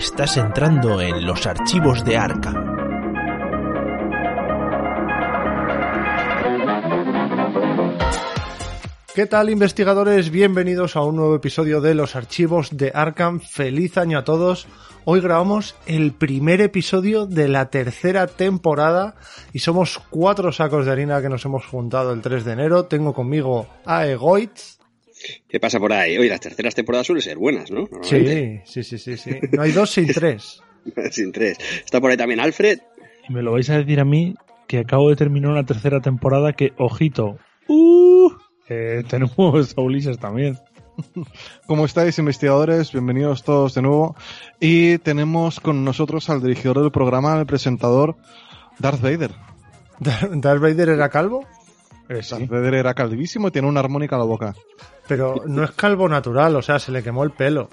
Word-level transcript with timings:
Estás 0.00 0.38
entrando 0.38 0.98
en 1.02 1.26
los 1.26 1.46
archivos 1.46 2.06
de 2.06 2.16
Arkham. 2.16 2.54
¿Qué 9.14 9.26
tal 9.26 9.50
investigadores? 9.50 10.30
Bienvenidos 10.30 10.96
a 10.96 11.02
un 11.02 11.16
nuevo 11.16 11.34
episodio 11.34 11.82
de 11.82 11.94
los 11.94 12.16
archivos 12.16 12.74
de 12.74 12.92
Arkham. 12.94 13.40
Feliz 13.40 13.98
año 13.98 14.16
a 14.16 14.24
todos. 14.24 14.66
Hoy 15.04 15.20
grabamos 15.20 15.76
el 15.84 16.12
primer 16.12 16.62
episodio 16.62 17.26
de 17.26 17.48
la 17.48 17.68
tercera 17.68 18.26
temporada 18.26 19.16
y 19.52 19.58
somos 19.58 20.00
cuatro 20.08 20.50
sacos 20.50 20.86
de 20.86 20.92
harina 20.92 21.20
que 21.20 21.28
nos 21.28 21.44
hemos 21.44 21.66
juntado 21.66 22.14
el 22.14 22.22
3 22.22 22.46
de 22.46 22.52
enero. 22.52 22.86
Tengo 22.86 23.12
conmigo 23.12 23.66
a 23.84 24.06
Egoitz. 24.06 24.79
¿Qué 25.48 25.60
pasa 25.60 25.78
por 25.78 25.92
ahí? 25.92 26.16
Hoy 26.18 26.28
las 26.28 26.40
terceras 26.40 26.74
temporadas 26.74 27.06
suelen 27.06 27.22
ser 27.22 27.38
buenas, 27.38 27.70
¿no? 27.70 27.88
Sí, 28.02 28.60
sí, 28.64 28.82
sí, 28.82 28.98
sí, 28.98 29.16
sí. 29.16 29.38
No 29.52 29.62
hay 29.62 29.72
dos 29.72 29.90
sin 29.90 30.06
tres. 30.14 30.62
sin 31.10 31.32
tres. 31.32 31.58
Está 31.84 32.00
por 32.00 32.10
ahí 32.10 32.16
también 32.16 32.40
Alfred. 32.40 32.80
Y 33.28 33.32
me 33.32 33.42
lo 33.42 33.52
vais 33.52 33.68
a 33.70 33.78
decir 33.78 34.00
a 34.00 34.04
mí 34.04 34.34
que 34.66 34.78
acabo 34.78 35.10
de 35.10 35.16
terminar 35.16 35.50
una 35.50 35.66
tercera 35.66 36.00
temporada 36.00 36.52
que, 36.52 36.72
ojito, 36.78 37.38
uh, 37.68 38.30
eh, 38.68 39.02
tenemos 39.08 39.74
a 39.76 39.80
Ulises 39.80 40.18
también. 40.18 40.58
¿Cómo 41.66 41.84
estáis, 41.84 42.18
investigadores? 42.18 42.92
Bienvenidos 42.92 43.42
todos 43.42 43.74
de 43.74 43.82
nuevo. 43.82 44.16
Y 44.60 44.98
tenemos 44.98 45.60
con 45.60 45.84
nosotros 45.84 46.30
al 46.30 46.42
dirigidor 46.42 46.80
del 46.80 46.90
programa, 46.92 47.38
el 47.38 47.46
presentador, 47.46 48.16
Darth 48.78 49.00
Vader. 49.00 49.32
¿Darth 50.30 50.60
Vader 50.60 50.90
era 50.90 51.08
calvo? 51.08 51.46
Eh, 52.10 52.22
Darth 52.28 52.48
Vader 52.48 52.74
era 52.74 52.92
calvísimo 52.92 53.48
y 53.48 53.50
tiene 53.52 53.68
una 53.68 53.78
armónica 53.78 54.16
en 54.16 54.20
la 54.20 54.26
boca. 54.26 54.54
Pero 55.06 55.44
no 55.46 55.62
es 55.62 55.70
calvo 55.70 56.08
natural, 56.08 56.56
o 56.56 56.62
sea, 56.62 56.80
se 56.80 56.90
le 56.90 57.04
quemó 57.04 57.22
el 57.22 57.30
pelo. 57.30 57.68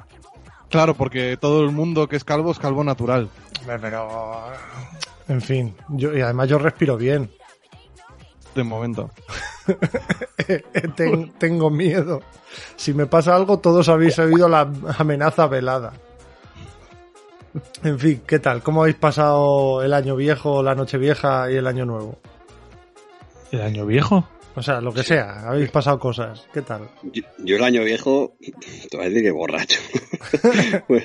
Claro, 0.69 0.93
porque 0.93 1.37
todo 1.37 1.63
el 1.63 1.71
mundo 1.71 2.07
que 2.07 2.17
es 2.17 2.23
calvo 2.23 2.51
es 2.51 2.59
calvo 2.59 2.83
natural. 2.83 3.29
Pero. 3.65 4.51
En 5.27 5.41
fin, 5.41 5.75
yo, 5.89 6.15
y 6.15 6.21
además 6.21 6.49
yo 6.49 6.59
respiro 6.59 6.97
bien. 6.97 7.31
De 8.53 8.63
momento. 8.63 9.09
tengo 11.39 11.71
miedo. 11.71 12.21
Si 12.75 12.93
me 12.93 13.07
pasa 13.07 13.35
algo, 13.35 13.57
todos 13.57 13.89
habéis 13.89 14.19
oído 14.19 14.47
la 14.47 14.71
amenaza 14.99 15.47
velada. 15.47 15.93
En 17.83 17.97
fin, 17.97 18.21
¿qué 18.27 18.37
tal? 18.37 18.61
¿Cómo 18.61 18.81
habéis 18.81 18.97
pasado 18.97 19.81
el 19.81 19.93
año 19.93 20.15
viejo, 20.15 20.61
la 20.61 20.75
noche 20.75 20.99
vieja 20.99 21.49
y 21.49 21.55
el 21.55 21.65
año 21.65 21.85
nuevo? 21.85 22.19
¿El 23.51 23.61
año 23.61 23.85
viejo? 23.85 24.27
O 24.55 24.63
sea, 24.63 24.81
lo 24.81 24.91
que 24.91 25.03
sea, 25.03 25.47
habéis 25.47 25.69
pasado 25.69 25.99
cosas. 25.99 26.47
¿Qué 26.51 26.63
tal? 26.63 26.89
Yo, 27.13 27.57
el 27.57 27.63
año 27.63 27.83
viejo, 27.83 28.35
te 28.89 28.97
voy 28.97 29.05
a 29.05 29.09
decir 29.09 29.23
que 29.23 29.29
borracho. 29.29 29.79
pues, 30.87 31.03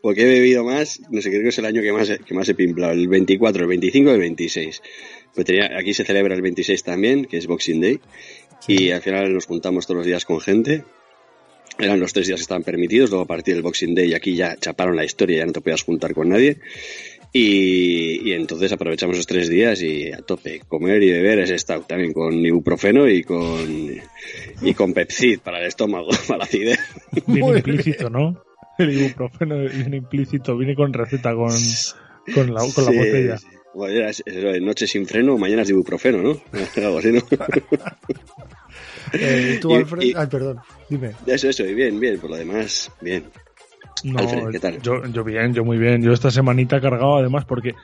porque 0.00 0.22
he 0.22 0.26
bebido 0.26 0.62
más, 0.62 1.00
no 1.10 1.20
sé, 1.20 1.30
creo 1.30 1.42
que 1.42 1.48
es 1.48 1.58
el 1.58 1.64
año 1.64 1.82
que 1.82 1.92
más, 1.92 2.08
que 2.24 2.34
más 2.34 2.48
he 2.48 2.54
pimplado, 2.54 2.92
el 2.92 3.08
24, 3.08 3.62
el 3.62 3.68
25 3.68 4.10
y 4.10 4.12
el 4.12 4.20
26. 4.20 4.82
Pues 5.34 5.44
tenía, 5.44 5.76
aquí 5.76 5.92
se 5.92 6.04
celebra 6.04 6.36
el 6.36 6.42
26 6.42 6.84
también, 6.84 7.24
que 7.24 7.38
es 7.38 7.48
Boxing 7.48 7.80
Day, 7.80 8.00
y 8.68 8.92
al 8.92 9.02
final 9.02 9.34
nos 9.34 9.46
juntamos 9.46 9.88
todos 9.88 9.98
los 9.98 10.06
días 10.06 10.24
con 10.24 10.40
gente. 10.40 10.84
Eran 11.76 11.98
los 11.98 12.12
tres 12.12 12.28
días 12.28 12.38
que 12.38 12.42
estaban 12.42 12.62
permitidos, 12.62 13.10
luego 13.10 13.24
a 13.24 13.26
partir 13.26 13.54
del 13.54 13.64
Boxing 13.64 13.96
Day 13.96 14.14
aquí 14.14 14.36
ya 14.36 14.56
chaparon 14.56 14.94
la 14.94 15.04
historia, 15.04 15.38
ya 15.38 15.46
no 15.46 15.52
te 15.52 15.60
podías 15.60 15.82
juntar 15.82 16.14
con 16.14 16.28
nadie. 16.28 16.58
Y, 17.36 18.32
entonces 18.32 18.70
aprovechamos 18.70 19.16
los 19.16 19.26
tres 19.26 19.48
días 19.48 19.82
y 19.82 20.12
a 20.12 20.18
tope, 20.18 20.60
comer 20.68 21.02
y 21.02 21.10
beber 21.10 21.40
es 21.40 21.60
stout 21.60 21.84
también 21.84 22.12
con 22.12 22.32
ibuprofeno 22.32 23.08
y 23.08 23.24
con 23.24 23.90
y 24.62 24.74
con 24.74 24.94
Pepsid 24.94 25.40
para 25.40 25.58
el 25.58 25.66
estómago, 25.66 26.10
para 26.28 26.38
la 26.38 26.44
acidez. 26.44 26.78
Viene 27.26 27.56
implícito, 27.56 28.08
¿no? 28.08 28.40
El 28.78 28.92
ibuprofeno 28.92 29.56
viene 29.58 29.96
implícito, 29.96 30.56
viene 30.56 30.76
con 30.76 30.92
receta 30.92 31.34
con, 31.34 31.50
con 32.32 32.54
la, 32.54 32.60
con 32.72 32.84
la 32.84 32.90
botella. 32.92 33.36
Bueno, 33.74 34.08
es, 34.08 34.22
noche 34.62 34.86
sin 34.86 35.04
freno, 35.04 35.36
mañana 35.36 35.62
es 35.62 35.70
ibuprofeno, 35.70 36.22
¿no? 36.22 36.40
Algo 36.76 36.98
así, 36.98 37.10
¿no? 37.10 37.20
eh, 39.12 39.58
¿Tú, 39.60 39.74
Alfred? 39.74 40.12
Ay, 40.14 40.26
perdón, 40.28 40.60
dime. 40.88 41.16
Eso, 41.26 41.48
eso, 41.48 41.64
bien, 41.64 41.98
bien, 41.98 42.20
por 42.20 42.30
lo 42.30 42.36
demás, 42.36 42.92
bien. 43.00 43.24
No, 44.02 44.50
¿qué 44.50 44.60
tal? 44.60 44.82
Yo, 44.82 45.04
yo 45.06 45.24
bien, 45.24 45.54
yo 45.54 45.64
muy 45.64 45.78
bien. 45.78 46.02
Yo 46.02 46.12
esta 46.12 46.30
semanita 46.30 46.76
he 46.76 46.80
cargado 46.80 47.16
además 47.16 47.44
porque 47.44 47.74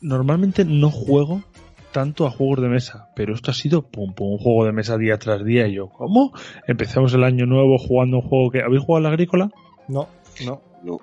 normalmente 0.00 0.64
no 0.64 0.90
juego 0.90 1.42
tanto 1.92 2.26
a 2.26 2.30
juegos 2.30 2.62
de 2.62 2.68
mesa, 2.68 3.08
pero 3.14 3.34
esto 3.34 3.50
ha 3.50 3.54
sido 3.54 3.82
pum, 3.82 4.14
pum, 4.14 4.32
un 4.32 4.38
juego 4.38 4.64
de 4.64 4.72
mesa 4.72 4.96
día 4.96 5.18
tras 5.18 5.44
día 5.44 5.66
y 5.66 5.74
yo, 5.74 5.88
¿cómo? 5.88 6.32
Empezamos 6.66 7.12
el 7.14 7.24
año 7.24 7.46
nuevo 7.46 7.78
jugando 7.78 8.18
un 8.18 8.22
juego 8.22 8.50
que... 8.50 8.62
¿Habéis 8.62 8.82
jugado 8.82 9.06
a 9.06 9.08
la 9.08 9.14
agrícola? 9.14 9.50
No, 9.88 10.08
no. 10.44 10.62
No. 10.82 10.98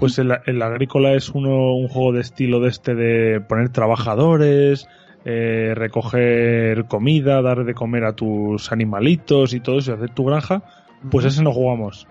Pues 0.00 0.18
el, 0.18 0.32
el 0.46 0.62
agrícola 0.62 1.14
es 1.14 1.30
uno, 1.30 1.74
un 1.74 1.88
juego 1.88 2.12
de 2.12 2.20
estilo 2.20 2.60
de 2.60 2.68
este 2.68 2.94
de 2.94 3.40
poner 3.40 3.70
trabajadores, 3.70 4.88
eh, 5.24 5.72
recoger 5.74 6.86
comida, 6.86 7.40
dar 7.42 7.64
de 7.64 7.74
comer 7.74 8.04
a 8.04 8.14
tus 8.14 8.72
animalitos 8.72 9.54
y 9.54 9.60
todo 9.60 9.78
eso, 9.78 9.92
y 9.92 9.94
hacer 9.94 10.10
tu 10.10 10.24
granja. 10.24 10.62
Pues 11.10 11.26
ese 11.26 11.42
no 11.42 11.52
jugamos 11.52 12.08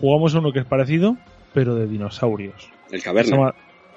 jugamos 0.00 0.34
uno 0.34 0.52
que 0.52 0.60
es 0.60 0.66
parecido, 0.66 1.16
pero 1.52 1.74
de 1.74 1.86
dinosaurios. 1.86 2.70
El 2.90 3.02
Caverna. 3.02 3.54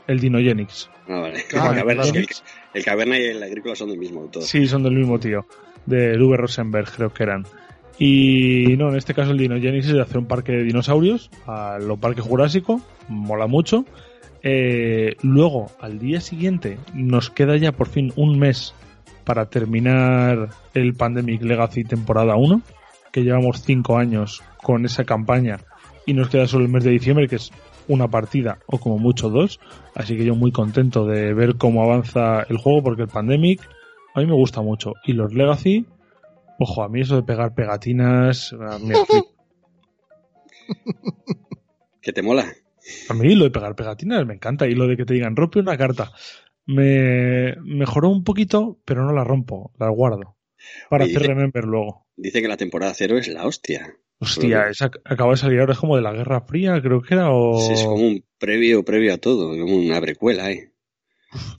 el 0.08 0.20
Dinogenix. 0.20 0.90
Ah, 1.08 1.20
vale. 1.20 1.40
el, 2.74 2.84
Caverna, 2.84 3.20
y 3.20 3.24
el 3.24 3.44
Agrícola 3.44 3.76
son 3.76 3.90
del 3.90 4.00
mismo 4.00 4.22
autor. 4.22 4.44
Sí, 4.44 4.68
son 4.68 4.84
del 4.84 4.94
mismo 4.94 5.20
tío. 5.20 5.46
De 5.86 6.18
Uwe 6.22 6.38
Rosenberg, 6.38 6.92
creo 6.92 7.14
que 7.14 7.24
eran. 7.24 7.46
Y 7.98 8.76
no, 8.78 8.90
en 8.90 8.98
este 8.98 9.14
caso 9.14 9.32
el 9.32 9.38
Dinogenesis 9.38 9.92
es 9.92 9.96
de 9.96 10.02
hacer 10.02 10.18
un 10.18 10.26
parque 10.26 10.52
de 10.52 10.64
dinosaurios, 10.64 11.30
a 11.48 11.78
lo 11.80 11.98
parque 11.98 12.22
jurásico, 12.22 12.82
mola 13.08 13.48
mucho. 13.48 13.86
Eh, 14.44 15.16
luego, 15.22 15.72
al 15.80 15.98
día 16.00 16.20
siguiente, 16.22 16.78
nos 16.94 17.30
queda 17.30 17.58
ya 17.58 17.72
por 17.72 17.88
fin 17.88 18.12
un 18.16 18.38
mes 18.38 18.74
para 19.24 19.48
terminar 19.48 20.50
el 20.74 20.94
Pandemic 20.94 21.42
Legacy 21.42 21.84
temporada 21.84 22.36
1, 22.36 22.62
que 23.12 23.24
llevamos 23.24 23.64
5 23.64 23.98
años 23.98 24.44
con 24.62 24.86
esa 24.86 25.04
campaña 25.04 25.60
y 26.06 26.14
nos 26.14 26.30
queda 26.30 26.48
solo 26.48 26.66
el 26.66 26.72
mes 26.72 26.84
de 26.84 26.92
diciembre, 26.92 27.28
que 27.28 27.38
es 27.38 27.52
una 27.88 28.10
partida 28.10 28.60
o 28.68 28.80
como 28.80 28.98
mucho 28.98 29.30
dos. 29.30 29.60
Así 29.94 30.18
que 30.18 30.26
yo 30.26 30.36
muy 30.36 30.52
contento 30.52 31.06
de 31.06 31.34
ver 31.34 31.56
cómo 31.58 31.84
avanza 31.84 32.44
el 32.44 32.58
juego 32.58 32.84
porque 32.84 33.04
el 33.04 33.08
Pandemic 33.08 33.62
a 34.14 34.20
mí 34.20 34.26
me 34.26 34.34
gusta 34.34 34.62
mucho. 34.62 34.94
Y 35.06 35.14
los 35.14 35.34
Legacy, 35.34 35.86
ojo, 36.60 36.84
a 36.84 36.90
mí 36.90 37.02
eso 37.02 37.16
de 37.16 37.24
pegar 37.24 37.54
pegatinas, 37.54 38.56
¿Que 42.02 42.12
te 42.14 42.22
mola? 42.22 42.54
A 43.10 43.14
mí 43.14 43.34
lo 43.36 43.46
de 43.46 43.52
pegar 43.52 43.76
pegatinas 43.76 44.26
me 44.26 44.36
encanta 44.36 44.68
y 44.68 44.76
lo 44.76 44.88
de 44.88 44.98
que 44.98 45.06
te 45.06 45.14
digan 45.14 45.36
rompe 45.36 45.60
una 45.60 45.78
carta 45.78 46.12
me 46.68 47.56
mejoró 47.64 48.10
un 48.10 48.24
poquito, 48.24 48.80
pero 48.86 49.06
no 49.06 49.14
la 49.14 49.24
rompo, 49.24 49.72
la 49.78 49.90
guardo 49.90 50.36
para 50.90 51.06
hacer 51.06 51.22
remember 51.22 51.64
luego. 51.66 52.06
Dice 52.16 52.42
que 52.42 52.48
la 52.48 52.58
temporada 52.58 52.94
cero 52.94 53.18
es 53.18 53.28
la 53.28 53.46
hostia. 53.46 53.98
Hostia, 54.20 54.70
esa 54.70 54.92
acaba 55.04 55.32
de 55.32 55.38
salir 55.38 55.60
ahora, 55.60 55.74
es 55.74 55.80
como 55.80 55.96
de 55.96 56.02
la 56.02 56.14
Guerra 56.14 56.42
Fría, 56.42 56.82
creo 56.82 57.02
que 57.02 57.14
era, 57.14 57.32
o... 57.32 57.60
Sí, 57.60 57.74
es 57.74 57.84
como 57.84 57.96
un 57.96 58.24
previo, 58.38 58.84
previo 58.84 59.14
a 59.14 59.18
todo, 59.18 59.50
como 59.58 59.76
una 59.76 60.00
precuela, 60.00 60.52
¿eh? 60.52 60.72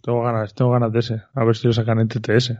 tengo 0.02 0.22
ganas, 0.22 0.54
tengo 0.54 0.70
ganas 0.70 0.92
de 0.92 1.00
ese, 1.00 1.22
a 1.34 1.44
ver 1.44 1.56
si 1.56 1.66
lo 1.66 1.72
sacan 1.72 2.00
en 2.00 2.08
TTS. 2.08 2.54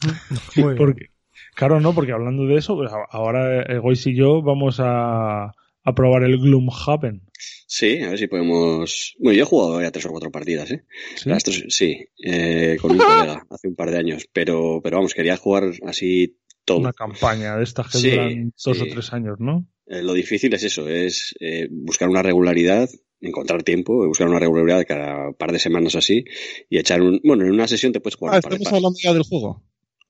porque, 0.78 1.10
claro, 1.54 1.80
no, 1.80 1.94
porque 1.94 2.12
hablando 2.12 2.46
de 2.46 2.56
eso, 2.56 2.76
pues 2.76 2.90
ahora 3.10 3.62
Egois 3.62 4.06
y 4.06 4.14
yo 4.14 4.42
vamos 4.42 4.80
a, 4.80 5.52
a 5.88 5.94
probar 5.94 6.22
el 6.22 6.38
Gloomhaven. 6.38 7.22
Sí, 7.66 8.02
a 8.02 8.10
ver 8.10 8.18
si 8.18 8.26
podemos... 8.28 9.14
Bueno, 9.18 9.36
yo 9.36 9.42
he 9.42 9.46
jugado 9.46 9.82
ya 9.82 9.90
tres 9.90 10.06
o 10.06 10.10
cuatro 10.10 10.30
partidas, 10.30 10.70
¿eh? 10.70 10.84
Sí, 11.16 11.30
sí 11.68 12.08
eh, 12.24 12.78
con 12.80 12.92
un 12.92 12.98
colega 12.98 13.46
hace 13.50 13.68
un 13.68 13.74
par 13.74 13.90
de 13.90 13.98
años, 13.98 14.28
pero, 14.32 14.80
pero 14.82 14.96
vamos, 14.96 15.14
quería 15.14 15.36
jugar 15.36 15.72
así 15.84 16.38
una 16.76 16.92
campaña 16.92 17.56
de 17.56 17.64
estas 17.64 17.90
que 17.90 18.10
duran 18.10 18.52
dos 18.64 18.80
o 18.80 18.84
tres 18.84 19.12
años, 19.12 19.36
¿no? 19.38 19.66
Eh, 19.86 20.02
lo 20.02 20.12
difícil 20.12 20.52
es 20.54 20.64
eso, 20.64 20.88
es 20.88 21.34
eh, 21.40 21.68
buscar 21.70 22.08
una 22.08 22.22
regularidad, 22.22 22.88
encontrar 23.20 23.62
tiempo, 23.62 24.06
buscar 24.06 24.28
una 24.28 24.38
regularidad 24.38 24.84
cada 24.86 25.32
par 25.32 25.52
de 25.52 25.58
semanas 25.58 25.94
así 25.94 26.24
y 26.68 26.78
echar 26.78 27.00
un... 27.00 27.20
Bueno, 27.24 27.44
en 27.44 27.52
una 27.52 27.66
sesión 27.66 27.92
te 27.92 28.00
puedes 28.00 28.16
jugar 28.16 28.34
ah, 28.34 28.38
estamos 28.38 28.66
hablando 28.66 28.98
ya 29.02 29.14
del 29.14 29.22
juego. 29.22 29.64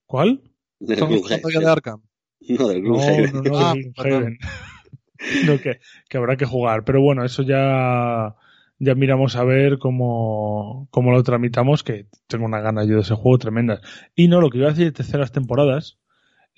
¿Cuál? 0.07 0.43
estamos 0.81 1.25
hablando 1.25 1.51
ya 1.51 1.61
de 1.61 1.67
Arkham. 1.67 2.03
No, 2.41 2.69
del 2.69 2.83
Gloomhaven. 2.83 3.33
No, 3.33 3.43
no, 3.43 3.51
no, 3.51 3.59
ah, 3.59 3.75
no 5.47 5.61
que, 5.61 5.81
que 6.09 6.17
habrá 6.17 6.37
que 6.37 6.47
jugar, 6.47 6.85
pero 6.85 7.01
bueno, 7.01 7.25
eso 7.25 7.43
ya 7.43 8.35
ya 8.79 8.95
miramos 8.95 9.37
a 9.37 9.45
ver 9.45 9.79
cómo, 9.79 10.89
cómo 10.91 11.11
lo 11.13 11.23
tramitamos, 11.23 11.83
que 11.83 12.07
tengo 12.27 12.45
una 12.45 12.61
gana 12.61 12.85
yo 12.85 12.97
de 12.97 13.01
ese 13.03 13.15
juego 13.15 13.39
tremenda. 13.39 13.81
Y 14.15 14.29
no, 14.29 14.41
lo 14.41 14.51
que 14.51 14.59
iba 14.59 14.69
a 14.69 14.71
decir 14.71 14.87
de 14.87 14.93
terceras 14.93 15.33
temporadas, 15.33 15.99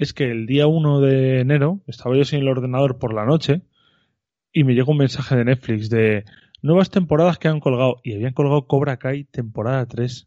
es 0.01 0.15
que 0.15 0.31
el 0.31 0.47
día 0.47 0.67
1 0.67 1.01
de 1.01 1.41
enero 1.41 1.83
estaba 1.87 2.17
yo 2.17 2.25
sin 2.25 2.41
el 2.41 2.49
ordenador 2.49 2.99
por 2.99 3.13
la 3.13 3.27
noche 3.27 3.61
y 4.51 4.65
me 4.65 4.73
llegó 4.73 4.93
un 4.93 4.99
mensaje 4.99 5.37
de 5.37 5.45
Netflix 5.45 5.91
de 5.91 6.25
nuevas 6.63 6.91
temporadas 6.91 7.39
que 7.39 7.49
han 7.49 7.61
colgado 7.61 8.01
y 8.03 8.15
habían 8.15 8.33
colgado 8.33 8.67
Cobra 8.67 8.97
Kai 8.97 9.25
temporada 9.25 9.85
3 9.85 10.27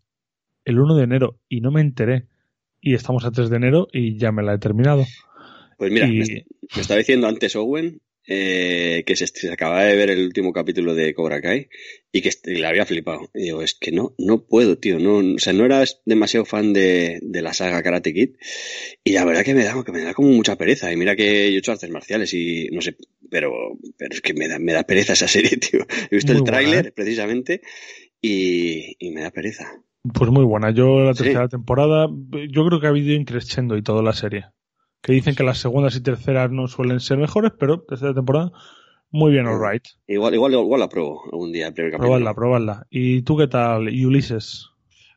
el 0.66 0.80
1 0.80 0.96
de 0.96 1.04
enero 1.04 1.40
y 1.50 1.62
no 1.62 1.72
me 1.72 1.82
enteré 1.82 2.28
y 2.82 2.94
estamos 2.94 3.26
a 3.26 3.32
3 3.32 3.50
de 3.50 3.56
enero 3.56 3.88
y 3.92 4.16
ya 4.18 4.32
me 4.32 4.44
la 4.44 4.54
he 4.54 4.60
terminado. 4.60 5.06
Pues 5.80 5.92
mira, 5.92 6.06
me, 6.06 6.46
estaba 6.80 7.00
diciendo 7.00 7.28
antes 7.28 7.56
Owen 7.56 8.00
eh, 8.28 9.04
que 9.06 9.16
se, 9.16 9.28
se 9.28 9.52
acababa 9.52 9.84
de 9.84 9.96
ver 9.96 10.10
el 10.10 10.24
último 10.26 10.54
capítulo 10.54 10.96
de 10.96 11.14
Cobra 11.14 11.42
Kai 11.42 11.68
y 12.12 12.22
que 12.22 12.30
y 12.46 12.56
le 12.56 12.68
había 12.68 12.86
flipado. 12.86 13.30
Y 13.34 13.44
digo, 13.44 13.62
es 13.62 13.74
que 13.74 13.92
no, 13.92 14.14
no 14.18 14.46
puedo, 14.46 14.78
tío. 14.78 15.00
No, 15.00 15.18
o 15.36 15.40
sea, 15.40 15.52
no 15.54 15.66
era 15.66 15.84
demasiado 16.06 16.46
fan 16.46 16.72
de, 16.74 17.20
de 17.22 17.42
la 17.42 17.54
saga 17.54 17.82
Karate 17.84 18.14
Kid. 18.14 18.32
Y 19.04 19.12
la 19.14 19.26
verdad 19.26 19.44
que 19.44 19.54
me 19.56 19.64
da, 19.64 19.84
que 19.84 19.92
me 19.92 20.02
da 20.04 20.14
como 20.14 20.30
mucha 20.30 20.56
pereza. 20.56 20.92
Y 20.92 20.96
mira 20.98 21.16
que 21.16 21.52
yo 21.52 21.56
he 21.56 21.60
hecho 21.60 21.72
artes 21.72 21.90
marciales 21.90 22.34
y 22.34 22.70
no 22.72 22.82
sé, 22.82 22.96
pero, 23.30 23.52
pero 23.98 24.14
es 24.14 24.22
que 24.22 24.34
me 24.34 24.48
da, 24.48 24.60
me 24.60 24.74
da 24.74 24.84
pereza 24.84 25.14
esa 25.14 25.28
serie, 25.28 25.58
tío. 25.58 25.82
He 26.12 26.16
visto 26.16 26.32
Muy 26.34 26.40
el 26.40 26.44
tráiler 26.46 26.88
¿eh? 26.88 26.92
precisamente 26.92 27.62
y, 28.22 28.96
y 29.00 29.12
me 29.12 29.22
da 29.22 29.32
pereza. 29.32 29.66
Pues 30.14 30.30
muy 30.32 30.44
buena. 30.46 30.72
Yo 30.74 31.00
la 31.02 31.14
Sí. 31.14 31.24
tercera 31.24 31.48
temporada, 31.48 32.08
yo 32.50 32.66
creo 32.66 32.80
que 32.80 32.88
ha 32.88 32.90
habido 32.90 33.14
increciendo 33.14 33.78
y 33.78 33.82
toda 33.84 34.04
la 34.04 34.14
serie. 34.14 34.46
Que 35.04 35.12
dicen 35.12 35.36
que 35.36 35.44
las 35.44 35.60
segundas 35.60 35.96
y 35.96 36.02
terceras 36.02 36.50
no 36.50 36.68
suelen 36.68 37.00
ser 37.00 37.20
mejores, 37.20 37.52
pero 37.60 37.82
tercera 37.82 38.14
temporada, 38.14 38.52
muy 39.12 39.32
bien, 39.32 39.46
alright. 39.46 39.84
Igual, 40.08 40.34
igual, 40.34 40.54
igual 40.54 40.80
la 40.80 40.90
pruebo 40.90 41.22
algún 41.32 41.52
día 41.52 41.68
el 41.68 41.74
primer 41.74 41.92
capítulo. 41.92 42.10
Probadla, 42.10 42.34
probadla. 42.34 42.88
¿Y 42.90 43.22
tú 43.22 43.38
qué 43.38 43.48
tal, 43.48 43.94
y 43.94 44.06
Ulises? 44.06 44.72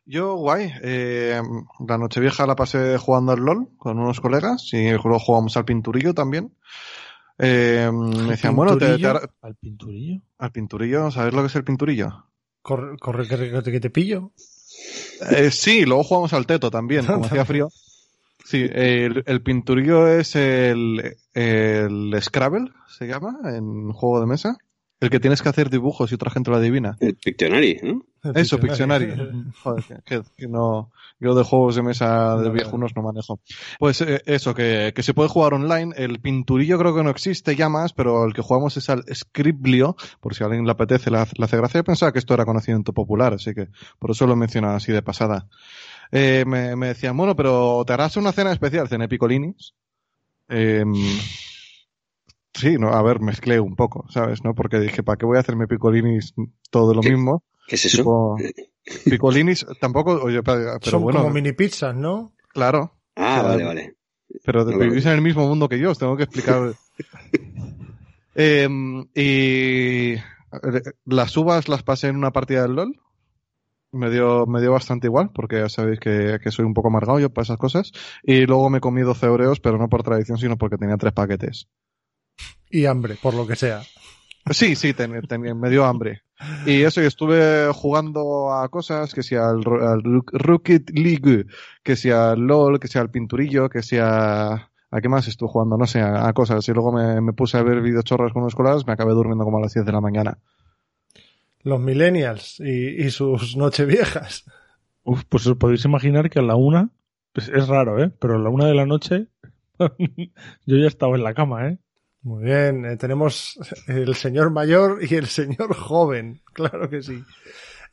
Yo, 0.05 0.35
guay. 0.35 0.71
Eh, 0.83 1.41
la 1.87 1.97
Nochevieja 1.97 2.45
la 2.45 2.55
pasé 2.55 2.97
jugando 2.99 3.31
al 3.31 3.39
LOL 3.39 3.69
con 3.77 3.97
unos 3.97 4.21
colegas 4.21 4.71
y 4.71 4.91
luego 4.91 5.17
jugamos 5.17 5.57
al 5.57 5.65
pinturillo 5.65 6.13
también. 6.13 6.53
Eh, 7.39 7.89
me 7.91 8.31
decían, 8.31 8.55
bueno, 8.55 8.77
te, 8.77 8.85
¿Al 9.41 9.55
pinturillo? 9.59 10.21
al 10.37 10.51
pinturillo, 10.51 11.09
¿sabes 11.09 11.33
lo 11.33 11.41
que 11.41 11.47
es 11.47 11.55
el 11.55 11.63
pinturillo? 11.63 12.25
Corre, 12.61 12.97
corre 12.99 13.27
que 13.27 13.79
te 13.79 13.89
pillo. 13.89 14.31
Eh, 15.31 15.49
sí, 15.49 15.85
luego 15.85 16.03
jugamos 16.03 16.33
al 16.33 16.45
teto 16.45 16.69
también, 16.69 17.05
como 17.05 17.25
hacía 17.25 17.45
frío. 17.45 17.69
Sí, 18.47 18.65
el, 18.71 19.23
el 19.25 19.41
pinturillo 19.41 20.07
es 20.07 20.37
el, 20.37 21.17
el 21.33 22.15
Scrabble, 22.21 22.71
se 22.87 23.05
llama, 23.05 23.39
en 23.43 23.91
juego 23.91 24.21
de 24.21 24.25
mesa. 24.25 24.57
El 25.01 25.09
que 25.09 25.19
tienes 25.19 25.41
que 25.41 25.49
hacer 25.49 25.69
dibujos 25.69 26.09
y 26.09 26.15
otra 26.15 26.31
gente 26.31 26.49
lo 26.49 26.55
adivina. 26.55 26.95
El 27.01 27.17
Pictionary, 27.17 27.77
¿no? 27.83 28.05
El 28.23 28.37
Eso, 28.37 28.57
Pictionary. 28.57 29.13
Joder, 29.63 30.01
que, 30.05 30.47
no, 30.47 30.93
yo 31.19 31.35
de 31.35 31.43
juegos 31.43 31.75
de 31.75 31.83
mesa 31.83 32.37
de 32.37 32.49
viejunos 32.49 32.95
no 32.95 33.01
manejo. 33.01 33.41
Pues 33.79 33.99
eh, 33.99 34.21
eso, 34.25 34.55
que, 34.55 34.93
que 34.95 35.03
se 35.03 35.13
puede 35.13 35.27
jugar 35.27 35.53
online. 35.53 35.93
El 35.97 36.21
pinturillo 36.21 36.79
creo 36.79 36.95
que 36.95 37.03
no 37.03 37.09
existe 37.09 37.53
ya 37.57 37.67
más, 37.67 37.91
pero 37.91 38.23
el 38.23 38.33
que 38.33 38.41
jugamos 38.41 38.77
es 38.77 38.89
al 38.89 39.03
Scriblio, 39.13 39.97
por 40.21 40.35
si 40.35 40.43
a 40.43 40.45
alguien 40.45 40.63
le 40.63 40.71
apetece, 40.71 41.11
le 41.11 41.17
hace, 41.17 41.33
le 41.37 41.43
hace 41.43 41.57
gracia. 41.57 41.79
Yo 41.79 41.83
pensaba 41.83 42.13
que 42.13 42.19
esto 42.19 42.33
era 42.33 42.45
conocimiento 42.45 42.93
popular, 42.93 43.33
así 43.33 43.53
que 43.53 43.67
por 43.99 44.11
eso 44.11 44.25
lo 44.25 44.33
he 44.33 44.37
mencionado 44.37 44.77
así 44.77 44.93
de 44.93 45.01
pasada. 45.01 45.49
Eh, 46.11 46.43
me, 46.47 46.75
me 46.75 46.87
decían, 46.87 47.15
bueno, 47.17 47.35
pero 47.35 47.83
te 47.85 47.93
harás 47.93 48.17
una 48.17 48.31
cena 48.31 48.51
especial, 48.51 48.87
cené 48.87 49.07
picolinis. 49.07 49.73
Em, 50.49 50.93
sí, 52.53 52.77
no, 52.77 52.89
a 52.93 53.01
ver, 53.01 53.19
mezclé 53.19 53.59
un 53.59 53.75
poco, 53.75 54.05
¿sabes? 54.09 54.43
¿No? 54.43 54.55
Porque 54.55 54.79
dije, 54.79 55.03
¿para 55.03 55.17
qué 55.17 55.25
voy 55.25 55.37
a 55.37 55.41
hacerme 55.41 55.67
picolinis 55.67 56.33
todo 56.69 56.93
lo 56.93 57.01
¿Qué? 57.01 57.09
mismo? 57.11 57.43
¿Qué 57.67 57.75
es 57.75 57.85
eso? 57.85 57.97
Tipo, 57.97 58.37
picolinis, 59.05 59.65
tampoco, 59.79 60.13
oye, 60.23 60.41
pero 60.43 60.79
Son 60.81 61.01
bueno, 61.01 61.19
como 61.19 61.33
mini 61.33 61.51
pizzas, 61.51 61.95
¿no? 61.95 62.33
claro, 62.53 62.93
Ah, 63.15 63.41
vale, 63.43 63.63
vale. 63.65 63.95
pero 64.45 64.63
No, 64.63 64.77
vivís 64.77 65.05
en 65.05 65.11
el 65.13 65.21
mismo 65.21 65.47
mundo 65.47 65.67
que 65.67 65.79
yo, 65.79 65.91
os 65.91 65.97
tengo 65.99 66.15
que 66.15 66.23
explicar. 66.23 66.73
Em, 68.39 69.01
y 69.15 70.13
eh, 70.13 70.21
las 71.05 71.35
uvas 71.37 71.67
las 71.67 71.81
pasé 71.81 72.07
en 72.09 72.15
una 72.17 72.31
partida 72.31 72.61
del 72.61 72.73
LOL. 72.75 73.01
Me 73.97 74.09
dio, 74.09 74.45
me 74.45 74.61
dio 74.61 74.71
bastante 74.71 75.07
igual, 75.07 75.31
porque 75.33 75.57
ya 75.59 75.69
sabéis 75.69 75.99
que, 75.99 76.39
que 76.41 76.51
soy 76.51 76.65
un 76.65 76.73
poco 76.73 76.87
amargado 76.89 77.19
yo 77.19 77.29
para 77.29 77.43
esas 77.43 77.57
cosas. 77.57 77.91
Y 78.23 78.45
luego 78.45 78.69
me 78.69 78.79
comí 78.79 79.01
12 79.01 79.25
euros, 79.25 79.59
pero 79.59 79.77
no 79.77 79.89
por 79.89 80.03
tradición, 80.03 80.37
sino 80.37 80.57
porque 80.57 80.77
tenía 80.77 80.97
tres 80.97 81.13
paquetes. 81.13 81.67
Y 82.69 82.85
hambre, 82.85 83.15
por 83.21 83.33
lo 83.33 83.47
que 83.47 83.55
sea. 83.55 83.81
Sí, 84.51 84.75
sí, 84.75 84.93
ten- 84.93 85.21
ten- 85.27 85.59
me 85.59 85.69
dio 85.69 85.85
hambre. 85.85 86.21
Y 86.65 86.83
eso, 86.83 87.01
y 87.01 87.05
estuve 87.05 87.69
jugando 87.73 88.53
a 88.53 88.69
cosas, 88.69 89.13
que 89.13 89.23
sea 89.23 89.49
al, 89.49 89.57
al 89.81 90.01
Rocket 90.31 90.89
League, 90.91 91.45
que 91.83 91.95
sea 91.95 92.31
al 92.31 92.41
LOL, 92.41 92.79
que 92.79 92.87
sea 92.87 93.01
al 93.01 93.09
Pinturillo, 93.11 93.69
que 93.69 93.81
sea... 93.83 94.71
¿A 94.89 95.01
qué 95.01 95.09
más 95.09 95.27
estuve 95.27 95.49
jugando? 95.49 95.75
No 95.77 95.85
sé, 95.85 95.99
a, 95.99 96.27
a 96.27 96.31
cosas. 96.33 96.65
Y 96.69 96.71
luego 96.71 96.93
me, 96.93 97.19
me 97.19 97.33
puse 97.33 97.57
a 97.57 97.63
ver 97.63 97.81
videochorras 97.81 98.31
con 98.31 98.43
unos 98.43 98.55
colegas, 98.55 98.87
me 98.87 98.93
acabé 98.93 99.11
durmiendo 99.11 99.43
como 99.43 99.57
a 99.57 99.61
las 99.61 99.73
10 99.73 99.85
de 99.85 99.91
la 99.91 99.99
mañana. 99.99 100.37
Los 101.67 101.81
millennials 101.81 102.61
y, 102.61 103.03
y 103.03 103.09
sus 103.09 103.57
nocheviejas. 103.63 104.45
Uf, 105.03 105.25
pues 105.27 105.45
os 105.47 105.57
podéis 105.57 105.83
imaginar 105.83 106.29
que 106.29 106.39
a 106.39 106.41
la 106.41 106.55
una, 106.55 106.91
pues 107.33 107.49
es 107.49 107.67
raro, 107.67 108.01
¿eh? 108.01 108.09
Pero 108.19 108.35
a 108.35 108.39
la 108.39 108.49
una 108.49 108.67
de 108.67 108.73
la 108.73 108.85
noche, 108.85 109.27
yo 110.65 110.77
ya 110.77 110.87
estaba 110.87 111.17
en 111.17 111.23
la 111.23 111.33
cama, 111.33 111.67
¿eh? 111.67 111.77
Muy 112.21 112.45
bien, 112.45 112.85
eh, 112.85 112.95
tenemos 112.95 113.59
el 113.87 114.15
señor 114.15 114.49
mayor 114.49 114.99
y 115.03 115.15
el 115.15 115.27
señor 115.27 115.75
joven, 115.75 116.39
claro 116.53 116.89
que 116.89 117.01
sí. 117.01 117.21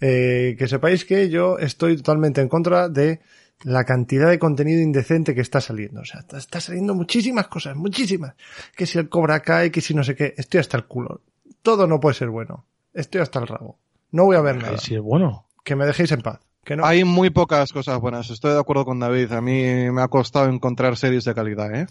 Eh, 0.00 0.54
que 0.56 0.68
sepáis 0.68 1.04
que 1.04 1.28
yo 1.28 1.58
estoy 1.58 1.96
totalmente 1.96 2.40
en 2.40 2.48
contra 2.48 2.88
de 2.88 3.22
la 3.64 3.84
cantidad 3.84 4.30
de 4.30 4.38
contenido 4.38 4.80
indecente 4.80 5.34
que 5.34 5.40
está 5.40 5.60
saliendo. 5.60 6.02
O 6.02 6.04
sea, 6.04 6.20
está, 6.20 6.38
está 6.38 6.60
saliendo 6.60 6.94
muchísimas 6.94 7.48
cosas, 7.48 7.74
muchísimas. 7.74 8.34
Que 8.76 8.86
si 8.86 8.98
el 8.98 9.08
Cobra 9.08 9.40
Kai, 9.40 9.70
que 9.70 9.80
si 9.80 9.94
no 9.94 10.04
sé 10.04 10.14
qué, 10.14 10.34
estoy 10.36 10.60
hasta 10.60 10.76
el 10.76 10.84
culo. 10.84 11.22
Todo 11.62 11.88
no 11.88 11.98
puede 11.98 12.14
ser 12.14 12.28
bueno. 12.28 12.66
Estoy 12.94 13.20
hasta 13.20 13.40
el 13.40 13.46
rabo. 13.46 13.78
No 14.12 14.24
voy 14.24 14.36
a 14.36 14.40
ver 14.40 14.56
nada. 14.56 14.78
Sí, 14.78 14.94
es 14.94 15.02
bueno. 15.02 15.46
Que 15.64 15.76
me 15.76 15.84
dejéis 15.84 16.12
en 16.12 16.22
paz. 16.22 16.40
Que 16.64 16.76
no. 16.76 16.86
Hay 16.86 17.04
muy 17.04 17.30
pocas 17.30 17.72
cosas 17.72 18.00
buenas, 18.00 18.30
estoy 18.30 18.52
de 18.52 18.60
acuerdo 18.60 18.86
con 18.86 19.00
David. 19.00 19.32
A 19.32 19.40
mí 19.40 19.90
me 19.90 20.00
ha 20.00 20.08
costado 20.08 20.48
encontrar 20.48 20.96
series 20.96 21.24
de 21.24 21.34
calidad, 21.34 21.74
¿eh? 21.74 21.86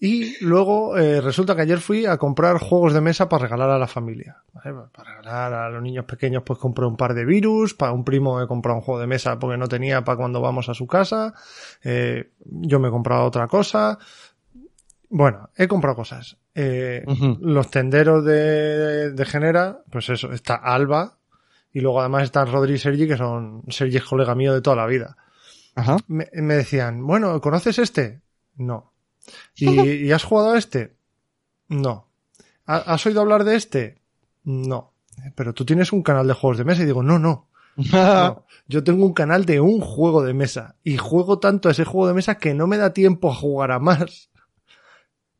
Y 0.00 0.44
luego 0.44 0.96
eh, 0.96 1.20
resulta 1.20 1.56
que 1.56 1.62
ayer 1.62 1.80
fui 1.80 2.06
a 2.06 2.18
comprar 2.18 2.58
juegos 2.58 2.92
de 2.92 3.00
mesa 3.00 3.28
para 3.28 3.44
regalar 3.44 3.70
a 3.70 3.78
la 3.78 3.88
familia. 3.88 4.36
¿vale? 4.52 4.76
Para 4.94 5.16
regalar 5.16 5.52
a 5.52 5.70
los 5.70 5.82
niños 5.82 6.04
pequeños, 6.04 6.44
pues 6.46 6.60
compré 6.60 6.86
un 6.86 6.96
par 6.96 7.14
de 7.14 7.24
virus. 7.24 7.74
Para 7.74 7.92
un 7.92 8.04
primo 8.04 8.40
he 8.40 8.46
comprado 8.46 8.78
un 8.78 8.84
juego 8.84 9.00
de 9.00 9.08
mesa 9.08 9.40
porque 9.40 9.56
no 9.56 9.66
tenía 9.66 10.04
para 10.04 10.16
cuando 10.16 10.40
vamos 10.40 10.68
a 10.68 10.74
su 10.74 10.86
casa. 10.86 11.34
Eh, 11.82 12.30
yo 12.44 12.78
me 12.78 12.88
he 12.88 12.90
comprado 12.92 13.24
otra 13.24 13.48
cosa. 13.48 13.98
Bueno, 15.08 15.50
he 15.56 15.66
comprado 15.66 15.96
cosas. 15.96 16.36
Eh. 16.60 17.04
Los 17.40 17.70
tenderos 17.70 18.24
de, 18.24 19.12
de 19.12 19.24
Genera, 19.24 19.80
pues 19.90 20.08
eso, 20.08 20.32
está 20.32 20.56
Alba. 20.56 21.18
Y 21.72 21.80
luego 21.80 22.00
además 22.00 22.24
está 22.24 22.44
Rodri 22.44 22.74
y 22.74 22.78
Sergi, 22.78 23.06
que 23.06 23.16
son 23.16 23.62
Sergi 23.68 23.98
es 23.98 24.04
colega 24.04 24.34
mío 24.34 24.54
de 24.54 24.60
toda 24.62 24.74
la 24.76 24.86
vida 24.86 25.16
Ajá. 25.74 25.98
me, 26.08 26.26
me 26.32 26.54
decían, 26.54 27.06
bueno, 27.06 27.40
¿conoces 27.40 27.78
este? 27.78 28.22
No. 28.56 28.92
¿Y, 29.54 30.06
y 30.06 30.12
has 30.12 30.24
jugado 30.24 30.52
a 30.54 30.58
este? 30.58 30.96
No. 31.68 32.08
¿Ha- 32.66 32.92
¿Has 32.94 33.06
oído 33.06 33.20
hablar 33.20 33.44
de 33.44 33.54
este? 33.54 34.00
No. 34.44 34.94
Pero 35.36 35.52
tú 35.52 35.64
tienes 35.64 35.92
un 35.92 36.02
canal 36.02 36.26
de 36.26 36.32
juegos 36.34 36.58
de 36.58 36.64
mesa 36.64 36.82
y 36.82 36.86
digo, 36.86 37.02
no, 37.02 37.18
no. 37.18 37.48
no. 37.76 38.44
Yo 38.66 38.82
tengo 38.82 39.04
un 39.06 39.12
canal 39.12 39.44
de 39.44 39.60
un 39.60 39.80
juego 39.80 40.24
de 40.24 40.34
mesa 40.34 40.74
y 40.82 40.96
juego 40.96 41.38
tanto 41.38 41.68
a 41.68 41.72
ese 41.72 41.84
juego 41.84 42.08
de 42.08 42.14
mesa 42.14 42.38
que 42.38 42.54
no 42.54 42.66
me 42.66 42.78
da 42.78 42.92
tiempo 42.92 43.30
a 43.30 43.34
jugar 43.34 43.70
a 43.70 43.78
más. 43.78 44.30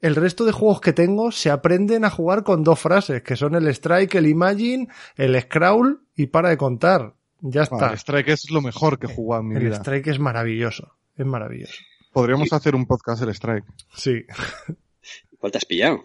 El 0.00 0.14
resto 0.14 0.44
de 0.44 0.52
juegos 0.52 0.80
que 0.80 0.92
tengo 0.92 1.32
se 1.32 1.50
aprenden 1.50 2.04
a 2.04 2.10
jugar 2.10 2.44
con 2.44 2.62
dos 2.62 2.78
frases, 2.78 3.22
que 3.22 3.34
son 3.36 3.54
el 3.56 3.66
Strike, 3.68 4.14
el 4.16 4.26
Imagine, 4.28 4.88
el 5.16 5.40
Scrawl 5.40 6.00
y 6.14 6.26
para 6.26 6.50
de 6.50 6.56
contar. 6.56 7.14
Ya 7.40 7.62
está. 7.62 7.76
Vale, 7.76 7.96
Strike 7.96 8.28
es 8.28 8.50
lo 8.50 8.60
mejor 8.62 8.98
que 8.98 9.06
he 9.06 9.14
jugado 9.14 9.42
en 9.42 9.48
mi 9.48 9.56
el 9.56 9.62
vida. 9.64 9.76
Strike 9.76 10.06
es 10.08 10.18
maravilloso. 10.18 10.94
Es 11.16 11.26
maravilloso. 11.26 11.74
Podríamos 12.12 12.52
hacer 12.52 12.74
un 12.74 12.86
podcast 12.86 13.20
del 13.20 13.30
Strike. 13.30 13.64
Sí. 13.94 14.24
¿Cuál 15.38 15.52
te 15.52 15.58
has 15.58 15.64
pillado? 15.64 16.04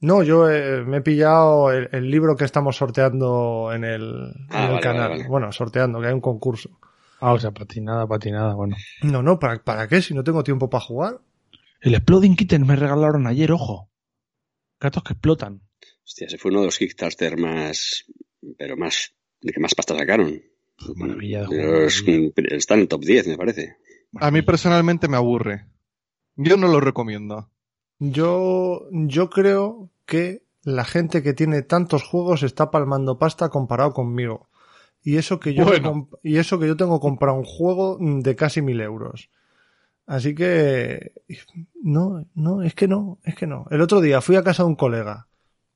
No, 0.00 0.22
yo 0.22 0.48
eh, 0.50 0.84
me 0.84 0.98
he 0.98 1.00
pillado 1.00 1.72
el, 1.72 1.88
el 1.92 2.10
libro 2.10 2.36
que 2.36 2.44
estamos 2.44 2.76
sorteando 2.76 3.70
en 3.74 3.84
el, 3.84 4.32
Ah, 4.50 4.58
en 4.58 4.62
el 4.64 4.68
vale, 4.70 4.80
canal. 4.80 5.00
vale, 5.02 5.16
vale. 5.18 5.28
Bueno, 5.28 5.52
sorteando, 5.52 6.00
que 6.00 6.06
hay 6.06 6.12
un 6.14 6.20
concurso. 6.20 6.70
Ah, 7.20 7.32
o 7.32 7.38
sea, 7.38 7.50
patinada, 7.50 8.06
patinada, 8.06 8.54
bueno. 8.54 8.76
No, 9.02 9.22
no, 9.22 9.38
¿para, 9.38 9.58
¿para 9.62 9.88
qué? 9.88 10.00
Si 10.00 10.14
no 10.14 10.22
tengo 10.22 10.44
tiempo 10.44 10.70
para 10.70 10.84
jugar. 10.84 11.18
El 11.80 11.94
Exploding 11.94 12.36
Kitten 12.36 12.66
me 12.66 12.76
regalaron 12.76 13.26
ayer, 13.26 13.52
ojo. 13.52 13.90
Gatos 14.80 15.02
que 15.04 15.12
explotan. 15.14 15.62
Hostia, 16.04 16.26
ese 16.26 16.38
fue 16.38 16.50
uno 16.50 16.60
de 16.60 16.66
los 16.66 16.78
Kickstarter 16.78 17.36
más. 17.38 18.04
Pero 18.56 18.76
más. 18.76 19.14
de 19.40 19.52
que 19.52 19.60
más 19.60 19.74
pasta 19.74 19.96
sacaron. 19.96 20.40
Maravilla 20.96 21.42
de 21.42 21.56
De 21.56 21.62
juego. 21.64 21.80
los- 21.82 22.04
está 22.52 22.74
en 22.74 22.80
el 22.80 22.88
top 22.88 23.02
10, 23.04 23.28
me 23.28 23.36
parece. 23.36 23.76
A 24.16 24.30
mí 24.30 24.42
personalmente 24.42 25.06
me 25.08 25.16
aburre. 25.16 25.66
Yo 26.36 26.56
no 26.56 26.68
lo 26.68 26.80
recomiendo. 26.80 27.50
Yo, 27.98 28.88
yo 28.92 29.28
creo 29.30 29.90
que 30.06 30.44
la 30.62 30.84
gente 30.84 31.22
que 31.22 31.34
tiene 31.34 31.62
tantos 31.62 32.02
juegos 32.04 32.42
está 32.42 32.70
palmando 32.70 33.18
pasta 33.18 33.48
comparado 33.48 33.92
conmigo. 33.92 34.48
Y 35.02 35.16
eso 35.16 35.38
que 35.40 35.54
yo, 35.54 35.64
Bueno. 35.64 36.08
y 36.22 36.38
eso 36.38 36.58
que 36.58 36.66
yo 36.66 36.76
tengo 36.76 37.00
comprado 37.00 37.36
un 37.36 37.44
juego 37.44 37.98
de 38.00 38.34
casi 38.36 38.62
mil 38.62 38.80
euros. 38.80 39.30
Así 40.08 40.34
que, 40.34 41.12
no, 41.82 42.26
no, 42.34 42.62
es 42.62 42.74
que 42.74 42.88
no, 42.88 43.18
es 43.24 43.34
que 43.34 43.46
no. 43.46 43.66
El 43.70 43.82
otro 43.82 44.00
día 44.00 44.22
fui 44.22 44.36
a 44.36 44.42
casa 44.42 44.62
de 44.62 44.70
un 44.70 44.74
colega, 44.74 45.28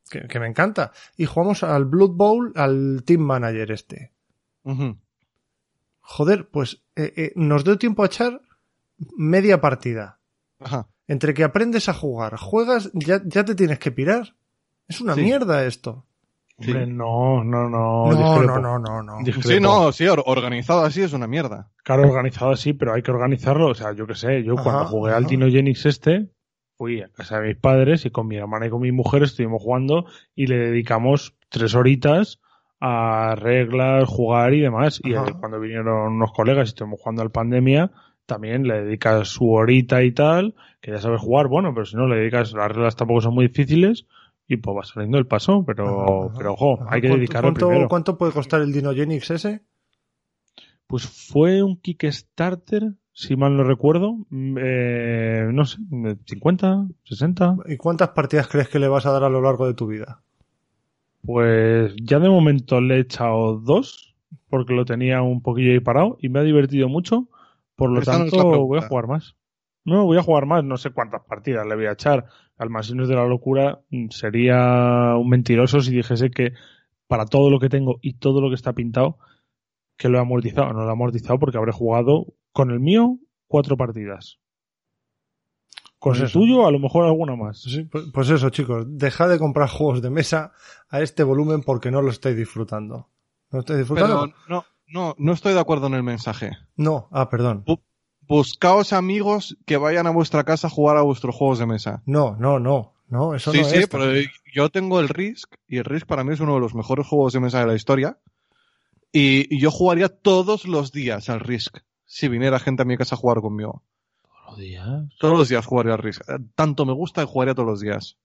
que, 0.09 0.27
que 0.27 0.41
me 0.41 0.47
encanta, 0.47 0.91
y 1.19 1.27
jugamos 1.27 1.63
al 1.63 1.85
Blood 1.85 2.13
Bowl, 2.13 2.53
al 2.57 3.03
Team 3.05 3.21
Manager 3.21 3.71
este. 3.73 4.11
Joder, 6.01 6.49
pues 6.49 6.83
eh, 6.97 7.13
eh, 7.17 7.33
nos 7.37 7.63
dio 7.65 7.77
tiempo 7.79 8.03
a 8.03 8.07
echar 8.07 8.41
media 9.17 9.61
partida. 9.61 10.19
Ajá. 10.61 10.89
Entre 11.07 11.35
que 11.35 11.45
aprendes 11.45 11.89
a 11.91 11.95
jugar, 11.95 12.37
juegas, 12.37 12.91
ya, 12.95 13.21
ya 13.25 13.45
te 13.45 13.55
tienes 13.55 13.79
que 13.79 13.93
pirar. 13.93 14.35
Es 14.89 15.01
una 15.03 15.15
Sí. 15.15 15.23
mierda 15.23 15.65
esto. 15.67 16.07
Hombre, 16.67 16.87
no, 16.87 17.45
no, 17.45 17.69
no. 17.69 18.13
No, 18.13 18.43
no, 18.43 18.59
no, 18.59 18.79
no, 18.79 19.03
no. 19.03 19.19
Discrepo. 19.25 19.49
Sí, 19.49 19.61
no, 19.61 19.93
sí, 19.93 20.07
or- 20.07 20.23
organizado 20.27 20.85
así 20.85 21.03
es 21.03 21.13
una 21.13 21.27
mierda. 21.27 21.71
Claro, 21.85 22.03
organizado 22.09 22.51
así, 22.53 22.73
pero 22.73 22.95
hay 22.95 23.03
que 23.03 23.11
organizarlo. 23.11 23.69
O 23.69 23.75
sea, 23.75 23.93
yo 23.93 24.07
qué 24.07 24.15
sé, 24.15 24.43
yo 24.45 24.55
Ajá, 24.55 24.63
cuando 24.63 24.85
jugué 24.87 25.13
al. 25.13 25.27
Dino 25.27 25.47
Genix 25.49 25.87
este, 25.87 26.29
fui 26.77 27.03
a 27.03 27.09
casa 27.09 27.41
de 27.41 27.49
mis 27.49 27.57
padres 27.57 28.05
y 28.07 28.11
con 28.11 28.27
mi 28.29 28.37
hermana 28.37 28.67
y 28.67 28.71
con 28.71 28.81
mi 28.81 28.93
mujer 28.93 29.23
estuvimos 29.23 29.63
jugando 29.63 30.07
y 30.35 30.47
le 30.47 30.57
dedicamos 30.59 31.35
tres 31.49 31.75
horitas 31.75 32.41
a 32.81 33.35
reglas, 33.37 34.09
jugar 34.09 34.55
y 34.55 34.61
demás. 34.61 35.01
Y 35.05 35.15
Ajá. 35.15 35.33
cuando 35.39 35.61
vinieron 35.61 36.13
unos 36.15 36.33
colegas 36.33 36.69
y 36.69 36.71
estuvimos 36.71 37.01
jugando 37.01 37.23
al 37.23 37.31
Pandemia, 37.31 37.91
también 38.27 38.67
le 38.67 38.83
dedicas 38.83 39.29
su 39.29 39.51
horita 39.51 40.03
y 40.03 40.13
tal, 40.13 40.55
que 40.81 40.91
ya 40.91 40.99
sabes 41.01 41.21
jugar, 41.21 41.47
bueno, 41.49 41.73
pero 41.75 41.87
si 41.87 41.97
no 41.97 42.07
le 42.09 42.17
dedicas, 42.17 42.53
las 42.53 42.69
reglas 42.73 42.97
tampoco 42.97 43.21
son 43.21 43.35
muy 43.35 43.47
difíciles 43.49 44.07
y 44.53 44.57
pues 44.59 44.77
va 44.77 44.85
saliendo 44.85 45.19
el 45.19 45.27
paso, 45.27 45.65
pero, 45.67 46.25
Ajá, 46.27 46.35
pero 46.39 46.53
ojo, 46.55 46.75
ajá. 46.83 46.95
hay 46.95 47.01
que 47.01 47.09
¿Cuánto- 47.09 47.19
dedicarlo 47.19 47.49
¿cuánto, 47.51 47.67
primero. 47.69 47.89
¿Cuánto 47.89 48.19
puede 48.19 48.33
costar 48.33 48.61
el 48.63 48.73
Dinogenix 48.73 49.31
ese? 49.31 49.63
Pues 50.87 51.07
fue 51.07 51.63
un 51.63 51.77
Kickstarter, 51.81 52.93
si 53.13 53.35
mal 53.37 53.57
no 53.57 53.65
recuerdo, 53.65 54.17
mm, 54.31 54.59
eh, 54.61 55.49
no 55.53 55.65
sé, 55.65 55.79
50, 56.27 56.87
60. 57.05 57.57
¿Y 57.67 57.77
cuántas 57.77 58.11
partidas 58.11 58.49
crees 58.49 58.69
que 58.69 58.79
le 58.79 58.89
vas 58.89 59.07
a 59.07 59.13
dar 59.13 59.25
a 59.25 59.31
lo 59.31 59.41
largo 59.41 59.67
de 59.67 59.75
tu 59.75 59.87
vida? 59.87 60.23
Pues 61.25 61.95
ya 62.03 62.19
de 62.19 62.29
momento 62.29 62.81
le 62.81 62.97
he 62.97 63.01
echado 63.01 63.59
dos, 63.59 64.15
porque 64.51 64.75
lo 64.75 64.85
tenía 64.85 65.23
un 65.23 65.41
poquillo 65.41 65.73
ahí 65.73 65.81
parado 65.81 66.17
y 66.21 66.29
me 66.29 66.41
ha 66.41 66.43
divertido 66.43 66.89
mucho. 66.89 67.29
Por 67.77 67.91
lo 67.91 68.01
Esa 68.01 68.13
tanto, 68.19 68.67
voy 68.67 68.79
a 68.79 68.89
jugar 68.89 69.07
más. 69.07 69.37
No, 69.85 70.05
voy 70.05 70.19
a 70.19 70.23
jugar 70.23 70.47
más, 70.47 70.63
no 70.65 70.77
sé 70.77 70.91
cuántas 70.91 71.23
partidas 71.25 71.67
le 71.67 71.75
voy 71.75 71.87
a 71.87 71.93
echar. 71.93 72.27
Almacenes 72.63 73.09
de 73.09 73.15
la 73.15 73.27
locura 73.27 73.81
mm, 73.91 74.09
sería 74.11 75.15
un 75.17 75.29
mentiroso 75.29 75.81
si 75.81 75.95
dijese 75.95 76.31
que 76.31 76.53
para 77.07 77.27
todo 77.27 77.51
lo 77.51 77.61
que 77.61 77.69
tengo 77.69 77.99
y 78.01 78.15
todo 78.15 78.41
lo 78.41 78.49
que 78.49 78.55
está 78.55 78.73
pintado, 78.73 79.19
que 79.97 80.09
lo 80.09 80.19
he 80.19 80.21
amortizado. 80.21 80.73
No 80.73 80.83
lo 80.83 80.89
he 80.89 80.93
amortizado 80.93 81.39
porque 81.39 81.59
habré 81.59 81.73
jugado 81.73 82.27
con 82.53 82.71
el 82.71 82.81
mío 82.81 83.19
cuatro 83.47 83.77
partidas. 83.77 84.39
Con 85.99 86.13
Pues 86.13 86.21
el 86.21 86.27
eso. 86.27 86.39
tuyo, 86.41 86.67
a 86.67 86.73
lo 86.73 86.79
mejor 86.81 87.05
alguna 87.05 87.37
más. 87.37 87.61
Sí, 87.61 87.85
pues, 87.85 88.07
pues 88.13 88.29
eso, 88.31 88.51
chicos, 88.51 88.87
dejad 88.89 89.29
de 89.29 89.39
comprar 89.39 89.69
juegos 89.69 90.03
de 90.03 90.11
mesa 90.11 90.53
a 90.89 91.01
este 91.01 91.23
volumen 91.23 91.63
porque 91.63 91.91
no 91.91 92.03
lo 92.03 92.11
estáis 92.11 92.37
disfrutando. 92.37 93.09
¿No 93.51 93.61
estáis 93.61 93.81
disfrutando? 93.81 94.23
Pero 94.27 94.35
no, 94.49 94.65
no, 94.89 95.15
no 95.19 95.33
estoy 95.33 95.53
de 95.53 95.61
acuerdo 95.61 95.87
en 95.87 95.95
el 95.95 96.03
mensaje. 96.03 96.53
No, 96.77 97.09
ah, 97.13 97.29
perdón. 97.29 97.65
Buscaos 98.33 98.95
amigos 98.95 99.59
que 99.67 99.77
vayan 99.77 100.07
a 100.07 100.11
vuestra 100.11 100.43
casa 100.45 100.69
a 100.69 100.71
jugar 100.71 100.97
a 100.97 101.03
vuestros 101.03 101.37
juegos 101.37 101.59
de 101.59 101.67
mesa. 101.67 102.03
No, 102.07 102.35
no, 102.39 102.59
no, 102.59 102.95
no, 103.11 103.35
eso 103.35 103.53
sí, 103.53 103.59
no 103.59 103.65
sí, 103.65 103.77
es. 103.77 103.89
pero 103.89 104.07
yo 104.55 104.71
tengo 104.71 105.01
el 105.01 105.11
Risk 105.11 105.55
y 105.69 105.77
el 105.77 105.85
Risk 105.85 106.07
para 106.07 106.25
mí 106.25 106.33
es 106.33 106.41
uno 106.41 106.55
de 106.55 106.61
los 106.61 106.75
mejores 106.75 107.07
juegos 107.07 107.35
de 107.35 107.41
mesa 107.41 107.61
de 107.61 107.67
la 107.67 107.75
historia. 107.75 108.17
Y, 109.13 109.55
y 109.55 109.61
yo 109.61 109.71
jugaría 109.71 110.09
todos 110.09 110.65
los 110.67 110.93
días 110.93 111.29
al 111.29 111.41
Risk 111.41 111.81
si 112.07 112.29
viniera 112.29 112.59
gente 112.59 112.81
a 112.81 112.85
mi 112.87 112.97
casa 112.97 113.17
a 113.17 113.19
jugar 113.19 113.43
conmigo. 113.43 113.83
Todos 114.23 114.47
los 114.47 114.59
días. 114.59 114.89
Todos 115.21 115.39
los 115.39 115.49
días 115.51 115.67
jugaría 115.67 115.93
al 115.93 115.99
Risk. 115.99 116.23
Eh, 116.27 116.39
Tanto 116.55 116.87
me 116.87 116.95
gusta 116.95 117.21
que 117.21 117.31
jugaría 117.31 117.55
todos 117.55 117.69
los 117.69 117.81
días. 117.81 118.17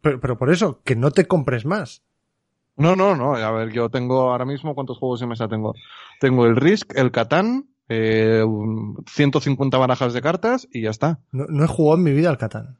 Pero, 0.00 0.20
pero 0.20 0.38
por 0.38 0.50
eso, 0.50 0.80
que 0.84 0.96
no 0.96 1.10
te 1.10 1.26
compres 1.26 1.66
más. 1.66 2.02
No, 2.78 2.96
no, 2.96 3.14
no. 3.14 3.34
A 3.34 3.50
ver, 3.50 3.72
yo 3.72 3.90
tengo 3.90 4.30
ahora 4.30 4.46
mismo, 4.46 4.74
¿cuántos 4.74 4.96
juegos 4.96 5.20
de 5.20 5.26
mesa 5.26 5.48
tengo? 5.48 5.74
Tengo 6.18 6.46
el 6.46 6.56
Risk, 6.56 6.96
el 6.96 7.10
Catán, 7.10 7.68
eh, 7.92 8.42
un- 8.44 8.96
150 9.06 9.76
barajas 9.78 10.12
de 10.14 10.22
cartas 10.22 10.68
y 10.72 10.82
ya 10.82 10.90
está. 10.90 11.20
No, 11.30 11.46
no 11.48 11.64
he 11.64 11.68
jugado 11.68 11.98
en 11.98 12.04
mi 12.04 12.12
vida 12.12 12.30
al 12.30 12.38
Catán. 12.38 12.78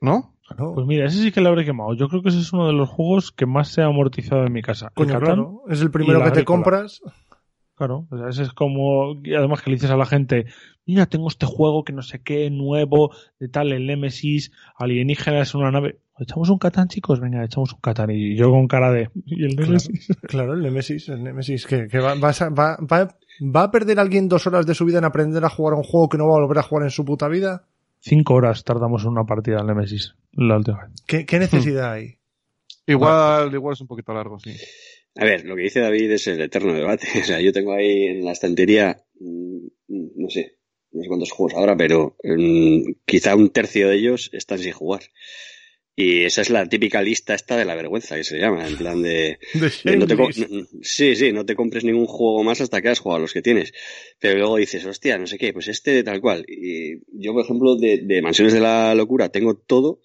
¿No? 0.00 0.34
No. 0.58 0.74
Pues 0.74 0.86
mira, 0.86 1.06
ese 1.06 1.22
sí 1.22 1.30
que 1.30 1.40
le 1.40 1.48
habré 1.48 1.64
quemado. 1.64 1.94
Yo 1.94 2.08
creo 2.08 2.22
que 2.22 2.30
ese 2.30 2.40
es 2.40 2.52
uno 2.52 2.66
de 2.66 2.72
los 2.72 2.88
juegos 2.88 3.30
que 3.30 3.46
más 3.46 3.68
se 3.68 3.82
ha 3.82 3.86
amortizado 3.86 4.44
en 4.46 4.52
mi 4.52 4.62
casa. 4.62 4.86
El 4.96 5.06
Coño, 5.06 5.20
claro. 5.20 5.62
Es 5.68 5.80
el 5.80 5.90
primero 5.90 6.22
que 6.24 6.30
te 6.30 6.44
compras. 6.44 7.00
Claro, 7.76 8.06
o 8.10 8.18
sea, 8.18 8.28
ese 8.28 8.42
es 8.42 8.52
como, 8.52 9.14
y 9.22 9.34
además 9.34 9.62
que 9.62 9.70
le 9.70 9.76
dices 9.76 9.90
a 9.90 9.96
la 9.96 10.04
gente, 10.04 10.44
mira, 10.84 11.06
tengo 11.06 11.28
este 11.28 11.46
juego 11.46 11.82
que 11.82 11.94
no 11.94 12.02
sé 12.02 12.20
qué, 12.22 12.50
nuevo, 12.50 13.10
de 13.38 13.48
tal, 13.48 13.72
el 13.72 13.86
Nemesis, 13.86 14.52
alienígenas 14.76 15.54
en 15.54 15.60
una 15.62 15.70
nave. 15.70 15.98
¿Echamos 16.18 16.50
un 16.50 16.58
Catán, 16.58 16.88
chicos? 16.88 17.20
Venga, 17.20 17.42
echamos 17.42 17.72
un 17.72 17.80
Catán. 17.80 18.10
Y 18.10 18.36
yo 18.36 18.50
con 18.50 18.68
cara 18.68 18.90
de, 18.92 19.08
¿y 19.24 19.44
el 19.44 19.54
Claro, 19.56 19.68
Nemesis? 19.68 20.08
claro, 20.28 20.52
el 20.52 20.60
Nemesis, 20.62 21.08
el 21.08 21.22
Nemesis, 21.24 21.66
que, 21.66 21.86
que 21.88 22.00
va, 22.00 22.14
vas 22.16 22.42
a- 22.42 22.50
va, 22.50 22.76
va, 22.76 23.08
va 23.40 23.64
a 23.64 23.70
perder 23.70 23.98
alguien 23.98 24.28
dos 24.28 24.46
horas 24.46 24.66
de 24.66 24.74
su 24.74 24.84
vida 24.84 24.98
en 24.98 25.04
aprender 25.04 25.44
a 25.44 25.50
jugar 25.50 25.74
a 25.74 25.78
un 25.78 25.82
juego 25.82 26.08
que 26.08 26.18
no 26.18 26.28
va 26.28 26.36
a 26.36 26.40
volver 26.40 26.58
a 26.58 26.62
jugar 26.62 26.84
en 26.84 26.90
su 26.90 27.04
puta 27.04 27.28
vida. 27.28 27.66
Cinco 28.00 28.34
horas 28.34 28.64
tardamos 28.64 29.02
en 29.02 29.10
una 29.10 29.24
partida 29.24 29.60
al 29.60 29.66
Nemesis, 29.66 30.14
la 30.32 30.56
última 30.56 30.84
vez. 30.84 30.92
¿Qué, 31.06 31.26
qué 31.26 31.38
necesidad 31.38 31.92
hay? 31.92 32.16
Igual, 32.86 33.54
igual 33.54 33.74
es 33.74 33.80
un 33.82 33.86
poquito 33.86 34.12
largo, 34.12 34.40
sí. 34.40 34.52
A 35.16 35.24
ver, 35.24 35.44
lo 35.44 35.54
que 35.54 35.62
dice 35.62 35.80
David 35.80 36.10
es 36.12 36.26
el 36.26 36.40
eterno 36.40 36.72
debate. 36.72 37.06
O 37.20 37.24
sea, 37.24 37.40
yo 37.40 37.52
tengo 37.52 37.72
ahí 37.72 38.04
en 38.04 38.24
la 38.24 38.32
estantería, 38.32 39.04
mm, 39.20 39.66
no 39.88 40.28
sé, 40.28 40.56
no 40.92 41.02
sé 41.02 41.08
cuántos 41.08 41.30
juegos 41.30 41.54
ahora, 41.54 41.76
pero 41.76 42.16
mm, 42.22 42.92
quizá 43.04 43.36
un 43.36 43.50
tercio 43.50 43.88
de 43.88 43.96
ellos 43.96 44.30
están 44.32 44.58
sin 44.58 44.72
jugar. 44.72 45.02
Y 46.00 46.24
esa 46.24 46.40
es 46.40 46.48
la 46.48 46.64
típica 46.66 47.02
lista 47.02 47.34
esta 47.34 47.58
de 47.58 47.66
la 47.66 47.74
vergüenza 47.74 48.16
que 48.16 48.24
se 48.24 48.38
llama, 48.38 48.66
en 48.66 48.76
plan 48.78 49.02
de, 49.02 49.38
no 49.84 50.06
te 50.06 50.16
sí, 50.80 51.14
sí, 51.14 51.30
no 51.30 51.44
te 51.44 51.54
compres 51.54 51.84
ningún 51.84 52.06
juego 52.06 52.42
más 52.42 52.62
hasta 52.62 52.80
que 52.80 52.88
has 52.88 53.00
jugado 53.00 53.20
los 53.20 53.34
que 53.34 53.42
tienes. 53.42 53.74
Pero 54.18 54.38
luego 54.38 54.56
dices, 54.56 54.86
hostia, 54.86 55.18
no 55.18 55.26
sé 55.26 55.36
qué, 55.36 55.52
pues 55.52 55.68
este 55.68 56.02
tal 56.02 56.22
cual. 56.22 56.46
Y 56.48 57.00
yo, 57.12 57.34
por 57.34 57.44
ejemplo, 57.44 57.76
de, 57.76 57.98
de 57.98 58.22
Mansiones 58.22 58.54
de 58.54 58.60
la 58.60 58.94
Locura 58.94 59.28
tengo 59.28 59.56
todo 59.56 60.00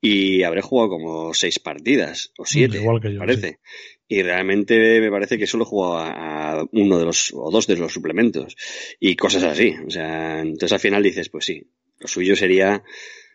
y 0.00 0.44
habré 0.44 0.62
jugado 0.62 0.90
como 0.90 1.34
seis 1.34 1.58
partidas 1.58 2.32
o 2.38 2.46
siete, 2.46 2.76
igual 2.76 3.00
que 3.00 3.12
yo, 3.12 3.18
parece. 3.18 3.58
Y 4.06 4.22
realmente 4.22 5.00
me 5.00 5.10
parece 5.10 5.38
que 5.38 5.48
solo 5.48 5.64
he 5.64 5.66
jugado 5.66 5.96
a, 5.98 6.60
a 6.60 6.64
uno 6.70 6.98
de 7.00 7.04
los, 7.04 7.32
o 7.34 7.50
dos 7.50 7.66
de 7.66 7.76
los 7.78 7.92
suplementos 7.92 8.54
y 9.00 9.16
cosas 9.16 9.42
así. 9.42 9.74
O 9.84 9.90
sea, 9.90 10.40
entonces 10.40 10.72
al 10.72 10.80
final 10.80 11.02
dices, 11.02 11.30
pues 11.30 11.46
sí, 11.46 11.66
lo 11.98 12.06
suyo 12.06 12.36
sería 12.36 12.84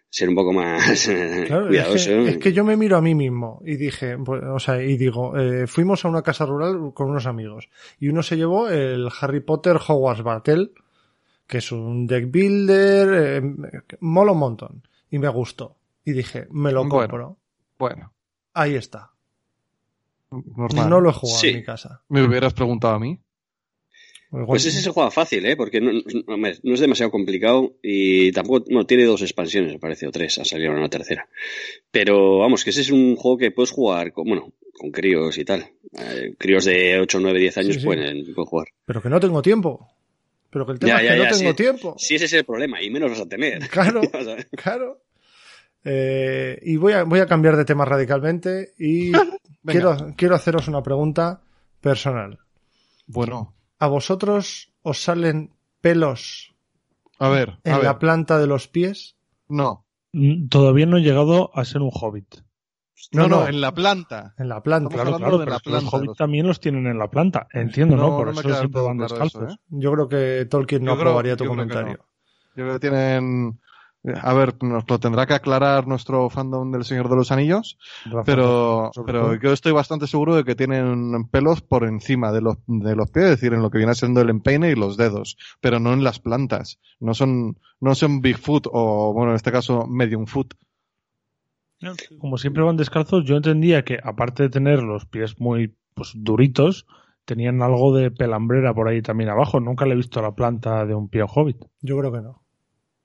ser 0.10 0.30
un 0.30 0.36
poco 0.36 0.54
más 0.54 1.08
Claro, 1.48 1.70
es 1.70 2.06
que, 2.06 2.30
es 2.30 2.38
que 2.38 2.54
yo 2.54 2.64
me 2.64 2.78
miro 2.78 2.98
a 2.98 3.02
mí 3.02 3.14
mismo 3.16 3.62
y 3.66 3.76
dije, 3.76 4.18
pues, 4.18 4.42
o 4.44 4.60
sea, 4.60 4.82
y 4.82 4.98
digo, 4.98 5.38
eh, 5.38 5.68
fuimos 5.68 6.06
a 6.06 6.08
una 6.10 6.22
casa 6.22 6.46
rural 6.46 6.92
con 6.94 7.10
unos 7.10 7.26
amigos 7.26 7.70
y 8.00 8.08
uno 8.10 8.24
se 8.24 8.38
llevó 8.38 8.70
el 8.70 9.10
Harry 9.22 9.42
Potter 9.42 9.78
Hogwarts 9.86 10.24
Battle, 10.24 10.72
que 11.46 11.58
es 11.60 11.72
un 11.72 12.08
deck 12.08 12.32
builder, 12.32 13.10
eh, 13.44 13.82
mola 14.00 14.32
un 14.32 14.40
montón 14.40 14.88
y 15.12 15.20
me 15.20 15.28
gustó 15.30 15.76
y 16.06 16.14
dije, 16.14 16.48
me 16.52 16.72
lo 16.72 16.86
Bueno. 16.86 16.90
compro. 17.08 17.38
Bueno, 17.78 18.14
Ahí 18.54 18.76
está. 18.76 19.12
normal. 20.32 20.90
No 20.90 21.00
lo 21.00 21.10
he 21.10 21.14
jugado 21.14 21.40
Sí. 21.40 21.50
en 21.50 21.56
mi 21.58 21.64
casa. 21.64 22.02
Me 22.10 22.24
hubieras 22.24 22.54
preguntado 22.54 22.96
a 22.96 23.00
mí. 23.00 23.20
Igual- 24.32 24.46
Pues 24.48 24.66
ese 24.66 24.82
se 24.82 24.90
juega 24.92 25.10
fácil, 25.12 25.46
¿eh? 25.46 25.56
Porque 25.56 25.80
no, 25.80 25.92
no- 25.94 26.02
hombre, 26.34 26.58
no 26.64 26.74
es 26.74 26.80
demasiado 26.80 27.12
complicado 27.12 27.76
y 27.82 28.32
tampoco, 28.34 28.66
no, 28.70 28.86
tiene 28.86 29.06
dos 29.06 29.22
expansiones, 29.22 29.72
me 29.74 29.80
parece, 29.80 30.06
o 30.08 30.12
tres, 30.12 30.38
ha 30.40 30.46
salido 30.46 30.72
una 30.74 30.90
tercera. 30.90 31.28
Pero 31.92 32.40
vamos, 32.40 32.64
que 32.64 32.72
ese 32.72 32.82
es 32.82 32.92
un 32.92 33.16
juego 33.16 33.38
que 33.38 33.52
puedes 33.52 33.72
jugar 33.72 34.12
con, 34.12 34.26
bueno, 34.28 34.52
con 34.74 34.92
críos 34.92 35.38
y 35.38 35.46
tal. 35.46 35.66
Eh, 35.98 36.36
críos 36.38 36.66
de 36.66 37.00
8, 37.00 37.20
9, 37.22 37.40
10 37.40 37.58
años 37.58 37.74
Sí, 37.76 37.80
sí. 37.80 37.86
Pueden, 37.86 38.24
pueden 38.34 38.46
jugar. 38.50 38.68
Pero 38.86 39.02
que 39.02 39.10
no 39.10 39.20
tengo 39.20 39.42
tiempo. 39.42 39.88
Pero 40.50 40.66
que 40.66 40.72
el 40.74 40.80
tema 40.80 40.90
Ya, 40.92 40.96
es 40.98 41.02
que 41.02 41.08
ya, 41.08 41.16
no 41.18 41.24
ya, 41.32 41.38
tengo 41.38 41.52
sí. 41.52 41.56
tiempo. 41.56 41.96
Si 41.98 42.16
ese 42.16 42.26
es 42.26 42.34
el 42.34 42.44
problema, 42.46 42.82
y 42.82 42.90
menos 42.90 43.12
vas 43.12 43.22
a 43.22 43.30
tener. 43.30 43.60
Claro. 43.70 44.02
A. 44.14 44.56
Claro. 44.56 45.02
Eh, 45.84 46.60
y 46.64 46.76
voy 46.76 46.94
a, 46.94 47.04
voy 47.04 47.20
a 47.20 47.26
cambiar 47.28 47.56
de 47.56 47.64
tema 47.66 47.86
radicalmente 47.86 48.74
y 48.78 49.12
quiero, 49.66 50.14
quiero 50.18 50.36
haceros 50.36 50.68
una 50.68 50.84
pregunta 50.84 51.42
personal. 51.80 52.40
Bueno, 53.06 53.54
¿A 53.80 53.88
vosotros 53.88 54.72
os 54.82 55.02
salen 55.04 55.52
pelos 55.82 56.54
a 57.20 57.30
ver, 57.30 57.60
en 57.64 57.74
a 57.74 57.78
ver. 57.78 57.86
la 57.86 58.00
planta 58.00 58.40
de 58.40 58.48
los 58.48 58.68
pies? 58.68 59.16
No. 59.48 59.86
Mm, 60.14 60.48
Todavía 60.50 60.86
no 60.86 60.98
he 60.98 61.02
llegado 61.02 61.52
a 61.58 61.64
ser 61.66 61.82
un 61.82 61.92
hobbit. 61.94 62.36
No, 63.12 63.28
No, 63.28 63.48
en 63.48 63.62
la 63.62 63.74
planta. 63.74 64.34
En 64.40 64.50
la 64.50 64.62
planta. 64.64 64.90
Estamos 64.96 65.20
Claro, 65.20 65.38
claro, 65.38 65.62
pero 65.62 65.76
la 65.76 65.82
los 65.82 65.94
hobbits 65.94 66.08
los- 66.08 66.18
también 66.18 66.48
los 66.48 66.60
tienen 66.60 66.88
en 66.88 66.98
la 66.98 67.10
planta. 67.10 67.48
Entiendo, 67.54 67.96
¿no? 67.96 68.10
No, 68.10 68.18
Por 68.18 68.30
eso 68.30 68.56
siempre 68.56 68.82
van 68.82 68.98
descalzos. 68.98 69.44
eso, 69.44 69.54
¿eh? 69.54 69.58
Yo 69.70 69.92
creo 69.94 70.08
que 70.10 70.46
Tolkien 70.50 70.84
no 70.84 70.96
Yo 70.96 71.00
aprobaría 71.02 71.38
tu 71.38 71.44
yo 71.46 71.52
creo 71.54 71.68
que 71.68 71.74
comentario. 71.74 72.06
Yo 72.56 72.64
creo 72.64 72.74
que 72.74 72.80
tienen. 72.80 73.60
A 74.22 74.34
ver, 74.34 74.56
nos 74.64 74.90
lo 74.90 75.00
tendrá 75.00 75.26
que 75.26 75.34
aclarar 75.34 75.88
nuestro 75.88 76.30
fandom 76.30 76.72
del 76.72 76.86
Señor 76.86 77.10
de 77.10 77.16
los 77.16 77.32
Anillos, 77.32 77.78
Rafa, 78.06 78.24
pero, 78.24 78.92
pero 79.06 79.36
yo 79.36 79.52
estoy 79.52 79.74
bastante 79.74 80.08
seguro 80.08 80.36
de 80.36 80.46
que 80.46 80.56
tienen 80.56 81.28
pelos 81.30 81.62
por 81.62 81.84
encima 81.84 82.32
de 82.32 82.42
los, 82.42 82.58
de 82.68 82.96
los 82.96 83.12
pies, 83.12 83.26
es 83.26 83.32
decir, 83.32 83.54
en 83.54 83.62
lo 83.62 83.70
que 83.70 83.80
viene 83.80 83.96
siendo 83.96 84.22
el 84.22 84.30
empeine 84.30 84.72
y 84.72 84.76
los 84.76 84.96
dedos, 84.96 85.38
pero 85.60 85.80
no 85.80 85.92
en 85.92 86.04
las 86.04 86.20
plantas. 86.20 86.80
No 87.00 87.14
son, 87.14 87.58
no 87.82 87.96
son 87.96 88.22
Bigfoot 88.22 88.68
o, 88.72 89.14
bueno, 89.14 89.32
en 89.32 89.36
este 89.36 89.52
caso, 89.52 89.88
Medium 89.88 90.26
Foot. 90.26 90.54
Como 92.20 92.38
siempre 92.38 92.64
van 92.64 92.78
descalzos, 92.78 93.26
yo 93.26 93.36
entendía 93.36 93.84
que 93.84 94.00
aparte 94.02 94.44
de 94.44 94.50
tener 94.50 94.82
los 94.82 95.06
pies 95.06 95.40
muy 95.40 95.76
pues 95.94 96.14
duritos, 96.16 96.88
tenían 97.26 97.62
algo 97.62 97.96
de 97.96 98.10
pelambrera 98.10 98.74
por 98.74 98.88
ahí 98.88 99.02
también 99.02 99.30
abajo. 99.30 99.60
Nunca 99.60 99.86
le 99.86 99.94
he 99.94 99.98
visto 99.98 100.22
la 100.22 100.34
planta 100.34 100.86
de 100.86 100.96
un 100.96 101.10
pie 101.10 101.24
hobbit. 101.28 101.58
Yo 101.82 101.98
creo 101.98 102.12
que 102.12 102.22
no. 102.22 102.47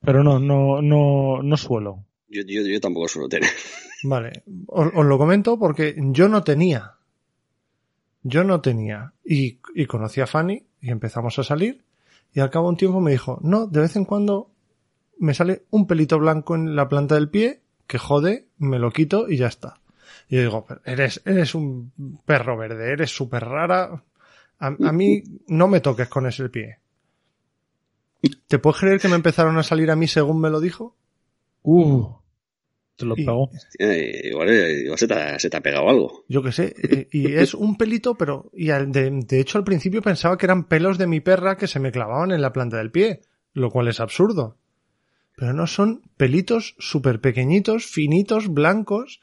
Pero 0.04 0.22
no, 0.24 0.38
no, 0.38 0.82
no, 0.82 1.42
no 1.42 1.56
suelo. 1.56 2.04
Yo, 2.28 2.42
yo, 2.46 2.62
yo 2.62 2.80
tampoco 2.80 3.08
suelo 3.08 3.28
tener. 3.28 3.50
Vale, 4.04 4.42
os, 4.66 4.88
os 4.94 5.04
lo 5.06 5.18
comento 5.18 5.58
porque 5.58 5.94
yo 5.96 6.28
no 6.28 6.42
tenía. 6.42 6.94
Yo 8.22 8.44
no 8.44 8.60
tenía. 8.60 9.12
Y, 9.24 9.58
y 9.74 9.86
conocí 9.86 10.20
a 10.20 10.26
Fanny 10.26 10.64
y 10.80 10.90
empezamos 10.90 11.38
a 11.38 11.44
salir. 11.44 11.84
Y 12.34 12.40
al 12.40 12.50
cabo 12.50 12.66
de 12.66 12.70
un 12.70 12.76
tiempo 12.76 13.00
me 13.00 13.10
dijo, 13.12 13.38
no, 13.42 13.66
de 13.66 13.80
vez 13.80 13.96
en 13.96 14.04
cuando 14.04 14.50
me 15.18 15.34
sale 15.34 15.64
un 15.70 15.86
pelito 15.86 16.18
blanco 16.18 16.54
en 16.54 16.74
la 16.74 16.88
planta 16.88 17.14
del 17.14 17.28
pie, 17.28 17.60
que 17.86 17.98
jode, 17.98 18.46
me 18.58 18.78
lo 18.78 18.90
quito 18.90 19.28
y 19.28 19.36
ya 19.36 19.46
está. 19.48 19.80
Y 20.28 20.36
yo 20.36 20.42
digo, 20.42 20.64
"Pero 20.66 20.80
eres, 20.84 21.20
eres 21.24 21.54
un 21.54 21.92
perro 22.24 22.56
verde, 22.56 22.92
eres 22.92 23.10
súper 23.10 23.44
rara. 23.44 24.02
A, 24.58 24.66
a 24.66 24.92
mí 24.92 25.22
no 25.48 25.68
me 25.68 25.80
toques 25.80 26.08
con 26.08 26.26
ese 26.26 26.48
pie. 26.48 26.78
¿Te 28.46 28.58
puedes 28.58 28.80
creer 28.80 29.00
que 29.00 29.08
me 29.08 29.16
empezaron 29.16 29.58
a 29.58 29.62
salir 29.62 29.90
a 29.90 29.96
mí 29.96 30.06
según 30.06 30.40
me 30.40 30.50
lo 30.50 30.60
dijo? 30.60 30.96
Uh, 31.62 32.06
te 32.96 33.04
lo 33.04 33.16
pago. 33.16 33.50
Eh, 33.78 34.28
igual 34.30 34.50
eh, 34.50 34.82
igual 34.84 34.98
se, 34.98 35.08
te 35.08 35.14
ha, 35.14 35.38
se 35.38 35.50
te 35.50 35.56
ha 35.56 35.60
pegado 35.60 35.88
algo. 35.88 36.24
Yo 36.28 36.42
qué 36.42 36.52
sé. 36.52 36.74
eh, 36.82 37.08
Y 37.10 37.32
es 37.34 37.54
un 37.54 37.76
pelito, 37.76 38.14
pero. 38.16 38.50
Y 38.54 38.66
de, 38.66 39.10
de 39.26 39.40
hecho, 39.40 39.58
al 39.58 39.64
principio 39.64 40.02
pensaba 40.02 40.36
que 40.38 40.46
eran 40.46 40.64
pelos 40.68 40.98
de 40.98 41.06
mi 41.06 41.20
perra 41.20 41.56
que 41.56 41.66
se 41.66 41.80
me 41.80 41.92
clavaban 41.92 42.30
en 42.30 42.42
la 42.42 42.52
planta 42.52 42.76
del 42.78 42.90
pie, 42.90 43.22
lo 43.54 43.70
cual 43.70 43.88
es 43.88 44.00
absurdo. 44.00 44.56
Pero 45.36 45.52
no 45.54 45.66
son 45.66 46.02
pelitos 46.16 46.76
súper 46.78 47.20
pequeñitos, 47.20 47.86
finitos, 47.86 48.48
blancos, 48.52 49.20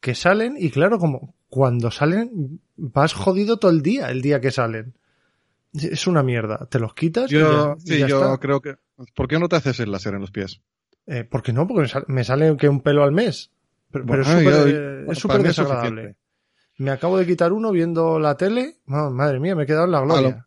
que 0.00 0.14
salen 0.14 0.54
y 0.58 0.70
claro, 0.70 0.98
como 0.98 1.34
cuando 1.48 1.90
salen 1.90 2.60
vas 2.76 3.12
jodido 3.12 3.58
todo 3.58 3.72
el 3.72 3.82
día, 3.82 4.10
el 4.10 4.22
día 4.22 4.40
que 4.40 4.50
salen. 4.52 4.94
Es 5.82 6.06
una 6.06 6.22
mierda. 6.22 6.66
Te 6.70 6.78
los 6.78 6.94
quitas 6.94 7.30
y 7.30 7.34
Yo, 7.34 7.76
y 7.78 7.88
sí, 7.88 7.98
ya 7.98 8.06
yo 8.06 8.22
está. 8.22 8.38
creo 8.38 8.60
que. 8.60 8.76
¿Por 9.14 9.28
qué 9.28 9.38
no 9.38 9.48
te 9.48 9.56
haces 9.56 9.80
el 9.80 9.92
láser 9.92 10.14
en 10.14 10.20
los 10.20 10.30
pies? 10.30 10.60
Eh, 11.06 11.24
¿Por 11.24 11.42
qué 11.42 11.52
no? 11.52 11.66
Porque 11.66 11.82
me 11.82 11.88
sale, 11.88 12.04
me 12.08 12.24
sale 12.24 12.56
que 12.56 12.68
un 12.68 12.80
pelo 12.80 13.02
al 13.02 13.12
mes. 13.12 13.50
Pero, 13.90 14.20
es 14.20 14.26
súper 14.26 14.68
eh, 14.68 15.04
bueno, 15.06 15.42
desagradable. 15.44 15.54
suficiente. 15.54 16.16
Me 16.78 16.90
acabo 16.90 17.18
de 17.18 17.26
quitar 17.26 17.52
uno 17.52 17.72
viendo 17.72 18.18
la 18.18 18.36
tele. 18.36 18.76
Oh, 18.86 19.10
madre 19.10 19.40
mía, 19.40 19.54
me 19.56 19.64
he 19.64 19.66
quedado 19.66 19.86
en 19.86 19.92
la 19.92 20.00
gloria. 20.02 20.46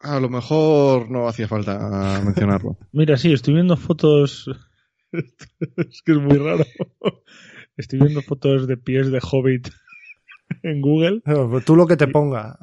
A 0.00 0.18
lo 0.18 0.28
mejor 0.28 1.10
no 1.10 1.28
hacía 1.28 1.46
falta 1.46 2.20
mencionarlo. 2.24 2.76
Mira, 2.92 3.16
sí, 3.16 3.32
estoy 3.32 3.54
viendo 3.54 3.76
fotos. 3.76 4.50
es 5.12 6.02
que 6.04 6.12
es 6.12 6.18
muy 6.18 6.38
raro. 6.38 6.64
Estoy 7.76 8.00
viendo 8.00 8.22
fotos 8.22 8.66
de 8.66 8.76
pies 8.76 9.10
de 9.10 9.20
hobbit 9.22 9.68
en 10.62 10.80
Google. 10.80 11.22
Pues 11.24 11.64
tú 11.64 11.76
lo 11.76 11.86
que 11.86 11.96
te 11.96 12.08
ponga. 12.08 12.58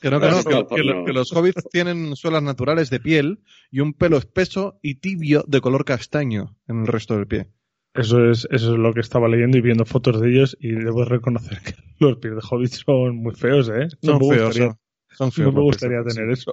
Que 0.00 0.10
no, 0.10 0.20
que, 0.20 0.26
no, 0.28 0.42
No, 0.42 0.66
que- 0.68 0.74
que 0.76 0.82
lo- 0.84 0.94
no. 0.94 1.04
que 1.04 1.12
los 1.12 1.32
hobbits 1.32 1.68
tienen 1.70 2.14
suelas 2.14 2.42
naturales 2.42 2.88
de 2.90 3.00
piel 3.00 3.40
y 3.70 3.80
un 3.80 3.94
pelo 3.94 4.16
espeso 4.16 4.78
y 4.82 4.96
tibio 4.96 5.44
de 5.48 5.60
color 5.60 5.84
castaño 5.84 6.56
en 6.68 6.82
el 6.82 6.86
resto 6.86 7.16
del 7.16 7.26
pie. 7.26 7.48
Eso 7.94 8.30
es, 8.30 8.46
eso 8.52 8.72
es 8.74 8.78
lo 8.78 8.94
que 8.94 9.00
estaba 9.00 9.26
leyendo 9.28 9.58
y 9.58 9.60
viendo 9.60 9.84
fotos 9.84 10.20
de 10.20 10.30
ellos 10.30 10.56
y 10.60 10.70
debo 10.70 11.04
reconocer 11.04 11.60
que 11.62 11.74
los 11.98 12.18
pies 12.18 12.34
de 12.34 12.40
hobbit 12.48 12.70
son 12.70 13.16
muy 13.16 13.34
feos, 13.34 13.68
¿eh? 13.70 13.88
No 14.02 14.18
Son 14.18 14.28
me 14.28 14.28
feos, 14.36 14.44
gustaría, 14.46 14.68
son, 14.68 14.78
son 15.16 15.26
no 15.26 15.32
feos 15.32 15.48
me 15.54 15.56
los 15.60 15.64
gustaría 15.64 16.04
tener 16.04 16.36
sí. 16.36 16.40
eso. 16.42 16.52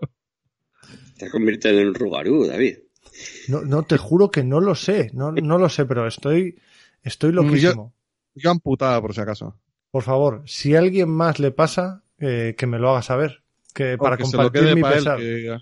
Te 1.17 1.25
has 1.25 1.31
convertido 1.31 1.79
en 1.79 1.87
un 1.89 1.93
rugarú, 1.93 2.45
David. 2.47 2.77
No, 3.47 3.61
no, 3.61 3.83
te 3.83 3.97
juro 3.97 4.31
que 4.31 4.43
no 4.43 4.59
lo 4.59 4.75
sé. 4.75 5.11
No, 5.13 5.31
no 5.31 5.57
lo 5.57 5.69
sé, 5.69 5.85
pero 5.85 6.07
estoy, 6.07 6.57
estoy 7.03 7.31
loquísimo. 7.31 7.93
Yo 8.33 8.51
amputada, 8.51 8.99
por 9.01 9.13
si 9.13 9.21
acaso. 9.21 9.59
Por 9.91 10.03
favor, 10.03 10.43
si 10.45 10.75
a 10.75 10.79
alguien 10.79 11.09
más 11.09 11.39
le 11.39 11.51
pasa, 11.51 12.03
eh, 12.19 12.55
que 12.57 12.67
me 12.67 12.79
lo 12.79 12.91
haga 12.91 13.01
saber. 13.01 13.43
Que 13.73 13.97
para 13.97 14.17
que 14.17 14.25
se 14.25 14.37
lo 14.37 14.43
compartir 14.43 14.63
quede 14.63 14.75
mi 14.75 14.81
para 14.81 14.95
él, 14.95 15.03
pesar. 15.03 15.19
que 15.19 15.57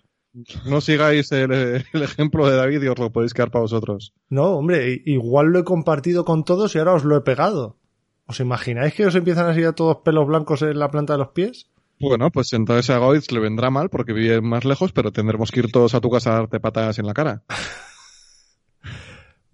no 0.65 0.81
sigáis 0.81 1.31
el, 1.31 1.51
el 1.51 2.03
ejemplo 2.03 2.49
de 2.49 2.55
David 2.55 2.81
y 2.83 2.87
os 2.87 2.97
lo 2.97 3.11
podéis 3.11 3.33
quedar 3.33 3.51
para 3.51 3.61
vosotros. 3.63 4.13
No, 4.29 4.55
hombre, 4.57 5.01
igual 5.05 5.47
lo 5.47 5.59
he 5.59 5.63
compartido 5.63 6.25
con 6.25 6.43
todos 6.43 6.75
y 6.75 6.79
ahora 6.79 6.93
os 6.93 7.03
lo 7.03 7.15
he 7.17 7.21
pegado. 7.21 7.77
¿Os 8.25 8.39
imagináis 8.39 8.93
que 8.93 9.05
os 9.05 9.15
empiezan 9.15 9.47
a 9.47 9.53
salir 9.53 9.73
todos 9.73 9.97
pelos 10.03 10.27
blancos 10.27 10.61
en 10.61 10.79
la 10.79 10.89
planta 10.89 11.13
de 11.13 11.19
los 11.19 11.29
pies? 11.29 11.69
Bueno, 11.99 12.31
pues 12.31 12.53
entonces 12.53 12.89
a 12.89 12.97
Goitz 12.97 13.31
le 13.31 13.39
vendrá 13.39 13.69
mal 13.69 13.89
porque 13.89 14.13
vive 14.13 14.41
más 14.41 14.65
lejos, 14.65 14.91
pero 14.91 15.11
tendremos 15.11 15.51
que 15.51 15.61
ir 15.61 15.71
todos 15.71 15.93
a 15.93 16.01
tu 16.01 16.09
casa 16.09 16.31
a 16.31 16.35
darte 16.39 16.59
patadas 16.59 16.99
en 16.99 17.07
la 17.07 17.13
cara. 17.13 17.43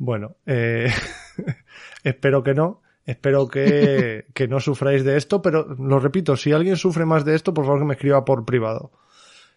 Bueno, 0.01 0.37
eh, 0.45 0.89
espero 2.05 2.41
que 2.41 2.53
no. 2.53 2.81
Espero 3.09 3.47
que, 3.47 4.27
que 4.35 4.47
no 4.47 4.59
sufráis 4.59 5.03
de 5.03 5.17
esto, 5.17 5.41
pero 5.41 5.75
lo 5.79 5.99
repito, 5.99 6.37
si 6.37 6.51
alguien 6.51 6.77
sufre 6.77 7.05
más 7.05 7.25
de 7.25 7.33
esto, 7.33 7.55
por 7.55 7.65
favor 7.65 7.79
que 7.79 7.85
me 7.85 7.93
escriba 7.95 8.23
por 8.23 8.45
privado. 8.45 8.91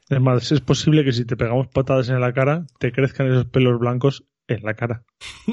Es 0.08 0.20
más, 0.20 0.50
es 0.52 0.62
posible 0.62 1.04
que 1.04 1.12
si 1.12 1.26
te 1.26 1.36
pegamos 1.36 1.68
patadas 1.68 2.08
en 2.08 2.20
la 2.20 2.32
cara, 2.32 2.66
te 2.78 2.92
crezcan 2.92 3.30
esos 3.30 3.44
pelos 3.46 3.78
blancos 3.78 4.24
en 4.48 4.62
la 4.62 4.74
cara. 4.74 5.04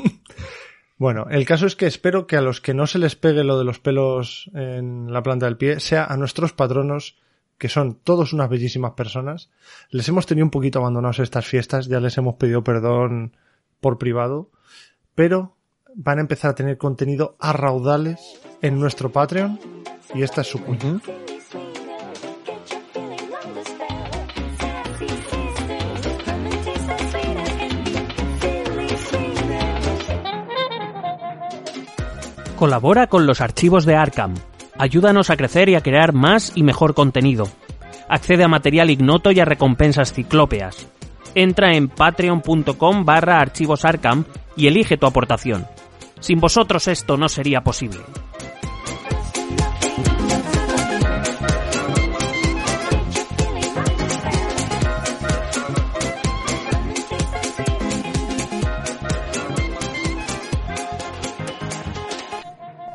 Bueno, 0.99 1.27
el 1.29 1.45
caso 1.45 1.65
es 1.65 1.77
que 1.77 1.85
espero 1.85 2.27
que 2.27 2.35
a 2.35 2.41
los 2.41 2.59
que 2.59 2.73
no 2.73 2.85
se 2.85 2.99
les 2.99 3.15
pegue 3.15 3.45
lo 3.45 3.57
de 3.57 3.63
los 3.63 3.79
pelos 3.79 4.51
en 4.53 5.13
la 5.13 5.23
planta 5.23 5.45
del 5.45 5.55
pie 5.55 5.79
sea 5.79 6.03
a 6.03 6.17
nuestros 6.17 6.51
patronos, 6.51 7.17
que 7.57 7.69
son 7.69 7.95
todos 7.95 8.33
unas 8.33 8.49
bellísimas 8.49 8.95
personas. 8.95 9.49
Les 9.91 10.09
hemos 10.09 10.25
tenido 10.25 10.43
un 10.43 10.51
poquito 10.51 10.79
abandonados 10.79 11.19
estas 11.19 11.45
fiestas, 11.45 11.87
ya 11.87 12.01
les 12.01 12.17
hemos 12.17 12.35
pedido 12.35 12.65
perdón 12.65 13.37
por 13.79 13.97
privado, 13.97 14.51
pero 15.15 15.55
van 15.95 16.17
a 16.17 16.21
empezar 16.21 16.51
a 16.51 16.55
tener 16.55 16.77
contenido 16.77 17.35
a 17.39 17.53
raudales 17.53 18.19
en 18.61 18.79
nuestro 18.79 19.11
Patreon 19.11 19.59
y 20.13 20.23
esta 20.23 20.41
es 20.41 20.47
su 20.47 20.61
cuña. 20.61 20.99
Colabora 32.57 33.07
con 33.07 33.25
los 33.25 33.39
archivos 33.39 33.85
de 33.85 33.95
Arkham. 33.95 34.33
Ayúdanos 34.77 35.29
a 35.29 35.37
crecer 35.37 35.69
y 35.69 35.75
a 35.75 35.81
crear 35.81 36.13
más 36.13 36.51
y 36.55 36.63
mejor 36.63 36.93
contenido. 36.93 37.47
Accede 38.09 38.43
a 38.43 38.49
material 38.49 38.89
ignoto 38.89 39.31
y 39.31 39.39
a 39.39 39.45
recompensas 39.45 40.11
ciclópeas. 40.11 40.87
Entra 41.35 41.73
en 41.73 41.87
patreon.com 41.87 43.05
barra 43.05 43.39
archivos 43.39 43.85
Arkham 43.85 44.25
y 44.57 44.67
elige 44.67 44.97
tu 44.97 45.05
aportación. 45.05 45.65
Sin 46.19 46.39
vosotros 46.39 46.87
esto 46.87 47.17
no 47.17 47.29
sería 47.29 47.61
posible. 47.61 47.99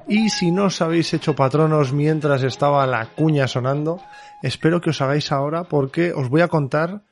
Y 0.06 0.28
si 0.30 0.52
no 0.52 0.66
os 0.66 0.80
habéis 0.80 1.12
hecho 1.12 1.34
patronos 1.34 1.92
mientras 1.92 2.44
estaba 2.44 2.86
la 2.86 3.06
cuña 3.06 3.48
sonando, 3.48 4.00
espero 4.42 4.80
que 4.80 4.90
os 4.90 5.00
hagáis 5.00 5.32
ahora 5.32 5.64
porque 5.64 6.12
os 6.12 6.28
voy 6.28 6.42
a 6.42 6.48
contar 6.48 7.02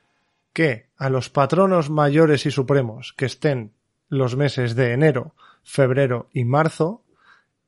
que 0.53 0.87
a 0.97 1.09
los 1.09 1.29
patronos 1.29 1.89
mayores 1.89 2.45
y 2.45 2.51
supremos 2.51 3.13
que 3.17 3.25
estén 3.25 3.73
los 4.07 4.37
meses 4.37 4.75
de 4.75 4.93
enero, 4.93 5.35
febrero 5.63 6.29
y 6.33 6.45
marzo, 6.45 7.03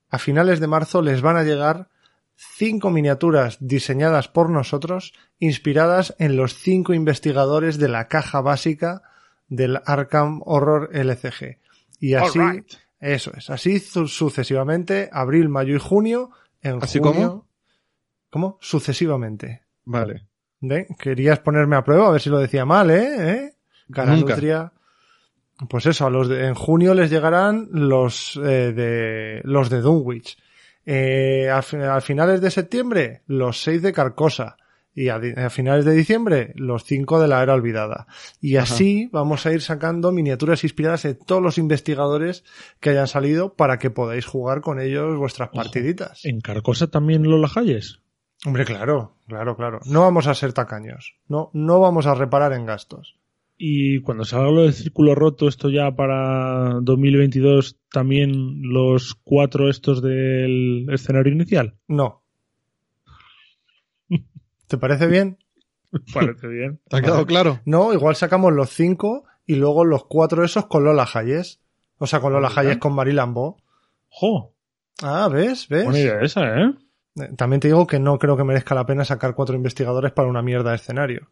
a 0.09 0.19
finales 0.19 0.59
de 0.59 0.67
marzo 0.67 1.01
les 1.01 1.21
van 1.21 1.37
a 1.37 1.43
llegar 1.43 1.89
cinco 2.35 2.89
miniaturas 2.91 3.57
diseñadas 3.61 4.27
por 4.27 4.49
nosotros, 4.49 5.13
inspiradas 5.39 6.15
en 6.19 6.35
los 6.35 6.53
cinco 6.55 6.93
investigadores 6.93 7.77
de 7.77 7.87
la 7.87 8.07
caja 8.07 8.41
básica 8.41 9.01
del 9.47 9.79
Arkham 9.85 10.41
Horror 10.45 10.89
LCG. 10.93 11.59
Y 11.99 12.15
así, 12.15 12.39
eso 12.99 13.31
es, 13.35 13.49
así 13.49 13.79
su- 13.79 14.07
sucesivamente, 14.07 15.09
abril, 15.13 15.47
mayo 15.49 15.75
y 15.75 15.79
junio, 15.79 16.31
en 16.61 16.79
¿Así 16.83 16.99
junio- 16.99 17.13
cómo? 17.29 17.47
¿Cómo? 18.29 18.57
Sucesivamente. 18.61 19.63
Vale. 19.85 20.27
¿Ve? 20.59 20.87
Querías 20.99 21.39
ponerme 21.39 21.75
a 21.77 21.83
prueba 21.83 22.07
a 22.07 22.11
ver 22.11 22.21
si 22.21 22.29
lo 22.29 22.39
decía 22.39 22.65
mal, 22.65 22.89
¿eh? 22.91 23.31
¿Eh? 23.31 23.55
Nunca. 24.21 24.35
Pues 25.69 25.85
eso, 25.85 26.05
a 26.05 26.09
los 26.09 26.27
de- 26.27 26.47
en 26.47 26.53
junio 26.53 26.93
les 26.93 27.09
llegarán 27.09 27.67
los 27.71 28.35
eh, 28.43 28.73
de 28.73 29.41
los 29.43 29.69
de 29.69 29.81
Dunwich. 29.81 30.37
Eh, 30.85 31.49
a, 31.49 31.61
fi- 31.61 31.77
a 31.77 31.99
finales 32.01 32.41
de 32.41 32.51
septiembre, 32.51 33.21
los 33.27 33.61
seis 33.61 33.81
de 33.81 33.93
Carcosa. 33.93 34.57
Y 34.97 35.09
a, 35.09 35.19
finales 35.49 35.83
de 35.83 35.91
diciembre, 35.91 36.53
los 36.55 36.85
cinco 36.85 37.19
de 37.19 37.27
la 37.27 37.43
era 37.43 37.53
olvidada. 37.53 38.07
Y 38.39 38.55
así 38.55 39.09
vamos 39.11 39.45
a 39.45 39.51
ir 39.51 39.61
sacando 39.61 40.13
miniaturas 40.13 40.63
inspiradas 40.63 41.03
en 41.03 41.19
todos 41.19 41.41
los 41.41 41.57
investigadores 41.57 42.45
que 42.79 42.91
hayan 42.91 43.09
salido 43.09 43.55
para 43.55 43.77
que 43.77 43.89
podáis 43.89 44.25
jugar 44.25 44.61
con 44.61 44.79
ellos 44.79 45.17
vuestras 45.17 45.49
Ojo. 45.49 45.57
partiditas. 45.57 46.23
¿En 46.23 46.39
Carcosa 46.39 46.87
también 46.87 47.23
Lola 47.29 47.49
Hayes? 47.53 47.99
Hombre, 48.45 48.63
claro, 48.63 49.17
claro, 49.27 49.57
claro. 49.57 49.79
No 49.85 49.99
vamos 49.99 50.27
a 50.27 50.33
ser 50.33 50.53
tacaños. 50.53 51.15
No, 51.27 51.49
no 51.51 51.81
vamos 51.81 52.05
a 52.05 52.15
reparar 52.15 52.53
en 52.53 52.65
gastos. 52.65 53.17
Y 53.57 54.01
cuando 54.01 54.25
salga 54.25 54.51
lo 54.51 54.63
del 54.63 54.73
círculo 54.73 55.15
roto, 55.15 55.47
esto 55.47 55.69
ya 55.69 55.95
para 55.95 56.79
2022, 56.81 57.77
también 57.89 58.61
los 58.61 59.15
cuatro 59.23 59.69
estos 59.69 60.01
del 60.01 60.87
escenario 60.91 61.31
inicial. 61.31 61.75
No. 61.87 62.23
¿Te 64.67 64.77
parece 64.77 65.07
bien? 65.07 65.37
Parece 66.13 66.47
bien. 66.47 66.81
¿Te 66.89 66.97
ha 66.97 67.01
quedado 67.01 67.25
claro? 67.25 67.61
No, 67.65 67.93
igual 67.93 68.15
sacamos 68.15 68.51
los 68.51 68.69
cinco 68.71 69.23
y 69.45 69.55
luego 69.55 69.85
los 69.85 70.05
cuatro 70.05 70.43
esos 70.43 70.65
con 70.65 70.83
Lola 70.83 71.07
Hayes. 71.13 71.61
O 71.97 72.07
sea, 72.07 72.19
con 72.19 72.33
Lola. 72.33 72.51
Hayes 72.53 72.77
con 72.77 72.93
Marie 72.93 73.13
Lambeau. 73.13 73.57
¡Jo! 74.09 74.53
Ah, 75.01 75.29
¿ves? 75.31 75.67
¿Ves? 75.69 75.85
Buena 75.85 75.99
idea 75.99 76.19
esa, 76.21 76.59
¿eh? 76.59 76.73
Eh, 77.17 77.29
También 77.37 77.59
te 77.59 77.69
digo 77.69 77.87
que 77.87 77.99
no 77.99 78.17
creo 78.17 78.35
que 78.35 78.43
merezca 78.43 78.75
la 78.75 78.85
pena 78.85 79.05
sacar 79.05 79.35
cuatro 79.35 79.55
investigadores 79.55 80.11
para 80.11 80.27
una 80.27 80.41
mierda 80.41 80.71
de 80.71 80.77
escenario. 80.77 81.29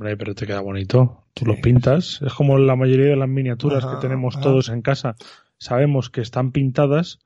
Hombre, 0.00 0.16
pero 0.16 0.34
te 0.34 0.46
queda 0.46 0.60
bonito. 0.60 1.24
Tú 1.34 1.44
los 1.44 1.58
pintas. 1.58 2.22
Es 2.22 2.32
como 2.32 2.56
la 2.56 2.74
mayoría 2.74 3.08
de 3.10 3.16
las 3.16 3.28
miniaturas 3.28 3.84
Ajá, 3.84 3.96
que 3.96 4.00
tenemos 4.00 4.34
ajá. 4.34 4.42
todos 4.44 4.70
en 4.70 4.80
casa. 4.80 5.14
Sabemos 5.58 6.08
que 6.08 6.22
están 6.22 6.52
pintadas, 6.52 7.18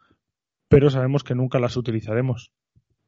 pero 0.69 0.91
sabemos 0.91 1.23
que 1.23 1.37
nunca 1.37 1.61
las 1.61 1.77
utilizaremos. 1.77 2.51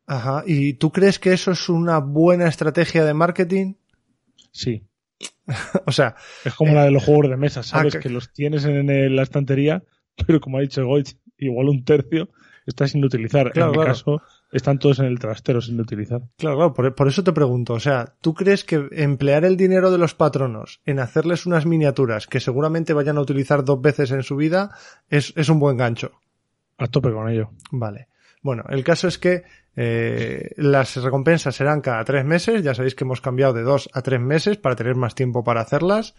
Ajá. 0.07 0.45
¿Y 0.47 0.75
tú 0.75 0.93
crees 0.93 1.19
que 1.19 1.33
eso 1.33 1.51
es 1.51 1.69
una 1.69 1.99
buena 1.99 2.47
estrategia 2.47 3.05
de 3.05 3.13
marketing? 3.13 3.75
Sí. 4.53 4.85
o 5.87 5.91
sea, 5.91 6.15
Es 6.45 6.55
como 6.55 6.73
la 6.73 6.85
de 6.85 6.93
los 6.93 7.05
juegos 7.05 7.29
de 7.29 7.37
mesa, 7.37 7.65
¿sabes? 7.65 7.95
Eh, 7.95 7.99
ah, 7.99 8.01
que- 8.01 8.09
que 8.09 8.15
los 8.15 8.33
tienes 8.33 8.65
en, 8.67 8.89
en 8.89 9.17
la 9.17 9.23
estantería, 9.25 9.83
pero 10.29 10.41
como 10.41 10.59
ha 10.59 10.61
dicho 10.61 10.87
Goich, 10.87 11.17
igual 11.39 11.71
un 11.71 11.85
tercio 11.85 12.29
está 12.67 12.87
sin 12.87 13.05
utilizar. 13.05 13.51
Claro, 13.51 13.67
en 13.67 13.73
mi 13.73 13.77
claro. 13.79 13.91
caso, 13.91 14.23
están 14.57 14.79
todos 14.79 14.99
en 14.99 15.07
el 15.07 15.19
trastero 15.19 15.61
sin 15.61 15.81
utilizar. 15.81 16.21
claro, 16.37 16.57
claro, 16.57 16.75
por, 16.75 16.95
por 16.95 17.09
eso 17.09 17.23
te 17.25 17.33
pregunto. 17.33 17.75
O 17.75 17.81
sea, 17.81 18.15
¿tú 18.21 18.35
crees 18.35 18.65
que 18.65 18.89
emplear 18.93 19.45
el 19.45 19.57
dinero 19.57 19.91
de 19.91 19.99
los 19.99 20.15
patronos 20.15 20.81
en 20.85 20.99
hacerles 20.99 21.47
unas 21.47 21.67
miniaturas 21.67 22.27
que 22.27 22.41
seguramente 22.41 22.93
vayan 22.93 23.19
a 23.19 23.21
utilizar 23.21 23.65
dos 23.65 23.81
veces 23.81 24.11
en 24.11 24.23
su 24.23 24.37
vida 24.37 24.71
es, 25.09 25.33
es 25.37 25.49
un 25.49 25.61
buen 25.61 25.77
gancho? 25.77 26.13
A 26.79 26.87
tope 26.87 27.13
con 27.13 27.29
ello. 27.29 27.51
Vale. 27.71 28.09
Bueno, 28.43 28.65
el 28.69 28.85
caso 28.85 29.09
es 29.09 29.19
que 29.19 29.45
eh, 29.75 30.53
las 30.57 30.97
recompensas 30.97 31.55
serán 31.55 31.81
cada 31.81 32.05
tres 32.05 32.25
meses. 32.25 32.63
Ya 32.63 32.75
sabéis 32.75 32.95
que 32.95 33.05
hemos 33.05 33.21
cambiado 33.21 33.53
de 33.53 33.63
dos 33.63 33.89
a 33.93 34.03
tres 34.03 34.21
meses 34.21 34.57
para 34.57 34.77
tener 34.77 34.95
más 34.95 35.15
tiempo 35.15 35.45
para 35.45 35.61
hacerlas. 35.61 36.15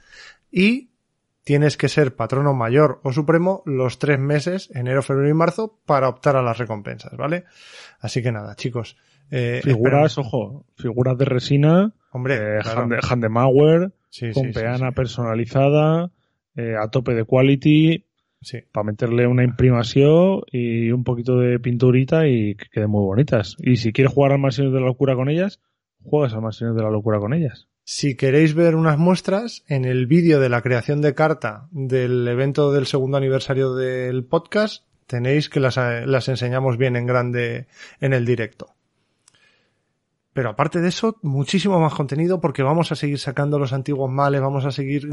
Y 0.52 0.90
tienes 1.48 1.78
que 1.78 1.88
ser 1.88 2.14
patrono 2.14 2.54
mayor 2.54 3.00
o 3.04 3.14
supremo 3.14 3.64
los 3.66 4.00
tres 4.00 4.20
meses, 4.20 4.70
enero, 4.76 5.02
febrero 5.02 5.30
y 5.30 5.34
marzo, 5.34 5.80
para 5.86 6.10
optar 6.10 6.36
a 6.36 6.42
las 6.42 6.58
recompensas, 6.58 7.16
¿vale? 7.16 7.46
Así 8.02 8.22
que 8.22 8.34
nada, 8.34 8.54
chicos. 8.56 8.98
eh, 9.32 9.62
Figuras, 9.64 10.18
ojo, 10.18 10.66
figuras 10.76 11.18
de 11.18 11.24
resina, 11.24 11.94
Hombre, 12.12 12.36
eh, 12.36 12.60
claro. 12.62 12.82
Hande- 12.84 13.00
Handemauer, 13.02 13.92
Sí, 14.10 14.32
con 14.34 14.48
sí, 14.48 14.52
peana 14.52 14.90
sí. 14.90 14.96
personalizada, 14.96 16.12
eh, 16.58 16.76
a 16.78 16.90
tope 16.90 17.14
de 17.14 17.24
quality, 17.24 18.04
Sí. 18.42 18.60
para 18.74 18.84
meterle 18.84 19.26
una 19.26 19.44
imprimación 19.46 20.42
y 20.52 20.92
un 20.92 21.06
poquito 21.06 21.38
de 21.40 21.60
pinturita 21.60 22.28
y 22.28 22.56
que 22.56 22.66
queden 22.72 22.90
muy 22.90 23.04
bonitas. 23.06 23.56
Y 23.60 23.78
si 23.78 23.94
quieres 23.94 24.14
jugar 24.14 24.34
al 24.34 24.40
Mansiones 24.40 24.74
de 24.74 24.80
la 24.82 24.86
Locura 24.88 25.16
con 25.16 25.30
ellas, 25.30 25.62
juegas 26.04 26.34
al 26.34 26.42
Mansiones 26.42 26.76
de 26.76 26.84
la 26.84 26.90
Locura 26.92 27.20
con 27.20 27.34
ellas. 27.34 27.68
Si 27.90 28.18
queréis 28.18 28.54
ver 28.54 28.76
unas 28.76 28.98
muestras, 28.98 29.64
en 29.70 29.86
el 29.86 30.08
vídeo 30.08 30.42
de 30.42 30.50
la 30.50 30.62
creación 30.62 31.00
de 31.00 31.16
carta 31.16 31.70
del 31.72 32.28
evento 32.28 32.74
del 32.74 32.86
segundo 32.86 33.16
aniversario 33.16 33.76
del 33.76 34.26
podcast, 34.26 34.84
tenéis 35.06 35.48
que 35.48 35.62
las, 35.62 35.78
las 35.78 36.28
enseñamos 36.28 36.76
bien 36.76 36.98
en 36.98 37.06
grande 37.06 37.68
en 38.02 38.12
el 38.12 38.26
directo. 38.26 38.76
Pero 40.34 40.50
aparte 40.50 40.82
de 40.82 40.90
eso, 40.90 41.18
muchísimo 41.22 41.80
más 41.80 41.94
contenido 41.94 42.42
porque 42.42 42.62
vamos 42.62 42.92
a 42.92 42.96
seguir 42.96 43.20
sacando 43.20 43.58
los 43.58 43.72
antiguos 43.72 44.12
males, 44.12 44.42
vamos 44.42 44.66
a 44.66 44.72
seguir... 44.72 45.08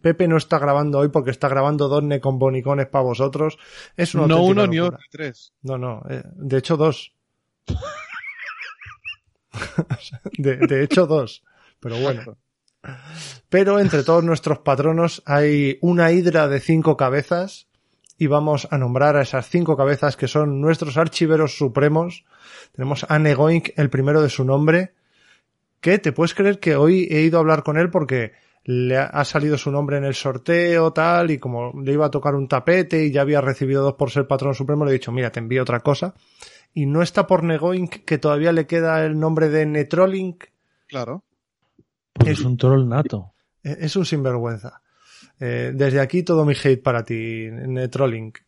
Pepe 0.00 0.28
no 0.28 0.36
está 0.36 0.60
grabando 0.60 1.00
hoy 1.00 1.08
porque 1.08 1.32
está 1.32 1.48
grabando 1.48 1.88
Donne 1.88 2.20
con 2.20 2.38
bonicones 2.38 2.86
para 2.86 3.02
vosotros. 3.02 3.58
Es 3.96 4.14
una 4.14 4.28
No 4.28 4.44
uno 4.44 4.68
ni 4.68 4.78
otro, 4.78 5.00
tres. 5.10 5.54
No, 5.62 5.76
no, 5.76 6.04
eh, 6.08 6.22
de 6.36 6.56
hecho 6.56 6.76
dos. 6.76 7.16
de, 10.38 10.56
de 10.56 10.84
hecho 10.84 11.08
dos. 11.08 11.42
Pero 11.80 11.96
bueno. 11.98 12.36
Pero 13.48 13.78
entre 13.78 14.02
todos 14.04 14.24
nuestros 14.24 14.58
patronos 14.60 15.22
hay 15.26 15.78
una 15.82 16.12
hidra 16.12 16.48
de 16.48 16.60
cinco 16.60 16.96
cabezas 16.96 17.68
y 18.16 18.26
vamos 18.26 18.68
a 18.70 18.78
nombrar 18.78 19.16
a 19.16 19.22
esas 19.22 19.48
cinco 19.48 19.76
cabezas 19.76 20.16
que 20.16 20.28
son 20.28 20.60
nuestros 20.60 20.96
archiveros 20.96 21.56
supremos. 21.56 22.24
Tenemos 22.72 23.04
a 23.08 23.18
Negoink, 23.18 23.70
el 23.76 23.90
primero 23.90 24.22
de 24.22 24.28
su 24.30 24.44
nombre, 24.44 24.92
que 25.80 25.98
te 25.98 26.12
puedes 26.12 26.34
creer 26.34 26.58
que 26.60 26.76
hoy 26.76 27.08
he 27.10 27.20
ido 27.22 27.38
a 27.38 27.40
hablar 27.40 27.62
con 27.62 27.76
él 27.78 27.90
porque 27.90 28.32
le 28.64 28.98
ha- 28.98 29.24
salido 29.24 29.56
su 29.56 29.70
nombre 29.70 29.96
en 29.96 30.04
el 30.04 30.14
sorteo, 30.14 30.92
tal, 30.92 31.30
y 31.30 31.38
como 31.38 31.72
le 31.82 31.92
iba 31.94 32.06
a 32.06 32.10
tocar 32.10 32.34
un 32.34 32.46
tapete 32.46 33.04
y 33.06 33.10
ya 33.10 33.22
había 33.22 33.40
recibido 33.40 33.82
dos 33.82 33.94
por 33.94 34.10
ser 34.10 34.26
patrón 34.26 34.54
supremo, 34.54 34.84
le 34.84 34.90
he 34.90 34.94
dicho, 34.94 35.12
mira, 35.12 35.32
te 35.32 35.40
envío 35.40 35.62
otra 35.62 35.80
cosa. 35.80 36.14
Y 36.74 36.84
no 36.86 37.00
está 37.02 37.26
por 37.26 37.42
Negoink, 37.42 38.04
que 38.04 38.18
todavía 38.18 38.52
le 38.52 38.66
queda 38.66 39.04
el 39.04 39.18
nombre 39.18 39.48
de 39.48 39.64
Netrolink, 39.66 40.44
Claro. 40.86 41.24
Porque 42.20 42.32
Es- 42.32 42.40
un 42.44 42.56
troll 42.56 42.88
nato. 42.88 43.32
Eh, 43.62 43.76
Es 43.80 43.96
un 43.96 44.04
sinvergüenza. 44.04 44.82
Eh, 45.38 45.72
desde 45.74 46.00
aquí 46.00 46.22
todo 46.22 46.44
mi 46.44 46.54
hate 46.54 46.82
para 46.82 47.04
ti, 47.04 47.48
Netrolink. 47.50 48.38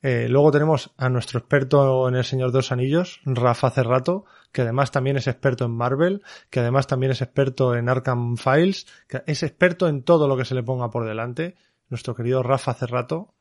Eh, 0.00 0.28
luego 0.28 0.50
tenemos 0.52 0.92
a 0.96 1.08
nuestro 1.08 1.40
experto 1.40 2.08
en 2.08 2.14
El 2.14 2.24
Señor 2.24 2.52
de 2.52 2.58
los 2.58 2.70
Anillos, 2.72 3.20
Rafa 3.24 3.70
Cerrato, 3.70 4.24
que 4.52 4.62
además 4.62 4.92
también 4.92 5.16
es 5.16 5.26
experto 5.26 5.64
en 5.64 5.72
Marvel, 5.72 6.22
que 6.50 6.60
además 6.60 6.86
también 6.86 7.12
es 7.12 7.20
experto 7.20 7.74
en 7.74 7.88
Arkham 7.88 8.36
Files, 8.36 8.86
que 9.08 9.22
es 9.26 9.42
experto 9.42 9.88
en 9.88 10.02
todo 10.04 10.28
lo 10.28 10.36
que 10.36 10.44
se 10.44 10.54
le 10.54 10.62
ponga 10.62 10.90
por 10.90 11.04
delante. 11.04 11.56
Nuestro 11.88 12.14
querido 12.14 12.42
Rafa 12.42 12.74
Cerrato. 12.74 13.34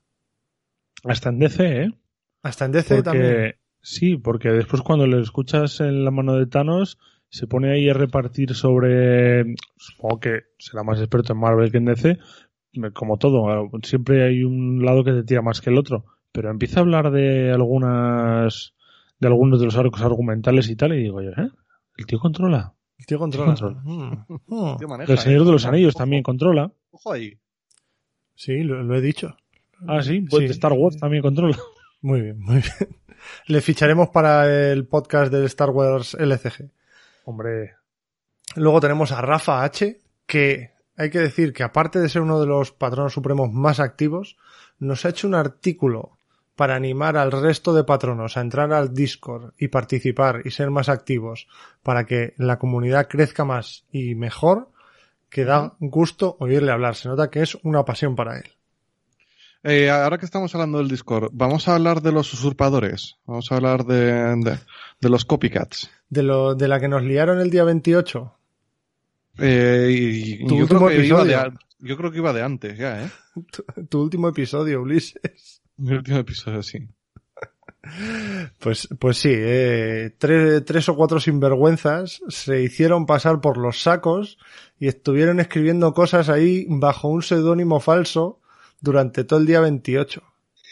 Hasta 1.04 1.30
en 1.30 1.39
DC, 1.39 1.82
¿eh? 1.84 1.89
Hasta 2.41 2.65
en 2.65 2.71
DC 2.71 3.04
también. 3.04 3.26
Porque, 3.26 3.60
sí, 3.82 4.17
porque 4.17 4.50
después 4.50 4.82
cuando 4.82 5.06
le 5.06 5.21
escuchas 5.21 5.80
en 5.80 6.04
la 6.04 6.12
mano 6.12 6.34
de 6.36 6.47
Thanos, 6.47 6.97
se 7.29 7.47
pone 7.47 7.71
ahí 7.71 7.89
a 7.89 7.93
repartir 7.93 8.53
sobre. 8.55 9.55
Supongo 9.75 10.19
que 10.19 10.39
será 10.57 10.83
más 10.83 10.99
experto 10.99 11.33
en 11.33 11.39
Marvel 11.39 11.71
que 11.71 11.77
en 11.77 11.85
DC. 11.85 12.17
Como 12.93 13.17
todo, 13.17 13.69
siempre 13.83 14.23
hay 14.23 14.43
un 14.43 14.85
lado 14.85 15.03
que 15.03 15.11
te 15.11 15.23
tira 15.23 15.41
más 15.41 15.61
que 15.61 15.69
el 15.69 15.77
otro. 15.77 16.05
Pero 16.31 16.51
empieza 16.51 16.79
a 16.79 16.83
hablar 16.83 17.11
de 17.11 17.51
algunas. 17.51 18.73
de 19.19 19.27
algunos 19.27 19.59
de 19.59 19.65
los 19.65 19.75
arcos 19.77 20.01
argumentales 20.01 20.69
y 20.69 20.75
tal, 20.75 20.93
y 20.93 21.03
digo 21.03 21.21
yo, 21.21 21.31
¿eh? 21.31 21.49
El 21.97 22.05
tío 22.05 22.19
controla. 22.19 22.73
El 22.97 23.05
tío 23.05 23.19
controla. 23.19 23.47
controla. 23.47 23.81
Mm, 23.83 24.25
mm. 24.47 24.77
Tío, 24.77 24.87
maneja, 24.87 25.11
El 25.11 25.17
Señor 25.17 25.41
¿eh? 25.41 25.45
de 25.45 25.51
los 25.51 25.65
Anillos 25.65 25.95
Ojo, 25.95 25.99
también 26.03 26.23
controla. 26.23 26.71
Ojo 26.91 27.11
ahí. 27.11 27.39
Sí, 28.35 28.61
lo, 28.63 28.83
lo 28.83 28.95
he 28.95 29.01
dicho. 29.01 29.35
Ah, 29.87 30.01
sí, 30.01 30.21
pues 30.21 30.45
Sí. 30.45 30.51
Star 30.51 30.73
Wars 30.73 30.97
también 30.97 31.21
controla. 31.21 31.57
Muy 32.01 32.21
bien, 32.21 32.39
muy 32.39 32.55
bien. 32.55 32.95
Le 33.47 33.61
ficharemos 33.61 34.09
para 34.09 34.71
el 34.71 34.85
podcast 34.85 35.31
del 35.31 35.45
Star 35.45 35.71
Wars 35.71 36.15
LCG. 36.19 36.69
Hombre, 37.29 37.75
Luego 38.55 38.79
tenemos 38.79 39.11
a 39.11 39.21
Rafa 39.21 39.63
H, 39.63 39.99
que 40.25 40.71
hay 40.95 41.09
que 41.09 41.19
decir 41.19 41.53
que 41.53 41.63
aparte 41.63 41.99
de 41.99 42.09
ser 42.09 42.21
uno 42.21 42.39
de 42.39 42.47
los 42.47 42.71
patronos 42.71 43.13
supremos 43.13 43.51
más 43.51 43.79
activos, 43.79 44.37
nos 44.79 45.05
ha 45.05 45.09
hecho 45.09 45.27
un 45.27 45.35
artículo 45.35 46.17
para 46.55 46.75
animar 46.75 47.17
al 47.17 47.31
resto 47.31 47.73
de 47.73 47.83
patronos 47.83 48.35
a 48.35 48.41
entrar 48.41 48.73
al 48.73 48.93
Discord 48.93 49.53
y 49.57 49.67
participar 49.67 50.41
y 50.43 50.51
ser 50.51 50.71
más 50.71 50.89
activos 50.89 51.47
para 51.83 52.05
que 52.05 52.33
la 52.37 52.57
comunidad 52.57 53.07
crezca 53.07 53.45
más 53.45 53.85
y 53.91 54.15
mejor, 54.15 54.71
que 55.29 55.45
da 55.45 55.75
gusto 55.79 56.37
oírle 56.39 56.71
hablar. 56.71 56.95
Se 56.95 57.09
nota 57.09 57.29
que 57.29 57.41
es 57.41 57.55
una 57.63 57.85
pasión 57.85 58.15
para 58.15 58.37
él. 58.37 58.56
Eh, 59.69 59.89
ahora 59.89 60.17
que 60.17 60.25
estamos 60.25 60.53
hablando 60.56 60.77
del 60.77 60.88
Discord, 60.88 61.30
vamos 61.34 61.67
a 61.67 61.75
hablar 61.75 62.01
de 62.01 62.12
los 62.12 62.32
usurpadores. 62.34 63.17
Vamos 63.25 63.51
a 63.51 63.56
hablar 63.56 63.86
de, 63.86 64.13
de, 64.38 64.60
de 65.01 65.10
los 65.10 65.25
copycats. 65.25 65.89
De, 66.10 66.23
lo, 66.23 66.56
de 66.56 66.67
la 66.67 66.80
que 66.80 66.88
nos 66.88 67.03
liaron 67.03 67.39
el 67.41 67.49
día 67.49 67.63
28. 67.65 68.34
Eh, 69.39 69.88
y, 69.91 70.34
y 70.43 70.47
Tu 70.47 70.56
yo, 70.56 70.62
último 70.63 70.86
creo 70.88 70.99
que 71.01 71.06
iba 71.06 71.23
de, 71.25 71.34
episodio. 71.34 71.39
an- 71.41 71.60
yo 71.80 71.97
creo 71.97 72.12
que 72.12 72.17
iba 72.17 72.34
de 72.34 72.41
antes 72.43 72.77
ya, 72.77 73.03
¿eh? 73.03 73.10
Tu, 73.51 73.86
tu 73.88 74.01
último 74.01 74.30
episodio, 74.30 74.82
Ulises. 74.82 75.62
Mi 75.77 75.93
último 75.95 76.17
episodio, 76.19 76.63
sí. 76.63 76.88
Pues, 78.60 78.88
pues 78.99 79.17
sí, 79.17 79.30
eh, 79.32 80.13
tres, 80.17 80.65
tres 80.65 80.89
o 80.89 80.95
cuatro 80.95 81.19
sinvergüenzas 81.19 82.21
se 82.27 82.62
hicieron 82.62 83.06
pasar 83.06 83.39
por 83.39 83.58
los 83.58 83.82
sacos 83.82 84.38
y 84.80 84.88
estuvieron 84.88 85.39
escribiendo 85.39 85.93
cosas 85.93 86.30
ahí 86.30 86.65
bajo 86.69 87.08
un 87.08 87.21
seudónimo 87.21 87.80
falso 87.80 88.39
durante 88.79 89.23
todo 89.23 89.39
el 89.39 89.45
día 89.45 89.59
28. 89.61 90.21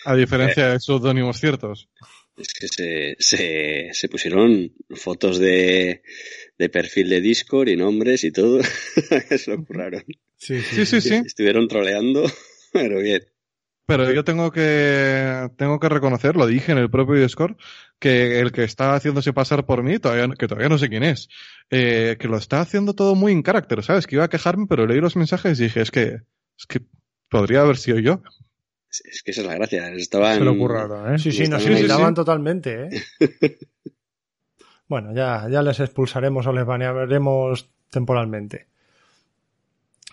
A 0.05 0.15
diferencia 0.15 0.69
de 0.69 0.79
pseudónimos 0.79 1.39
ciertos. 1.39 1.89
Es 2.37 2.53
que 2.53 2.67
se, 2.67 3.15
se, 3.19 3.89
se 3.93 4.09
pusieron 4.09 4.71
fotos 4.95 5.39
de, 5.39 6.03
de 6.57 6.69
perfil 6.69 7.09
de 7.09 7.21
Discord 7.21 7.69
y 7.69 7.77
nombres 7.77 8.23
y 8.23 8.31
todo. 8.31 8.61
se 9.37 9.51
lo 9.51 9.63
curraron. 9.65 10.03
Sí, 10.37 10.59
Sí, 10.61 10.85
sí, 10.85 11.01
sí. 11.01 11.13
Estuvieron 11.25 11.67
troleando, 11.67 12.23
pero 12.73 12.99
bien. 12.99 13.23
Pero 13.87 14.11
yo 14.11 14.23
tengo 14.23 14.51
que 14.51 15.47
tengo 15.57 15.79
que 15.79 15.89
reconocer, 15.89 16.35
lo 16.35 16.47
dije 16.47 16.71
en 16.71 16.79
el 16.79 16.89
propio 16.89 17.21
Discord, 17.21 17.55
que 17.99 18.39
el 18.39 18.51
que 18.51 18.63
está 18.63 18.95
haciéndose 18.95 19.31
pasar 19.31 19.65
por 19.67 19.83
mí, 19.83 19.99
todavía, 19.99 20.25
no- 20.27 20.33
que 20.33 20.47
todavía 20.47 20.69
no 20.69 20.79
sé 20.79 20.89
quién 20.89 21.03
es, 21.03 21.29
eh, 21.69 22.17
que 22.19 22.27
lo 22.27 22.37
está 22.37 22.61
haciendo 22.61 22.95
todo 22.95 23.13
muy 23.13 23.31
en 23.31 23.43
carácter, 23.43 23.83
¿sabes? 23.83 24.07
Que 24.07 24.15
iba 24.15 24.23
a 24.25 24.29
quejarme, 24.29 24.65
pero 24.67 24.87
leí 24.87 24.99
los 24.99 25.15
mensajes 25.15 25.59
y 25.59 25.65
dije, 25.65 25.81
es 25.81 25.91
que, 25.91 26.17
es 26.57 26.65
que 26.67 26.79
podría 27.29 27.61
haber 27.61 27.77
sido 27.77 27.99
yo. 27.99 28.21
Es, 28.89 29.03
es 29.05 29.23
que 29.23 29.31
esa 29.31 29.41
es 29.41 29.47
la 29.47 29.55
gracia. 29.55 29.89
Estaban, 29.91 30.38
se 30.38 30.43
lo 30.43 30.57
curraron, 30.57 31.13
¿eh? 31.15 31.19
Sí, 31.19 31.31
sí, 31.31 31.47
nos 31.47 31.61
Sí, 31.61 31.69
sí, 31.69 31.75
sí. 31.75 31.81
aislaban 31.81 32.13
totalmente, 32.13 32.89
¿eh? 32.89 32.89
bueno, 34.88 35.13
ya, 35.13 35.47
ya 35.49 35.61
les 35.61 35.79
expulsaremos 35.79 36.45
o 36.47 36.53
les 36.53 36.65
banearemos 36.65 37.69
temporalmente. 37.89 38.67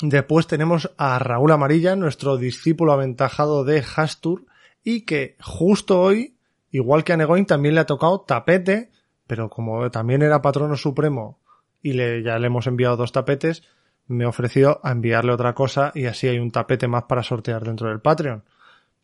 Después 0.00 0.46
tenemos 0.48 0.90
a 0.96 1.18
Raúl 1.18 1.52
Amarilla, 1.52 1.94
nuestro 1.94 2.36
discípulo 2.36 2.92
aventajado 2.92 3.64
de 3.64 3.84
Hastur, 3.96 4.46
y 4.82 5.02
que 5.02 5.36
justo 5.40 6.00
hoy 6.00 6.36
igual 6.72 7.04
que 7.04 7.12
a 7.12 7.16
Negoin 7.16 7.46
también 7.46 7.74
le 7.74 7.82
ha 7.82 7.86
tocado 7.86 8.22
tapete, 8.22 8.90
pero 9.26 9.48
como 9.48 9.90
también 9.90 10.22
era 10.22 10.42
patrono 10.42 10.76
supremo 10.76 11.38
y 11.82 11.92
le, 11.92 12.22
ya 12.22 12.38
le 12.38 12.46
hemos 12.48 12.66
enviado 12.66 12.96
dos 12.96 13.12
tapetes, 13.12 13.62
me 14.06 14.24
he 14.24 14.26
ofrecido 14.26 14.80
a 14.82 14.92
enviarle 14.92 15.32
otra 15.32 15.54
cosa 15.54 15.92
y 15.94 16.06
así 16.06 16.28
hay 16.28 16.38
un 16.38 16.50
tapete 16.50 16.88
más 16.88 17.04
para 17.04 17.22
sortear 17.22 17.64
dentro 17.64 17.88
del 17.88 18.00
Patreon. 18.00 18.44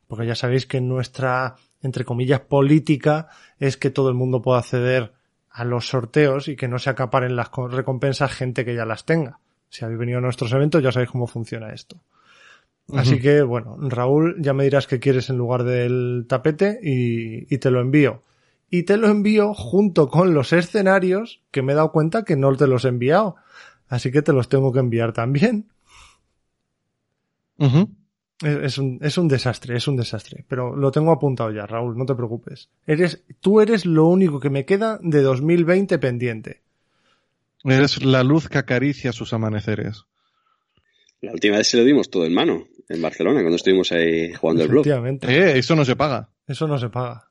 Porque 0.06 0.26
ya 0.26 0.34
sabéis 0.34 0.66
que 0.66 0.80
nuestra, 0.80 1.56
entre 1.82 2.04
comillas, 2.04 2.40
política 2.40 3.28
es 3.58 3.76
que 3.76 3.90
todo 3.90 4.08
el 4.08 4.14
mundo 4.14 4.40
pueda 4.40 4.58
acceder 4.58 5.12
a 5.50 5.64
los 5.64 5.88
sorteos 5.88 6.48
y 6.48 6.56
que 6.56 6.68
no 6.68 6.78
se 6.78 6.90
acaparen 6.90 7.36
las 7.36 7.50
recompensas 7.70 8.32
gente 8.32 8.64
que 8.64 8.74
ya 8.74 8.84
las 8.84 9.04
tenga. 9.04 9.38
Si 9.68 9.84
habéis 9.84 9.98
venido 9.98 10.18
a 10.18 10.22
nuestros 10.22 10.52
eventos 10.52 10.82
ya 10.82 10.92
sabéis 10.92 11.10
cómo 11.10 11.26
funciona 11.26 11.72
esto. 11.72 12.00
Así 12.94 13.20
que, 13.20 13.42
bueno, 13.42 13.76
Raúl, 13.80 14.36
ya 14.40 14.54
me 14.54 14.64
dirás 14.64 14.86
qué 14.86 14.98
quieres 14.98 15.28
en 15.28 15.36
lugar 15.36 15.64
del 15.64 16.24
tapete 16.26 16.80
y, 16.82 17.52
y 17.54 17.58
te 17.58 17.70
lo 17.70 17.82
envío. 17.82 18.22
Y 18.70 18.84
te 18.84 18.96
lo 18.96 19.08
envío 19.08 19.52
junto 19.52 20.08
con 20.08 20.32
los 20.32 20.54
escenarios 20.54 21.42
que 21.50 21.60
me 21.60 21.72
he 21.72 21.76
dado 21.76 21.92
cuenta 21.92 22.24
que 22.24 22.36
no 22.36 22.54
te 22.56 22.66
los 22.66 22.86
he 22.86 22.88
enviado. 22.88 23.36
Así 23.88 24.10
que 24.10 24.22
te 24.22 24.32
los 24.32 24.48
tengo 24.48 24.72
que 24.72 24.80
enviar 24.80 25.12
también. 25.12 25.68
es, 27.58 28.78
un, 28.78 28.98
es, 29.02 29.18
un, 29.18 29.28
desastre, 29.28 29.76
es 29.76 29.88
un 29.88 29.96
desastre. 29.96 30.44
Pero 30.48 30.76
lo 30.76 30.90
tengo 30.90 31.12
apuntado 31.12 31.50
ya, 31.50 31.66
Raúl, 31.66 31.96
no 31.96 32.06
te 32.06 32.14
preocupes. 32.14 32.68
Eres, 32.86 33.24
tú 33.40 33.60
eres 33.60 33.86
lo 33.86 34.06
único 34.06 34.40
que 34.40 34.50
me 34.50 34.64
queda 34.64 34.98
de 35.02 35.22
2020 35.22 35.98
pendiente. 35.98 36.62
Eres 37.64 38.04
la 38.04 38.22
luz 38.22 38.48
que 38.48 38.58
acaricia 38.58 39.12
sus 39.12 39.32
amaneceres. 39.32 40.04
La 41.20 41.32
última 41.32 41.56
vez 41.56 41.66
se 41.66 41.76
lo 41.76 41.84
dimos 41.84 42.10
todo 42.10 42.24
en 42.24 42.34
mano, 42.34 42.68
en 42.88 43.02
Barcelona, 43.02 43.40
cuando 43.40 43.56
estuvimos 43.56 43.90
ahí 43.90 44.32
jugando 44.34 44.62
el 44.62 44.68
blog. 44.68 44.86
Eh, 45.22 45.58
eso 45.58 45.74
no 45.74 45.84
se 45.84 45.96
paga. 45.96 46.30
Eso 46.46 46.68
no 46.68 46.78
se 46.78 46.88
paga. 46.88 47.28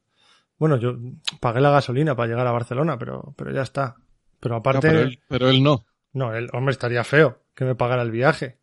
Bueno, 0.58 0.78
yo 0.78 0.98
pagué 1.40 1.62
la 1.62 1.70
gasolina 1.70 2.16
para 2.16 2.30
llegar 2.30 2.48
a 2.48 2.52
Barcelona, 2.52 2.98
pero, 2.98 3.34
pero 3.38 3.54
ya 3.54 3.62
está. 3.62 3.96
Pero 4.40 4.56
aparte. 4.56 5.20
pero 5.28 5.50
él 5.50 5.64
no. 5.64 5.86
No, 6.14 6.34
el 6.34 6.50
hombre 6.54 6.72
estaría 6.72 7.04
feo 7.04 7.40
que 7.54 7.66
me 7.66 7.76
pagara 7.76 8.02
el 8.02 8.12
viaje. 8.12 8.58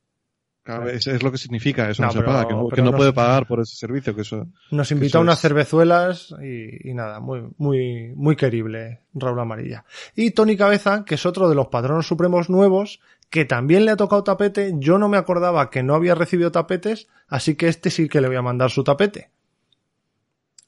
Claro, 0.63 0.89
es, 0.89 1.07
es, 1.07 1.23
lo 1.23 1.31
que 1.31 1.37
significa, 1.37 1.91
eso 1.91 2.03
no, 2.03 2.11
se 2.11 2.23
paga, 2.23 2.49
que 2.49 2.81
no, 2.81 2.93
puede 2.93 3.13
pagar 3.13 3.47
por 3.47 3.61
ese 3.61 3.77
servicio. 3.77 4.15
que 4.15 4.23
eso 4.23 4.47
Nos 4.71 4.91
invitó 4.93 5.19
a 5.19 5.21
unas 5.21 5.39
cervezuelas 5.39 6.35
y, 6.43 6.89
y, 6.89 6.95
nada, 6.95 7.21
muy, 7.21 7.43
muy, 7.59 8.15
muy 8.15 8.35
querible 8.35 9.01
Raúl 9.13 9.41
Amarilla. 9.41 9.85
Y 10.17 10.31
Tony 10.31 10.57
Cabeza, 10.57 11.05
que 11.05 11.17
es 11.17 11.27
otro 11.27 11.51
de 11.51 11.55
los 11.55 11.67
patronos 11.67 12.07
supremos 12.07 12.49
nuevos, 12.49 13.01
que 13.29 13.45
también 13.45 13.85
le 13.85 13.91
ha 13.91 13.97
tocado 13.97 14.25
tapete, 14.25 14.73
yo 14.77 14.97
no 14.97 15.11
me 15.11 15.19
acordaba 15.19 15.69
que 15.69 15.83
no 15.83 15.95
había 15.95 16.15
recibido 16.15 16.51
tapetes, 16.51 17.09
así 17.29 17.57
que 17.57 17.69
este 17.69 17.91
sí 17.91 18.09
que 18.09 18.23
le 18.23 18.29
voy 18.29 18.37
a 18.37 18.43
mandar 18.43 18.71
su 18.71 18.85
tapete. 18.85 19.29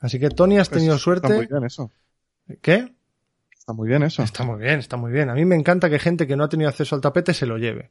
Así 0.00 0.18
que 0.18 0.28
Tony, 0.28 0.58
has 0.58 0.68
pues 0.68 0.80
tenido 0.80 0.98
suerte. 0.98 1.28
Está 1.28 1.36
muy 1.36 1.46
bien 1.46 1.64
eso. 1.64 1.90
¿Qué? 2.60 2.92
Está 3.66 3.72
muy 3.72 3.88
bien 3.88 4.05
eso. 4.05 4.22
Está 4.22 4.44
muy 4.44 4.61
bien, 4.61 4.79
está 4.79 4.96
muy 4.96 5.11
bien. 5.11 5.29
A 5.29 5.35
mí 5.35 5.44
me 5.44 5.57
encanta 5.57 5.90
que 5.90 5.98
gente 5.98 6.29
que 6.29 6.37
no 6.37 6.44
ha 6.44 6.48
tenido 6.48 6.70
acceso 6.70 6.94
al 6.94 7.00
tapete 7.00 7.35
se 7.35 7.46
lo 7.46 7.59
lleve. 7.59 7.90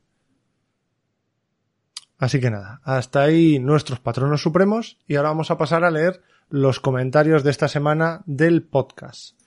Así 2.17 2.39
que 2.39 2.49
nada, 2.49 2.79
hasta 2.85 3.23
ahí 3.23 3.59
nuestros 3.59 3.99
patronos 3.99 4.41
supremos 4.41 4.97
y 5.05 5.15
ahora 5.15 5.31
vamos 5.31 5.51
a 5.51 5.57
pasar 5.57 5.83
a 5.83 5.91
leer 5.91 6.21
los 6.47 6.79
comentarios 6.79 7.43
de 7.43 7.51
esta 7.51 7.67
semana 7.67 8.23
del 8.25 8.63
podcast. 8.63 9.37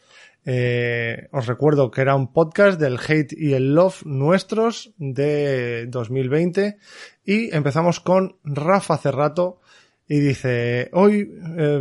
Eh, 0.44 1.30
os 1.32 1.46
recuerdo 1.46 1.90
que 1.90 2.02
era 2.02 2.14
un 2.14 2.30
podcast 2.30 2.78
del 2.78 2.98
hate 2.98 3.32
y 3.32 3.54
el 3.54 3.74
love 3.74 4.04
nuestros 4.04 4.92
de 4.98 5.86
2020 5.86 6.76
y 7.24 7.56
empezamos 7.56 8.00
con 8.00 8.36
Rafa 8.44 8.98
Cerrato 8.98 9.62
y 10.06 10.20
dice 10.20 10.90
hoy 10.92 11.40
eh, 11.56 11.80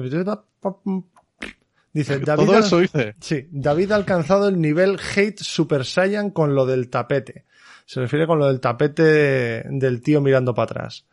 Dice, 1.93 2.19
David, 2.19 2.49
eso 2.51 2.79
dice. 2.79 3.15
Sí, 3.19 3.47
David 3.51 3.91
ha 3.91 3.95
alcanzado 3.95 4.47
el 4.47 4.61
nivel 4.61 4.99
hate 4.99 5.39
Super 5.39 5.85
Saiyan 5.85 6.29
con 6.29 6.53
lo 6.53 6.65
del 6.65 6.89
tapete. 6.89 7.45
Se 7.85 8.01
refiere 8.01 8.27
con 8.27 8.37
lo 8.37 8.47
del 8.47 8.59
tapete 8.59 9.63
del 9.69 10.01
tío 10.01 10.21
mirando 10.21 10.53
para 10.53 10.65
atrás. 10.65 11.05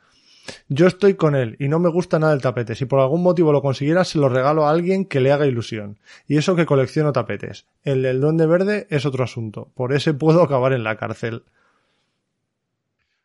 Yo 0.68 0.87
estoy 0.87 1.14
con 1.14 1.34
él 1.34 1.56
y 1.58 1.68
no 1.68 1.78
me 1.78 1.88
gusta 1.88 2.18
nada 2.18 2.34
el 2.34 2.42
tapete. 2.42 2.74
Si 2.74 2.84
por 2.84 3.00
algún 3.00 3.22
motivo 3.22 3.52
lo 3.52 3.62
consiguiera, 3.62 4.04
se 4.04 4.18
lo 4.18 4.28
regalo 4.28 4.66
a 4.66 4.70
alguien 4.70 5.04
que 5.06 5.20
le 5.20 5.32
haga 5.32 5.46
ilusión. 5.46 5.98
Y 6.26 6.37
eso 6.37 6.56
que 6.56 6.66
colecciono 6.66 7.12
tapetes. 7.12 7.66
El 7.82 8.02
del 8.02 8.20
duende 8.20 8.46
verde 8.46 8.87
es 8.90 9.06
otro 9.06 9.24
asunto. 9.24 9.70
Por 9.74 9.92
ese 9.92 10.12
puedo 10.14 10.42
acabar 10.42 10.72
en 10.72 10.84
la 10.84 10.96
cárcel. 10.96 11.44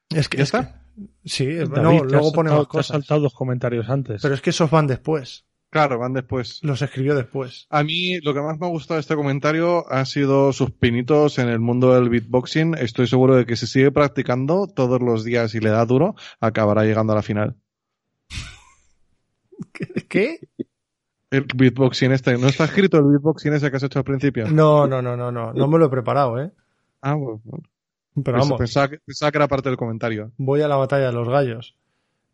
Es 0.09 0.29
que, 0.29 0.37
¿Ya 0.37 0.43
está? 0.43 0.81
sí, 1.25 1.45
luego 1.45 2.31
ponemos 2.31 2.67
cosas. 2.67 2.91
Has 2.91 3.01
saltado 3.01 3.21
dos 3.21 3.33
comentarios 3.33 3.89
antes. 3.89 4.21
Pero 4.21 4.33
es 4.33 4.41
que 4.41 4.51
esos 4.51 4.71
van 4.71 4.87
después. 4.87 5.45
Claro, 5.69 5.99
van 5.99 6.13
después. 6.13 6.59
Los 6.63 6.81
escribió 6.81 7.13
después. 7.13 7.67
A 7.69 7.83
mí 7.83 8.19
lo 8.21 8.33
que 8.33 8.41
más 8.41 8.59
me 8.59 8.65
ha 8.65 8.69
gustado 8.69 8.95
de 8.95 9.01
este 9.01 9.15
comentario 9.15 9.87
ha 9.91 10.03
sido 10.05 10.51
sus 10.51 10.71
pinitos 10.71 11.37
en 11.37 11.47
el 11.47 11.59
mundo 11.59 11.93
del 11.93 12.09
beatboxing. 12.09 12.73
Estoy 12.73 13.05
seguro 13.05 13.35
de 13.35 13.45
que 13.45 13.55
si 13.55 13.67
sigue 13.67 13.91
practicando 13.91 14.67
todos 14.67 14.99
los 14.99 15.23
días 15.23 15.53
y 15.53 15.59
le 15.59 15.69
da 15.69 15.85
duro, 15.85 16.15
acabará 16.39 16.85
llegando 16.85 17.13
a 17.13 17.17
la 17.17 17.21
final. 17.21 17.55
¿Qué? 20.09 20.39
El 21.29 21.45
beatboxing 21.55 22.13
este. 22.13 22.35
¿No 22.39 22.47
está 22.47 22.65
escrito 22.65 22.97
el 22.97 23.05
beatboxing 23.05 23.53
ese 23.53 23.69
que 23.69 23.77
has 23.77 23.83
hecho 23.83 23.99
al 23.99 24.05
principio? 24.05 24.49
No, 24.49 24.87
no, 24.87 25.03
no, 25.03 25.15
no, 25.15 25.31
no. 25.31 25.53
No 25.53 25.67
me 25.67 25.77
lo 25.77 25.85
he 25.85 25.89
preparado, 25.89 26.41
¿eh? 26.41 26.51
Ah, 27.01 27.13
bueno. 27.13 27.41
Pero 28.23 28.39
vamos. 28.39 28.57
Pensaba 28.57 28.89
pensaba 29.05 29.31
que 29.31 29.37
era 29.37 29.47
parte 29.47 29.69
del 29.69 29.77
comentario. 29.77 30.31
Voy 30.37 30.61
a 30.61 30.67
la 30.67 30.77
batalla 30.77 31.07
de 31.07 31.13
los 31.13 31.29
gallos. 31.29 31.78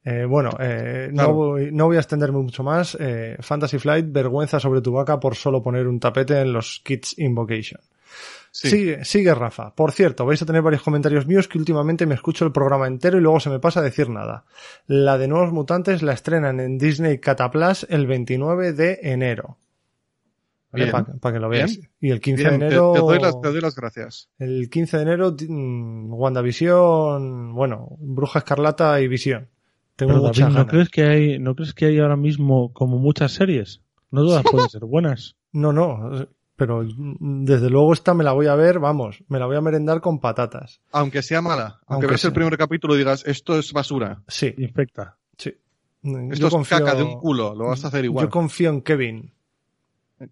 Eh, 0.06 0.24
bueno, 0.24 0.52
eh, 0.60 1.10
no, 1.12 1.34
voy, 1.34 1.72
no, 1.72 1.88
voy, 1.88 1.98
a 1.98 2.00
extenderme 2.00 2.38
mucho 2.38 2.64
más. 2.64 2.96
Eh, 3.00 3.38
Fantasy 3.40 3.80
Flight, 3.80 4.06
vergüenza 4.12 4.60
sobre 4.60 4.82
tu 4.82 4.92
vaca 4.92 5.20
por 5.20 5.36
solo 5.36 5.64
poner 5.64 5.88
un 5.88 6.00
tapete 6.00 6.40
en 6.40 6.54
los 6.54 6.80
Kids 6.84 7.18
Invocation. 7.18 7.82
Sí. 8.52 8.70
Sigue, 8.70 9.04
sigue 9.04 9.34
Rafa. 9.34 9.74
Por 9.74 9.92
cierto, 9.92 10.26
vais 10.26 10.42
a 10.42 10.46
tener 10.46 10.62
varios 10.62 10.84
comentarios 10.84 11.26
míos 11.26 11.48
que 11.48 11.58
últimamente 11.58 12.06
me 12.06 12.14
escucho 12.14 12.46
el 12.46 12.52
programa 12.52 12.88
entero 12.88 13.18
y 13.18 13.22
luego 13.22 13.40
se 13.40 13.50
me 13.50 13.60
pasa 13.60 13.80
a 13.80 13.84
decir 13.84 14.10
nada. 14.10 14.46
La 14.86 15.18
de 15.18 15.28
Nuevos 15.28 15.52
Mutantes 15.52 16.04
la 16.04 16.14
estrenan 16.14 16.60
en 16.60 16.78
Disney 16.78 17.18
Cataplas 17.18 17.86
el 17.90 18.06
29 18.06 18.74
de 18.74 19.00
enero. 19.02 19.58
Para 21.20 21.34
que 21.34 21.40
lo 21.40 21.50
veas. 21.50 21.80
Y 22.00 22.12
el 22.12 22.22
15 22.22 22.44
de 22.44 22.56
enero. 22.56 22.94
Te, 22.94 23.00
doy 23.00 23.20
las, 23.20 23.42
te, 23.42 23.48
doy 23.50 23.62
las, 23.62 23.76
gracias. 23.76 24.30
El 24.38 24.70
15 24.70 24.98
de 24.98 25.04
enero, 25.04 25.36
mm, 25.38 26.14
WandaVision, 26.14 27.54
bueno, 27.54 27.98
Bruja 28.00 28.40
Escarlata 28.40 29.02
y 29.02 29.08
Visión. 29.08 29.50
Tengo 29.96 30.32
¿no 30.32 30.68
crees 30.68 30.90
que 30.90 31.04
hay, 31.04 31.40
no 31.40 31.56
crees 31.56 31.74
que 31.74 31.86
hay 31.86 32.00
ahora 32.00 32.18
mismo 32.18 32.74
como 32.74 32.98
muchas 32.98 33.34
series? 33.34 33.82
No 34.12 34.24
todas 34.24 34.44
pueden 34.44 34.70
ser 34.70 34.86
buenas. 34.86 35.36
No, 35.56 35.72
no, 35.72 36.28
pero 36.58 36.86
desde 36.86 37.70
luego 37.70 37.94
esta 37.94 38.14
me 38.14 38.26
la 38.26 38.34
voy 38.34 38.48
a 38.48 38.56
ver, 38.56 38.80
vamos, 38.80 39.24
me 39.30 39.40
la 39.40 39.46
voy 39.46 39.56
a 39.56 39.62
merendar 39.62 40.02
con 40.02 40.20
patatas. 40.20 40.82
Aunque 40.92 41.22
sea 41.22 41.42
mala, 41.42 41.80
aunque, 41.88 42.08
veas 42.08 42.26
el 42.26 42.34
primer 42.34 42.58
capítulo 42.58 42.96
y 42.96 42.98
digas, 42.98 43.24
esto 43.26 43.58
es 43.58 43.72
basura. 43.72 44.22
Sí. 44.28 44.54
Infecta. 44.58 45.18
Sí. 45.38 45.54
Esto 46.04 46.60
es 46.62 46.68
caca 46.68 46.94
de 46.94 47.04
un 47.04 47.20
culo, 47.20 47.56
lo 47.56 47.68
vas 47.68 47.84
a 47.86 47.88
hacer 47.88 48.04
igual. 48.04 48.26
Yo 48.26 48.30
confío 48.30 48.70
en 48.70 48.82
Kevin. 48.82 49.34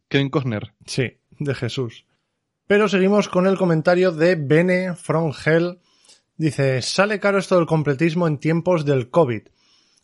Kevin 0.08 0.30
Costner. 0.30 0.74
Sí, 0.86 1.18
de 1.40 1.56
Jesús. 1.56 2.06
Pero 2.68 2.88
seguimos 2.88 3.28
con 3.28 3.48
el 3.48 3.58
comentario 3.58 4.12
de 4.12 4.36
Bene 4.36 4.96
from 4.96 5.34
Hell. 5.46 5.80
Dice, 6.38 6.82
sale 6.82 7.20
caro 7.20 7.38
esto 7.38 7.56
del 7.56 7.66
completismo 7.66 8.28
en 8.28 8.40
tiempos 8.40 8.86
del 8.86 9.10
COVID. 9.10 9.44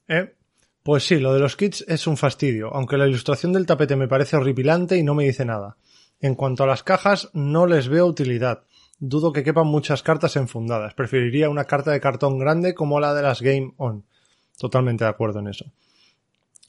¿Eh? 0.07 0.35
Pues 0.83 1.03
sí, 1.05 1.19
lo 1.19 1.33
de 1.33 1.39
los 1.39 1.55
kits 1.55 1.83
es 1.87 2.07
un 2.07 2.17
fastidio, 2.17 2.73
aunque 2.73 2.97
la 2.97 3.07
ilustración 3.07 3.53
del 3.53 3.65
tapete 3.65 3.95
me 3.95 4.07
parece 4.07 4.37
horripilante 4.37 4.97
y 4.97 5.03
no 5.03 5.15
me 5.15 5.25
dice 5.25 5.45
nada. 5.45 5.77
En 6.21 6.35
cuanto 6.35 6.63
a 6.63 6.67
las 6.67 6.83
cajas, 6.83 7.29
no 7.33 7.65
les 7.65 7.87
veo 7.87 8.05
utilidad. 8.05 8.63
Dudo 8.99 9.31
que 9.31 9.43
quepan 9.43 9.67
muchas 9.67 10.03
cartas 10.03 10.35
enfundadas. 10.35 10.93
Preferiría 10.93 11.49
una 11.49 11.65
carta 11.65 11.91
de 11.91 12.01
cartón 12.01 12.37
grande 12.37 12.73
como 12.73 12.99
la 12.99 13.13
de 13.13 13.21
las 13.21 13.41
Game 13.41 13.73
On. 13.77 14.03
Totalmente 14.57 15.05
de 15.05 15.09
acuerdo 15.09 15.39
en 15.39 15.47
eso. 15.47 15.65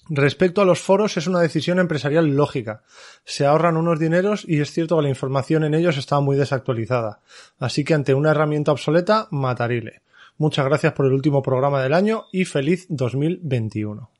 Respecto 0.08 0.60
a 0.60 0.64
los 0.64 0.80
foros, 0.80 1.16
es 1.16 1.26
una 1.26 1.40
decisión 1.40 1.78
empresarial 1.78 2.26
lógica. 2.34 2.82
Se 3.24 3.46
ahorran 3.46 3.76
unos 3.76 4.00
dineros 4.00 4.44
y 4.48 4.60
es 4.60 4.72
cierto 4.72 4.96
que 4.96 5.02
la 5.02 5.08
información 5.08 5.64
en 5.64 5.74
ellos 5.74 5.98
está 5.98 6.20
muy 6.20 6.36
desactualizada. 6.36 7.20
Así 7.58 7.84
que 7.84 7.94
ante 7.94 8.14
una 8.14 8.30
herramienta 8.30 8.72
obsoleta, 8.72 9.28
matarile. 9.30 10.02
Muchas 10.38 10.64
gracias 10.64 10.94
por 10.94 11.06
el 11.06 11.12
último 11.12 11.42
programa 11.42 11.82
del 11.82 11.92
año 11.92 12.24
y 12.32 12.44
feliz 12.44 12.86
2021. 12.88 14.10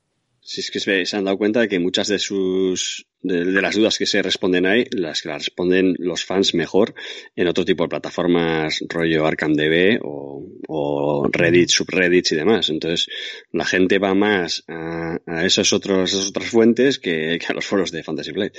Si 0.43 0.61
es 0.61 0.71
que 0.71 0.79
se 0.79 1.15
han 1.15 1.23
dado 1.23 1.37
cuenta 1.37 1.61
de 1.61 1.67
que 1.69 1.79
muchas 1.79 2.07
de 2.07 2.19
sus 2.19 3.05
de, 3.21 3.61
las 3.61 3.75
dudas 3.75 3.97
que 3.97 4.05
se 4.05 4.21
responden 4.21 4.65
ahí, 4.65 4.85
las 4.91 5.21
que 5.21 5.29
las 5.29 5.45
responden 5.45 5.95
los 5.99 6.25
fans 6.25 6.53
mejor 6.53 6.93
en 7.35 7.47
otro 7.47 7.63
tipo 7.65 7.83
de 7.83 7.89
plataformas 7.89 8.83
rollo 8.89 9.25
ArkhamDB 9.25 9.99
o, 10.03 10.45
o 10.67 11.27
Reddit, 11.31 11.69
subreddits 11.69 12.31
y 12.31 12.35
demás. 12.35 12.69
Entonces, 12.69 13.07
la 13.51 13.65
gente 13.65 13.99
va 13.99 14.13
más 14.13 14.63
a, 14.67 15.19
a 15.25 15.45
esos 15.45 15.73
otros, 15.73 16.13
esas 16.13 16.29
otras 16.29 16.49
fuentes 16.49 16.99
que, 16.99 17.37
que, 17.39 17.45
a 17.47 17.53
los 17.53 17.65
foros 17.65 17.91
de 17.91 18.03
Fantasy 18.03 18.31
Flight. 18.31 18.57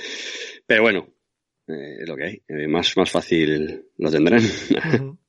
Pero 0.65 0.83
bueno, 0.83 1.07
eh, 1.67 1.97
es 2.01 2.07
lo 2.07 2.15
que 2.15 2.23
hay. 2.23 2.41
Eh, 2.47 2.67
más, 2.67 2.95
más 2.97 3.09
fácil 3.09 3.85
lo 3.97 4.11
tendrán. 4.11 4.41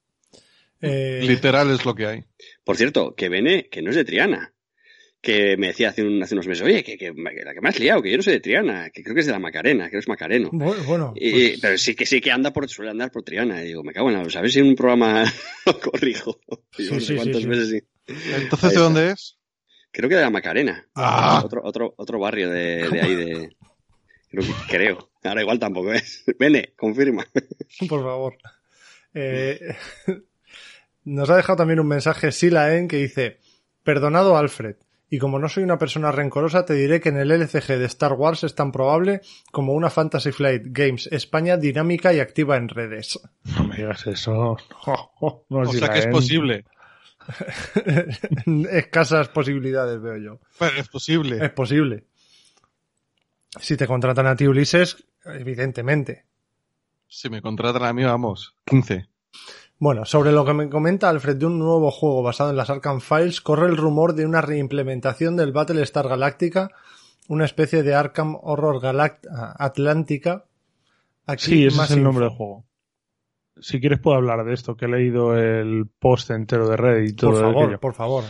Eh, 0.87 1.23
Literal 1.23 1.71
es 1.71 1.87
lo 1.87 1.95
que 1.95 2.05
hay. 2.05 2.25
Por 2.63 2.77
cierto, 2.77 3.15
que 3.15 3.31
Bene, 3.31 3.71
que 3.71 3.81
no 3.81 3.89
es 3.89 3.97
de 3.97 4.05
Triana, 4.05 4.54
que 5.25 5.57
me 5.57 5.69
decía 5.69 5.89
hace, 5.89 6.03
un- 6.05 6.23
hace 6.23 6.35
unos 6.35 6.47
meses, 6.47 6.63
oye, 6.65 6.85
que, 6.85 6.97
que 6.97 7.13
la 7.13 7.53
que 7.55 7.61
me 7.61 7.69
has 7.71 7.81
liado, 7.81 8.01
que 8.03 8.11
yo 8.11 8.17
no 8.19 8.23
soy 8.23 8.35
de 8.35 8.41
Triana, 8.41 8.91
que 8.91 9.03
creo 9.03 9.15
que 9.15 9.21
es 9.23 9.27
de 9.27 9.33
la 9.33 9.39
Macarena, 9.41 9.91
que 9.91 9.99
es 9.99 10.07
Macareno. 10.07 10.51
Bu- 10.53 10.85
Bueno, 10.85 11.13
Y- 11.17 11.31
pues, 11.49 11.61
pero 11.61 11.79
sí 11.79 11.95
que 11.97 12.07
sí 12.07 12.21
que 12.21 12.31
anda 12.31 12.53
por, 12.53 12.69
suele 12.69 12.91
andar 12.93 13.11
por 13.11 13.23
Triana. 13.25 13.63
Y 13.63 13.69
digo, 13.69 13.83
me 13.83 13.93
cago 13.93 14.09
en 14.11 14.15
la, 14.15 14.21
a 14.23 14.41
ver 14.43 14.51
si 14.53 14.61
en 14.61 14.67
un 14.69 14.77
programa 14.77 15.25
lo 15.67 15.81
corrijo. 15.81 16.39
Sí, 16.77 16.89
no 16.91 16.95
sé 16.95 17.01
sí, 17.01 17.07
sí, 17.07 17.17
cuántas 17.17 17.43
sí. 17.43 17.49
veces 17.49 17.69
sí. 17.71 17.83
Entonces, 18.37 18.75
¿de 18.75 18.79
dónde 18.81 19.11
es? 19.11 19.39
Creo 19.91 20.09
que 20.09 20.17
de 20.17 20.23
la 20.23 20.31
Macarena. 20.31 20.87
Ah. 20.95 21.41
Otro, 21.45 21.61
otro, 21.65 21.95
otro 21.97 22.19
barrio 22.19 22.51
de, 22.51 22.89
de 22.89 23.01
ahí 23.01 23.15
de. 23.15 23.57
Creo, 24.31 24.43
que- 24.45 24.55
creo. 24.69 25.11
Ahora 25.23 25.41
igual 25.43 25.59
tampoco 25.59 25.93
es. 25.93 26.25
Vene, 26.39 26.73
confirma. 26.77 27.25
por 27.89 28.03
favor. 28.03 28.37
Eh, 29.15 29.61
nos 31.05 31.31
ha 31.31 31.37
dejado 31.37 31.57
también 31.57 31.81
un 31.81 31.87
mensaje 31.87 32.33
Silaen 32.33 32.89
que 32.89 32.97
dice, 32.97 33.39
perdonado 33.83 34.37
Alfred, 34.37 34.77
y 35.11 35.19
como 35.19 35.39
no 35.39 35.49
soy 35.49 35.63
una 35.63 35.79
persona 35.79 36.11
rencorosa, 36.11 36.65
te 36.65 36.75
diré 36.75 37.01
que 37.01 37.11
en 37.11 37.19
el 37.19 37.31
LCG 37.31 37.79
de 37.79 37.85
Star 37.85 38.15
Wars 38.15 38.43
es 38.45 38.55
tan 38.55 38.73
probable 38.73 39.21
como 39.53 39.75
una 39.75 39.91
Fantasy 39.91 40.33
Flight 40.33 40.63
Games 40.67 41.09
España 41.13 41.57
dinámica 41.57 42.13
y 42.13 42.21
activa 42.21 42.57
en 42.57 42.69
redes. 42.69 43.21
No 43.57 43.65
me 43.65 43.77
digas 43.77 44.07
eso. 44.07 44.57
No, 45.51 45.61
O 45.61 45.73
sea 45.73 45.89
que 45.91 45.99
es 46.01 46.07
en- 46.07 46.11
posible. 46.13 46.65
Escasas 48.71 49.29
posibilidades 49.29 50.01
veo 50.01 50.17
yo. 50.17 50.41
Pero 50.59 50.79
es 50.81 50.89
posible. 50.89 51.45
Es 51.45 51.51
posible. 51.53 52.05
Si 53.61 53.77
te 53.77 53.87
contratan 53.87 54.27
a 54.27 54.37
ti, 54.37 54.47
Ulises, 54.47 55.05
evidentemente. 55.25 56.27
Si 57.09 57.31
me 57.31 57.41
contratan 57.41 57.85
a 57.85 57.93
mí, 57.93 58.03
vamos, 58.05 58.57
15. 58.65 59.07
Bueno, 59.79 60.05
sobre 60.05 60.33
lo 60.33 60.45
que 60.45 60.55
me 60.55 60.69
comenta 60.69 61.09
Alfred 61.09 61.37
de 61.37 61.47
un 61.47 61.59
nuevo 61.59 61.91
juego 61.91 62.23
basado 62.23 62.51
en 62.51 62.57
las 62.57 62.71
Arkham 62.71 63.01
Files, 63.01 63.41
corre 63.41 63.69
el 63.69 63.77
rumor 63.77 64.15
de 64.15 64.25
una 64.25 64.41
reimplementación 64.41 65.37
del 65.37 65.53
Battlestar 65.53 66.09
Galactica, 66.09 66.71
una 67.29 67.45
especie 67.45 67.83
de 67.83 67.95
Arkham 67.95 68.37
Horror 68.41 68.81
Galact 68.81 69.27
Atlántica. 69.31 70.45
Aquí 71.27 71.45
Sí, 71.45 71.67
ese 71.67 71.77
más 71.77 71.91
es 71.91 71.97
el 71.97 72.03
nombre 72.03 72.27
del 72.27 72.35
juego. 72.35 72.65
Si 73.61 73.81
quieres 73.81 74.01
puedo 74.01 74.17
hablar 74.17 74.45
de 74.45 74.55
esto, 74.55 74.77
que 74.77 74.87
he 74.87 74.89
leído 74.89 75.37
el 75.37 75.87
post 75.99 76.31
entero 76.31 76.69
de 76.69 76.77
Reddit 76.77 77.11
y 77.11 77.17
todo 77.17 77.31
Por 77.31 77.41
favor, 77.41 77.81
por 77.81 77.95
favor. 77.95 78.25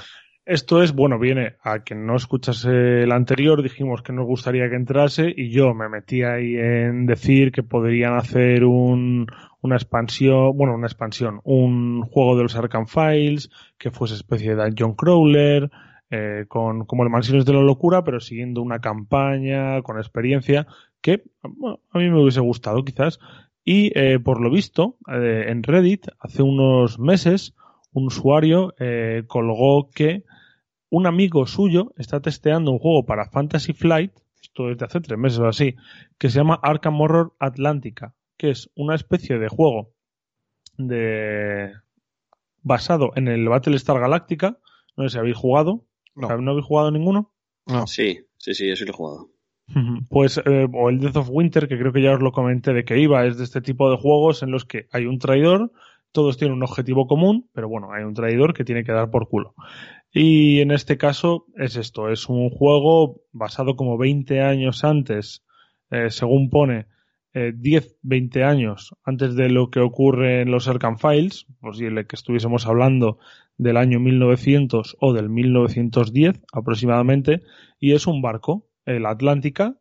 Esto 0.46 0.82
es, 0.82 0.92
bueno, 0.92 1.18
viene 1.18 1.56
a 1.62 1.78
quien 1.78 2.04
no 2.04 2.16
escuchase 2.16 3.02
el 3.02 3.12
anterior, 3.12 3.62
dijimos 3.62 4.02
que 4.02 4.12
nos 4.12 4.26
gustaría 4.26 4.68
que 4.68 4.76
entrase 4.76 5.32
y 5.34 5.50
yo 5.50 5.72
me 5.72 5.88
metí 5.88 6.22
ahí 6.22 6.56
en 6.56 7.06
decir 7.06 7.50
que 7.50 7.62
podrían 7.62 8.14
hacer 8.14 8.64
un, 8.64 9.26
una 9.64 9.76
expansión, 9.76 10.54
bueno, 10.56 10.74
una 10.74 10.86
expansión, 10.86 11.40
un 11.42 12.02
juego 12.02 12.36
de 12.36 12.42
los 12.42 12.54
Arkham 12.54 12.86
Files, 12.86 13.48
que 13.78 13.90
fuese 13.90 14.14
especie 14.14 14.54
de 14.54 14.62
Dungeon 14.62 14.94
Crawler, 14.94 15.70
eh, 16.10 16.44
con, 16.48 16.84
como 16.84 17.02
el 17.02 17.08
Mansiones 17.08 17.46
de 17.46 17.54
la 17.54 17.62
Locura, 17.62 18.04
pero 18.04 18.20
siguiendo 18.20 18.60
una 18.60 18.80
campaña, 18.80 19.80
con 19.80 19.96
experiencia, 19.96 20.66
que 21.00 21.22
a 21.42 21.98
mí 21.98 22.10
me 22.10 22.20
hubiese 22.20 22.40
gustado 22.40 22.84
quizás. 22.84 23.18
Y 23.64 23.90
eh, 23.98 24.18
por 24.18 24.42
lo 24.42 24.50
visto, 24.50 24.98
eh, 25.10 25.46
en 25.48 25.62
Reddit, 25.62 26.08
hace 26.20 26.42
unos 26.42 26.98
meses, 26.98 27.54
un 27.90 28.08
usuario 28.08 28.74
eh, 28.78 29.24
colgó 29.26 29.88
que 29.88 30.24
un 30.90 31.06
amigo 31.06 31.46
suyo 31.46 31.94
está 31.96 32.20
testeando 32.20 32.70
un 32.70 32.78
juego 32.78 33.06
para 33.06 33.30
Fantasy 33.30 33.72
Flight, 33.72 34.12
esto 34.42 34.66
desde 34.66 34.84
hace 34.84 35.00
tres 35.00 35.18
meses 35.18 35.38
o 35.38 35.48
así, 35.48 35.74
que 36.18 36.28
se 36.28 36.38
llama 36.38 36.60
Arkham 36.62 37.00
Horror 37.00 37.32
Atlántica, 37.38 38.14
que 38.36 38.50
es 38.50 38.70
una 38.74 38.94
especie 38.94 39.38
de 39.38 39.48
juego 39.48 39.92
de 40.76 41.72
basado 42.62 43.12
en 43.14 43.28
el 43.28 43.48
Battlestar 43.48 44.00
Galactica. 44.00 44.58
No 44.96 45.04
sé 45.04 45.10
si 45.10 45.18
habéis 45.18 45.36
jugado. 45.36 45.86
No. 46.14 46.36
¿No 46.38 46.50
habéis 46.52 46.66
jugado 46.66 46.90
ninguno? 46.90 47.32
No. 47.66 47.86
Sí, 47.86 48.20
sí, 48.38 48.54
sí, 48.54 48.70
eso 48.70 48.84
lo 48.84 48.90
he 48.90 48.94
jugado. 48.94 49.30
Pues, 50.10 50.38
eh, 50.44 50.68
o 50.72 50.90
el 50.90 51.00
Death 51.00 51.16
of 51.16 51.30
Winter, 51.30 51.68
que 51.68 51.78
creo 51.78 51.92
que 51.92 52.02
ya 52.02 52.12
os 52.12 52.20
lo 52.20 52.32
comenté 52.32 52.72
de 52.74 52.84
que 52.84 52.98
iba, 52.98 53.24
es 53.26 53.38
de 53.38 53.44
este 53.44 53.62
tipo 53.62 53.90
de 53.90 53.96
juegos 53.96 54.42
en 54.42 54.50
los 54.50 54.66
que 54.66 54.88
hay 54.92 55.06
un 55.06 55.18
traidor, 55.18 55.72
todos 56.12 56.36
tienen 56.36 56.56
un 56.56 56.62
objetivo 56.62 57.06
común, 57.06 57.48
pero 57.52 57.68
bueno, 57.68 57.92
hay 57.92 58.04
un 58.04 58.14
traidor 58.14 58.54
que 58.54 58.64
tiene 58.64 58.84
que 58.84 58.92
dar 58.92 59.10
por 59.10 59.28
culo. 59.28 59.54
Y 60.12 60.60
en 60.60 60.70
este 60.70 60.96
caso 60.96 61.46
es 61.56 61.76
esto, 61.76 62.10
es 62.10 62.28
un 62.28 62.50
juego 62.50 63.22
basado 63.32 63.74
como 63.74 63.98
20 63.98 64.42
años 64.42 64.84
antes, 64.84 65.42
eh, 65.90 66.10
según 66.10 66.50
pone, 66.50 66.86
eh, 67.36 67.52
10, 67.52 67.98
20 68.02 68.44
años 68.44 68.94
antes 69.02 69.34
de 69.34 69.48
lo 69.48 69.68
que 69.68 69.80
ocurre 69.80 70.42
en 70.42 70.52
los 70.52 70.68
Arkham 70.68 70.98
Files, 70.98 71.46
posible 71.60 72.06
que 72.06 72.14
estuviésemos 72.14 72.64
hablando 72.66 73.18
del 73.58 73.76
año 73.76 73.98
1900 73.98 74.96
o 75.00 75.12
del 75.12 75.28
1910 75.30 76.40
aproximadamente, 76.52 77.42
y 77.80 77.92
es 77.92 78.06
un 78.06 78.22
barco, 78.22 78.68
el 78.86 79.04
Atlántica, 79.04 79.76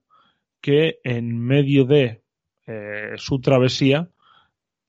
que 0.62 1.00
en 1.04 1.38
medio 1.38 1.86
de 1.86 2.24
eh, 2.66 3.12
su 3.18 3.40
travesía, 3.40 4.10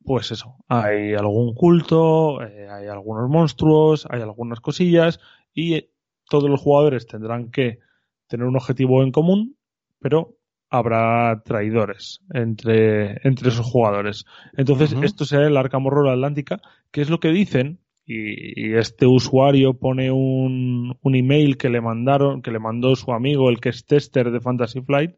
pues 0.02 0.30
eso, 0.30 0.56
hay 0.66 1.12
algún 1.12 1.54
culto, 1.54 2.42
eh, 2.42 2.68
hay 2.70 2.86
algunos 2.86 3.28
monstruos, 3.28 4.06
hay 4.08 4.22
algunas 4.22 4.60
cosillas, 4.60 5.20
y 5.52 5.90
todos 6.30 6.48
los 6.48 6.62
jugadores 6.62 7.06
tendrán 7.06 7.50
que 7.50 7.80
tener 8.26 8.46
un 8.46 8.56
objetivo 8.56 9.02
en 9.02 9.12
común, 9.12 9.58
pero 9.98 10.38
habrá 10.76 11.42
traidores 11.44 12.20
entre, 12.32 13.20
entre 13.26 13.48
esos 13.48 13.66
jugadores. 13.66 14.24
Entonces, 14.56 14.94
esto 15.02 15.24
será 15.24 15.46
el 15.46 15.56
Arkham 15.56 15.86
Horror 15.86 16.08
Atlántica, 16.08 16.60
que 16.90 17.00
es 17.00 17.10
lo 17.10 17.20
que 17.20 17.28
dicen, 17.28 17.78
y, 18.06 18.68
y 18.68 18.74
este 18.74 19.06
usuario 19.06 19.74
pone 19.74 20.10
un, 20.10 20.98
un 21.00 21.14
email 21.14 21.56
que 21.56 21.70
le 21.70 21.80
mandaron, 21.80 22.42
que 22.42 22.50
le 22.50 22.58
mandó 22.58 22.96
su 22.96 23.12
amigo, 23.12 23.50
el 23.50 23.60
que 23.60 23.70
es 23.70 23.86
tester 23.86 24.30
de 24.30 24.40
Fantasy 24.40 24.80
Flight, 24.80 25.12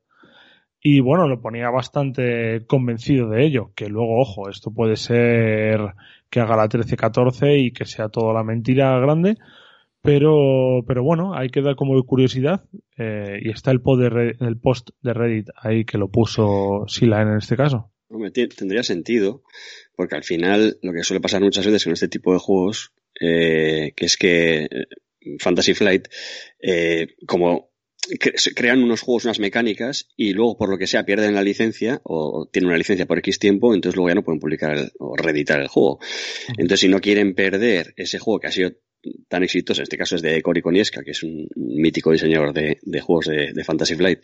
y 0.82 1.00
bueno, 1.00 1.26
lo 1.26 1.40
ponía 1.40 1.70
bastante 1.70 2.64
convencido 2.66 3.30
de 3.30 3.44
ello, 3.44 3.72
que 3.74 3.88
luego, 3.88 4.20
ojo, 4.20 4.48
esto 4.48 4.70
puede 4.70 4.96
ser 4.96 5.94
que 6.30 6.40
haga 6.40 6.54
la 6.54 6.68
13-14 6.68 7.58
y 7.58 7.72
que 7.72 7.86
sea 7.86 8.08
toda 8.08 8.34
la 8.34 8.44
mentira 8.44 8.98
grande, 9.00 9.36
pero, 10.06 10.84
pero 10.86 11.02
bueno, 11.02 11.34
ahí 11.34 11.48
queda 11.50 11.74
como 11.74 11.96
de 11.96 12.02
curiosidad, 12.04 12.64
eh, 12.96 13.38
y 13.42 13.50
está 13.50 13.70
el, 13.72 13.80
pod 13.82 14.00
de 14.00 14.08
Re- 14.08 14.36
el 14.40 14.58
post 14.58 14.90
de 15.02 15.12
Reddit 15.12 15.48
ahí 15.56 15.84
que 15.84 15.98
lo 15.98 16.08
puso 16.10 16.84
Sila 16.88 17.20
en 17.22 17.36
este 17.36 17.56
caso. 17.56 17.92
Hombre, 18.08 18.30
tendría 18.30 18.82
sentido, 18.84 19.42
porque 19.96 20.14
al 20.16 20.22
final 20.24 20.78
lo 20.82 20.92
que 20.92 21.02
suele 21.02 21.20
pasar 21.20 21.42
muchas 21.42 21.66
veces 21.66 21.84
con 21.84 21.92
este 21.92 22.08
tipo 22.08 22.32
de 22.32 22.38
juegos, 22.38 22.92
eh, 23.20 23.92
que 23.96 24.06
es 24.06 24.16
que 24.16 24.64
eh, 24.64 24.86
Fantasy 25.40 25.74
Flight, 25.74 26.06
eh, 26.62 27.08
como 27.26 27.70
crean 28.54 28.84
unos 28.84 29.00
juegos, 29.00 29.24
unas 29.24 29.40
mecánicas, 29.40 30.08
y 30.16 30.32
luego 30.32 30.56
por 30.56 30.68
lo 30.68 30.78
que 30.78 30.86
sea 30.86 31.04
pierden 31.04 31.34
la 31.34 31.42
licencia, 31.42 32.00
o 32.04 32.48
tienen 32.52 32.68
una 32.68 32.78
licencia 32.78 33.06
por 33.06 33.18
X 33.18 33.40
tiempo, 33.40 33.74
entonces 33.74 33.96
luego 33.96 34.10
ya 34.10 34.14
no 34.14 34.22
pueden 34.22 34.38
publicar 34.38 34.76
el- 34.76 34.92
o 35.00 35.16
reeditar 35.16 35.60
el 35.60 35.66
juego. 35.66 35.98
Entonces 36.50 36.80
si 36.80 36.88
no 36.88 37.00
quieren 37.00 37.34
perder 37.34 37.92
ese 37.96 38.20
juego 38.20 38.38
que 38.38 38.46
ha 38.46 38.52
sido 38.52 38.70
tan 39.28 39.42
exitoso, 39.42 39.80
en 39.80 39.84
este 39.84 39.98
caso 39.98 40.16
es 40.16 40.22
de 40.22 40.42
Cory 40.42 40.62
Konieska, 40.62 41.02
que 41.02 41.12
es 41.12 41.22
un 41.22 41.48
mítico 41.54 42.12
diseñador 42.12 42.52
de, 42.52 42.78
de 42.82 43.00
juegos 43.00 43.26
de, 43.26 43.52
de 43.52 43.64
Fantasy 43.64 43.94
Flight, 43.94 44.20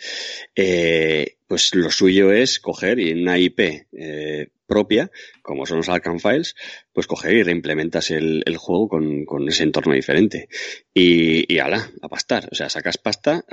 eh, 0.55 1.37
pues 1.47 1.75
lo 1.75 1.91
suyo 1.91 2.33
es 2.33 2.61
coger 2.61 2.99
y 2.99 3.11
en 3.11 3.23
una 3.23 3.39
IP 3.39 3.61
eh, 3.93 4.49
propia, 4.67 5.11
como 5.43 5.67
son 5.67 5.79
los 5.79 5.89
Arkham 5.91 6.19
Files, 6.19 6.55
pues 6.95 7.07
coger 7.07 7.35
y 7.35 7.43
reimplementas 7.43 8.11
el, 8.11 8.43
el 8.47 8.57
juego 8.57 8.89
con, 8.89 9.27
con 9.27 9.47
ese 9.49 9.65
entorno 9.65 9.93
diferente. 9.93 10.49
Y, 10.95 11.53
y 11.53 11.59
ala, 11.59 11.91
a 12.01 12.09
pastar. 12.09 12.49
O 12.51 12.55
sea, 12.55 12.71
sacas 12.71 12.97
pasta. 12.97 13.45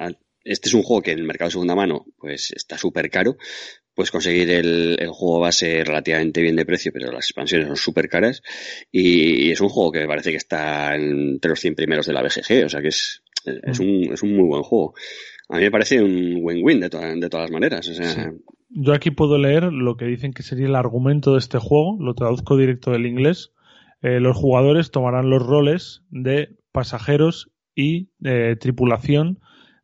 Este 0.46 0.70
es 0.70 0.74
un 0.74 0.84
juego 0.84 1.02
que 1.02 1.12
en 1.12 1.20
el 1.20 1.26
mercado 1.26 1.50
de 1.50 1.54
segunda 1.54 1.76
mano, 1.76 2.06
pues 2.18 2.54
está 2.56 2.78
súper 2.78 3.10
caro. 3.10 3.36
Puedes 4.00 4.12
conseguir 4.12 4.50
el, 4.50 4.96
el 4.98 5.10
juego 5.10 5.42
base 5.42 5.84
relativamente 5.84 6.42
bien 6.42 6.56
de 6.56 6.66
precio, 6.66 6.94
pero 6.94 7.12
las 7.12 7.26
expansiones 7.26 7.68
son 7.68 7.76
súper 7.76 8.08
caras. 8.08 8.42
Y, 8.94 9.48
y 9.48 9.52
es 9.52 9.60
un 9.60 9.68
juego 9.68 9.92
que 9.92 10.00
me 10.00 10.08
parece 10.08 10.32
que 10.32 10.38
está 10.38 10.96
entre 10.96 11.50
los 11.50 11.60
100 11.60 11.76
primeros 11.76 12.06
de 12.06 12.14
la 12.14 12.22
BGG. 12.22 12.64
O 12.64 12.70
sea 12.70 12.82
que 12.82 12.88
es, 12.88 13.22
es, 13.44 13.80
un, 13.82 14.14
es 14.14 14.24
un 14.24 14.38
muy 14.38 14.48
buen 14.48 14.64
juego. 14.64 14.94
A 15.50 15.58
mí 15.58 15.64
me 15.64 15.70
parece 15.72 16.02
un 16.02 16.40
win-win 16.42 16.80
de, 16.80 16.88
de 16.88 17.30
todas 17.30 17.50
las 17.50 17.52
maneras. 17.52 17.90
O 17.90 17.94
sea, 17.94 18.06
Sí. 18.10 18.22
Yo 18.70 18.94
aquí 18.94 19.12
puedo 19.12 19.38
leer 19.38 19.64
lo 19.66 19.98
que 19.98 20.06
dicen 20.06 20.32
que 20.32 20.44
sería 20.44 20.68
el 20.68 20.76
argumento 20.76 21.34
de 21.34 21.40
este 21.40 21.58
juego, 21.58 21.98
lo 22.00 22.14
traduzco 22.14 22.56
directo 22.56 22.92
del 22.92 23.06
inglés. 23.06 23.52
Eh, 24.02 24.22
los 24.22 24.38
jugadores 24.38 24.92
tomarán 24.92 25.30
los 25.30 25.46
roles 25.46 26.04
de 26.10 26.56
pasajeros 26.72 27.52
y 27.76 28.12
eh, 28.24 28.56
tripulación 28.58 29.40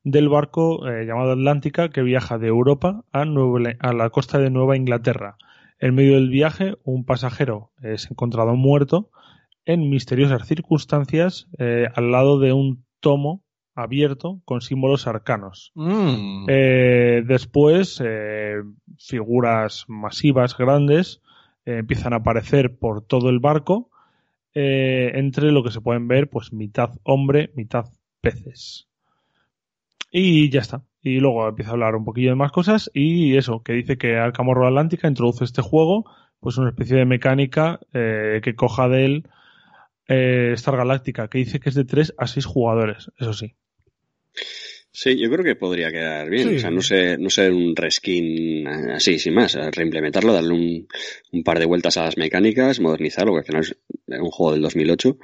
del 0.06 0.30
barco 0.30 0.88
eh, 0.88 1.06
llamado 1.06 1.32
Atlántica 1.32 1.90
que 1.90 2.04
viaja 2.04 2.38
de 2.38 2.48
Europa 2.48 3.04
a, 3.12 3.26
Nueva- 3.26 3.74
a 3.80 3.92
la 3.92 4.10
costa 4.12 4.38
de 4.40 4.52
Nueva 4.52 4.78
Inglaterra. 4.78 5.36
En 5.80 5.96
medio 5.96 6.14
del 6.14 6.30
viaje, 6.30 6.76
un 6.84 7.04
pasajero 7.04 7.72
es 7.82 8.10
encontrado 8.10 8.56
muerto 8.56 9.10
en 9.66 9.90
misteriosas 9.90 10.48
circunstancias 10.48 11.48
eh, 11.58 11.88
al 11.94 12.12
lado 12.12 12.40
de 12.40 12.54
un 12.54 12.86
tomo 13.00 13.44
abierto 13.74 14.42
con 14.46 14.62
símbolos 14.62 15.08
arcanos. 15.08 15.72
Mm. 15.74 16.46
Eh, 16.48 17.24
después, 17.26 18.02
figuras 18.98 19.86
masivas, 19.90 20.56
grandes, 20.58 21.22
empiezan 21.66 22.14
a 22.14 22.18
aparecer 22.18 22.78
por 22.78 23.02
todo 23.02 23.30
el 23.30 23.40
barco, 23.40 23.90
entre 24.54 25.52
lo 25.52 25.64
que 25.64 25.72
se 25.72 25.82
pueden 25.82 26.08
ver, 26.08 26.30
pues 26.30 26.54
mitad 26.54 26.92
hombre, 27.04 27.52
mitad 27.56 27.86
peces. 28.22 28.88
Y 30.18 30.50
ya 30.50 30.62
está. 30.62 30.82
Y 31.02 31.20
luego 31.20 31.50
empieza 31.50 31.72
a 31.72 31.74
hablar 31.74 31.94
un 31.94 32.06
poquillo 32.06 32.30
de 32.30 32.36
más 32.36 32.54
cosas 32.54 32.90
y 32.94 33.36
eso, 33.36 33.64
que 33.64 33.74
dice 33.74 33.98
que 33.98 34.16
Arkham 34.16 34.48
Horror 34.48 34.68
Atlántica 34.68 35.10
introduce 35.10 35.44
este 35.44 35.62
juego, 35.62 36.06
pues 36.40 36.58
una 36.58 36.70
especie 36.70 36.96
de 36.96 37.04
mecánica 37.04 37.82
eh, 37.92 38.40
que 38.42 38.56
coja 38.56 38.88
de 38.88 39.06
él 39.06 39.28
eh, 40.08 40.52
Star 40.54 40.78
Galáctica, 40.78 41.28
que 41.28 41.40
dice 41.40 41.60
que 41.60 41.68
es 41.68 41.76
de 41.76 41.84
3 41.84 42.14
a 42.18 42.28
6 42.28 42.46
jugadores, 42.46 43.12
eso 43.18 43.34
sí. 43.34 43.56
Sí, 44.98 45.18
yo 45.18 45.30
creo 45.30 45.44
que 45.44 45.58
podría 45.58 45.92
quedar 45.92 46.30
bien. 46.30 46.48
Sí. 46.48 46.56
O 46.56 46.60
sea, 46.60 46.72
no 46.72 46.82
sé, 46.82 47.18
no 47.18 47.30
sé 47.30 47.50
un 47.50 47.76
reskin 47.76 48.66
así, 48.66 49.20
sin 49.20 49.34
más. 49.34 49.54
Reimplementarlo, 49.54 50.32
darle 50.32 50.54
un, 50.54 50.88
un 51.34 51.44
par 51.44 51.60
de 51.60 51.66
vueltas 51.66 51.98
a 51.98 52.06
las 52.06 52.16
mecánicas, 52.16 52.80
modernizarlo, 52.80 53.34
porque 53.34 53.42
al 53.42 53.46
final 53.46 53.78
es 54.08 54.22
un 54.22 54.32
juego 54.32 54.54
del 54.54 54.62
2008. 54.62 55.18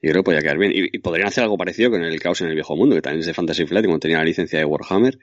Y 0.00 0.08
creo 0.08 0.22
que 0.22 0.24
podría 0.24 0.40
quedar 0.40 0.56
bien. 0.56 0.72
Y, 0.74 0.96
y 0.96 0.98
podrían 1.00 1.28
hacer 1.28 1.44
algo 1.44 1.58
parecido 1.58 1.90
con 1.90 2.02
el 2.02 2.18
Caos 2.18 2.40
en 2.40 2.48
el 2.48 2.54
Viejo 2.54 2.74
Mundo, 2.74 2.96
que 2.96 3.02
también 3.02 3.20
es 3.20 3.26
de 3.26 3.34
Fantasy 3.34 3.66
Flight, 3.66 3.84
como 3.84 3.98
tenía 3.98 4.16
la 4.16 4.24
licencia 4.24 4.60
de 4.60 4.64
Warhammer. 4.64 5.18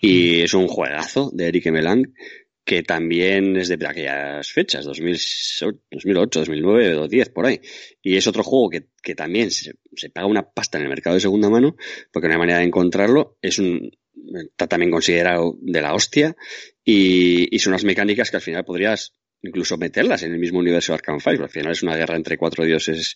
Y 0.00 0.40
es 0.40 0.52
un 0.52 0.66
juegazo 0.66 1.30
de 1.32 1.46
Eric 1.46 1.70
Melang 1.70 2.12
que 2.64 2.82
también 2.82 3.56
es 3.56 3.68
de 3.68 3.86
aquellas 3.86 4.50
fechas, 4.50 4.84
2008, 4.84 6.38
2009, 6.40 6.92
2010, 6.92 7.28
por 7.28 7.46
ahí. 7.46 7.60
Y 8.02 8.16
es 8.16 8.26
otro 8.26 8.42
juego 8.42 8.70
que, 8.70 8.88
que 9.02 9.14
también 9.14 9.50
se, 9.50 9.74
se, 9.94 10.10
paga 10.10 10.26
una 10.26 10.50
pasta 10.50 10.78
en 10.78 10.84
el 10.84 10.90
mercado 10.90 11.14
de 11.14 11.20
segunda 11.20 11.50
mano, 11.50 11.76
porque 12.10 12.28
no 12.28 12.34
hay 12.34 12.40
manera 12.40 12.58
de 12.58 12.64
encontrarlo. 12.64 13.36
Es 13.42 13.58
un, 13.58 13.90
está 14.32 14.66
también 14.66 14.90
considerado 14.90 15.58
de 15.60 15.82
la 15.82 15.94
hostia, 15.94 16.36
y, 16.82 17.54
y 17.54 17.58
son 17.58 17.72
unas 17.72 17.84
mecánicas 17.84 18.30
que 18.30 18.36
al 18.36 18.42
final 18.42 18.64
podrías 18.64 19.12
incluso 19.44 19.76
meterlas 19.76 20.22
en 20.22 20.32
el 20.32 20.38
mismo 20.38 20.58
universo 20.58 20.92
de 20.92 20.94
Arkham 20.94 21.20
Fire. 21.20 21.42
Al 21.42 21.50
final 21.50 21.72
es 21.72 21.82
una 21.82 21.96
guerra 21.96 22.16
entre 22.16 22.38
cuatro 22.38 22.64
dioses 22.64 23.14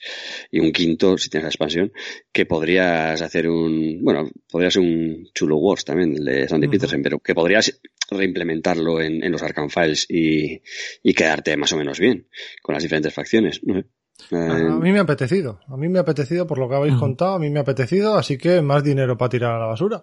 y 0.51 0.61
un 0.61 0.73
quinto, 0.73 1.17
si 1.17 1.31
tienes 1.31 1.45
la 1.45 1.49
expansión, 1.49 1.93
que 2.33 2.47
podrías 2.47 3.21
hacer 3.23 3.49
un, 3.49 4.03
bueno, 4.03 4.31
podría 4.51 4.71
ser 4.71 4.83
un 4.83 5.29
Chulo 5.35 5.57
Wars 5.57 5.85
también, 5.85 6.17
el 6.17 6.25
de 6.25 6.49
Sandy 6.49 6.67
uh 6.67 6.71
-huh. 6.71 6.73
Peterson, 6.73 7.03
pero 7.03 7.19
que 7.19 7.35
podrías 7.35 7.81
reimplementarlo 8.11 9.01
en, 9.01 9.25
en 9.25 9.33
los 9.33 9.43
Arkham 9.43 9.69
Files 9.69 10.07
y, 10.09 10.61
y, 11.03 11.15
quedarte 11.15 11.57
más 11.57 11.73
o 11.73 11.77
menos 11.77 11.99
bien 11.99 12.27
con 12.63 12.75
las 12.75 12.83
diferentes 12.83 13.13
facciones. 13.13 13.61
No 13.65 13.75
sé. 13.75 13.87
A, 14.33 14.57
a 14.57 14.79
mí 14.79 14.93
me 14.93 14.99
ha 14.99 15.03
apetecido, 15.03 15.61
a 15.69 15.77
mí 15.77 15.89
me 15.89 15.99
ha 15.99 16.03
apetecido 16.03 16.47
por 16.47 16.59
lo 16.59 16.69
que 16.69 16.75
habéis 16.75 16.95
uh 16.95 16.97
-huh. 16.97 17.01
contado, 17.01 17.35
a 17.35 17.39
mí 17.39 17.51
me 17.51 17.59
ha 17.61 17.63
apetecido, 17.63 18.17
así 18.17 18.37
que 18.37 18.63
más 18.63 18.83
dinero 18.83 19.17
para 19.17 19.29
tirar 19.29 19.53
a 19.53 19.59
la 19.61 19.67
basura. 19.67 20.01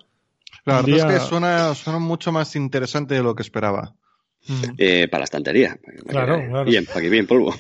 La 0.66 0.82
verdad 0.82 0.88
Día... 0.88 1.08
es 1.08 1.14
que 1.14 1.20
suena, 1.20 1.76
suena 1.76 2.00
mucho 2.00 2.32
más 2.32 2.56
interesante 2.56 3.16
de 3.16 3.24
lo 3.24 3.36
que 3.36 3.44
esperaba. 3.44 3.96
Eh, 4.78 5.08
para 5.10 5.22
la 5.22 5.26
estantería. 5.26 5.78
Para 5.84 5.98
claro, 6.04 6.40
que, 6.40 6.48
claro. 6.48 6.66
Bien, 6.66 6.86
para 6.86 7.02
que 7.02 7.10
bien 7.10 7.28
polvo. 7.28 7.54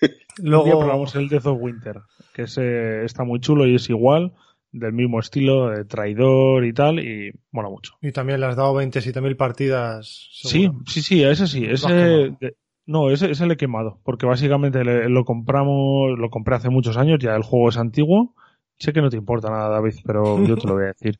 Luego 0.38 0.80
probamos 0.80 1.14
el 1.14 1.28
Death 1.28 1.46
of 1.46 1.58
Winter, 1.60 2.00
que 2.32 2.42
ese 2.42 3.04
está 3.04 3.24
muy 3.24 3.40
chulo 3.40 3.66
y 3.66 3.76
es 3.76 3.88
igual, 3.88 4.32
del 4.72 4.92
mismo 4.92 5.20
estilo, 5.20 5.70
de 5.70 5.84
traidor 5.84 6.64
y 6.64 6.72
tal, 6.72 6.98
y 6.98 7.32
mola 7.52 7.68
mucho. 7.68 7.94
Y 8.02 8.12
también 8.12 8.40
le 8.40 8.46
has 8.46 8.56
dado 8.56 8.74
27.000 8.74 9.36
partidas. 9.36 10.28
¿seguro? 10.32 10.80
Sí, 10.86 11.00
sí, 11.00 11.02
sí, 11.02 11.22
ese 11.22 11.46
sí. 11.46 11.64
Ese, 11.64 11.92
de, 11.92 12.56
no, 12.86 13.10
ese, 13.10 13.30
ese 13.30 13.46
le 13.46 13.54
he 13.54 13.56
quemado, 13.56 14.00
porque 14.04 14.26
básicamente 14.26 14.84
le, 14.84 15.08
lo 15.08 15.24
compramos, 15.24 16.18
lo 16.18 16.30
compré 16.30 16.56
hace 16.56 16.68
muchos 16.68 16.96
años, 16.96 17.18
ya 17.20 17.34
el 17.34 17.42
juego 17.42 17.68
es 17.68 17.76
antiguo. 17.76 18.34
Sé 18.76 18.92
que 18.92 19.00
no 19.00 19.08
te 19.08 19.16
importa 19.16 19.48
nada, 19.50 19.68
David, 19.68 19.94
pero 20.04 20.44
yo 20.46 20.56
te 20.56 20.66
lo 20.66 20.74
voy 20.74 20.84
a 20.84 20.88
decir. 20.88 21.18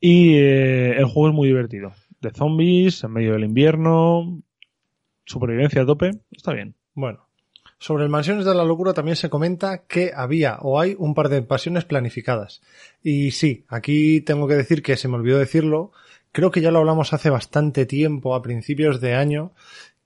Y 0.00 0.34
eh, 0.34 0.98
el 0.98 1.04
juego 1.04 1.28
es 1.28 1.34
muy 1.34 1.48
divertido. 1.48 1.92
De 2.20 2.30
zombies, 2.30 3.04
en 3.04 3.12
medio 3.12 3.32
del 3.32 3.44
invierno, 3.44 4.42
supervivencia 5.26 5.82
a 5.82 5.86
tope, 5.86 6.12
está 6.30 6.54
bien. 6.54 6.74
Bueno, 6.94 7.26
sobre 7.78 8.04
el 8.04 8.10
Mansiones 8.10 8.46
de 8.46 8.54
la 8.54 8.64
Locura 8.64 8.94
también 8.94 9.16
se 9.16 9.28
comenta 9.28 9.84
que 9.86 10.12
había 10.14 10.58
o 10.62 10.80
hay 10.80 10.96
un 10.98 11.14
par 11.14 11.28
de 11.28 11.38
invasiones 11.38 11.84
planificadas. 11.84 12.62
Y 13.02 13.32
sí, 13.32 13.66
aquí 13.68 14.22
tengo 14.22 14.48
que 14.48 14.54
decir 14.54 14.82
que 14.82 14.96
se 14.96 15.08
me 15.08 15.16
olvidó 15.16 15.38
decirlo, 15.38 15.92
creo 16.32 16.50
que 16.50 16.62
ya 16.62 16.70
lo 16.70 16.78
hablamos 16.78 17.12
hace 17.12 17.28
bastante 17.28 17.84
tiempo, 17.84 18.34
a 18.34 18.42
principios 18.42 19.00
de 19.00 19.14
año, 19.14 19.52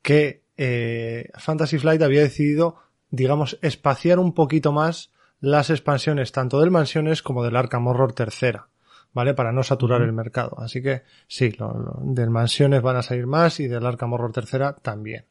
que 0.03 0.43
eh, 0.57 1.31
Fantasy 1.39 1.79
Flight 1.79 2.03
había 2.03 2.23
decidido, 2.23 2.77
digamos, 3.11 3.59
espaciar 3.62 4.18
un 4.18 4.35
poquito 4.35 4.73
más 4.73 5.12
las 5.41 5.71
expansiones 5.71 6.33
tanto 6.33 6.61
del 6.61 6.71
Mansiones 6.71 7.23
como 7.23 7.45
del 7.45 7.57
Arkham 7.57 7.87
Horror 7.87 8.12
tercera. 8.12 8.70
¿Vale? 9.13 9.35
Para 9.35 9.53
no 9.53 9.63
saturar 9.63 10.01
uh 10.01 10.05
-huh. 10.05 10.09
el 10.09 10.13
mercado. 10.13 10.59
Así 10.61 10.83
que 10.83 11.03
sí, 11.27 11.53
lo, 11.53 11.73
lo, 11.75 12.01
del 12.03 12.31
Mansiones 12.31 12.83
van 12.83 12.97
a 12.97 13.03
salir 13.03 13.27
más 13.27 13.61
y 13.61 13.69
del 13.69 13.87
Arkham 13.87 14.13
Horror 14.13 14.33
tercera 14.33 14.75
también. 14.75 15.25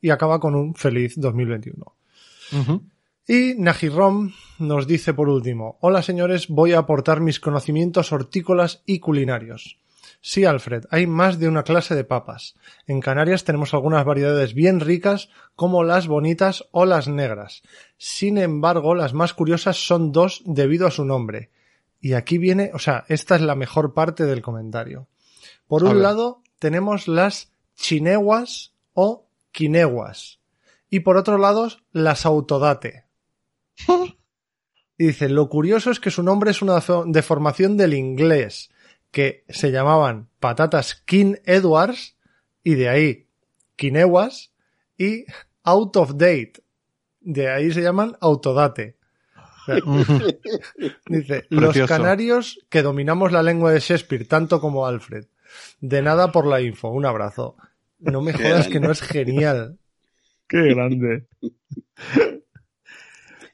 Y 0.00 0.10
acaba 0.10 0.40
con 0.40 0.54
un 0.54 0.74
feliz 0.74 1.14
2021. 1.16 1.84
Uh 2.52 2.56
-huh. 2.56 2.80
Y 3.28 3.54
Najirom 3.58 4.32
nos 4.60 4.86
dice 4.86 5.12
por 5.12 5.28
último, 5.28 5.78
hola 5.80 6.02
señores, 6.02 6.46
voy 6.46 6.74
a 6.74 6.78
aportar 6.78 7.20
mis 7.20 7.40
conocimientos 7.40 8.12
hortícolas 8.12 8.82
y 8.86 9.00
culinarios. 9.00 9.78
Sí, 10.20 10.44
Alfred, 10.44 10.84
hay 10.90 11.06
más 11.06 11.38
de 11.38 11.48
una 11.48 11.62
clase 11.62 11.94
de 11.94 12.04
papas. 12.04 12.54
En 12.86 13.00
Canarias 13.00 13.44
tenemos 13.44 13.74
algunas 13.74 14.04
variedades 14.04 14.54
bien 14.54 14.80
ricas, 14.80 15.28
como 15.54 15.84
las 15.84 16.06
bonitas 16.06 16.66
o 16.70 16.84
las 16.84 17.08
negras. 17.08 17.62
Sin 17.96 18.38
embargo, 18.38 18.94
las 18.94 19.12
más 19.12 19.34
curiosas 19.34 19.76
son 19.76 20.12
dos 20.12 20.42
debido 20.44 20.86
a 20.86 20.90
su 20.90 21.04
nombre. 21.04 21.50
Y 22.00 22.12
aquí 22.12 22.38
viene, 22.38 22.70
o 22.74 22.78
sea, 22.78 23.04
esta 23.08 23.36
es 23.36 23.42
la 23.42 23.54
mejor 23.54 23.94
parte 23.94 24.24
del 24.24 24.42
comentario. 24.42 25.08
Por 25.66 25.84
un 25.84 26.02
lado, 26.02 26.42
tenemos 26.58 27.08
las 27.08 27.52
chineguas 27.74 28.72
o 28.92 29.26
quineguas. 29.52 30.40
Y 30.88 31.00
por 31.00 31.16
otro 31.16 31.38
lado, 31.38 31.68
las 31.92 32.26
autodate. 32.26 33.04
Y 34.98 35.08
dice, 35.08 35.28
lo 35.28 35.50
curioso 35.50 35.90
es 35.90 36.00
que 36.00 36.10
su 36.10 36.22
nombre 36.22 36.50
es 36.50 36.62
una 36.62 36.82
deformación 37.06 37.76
del 37.76 37.92
inglés, 37.92 38.70
que 39.10 39.44
se 39.48 39.70
llamaban 39.70 40.30
patatas 40.40 40.94
King 40.94 41.34
Edwards, 41.44 42.16
y 42.64 42.76
de 42.76 42.88
ahí 42.88 43.26
quineguas, 43.76 44.52
y 44.96 45.26
out 45.64 45.96
of 45.96 46.12
date. 46.12 46.54
De 47.20 47.50
ahí 47.50 47.70
se 47.72 47.82
llaman 47.82 48.16
autodate. 48.20 48.95
Dice, 51.06 51.46
los 51.50 51.76
canarios 51.86 52.60
que 52.68 52.82
dominamos 52.82 53.32
la 53.32 53.42
lengua 53.42 53.72
de 53.72 53.80
Shakespeare 53.80 54.26
tanto 54.26 54.60
como 54.60 54.86
Alfred. 54.86 55.26
De 55.80 56.02
nada 56.02 56.32
por 56.32 56.46
la 56.46 56.60
info, 56.60 56.88
un 56.88 57.06
abrazo. 57.06 57.56
No 57.98 58.20
me 58.20 58.32
jodas 58.32 58.68
que 58.68 58.80
no 58.80 58.90
es 58.90 59.00
genial. 59.00 59.78
Qué 60.48 60.74
grande. 60.74 61.26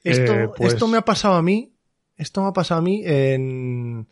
Esto, 0.03 0.33
eh, 0.33 0.49
pues... 0.57 0.73
esto 0.73 0.89
me 0.89 0.97
ha 0.97 1.05
pasado 1.05 1.35
a 1.35 1.41
mí, 1.41 1.71
esto 2.17 2.41
me 2.41 2.49
ha 2.49 2.51
pasado 2.51 2.79
a 2.79 2.83
mí 2.83 3.03
en, 3.05 4.09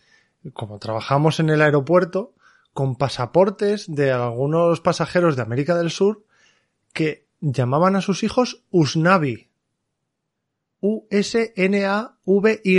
como 0.53 0.79
trabajamos 0.79 1.41
en 1.41 1.49
el 1.49 1.61
aeropuerto, 1.61 2.33
con 2.73 2.95
pasaportes 2.95 3.93
de 3.93 4.11
algunos 4.11 4.79
pasajeros 4.79 5.35
de 5.35 5.41
América 5.41 5.75
del 5.75 5.91
Sur 5.91 6.23
que 6.93 7.27
llamaban 7.41 7.97
a 7.97 8.01
sus 8.01 8.23
hijos 8.23 8.63
Usnavi. 8.71 9.49
U-S-N-A-V-Y, 10.81 12.75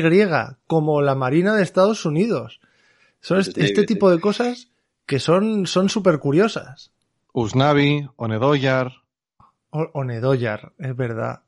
como 0.66 1.00
la 1.02 1.14
Marina 1.14 1.54
de 1.54 1.62
Estados 1.62 2.04
Unidos. 2.04 2.60
Son 3.20 3.38
este, 3.38 3.64
este 3.64 3.84
tipo 3.84 4.10
de 4.10 4.20
cosas 4.20 4.68
que 5.06 5.20
son 5.20 5.66
son 5.66 5.88
súper 5.88 6.18
curiosas. 6.18 6.92
Usnavi, 7.32 8.08
Onedoyar. 8.16 8.92
O, 9.70 9.88
Onedoyar, 9.94 10.72
es 10.78 10.94
verdad. 10.96 11.42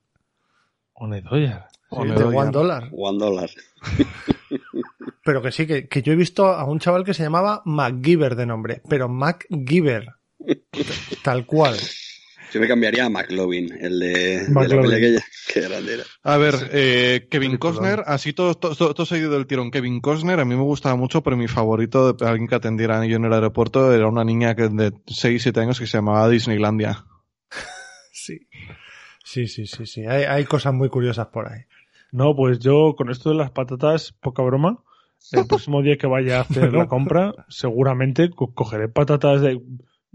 Onedoyar. 0.94 1.68
Sí, 1.90 2.08
de 2.08 2.24
One 2.24 2.50
Dollar. 2.50 2.88
One 2.92 3.18
Dollar. 3.18 3.50
pero 5.24 5.42
que 5.42 5.52
sí, 5.52 5.66
que, 5.66 5.88
que, 5.88 6.02
yo 6.02 6.12
he 6.12 6.16
visto 6.16 6.46
a 6.46 6.64
un 6.64 6.78
chaval 6.78 7.04
que 7.04 7.14
se 7.14 7.22
llamaba 7.22 7.62
MacGyver 7.64 8.34
de 8.36 8.46
nombre, 8.46 8.82
pero 8.88 9.08
MacGyver. 9.08 10.08
tal 11.22 11.46
cual. 11.46 11.76
Yo 12.54 12.60
me 12.60 12.68
cambiaría 12.68 13.06
a 13.06 13.10
McLovin, 13.10 13.76
el 13.80 13.98
de, 13.98 14.46
McLovin. 14.48 14.82
de 14.82 14.88
la 14.88 14.96
aquella. 14.96 15.24
Qué 15.52 15.60
grande 15.60 15.94
era. 15.94 16.04
A 16.22 16.36
ver, 16.36 16.54
eh, 16.70 17.26
Kevin 17.28 17.56
Costner, 17.56 18.04
así 18.06 18.32
todo, 18.32 18.54
todo, 18.54 18.94
todo 18.94 19.06
seguido 19.06 19.32
del 19.32 19.48
tirón. 19.48 19.72
Kevin 19.72 20.00
Costner, 20.00 20.38
a 20.38 20.44
mí 20.44 20.54
me 20.54 20.62
gustaba 20.62 20.94
mucho, 20.94 21.20
pero 21.24 21.36
mi 21.36 21.48
favorito 21.48 22.12
de 22.12 22.24
alguien 22.24 22.46
que 22.46 22.54
atendiera 22.54 23.04
yo 23.06 23.16
en 23.16 23.24
el 23.24 23.32
aeropuerto 23.32 23.92
era 23.92 24.06
una 24.06 24.22
niña 24.22 24.54
que 24.54 24.68
de 24.68 24.92
6, 25.04 25.42
7 25.42 25.60
años 25.62 25.80
que 25.80 25.88
se 25.88 25.98
llamaba 25.98 26.28
Disneylandia. 26.28 27.06
sí. 28.12 28.46
Sí, 29.24 29.48
sí, 29.48 29.66
sí, 29.66 29.84
sí. 29.86 30.06
Hay, 30.06 30.22
hay 30.22 30.44
cosas 30.44 30.74
muy 30.74 30.88
curiosas 30.90 31.26
por 31.26 31.50
ahí. 31.50 31.62
No, 32.12 32.36
pues 32.36 32.60
yo 32.60 32.94
con 32.96 33.10
esto 33.10 33.30
de 33.30 33.34
las 33.34 33.50
patatas, 33.50 34.12
poca 34.12 34.44
broma. 34.44 34.78
El 35.32 35.48
próximo 35.48 35.82
día 35.82 35.96
que 35.96 36.06
vaya 36.06 36.38
a 36.38 36.42
hacer 36.42 36.72
la 36.72 36.86
compra, 36.86 37.34
seguramente 37.48 38.30
co 38.30 38.54
cogeré 38.54 38.88
patatas 38.88 39.40
de 39.40 39.60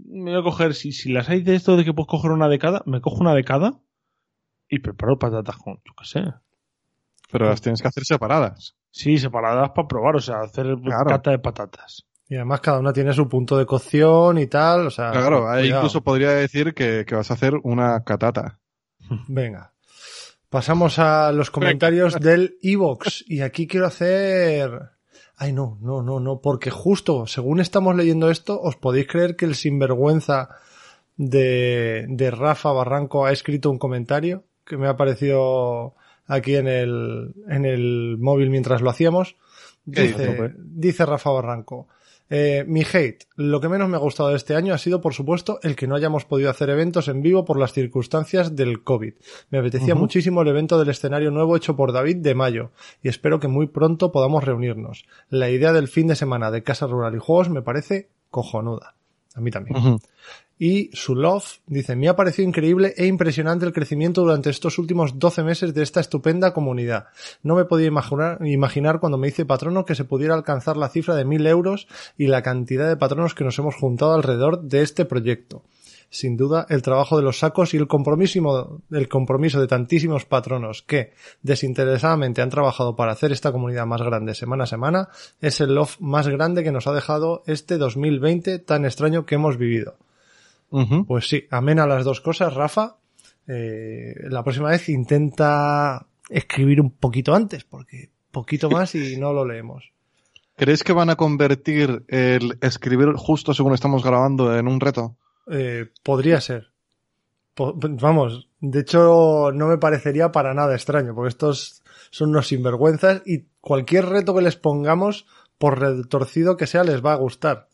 me 0.06 0.32
voy 0.32 0.40
a 0.40 0.42
coger, 0.42 0.74
si, 0.74 0.92
si 0.92 1.12
las 1.12 1.28
hay 1.28 1.42
de 1.42 1.54
esto 1.54 1.76
de 1.76 1.84
que 1.84 1.92
puedes 1.92 2.08
coger 2.08 2.30
una 2.30 2.48
de 2.48 2.58
cada, 2.58 2.82
me 2.86 3.00
cojo 3.00 3.18
una 3.18 3.34
de 3.34 3.44
cada 3.44 3.80
y 4.68 4.78
preparo 4.78 5.18
patatas 5.18 5.56
con, 5.56 5.76
yo 5.84 5.92
qué 5.98 6.04
sé. 6.04 6.24
Pero 7.30 7.46
las 7.46 7.60
tienes 7.60 7.82
que 7.82 7.88
hacer 7.88 8.04
separadas. 8.04 8.76
Sí, 8.90 9.18
separadas 9.18 9.70
para 9.70 9.88
probar, 9.88 10.16
o 10.16 10.20
sea, 10.20 10.40
hacer 10.40 10.66
claro. 10.82 11.06
cata 11.06 11.30
de 11.30 11.38
patatas. 11.38 12.06
Y 12.28 12.36
además 12.36 12.60
cada 12.60 12.78
una 12.78 12.92
tiene 12.92 13.12
su 13.12 13.28
punto 13.28 13.58
de 13.58 13.66
cocción 13.66 14.38
y 14.38 14.46
tal, 14.46 14.86
o 14.86 14.90
sea... 14.90 15.10
Claro, 15.10 15.48
ahí 15.48 15.68
incluso 15.68 16.02
podría 16.02 16.30
decir 16.30 16.74
que, 16.74 17.04
que, 17.04 17.14
vas 17.16 17.30
a 17.30 17.34
hacer 17.34 17.54
una 17.64 18.04
catata. 18.04 18.60
Venga. 19.28 19.74
Pasamos 20.48 20.98
a 20.98 21.32
los 21.32 21.50
comentarios 21.50 22.18
del 22.18 22.56
Evox 22.62 23.24
y 23.26 23.40
aquí 23.40 23.66
quiero 23.66 23.86
hacer 23.86 24.70
Ay, 25.42 25.54
no, 25.54 25.78
no, 25.80 26.02
no, 26.02 26.20
no, 26.20 26.42
porque 26.42 26.68
justo 26.68 27.26
según 27.26 27.60
estamos 27.60 27.96
leyendo 27.96 28.30
esto, 28.30 28.60
os 28.60 28.76
podéis 28.76 29.06
creer 29.06 29.36
que 29.36 29.46
el 29.46 29.54
sinvergüenza 29.54 30.50
de, 31.16 32.04
de 32.10 32.30
Rafa 32.30 32.72
Barranco 32.72 33.24
ha 33.24 33.32
escrito 33.32 33.70
un 33.70 33.78
comentario 33.78 34.44
que 34.66 34.76
me 34.76 34.86
ha 34.86 34.90
aparecido 34.90 35.94
aquí 36.26 36.56
en 36.56 36.68
el, 36.68 37.32
en 37.48 37.64
el 37.64 38.18
móvil 38.18 38.50
mientras 38.50 38.82
lo 38.82 38.90
hacíamos. 38.90 39.36
¿Qué 39.90 40.08
Dice, 40.08 40.52
dice 40.58 41.06
Rafa 41.06 41.30
Barranco. 41.30 41.88
Eh, 42.30 42.64
mi 42.66 42.82
hate, 42.82 43.26
lo 43.34 43.60
que 43.60 43.68
menos 43.68 43.88
me 43.88 43.96
ha 43.96 44.00
gustado 44.00 44.28
de 44.28 44.36
este 44.36 44.54
año 44.54 44.72
ha 44.72 44.78
sido, 44.78 45.00
por 45.00 45.14
supuesto, 45.14 45.58
el 45.62 45.74
que 45.74 45.88
no 45.88 45.96
hayamos 45.96 46.24
podido 46.24 46.48
hacer 46.48 46.70
eventos 46.70 47.08
en 47.08 47.22
vivo 47.22 47.44
por 47.44 47.58
las 47.58 47.72
circunstancias 47.72 48.54
del 48.54 48.84
COVID. 48.84 49.14
Me 49.50 49.58
apetecía 49.58 49.96
muchísimo 49.96 50.42
el 50.42 50.48
evento 50.48 50.78
del 50.78 50.90
escenario 50.90 51.32
nuevo 51.32 51.56
hecho 51.56 51.74
por 51.74 51.92
David 51.92 52.18
de 52.18 52.36
mayo 52.36 52.70
y 53.02 53.08
espero 53.08 53.40
que 53.40 53.48
muy 53.48 53.66
pronto 53.66 54.12
podamos 54.12 54.44
reunirnos. 54.44 55.06
La 55.28 55.50
idea 55.50 55.72
del 55.72 55.88
fin 55.88 56.06
de 56.06 56.14
semana 56.14 56.52
de 56.52 56.62
Casa 56.62 56.86
Rural 56.86 57.16
y 57.16 57.18
Juegos 57.18 57.50
me 57.50 57.62
parece 57.62 58.08
cojonuda. 58.30 58.94
A 59.34 59.40
mí 59.40 59.50
también. 59.50 59.98
Y 60.62 60.90
su 60.92 61.14
love 61.14 61.60
dice, 61.66 61.96
me 61.96 62.10
ha 62.10 62.16
parecido 62.16 62.46
increíble 62.46 62.92
e 62.98 63.06
impresionante 63.06 63.64
el 63.64 63.72
crecimiento 63.72 64.20
durante 64.20 64.50
estos 64.50 64.78
últimos 64.78 65.18
12 65.18 65.42
meses 65.42 65.72
de 65.72 65.82
esta 65.82 66.00
estupenda 66.00 66.52
comunidad. 66.52 67.06
No 67.42 67.54
me 67.54 67.64
podía 67.64 67.86
imaginar, 67.86 68.46
imaginar 68.46 69.00
cuando 69.00 69.16
me 69.16 69.28
hice 69.28 69.46
patrono 69.46 69.86
que 69.86 69.94
se 69.94 70.04
pudiera 70.04 70.34
alcanzar 70.34 70.76
la 70.76 70.90
cifra 70.90 71.14
de 71.14 71.24
mil 71.24 71.46
euros 71.46 71.88
y 72.18 72.26
la 72.26 72.42
cantidad 72.42 72.90
de 72.90 72.98
patronos 72.98 73.34
que 73.34 73.42
nos 73.42 73.58
hemos 73.58 73.74
juntado 73.74 74.12
alrededor 74.12 74.60
de 74.60 74.82
este 74.82 75.06
proyecto. 75.06 75.62
Sin 76.10 76.36
duda, 76.36 76.66
el 76.68 76.82
trabajo 76.82 77.16
de 77.16 77.22
los 77.22 77.38
sacos 77.38 77.72
y 77.72 77.78
el 77.78 77.88
compromiso, 77.88 78.82
el 78.90 79.08
compromiso 79.08 79.62
de 79.62 79.66
tantísimos 79.66 80.26
patronos 80.26 80.82
que 80.82 81.14
desinteresadamente 81.40 82.42
han 82.42 82.50
trabajado 82.50 82.94
para 82.96 83.12
hacer 83.12 83.32
esta 83.32 83.50
comunidad 83.50 83.86
más 83.86 84.02
grande 84.02 84.34
semana 84.34 84.64
a 84.64 84.66
semana 84.66 85.08
es 85.40 85.58
el 85.62 85.74
love 85.74 85.96
más 86.00 86.28
grande 86.28 86.62
que 86.62 86.72
nos 86.72 86.86
ha 86.86 86.92
dejado 86.92 87.44
este 87.46 87.78
2020 87.78 88.58
tan 88.58 88.84
extraño 88.84 89.24
que 89.24 89.36
hemos 89.36 89.56
vivido. 89.56 89.96
Pues 91.06 91.28
sí, 91.28 91.44
amén 91.50 91.78
a 91.78 91.86
las 91.86 92.04
dos 92.04 92.20
cosas, 92.20 92.54
Rafa. 92.54 92.96
Eh, 93.48 94.14
la 94.28 94.42
próxima 94.44 94.70
vez 94.70 94.88
intenta 94.88 96.06
escribir 96.28 96.80
un 96.80 96.90
poquito 96.92 97.34
antes, 97.34 97.64
porque 97.64 98.10
poquito 98.30 98.70
más 98.70 98.94
y 98.94 99.16
no 99.16 99.32
lo 99.32 99.44
leemos. 99.44 99.90
¿Crees 100.56 100.84
que 100.84 100.92
van 100.92 101.10
a 101.10 101.16
convertir 101.16 102.04
el 102.08 102.58
escribir 102.60 103.08
justo 103.16 103.54
según 103.54 103.74
estamos 103.74 104.04
grabando 104.04 104.56
en 104.56 104.68
un 104.68 104.78
reto? 104.78 105.16
Eh, 105.50 105.86
podría 106.02 106.40
ser. 106.40 106.68
Po- 107.54 107.72
vamos, 107.74 108.48
de 108.60 108.80
hecho 108.80 109.50
no 109.52 109.66
me 109.66 109.78
parecería 109.78 110.30
para 110.30 110.54
nada 110.54 110.74
extraño, 110.74 111.14
porque 111.14 111.30
estos 111.30 111.82
son 112.10 112.28
unos 112.30 112.46
sinvergüenzas 112.48 113.22
y 113.26 113.46
cualquier 113.60 114.06
reto 114.06 114.34
que 114.34 114.42
les 114.42 114.56
pongamos, 114.56 115.26
por 115.58 115.80
retorcido 115.80 116.56
que 116.56 116.66
sea, 116.68 116.84
les 116.84 117.04
va 117.04 117.12
a 117.14 117.16
gustar. 117.16 117.68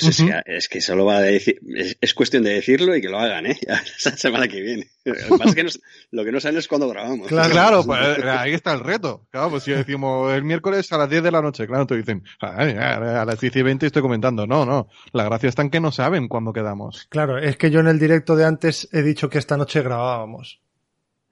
Pues 0.00 0.18
es, 0.20 0.24
que, 0.26 0.42
es 0.46 0.68
que 0.68 0.80
solo 0.80 1.04
va 1.04 1.16
a 1.18 1.20
decir, 1.22 1.60
es, 1.74 1.96
es 2.00 2.14
cuestión 2.14 2.42
de 2.42 2.50
decirlo 2.54 2.94
y 2.96 3.00
que 3.00 3.08
lo 3.08 3.18
hagan, 3.18 3.46
¿eh? 3.46 3.56
Ya, 3.66 3.74
esa 3.96 4.16
semana 4.16 4.48
que 4.48 4.60
viene. 4.60 4.90
Lo 5.04 5.14
que, 5.14 5.22
pasa 5.28 5.44
es 5.44 5.54
que 5.54 5.64
no- 5.64 5.70
lo 6.10 6.24
que 6.24 6.32
no 6.32 6.40
saben 6.40 6.58
es 6.58 6.68
cuándo 6.68 6.88
grabamos. 6.88 7.28
Claro. 7.28 7.50
Claro, 7.52 7.84
pues 7.84 8.18
eh, 8.18 8.28
ahí 8.30 8.52
está 8.54 8.72
el 8.72 8.80
reto. 8.80 9.26
Claro, 9.30 9.50
pues 9.50 9.62
si 9.62 9.72
decimos 9.72 10.32
el 10.34 10.42
miércoles 10.44 10.90
a 10.92 10.98
las 10.98 11.08
10 11.10 11.22
de 11.22 11.30
la 11.30 11.42
noche, 11.42 11.66
claro, 11.66 11.86
te 11.86 11.96
dicen, 11.96 12.22
"Ay, 12.40 12.72
a 12.78 13.24
las 13.24 13.40
10 13.40 13.56
y 13.56 13.62
20 13.62 13.86
estoy 13.86 14.02
comentando. 14.02 14.46
No, 14.46 14.64
no. 14.66 14.88
La 15.12 15.24
gracia 15.24 15.48
está 15.48 15.62
en 15.62 15.70
que 15.70 15.80
no 15.80 15.92
saben 15.92 16.28
cuándo 16.28 16.52
quedamos. 16.52 17.06
Claro, 17.08 17.38
es 17.38 17.56
que 17.56 17.70
yo 17.70 17.80
en 17.80 17.88
el 17.88 17.98
directo 17.98 18.36
de 18.36 18.44
antes 18.44 18.88
he 18.92 19.02
dicho 19.02 19.28
que 19.30 19.38
esta 19.38 19.56
noche 19.56 19.82
grabábamos. 19.82 20.60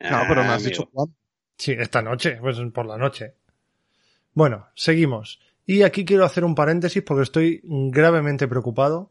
No, 0.00 0.20
pero 0.28 0.42
me 0.42 0.48
Ah, 0.50 0.54
has 0.54 0.64
dicho 0.64 0.82
amigo. 0.82 0.90
cuándo. 0.92 1.14
Sí, 1.56 1.72
esta 1.78 2.02
noche, 2.02 2.36
pues 2.40 2.58
por 2.72 2.86
la 2.86 2.96
noche. 2.98 3.34
Bueno, 4.32 4.66
seguimos. 4.74 5.40
Y 5.66 5.82
aquí 5.82 6.04
quiero 6.04 6.24
hacer 6.24 6.44
un 6.44 6.54
paréntesis 6.54 7.02
porque 7.02 7.22
estoy 7.22 7.60
gravemente 7.64 8.46
preocupado. 8.48 9.10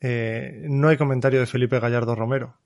Eh, 0.00 0.64
no 0.68 0.88
hay 0.88 0.96
comentario 0.96 1.40
de 1.40 1.46
Felipe 1.46 1.80
Gallardo 1.80 2.14
Romero. 2.14 2.56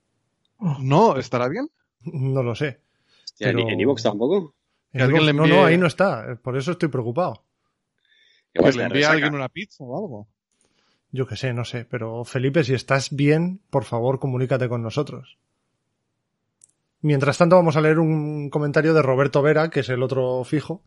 No, 0.80 1.16
¿estará 1.16 1.48
bien? 1.48 1.68
No 2.04 2.42
lo 2.42 2.54
sé. 2.54 2.80
Hostia, 3.24 3.50
¿En- 3.50 3.56
pero- 3.56 3.68
¿En 3.68 3.80
Evox 3.80 4.02
tampoco? 4.02 4.54
En 4.92 5.08
Evox- 5.08 5.20
le 5.24 5.32
No, 5.32 5.44
envíe- 5.44 5.50
no, 5.50 5.64
ahí 5.64 5.78
no 5.78 5.86
está. 5.86 6.36
Por 6.42 6.56
eso 6.56 6.72
estoy 6.72 6.88
preocupado. 6.88 7.44
Que 8.52 8.62
le 8.72 8.84
envíe 8.84 9.04
a 9.04 9.10
alguien 9.12 9.34
una 9.34 9.48
pizza 9.48 9.84
o 9.84 9.96
algo. 9.96 10.26
Yo 11.12 11.26
que 11.26 11.36
sé, 11.36 11.52
no 11.52 11.64
sé. 11.64 11.84
Pero 11.84 12.24
Felipe, 12.24 12.64
si 12.64 12.74
estás 12.74 13.14
bien, 13.14 13.60
por 13.70 13.84
favor, 13.84 14.18
comunícate 14.18 14.68
con 14.68 14.82
nosotros. 14.82 15.38
Mientras 17.02 17.38
tanto, 17.38 17.54
vamos 17.54 17.76
a 17.76 17.80
leer 17.80 18.00
un 18.00 18.50
comentario 18.50 18.92
de 18.94 19.02
Roberto 19.02 19.40
Vera, 19.42 19.70
que 19.70 19.80
es 19.80 19.88
el 19.90 20.02
otro 20.02 20.42
fijo. 20.44 20.82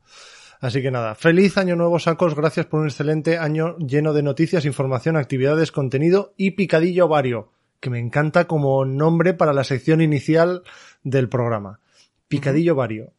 Así 0.62 0.84
que 0.84 0.92
nada, 0.92 1.16
feliz 1.16 1.58
año 1.58 1.76
nuevo, 1.76 1.98
sacos. 1.98 2.36
Gracias 2.36 2.68
por 2.68 2.82
un 2.82 2.86
excelente 2.86 3.40
año 3.40 3.76
lleno 3.80 4.14
de 4.14 4.22
noticias, 4.22 4.64
información, 4.64 5.18
actividades, 5.18 5.72
contenido 5.72 6.36
y 6.38 6.52
picadillo 6.52 7.08
vario, 7.08 7.52
que 7.80 7.90
me 7.90 7.98
encanta 7.98 8.46
como 8.46 8.86
nombre 8.86 9.34
para 9.34 9.54
la 9.54 9.64
sección 9.64 10.02
inicial 10.02 10.62
del 11.02 11.30
programa. 11.30 11.80
Picadillo 12.28 12.76
vario. 12.76 13.12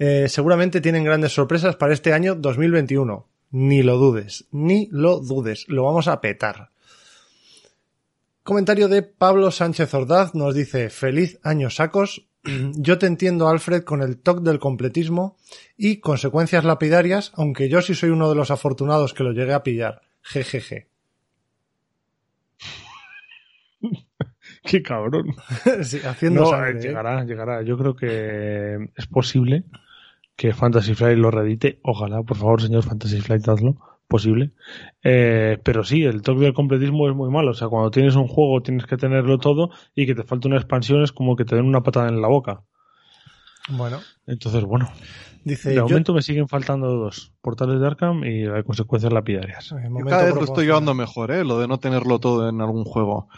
Eh, 0.00 0.28
seguramente 0.28 0.80
tienen 0.80 1.04
grandes 1.04 1.32
sorpresas 1.32 1.76
para 1.76 1.94
este 1.94 2.12
año 2.12 2.34
2021. 2.34 3.28
Ni 3.52 3.84
lo 3.84 3.96
dudes, 3.96 4.46
ni 4.50 4.88
lo 4.90 5.20
dudes. 5.20 5.66
Lo 5.68 5.84
vamos 5.84 6.08
a 6.08 6.20
petar. 6.20 6.70
Comentario 8.42 8.88
de 8.88 9.04
Pablo 9.04 9.52
Sánchez 9.52 9.94
Ordaz 9.94 10.34
nos 10.34 10.56
dice, 10.56 10.90
feliz 10.90 11.38
año 11.44 11.70
sacos. 11.70 12.26
Yo 12.74 12.98
te 12.98 13.06
entiendo, 13.06 13.48
Alfred, 13.48 13.84
con 13.84 14.02
el 14.02 14.18
toque 14.18 14.42
del 14.42 14.58
completismo 14.58 15.36
y 15.76 15.98
consecuencias 16.00 16.64
lapidarias, 16.64 17.32
aunque 17.36 17.68
yo 17.68 17.80
sí 17.82 17.94
soy 17.94 18.10
uno 18.10 18.28
de 18.28 18.34
los 18.34 18.50
afortunados 18.50 19.14
que 19.14 19.24
lo 19.24 19.32
llegué 19.32 19.52
a 19.54 19.62
pillar. 19.62 20.02
Jejeje. 20.22 20.88
Qué 24.64 24.82
cabrón. 24.82 25.34
Sí, 25.82 26.00
haciendo 26.04 26.42
No, 26.42 26.46
sangre, 26.48 26.72
eh, 26.72 26.78
¿eh? 26.78 26.82
llegará, 26.82 27.24
llegará. 27.24 27.62
Yo 27.62 27.76
creo 27.78 27.94
que 27.96 28.88
es 28.96 29.06
posible 29.06 29.64
que 30.36 30.52
Fantasy 30.52 30.94
Flight 30.94 31.18
lo 31.18 31.30
reedite. 31.30 31.78
Ojalá, 31.82 32.22
por 32.22 32.36
favor, 32.36 32.62
señor 32.62 32.82
Fantasy 32.84 33.20
Flight, 33.20 33.46
hazlo. 33.48 33.76
Posible. 34.12 34.50
Eh, 35.02 35.58
pero 35.64 35.84
sí, 35.84 36.04
el 36.04 36.20
toque 36.20 36.40
del 36.44 36.52
completismo 36.52 37.08
es 37.08 37.14
muy 37.16 37.30
malo. 37.30 37.52
O 37.52 37.54
sea, 37.54 37.68
cuando 37.68 37.90
tienes 37.90 38.14
un 38.14 38.28
juego 38.28 38.60
tienes 38.62 38.84
que 38.86 38.98
tenerlo 38.98 39.38
todo 39.38 39.70
y 39.94 40.04
que 40.06 40.14
te 40.14 40.22
falta 40.22 40.48
una 40.48 40.58
expansión 40.58 41.02
es 41.02 41.12
como 41.12 41.34
que 41.34 41.46
te 41.46 41.56
den 41.56 41.64
una 41.64 41.82
patada 41.82 42.08
en 42.10 42.20
la 42.20 42.28
boca. 42.28 42.60
Bueno, 43.70 44.00
Entonces, 44.26 44.64
bueno, 44.64 44.90
dice 45.44 45.70
de 45.70 45.76
yo- 45.76 45.84
momento 45.84 46.12
me 46.12 46.20
siguen 46.22 46.46
faltando 46.48 46.88
dos. 46.94 47.32
Portales 47.40 47.80
de 47.80 47.86
Arkham 47.86 48.22
y 48.24 48.42
las 48.44 48.64
consecuencias 48.64 49.12
lapidarias. 49.12 49.74
cada 50.08 50.24
vez 50.24 50.34
lo 50.34 50.44
estoy 50.44 50.66
llevando 50.66 50.94
mejor, 50.94 51.30
¿eh? 51.30 51.44
Lo 51.44 51.58
de 51.58 51.68
no 51.68 51.78
tenerlo 51.78 52.18
todo 52.18 52.48
en 52.48 52.60
algún 52.60 52.84
juego. 52.84 53.28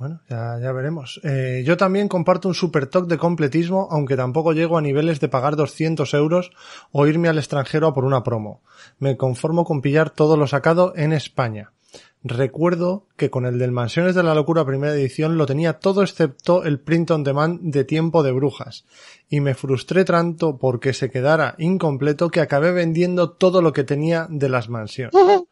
Bueno, 0.00 0.22
ya, 0.30 0.58
ya 0.58 0.72
veremos. 0.72 1.20
Eh, 1.24 1.62
yo 1.66 1.76
también 1.76 2.08
comparto 2.08 2.48
un 2.48 2.54
super 2.54 2.86
toque 2.86 3.06
de 3.06 3.18
completismo, 3.18 3.86
aunque 3.90 4.16
tampoco 4.16 4.54
llego 4.54 4.78
a 4.78 4.80
niveles 4.80 5.20
de 5.20 5.28
pagar 5.28 5.56
200 5.56 6.14
euros 6.14 6.52
o 6.90 7.06
irme 7.06 7.28
al 7.28 7.36
extranjero 7.36 7.86
a 7.86 7.92
por 7.92 8.06
una 8.06 8.22
promo. 8.22 8.62
Me 8.98 9.18
conformo 9.18 9.62
con 9.62 9.82
pillar 9.82 10.08
todo 10.08 10.38
lo 10.38 10.46
sacado 10.46 10.94
en 10.96 11.12
España. 11.12 11.72
Recuerdo 12.24 13.08
que 13.18 13.28
con 13.28 13.44
el 13.44 13.58
del 13.58 13.72
Mansiones 13.72 14.14
de 14.14 14.22
la 14.22 14.34
Locura 14.34 14.64
primera 14.64 14.94
edición 14.94 15.36
lo 15.36 15.44
tenía 15.44 15.74
todo 15.74 16.02
excepto 16.02 16.64
el 16.64 16.80
print 16.80 17.10
on 17.10 17.22
demand 17.22 17.60
de 17.60 17.84
Tiempo 17.84 18.22
de 18.22 18.32
Brujas. 18.32 18.86
Y 19.28 19.40
me 19.40 19.54
frustré 19.54 20.06
tanto 20.06 20.56
porque 20.56 20.94
se 20.94 21.10
quedara 21.10 21.56
incompleto 21.58 22.30
que 22.30 22.40
acabé 22.40 22.72
vendiendo 22.72 23.32
todo 23.32 23.60
lo 23.60 23.74
que 23.74 23.84
tenía 23.84 24.26
de 24.30 24.48
las 24.48 24.70
mansiones. 24.70 25.12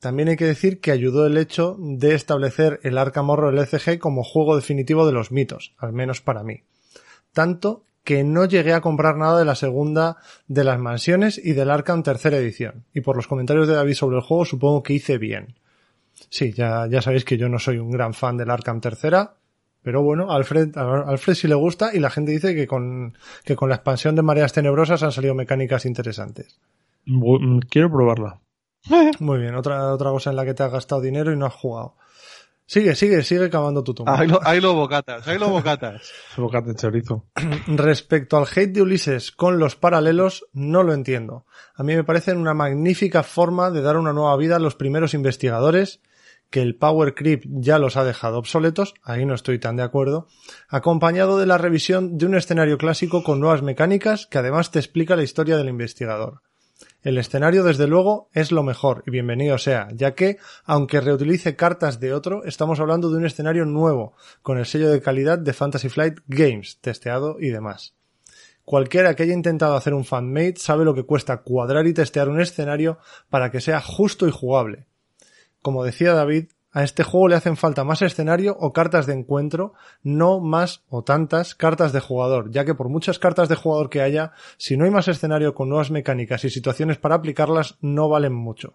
También 0.00 0.28
hay 0.28 0.36
que 0.36 0.46
decir 0.46 0.80
que 0.80 0.92
ayudó 0.92 1.26
el 1.26 1.36
hecho 1.36 1.76
de 1.78 2.14
establecer 2.14 2.80
el 2.82 2.96
Arkham 2.96 3.28
Horror 3.28 3.54
LCG 3.54 3.98
como 3.98 4.24
juego 4.24 4.56
definitivo 4.56 5.06
de 5.06 5.12
los 5.12 5.30
mitos, 5.30 5.74
al 5.78 5.92
menos 5.92 6.22
para 6.22 6.42
mí. 6.42 6.62
Tanto 7.32 7.84
que 8.02 8.24
no 8.24 8.46
llegué 8.46 8.72
a 8.72 8.80
comprar 8.80 9.16
nada 9.16 9.38
de 9.38 9.44
la 9.44 9.54
segunda 9.54 10.16
de 10.48 10.64
las 10.64 10.78
mansiones 10.78 11.38
y 11.38 11.52
del 11.52 11.70
Arkham 11.70 12.02
tercera 12.02 12.38
edición. 12.38 12.86
Y 12.94 13.02
por 13.02 13.14
los 13.14 13.26
comentarios 13.26 13.68
de 13.68 13.74
David 13.74 13.92
sobre 13.92 14.16
el 14.16 14.22
juego 14.22 14.46
supongo 14.46 14.82
que 14.82 14.94
hice 14.94 15.18
bien. 15.18 15.54
Sí, 16.30 16.52
ya, 16.52 16.86
ya 16.88 17.02
sabéis 17.02 17.26
que 17.26 17.36
yo 17.36 17.50
no 17.50 17.58
soy 17.58 17.76
un 17.76 17.90
gran 17.90 18.14
fan 18.14 18.38
del 18.38 18.50
Arkham 18.50 18.80
tercera, 18.80 19.34
pero 19.82 20.02
bueno, 20.02 20.32
Alfred, 20.32 20.76
Alfred 20.76 21.34
sí 21.34 21.46
le 21.46 21.54
gusta 21.54 21.94
y 21.94 21.98
la 21.98 22.10
gente 22.10 22.32
dice 22.32 22.54
que 22.54 22.66
con, 22.66 23.16
que 23.44 23.54
con 23.54 23.68
la 23.68 23.76
expansión 23.76 24.16
de 24.16 24.22
Mareas 24.22 24.52
Tenebrosas 24.54 25.02
han 25.02 25.12
salido 25.12 25.34
mecánicas 25.34 25.84
interesantes. 25.84 26.58
Quiero 27.68 27.90
probarla. 27.90 28.40
Muy 29.20 29.38
bien, 29.38 29.54
otra, 29.54 29.92
otra 29.92 30.10
cosa 30.10 30.30
en 30.30 30.36
la 30.36 30.44
que 30.44 30.54
te 30.54 30.62
has 30.62 30.72
gastado 30.72 31.00
dinero 31.00 31.32
y 31.32 31.36
no 31.36 31.46
has 31.46 31.54
jugado. 31.54 31.96
Sigue, 32.70 32.94
sigue, 32.94 33.24
sigue 33.24 33.50
cavando 33.50 33.82
tu 33.82 33.94
tumba. 33.94 34.16
Ahí 34.16 34.28
lo, 34.28 34.38
ahí 34.44 34.60
lo 34.60 34.74
bocatas, 34.74 35.26
ahí 35.26 35.40
lo 35.40 35.48
bocatas. 35.48 36.12
Bocata 36.36 36.68
de 36.68 36.76
chorizo. 36.76 37.26
Respecto 37.66 38.36
al 38.36 38.46
hate 38.46 38.70
de 38.70 38.82
Ulises 38.82 39.32
con 39.32 39.58
los 39.58 39.74
paralelos, 39.74 40.46
no 40.52 40.84
lo 40.84 40.94
entiendo. 40.94 41.46
A 41.74 41.82
mí 41.82 41.96
me 41.96 42.04
parecen 42.04 42.38
una 42.38 42.54
magnífica 42.54 43.24
forma 43.24 43.72
de 43.72 43.82
dar 43.82 43.96
una 43.96 44.12
nueva 44.12 44.36
vida 44.36 44.54
a 44.54 44.60
los 44.60 44.76
primeros 44.76 45.14
investigadores, 45.14 46.00
que 46.48 46.62
el 46.62 46.76
Power 46.76 47.16
Creep 47.16 47.42
ya 47.44 47.80
los 47.80 47.96
ha 47.96 48.04
dejado 48.04 48.38
obsoletos, 48.38 48.94
ahí 49.02 49.26
no 49.26 49.34
estoy 49.34 49.58
tan 49.58 49.74
de 49.74 49.82
acuerdo, 49.82 50.28
acompañado 50.68 51.38
de 51.38 51.46
la 51.46 51.58
revisión 51.58 52.18
de 52.18 52.26
un 52.26 52.36
escenario 52.36 52.78
clásico 52.78 53.24
con 53.24 53.40
nuevas 53.40 53.62
mecánicas 53.62 54.26
que 54.26 54.38
además 54.38 54.70
te 54.70 54.78
explica 54.78 55.16
la 55.16 55.24
historia 55.24 55.56
del 55.56 55.68
investigador. 55.68 56.42
El 57.02 57.16
escenario, 57.16 57.64
desde 57.64 57.86
luego, 57.86 58.28
es 58.34 58.52
lo 58.52 58.62
mejor, 58.62 59.02
y 59.06 59.10
bienvenido 59.10 59.56
sea, 59.56 59.88
ya 59.94 60.14
que, 60.14 60.36
aunque 60.64 61.00
reutilice 61.00 61.56
cartas 61.56 61.98
de 61.98 62.12
otro, 62.12 62.44
estamos 62.44 62.78
hablando 62.78 63.10
de 63.10 63.16
un 63.16 63.24
escenario 63.24 63.64
nuevo, 63.64 64.12
con 64.42 64.58
el 64.58 64.66
sello 64.66 64.90
de 64.90 65.00
calidad 65.00 65.38
de 65.38 65.54
Fantasy 65.54 65.88
Flight 65.88 66.18
Games, 66.26 66.78
testeado 66.82 67.40
y 67.40 67.48
demás. 67.48 67.94
Cualquiera 68.66 69.16
que 69.16 69.22
haya 69.22 69.32
intentado 69.32 69.76
hacer 69.76 69.94
un 69.94 70.04
fanmade 70.04 70.58
sabe 70.58 70.84
lo 70.84 70.94
que 70.94 71.04
cuesta 71.04 71.38
cuadrar 71.38 71.86
y 71.86 71.94
testear 71.94 72.28
un 72.28 72.38
escenario 72.38 72.98
para 73.30 73.50
que 73.50 73.62
sea 73.62 73.80
justo 73.80 74.28
y 74.28 74.30
jugable. 74.30 74.84
Como 75.62 75.84
decía 75.84 76.12
David, 76.12 76.50
a 76.72 76.84
este 76.84 77.02
juego 77.02 77.28
le 77.28 77.34
hacen 77.34 77.56
falta 77.56 77.84
más 77.84 78.02
escenario 78.02 78.56
o 78.58 78.72
cartas 78.72 79.06
de 79.06 79.14
encuentro, 79.14 79.74
no 80.02 80.40
más 80.40 80.82
o 80.88 81.02
tantas 81.02 81.54
cartas 81.54 81.92
de 81.92 82.00
jugador, 82.00 82.50
ya 82.50 82.64
que 82.64 82.74
por 82.74 82.88
muchas 82.88 83.18
cartas 83.18 83.48
de 83.48 83.56
jugador 83.56 83.90
que 83.90 84.02
haya, 84.02 84.32
si 84.56 84.76
no 84.76 84.84
hay 84.84 84.90
más 84.90 85.08
escenario 85.08 85.54
con 85.54 85.68
nuevas 85.68 85.90
mecánicas 85.90 86.44
y 86.44 86.50
situaciones 86.50 86.98
para 86.98 87.16
aplicarlas, 87.16 87.76
no 87.80 88.08
valen 88.08 88.34
mucho. 88.34 88.74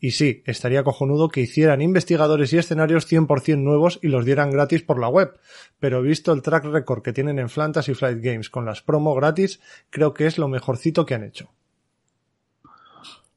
Y 0.00 0.12
sí, 0.12 0.42
estaría 0.46 0.84
cojonudo 0.84 1.28
que 1.28 1.42
hicieran 1.42 1.82
investigadores 1.82 2.52
y 2.52 2.58
escenarios 2.58 3.10
100% 3.10 3.58
nuevos 3.58 3.98
y 4.02 4.08
los 4.08 4.24
dieran 4.24 4.50
gratis 4.50 4.82
por 4.82 4.98
la 4.98 5.08
web, 5.08 5.38
pero 5.78 6.00
visto 6.00 6.32
el 6.32 6.42
track 6.42 6.64
record 6.64 7.02
que 7.02 7.12
tienen 7.12 7.38
en 7.38 7.50
Fantasy 7.50 7.94
Flight 7.94 8.22
Games 8.22 8.48
con 8.48 8.64
las 8.64 8.82
promo 8.82 9.14
gratis, 9.14 9.60
creo 9.90 10.14
que 10.14 10.26
es 10.26 10.38
lo 10.38 10.48
mejorcito 10.48 11.04
que 11.04 11.14
han 11.14 11.24
hecho. 11.24 11.50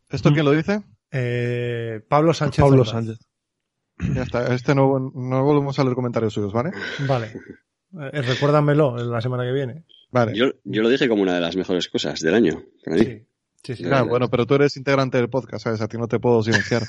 ¿Esto 0.09 0.31
quién 0.31 0.45
lo 0.45 0.51
dice? 0.51 0.83
Eh, 1.11 2.01
Pablo 2.07 2.33
Sánchez. 2.33 2.63
Pablo. 2.63 2.85
Sánchez. 2.85 3.26
Ya 4.13 4.23
está, 4.23 4.53
este 4.53 4.75
no, 4.75 5.11
no 5.13 5.43
volvemos 5.43 5.77
a 5.79 5.83
leer 5.83 5.95
comentarios 5.95 6.33
suyos, 6.33 6.53
¿vale? 6.53 6.71
Vale. 7.07 7.33
Eh, 7.93 8.21
recuérdamelo 8.21 8.97
la 8.97 9.21
semana 9.21 9.43
que 9.43 9.51
viene. 9.51 9.83
Vale. 10.11 10.35
Yo, 10.35 10.51
yo 10.63 10.81
lo 10.81 10.89
dije 10.89 11.09
como 11.09 11.23
una 11.23 11.35
de 11.35 11.41
las 11.41 11.55
mejores 11.55 11.87
cosas 11.87 12.19
del 12.19 12.35
año, 12.35 12.63
para 12.83 12.97
mí. 12.97 13.03
Sí, 13.03 13.25
sí, 13.63 13.75
sí. 13.75 13.83
Bueno, 14.07 14.29
pero 14.29 14.45
tú 14.45 14.55
eres 14.55 14.77
integrante 14.77 15.17
del 15.17 15.29
podcast, 15.29 15.63
¿sabes? 15.63 15.81
A 15.81 15.87
ti 15.87 15.97
no 15.97 16.07
te 16.07 16.19
puedo 16.19 16.43
silenciar. 16.43 16.83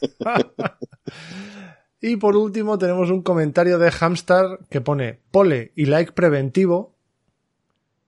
y 2.00 2.16
por 2.16 2.36
último 2.36 2.78
tenemos 2.78 3.10
un 3.10 3.22
comentario 3.22 3.78
de 3.78 3.92
Hamstar 4.00 4.60
que 4.68 4.80
pone 4.80 5.20
pole 5.30 5.72
y 5.76 5.86
like 5.86 6.12
preventivo. 6.12 6.94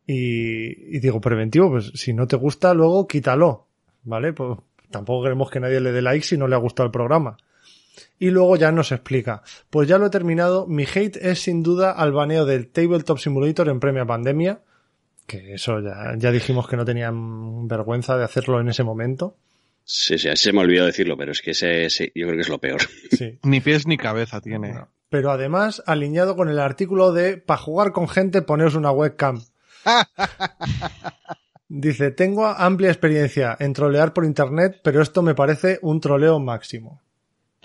Y, 0.07 0.97
y 0.97 1.01
digo, 1.01 1.21
preventivo, 1.21 1.71
pues 1.71 1.91
si 1.95 2.13
no 2.13 2.27
te 2.27 2.37
gusta, 2.37 2.75
luego 2.75 3.09
quítalo. 3.09 3.67
¿Vale? 4.03 4.35
Pues 4.35 4.59
tampoco 4.91 5.23
queremos 5.23 5.51
que 5.51 5.61
nadie 5.61 5.81
le 5.81 5.93
dé 5.93 6.03
like 6.03 6.27
si 6.27 6.37
no 6.37 6.47
le 6.47 6.55
ha 6.55 6.59
gustado 6.59 6.87
el 6.87 6.93
programa. 6.93 7.39
Y 8.19 8.31
luego 8.31 8.57
ya 8.57 8.73
nos 8.73 8.93
explica. 8.93 9.43
Pues 9.71 9.89
ya 9.89 9.99
lo 9.99 10.07
he 10.07 10.11
terminado. 10.11 10.67
Mi 10.67 10.85
hate 10.85 11.17
es 11.17 11.41
sin 11.43 11.63
duda 11.63 11.93
al 11.93 12.13
baneo 12.13 12.45
del 12.45 12.69
Tabletop 12.69 13.19
Simulator 13.19 13.69
en 13.69 13.81
premia 13.81 14.05
pandemia. 14.05 14.61
Que 15.27 15.55
eso 15.55 15.81
ya, 15.81 16.15
ya 16.17 16.31
dijimos 16.33 16.69
que 16.69 16.77
no 16.77 16.85
tenían 16.85 17.67
vergüenza 17.69 18.17
de 18.17 18.25
hacerlo 18.25 18.61
en 18.61 18.69
ese 18.69 18.83
momento. 18.85 19.37
Sí, 19.85 20.19
sí, 20.19 20.29
se 20.35 20.53
me 20.53 20.61
olvidó 20.61 20.87
decirlo, 20.87 21.17
pero 21.17 21.33
es 21.33 21.43
que 21.43 21.51
ese, 21.53 21.85
ese- 21.87 22.11
yo 22.15 22.27
creo 22.27 22.37
que 22.37 22.41
es 22.43 22.49
lo 22.49 22.59
peor. 22.59 22.81
Sí. 23.13 23.39
ni 23.45 23.61
pies 23.61 23.87
ni 23.87 23.97
cabeza 23.97 24.41
tiene. 24.41 24.73
No. 24.73 24.89
Pero 25.11 25.31
además, 25.31 25.83
alineado 25.87 26.37
con 26.37 26.49
el 26.49 26.59
artículo 26.59 27.13
de 27.13 27.37
para 27.37 27.61
jugar 27.61 27.93
con 27.93 28.09
gente, 28.09 28.43
poneos 28.43 28.75
una 28.75 28.91
webcam. 28.91 29.41
Dice, 31.69 32.11
tengo 32.11 32.47
amplia 32.47 32.91
experiencia 32.91 33.57
en 33.59 33.73
trolear 33.73 34.13
por 34.13 34.25
internet, 34.25 34.81
pero 34.83 35.03
esto 35.03 35.23
me 35.23 35.35
parece 35.35 35.79
un 35.83 36.01
troleo 36.01 36.39
máximo. 36.39 37.01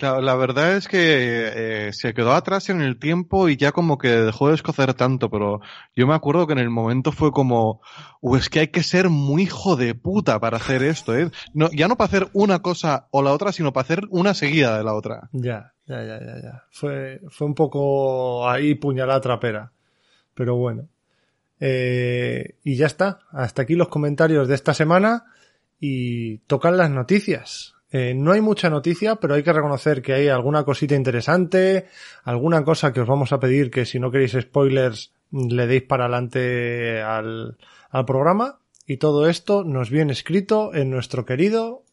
La 0.02 0.34
verdad 0.34 0.76
es 0.76 0.88
que 0.88 0.98
eh, 0.98 1.92
se 1.92 2.14
quedó 2.14 2.32
atrás 2.32 2.70
en 2.70 2.80
el 2.80 2.98
tiempo 2.98 3.48
y 3.48 3.56
ya 3.56 3.72
como 3.72 3.98
que 3.98 4.08
dejó 4.08 4.48
de 4.48 4.54
escocer 4.54 4.94
tanto, 4.94 5.30
pero 5.30 5.60
yo 5.94 6.06
me 6.06 6.14
acuerdo 6.14 6.46
que 6.46 6.54
en 6.54 6.58
el 6.58 6.70
momento 6.70 7.12
fue 7.12 7.32
como, 7.32 7.80
"Uh, 8.20 8.36
es 8.36 8.48
que 8.48 8.60
hay 8.60 8.68
que 8.68 8.82
ser 8.82 9.10
muy 9.10 9.42
hijo 9.42 9.76
de 9.76 9.94
puta 9.94 10.40
para 10.40 10.56
hacer 10.56 10.82
esto, 10.82 11.16
¿eh? 11.16 11.30
No, 11.52 11.70
ya 11.70 11.88
no 11.88 11.96
para 11.96 12.06
hacer 12.08 12.28
una 12.32 12.60
cosa 12.60 13.08
o 13.10 13.22
la 13.22 13.32
otra, 13.32 13.52
sino 13.52 13.72
para 13.72 13.82
hacer 13.84 14.02
una 14.10 14.34
seguida 14.34 14.78
de 14.78 14.84
la 14.84 14.94
otra. 14.94 15.28
Ya, 15.32 15.72
ya, 15.86 16.02
ya, 16.02 16.18
ya, 16.20 16.40
ya. 16.42 16.64
Fue, 16.70 17.20
fue 17.28 17.46
un 17.46 17.54
poco 17.54 18.48
ahí 18.48 18.74
puñalada 18.74 19.20
trapera. 19.20 19.72
Pero 20.34 20.56
bueno. 20.56 20.88
Eh, 21.58 22.54
y 22.64 22.76
ya 22.76 22.86
está. 22.86 23.20
Hasta 23.32 23.62
aquí 23.62 23.74
los 23.74 23.88
comentarios 23.88 24.48
de 24.48 24.54
esta 24.54 24.72
semana. 24.72 25.24
Y 25.78 26.38
tocan 26.46 26.76
las 26.76 26.90
noticias. 26.90 27.74
Eh, 27.92 28.14
no 28.14 28.32
hay 28.32 28.40
mucha 28.40 28.70
noticia, 28.70 29.16
pero 29.16 29.34
hay 29.34 29.42
que 29.42 29.52
reconocer 29.52 30.00
que 30.00 30.12
hay 30.12 30.28
alguna 30.28 30.64
cosita 30.64 30.94
interesante, 30.94 31.86
alguna 32.24 32.64
cosa 32.64 32.92
que 32.92 33.00
os 33.00 33.08
vamos 33.08 33.32
a 33.32 33.40
pedir 33.40 33.70
que 33.70 33.84
si 33.84 33.98
no 33.98 34.10
queréis 34.10 34.36
spoilers 34.40 35.12
le 35.32 35.66
deis 35.66 35.82
para 35.82 36.04
adelante 36.04 37.02
al, 37.02 37.56
al 37.90 38.04
programa. 38.04 38.60
Y 38.86 38.96
todo 38.96 39.28
esto 39.28 39.64
nos 39.64 39.90
viene 39.90 40.12
escrito 40.12 40.74
en 40.74 40.90
nuestro 40.90 41.24
querido 41.24 41.84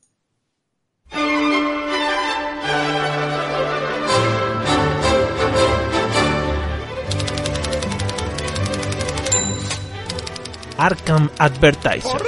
Arkham 10.78 11.30
Advertiser. 11.40 12.22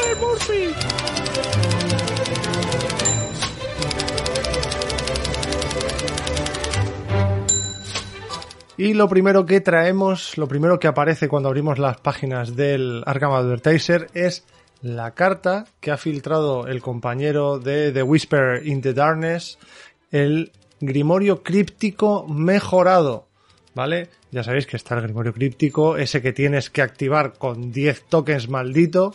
Y 8.80 8.94
lo 8.94 9.10
primero 9.10 9.46
que 9.46 9.60
traemos, 9.60 10.38
lo 10.38 10.48
primero 10.48 10.80
que 10.80 10.88
aparece 10.88 11.28
cuando 11.28 11.50
abrimos 11.50 11.80
las 11.80 12.00
páginas 12.00 12.56
del 12.56 13.04
Arkham 13.06 13.34
Advertiser 13.34 14.08
es 14.14 14.46
la 14.82 15.12
carta 15.12 15.66
que 15.82 15.92
ha 15.92 15.98
filtrado 15.98 16.66
el 16.66 16.82
compañero 16.82 17.60
de 17.60 17.92
The 17.92 18.04
Whisper 18.04 18.66
in 18.66 18.80
the 18.82 18.94
Darkness, 18.94 19.60
el 20.12 20.54
Grimorio 20.80 21.44
Críptico 21.44 22.26
mejorado. 22.30 23.28
¿Vale? 23.76 24.08
Ya 24.32 24.44
sabéis 24.44 24.66
que 24.66 24.78
está 24.78 24.96
el 24.96 25.02
Grimorio 25.02 25.34
Críptico, 25.34 25.98
ese 25.98 26.22
que 26.22 26.32
tienes 26.32 26.70
que 26.70 26.82
activar 26.82 27.34
con 27.34 27.74
10 27.74 28.06
tokens 28.06 28.48
maldito, 28.48 29.14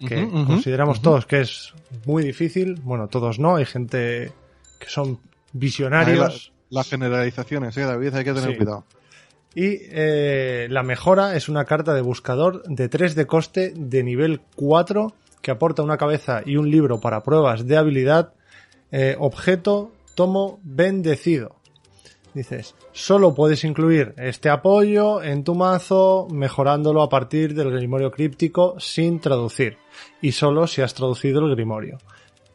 que 0.00 0.28
consideramos 0.28 1.00
todos 1.02 1.24
que 1.24 1.42
es 1.42 1.72
muy 2.04 2.24
difícil. 2.24 2.80
Bueno, 2.82 3.06
todos 3.06 3.38
no, 3.38 3.54
hay 3.54 3.64
gente 3.64 4.32
que 4.80 4.88
son 4.88 5.20
visionarios. 5.52 6.50
Las 6.68 6.90
generalizaciones, 6.90 7.76
¿eh, 7.76 7.82
David? 7.82 8.12
Hay 8.12 8.24
que 8.24 8.32
tener 8.32 8.50
Sí. 8.50 8.56
cuidado. 8.56 8.84
Y 9.54 9.78
eh, 9.90 10.66
la 10.70 10.82
mejora 10.82 11.36
es 11.36 11.48
una 11.48 11.64
carta 11.64 11.94
de 11.94 12.02
buscador 12.02 12.62
de 12.64 12.88
3 12.88 13.14
de 13.14 13.26
coste 13.26 13.72
de 13.76 14.02
nivel 14.02 14.40
4 14.56 15.12
que 15.40 15.50
aporta 15.50 15.82
una 15.82 15.98
cabeza 15.98 16.42
y 16.44 16.56
un 16.56 16.70
libro 16.70 17.00
para 17.00 17.22
pruebas 17.22 17.66
de 17.66 17.76
habilidad. 17.76 18.32
eh, 18.90 19.16
objeto, 19.18 19.92
tomo 20.14 20.60
bendecido. 20.62 21.56
Dices, 22.32 22.74
solo 22.92 23.34
puedes 23.34 23.62
incluir 23.64 24.14
este 24.16 24.50
apoyo 24.50 25.22
en 25.22 25.44
tu 25.44 25.54
mazo 25.54 26.26
mejorándolo 26.30 27.02
a 27.02 27.08
partir 27.08 27.54
del 27.54 27.70
grimorio 27.70 28.10
críptico 28.10 28.74
sin 28.78 29.20
traducir. 29.20 29.78
Y 30.20 30.32
solo 30.32 30.66
si 30.66 30.82
has 30.82 30.94
traducido 30.94 31.44
el 31.44 31.54
grimorio. 31.54 31.98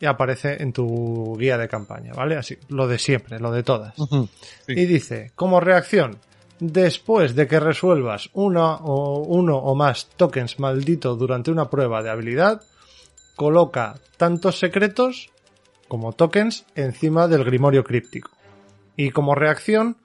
Y 0.01 0.05
aparece 0.05 0.61
en 0.61 0.73
tu 0.73 1.37
guía 1.37 1.57
de 1.57 1.67
campaña, 1.67 2.13
¿vale? 2.13 2.37
Así, 2.37 2.57
lo 2.69 2.87
de 2.87 2.99
siempre, 2.99 3.39
lo 3.39 3.51
de 3.51 3.63
todas. 3.63 3.95
Sí. 4.65 4.73
Y 4.73 4.85
dice, 4.85 5.31
como 5.35 5.59
reacción, 5.59 6.17
después 6.59 7.35
de 7.35 7.47
que 7.47 7.59
resuelvas 7.59 8.29
o 8.33 8.43
uno 8.43 9.57
o 9.57 9.75
más 9.75 10.09
tokens 10.15 10.59
maldito 10.59 11.15
durante 11.15 11.51
una 11.51 11.69
prueba 11.69 12.03
de 12.03 12.09
habilidad, 12.09 12.61
coloca 13.35 13.95
tantos 14.17 14.59
secretos 14.59 15.31
como 15.87 16.13
tokens 16.13 16.65
encima 16.75 17.27
del 17.27 17.43
grimorio 17.43 17.83
críptico. 17.83 18.31
Y 18.95 19.11
como 19.11 19.35
reacción, 19.35 19.97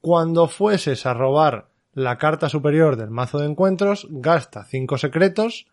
cuando 0.00 0.48
fueses 0.48 1.04
a 1.06 1.14
robar 1.14 1.68
la 1.92 2.16
carta 2.16 2.48
superior 2.48 2.96
del 2.96 3.10
mazo 3.10 3.38
de 3.38 3.46
encuentros, 3.46 4.06
gasta 4.10 4.64
5 4.64 4.98
secretos, 4.98 5.66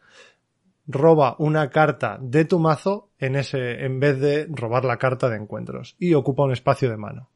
roba 0.88 1.36
una 1.39 1.69
carta 1.69 2.17
de 2.21 2.45
tu 2.45 2.59
mazo 2.59 3.09
en 3.19 3.36
ese, 3.36 3.86
en 3.86 3.99
vez 3.99 4.19
de 4.19 4.47
robar 4.49 4.86
la 4.86 4.97
carta 4.97 5.29
de 5.29 5.38
encuentros 5.38 5.95
y 5.99 6.13
ocupa 6.13 6.43
un 6.43 6.51
espacio 6.51 6.89
de 6.89 6.97
mano. 6.97 7.29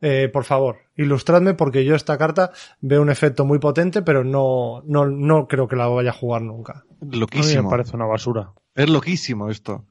Eh, 0.00 0.28
por 0.32 0.44
favor, 0.44 0.78
ilustradme 0.98 1.54
porque 1.54 1.84
yo 1.86 1.94
esta 1.94 2.18
carta 2.18 2.50
veo 2.82 3.00
un 3.00 3.08
efecto 3.08 3.46
muy 3.46 3.58
potente, 3.58 4.02
pero 4.02 4.24
no, 4.24 4.82
no, 4.84 5.06
no 5.06 5.46
creo 5.48 5.66
que 5.68 5.76
la 5.76 5.86
vaya 5.86 6.10
a 6.10 6.14
jugar 6.14 6.42
nunca. 6.42 6.84
A 7.00 7.04
mí 7.04 7.10
me 7.12 7.16
Loquísimo. 7.18 7.70
parece 7.70 7.96
una 7.96 8.04
basura. 8.04 8.52
Es 8.74 8.90
loquísimo 8.90 9.48
esto. 9.48 9.86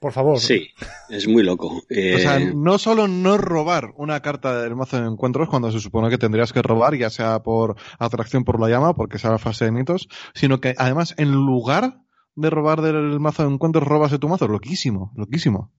Por 0.00 0.10
favor. 0.12 0.40
Sí, 0.40 0.68
es 1.10 1.28
muy 1.28 1.44
loco. 1.44 1.80
Eh, 1.88 2.16
O 2.16 2.18
sea, 2.18 2.40
no 2.40 2.76
solo 2.78 3.06
no 3.06 3.38
robar 3.38 3.92
una 3.96 4.20
carta 4.20 4.60
del 4.60 4.74
mazo 4.74 5.00
de 5.00 5.06
encuentros 5.06 5.48
cuando 5.48 5.70
se 5.70 5.78
supone 5.78 6.10
que 6.10 6.18
tendrías 6.18 6.52
que 6.52 6.60
robar, 6.60 6.96
ya 6.96 7.08
sea 7.08 7.44
por 7.44 7.76
atracción 8.00 8.42
por 8.42 8.58
la 8.60 8.68
llama, 8.68 8.94
porque 8.94 9.20
sea 9.20 9.30
la 9.30 9.38
fase 9.38 9.64
de 9.66 9.70
mitos, 9.70 10.08
sino 10.34 10.60
que 10.60 10.74
además 10.76 11.14
en 11.18 11.30
lugar 11.30 12.00
de 12.34 12.50
robar 12.50 12.80
del 12.82 13.20
mazo 13.20 13.44
de 13.46 13.54
encuentros, 13.54 13.86
robas 13.86 14.10
de 14.10 14.18
tu 14.18 14.28
mazo. 14.28 14.48
Loquísimo, 14.48 15.12
loquísimo. 15.14 15.70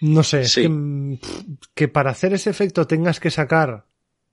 No 0.00 0.22
sé, 0.22 0.42
es 0.42 0.58
que, 1.74 1.88
para 1.88 2.10
hacer 2.10 2.34
ese 2.34 2.50
efecto 2.50 2.86
tengas 2.86 3.18
que 3.20 3.30
sacar 3.30 3.86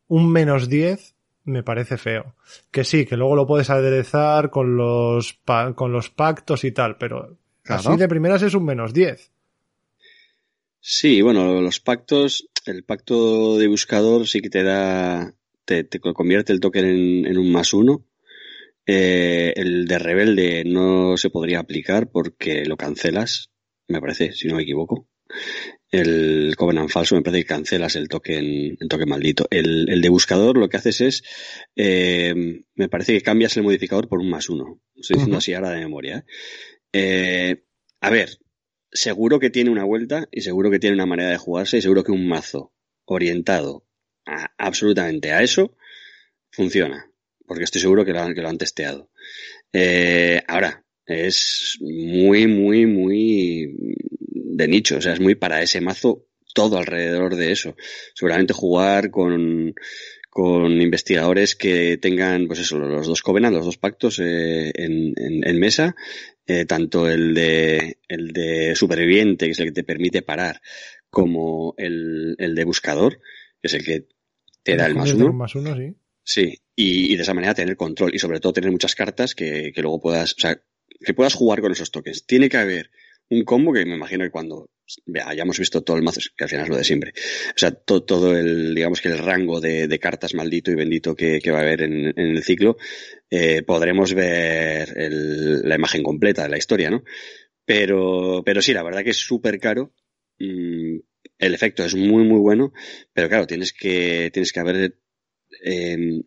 un 0.07 0.31
menos 0.31 0.67
10, 0.67 1.15
me 1.45 1.63
parece 1.63 1.97
feo. 1.97 2.35
Que 2.71 2.83
sí, 2.83 3.05
que 3.05 3.17
luego 3.17 3.35
lo 3.35 3.47
puedes 3.47 3.69
aderezar 3.69 4.49
con 4.49 4.75
los, 4.75 5.39
con 5.75 5.91
los 5.91 6.09
pactos 6.09 6.63
y 6.63 6.71
tal, 6.71 6.97
pero 6.97 7.37
Claro. 7.63 7.89
así 7.89 7.97
de 7.97 8.09
primeras 8.09 8.41
es 8.41 8.53
un 8.55 8.65
menos 8.65 8.93
10. 8.93 9.31
Sí, 10.81 11.21
bueno, 11.21 11.61
los 11.61 11.79
pactos, 11.79 12.49
el 12.65 12.83
pacto 12.83 13.57
de 13.57 13.67
buscador 13.67 14.27
sí 14.27 14.41
que 14.41 14.49
te 14.49 14.63
da, 14.63 15.33
te, 15.63 15.85
te 15.85 16.01
convierte 16.01 16.51
el 16.51 16.59
token 16.59 16.85
en, 16.85 17.25
en 17.25 17.37
un 17.37 17.51
más 17.53 17.73
uno. 17.73 18.05
Eh, 18.85 19.53
el 19.55 19.87
de 19.87 19.97
rebelde 19.97 20.63
no 20.65 21.15
se 21.15 21.29
podría 21.29 21.59
aplicar 21.59 22.11
porque 22.11 22.65
lo 22.65 22.75
cancelas, 22.75 23.49
me 23.87 24.01
parece, 24.01 24.33
si 24.33 24.49
no 24.49 24.55
me 24.57 24.63
equivoco. 24.63 25.07
El 25.91 26.55
Covenant 26.57 26.89
falso 26.89 27.15
me 27.15 27.21
parece 27.21 27.43
que 27.43 27.47
cancelas 27.49 27.95
el 27.95 28.07
token, 28.07 28.77
el 28.79 28.87
token 28.89 29.07
maldito. 29.09 29.47
El, 29.51 29.87
el 29.89 30.01
de 30.01 30.09
buscador 30.09 30.57
lo 30.57 30.67
que 30.69 30.77
haces 30.77 31.01
es, 31.01 31.23
eh, 31.75 32.33
me 32.75 32.89
parece 32.89 33.13
que 33.13 33.21
cambias 33.21 33.55
el 33.57 33.63
modificador 33.63 34.07
por 34.07 34.19
un 34.19 34.29
más 34.29 34.49
uno. 34.49 34.81
Estoy 34.95 35.15
diciendo 35.17 35.37
así 35.37 35.53
ahora 35.53 35.69
de 35.69 35.79
memoria. 35.81 36.17
¿eh? 36.17 36.23
Eh, 36.93 37.63
a 38.01 38.09
ver, 38.09 38.29
seguro 38.91 39.39
que 39.39 39.49
tiene 39.51 39.69
una 39.69 39.83
vuelta 39.83 40.27
y 40.31 40.41
seguro 40.41 40.71
que 40.71 40.79
tiene 40.79 40.95
una 40.95 41.05
manera 41.05 41.29
de 41.29 41.37
jugarse 41.37 41.77
y 41.77 41.81
seguro 41.81 42.03
que 42.03 42.11
un 42.11 42.27
mazo 42.27 42.73
orientado 43.05 43.85
a- 44.25 44.51
absolutamente 44.57 45.31
a 45.31 45.43
eso 45.43 45.75
funciona. 46.51 47.09
Porque 47.45 47.65
estoy 47.65 47.81
seguro 47.81 48.03
que 48.05 48.13
lo 48.13 48.21
han, 48.21 48.33
que 48.33 48.41
lo 48.41 48.49
han 48.49 48.57
testeado. 48.57 49.11
Eh, 49.73 50.41
ahora, 50.47 50.83
es 51.05 51.77
muy, 51.81 52.47
muy, 52.47 52.85
muy 52.85 53.75
de 54.55 54.67
nicho. 54.67 54.97
O 54.97 55.01
sea, 55.01 55.13
es 55.13 55.19
muy 55.19 55.35
para 55.35 55.61
ese 55.61 55.81
mazo 55.81 56.27
todo 56.53 56.77
alrededor 56.77 57.35
de 57.35 57.51
eso. 57.51 57.75
Seguramente 58.13 58.53
jugar 58.53 59.09
con, 59.11 59.73
con 60.29 60.81
investigadores 60.81 61.55
que 61.55 61.97
tengan, 61.97 62.47
pues 62.47 62.59
eso, 62.59 62.77
los 62.79 63.07
dos 63.07 63.21
Covenant, 63.21 63.55
los 63.55 63.65
dos 63.65 63.77
pactos 63.77 64.19
eh, 64.19 64.71
en, 64.75 65.13
en- 65.17 65.47
en 65.47 65.59
mesa, 65.59 65.95
eh, 66.45 66.65
tanto 66.65 67.09
el 67.09 67.33
de, 67.33 67.97
el 68.07 68.33
de 68.33 68.75
superviviente, 68.75 69.45
que 69.45 69.51
es 69.51 69.59
el 69.59 69.65
que 69.67 69.71
te 69.71 69.83
permite 69.83 70.21
parar, 70.21 70.61
como 71.09 71.73
el, 71.77 72.35
el 72.39 72.55
de 72.55 72.63
buscador, 72.65 73.17
que 73.61 73.67
es 73.67 73.73
el 73.75 73.83
que 73.83 74.07
te 74.63 74.75
da 74.75 74.85
el 74.87 74.95
más 74.95 75.13
uno. 75.13 75.27
un 75.27 75.37
más 75.37 75.55
uno, 75.55 75.75
sí. 75.75 75.93
Sí, 76.25 76.57
y, 76.75 77.13
y 77.13 77.15
de 77.17 77.23
esa 77.23 77.33
manera 77.33 77.53
tener 77.53 77.75
control 77.75 78.15
y 78.15 78.19
sobre 78.19 78.39
todo 78.39 78.53
tener 78.53 78.71
muchas 78.71 78.95
cartas 78.95 79.35
que, 79.35 79.71
que 79.73 79.81
luego 79.81 79.99
puedas, 79.99 80.33
o 80.33 80.39
sea, 80.39 80.61
que 81.05 81.13
puedas 81.13 81.33
jugar 81.33 81.59
con 81.61 81.71
esos 81.71 81.91
tokens. 81.91 82.25
Tiene 82.25 82.47
que 82.47 82.57
haber 82.57 82.91
un 83.29 83.43
combo 83.43 83.73
que 83.73 83.85
me 83.85 83.95
imagino 83.95 84.23
que 84.23 84.31
cuando 84.31 84.69
hayamos 85.25 85.57
visto 85.57 85.81
todo 85.81 85.97
el 85.97 86.03
mazo, 86.03 86.19
que 86.37 86.43
al 86.43 86.49
final 86.49 86.65
es 86.65 86.69
lo 86.69 86.77
de 86.77 86.83
siempre. 86.83 87.13
O 87.49 87.57
sea, 87.57 87.71
to- 87.71 88.03
todo 88.03 88.37
el, 88.37 88.75
digamos 88.75 89.01
que 89.01 89.09
el 89.09 89.17
rango 89.17 89.59
de, 89.61 89.97
cartas 89.99 90.33
maldito 90.33 90.71
y 90.71 90.75
bendito 90.75 91.15
que, 91.15 91.39
va 91.51 91.59
a 91.59 91.61
haber 91.61 91.81
en, 91.83 92.13
el 92.17 92.43
ciclo, 92.43 92.77
eh, 93.29 93.63
podremos 93.63 94.13
ver 94.13 94.93
el- 94.97 95.61
la 95.67 95.75
imagen 95.75 96.03
completa 96.03 96.43
de 96.43 96.49
la 96.49 96.57
historia, 96.57 96.89
¿no? 96.91 97.03
Pero, 97.65 98.43
pero 98.45 98.61
sí, 98.61 98.73
la 98.73 98.83
verdad 98.83 99.03
que 99.03 99.11
es 99.11 99.17
súper 99.17 99.59
caro. 99.59 99.93
Mm, 100.39 100.97
el 101.39 101.53
efecto 101.53 101.83
es 101.85 101.95
muy, 101.95 102.23
muy 102.25 102.39
bueno, 102.39 102.73
pero 103.13 103.29
claro, 103.29 103.47
tienes 103.47 103.73
que, 103.73 104.29
tienes 104.33 104.51
que 104.51 104.59
haber 104.59 104.97
eh, 105.63 106.21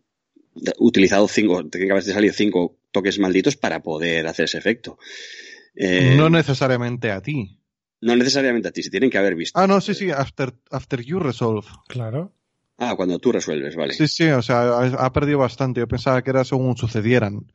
utilizado 0.79 1.27
cinco, 1.27 1.67
tienen 1.69 1.87
que 1.89 1.91
haber 1.91 2.03
salido 2.03 2.33
cinco 2.33 2.79
toques 2.91 3.19
malditos 3.19 3.55
para 3.57 3.81
poder 3.81 4.27
hacer 4.27 4.45
ese 4.45 4.57
efecto. 4.57 4.97
Eh, 5.79 6.15
no 6.17 6.29
necesariamente 6.29 7.11
a 7.11 7.21
ti. 7.21 7.59
no 8.01 8.15
necesariamente 8.15 8.67
a 8.69 8.71
ti, 8.71 8.81
se 8.83 8.89
tienen 8.89 9.09
que 9.09 9.17
haber 9.17 9.35
visto. 9.35 9.59
Ah, 9.59 9.67
no, 9.67 9.79
sí, 9.81 9.93
sí, 9.93 10.09
after, 10.11 10.53
after 10.71 11.01
you 11.01 11.19
resolve. 11.19 11.67
Claro. 11.87 12.33
Ah, 12.79 12.95
cuando 12.95 13.17
tú 13.19 13.31
resuelves, 13.31 13.75
vale. 13.75 13.93
Sí, 13.93 14.07
sí, 14.07 14.25
o 14.29 14.41
sea, 14.41 14.61
ha, 14.61 14.85
ha 15.05 15.11
perdido 15.13 15.39
bastante. 15.39 15.79
Yo 15.79 15.87
pensaba 15.87 16.21
que 16.21 16.29
era 16.29 16.43
según 16.43 16.77
sucedieran. 16.77 17.51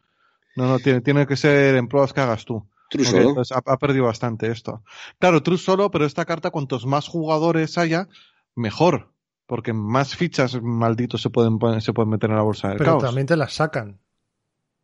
No, 0.57 0.67
no, 0.67 0.79
tiene, 0.81 1.01
tiene 1.01 1.27
que 1.27 1.37
ser 1.37 1.77
en 1.77 1.89
pruebas 1.89 2.13
que 2.13 2.21
hagas 2.21 2.45
tú. 2.45 2.69
True 2.91 3.05
solo. 3.07 3.29
entonces 3.31 3.57
ha, 3.57 3.63
ha 3.73 3.79
perdido 3.79 4.05
bastante 4.05 4.51
esto. 4.51 4.83
Claro, 5.19 5.43
True 5.43 5.59
solo, 5.59 5.91
pero 5.91 6.05
esta 6.07 6.25
carta, 6.25 6.51
cuantos 6.51 6.85
más 6.87 7.09
jugadores 7.09 7.79
haya, 7.79 8.09
mejor. 8.55 9.13
Porque 9.47 9.73
más 9.73 10.15
fichas 10.17 10.61
malditos 10.63 11.23
se 11.23 11.31
pueden, 11.31 11.59
se 11.81 11.93
pueden 11.93 12.11
meter 12.11 12.31
en 12.31 12.37
la 12.37 12.43
bolsa 12.43 12.69
del 12.69 12.79
Pero 12.79 12.93
caos. 12.93 13.05
también 13.05 13.27
te 13.27 13.37
las 13.37 13.55
sacan. 13.55 14.01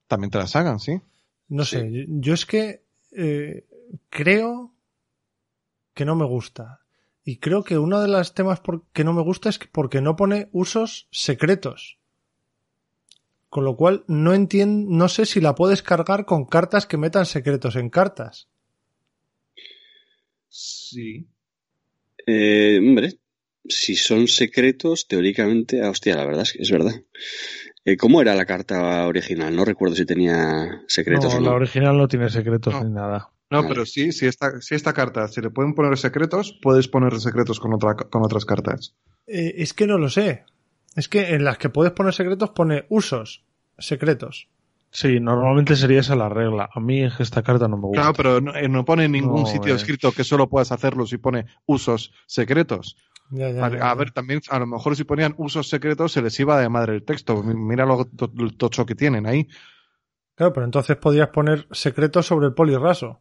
También 0.07 0.31
te 0.31 0.39
las 0.39 0.55
hagan, 0.57 0.79
sí. 0.81 1.01
No 1.49 1.65
Sí. 1.65 1.77
sé, 1.77 2.07
yo 2.09 2.33
es 2.35 2.47
que 2.47 2.85
eh, 3.13 3.67
creo 4.11 4.75
que 5.95 6.05
no 6.05 6.15
me 6.17 6.25
gusta. 6.25 6.81
Y 7.25 7.37
creo 7.39 7.63
que 7.63 7.77
uno 7.77 8.01
de 8.01 8.09
los 8.09 8.35
temas 8.35 8.61
por 8.61 8.87
que 8.93 9.05
no 9.05 9.13
me 9.13 9.23
gusta 9.23 9.49
es 9.49 9.59
que 9.59 9.69
porque 9.71 10.01
no 10.01 10.17
pone 10.17 10.49
usos 10.53 11.09
secretos. 11.11 11.99
Con 13.49 13.65
lo 13.65 13.77
cual 13.77 14.05
no 14.07 14.35
entiendo, 14.35 14.91
no 14.91 15.09
sé 15.09 15.27
si 15.27 15.41
la 15.41 15.55
puedes 15.55 15.83
cargar 15.83 16.25
con 16.25 16.45
cartas 16.45 16.87
que 16.87 16.97
metan 16.97 17.27
secretos 17.27 17.77
en 17.77 17.91
cartas. 17.91 18.49
Sí. 20.49 21.27
Eh, 22.27 22.79
hombre, 22.79 23.19
si 23.69 23.97
son 23.97 24.29
secretos, 24.29 25.07
teóricamente, 25.07 25.83
ah, 25.83 25.91
hostia, 25.91 26.17
la 26.17 26.25
verdad 26.25 26.43
es 26.43 26.53
que 26.53 26.63
es 26.63 26.71
verdad. 26.71 27.03
Eh, 27.85 27.97
¿Cómo 27.97 28.21
era 28.21 28.35
la 28.35 28.45
carta 28.45 29.07
original? 29.07 29.55
No 29.55 29.65
recuerdo 29.65 29.95
si 29.95 30.05
tenía 30.05 30.83
secretos 30.89 31.33
No, 31.35 31.39
o 31.39 31.43
la 31.43 31.53
original 31.53 31.97
no 31.97 32.09
tiene 32.09 32.29
secretos 32.29 32.75
No. 32.75 32.85
ni 32.85 32.91
nada. 32.91 33.31
No, 33.51 33.59
Vale. 33.63 33.69
pero 33.69 33.87
sí, 33.87 34.13
si 34.13 34.27
esta, 34.27 34.61
si 34.61 34.75
esta 34.75 34.93
carta, 34.93 35.27
si 35.29 35.41
le 35.41 35.49
pueden 35.51 35.75
poner 35.75 35.97
secretos, 35.97 36.59
puedes 36.61 36.87
poner 36.87 37.19
secretos 37.19 37.61
con, 37.61 37.73
otra, 37.73 37.95
con 37.95 38.23
otras 38.23 38.45
cartas. 38.45 38.95
Eh, 39.27 39.55
es 39.57 39.73
que 39.73 39.87
no 39.87 39.97
lo 39.97 40.11
sé. 40.11 40.45
Es 40.97 41.09
que 41.09 41.35
en 41.35 41.45
las 41.45 41.57
que 41.57 41.71
puedes 41.71 41.93
poner 41.93 42.13
secretos 42.13 42.51
pone 42.51 42.85
usos 42.91 43.45
secretos. 43.79 44.49
Sí, 44.91 45.21
normalmente 45.21 45.77
sería 45.77 46.01
esa 46.01 46.17
la 46.17 46.29
regla. 46.29 46.69
A 46.75 46.81
mí 46.81 47.03
esta 47.19 47.43
carta 47.43 47.69
no 47.69 47.77
me 47.77 47.83
gusta. 47.87 48.01
Claro, 48.03 48.15
pero 48.17 48.41
no, 48.41 48.55
eh, 48.55 48.69
no 48.69 48.85
pone 48.85 49.05
en 49.05 49.13
ningún 49.13 49.43
No, 49.43 49.47
sitio 49.47 49.73
eh. 49.73 49.77
escrito 49.77 50.13
que 50.13 50.25
solo 50.25 50.49
puedas 50.49 50.73
hacerlo 50.73 51.07
si 51.07 51.17
pone 51.19 51.47
usos 51.67 52.13
secretos. 52.27 52.97
Ya, 53.31 53.51
ya, 53.51 53.65
A, 53.67 53.69
ya, 53.71 53.77
a 53.77 53.79
ya. 53.79 53.95
ver, 53.95 54.11
también, 54.13 54.41
a 54.49 54.59
lo 54.59 54.67
mejor 54.67 54.97
si 54.97 55.05
ponían 55.05 55.35
usos 55.37 55.69
secretos 55.69 56.13
se 56.13 56.23
les 56.23 56.39
iba 56.41 56.59
de 56.59 56.69
madre 56.69 56.95
el 56.95 57.05
texto. 57.05 57.43
Mi- 57.43 57.55
Mira 57.55 57.85
lo 57.85 58.05
to- 58.07 58.31
lo 58.35 58.51
tocho 58.53 58.87
que 58.87 58.95
tienen 58.95 59.27
ahí. 59.27 59.47
Claro, 60.35 60.53
pero 60.53 60.65
entonces 60.65 60.97
podrías 60.97 61.29
poner 61.29 61.67
secretos 61.71 62.27
sobre 62.27 62.47
el 62.47 62.55
polirraso. 62.55 63.21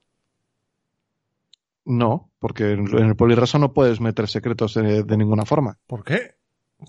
No, 1.86 2.32
porque 2.39 2.72
en 2.74 2.88
en 2.97 3.05
el 3.05 3.16
polirraso 3.16 3.60
no 3.60 3.72
puedes 3.74 4.01
meter 4.01 4.28
secretos 4.28 4.74
de, 4.74 5.03
de 5.03 5.18
ninguna 5.18 5.45
forma. 5.45 5.78
¿Por 5.88 6.03
qué? 6.03 6.36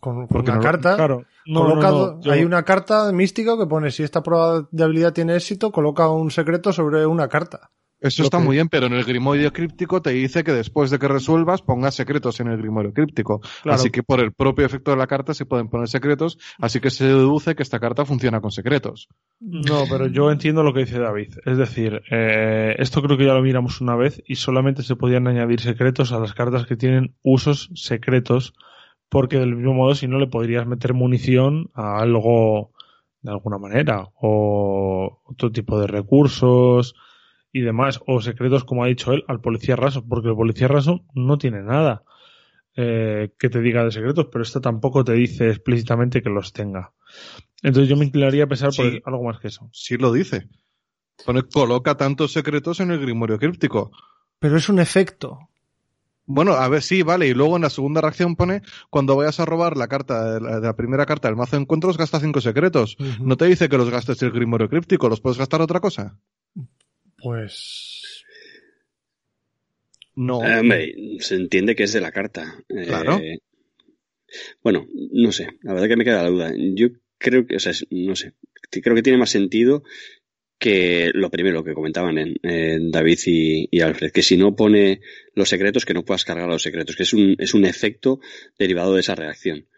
Con, 0.01 0.17
con 0.17 0.29
Porque 0.29 0.51
una 0.51 0.59
no 0.59 0.63
carta. 0.63 0.97
Claro, 0.97 1.25
no, 1.47 1.61
no, 1.63 1.69
colocado- 1.71 2.15
no, 2.17 2.21
yo- 2.23 2.33
Hay 2.33 2.45
una 2.45 2.63
carta 2.65 3.11
mística 3.13 3.57
que 3.57 3.67
pone 3.67 3.91
si 3.91 4.03
esta 4.03 4.23
prueba 4.23 4.67
de 4.71 4.85
habilidad 4.85 5.13
tiene 5.13 5.37
éxito, 5.37 5.71
coloca 5.73 6.09
un 6.11 6.31
secreto 6.31 6.73
sobre 6.73 7.07
una 7.07 7.29
carta. 7.29 7.71
Eso 8.01 8.23
está 8.23 8.39
que- 8.39 8.45
muy 8.45 8.57
bien, 8.57 8.69
pero 8.69 8.87
en 8.87 8.93
el 8.93 9.05
grimorio 9.05 9.53
críptico 9.53 10.01
te 10.03 10.11
dice 10.11 10.45
que 10.45 10.53
después 10.53 10.91
de 10.91 10.99
que 11.01 11.09
resuelvas 11.09 11.63
pongas 11.63 11.97
secretos 11.97 12.39
en 12.39 12.47
el 12.49 12.57
grimorio 12.59 12.93
críptico. 12.93 13.41
Claro. 13.63 13.75
Así 13.75 13.91
que 13.91 14.03
por 14.05 14.21
el 14.21 14.33
propio 14.33 14.67
efecto 14.67 14.93
de 14.93 14.97
la 14.97 15.07
carta 15.09 15.35
se 15.35 15.47
pueden 15.47 15.69
poner 15.69 15.89
secretos, 15.89 16.39
así 16.59 16.79
que 16.79 16.91
se 16.91 17.07
deduce 17.07 17.57
que 17.57 17.63
esta 17.65 17.81
carta 17.81 18.05
funciona 18.05 18.41
con 18.41 18.53
secretos. 18.53 19.09
No, 19.41 19.85
pero 19.91 20.07
yo 20.07 20.31
entiendo 20.31 20.63
lo 20.63 20.73
que 20.73 20.81
dice 20.81 20.99
David. 21.01 21.35
Es 21.45 21.59
decir, 21.59 22.03
eh, 22.11 22.77
esto 22.79 23.03
creo 23.03 23.19
que 23.19 23.27
ya 23.27 23.35
lo 23.35 23.43
miramos 23.43 23.81
una 23.81 23.97
vez 23.97 24.23
y 24.27 24.37
solamente 24.37 24.83
se 24.85 24.95
podían 24.95 25.27
añadir 25.27 25.61
secretos 25.61 26.13
a 26.13 26.21
las 26.21 26.35
cartas 26.35 26.67
que 26.67 26.77
tienen 26.77 27.17
usos 27.23 27.71
secretos, 27.75 28.55
porque 29.09 29.39
del 29.39 29.57
mismo 29.57 29.75
modo 29.75 29.95
si 29.97 30.07
no 30.07 30.19
le 30.19 30.27
podrías 30.29 30.67
meter 30.67 30.95
munición 30.95 31.71
a 31.75 31.99
algo 31.99 32.71
de 33.23 33.33
alguna 33.33 33.59
manera, 33.59 34.07
o 34.21 35.21
otro 35.25 35.51
tipo 35.51 35.81
de 35.81 35.89
recursos 35.89 36.95
y 37.59 37.63
demás, 37.63 38.01
o 38.07 38.21
secretos, 38.21 38.65
como 38.65 38.85
ha 38.85 38.89
dicho 38.89 39.13
él, 39.13 39.25
al 39.29 39.41
policía 39.41 39.77
raso, 39.77 40.05
porque 40.07 40.29
el 40.29 40.37
policía 40.37 40.69
raso 40.69 41.05
no 41.15 41.39
tiene 41.39 41.63
nada 41.63 42.03
eh, 42.77 43.33
que 43.39 43.51
te 43.51 43.61
diga 43.61 43.85
de 43.85 43.91
secretos, 43.91 44.29
pero 44.31 44.43
esto 44.43 44.61
tampoco 44.61 45.05
te 45.05 45.13
dice 45.13 45.49
explícitamente 45.49 46.23
que 46.23 46.31
los 46.31 46.53
tenga. 46.53 46.93
Entonces 47.63 47.89
yo 47.89 47.97
me 47.97 48.05
inclinaría 48.05 48.45
a 48.45 48.47
pensar 48.47 48.71
por 48.77 48.87
algo 49.05 49.25
más 49.25 49.41
que 49.41 49.49
eso. 49.49 49.69
Sí 49.73 49.97
lo 49.97 50.13
dice. 50.13 50.49
Pone, 51.27 51.43
coloca 51.43 51.97
tantos 51.97 52.33
secretos 52.33 52.79
en 52.79 52.93
el 52.93 53.01
grimorio 53.01 53.39
críptico. 53.39 53.91
Pero 54.39 54.57
es 54.57 54.69
un 54.69 54.79
efecto. 54.79 55.49
Bueno, 56.25 56.53
a 56.53 56.69
ver, 56.69 56.83
sí, 56.83 57.03
vale. 57.03 57.27
Y 57.27 57.35
luego 57.35 57.57
en 57.57 57.63
la 57.63 57.71
segunda 57.71 58.01
reacción 58.01 58.37
pone, 58.37 58.63
cuando 58.91 59.17
vayas 59.17 59.41
a 59.41 59.45
robar 59.45 59.77
la 59.77 59.89
carta, 59.89 60.35
de 60.35 60.41
la, 60.41 60.61
de 60.61 60.67
la 60.67 60.77
primera 60.77 61.07
carta 61.07 61.27
del 61.27 61.37
mazo 61.37 61.57
de 61.57 61.63
encuentros, 61.63 61.97
gasta 61.97 62.21
cinco 62.21 62.41
secretos. 62.41 62.97
No 63.19 63.37
te 63.37 63.47
dice 63.47 63.69
que 63.69 63.79
los 63.79 63.91
gastes 63.91 64.23
el 64.23 64.31
grimorio 64.31 64.69
críptico, 64.69 65.09
los 65.09 65.21
puedes 65.21 65.39
gastar 65.39 65.63
otra 65.63 65.81
cosa. 65.81 66.19
Pues. 67.23 68.25
No. 70.15 70.45
Eh, 70.45 70.59
hombre, 70.61 70.95
se 71.21 71.37
entiende 71.37 71.77
que 71.77 71.85
es 71.85 71.93
de 71.93 72.01
la 72.01 72.13
carta. 72.13 72.57
Eh, 72.69 72.85
Claro. 72.87 73.21
bueno, 74.63 74.87
no 75.13 75.33
sé, 75.33 75.49
la 75.63 75.73
verdad 75.75 75.89
que 75.89 75.97
me 75.97 76.05
queda 76.05 76.23
la 76.25 76.29
duda. 76.31 76.53
Yo 76.57 76.89
creo 77.19 77.47
que, 77.47 77.57
o 77.57 77.61
sea, 77.61 77.73
es- 77.73 77.87
no 77.91 78.15
sé, 78.17 78.35
creo 78.71 78.95
que 78.95 79.03
tiene 79.03 79.19
más 79.19 79.31
sentido 79.31 79.83
que 80.59 81.13
lo 81.15 81.31
primero 81.31 81.63
que 81.63 81.73
comentaban 81.73 82.19
en, 82.19 82.35
en 82.43 82.91
David 82.91 83.19
y, 83.27 83.69
y 83.71 83.81
Alfred, 83.81 84.11
que 84.11 84.23
si 84.23 84.37
no 84.37 84.57
pone 84.57 85.01
los 85.35 85.49
secretos, 85.49 85.85
que 85.87 85.95
no 85.95 86.05
puedas 86.05 86.25
cargar 86.25 86.49
los 86.49 86.63
secretos, 86.63 86.97
que 86.97 87.05
es 87.05 87.13
un, 87.13 87.37
es 87.39 87.55
un 87.55 87.65
efecto 87.65 88.19
derivado 88.59 88.95
de 88.95 89.01
esa 89.01 89.15
reacción. 89.15 89.69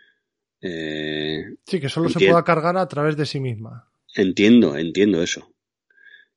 Eh, 0.62 1.44
Sí, 1.66 1.80
que 1.80 1.88
solo 1.90 2.08
se 2.08 2.18
pueda 2.18 2.42
cargar 2.44 2.76
a 2.78 2.88
través 2.88 3.16
de 3.18 3.26
sí 3.26 3.40
misma. 3.40 3.90
entiendo, 4.16 4.76
entiendo 4.76 5.22
eso. 5.22 5.52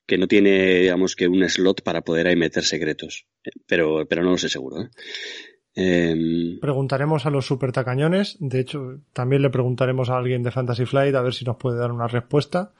Que 0.06 0.18
no 0.18 0.26
tiene, 0.28 0.80
digamos, 0.80 1.16
que 1.16 1.28
un 1.28 1.48
slot 1.48 1.82
para 1.82 2.02
poder 2.02 2.26
ahí 2.26 2.36
meter 2.36 2.62
secretos. 2.64 3.26
Pero, 3.66 4.06
pero 4.06 4.22
no 4.22 4.30
lo 4.32 4.38
sé 4.38 4.48
seguro, 4.48 4.82
¿eh? 4.82 4.88
Em, 5.76 6.60
Preguntaremos 6.60 7.26
a 7.26 7.30
los 7.30 7.46
super 7.46 7.72
tacañones. 7.72 8.36
De 8.38 8.60
hecho, 8.60 9.00
también 9.12 9.42
le 9.42 9.50
preguntaremos 9.50 10.10
a 10.10 10.16
alguien 10.18 10.42
de 10.42 10.50
Fantasy 10.52 10.84
Flight 10.86 11.14
a 11.14 11.22
ver 11.22 11.34
si 11.34 11.44
nos 11.44 11.56
puede 11.56 11.78
dar 11.78 11.90
una 11.90 12.06
respuesta. 12.06 12.72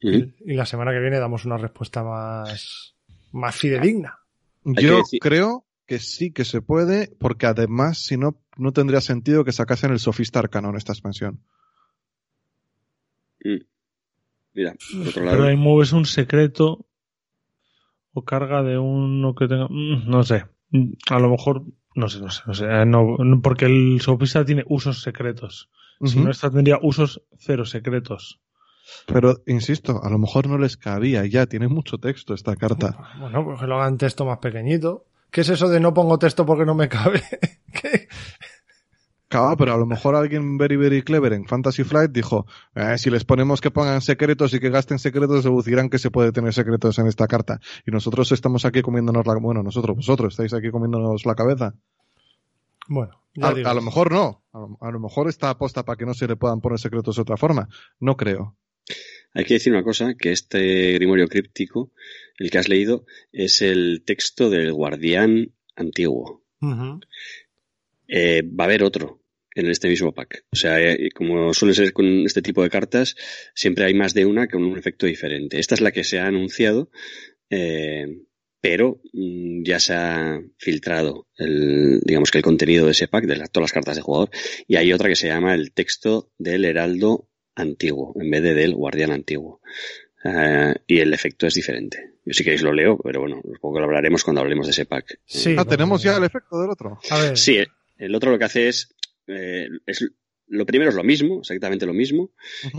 Y, 0.00 0.32
y 0.46 0.54
la 0.54 0.64
semana 0.66 0.92
que 0.92 0.98
viene 1.00 1.18
damos 1.20 1.44
una 1.44 1.58
respuesta 1.58 2.02
más, 2.02 2.94
más 3.32 3.54
fidedigna. 3.54 4.18
Que 4.64 4.82
Yo 4.82 4.96
decir- 4.98 5.20
creo 5.20 5.66
que 5.86 5.98
sí 5.98 6.32
que 6.32 6.44
se 6.46 6.62
puede, 6.62 7.12
porque 7.18 7.46
además, 7.46 7.98
si 7.98 8.16
no, 8.16 8.40
no 8.56 8.72
tendría 8.72 9.00
sentido 9.02 9.44
que 9.44 9.52
sacasen 9.52 9.90
el 9.92 9.98
Sofista 9.98 10.38
Arcano 10.38 10.70
en 10.70 10.76
esta 10.76 10.92
expansión. 10.92 11.40
Mm. 13.44 13.58
Mira, 14.60 14.74
por 14.92 15.08
otro 15.08 15.24
Pero 15.30 15.44
ahí 15.44 15.56
mueves 15.56 15.92
un 15.92 16.04
secreto 16.06 16.86
o 18.12 18.24
carga 18.24 18.62
de 18.62 18.78
uno 18.78 19.34
que 19.34 19.48
tenga. 19.48 19.66
mm, 19.68 20.08
No 20.08 20.22
sé. 20.24 20.44
Mm, 20.70 20.92
A 21.10 21.18
lo 21.18 21.30
mejor. 21.30 21.62
No 21.94 22.08
sé, 22.08 22.20
no 22.20 22.30
sé, 22.30 22.42
no 22.46 22.54
sé. 22.54 22.64
eh, 22.66 22.86
No, 22.86 23.16
no, 23.18 23.40
porque 23.42 23.64
el 23.66 24.00
sofista 24.00 24.44
tiene 24.44 24.64
usos 24.68 25.02
secretos. 25.02 25.68
Si 26.04 26.18
no, 26.18 26.30
esta 26.30 26.50
tendría 26.50 26.78
usos 26.80 27.22
cero 27.38 27.64
secretos. 27.66 28.40
Pero, 29.06 29.42
insisto, 29.46 30.00
a 30.02 30.08
lo 30.10 30.18
mejor 30.18 30.46
no 30.48 30.56
les 30.56 30.76
cabía 30.76 31.26
ya, 31.26 31.46
tiene 31.46 31.68
mucho 31.68 31.98
texto 31.98 32.32
esta 32.32 32.56
carta. 32.56 32.96
Bueno, 33.18 33.44
pues 33.44 33.60
que 33.60 33.66
lo 33.66 33.76
hagan 33.80 33.98
texto 33.98 34.24
más 34.24 34.38
pequeñito. 34.38 35.04
¿Qué 35.30 35.42
es 35.42 35.48
eso 35.50 35.68
de 35.68 35.78
no 35.78 35.92
pongo 35.94 36.18
texto 36.18 36.44
porque 36.46 36.64
no 36.64 36.74
me 36.74 36.88
cabe? 36.88 37.22
¿Qué? 37.72 38.08
Claro, 39.30 39.56
pero 39.56 39.72
a 39.74 39.76
lo 39.76 39.86
mejor 39.86 40.16
alguien 40.16 40.58
very, 40.58 40.74
very 40.74 41.02
clever 41.02 41.32
en 41.34 41.46
Fantasy 41.46 41.84
Flight 41.84 42.10
dijo, 42.10 42.46
"Eh, 42.74 42.98
si 42.98 43.10
les 43.10 43.24
ponemos 43.24 43.60
que 43.60 43.70
pongan 43.70 44.00
secretos 44.00 44.52
y 44.54 44.58
que 44.58 44.70
gasten 44.70 44.98
secretos, 44.98 45.44
deducirán 45.44 45.88
que 45.88 46.00
se 46.00 46.10
puede 46.10 46.32
tener 46.32 46.52
secretos 46.52 46.98
en 46.98 47.06
esta 47.06 47.28
carta. 47.28 47.60
Y 47.86 47.92
nosotros 47.92 48.32
estamos 48.32 48.64
aquí 48.64 48.82
comiéndonos 48.82 49.24
la... 49.24 49.36
Bueno, 49.36 49.62
nosotros, 49.62 49.94
vosotros, 49.96 50.32
estáis 50.34 50.52
aquí 50.52 50.72
comiéndonos 50.72 51.24
la 51.26 51.36
cabeza. 51.36 51.76
Bueno, 52.88 53.22
ya 53.36 53.48
A, 53.50 53.54
digo. 53.54 53.68
a 53.68 53.74
lo 53.74 53.82
mejor 53.82 54.10
no. 54.10 54.42
A 54.52 54.58
lo, 54.58 54.78
a 54.80 54.90
lo 54.90 54.98
mejor 54.98 55.28
está 55.28 55.48
aposta 55.50 55.84
para 55.84 55.96
que 55.96 56.06
no 56.06 56.14
se 56.14 56.26
le 56.26 56.34
puedan 56.34 56.60
poner 56.60 56.80
secretos 56.80 57.14
de 57.14 57.22
otra 57.22 57.36
forma. 57.36 57.68
No 58.00 58.16
creo. 58.16 58.56
Hay 59.32 59.44
que 59.44 59.54
decir 59.54 59.72
una 59.72 59.84
cosa, 59.84 60.14
que 60.18 60.32
este 60.32 60.94
grimorio 60.94 61.28
críptico, 61.28 61.92
el 62.36 62.50
que 62.50 62.58
has 62.58 62.68
leído, 62.68 63.04
es 63.30 63.62
el 63.62 64.02
texto 64.04 64.50
del 64.50 64.72
guardián 64.72 65.52
antiguo. 65.76 66.42
Eh, 68.08 68.42
va 68.42 68.64
a 68.64 68.66
haber 68.66 68.82
otro 68.82 69.19
en 69.54 69.66
este 69.68 69.88
mismo 69.88 70.12
pack. 70.12 70.44
O 70.52 70.56
sea, 70.56 70.80
eh, 70.80 71.10
como 71.14 71.52
suele 71.54 71.74
ser 71.74 71.92
con 71.92 72.06
este 72.26 72.42
tipo 72.42 72.62
de 72.62 72.70
cartas, 72.70 73.16
siempre 73.54 73.84
hay 73.84 73.94
más 73.94 74.14
de 74.14 74.26
una 74.26 74.46
con 74.48 74.62
un 74.64 74.78
efecto 74.78 75.06
diferente. 75.06 75.58
Esta 75.58 75.74
es 75.74 75.80
la 75.80 75.92
que 75.92 76.04
se 76.04 76.18
ha 76.20 76.26
anunciado, 76.26 76.90
eh, 77.50 78.06
pero 78.60 79.00
mm, 79.12 79.62
ya 79.64 79.80
se 79.80 79.94
ha 79.94 80.40
filtrado 80.58 81.26
el, 81.36 82.00
digamos 82.04 82.30
que 82.30 82.38
el 82.38 82.44
contenido 82.44 82.84
de 82.86 82.92
ese 82.92 83.08
pack, 83.08 83.24
de 83.24 83.36
la- 83.36 83.46
todas 83.46 83.64
las 83.64 83.72
cartas 83.72 83.96
de 83.96 84.02
jugador, 84.02 84.30
y 84.66 84.76
hay 84.76 84.92
otra 84.92 85.08
que 85.08 85.16
se 85.16 85.28
llama 85.28 85.54
el 85.54 85.72
texto 85.72 86.30
del 86.38 86.64
heraldo 86.64 87.28
antiguo, 87.54 88.14
en 88.20 88.30
vez 88.30 88.42
de 88.42 88.54
del 88.54 88.74
guardián 88.74 89.10
antiguo. 89.12 89.60
Eh, 90.24 90.74
y 90.86 90.98
el 90.98 91.14
efecto 91.14 91.46
es 91.46 91.54
diferente. 91.54 92.12
Yo 92.26 92.34
si 92.34 92.44
queréis 92.44 92.62
lo 92.62 92.72
leo, 92.74 92.98
pero 93.02 93.20
bueno, 93.20 93.40
supongo 93.42 93.74
que 93.76 93.80
lo 93.80 93.86
hablaremos 93.86 94.22
cuando 94.22 94.42
hablemos 94.42 94.66
de 94.66 94.72
ese 94.72 94.84
pack. 94.84 95.18
Sí, 95.24 95.54
ah, 95.58 95.64
tenemos 95.64 96.02
ya 96.02 96.16
el 96.18 96.24
efecto 96.24 96.60
del 96.60 96.70
otro. 96.70 97.00
A 97.10 97.18
ver, 97.22 97.38
Sí, 97.38 97.58
el 97.96 98.14
otro 98.14 98.30
lo 98.30 98.38
que 98.38 98.44
hace 98.44 98.68
es, 98.68 98.94
eh, 99.30 99.68
es 99.86 100.08
lo 100.52 100.66
primero 100.66 100.90
es 100.90 100.96
lo 100.96 101.04
mismo, 101.04 101.38
exactamente 101.42 101.86
lo 101.86 101.94
mismo, 101.94 102.32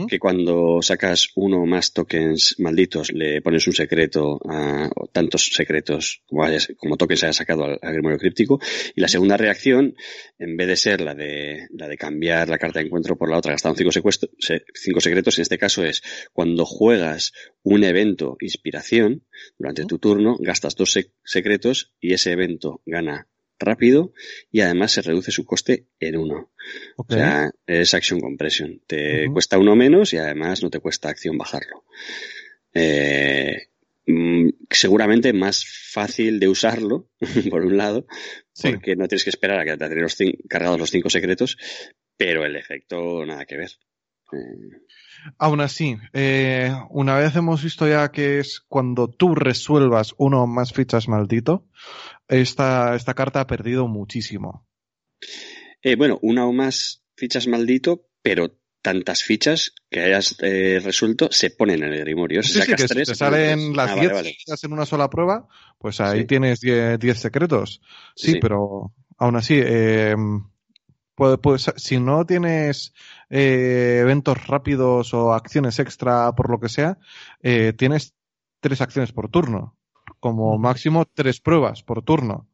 que 0.08 0.20
cuando 0.20 0.82
sacas 0.82 1.30
uno 1.36 1.62
o 1.62 1.66
más 1.66 1.93
tokens 1.93 2.56
malditos 2.60 3.14
le 3.14 3.41
pones 3.41 3.66
un 3.66 3.72
secreto 3.72 4.41
a, 4.45 4.89
o 4.93 5.08
tantos 5.08 5.52
secretos 5.54 6.22
como, 6.26 6.43
hayas- 6.43 6.74
como 6.76 6.97
tokens 6.97 7.24
hayas 7.24 7.38
sacado 7.38 7.64
al, 7.64 7.80
al 7.82 7.93
grimorio 7.93 8.18
críptico 8.18 8.60
y 8.93 8.99
la 8.99 9.08
segunda 9.08 9.38
reacción 9.38 9.95
en 10.38 10.58
vez 10.58 10.68
de 10.68 10.76
ser 10.76 10.99
la 10.99 11.16
de 11.16 11.68
la 11.72 11.88
de 11.88 11.95
cambiar 11.95 12.49
la 12.49 12.58
carta 12.58 12.80
de 12.82 12.88
encuentro 12.88 13.18
por 13.18 13.30
la 13.30 13.38
otra 13.38 13.54
gastando 13.54 13.78
cinco, 13.78 13.91
secuestro- 13.91 14.32
se- 14.38 14.66
cinco 14.74 14.99
secretos 14.99 15.38
en 15.38 15.43
este 15.43 15.58
caso 15.58 15.86
es 15.86 16.04
cuando 16.34 16.66
juegas 16.66 17.32
un 17.64 17.86
evento 17.86 18.36
inspiración 18.41 19.24
durante 19.58 19.86
tu 19.86 19.97
turno 19.97 20.36
gastas 20.41 20.76
dos 20.76 20.93
sec- 20.97 21.14
secretos 21.24 21.93
y 22.02 22.12
ese 22.12 22.34
evento 22.34 22.82
gana 22.86 23.30
rápido 23.62 24.14
y 24.51 24.62
además 24.62 24.91
se 24.91 25.01
reduce 25.01 25.32
su 25.32 25.45
coste 25.45 25.88
en 25.99 26.18
uno. 26.18 26.51
O 26.97 27.05
sea, 27.07 27.51
es 27.66 27.93
Action 27.93 28.20
Compression. 28.20 28.82
Te 28.88 29.28
cuesta 29.32 29.57
uno 29.57 29.76
menos 29.76 30.14
y 30.14 30.18
además 30.18 30.62
no 30.64 30.70
te 30.70 30.80
cuesta 30.80 31.09
acción 31.09 31.38
bajarlo. 31.38 31.86
Eh, 32.74 33.68
mm, 34.05 34.49
seguramente 34.70 35.34
más 35.34 35.66
fácil 35.66 36.39
de 36.39 36.47
usarlo, 36.47 37.09
por 37.49 37.66
un 37.66 37.78
lado, 37.78 38.07
Sí. 38.53 38.70
porque 38.72 38.95
no 38.95 39.07
tienes 39.07 39.24
que 39.24 39.30
esperar 39.30 39.59
a 39.59 39.66
que 39.66 39.78
te 39.78 39.95
los 39.95 40.18
cargados 40.47 40.80
los 40.80 40.91
cinco 40.91 41.09
secretos, 41.09 41.57
pero 42.18 42.45
el 42.45 42.55
efecto 42.55 43.26
nada 43.26 43.45
que 43.45 43.57
ver. 43.57 43.72
Eh, 44.34 44.77
Aún 45.38 45.61
así, 45.61 45.97
eh, 46.13 46.73
una 46.89 47.15
vez 47.15 47.36
hemos 47.36 47.63
visto 47.63 47.88
ya 47.88 48.11
que 48.11 48.39
es 48.39 48.61
cuando 48.67 49.07
tú 49.07 49.36
resuelvas 49.36 50.13
uno 50.17 50.43
o 50.43 50.47
más 50.47 50.73
fichas 50.73 51.07
maldito, 51.07 51.67
esta, 52.27 52.95
esta 52.95 53.13
carta 53.13 53.41
ha 53.41 53.47
perdido 53.47 53.88
muchísimo. 53.88 54.65
eh, 55.84 55.95
bueno, 55.95 56.17
una 56.21 56.45
o 56.45 56.53
más 56.53 57.03
fichas 57.15 57.47
maldito, 57.47 58.07
pero 58.21 58.57
tantas 58.82 59.21
fichas 59.23 59.73
que 59.91 59.99
hayas 60.01 60.38
eh, 60.41 60.79
resuelto 60.84 61.27
se 61.32 61.51
ponen 61.51 61.84
en 61.84 61.93
el 61.93 61.99
grimorio. 62.01 62.41
Si 62.41 62.53
Sí, 62.53 62.53
sí, 62.55 62.59
sacas 62.61 62.82
que 62.82 62.88
si 62.88 62.93
tres, 62.95 63.07
te 63.09 63.15
salen 63.15 63.75
las 63.75 63.91
Ah, 63.91 63.95
10 63.95 64.07
vale, 64.11 64.13
vale. 64.13 64.29
fichas 64.39 64.63
en 64.63 64.73
una 64.73 64.86
sola 64.88 65.09
prueba, 65.09 65.47
pues 65.77 66.01
ahí 66.01 66.21
Sí. 66.21 66.25
tienes 66.25 66.59
10 66.61 66.97
10 66.99 67.19
secretos. 67.19 67.82
Sí, 68.15 68.32
Sí. 68.34 68.39
pero 68.39 68.91
aún 69.17 69.36
así, 69.36 69.55
eh, 69.63 70.15
puede- 71.16 71.38
pues, 71.38 71.72
si 71.78 71.99
no 71.99 72.26
tienes 72.26 72.93
eh, 73.30 73.99
eventos 74.01 74.47
rápidos 74.47 75.14
o 75.14 75.34
acciones 75.34 75.80
extra 75.80 76.34
por 76.36 76.49
lo 76.49 76.59
que 76.59 76.70
sea, 76.70 76.97
eh, 77.41 77.74
tienes 77.78 78.14
tres 78.59 78.82
acciones 78.82 79.12
por 79.12 79.30
turno. 79.30 79.76
Como 80.20 80.57
máximo 80.57 81.05
tres 81.05 81.39
pruebas 81.39 81.84
por 81.84 82.03
turno. 82.03 82.47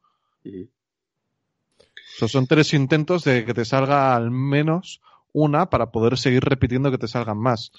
O 2.15 2.19
sea, 2.19 2.27
son 2.27 2.47
tres 2.47 2.73
intentos 2.73 3.23
de 3.23 3.45
que 3.45 3.53
te 3.53 3.65
salga 3.65 4.15
al 4.15 4.31
menos 4.31 5.01
una 5.33 5.69
para 5.69 5.91
poder 5.91 6.17
seguir 6.17 6.43
repitiendo 6.43 6.89
que 6.91 6.97
te 6.97 7.07
salgan 7.07 7.37
más. 7.37 7.71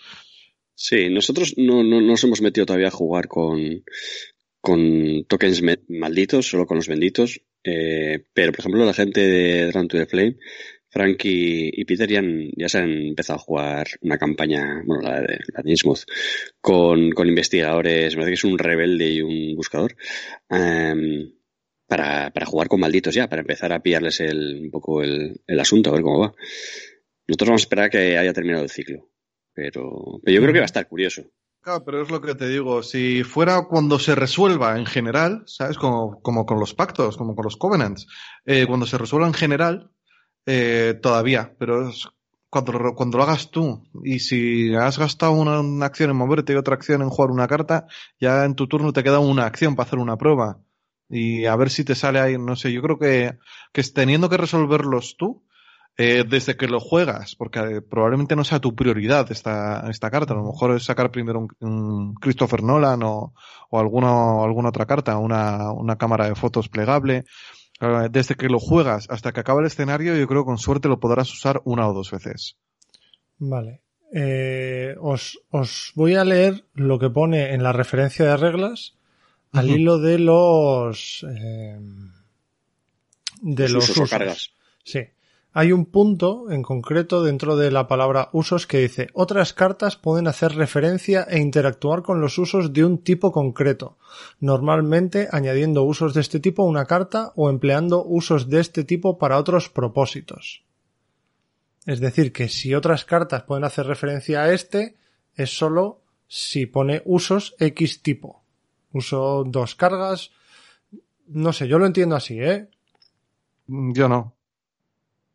Sí, 0.75 1.09
nosotros 1.11 1.55
no, 1.57 1.83
no, 1.83 2.01
no 2.01 2.07
nos 2.07 2.23
hemos 2.23 2.41
metido 2.41 2.67
todavía 2.67 2.89
a 2.89 2.93
jugar 2.93 3.27
con, 3.27 3.85
con 4.61 5.25
tokens 5.27 5.63
malditos, 5.89 6.49
solo 6.49 6.67
con 6.67 6.77
los 6.77 6.87
benditos. 6.87 7.41
Pero, 8.33 8.53
por 8.53 8.61
ejemplo, 8.61 8.85
la 8.85 8.95
gente 8.95 9.21
de 9.21 9.73
Run 9.73 9.89
to 9.89 9.99
the 9.99 10.07
Flame, 10.07 10.37
Frank 10.91 11.25
y, 11.25 11.81
y 11.81 11.85
Peter 11.85 12.09
ya, 12.09 12.69
se 12.69 12.79
han 12.79 12.91
empezado 12.91 13.39
a 13.39 13.43
jugar 13.43 13.87
una 14.01 14.19
campaña, 14.19 14.83
bueno, 14.87 15.03
la 15.03 15.21
de, 15.21 15.39
la 15.55 15.63
de 15.63 15.71
Innsmouth, 15.71 16.05
con, 16.61 17.11
con 17.13 17.29
investigadores, 17.29 18.15
me 18.15 18.23
parece 18.23 18.31
que 18.31 18.35
es 18.35 18.45
un 18.45 18.59
rebelde 18.59 19.11
y 19.11 19.23
un 19.23 19.55
buscador, 19.55 19.97
em, 20.49 21.33
para, 21.87 22.31
para 22.31 22.47
jugar 22.47 22.69
con 22.69 22.81
malditos 22.81 23.15
ya, 23.15 23.29
para 23.29 23.43
empezar 23.43 23.73
a 23.73 23.83
pillarles 23.83 24.21
el, 24.21 24.61
un 24.63 24.71
poco 24.71 25.03
el, 25.03 25.41
el 25.47 25.61
asunto, 25.61 25.91
a 25.91 25.95
ver 25.95 26.03
cómo 26.03 26.21
va. 26.21 26.35
Nosotros 27.27 27.49
vamos 27.49 27.63
a 27.63 27.65
esperar 27.65 27.85
a 27.87 27.91
que 27.91 28.19
haya 28.19 28.33
terminado 28.33 28.65
el 28.65 28.71
ciclo. 28.71 29.11
Pero 29.59 30.21
yo 30.25 30.41
creo 30.41 30.53
que 30.53 30.61
va 30.61 30.65
a 30.65 30.67
estar 30.67 30.87
curioso. 30.89 31.33
Pero 31.85 32.03
es 32.03 32.11
lo 32.11 32.21
que 32.21 32.35
te 32.35 32.49
digo. 32.49 32.83
Si 32.83 33.25
fuera 33.25 33.63
cuando 33.69 33.99
se 33.99 34.15
resuelva 34.15 34.79
en 34.79 34.87
general, 34.87 35.43
¿sabes? 35.47 35.79
Como, 35.79 36.21
como 36.23 36.47
con 36.47 36.59
los 36.61 36.75
pactos, 36.75 37.17
como 37.17 37.35
con 37.35 37.45
los 37.45 37.57
covenants. 37.57 38.07
eh, 38.45 38.67
cuando 38.67 38.87
se 38.87 38.99
resuelva 38.99 39.27
en 39.27 39.35
general, 39.35 39.91
eh, 40.47 40.99
todavía. 41.03 41.55
Pero 41.59 41.89
es 41.89 42.09
cuando, 42.51 42.95
cuando 42.95 43.19
lo 43.19 43.25
hagas 43.25 43.51
tú. 43.51 43.83
Y 44.05 44.21
si 44.21 44.75
has 44.75 44.99
gastado 44.99 45.33
una, 45.33 45.61
una 45.61 45.87
acción 45.87 46.11
en 46.11 46.17
moverte 46.17 46.53
y 46.53 46.57
otra 46.57 46.75
acción 46.75 47.03
en 47.03 47.11
jugar 47.11 47.31
una 47.31 47.49
carta, 47.49 47.87
ya 48.21 48.45
en 48.45 48.55
tu 48.55 48.67
turno 48.69 48.93
te 48.93 49.05
queda 49.05 49.19
una 49.19 49.47
acción 49.47 49.77
para 49.77 49.87
hacer 49.87 49.99
una 49.99 50.17
prueba. 50.17 50.61
Y 51.09 51.47
a 51.47 51.57
ver 51.57 51.71
si 51.71 51.85
te 51.85 51.95
sale 51.95 52.21
ahí, 52.21 52.37
no 52.39 52.55
sé, 52.57 52.73
yo 52.73 52.83
creo 52.83 52.99
que, 52.99 53.39
que 53.73 53.83
teniendo 53.83 54.29
que 54.29 54.37
resolverlos 54.37 55.17
tú, 55.17 55.45
eh, 55.99 56.25
desde 56.27 56.57
que 56.57 56.69
lo 56.69 56.81
juegas, 56.81 57.35
porque 57.35 57.59
eh, 57.59 57.81
probablemente 57.83 58.37
no 58.37 58.45
sea 58.45 58.61
tu 58.61 58.75
prioridad 58.75 59.31
esta, 59.33 59.91
esta 59.91 60.11
carta. 60.11 60.33
A 60.33 60.37
lo 60.37 60.45
mejor 60.45 60.75
es 60.77 60.85
sacar 60.85 61.11
primero 61.11 61.41
un, 61.41 61.49
un 61.61 62.15
Christopher 62.15 62.63
Nolan 62.63 63.03
o, 63.03 63.35
o 63.69 63.79
alguna, 63.81 64.43
alguna 64.45 64.69
otra 64.71 64.87
carta, 64.87 65.19
una, 65.19 65.73
una 65.73 65.97
cámara 65.97 66.27
de 66.29 66.35
fotos 66.37 66.69
plegable. 66.69 67.25
Eh, 67.81 68.09
desde 68.11 68.35
que 68.37 68.49
lo 68.49 68.59
juegas 68.59 69.07
hasta 69.11 69.33
que 69.33 69.41
acaba 69.41 69.61
el 69.61 69.67
escenario, 69.67 70.17
yo 70.17 70.27
creo 70.27 70.43
que 70.43 70.47
con 70.47 70.59
suerte 70.59 70.89
lo 70.89 70.99
podrás 71.01 71.33
usar 71.33 71.61
una 71.65 71.89
o 71.89 71.93
dos 71.93 72.11
veces. 72.11 72.57
Vale. 73.39 73.81
Eh, 74.13 74.95
os, 75.01 75.39
os 75.51 75.93
voy 75.95 76.15
a 76.15 76.25
leer 76.25 76.65
lo 76.75 76.99
que 76.99 77.11
pone 77.11 77.53
en 77.55 77.63
la 77.63 77.73
referencia 77.73 78.25
de 78.25 78.37
reglas 78.39 78.95
al 79.53 79.69
hilo 79.69 79.99
de 79.99 80.19
los 80.19 81.27
eh, 81.29 81.79
de 83.43 83.69
Los 83.69 83.73
los 83.73 83.85
usos 83.91 83.99
o 83.99 84.03
usos. 84.05 84.11
cargas. 84.11 84.51
Sí. 84.83 85.01
Hay 85.59 85.73
un 85.73 85.87
punto 85.87 86.53
en 86.53 86.63
concreto 86.63 87.25
dentro 87.25 87.57
de 87.57 87.73
la 87.73 87.89
palabra 87.89 88.29
usos 88.33 88.69
que 88.69 88.79
dice 88.79 89.09
otras 89.13 89.53
cartas 89.53 89.97
pueden 89.97 90.29
hacer 90.29 90.55
referencia 90.55 91.27
e 91.29 91.41
interactuar 91.41 92.03
con 92.03 92.21
los 92.21 92.39
usos 92.39 92.73
de 92.73 92.85
un 92.85 92.99
tipo 92.99 93.33
concreto, 93.33 93.99
normalmente 94.39 95.27
añadiendo 95.33 95.83
usos 95.83 96.15
de 96.15 96.21
este 96.21 96.39
tipo 96.39 96.63
a 96.63 96.69
una 96.69 96.85
carta 96.85 97.33
o 97.35 97.51
empleando 97.51 98.05
usos 98.05 98.49
de 98.49 98.61
este 98.61 98.85
tipo 98.85 99.19
para 99.19 99.37
otros 99.37 99.69
propósitos. 99.69 100.63
Es 101.87 101.99
decir, 101.99 102.33
que 102.33 102.49
si 102.49 102.73
otras 102.73 103.05
cartas 103.05 103.43
pueden 103.43 103.65
hacer 103.65 103.87
referencia 103.87 104.43
a 104.43 104.53
este, 104.53 104.95
es 105.35 105.59
solo 105.59 106.03
si 106.29 106.67
pone 106.67 107.03
usos 107.05 107.57
X 107.59 108.01
tipo. 108.03 108.45
Uso 108.93 109.43
dos 109.45 109.75
cargas. 109.75 110.31
No 111.27 111.53
sé, 111.53 111.67
yo 111.67 111.81
lo 111.81 111.87
entiendo 111.87 112.15
así, 112.15 112.41
¿eh? 112.41 112.69
Yo 113.67 114.09
no. 114.09 114.38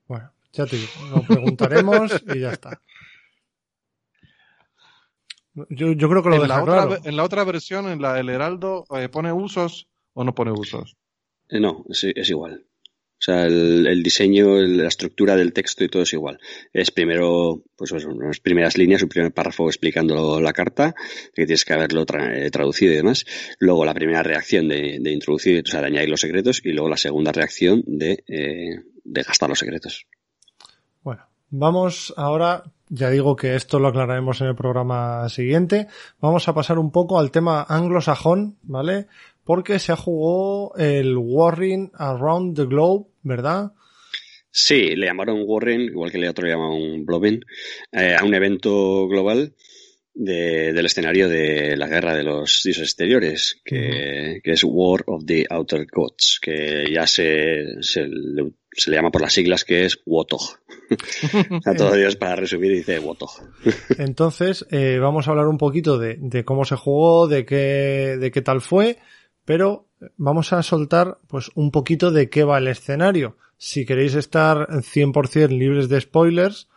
Bueno, 0.07 0.31
ya 0.51 0.65
te 0.65 0.75
digo, 0.77 0.89
lo 1.15 1.21
preguntaremos 1.23 2.23
y 2.35 2.39
ya 2.39 2.51
está. 2.51 2.79
Yo, 5.69 5.91
yo 5.91 6.09
creo 6.09 6.23
que 6.23 6.29
lo 6.29 6.35
En 6.35 6.41
deja 6.43 6.55
la, 6.57 6.63
otra, 6.63 6.87
claro. 6.87 7.01
en 7.03 7.15
la 7.15 7.23
otra 7.23 7.43
versión, 7.43 7.87
en 7.87 8.01
la 8.01 8.13
del 8.15 8.29
Heraldo, 8.29 8.85
eh, 8.97 9.07
¿pone 9.09 9.31
usos 9.31 9.87
o 10.13 10.23
no 10.23 10.33
pone 10.33 10.51
usos? 10.51 10.97
Eh, 11.49 11.59
No, 11.59 11.85
es, 11.89 12.03
es 12.15 12.29
igual. 12.29 12.65
O 13.19 13.25
sea, 13.25 13.45
el, 13.45 13.87
el 13.87 14.03
diseño, 14.03 14.57
el- 14.57 14.77
la 14.77 14.87
estructura 14.87 15.35
del 15.37 15.53
texto 15.53 15.83
y 15.83 15.87
todo 15.89 16.03
es 16.03 16.11
igual. 16.11 16.39
Es 16.73 16.91
primero, 16.91 17.63
pues 17.77 17.91
unas 17.91 18.39
primeras 18.41 18.77
líneas, 18.77 19.03
un 19.03 19.09
primer 19.09 19.31
párrafo 19.31 19.67
explicando 19.67 20.41
la 20.41 20.51
carta, 20.53 20.93
que 21.33 21.45
tienes 21.45 21.63
que 21.63 21.73
haberlo 21.73 22.05
tra- 22.05 22.35
eh, 22.35 22.49
traducido 22.51 22.91
y 22.91 22.95
demás. 22.97 23.23
Luego 23.59 23.85
la 23.85 23.93
primera 23.93 24.23
reacción 24.23 24.67
de, 24.67 24.97
de 24.99 25.11
introducir, 25.11 25.63
o 25.65 25.69
sea, 25.71 25.81
de 25.81 25.87
añadir 25.87 26.09
los 26.09 26.19
secretos, 26.19 26.61
y 26.65 26.71
luego 26.73 26.89
la 26.89 26.97
segunda 26.97 27.31
reacción 27.31 27.83
de, 27.85 28.23
eh, 28.27 28.81
de 29.03 29.23
gastar 29.23 29.49
los 29.49 29.59
secretos. 29.59 30.05
Bueno, 31.01 31.23
vamos 31.49 32.13
ahora, 32.17 32.63
ya 32.89 33.09
digo 33.09 33.35
que 33.35 33.55
esto 33.55 33.79
lo 33.79 33.89
aclararemos 33.89 34.41
en 34.41 34.47
el 34.47 34.55
programa 34.55 35.27
siguiente, 35.29 35.87
vamos 36.19 36.47
a 36.47 36.53
pasar 36.53 36.79
un 36.79 36.91
poco 36.91 37.19
al 37.19 37.31
tema 37.31 37.63
anglosajón, 37.67 38.57
¿vale? 38.63 39.07
Porque 39.43 39.79
se 39.79 39.91
ha 39.91 39.97
jugado 39.97 40.73
el 40.77 41.17
Warring 41.17 41.91
Around 41.95 42.55
the 42.55 42.65
Globe, 42.65 43.07
¿verdad? 43.23 43.73
Sí, 44.49 44.95
le 44.95 45.07
llamaron 45.07 45.41
Warren, 45.45 45.81
igual 45.81 46.11
que 46.11 46.17
el 46.19 46.27
otro 46.27 46.45
le 46.45 46.51
llamaron 46.51 47.05
Bloben, 47.05 47.43
eh, 47.91 48.15
a 48.17 48.23
un 48.23 48.33
evento 48.35 49.07
global 49.07 49.53
de- 50.13 50.71
del 50.73 50.85
escenario 50.85 51.27
de 51.27 51.75
la 51.75 51.87
guerra 51.87 52.13
de 52.15 52.21
los 52.23 52.61
dioses 52.63 52.83
exteriores, 52.83 53.59
que, 53.65 54.41
que 54.43 54.51
es 54.51 54.63
War 54.63 55.03
of 55.07 55.25
the 55.25 55.47
Outer 55.49 55.87
Gods, 55.91 56.39
que 56.39 56.85
ya 56.93 57.07
se, 57.07 57.81
se, 57.81 58.05
le, 58.07 58.51
se 58.75 58.89
le 58.89 58.97
llama 58.97 59.11
por 59.11 59.21
las 59.21 59.33
siglas 59.33 59.63
que 59.63 59.85
es 59.85 59.99
WOTOG. 60.05 60.59
a 61.65 61.73
todos 61.73 61.95
Dios 61.95 62.15
para 62.15 62.35
resumir 62.35 62.71
dice 62.71 62.99
WOTOG. 62.99 63.41
Entonces, 63.97 64.65
eh, 64.71 64.99
vamos 64.99 65.27
a 65.27 65.31
hablar 65.31 65.47
un 65.47 65.57
poquito 65.57 65.97
de, 65.97 66.17
de 66.19 66.43
cómo 66.43 66.65
se 66.65 66.75
jugó, 66.75 67.27
de 67.27 67.45
qué, 67.45 68.17
de 68.19 68.31
qué 68.31 68.41
tal 68.41 68.61
fue, 68.61 68.97
pero 69.45 69.87
vamos 70.17 70.53
a 70.53 70.63
soltar 70.63 71.19
pues 71.27 71.51
un 71.55 71.71
poquito 71.71 72.11
de 72.11 72.29
qué 72.29 72.43
va 72.43 72.57
el 72.57 72.67
escenario. 72.67 73.37
Si 73.57 73.85
queréis 73.85 74.15
estar 74.15 74.67
100% 74.67 75.49
libres 75.49 75.89
de 75.89 76.01
spoilers, 76.01 76.67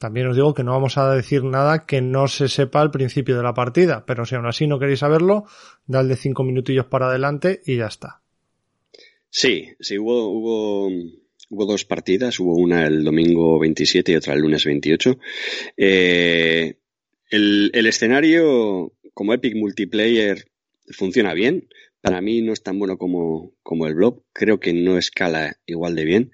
también 0.00 0.28
os 0.28 0.36
digo 0.36 0.54
que 0.54 0.64
no 0.64 0.72
vamos 0.72 0.96
a 0.96 1.14
decir 1.14 1.44
nada 1.44 1.84
que 1.84 2.00
no 2.00 2.26
se 2.26 2.48
sepa 2.48 2.80
al 2.80 2.90
principio 2.90 3.36
de 3.36 3.42
la 3.42 3.52
partida, 3.52 4.06
pero 4.06 4.24
si 4.24 4.34
aún 4.34 4.46
así 4.46 4.66
no 4.66 4.78
queréis 4.78 5.00
saberlo, 5.00 5.44
dadle 5.86 6.16
5 6.16 6.42
minutillos 6.42 6.86
para 6.86 7.08
adelante 7.08 7.60
y 7.66 7.76
ya 7.76 7.86
está. 7.86 8.22
Sí, 9.28 9.68
sí, 9.78 9.98
hubo, 9.98 10.28
hubo, 10.28 10.90
hubo 11.50 11.66
dos 11.66 11.84
partidas, 11.84 12.40
hubo 12.40 12.54
una 12.54 12.86
el 12.86 13.04
domingo 13.04 13.58
27 13.58 14.12
y 14.12 14.16
otra 14.16 14.34
el 14.34 14.40
lunes 14.40 14.64
28. 14.64 15.18
Eh, 15.76 16.76
el, 17.28 17.70
el 17.74 17.86
escenario 17.86 18.92
como 19.14 19.34
Epic 19.34 19.54
Multiplayer 19.56 20.46
funciona 20.92 21.34
bien. 21.34 21.68
Para 22.00 22.22
mí 22.22 22.40
no 22.40 22.52
es 22.54 22.62
tan 22.62 22.78
bueno 22.78 22.96
como, 22.96 23.52
como 23.62 23.86
el 23.86 23.94
blog. 23.94 24.22
Creo 24.32 24.58
que 24.58 24.72
no 24.72 24.96
escala 24.96 25.58
igual 25.66 25.94
de 25.94 26.04
bien. 26.04 26.32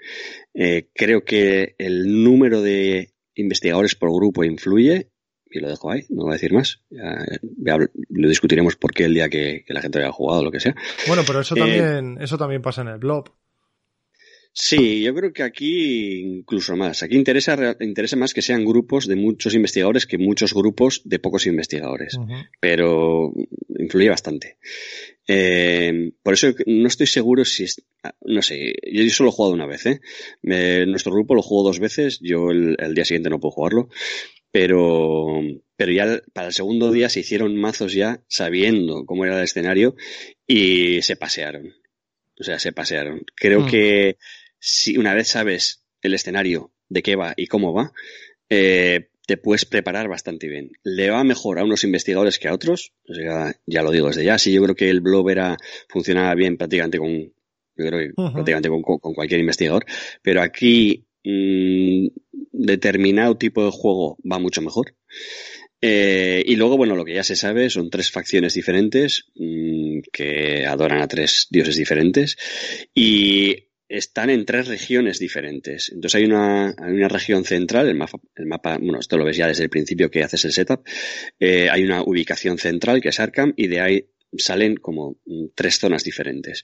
Eh, 0.54 0.88
creo 0.94 1.24
que 1.24 1.74
el 1.78 2.22
número 2.22 2.62
de 2.62 3.14
investigadores 3.34 3.96
por 3.96 4.14
grupo 4.14 4.44
influye. 4.44 5.10
Y 5.48 5.60
lo 5.60 5.68
dejo 5.68 5.90
ahí, 5.90 6.04
no 6.10 6.24
voy 6.24 6.32
a 6.32 6.34
decir 6.34 6.52
más. 6.52 6.82
Ya, 6.90 7.16
ya 7.58 7.78
lo 7.78 8.28
discutiremos 8.28 8.76
por 8.76 8.92
qué 8.92 9.04
el 9.04 9.14
día 9.14 9.28
que, 9.28 9.64
que 9.66 9.72
la 9.74 9.80
gente 9.80 9.98
haya 9.98 10.12
jugado 10.12 10.40
o 10.40 10.44
lo 10.44 10.50
que 10.50 10.60
sea. 10.60 10.74
Bueno, 11.06 11.22
pero 11.26 11.40
eso 11.40 11.56
Eh, 11.56 11.60
también, 11.60 12.18
eso 12.20 12.36
también 12.36 12.62
pasa 12.62 12.82
en 12.82 12.88
el 12.88 12.98
blog. 12.98 13.30
Sí, 14.58 15.02
yo 15.02 15.14
creo 15.14 15.34
que 15.34 15.42
aquí 15.42 16.20
incluso 16.20 16.76
más. 16.76 17.02
Aquí 17.02 17.14
interesa, 17.14 17.76
interesa 17.78 18.16
más 18.16 18.32
que 18.32 18.40
sean 18.40 18.64
grupos 18.64 19.06
de 19.06 19.14
muchos 19.14 19.54
investigadores 19.54 20.06
que 20.06 20.16
muchos 20.16 20.54
grupos 20.54 21.02
de 21.04 21.18
pocos 21.18 21.46
investigadores. 21.46 22.16
Pero 22.58 23.34
influye 23.78 24.08
bastante. 24.08 24.56
Eh, 25.28 26.12
por 26.22 26.32
eso 26.32 26.54
no 26.64 26.88
estoy 26.88 27.06
seguro 27.06 27.44
si 27.44 27.64
es, 27.64 27.82
no 28.24 28.40
sé, 28.40 28.72
yo 28.90 29.06
solo 29.10 29.28
he 29.28 29.32
jugado 29.32 29.52
una 29.54 29.66
vez, 29.66 29.84
¿eh? 29.84 30.00
Nuestro 30.86 31.12
grupo 31.12 31.34
lo 31.34 31.42
jugó 31.42 31.62
dos 31.64 31.78
veces, 31.78 32.18
yo 32.22 32.50
el, 32.50 32.76
el 32.78 32.94
día 32.94 33.04
siguiente 33.04 33.28
no 33.28 33.38
puedo 33.40 33.52
jugarlo, 33.52 33.90
pero, 34.50 35.38
pero 35.76 35.92
ya 35.92 36.22
para 36.32 36.46
el 36.46 36.54
segundo 36.54 36.90
día 36.92 37.10
se 37.10 37.20
hicieron 37.20 37.54
mazos 37.58 37.92
ya 37.92 38.22
sabiendo 38.26 39.04
cómo 39.04 39.26
era 39.26 39.36
el 39.36 39.44
escenario 39.44 39.96
y 40.46 41.02
se 41.02 41.16
pasearon. 41.16 41.74
O 42.38 42.44
sea, 42.44 42.58
se 42.58 42.72
pasearon. 42.72 43.22
Creo 43.34 43.60
Mm. 43.62 43.66
que 43.66 44.16
si 44.68 44.96
una 44.96 45.14
vez 45.14 45.28
sabes 45.28 45.84
el 46.02 46.12
escenario, 46.14 46.72
de 46.88 47.02
qué 47.02 47.14
va 47.14 47.34
y 47.36 47.46
cómo 47.46 47.72
va, 47.72 47.92
eh, 48.50 49.10
te 49.26 49.36
puedes 49.36 49.64
preparar 49.64 50.08
bastante 50.08 50.48
bien. 50.48 50.72
Le 50.82 51.08
va 51.10 51.22
mejor 51.22 51.58
a 51.60 51.64
unos 51.64 51.84
investigadores 51.84 52.38
que 52.40 52.48
a 52.48 52.52
otros, 52.54 52.92
o 53.08 53.14
sea, 53.14 53.54
ya 53.64 53.82
lo 53.82 53.92
digo 53.92 54.08
desde 54.08 54.24
ya. 54.24 54.38
Sí, 54.38 54.52
yo 54.52 54.62
creo 54.64 54.74
que 54.74 54.90
el 54.90 55.00
blog 55.00 55.30
era, 55.30 55.56
funcionaba 55.88 56.34
bien 56.34 56.56
prácticamente 56.56 56.98
con, 56.98 57.10
yo 57.12 57.32
creo 57.76 57.98
que 58.00 58.10
prácticamente 58.32 58.68
con, 58.68 58.82
con- 58.82 58.98
con 58.98 59.14
cualquier 59.14 59.38
investigador, 59.40 59.84
pero 60.22 60.42
aquí 60.42 61.06
mm, 61.22 62.08
determinado 62.52 63.36
tipo 63.36 63.64
de 63.64 63.70
juego 63.70 64.18
va 64.30 64.38
mucho 64.40 64.62
mejor. 64.62 64.96
Eh, 65.80 66.42
y 66.46 66.56
luego, 66.56 66.76
bueno, 66.76 66.96
lo 66.96 67.04
que 67.04 67.14
ya 67.14 67.22
se 67.22 67.36
sabe 67.36 67.70
son 67.70 67.90
tres 67.90 68.10
facciones 68.10 68.54
diferentes 68.54 69.26
mm, 69.36 70.00
que 70.12 70.66
adoran 70.66 71.02
a 71.02 71.06
tres 71.08 71.46
dioses 71.50 71.76
diferentes 71.76 72.36
y 72.94 73.66
están 73.88 74.30
en 74.30 74.44
tres 74.44 74.68
regiones 74.68 75.18
diferentes. 75.18 75.90
Entonces 75.92 76.16
hay 76.16 76.24
una, 76.26 76.68
hay 76.68 76.92
una 76.92 77.08
región 77.08 77.44
central, 77.44 77.88
el 77.88 77.96
mapa, 77.96 78.18
el 78.34 78.46
mapa, 78.46 78.78
bueno, 78.78 78.98
esto 78.98 79.16
lo 79.16 79.24
ves 79.24 79.36
ya 79.36 79.46
desde 79.46 79.64
el 79.64 79.70
principio 79.70 80.10
que 80.10 80.22
haces 80.22 80.44
el 80.44 80.52
setup. 80.52 80.86
Eh, 81.38 81.68
hay 81.70 81.84
una 81.84 82.02
ubicación 82.02 82.58
central 82.58 83.00
que 83.00 83.10
es 83.10 83.20
Arkham 83.20 83.52
y 83.56 83.68
de 83.68 83.80
ahí 83.80 84.08
salen 84.36 84.76
como 84.76 85.18
mm, 85.24 85.46
tres 85.54 85.78
zonas 85.78 86.04
diferentes. 86.04 86.62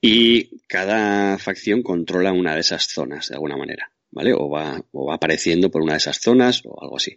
Y 0.00 0.58
cada 0.66 1.38
facción 1.38 1.82
controla 1.82 2.32
una 2.32 2.54
de 2.54 2.60
esas 2.60 2.84
zonas 2.84 3.28
de 3.28 3.34
alguna 3.34 3.56
manera. 3.56 3.92
¿Vale? 4.12 4.32
O 4.34 4.48
va, 4.48 4.84
o 4.90 5.06
va 5.06 5.14
apareciendo 5.14 5.70
por 5.70 5.82
una 5.82 5.92
de 5.92 5.98
esas 5.98 6.20
zonas 6.20 6.62
o 6.64 6.82
algo 6.82 6.96
así. 6.96 7.16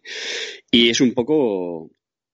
Y 0.69 0.89
es 0.89 1.01
un 1.01 1.15
poco, 1.15 1.89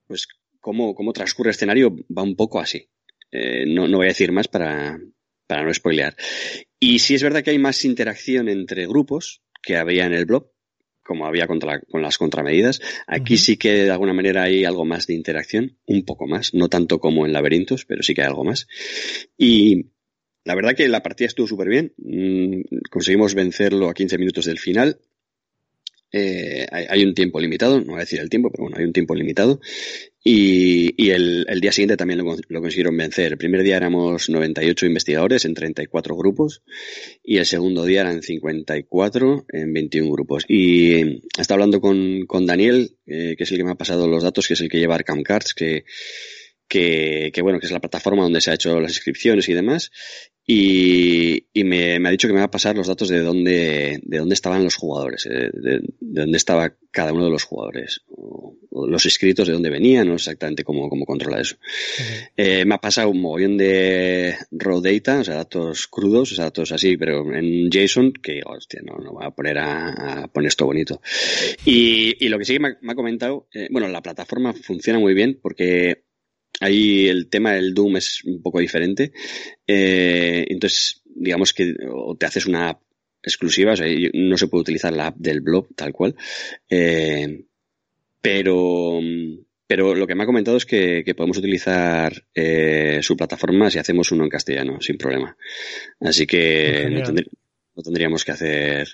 pues, 0.06 0.28
cómo, 0.60 0.94
cómo 0.94 1.14
transcurre 1.14 1.52
el 1.52 1.56
escenario 1.56 1.96
va 2.16 2.24
un 2.24 2.36
poco 2.36 2.60
así. 2.60 2.90
Eh, 3.32 3.66
no, 3.66 3.88
no 3.88 3.98
voy 3.98 4.08
a 4.08 4.10
decir 4.10 4.34
más 4.34 4.50
para, 4.50 5.00
para 5.48 5.64
no 5.64 5.74
spoilear. 5.74 6.14
Y 6.80 7.00
sí 7.00 7.16
es 7.16 7.24
verdad 7.24 7.44
que 7.44 7.52
hay 7.52 7.60
más 7.60 7.84
interacción 7.84 8.48
entre 8.48 8.88
grupos 8.88 9.42
que 9.62 9.76
había 9.76 10.06
en 10.06 10.14
el 10.14 10.26
blog, 10.26 10.52
como 11.04 11.26
había 11.26 11.48
contra, 11.48 11.82
con 11.82 12.02
las 12.02 12.18
contramedidas. 12.18 12.82
Aquí 13.08 13.38
sí 13.38 13.58
que 13.58 13.84
de 13.84 13.92
alguna 13.92 14.14
manera 14.14 14.44
hay 14.44 14.64
algo 14.64 14.86
más 14.86 15.08
de 15.08 15.16
interacción, 15.16 15.78
un 15.86 16.06
poco 16.06 16.28
más, 16.28 16.54
no 16.54 16.70
tanto 16.70 17.00
como 17.00 17.26
en 17.26 17.34
laberintos, 17.34 17.86
pero 17.86 18.04
sí 18.04 18.14
que 18.14 18.22
hay 18.22 18.28
algo 18.28 18.46
más. 18.46 18.68
Y 19.38 19.88
la 20.46 20.56
verdad 20.56 20.76
que 20.76 20.88
la 20.88 21.04
partida 21.04 21.28
estuvo 21.28 21.48
súper 21.48 21.68
bien. 21.68 21.94
Mm, 21.98 22.62
Conseguimos 22.90 23.36
vencerlo 23.36 23.90
a 23.90 23.94
15 23.94 24.18
minutos 24.18 24.46
del 24.46 24.60
final. 24.60 25.00
Eh, 26.12 26.66
hay, 26.72 26.86
hay 26.90 27.04
un 27.04 27.14
tiempo 27.14 27.40
limitado, 27.40 27.80
no 27.80 27.92
voy 27.92 27.98
a 27.98 28.00
decir 28.00 28.20
el 28.20 28.30
tiempo, 28.30 28.50
pero 28.50 28.64
bueno, 28.64 28.78
hay 28.78 28.86
un 28.86 28.94
tiempo 28.94 29.14
limitado. 29.16 29.60
Y, 30.22 30.94
y 31.02 31.12
el, 31.12 31.46
el 31.48 31.62
día 31.62 31.72
siguiente 31.72 31.96
también 31.96 32.20
lo, 32.20 32.36
lo 32.48 32.62
consiguieron 32.62 32.98
vencer. 32.98 33.32
El 33.32 33.38
primer 33.38 33.64
día 33.64 33.78
éramos 33.78 34.30
98 34.30 34.86
investigadores 34.86 35.46
en 35.46 35.54
34 35.54 36.16
grupos 36.16 36.62
y 37.24 37.38
el 37.38 37.46
segundo 37.46 37.86
día 37.86 38.02
eran 38.02 38.22
54 38.22 39.46
en 39.48 39.74
21 39.74 40.12
grupos. 40.12 40.46
Y 40.48 41.22
estaba 41.38 41.56
hablando 41.56 41.80
con, 41.80 42.26
con 42.28 42.46
Daniel, 42.46 42.98
eh, 43.06 43.36
que 43.38 43.44
es 43.44 43.52
el 43.52 43.58
que 43.58 43.64
me 43.64 43.72
ha 43.72 43.76
pasado 43.76 44.08
los 44.08 44.24
datos, 44.24 44.48
que 44.48 44.56
es 44.56 44.62
el 44.62 44.70
que 44.70 44.80
lleva 44.80 44.96
Arkham 44.96 45.24
Cards, 45.24 45.54
que, 45.54 45.86
que, 46.68 47.32
que 47.34 47.42
bueno, 47.42 47.60
que 47.60 47.68
es 47.68 47.72
la 47.72 47.80
plataforma 47.80 48.24
donde 48.24 48.42
se 48.42 48.52
ha 48.52 48.56
hecho 48.56 48.80
las 48.82 48.92
inscripciones 48.92 49.48
y 49.48 49.54
demás. 49.54 49.90
Y, 50.52 51.46
y 51.54 51.64
me, 51.64 52.00
me, 52.00 52.10
ha 52.10 52.12
dicho 52.12 52.28
que 52.28 52.34
me 52.34 52.40
va 52.40 52.48
a 52.48 52.52
pasar 52.52 52.76
los 52.76 52.88
datos 52.88 53.08
de 53.08 53.20
dónde, 53.20 54.00
de 54.02 54.18
dónde 54.18 54.34
estaban 54.34 54.64
los 54.64 54.74
jugadores, 54.78 55.28
eh, 55.28 55.52
de, 55.54 55.80
de, 56.00 56.22
dónde 56.22 56.38
estaba 56.38 56.74
cada 56.90 57.14
uno 57.14 57.26
de 57.26 57.30
los 57.30 57.44
jugadores, 57.44 58.02
o, 58.10 58.58
o 58.72 58.88
los 58.88 59.06
inscritos 59.06 59.46
de 59.46 59.54
dónde 59.54 59.70
venían, 59.70 60.08
no 60.08 60.16
exactamente 60.16 60.64
cómo, 60.64 60.90
cómo 60.90 61.06
controla 61.06 61.40
eso. 61.40 61.56
Uh 61.56 62.02
-huh. 62.02 62.30
eh, 62.36 62.66
me 62.66 62.74
ha 62.74 62.80
pasado 62.80 63.12
un 63.12 63.22
mogollón 63.22 63.58
de 63.58 64.38
raw 64.50 64.82
data, 64.82 65.20
o 65.20 65.24
sea, 65.24 65.36
datos 65.36 65.86
crudos, 65.86 66.32
o 66.32 66.36
sea, 66.36 66.46
datos 66.46 66.72
así, 66.72 66.98
pero 66.98 67.32
en 67.32 67.70
JSON, 67.70 68.14
que 68.14 68.42
hostia, 68.44 68.82
no, 68.84 68.98
no 68.98 69.14
voy 69.14 69.26
a 69.28 69.30
poner 69.30 69.60
a, 69.60 70.24
a 70.24 70.28
poner 70.30 70.48
esto 70.48 70.66
bonito. 70.66 71.00
Y, 71.64 72.26
y, 72.26 72.28
lo 72.28 72.40
que 72.40 72.46
sí 72.46 72.54
que 72.54 72.60
me 72.60 72.70
ha, 72.70 72.78
me 72.82 72.94
ha 72.94 72.96
comentado, 72.96 73.48
eh, 73.54 73.68
bueno, 73.70 73.88
la 73.88 74.02
plataforma 74.02 74.54
funciona 74.54 74.98
muy 74.98 75.14
bien 75.14 75.38
porque 75.40 76.09
Ahí 76.60 77.08
el 77.08 77.30
tema 77.30 77.54
del 77.54 77.74
Doom 77.74 77.98
es 77.98 78.24
un 78.26 78.42
poco 78.42 78.60
diferente. 78.60 79.14
Eh, 79.66 80.46
entonces, 80.50 81.02
digamos 81.06 81.54
que 81.54 81.74
o 81.90 82.16
te 82.16 82.26
haces 82.26 82.46
una 82.46 82.70
app 82.70 82.82
exclusiva, 83.24 83.74
o 83.74 83.76
sea, 83.76 83.88
no 84.14 84.38
se 84.38 84.48
puede 84.48 84.62
utilizar 84.62 84.94
la 84.94 85.08
app 85.08 85.18
del 85.18 85.42
blog 85.42 85.68
tal 85.76 85.94
cual. 85.94 86.16
Eh, 86.70 87.46
pero, 88.22 89.00
pero 89.66 89.96
lo 89.96 90.06
que 90.06 90.16
me 90.16 90.24
ha 90.24 90.26
comentado 90.26 90.58
es 90.58 90.66
que, 90.66 91.04
que 91.06 91.16
podemos 91.16 91.38
utilizar 91.38 92.26
eh, 92.34 93.00
su 93.02 93.16
plataforma 93.16 93.70
si 93.70 93.80
hacemos 93.80 94.12
uno 94.12 94.26
en 94.26 94.30
castellano, 94.30 94.82
sin 94.82 94.98
problema. 94.98 95.36
Así 96.02 96.28
que 96.28 96.90
no, 96.90 97.04
tendr 97.04 97.28
no, 97.76 97.84
tendríamos 97.84 98.26
que 98.26 98.32
hacer, 98.32 98.90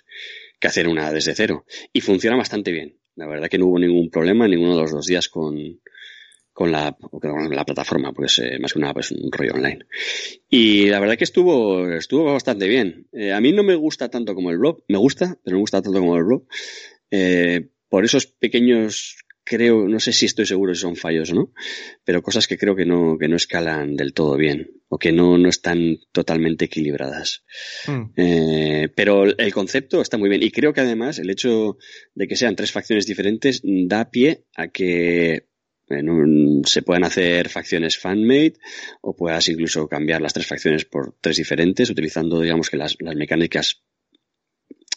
que 0.60 0.68
hacer 0.68 0.88
una 0.88 1.12
desde 1.12 1.34
cero. 1.34 1.66
Y 1.92 2.02
funciona 2.02 2.38
bastante 2.38 2.72
bien. 2.72 2.98
La 3.16 3.28
verdad 3.28 3.50
que 3.50 3.58
no 3.58 3.68
hubo 3.68 3.80
ningún 3.80 4.12
problema 4.12 4.48
ninguno 4.48 4.76
de 4.76 4.82
los 4.82 4.92
dos 4.92 5.08
días 5.08 5.30
con, 5.30 5.80
con 6.56 6.72
la, 6.72 6.96
con 6.96 7.54
la 7.54 7.66
plataforma, 7.66 8.14
porque 8.14 8.28
es 8.28 8.40
eh, 8.40 8.58
más 8.62 8.72
que 8.72 8.80
una 8.80 8.94
pues, 8.94 9.12
un 9.12 9.30
rollo 9.30 9.56
online. 9.56 9.88
Y 10.50 10.86
la 10.86 11.02
verdad 11.02 11.18
que 11.18 11.26
estuvo, 11.26 11.92
estuvo 11.92 12.32
bastante 12.32 12.70
bien. 12.70 13.10
Eh, 13.12 13.34
a 13.34 13.42
mí 13.42 13.52
no 13.52 13.62
me 13.62 13.76
gusta 13.76 14.08
tanto 14.08 14.34
como 14.34 14.52
el 14.52 14.58
blog, 14.58 14.82
me 14.88 14.98
gusta, 14.98 15.38
pero 15.44 15.56
no 15.56 15.58
me 15.58 15.64
gusta 15.64 15.82
tanto 15.82 16.00
como 16.00 16.16
el 16.16 16.24
blog. 16.24 16.48
Eh, 17.12 17.72
por 17.90 18.06
esos 18.06 18.28
pequeños, 18.28 19.18
creo, 19.44 19.90
no 19.90 20.00
sé 20.00 20.14
si 20.14 20.28
estoy 20.28 20.46
seguro 20.46 20.74
si 20.74 20.80
son 20.80 20.96
fallos 20.96 21.30
o 21.32 21.36
no, 21.36 21.54
pero 22.06 22.24
cosas 22.24 22.48
que 22.48 22.58
creo 22.58 22.74
que 22.74 22.86
no, 22.86 23.18
que 23.18 23.28
no 23.28 23.36
escalan 23.36 23.98
del 23.98 24.14
todo 24.14 24.38
bien, 24.38 24.82
o 24.88 24.98
que 24.98 25.12
no, 25.12 25.38
no 25.38 25.50
están 25.50 25.98
totalmente 26.14 26.64
equilibradas. 26.64 27.44
Mm. 27.86 28.04
Eh, 28.16 28.90
pero 28.96 29.26
el 29.26 29.54
concepto 29.54 30.00
está 30.00 30.18
muy 30.18 30.30
bien, 30.30 30.42
y 30.42 30.52
creo 30.52 30.72
que 30.72 30.80
además 30.80 31.20
el 31.20 31.30
hecho 31.30 31.78
de 32.14 32.30
que 32.30 32.38
sean 32.38 32.56
tres 32.56 32.72
facciones 32.72 33.06
diferentes 33.06 33.60
da 33.62 34.10
pie 34.10 34.46
a 34.56 34.70
que 34.70 35.48
en 35.90 36.10
un, 36.10 36.64
se 36.66 36.82
pueden 36.82 37.04
hacer 37.04 37.50
facciones 37.50 37.98
fanmade 37.98 38.54
o 39.02 39.16
puedas 39.16 39.48
incluso 39.50 39.88
cambiar 39.88 40.22
las 40.22 40.34
tres 40.34 40.48
facciones 40.48 40.86
por 40.86 41.16
tres 41.22 41.38
diferentes 41.38 41.90
utilizando 41.90 42.42
digamos 42.42 42.70
que 42.70 42.78
las, 42.78 42.96
las 43.00 43.16
mecánicas 43.16 43.82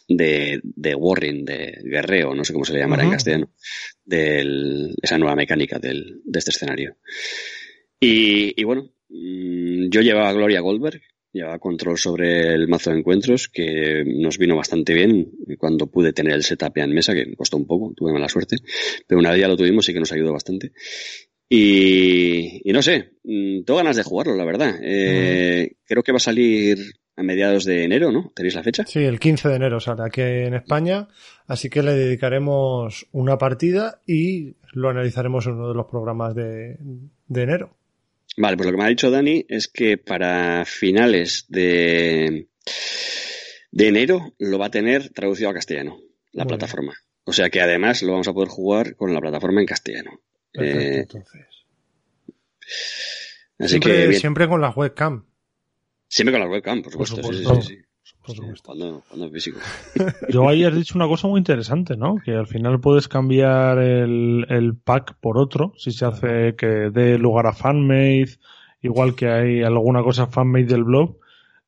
de, 0.07 0.59
de 0.63 0.95
warring, 0.95 1.45
de 1.45 1.79
guerreo, 1.83 2.33
no 2.33 2.43
sé 2.43 2.51
cómo 2.53 2.65
se 2.65 2.73
le 2.73 2.79
llamará 2.79 3.03
uh 3.03 3.05
-huh. 3.05 3.09
en 3.09 3.13
castellano, 3.13 3.51
de 4.03 4.95
esa 5.01 5.17
nueva 5.19 5.35
mecánica 5.35 5.77
del, 5.77 6.21
de 6.25 6.39
este 6.39 6.51
escenario. 6.51 6.97
Y, 7.99 8.59
y 8.59 8.63
bueno, 8.63 8.91
mm, 9.09 9.89
yo 9.89 10.01
llevaba 10.01 10.29
a 10.29 10.33
Gloria 10.33 10.61
Goldberg, 10.61 11.01
llevaba 11.31 11.59
control 11.59 11.97
sobre 11.97 12.53
el 12.53 12.67
mazo 12.67 12.91
de 12.91 12.99
encuentros, 12.99 13.49
que 13.49 14.03
nos 14.05 14.37
vino 14.37 14.55
bastante 14.55 14.93
bien 14.93 15.31
cuando 15.57 15.87
pude 15.87 16.13
tener 16.13 16.33
el 16.33 16.43
setup 16.43 16.75
ya 16.75 16.83
en 16.83 16.93
mesa, 16.93 17.13
que 17.13 17.35
costó 17.35 17.57
un 17.57 17.67
poco, 17.67 17.93
tuve 17.95 18.11
mala 18.11 18.29
suerte, 18.29 18.57
pero 19.07 19.19
una 19.19 19.31
vez 19.31 19.41
ya 19.41 19.47
lo 19.47 19.57
tuvimos 19.57 19.87
y 19.89 19.93
que 19.93 19.99
nos 19.99 20.11
ayudó 20.11 20.33
bastante. 20.33 20.71
Y, 21.47 22.61
y 22.69 22.73
no 22.73 22.81
sé, 22.81 23.13
mm, 23.23 23.63
tengo 23.63 23.77
ganas 23.77 23.95
de 23.95 24.03
jugarlo, 24.03 24.35
la 24.35 24.45
verdad. 24.45 24.79
Eh, 24.83 25.71
mm. 25.71 25.75
Creo 25.85 26.03
que 26.03 26.11
va 26.11 26.17
a 26.17 26.19
salir 26.19 26.77
a 27.15 27.23
mediados 27.23 27.65
de 27.65 27.83
enero, 27.83 28.11
¿no? 28.11 28.31
¿Tenéis 28.35 28.55
la 28.55 28.63
fecha? 28.63 28.85
Sí, 28.85 29.03
el 29.03 29.19
15 29.19 29.49
de 29.49 29.55
enero 29.55 29.79
sale 29.79 30.03
aquí 30.05 30.21
en 30.21 30.53
España, 30.53 31.07
así 31.47 31.69
que 31.69 31.83
le 31.83 31.93
dedicaremos 31.93 33.07
una 33.11 33.37
partida 33.37 34.01
y 34.05 34.55
lo 34.73 34.89
analizaremos 34.89 35.45
en 35.47 35.53
uno 35.53 35.69
de 35.69 35.73
los 35.73 35.87
programas 35.87 36.35
de, 36.35 36.77
de 37.27 37.41
enero. 37.41 37.78
Vale, 38.37 38.57
pues 38.57 38.67
lo 38.67 38.71
que 38.71 38.77
me 38.77 38.85
ha 38.85 38.89
dicho 38.89 39.11
Dani 39.11 39.45
es 39.49 39.67
que 39.67 39.97
para 39.97 40.63
finales 40.65 41.45
de, 41.49 42.47
de 43.71 43.87
enero 43.87 44.33
lo 44.37 44.59
va 44.59 44.67
a 44.67 44.71
tener 44.71 45.09
traducido 45.09 45.49
a 45.49 45.53
castellano, 45.53 45.99
la 46.31 46.43
Muy 46.43 46.49
plataforma. 46.49 46.91
Bien. 46.91 47.09
O 47.25 47.33
sea 47.33 47.49
que 47.49 47.61
además 47.61 48.01
lo 48.01 48.13
vamos 48.13 48.27
a 48.27 48.33
poder 48.33 48.49
jugar 48.49 48.95
con 48.95 49.13
la 49.13 49.19
plataforma 49.19 49.61
en 49.61 49.67
castellano. 49.67 50.21
Perfecto, 50.51 50.79
eh, 50.79 50.99
entonces. 51.01 51.47
Así 53.59 53.69
siempre, 53.69 54.07
que 54.07 54.13
siempre 54.13 54.47
con 54.47 54.61
la 54.61 54.69
webcam. 54.69 55.25
Siempre 56.07 56.31
con 56.31 56.41
la 56.41 56.47
webcam, 56.47 56.81
por 56.81 56.91
supuesto. 56.91 57.21
Por 57.21 57.35
supuesto. 57.35 57.61
Sí, 57.61 57.67
sí, 57.67 57.75
sí. 57.75 57.88
Por 58.25 58.35
supuesto. 58.35 58.67
Cuando, 58.67 59.03
cuando 59.07 59.29
físico. 59.29 59.59
Yo 60.29 60.47
ahí 60.47 60.63
has 60.63 60.75
dicho 60.75 60.95
una 60.95 61.07
cosa 61.07 61.27
muy 61.27 61.39
interesante, 61.39 61.97
¿no? 61.97 62.17
Que 62.23 62.35
al 62.35 62.47
final 62.47 62.79
puedes 62.79 63.07
cambiar 63.07 63.79
el, 63.79 64.45
el 64.49 64.75
pack 64.75 65.15
por 65.19 65.37
otro, 65.37 65.73
si 65.77 65.91
se 65.91 66.05
hace 66.05 66.55
que 66.55 66.91
dé 66.91 67.17
lugar 67.17 67.47
a 67.47 67.53
fanmade, 67.53 68.37
igual 68.81 69.15
que 69.15 69.29
hay 69.29 69.63
alguna 69.63 70.03
cosa 70.03 70.27
fanmade 70.27 70.65
del 70.65 70.83
blog. 70.83 71.17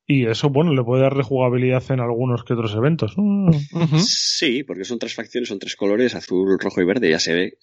Y 0.07 0.25
eso, 0.25 0.49
bueno, 0.49 0.73
le 0.73 0.83
puede 0.83 1.03
dar 1.03 1.15
rejugabilidad 1.15 1.83
en 1.89 2.01
algunos 2.01 2.43
que 2.43 2.53
otros 2.53 2.75
eventos. 2.75 3.13
Uh 3.17 3.21
-huh. 3.21 3.99
Sí, 3.99 4.63
porque 4.63 4.83
son 4.83 4.99
tres 4.99 5.13
facciones, 5.13 5.49
son 5.49 5.59
tres 5.59 5.75
colores, 5.75 6.15
azul, 6.15 6.57
rojo 6.59 6.81
y 6.81 6.85
verde, 6.85 7.09
ya 7.09 7.19
se 7.19 7.33
ve 7.33 7.57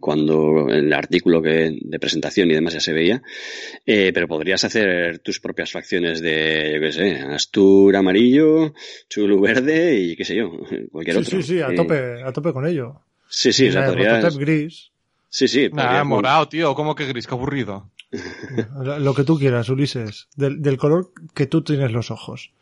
cuando 0.00 0.68
en 0.68 0.86
el 0.86 0.92
artículo 0.92 1.40
que, 1.40 1.78
de 1.80 1.98
presentación 1.98 2.50
y 2.50 2.54
demás 2.54 2.74
ya 2.74 2.80
se 2.80 2.92
veía. 2.92 3.22
Eh, 3.86 4.12
pero 4.12 4.28
podrías 4.28 4.64
hacer 4.64 5.20
tus 5.20 5.40
propias 5.40 5.72
facciones 5.72 6.20
de, 6.20 6.72
yo 6.74 6.80
qué 6.80 6.92
sé, 6.92 7.12
Astur 7.20 7.96
amarillo, 7.96 8.74
Chulu 9.08 9.40
verde 9.40 9.98
y 9.98 10.16
qué 10.16 10.24
sé 10.24 10.36
yo, 10.36 10.50
cualquier 10.90 11.16
sí, 11.16 11.22
otro. 11.22 11.42
Sí, 11.42 11.54
sí, 11.54 11.60
a, 11.60 11.68
eh, 11.68 11.74
tope, 11.74 12.22
a 12.22 12.32
tope 12.32 12.52
con 12.52 12.66
ello. 12.66 13.00
Sí, 13.28 13.52
sí, 13.52 13.68
o 13.68 13.72
sea, 13.72 13.86
podrías... 13.86 14.36
gris. 14.36 14.90
Sí, 15.28 15.48
sí. 15.48 15.68
Nah, 15.72 16.04
morado, 16.04 16.48
tío, 16.48 16.74
¿cómo 16.74 16.94
que 16.94 17.06
gris? 17.06 17.26
Qué 17.26 17.34
aburrido. 17.34 17.90
Lo 19.00 19.14
que 19.14 19.24
tú 19.24 19.38
quieras, 19.38 19.68
Ulises. 19.68 20.28
Del, 20.36 20.62
del 20.62 20.76
color 20.76 21.12
que 21.34 21.46
tú 21.46 21.62
tienes 21.62 21.92
los 21.92 22.10
ojos. 22.10 22.52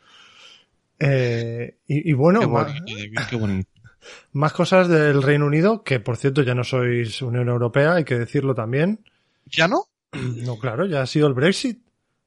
Eh, 0.99 1.77
y, 1.87 2.09
y, 2.09 2.13
bueno, 2.13 2.39
qué 2.39 2.47
más, 2.47 2.73
bonito, 2.73 3.21
qué 3.29 3.35
bonito. 3.35 3.69
más 4.33 4.53
cosas 4.53 4.87
del 4.87 5.21
Reino 5.21 5.45
Unido, 5.45 5.83
que 5.83 5.99
por 5.99 6.17
cierto 6.17 6.41
ya 6.41 6.55
no 6.55 6.63
sois 6.63 7.21
Unión 7.21 7.49
Europea, 7.49 7.95
hay 7.95 8.05
que 8.05 8.17
decirlo 8.17 8.55
también. 8.55 9.03
¿Ya 9.45 9.67
no? 9.67 9.85
No, 10.13 10.57
claro, 10.57 10.85
ya 10.85 11.01
ha 11.01 11.07
sido 11.07 11.27
el 11.27 11.33
Brexit. 11.33 11.81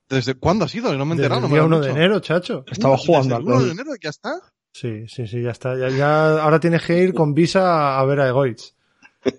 ¿Desde 0.08 0.34
cuándo 0.34 0.64
ha 0.64 0.68
sido? 0.68 0.94
No 0.96 1.04
me 1.04 1.12
he 1.12 1.16
enterado. 1.16 1.42
Desde 1.42 1.54
el 1.54 1.60
día 1.60 1.64
1 1.64 1.80
de 1.80 1.90
enero, 1.90 2.20
chacho. 2.20 2.64
Estaba 2.70 2.96
jugando 2.96 3.36
al 3.36 3.42
1 3.42 3.62
de 3.64 3.70
enero 3.72 3.90
ya 4.00 4.10
está? 4.10 4.40
Sí, 4.72 5.06
sí, 5.08 5.26
sí, 5.26 5.42
ya 5.42 5.50
está. 5.50 5.76
Ya, 5.76 5.88
ya, 5.88 6.42
ahora 6.42 6.60
tienes 6.60 6.82
que 6.82 7.02
ir 7.02 7.12
con 7.12 7.34
visa 7.34 7.98
a 7.98 8.04
ver 8.04 8.20
a 8.20 8.28
Egoitz. 8.28 8.74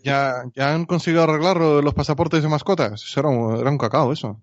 ¿Ya, 0.03 0.43
¿Ya 0.55 0.73
han 0.73 0.85
conseguido 0.85 1.23
arreglar 1.23 1.57
los 1.57 1.93
pasaportes 1.93 2.43
de 2.43 2.49
mascotas? 2.49 3.03
Eso 3.03 3.19
era 3.19 3.29
un, 3.29 3.57
era 3.57 3.69
un 3.69 3.77
cacao, 3.77 4.11
eso. 4.11 4.41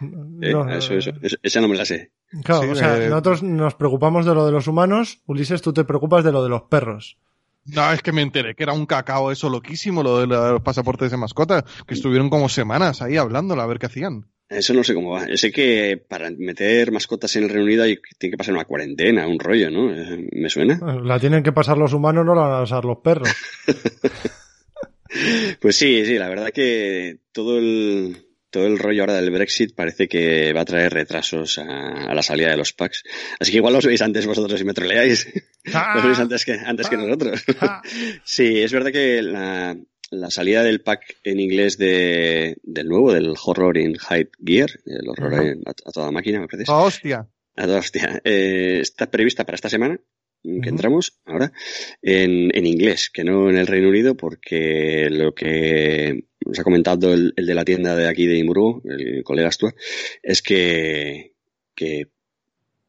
Eh, 0.00 0.52
no, 0.52 0.68
eso, 0.70 0.94
eso, 0.94 1.10
eso, 1.22 1.36
esa 1.42 1.60
no 1.60 1.68
me 1.68 1.76
la 1.76 1.84
sé. 1.84 2.12
Claro, 2.44 2.62
sí, 2.62 2.68
o 2.68 2.74
sea, 2.74 3.02
eh... 3.02 3.08
nosotros 3.08 3.42
nos 3.42 3.74
preocupamos 3.74 4.26
de 4.26 4.34
lo 4.34 4.46
de 4.46 4.52
los 4.52 4.68
humanos, 4.68 5.22
Ulises, 5.26 5.62
tú 5.62 5.72
te 5.72 5.84
preocupas 5.84 6.24
de 6.24 6.32
lo 6.32 6.42
de 6.42 6.48
los 6.48 6.62
perros. 6.62 7.18
No, 7.64 7.92
es 7.92 8.02
que 8.02 8.12
me 8.12 8.22
enteré 8.22 8.54
que 8.54 8.62
era 8.62 8.72
un 8.72 8.86
cacao 8.86 9.30
eso 9.30 9.50
loquísimo, 9.50 10.02
lo 10.02 10.20
de 10.20 10.26
los 10.26 10.62
pasaportes 10.62 11.10
de 11.10 11.16
mascota, 11.16 11.64
que 11.86 11.94
estuvieron 11.94 12.30
como 12.30 12.48
semanas 12.48 13.02
ahí 13.02 13.16
hablándolo 13.16 13.60
a 13.60 13.66
ver 13.66 13.78
qué 13.78 13.86
hacían. 13.86 14.26
Eso 14.48 14.72
no 14.72 14.82
sé 14.82 14.94
cómo 14.94 15.10
va. 15.10 15.28
Yo 15.28 15.36
sé 15.36 15.52
que 15.52 16.02
para 16.08 16.30
meter 16.30 16.90
mascotas 16.90 17.36
en 17.36 17.44
el 17.44 17.50
Reino 17.50 17.64
Unido 17.64 17.84
hay, 17.84 17.98
tiene 18.16 18.32
que 18.32 18.38
pasar 18.38 18.54
una 18.54 18.64
cuarentena, 18.64 19.26
un 19.26 19.38
rollo, 19.38 19.70
¿no? 19.70 19.92
¿Me 20.32 20.48
suena? 20.48 20.80
La 21.02 21.20
tienen 21.20 21.42
que 21.42 21.52
pasar 21.52 21.76
los 21.76 21.92
humanos, 21.92 22.24
no 22.24 22.34
la 22.34 22.42
van 22.42 22.56
a 22.56 22.60
pasar 22.60 22.84
los 22.86 22.98
perros. 22.98 23.28
pues 25.60 25.76
sí, 25.76 26.04
sí, 26.06 26.18
la 26.18 26.28
verdad 26.28 26.50
que 26.50 27.18
todo 27.32 27.58
el, 27.58 28.16
todo 28.50 28.66
el 28.66 28.78
rollo 28.78 29.02
ahora 29.02 29.20
del 29.20 29.30
Brexit 29.30 29.74
parece 29.74 30.08
que 30.08 30.54
va 30.54 30.62
a 30.62 30.64
traer 30.64 30.94
retrasos 30.94 31.58
a, 31.58 32.10
a 32.10 32.14
la 32.14 32.22
salida 32.22 32.48
de 32.48 32.56
los 32.56 32.72
packs. 32.72 33.04
Así 33.38 33.52
que 33.52 33.58
igual 33.58 33.74
los 33.74 33.84
veis 33.84 34.00
antes 34.00 34.26
vosotros 34.26 34.60
y 34.60 34.64
me 34.64 34.74
troleáis. 34.74 35.28
Ah, 35.74 35.96
los 35.96 36.04
veis 36.04 36.18
antes 36.18 36.46
que, 36.46 36.52
antes 36.52 36.86
ah, 36.86 36.88
que 36.88 36.96
nosotros. 36.96 37.44
Ah. 37.60 37.82
sí, 38.24 38.62
es 38.62 38.72
verdad 38.72 38.90
que 38.90 39.20
la, 39.20 39.76
la 40.10 40.30
salida 40.30 40.62
del 40.62 40.80
pack 40.80 41.18
en 41.24 41.40
inglés 41.40 41.78
de, 41.78 42.56
del 42.62 42.88
nuevo, 42.88 43.12
del 43.12 43.34
horror 43.42 43.76
in 43.78 43.96
hype 43.96 44.30
gear, 44.44 44.70
el 44.86 45.08
horror 45.08 45.32
uh 45.32 45.36
-huh. 45.36 45.62
a, 45.66 45.70
a, 45.70 45.92
toda 45.92 46.10
máquina, 46.10 46.40
me 46.40 46.48
parece. 46.48 46.70
¡Oh, 46.70 46.84
hostia! 46.84 47.28
A 47.56 47.66
toda 47.66 47.80
hostia. 47.80 48.20
Eh, 48.24 48.78
está 48.80 49.10
prevista 49.10 49.44
para 49.44 49.56
esta 49.56 49.68
semana 49.68 50.00
que 50.42 50.48
uh 50.48 50.52
-huh. 50.52 50.68
entramos 50.68 51.18
ahora 51.24 51.52
en, 52.00 52.50
en 52.54 52.66
inglés, 52.66 53.10
que 53.10 53.24
no 53.24 53.50
en 53.50 53.56
el 53.56 53.66
Reino 53.66 53.88
Unido, 53.88 54.16
porque 54.16 55.08
lo 55.10 55.34
que 55.34 56.24
nos 56.46 56.58
ha 56.58 56.64
comentado 56.64 57.12
el, 57.12 57.32
el 57.36 57.46
de 57.46 57.54
la 57.54 57.64
tienda 57.64 57.96
de 57.96 58.08
aquí 58.08 58.26
de 58.26 58.38
Imuru, 58.38 58.82
el 58.84 59.22
colega 59.24 59.50
Stuart, 59.50 59.76
es 60.22 60.40
que, 60.40 61.32
que 61.74 62.08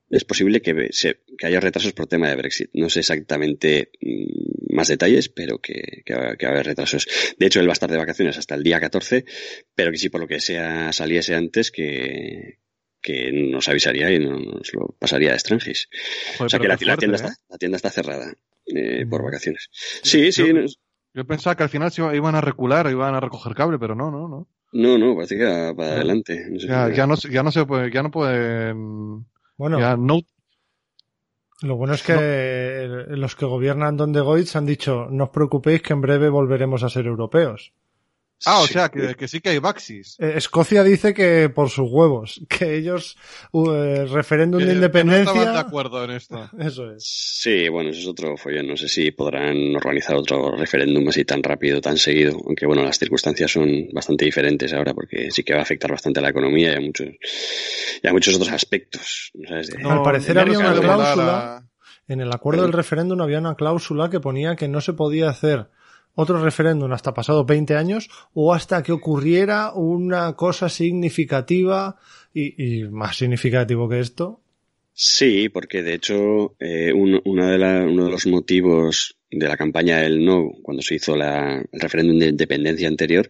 es 0.09 0.25
posible 0.25 0.61
que, 0.61 0.89
se, 0.91 1.19
que, 1.37 1.47
haya 1.47 1.59
retrasos 1.59 1.93
por 1.93 2.07
tema 2.07 2.29
de 2.29 2.35
Brexit. 2.35 2.69
No 2.73 2.89
sé 2.89 2.99
exactamente 3.01 3.91
mmm, 4.01 4.58
más 4.79 4.87
detalles, 4.87 5.29
pero 5.29 5.59
que, 5.59 6.01
que, 6.05 6.13
va, 6.15 6.35
que, 6.37 6.45
va, 6.45 6.51
a 6.51 6.55
haber 6.55 6.67
retrasos. 6.67 7.07
De 7.37 7.45
hecho, 7.45 7.59
él 7.59 7.67
va 7.67 7.71
a 7.71 7.73
estar 7.73 7.91
de 7.91 7.97
vacaciones 7.97 8.37
hasta 8.37 8.55
el 8.55 8.63
día 8.63 8.79
14, 8.79 9.25
pero 9.75 9.91
que 9.91 9.97
si 9.97 10.09
por 10.09 10.21
lo 10.21 10.27
que 10.27 10.39
sea 10.39 10.93
saliese 10.93 11.35
antes, 11.35 11.69
que, 11.69 12.59
que 13.01 13.31
nos 13.31 13.67
avisaría 13.67 14.09
y 14.11 14.19
nos 14.19 14.73
lo 14.73 14.95
pasaría 14.97 15.33
a 15.33 15.39
Strangis. 15.39 15.89
o 16.39 16.47
sea 16.47 16.59
que 16.59 16.67
la, 16.67 16.77
tienda 16.77 17.15
está, 17.15 17.33
la 17.49 17.57
tienda 17.57 17.75
está 17.75 17.89
cerrada 17.89 18.33
eh, 18.67 19.05
por 19.09 19.23
vacaciones. 19.23 19.69
Sí, 19.71 20.31
sí. 20.31 20.45
Yo 21.13 21.25
pensaba 21.25 21.55
que 21.55 21.63
al 21.63 21.69
final 21.69 21.91
se 21.91 22.01
iban 22.15 22.35
a 22.35 22.41
recular 22.41 22.87
o 22.87 22.91
iban 22.91 23.15
a 23.15 23.19
recoger 23.19 23.53
cable, 23.55 23.79
pero 23.79 23.95
no, 23.95 24.11
no, 24.11 24.27
no. 24.27 24.47
No, 24.71 24.97
no, 24.99 25.15
parece 25.15 25.37
que 25.37 25.43
va 25.43 25.75
para 25.75 25.93
adelante. 25.93 26.45
ya, 26.59 26.93
ya, 26.93 27.07
no, 27.07 27.15
ya 27.15 27.41
no 27.41 27.51
se 27.51 27.65
puede, 27.65 27.91
ya 27.91 28.03
no 28.03 28.11
pueden. 28.11 29.25
Bueno, 29.57 29.79
ya 29.79 29.97
no, 29.97 30.21
lo 31.61 31.75
bueno 31.75 31.93
es 31.93 32.03
que 32.03 33.05
los 33.09 33.35
que 33.35 33.45
gobiernan 33.45 33.97
donde 33.97 34.21
Goitz 34.21 34.55
han 34.55 34.65
dicho, 34.65 35.07
no 35.09 35.25
os 35.25 35.29
preocupéis 35.29 35.81
que 35.81 35.93
en 35.93 36.01
breve 36.01 36.29
volveremos 36.29 36.83
a 36.83 36.89
ser 36.89 37.05
europeos. 37.05 37.73
Ah, 38.45 38.61
o 38.61 38.67
sea, 38.67 38.89
que, 38.89 39.27
sí 39.27 39.41
que 39.41 39.49
hay 39.49 39.59
Baxis. 39.59 40.15
Eh, 40.19 40.33
Escocia 40.35 40.83
dice 40.83 41.13
que 41.13 41.49
por 41.49 41.69
sus 41.69 41.89
huevos, 41.89 42.41
que 42.49 42.75
ellos, 42.75 43.17
uh, 43.51 44.05
referéndum 44.05 44.63
de 44.63 44.73
independencia. 44.73 45.33
no 45.33 45.39
estaban 45.39 45.53
de 45.53 45.59
acuerdo 45.59 46.03
en 46.03 46.11
esto. 46.11 46.49
Eso 46.59 46.91
es. 46.91 47.03
Sí, 47.03 47.69
bueno, 47.69 47.89
eso 47.89 48.01
es 48.01 48.07
otro 48.07 48.35
follón. 48.37 48.67
No 48.67 48.77
sé 48.77 48.87
si 48.89 49.11
podrán 49.11 49.75
organizar 49.75 50.15
otro 50.15 50.55
referéndum 50.55 51.07
así 51.07 51.23
tan 51.23 51.41
rápido, 51.41 51.79
tan 51.79 51.97
seguido. 51.97 52.37
Aunque 52.45 52.65
bueno, 52.65 52.83
las 52.83 52.99
circunstancias 52.99 53.51
son 53.51 53.87
bastante 53.93 54.25
diferentes 54.25 54.73
ahora 54.73 54.93
porque 54.93 55.31
sí 55.31 55.43
que 55.43 55.53
va 55.53 55.59
a 55.59 55.63
afectar 55.63 55.91
bastante 55.91 56.19
a 56.19 56.23
la 56.23 56.29
economía 56.29 56.73
y 56.73 56.75
a 56.75 56.81
muchos, 56.81 57.07
y 58.03 58.07
a 58.07 58.11
muchos 58.11 58.35
otros 58.35 58.51
aspectos. 58.51 59.31
Al 59.83 60.01
parecer 60.01 60.37
había 60.37 60.59
una 60.59 60.73
cláusula. 60.73 61.65
En 62.07 62.21
el 62.21 62.31
acuerdo 62.33 62.63
del 62.63 62.73
referéndum 62.73 63.21
había 63.21 63.39
una 63.39 63.55
cláusula 63.55 64.09
que 64.09 64.19
ponía 64.19 64.55
que 64.55 64.67
no 64.67 64.81
se 64.81 64.93
podía 64.93 65.29
hacer 65.29 65.67
otro 66.19 66.43
referéndum 66.43 66.91
hasta 66.91 67.13
pasados 67.13 67.45
20 67.45 67.75
años 67.75 68.09
o 68.33 68.53
hasta 68.53 68.83
que 68.83 68.91
ocurriera 68.91 69.71
una 69.73 70.35
cosa 70.35 70.67
significativa 70.67 71.95
y, 72.33 72.83
más 72.83 73.17
significativo 73.17 73.87
que 73.87 74.01
esto. 74.01 74.41
Sí, 74.93 75.47
porque 75.47 75.81
de 75.81 75.93
hecho 75.93 76.55
eh, 76.59 76.91
uno 76.93 77.47
de 77.47 77.57
los 77.57 78.27
motivos 78.27 79.15
de 79.31 79.47
la 79.47 79.55
campaña 79.55 79.99
del 79.99 80.25
no, 80.25 80.51
cuando 80.61 80.81
se 80.81 80.95
hizo 80.95 81.15
la, 81.15 81.63
el 81.71 81.79
referéndum 81.79 82.17
de 82.19 82.27
independencia 82.27 82.87
anterior, 82.87 83.29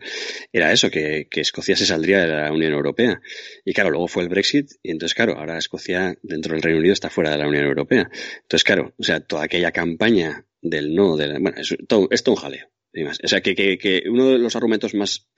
era 0.52 0.72
eso, 0.72 0.90
que, 0.90 1.28
Escocia 1.32 1.76
se 1.76 1.86
saldría 1.86 2.22
de 2.22 2.28
la 2.28 2.52
Unión 2.52 2.74
Europea. 2.74 3.22
Y 3.66 3.74
claro, 3.74 3.92
luego 3.92 4.08
fue 4.08 4.24
el 4.24 4.30
Brexit, 4.30 4.72
y 4.82 4.92
entonces, 4.92 5.14
claro, 5.14 5.38
ahora 5.38 5.58
Escocia 5.58 6.18
dentro 6.24 6.54
del 6.54 6.64
Reino 6.64 6.80
Unido 6.80 6.94
está 6.94 7.10
fuera 7.10 7.32
de 7.32 7.38
la 7.38 7.48
Unión 7.48 7.66
Europea. 7.66 8.10
Entonces, 8.42 8.64
claro, 8.64 8.94
o 8.98 9.04
sea, 9.04 9.20
toda 9.20 9.44
aquella 9.44 9.72
campaña 9.72 10.46
del 10.62 10.94
no, 10.94 11.18
de 11.18 11.40
bueno, 11.40 11.58
es 11.58 11.76
todo, 11.88 12.08
es 12.12 12.24
todo 12.24 12.36
un 12.36 12.42
jaleo. 12.42 12.68
O 12.92 13.28
sea, 13.28 13.42
que, 13.42 13.54
que, 13.54 13.78
que, 13.78 14.04
uno 14.10 14.30
de 14.30 14.40
los 14.40 14.56
argumentos 14.56 14.96
más 14.96 15.30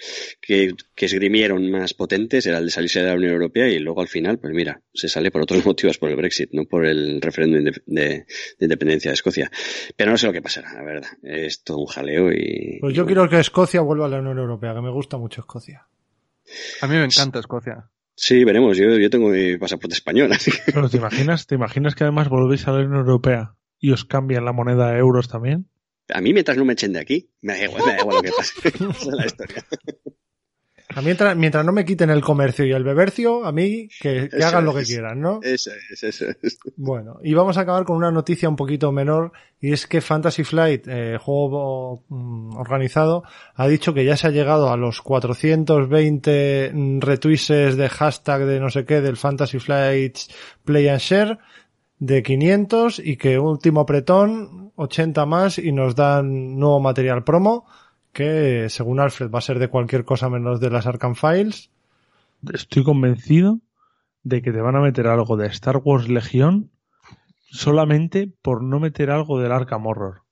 que, 0.42 0.74
que 0.96 1.06
esgrimieron 1.06 1.70
más 1.70 1.94
potentes 1.94 2.46
era 2.46 2.60
el 2.60 2.66
de 2.66 2.72
salirse 2.72 3.02
de 3.02 3.08
la 3.08 3.16
Unión 3.16 3.34
Europea 3.34 3.68
y 3.68 3.78
luego 3.80 4.00
al 4.00 4.08
final, 4.08 4.40
pues 4.40 4.54
mira, 4.54 4.82
se 4.94 5.10
sale 5.10 5.32
por 5.32 5.42
otros 5.42 5.66
motivos, 5.66 5.98
por 5.98 6.10
el 6.10 6.16
Brexit, 6.16 6.52
no 6.54 6.64
por 6.64 6.86
el 6.86 7.22
referéndum 7.22 7.66
de, 7.66 7.82
de, 7.86 8.26
independencia 8.60 9.12
de 9.12 9.16
Escocia. 9.16 9.52
Pero 9.98 10.12
no 10.12 10.18
sé 10.18 10.28
lo 10.28 10.34
que 10.34 10.42
pasará, 10.42 10.74
la 10.74 10.84
verdad. 10.84 11.10
Es 11.24 11.64
todo 11.64 11.80
un 11.80 11.88
jaleo 11.88 12.32
y... 12.32 12.78
Pues 12.80 12.94
yo 12.94 13.06
quiero 13.06 13.28
que 13.28 13.40
Escocia 13.40 13.82
vuelva 13.82 14.06
a 14.06 14.10
la 14.10 14.20
Unión 14.20 14.38
Europea, 14.38 14.74
que 14.74 14.82
me 14.82 14.92
gusta 14.92 15.18
mucho 15.18 15.42
Escocia. 15.42 15.88
A 16.82 16.88
mí 16.88 16.96
me 16.96 17.06
encanta 17.06 17.40
Escocia. 17.40 17.90
Sí, 18.16 18.46
veremos. 18.46 18.78
Yo, 18.78 18.98
yo 18.98 19.10
tengo 19.10 19.30
mi 19.30 19.58
pasaporte 19.58 19.96
español, 19.96 20.32
así 20.32 20.52
que... 20.52 20.72
Pero 20.72 20.90
¿te 20.90 20.98
imaginas, 20.98 21.48
¿te 21.48 21.56
imaginas 21.56 21.96
que 21.96 22.06
además 22.06 22.30
volvéis 22.30 22.66
a 22.68 22.72
la 22.72 22.78
Unión 22.78 23.00
Europea 23.00 23.56
y 23.78 23.92
os 23.92 24.06
cambian 24.06 24.46
la 24.46 24.54
moneda 24.54 24.90
a 24.90 24.98
euros 24.98 25.28
también? 25.28 25.71
A 26.14 26.22
mí 26.22 26.34
mientras 26.34 26.58
no 26.58 26.66
me 26.66 26.74
echen 26.74 26.94
de 26.94 27.00
aquí, 27.00 27.30
me 27.42 27.54
da 27.54 27.64
igual, 27.64 27.84
me 27.86 27.92
da 27.94 28.00
igual 28.00 28.16
lo 28.18 28.22
que 28.22 28.32
pase. 28.32 28.54
Esa 28.68 28.90
es 28.90 29.08
la 29.08 29.26
historia. 29.26 29.66
A 30.94 31.02
mientras, 31.02 31.38
mientras 31.38 31.66
no 31.66 31.72
me 31.72 31.86
quiten 31.86 32.10
el 32.10 32.22
comercio 32.22 32.66
y 32.66 32.72
el 32.72 32.84
bebercio, 32.84 33.46
a 33.46 33.52
mí 33.52 33.88
que, 34.00 34.30
que 34.30 34.44
hagan 34.44 34.66
lo 34.66 34.74
que 34.74 34.84
quieran, 34.84 35.22
¿no? 35.22 35.40
Eso 35.42 35.72
es, 35.90 36.04
eso 36.04 36.26
es. 36.42 36.60
Bueno, 36.76 37.20
y 37.24 37.34
vamos 37.34 37.58
a 37.58 37.62
acabar 37.62 37.86
con 37.86 37.96
una 37.96 38.12
noticia 38.12 38.50
un 38.50 38.58
poquito 38.58 38.92
menor, 38.92 39.32
y 39.60 39.72
es 39.72 39.88
que 39.88 40.02
Fantasy 40.02 40.44
Flight, 40.44 40.88
eh, 40.88 41.18
juego 41.18 42.04
mm, 42.10 42.58
organizado, 42.58 43.24
ha 43.56 43.68
dicho 43.68 43.94
que 43.94 44.04
ya 44.04 44.18
se 44.18 44.28
ha 44.28 44.32
llegado 44.32 44.70
a 44.70 44.78
los 44.78 45.02
420 45.02 46.72
retweets 47.00 47.78
de 47.78 47.90
hashtag 47.90 48.46
de 48.46 48.60
no 48.60 48.70
sé 48.70 48.86
qué 48.86 49.00
del 49.02 49.18
Fantasy 49.18 49.60
Flight 49.60 50.18
Play 50.66 50.90
and 50.90 51.00
Share, 51.00 51.40
de 52.02 52.24
500 52.24 52.98
y 52.98 53.16
que 53.16 53.38
último 53.38 53.82
apretón 53.82 54.72
80 54.76 55.24
más 55.28 55.60
y 55.60 55.72
nos 55.72 55.96
dan 55.96 56.58
nuevo 56.58 56.80
material 56.80 57.24
promo 57.24 57.68
que 58.12 58.70
según 58.70 59.00
Alfred 59.00 59.30
va 59.30 59.38
a 59.38 59.44
ser 59.44 59.60
de 59.60 59.68
cualquier 59.68 60.04
cosa 60.04 60.28
menos 60.28 60.60
de 60.60 60.72
las 60.72 60.88
Arkham 60.88 61.14
Files. 61.14 61.70
Estoy 62.52 62.84
convencido 62.84 63.60
de 64.24 64.42
que 64.42 64.52
te 64.52 64.62
van 64.62 64.76
a 64.76 64.82
meter 64.82 65.06
algo 65.06 65.38
de 65.38 65.46
Star 65.48 65.78
Wars 65.78 66.10
Legión 66.10 66.72
solamente 67.52 68.34
por 68.42 68.64
no 68.64 68.80
meter 68.80 69.12
algo 69.12 69.40
del 69.40 69.52
Arkham 69.52 69.86
Horror. 69.86 70.24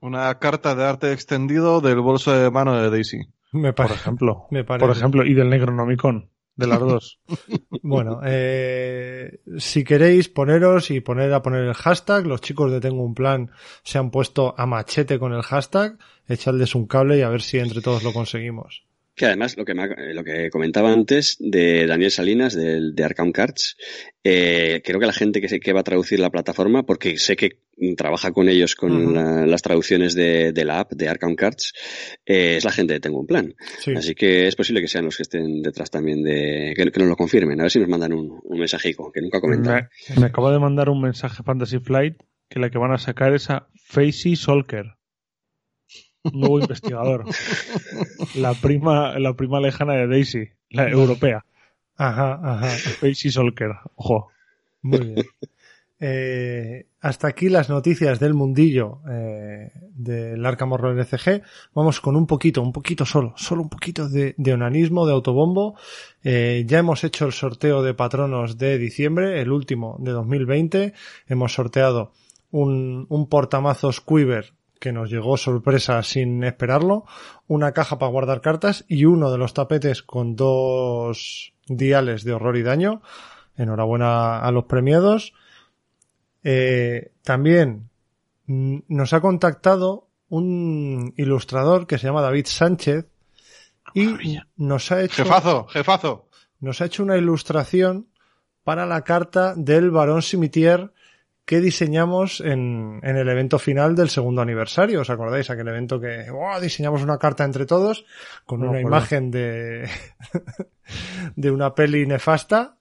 Una 0.00 0.38
carta 0.38 0.74
de 0.74 0.84
arte 0.84 1.12
extendido 1.12 1.82
del 1.82 2.00
bolso 2.00 2.32
de 2.32 2.50
mano 2.50 2.80
de 2.80 2.88
Daisy. 2.88 3.28
Me 3.52 3.74
por 3.74 3.90
ejemplo. 3.90 4.46
Me 4.50 4.64
Por 4.64 4.90
ejemplo, 4.90 5.26
y 5.26 5.34
del 5.34 5.50
Necronomicon 5.50 6.30
de 6.60 6.66
las 6.66 6.78
dos. 6.78 7.18
bueno, 7.82 8.20
eh, 8.24 9.40
si 9.58 9.82
queréis 9.82 10.28
poneros 10.28 10.90
y 10.90 11.00
poner 11.00 11.32
a 11.32 11.42
poner 11.42 11.64
el 11.64 11.74
hashtag, 11.74 12.26
los 12.26 12.40
chicos 12.40 12.70
de 12.70 12.80
Tengo 12.80 13.02
un 13.02 13.14
Plan 13.14 13.50
se 13.82 13.98
han 13.98 14.10
puesto 14.10 14.54
a 14.56 14.66
machete 14.66 15.18
con 15.18 15.32
el 15.32 15.42
hashtag, 15.42 15.98
echarles 16.28 16.74
un 16.74 16.86
cable 16.86 17.18
y 17.18 17.22
a 17.22 17.30
ver 17.30 17.42
si 17.42 17.58
entre 17.58 17.80
todos 17.80 18.04
lo 18.04 18.12
conseguimos. 18.12 18.84
Que 19.20 19.26
además, 19.26 19.54
lo 19.58 19.66
que, 19.66 19.72
eh, 19.72 20.14
lo 20.14 20.24
que 20.24 20.48
comentaba 20.48 20.90
antes 20.90 21.36
de 21.40 21.86
Daniel 21.86 22.10
Salinas, 22.10 22.54
de, 22.54 22.90
de 22.90 23.04
Arkham 23.04 23.32
Cards, 23.32 23.76
eh, 24.24 24.80
creo 24.82 24.98
que 24.98 25.04
la 25.04 25.12
gente 25.12 25.42
que, 25.42 25.48
sé 25.50 25.60
que 25.60 25.74
va 25.74 25.80
a 25.80 25.84
traducir 25.84 26.20
la 26.20 26.30
plataforma, 26.30 26.84
porque 26.84 27.18
sé 27.18 27.36
que 27.36 27.58
trabaja 27.98 28.32
con 28.32 28.48
ellos 28.48 28.74
con 28.74 29.12
las 29.50 29.60
traducciones 29.60 30.14
de, 30.14 30.52
de, 30.52 30.64
la 30.64 30.80
app 30.80 30.92
de 30.92 31.10
Arkham 31.10 31.34
Cards, 31.34 31.74
eh, 32.24 32.56
es 32.56 32.64
la 32.64 32.72
gente 32.72 32.94
de 32.94 33.00
Tengo 33.00 33.20
un 33.20 33.26
Plan. 33.26 33.54
Así 33.94 34.14
que 34.14 34.46
es 34.46 34.56
posible 34.56 34.80
que 34.80 34.88
sean 34.88 35.04
los 35.04 35.18
que 35.18 35.24
estén 35.24 35.60
detrás 35.60 35.90
también 35.90 36.22
de... 36.22 36.72
que, 36.74 36.86
nos 36.86 37.08
lo 37.08 37.16
confirmen, 37.16 37.60
a 37.60 37.64
ver 37.64 37.70
si 37.70 37.78
nos 37.78 37.90
mandan 37.90 38.14
un, 38.14 38.40
un 38.42 38.58
mensajico, 38.58 39.12
que 39.12 39.20
nunca 39.20 39.36
ha 39.36 39.42
comentado. 39.42 39.82
Me, 40.14 40.20
me 40.20 40.26
acaba 40.28 40.50
de 40.50 40.60
mandar 40.60 40.88
un 40.88 41.02
mensaje 41.02 41.42
Fantasy 41.42 41.78
Flight 41.78 42.14
que 42.48 42.58
la 42.58 42.70
que 42.70 42.78
van 42.78 42.92
a 42.92 42.96
sacar 42.96 43.34
es 43.34 43.50
a 43.50 43.68
Facey 43.84 44.34
Solker 44.34 44.94
nuevo 46.32 46.60
investigador. 46.60 47.24
La 48.34 48.54
prima, 48.54 49.18
la 49.18 49.34
prima 49.34 49.60
lejana 49.60 49.94
de 49.94 50.06
Daisy, 50.06 50.48
la 50.70 50.88
europea. 50.88 51.44
Ajá, 51.96 52.40
ajá. 52.42 52.68
Daisy 53.02 53.30
Solker, 53.30 53.72
ojo. 53.94 54.28
Muy 54.82 54.98
bien. 55.00 55.26
Eh, 56.02 56.86
hasta 57.02 57.28
aquí 57.28 57.50
las 57.50 57.68
noticias 57.68 58.18
del 58.18 58.32
mundillo 58.32 59.00
eh, 59.06 59.70
del 59.92 60.44
Arkham 60.46 60.72
Horror 60.72 60.98
LCG. 60.98 61.42
Vamos 61.74 62.00
con 62.00 62.16
un 62.16 62.26
poquito, 62.26 62.62
un 62.62 62.72
poquito 62.72 63.04
solo, 63.04 63.34
solo 63.36 63.62
un 63.62 63.68
poquito 63.68 64.08
de, 64.08 64.34
de 64.38 64.52
onanismo, 64.54 65.06
de 65.06 65.12
autobombo. 65.12 65.76
Eh, 66.24 66.64
ya 66.66 66.78
hemos 66.78 67.04
hecho 67.04 67.26
el 67.26 67.32
sorteo 67.32 67.82
de 67.82 67.92
patronos 67.92 68.56
de 68.56 68.78
diciembre, 68.78 69.42
el 69.42 69.52
último 69.52 69.98
de 70.00 70.12
2020. 70.12 70.94
Hemos 71.26 71.52
sorteado 71.52 72.12
un, 72.50 73.06
un 73.10 73.28
portamazos 73.28 74.00
Quiver 74.00 74.54
que 74.80 74.92
nos 74.92 75.10
llegó 75.10 75.36
sorpresa 75.36 76.02
sin 76.02 76.42
esperarlo, 76.42 77.04
una 77.46 77.72
caja 77.72 77.98
para 77.98 78.10
guardar 78.10 78.40
cartas 78.40 78.84
y 78.88 79.04
uno 79.04 79.30
de 79.30 79.38
los 79.38 79.54
tapetes 79.54 80.02
con 80.02 80.34
dos 80.34 81.52
diales 81.66 82.24
de 82.24 82.32
horror 82.32 82.56
y 82.56 82.62
daño. 82.62 83.02
Enhorabuena 83.56 84.38
a 84.38 84.50
los 84.50 84.64
premiados. 84.64 85.34
Eh, 86.42 87.12
también 87.22 87.90
nos 88.46 89.12
ha 89.12 89.20
contactado 89.20 90.08
un 90.30 91.12
ilustrador 91.16 91.86
que 91.86 91.98
se 91.98 92.06
llama 92.06 92.22
David 92.22 92.46
Sánchez 92.46 93.06
y 93.94 94.38
nos 94.56 94.90
ha 94.92 95.02
hecho 95.02 95.24
jefazo, 95.24 95.66
jefazo. 95.66 96.28
Nos 96.58 96.80
ha 96.80 96.86
hecho 96.86 97.02
una 97.02 97.18
ilustración 97.18 98.08
para 98.64 98.86
la 98.86 99.02
carta 99.02 99.54
del 99.56 99.90
Barón 99.90 100.22
Simitier 100.22 100.92
que 101.50 101.60
diseñamos 101.60 102.40
en, 102.40 103.00
en, 103.02 103.16
el 103.16 103.28
evento 103.28 103.58
final 103.58 103.96
del 103.96 104.08
segundo 104.08 104.40
aniversario. 104.40 105.00
¿Os 105.00 105.10
acordáis? 105.10 105.50
Aquel 105.50 105.66
evento 105.66 105.98
que 105.98 106.26
diseñamos 106.62 107.02
una 107.02 107.18
carta 107.18 107.42
entre 107.42 107.66
todos 107.66 108.04
con 108.46 108.62
una 108.62 108.80
imagen 108.80 109.32
de, 109.32 109.90
de 111.34 111.50
una 111.50 111.74
peli 111.74 112.06
nefasta. 112.06 112.76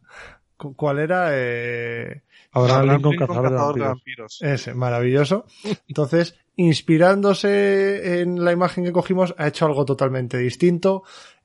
¿Cuál 0.55 0.99
era? 0.99 1.29
Eh... 1.31 2.21
Abraham 2.51 2.89
Lincoln, 2.89 3.17
cazador, 3.17 3.73
de 3.73 3.81
vampiros. 3.81 4.39
Ese, 4.39 4.75
maravilloso. 4.75 5.45
Entonces, 5.87 6.35
inspirándose 6.55 8.21
en 8.21 8.45
la 8.45 8.51
imagen 8.51 8.83
que 8.83 8.91
cogimos, 8.91 9.33
ha 9.39 9.47
hecho 9.47 9.65
algo 9.65 9.83
totalmente 9.83 10.37
distinto. 10.37 11.01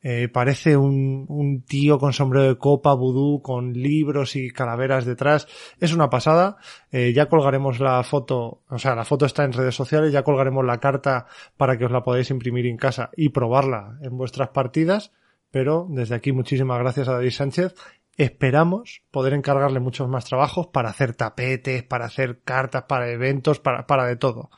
Eh, 0.06 0.28
parece 0.28 0.76
un, 0.76 1.24
un, 1.30 1.62
tío 1.62 1.98
con 1.98 2.12
sombrero 2.12 2.46
de 2.46 2.58
copa, 2.58 2.92
vudú, 2.92 3.40
con 3.40 3.72
libros 3.72 4.36
y 4.36 4.50
calaveras 4.50 5.06
detrás. 5.06 5.48
Es 5.80 5.94
una 5.94 6.10
pasada. 6.10 6.58
Eh, 6.92 7.14
ya 7.14 7.26
colgaremos 7.26 7.80
la 7.80 8.02
foto, 8.04 8.60
o 8.68 8.78
sea, 8.78 8.94
la 8.94 9.06
foto 9.06 9.24
está 9.24 9.44
en 9.44 9.54
redes 9.54 9.74
sociales, 9.74 10.12
ya 10.12 10.22
colgaremos 10.22 10.62
la 10.62 10.78
carta 10.78 11.26
para 11.56 11.78
que 11.78 11.86
os 11.86 11.90
la 11.90 12.02
podáis 12.02 12.30
imprimir 12.30 12.66
en 12.66 12.76
casa 12.76 13.08
y 13.16 13.30
probarla 13.30 13.98
en 14.02 14.18
vuestras 14.18 14.50
partidas. 14.50 15.10
Pero 15.50 15.86
desde 15.88 16.16
aquí 16.16 16.32
muchísimas 16.32 16.78
gracias 16.80 17.08
a 17.08 17.12
David 17.12 17.30
Sánchez 17.30 17.74
esperamos 18.16 19.02
poder 19.10 19.32
encargarle 19.32 19.80
muchos 19.80 20.08
más 20.08 20.26
trabajos 20.26 20.66
para 20.68 20.90
hacer 20.90 21.14
tapetes, 21.14 21.82
para 21.82 22.04
hacer 22.04 22.40
cartas, 22.44 22.84
para 22.84 23.10
eventos, 23.10 23.58
para, 23.58 23.86
para 23.86 24.04
de 24.06 24.16
todo. 24.16 24.50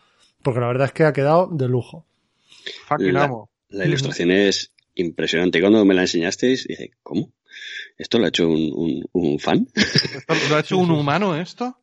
Porque 0.42 0.60
la 0.60 0.66
verdad 0.66 0.86
es 0.86 0.92
que 0.92 1.04
ha 1.04 1.12
quedado 1.12 1.48
de 1.52 1.68
lujo. 1.68 2.04
La, 2.98 3.24
amo. 3.24 3.48
la 3.68 3.86
ilustración 3.86 4.32
es 4.32 4.72
impresionante. 4.96 5.60
Cuando 5.60 5.84
me 5.84 5.94
la 5.94 6.02
enseñasteis, 6.02 6.66
dije, 6.66 6.90
¿cómo? 7.02 7.32
¿Esto 7.96 8.18
lo 8.18 8.26
ha 8.26 8.28
hecho 8.28 8.46
un, 8.48 8.70
un, 8.74 9.04
un 9.12 9.38
fan? 9.38 9.66
¿Esto 9.74 10.34
¿Lo 10.50 10.56
ha 10.56 10.60
hecho 10.60 10.76
un 10.76 10.90
humano 11.00 11.34
esto? 11.40 11.78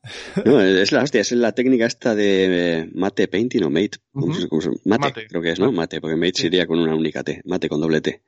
No, 0.45 0.61
es 0.61 0.91
la 0.91 1.01
hostia, 1.01 1.21
es 1.21 1.31
la 1.31 1.53
técnica 1.53 1.87
esta 1.87 2.13
de 2.13 2.79
eh, 2.81 2.89
mate 2.93 3.27
painting 3.27 3.63
o 3.63 3.69
mate. 3.71 3.97
¿cómo 4.11 4.27
Ujú. 4.27 4.41
se- 4.41 4.47
cómo 4.49 4.61
se- 4.61 4.69
mate, 4.85 5.07
Mate. 5.07 5.27
creo 5.27 5.41
que 5.41 5.51
es, 5.51 5.59
¿no? 5.59 5.71
Mate, 5.71 5.99
porque 6.01 6.15
mate 6.15 6.33
sería 6.41 6.67
con 6.67 6.77
una 6.79 6.93
única 6.95 7.23
T, 7.23 7.41
mate 7.45 7.67
con 7.69 7.81
doble 7.81 8.01
T. 8.01 8.21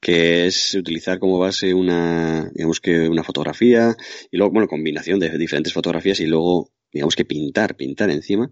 Que 0.00 0.46
es 0.46 0.74
utilizar 0.74 1.18
como 1.18 1.38
base 1.38 1.72
una, 1.72 2.50
digamos 2.54 2.80
que 2.80 3.08
una 3.08 3.22
fotografía 3.24 3.96
y 4.30 4.36
luego, 4.36 4.52
bueno, 4.52 4.68
combinación 4.68 5.18
de 5.18 5.30
diferentes 5.38 5.72
fotografías 5.72 6.20
y 6.20 6.26
luego, 6.26 6.70
digamos 6.92 7.16
que 7.16 7.24
pintar, 7.24 7.76
pintar 7.76 8.10
encima 8.10 8.50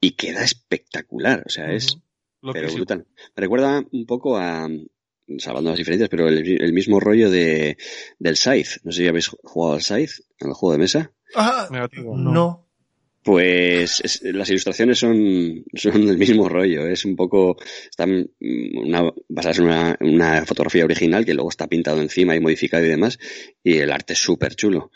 y 0.00 0.12
queda 0.12 0.44
espectacular. 0.44 1.42
O 1.46 1.48
sea, 1.50 1.72
es 1.72 1.98
pero 2.52 2.72
brutal. 2.72 3.06
Me 3.36 3.40
recuerda 3.40 3.84
un 3.92 4.04
poco 4.06 4.36
a, 4.36 4.68
salvando 5.38 5.70
las 5.70 5.78
diferencias, 5.78 6.08
pero 6.08 6.28
el, 6.28 6.60
el 6.62 6.72
mismo 6.72 7.00
rollo 7.00 7.30
de, 7.30 7.76
del 8.18 8.36
Scythe. 8.36 8.80
No 8.84 8.92
sé 8.92 9.02
si 9.02 9.08
habéis 9.08 9.28
jugado 9.28 9.74
al 9.74 9.82
Scythe, 9.82 10.22
el 10.40 10.52
juego 10.52 10.72
de 10.72 10.78
mesa. 10.78 11.12
Ah, 11.34 11.68
Negativo. 11.70 12.16
no. 12.16 12.68
Pues 13.24 14.00
es- 14.00 14.20
las 14.24 14.50
ilustraciones 14.50 14.98
son, 14.98 15.64
son 15.74 16.06
del 16.06 16.18
mismo 16.18 16.48
rollo. 16.48 16.88
Es 16.88 17.04
un 17.04 17.14
poco, 17.14 17.56
están 17.88 18.28
mm, 18.40 18.78
una, 18.78 19.12
basadas 19.28 19.58
en 19.60 19.64
una, 19.66 19.96
una 20.00 20.44
fotografía 20.44 20.84
original 20.84 21.24
que 21.24 21.32
luego 21.34 21.48
está 21.48 21.68
pintado 21.68 22.02
encima 22.02 22.34
y 22.34 22.40
modificado 22.40 22.84
y 22.84 22.88
demás. 22.88 23.20
Y 23.62 23.76
el 23.78 23.92
arte 23.92 24.14
es 24.14 24.18
súper 24.18 24.56
chulo. 24.56 24.90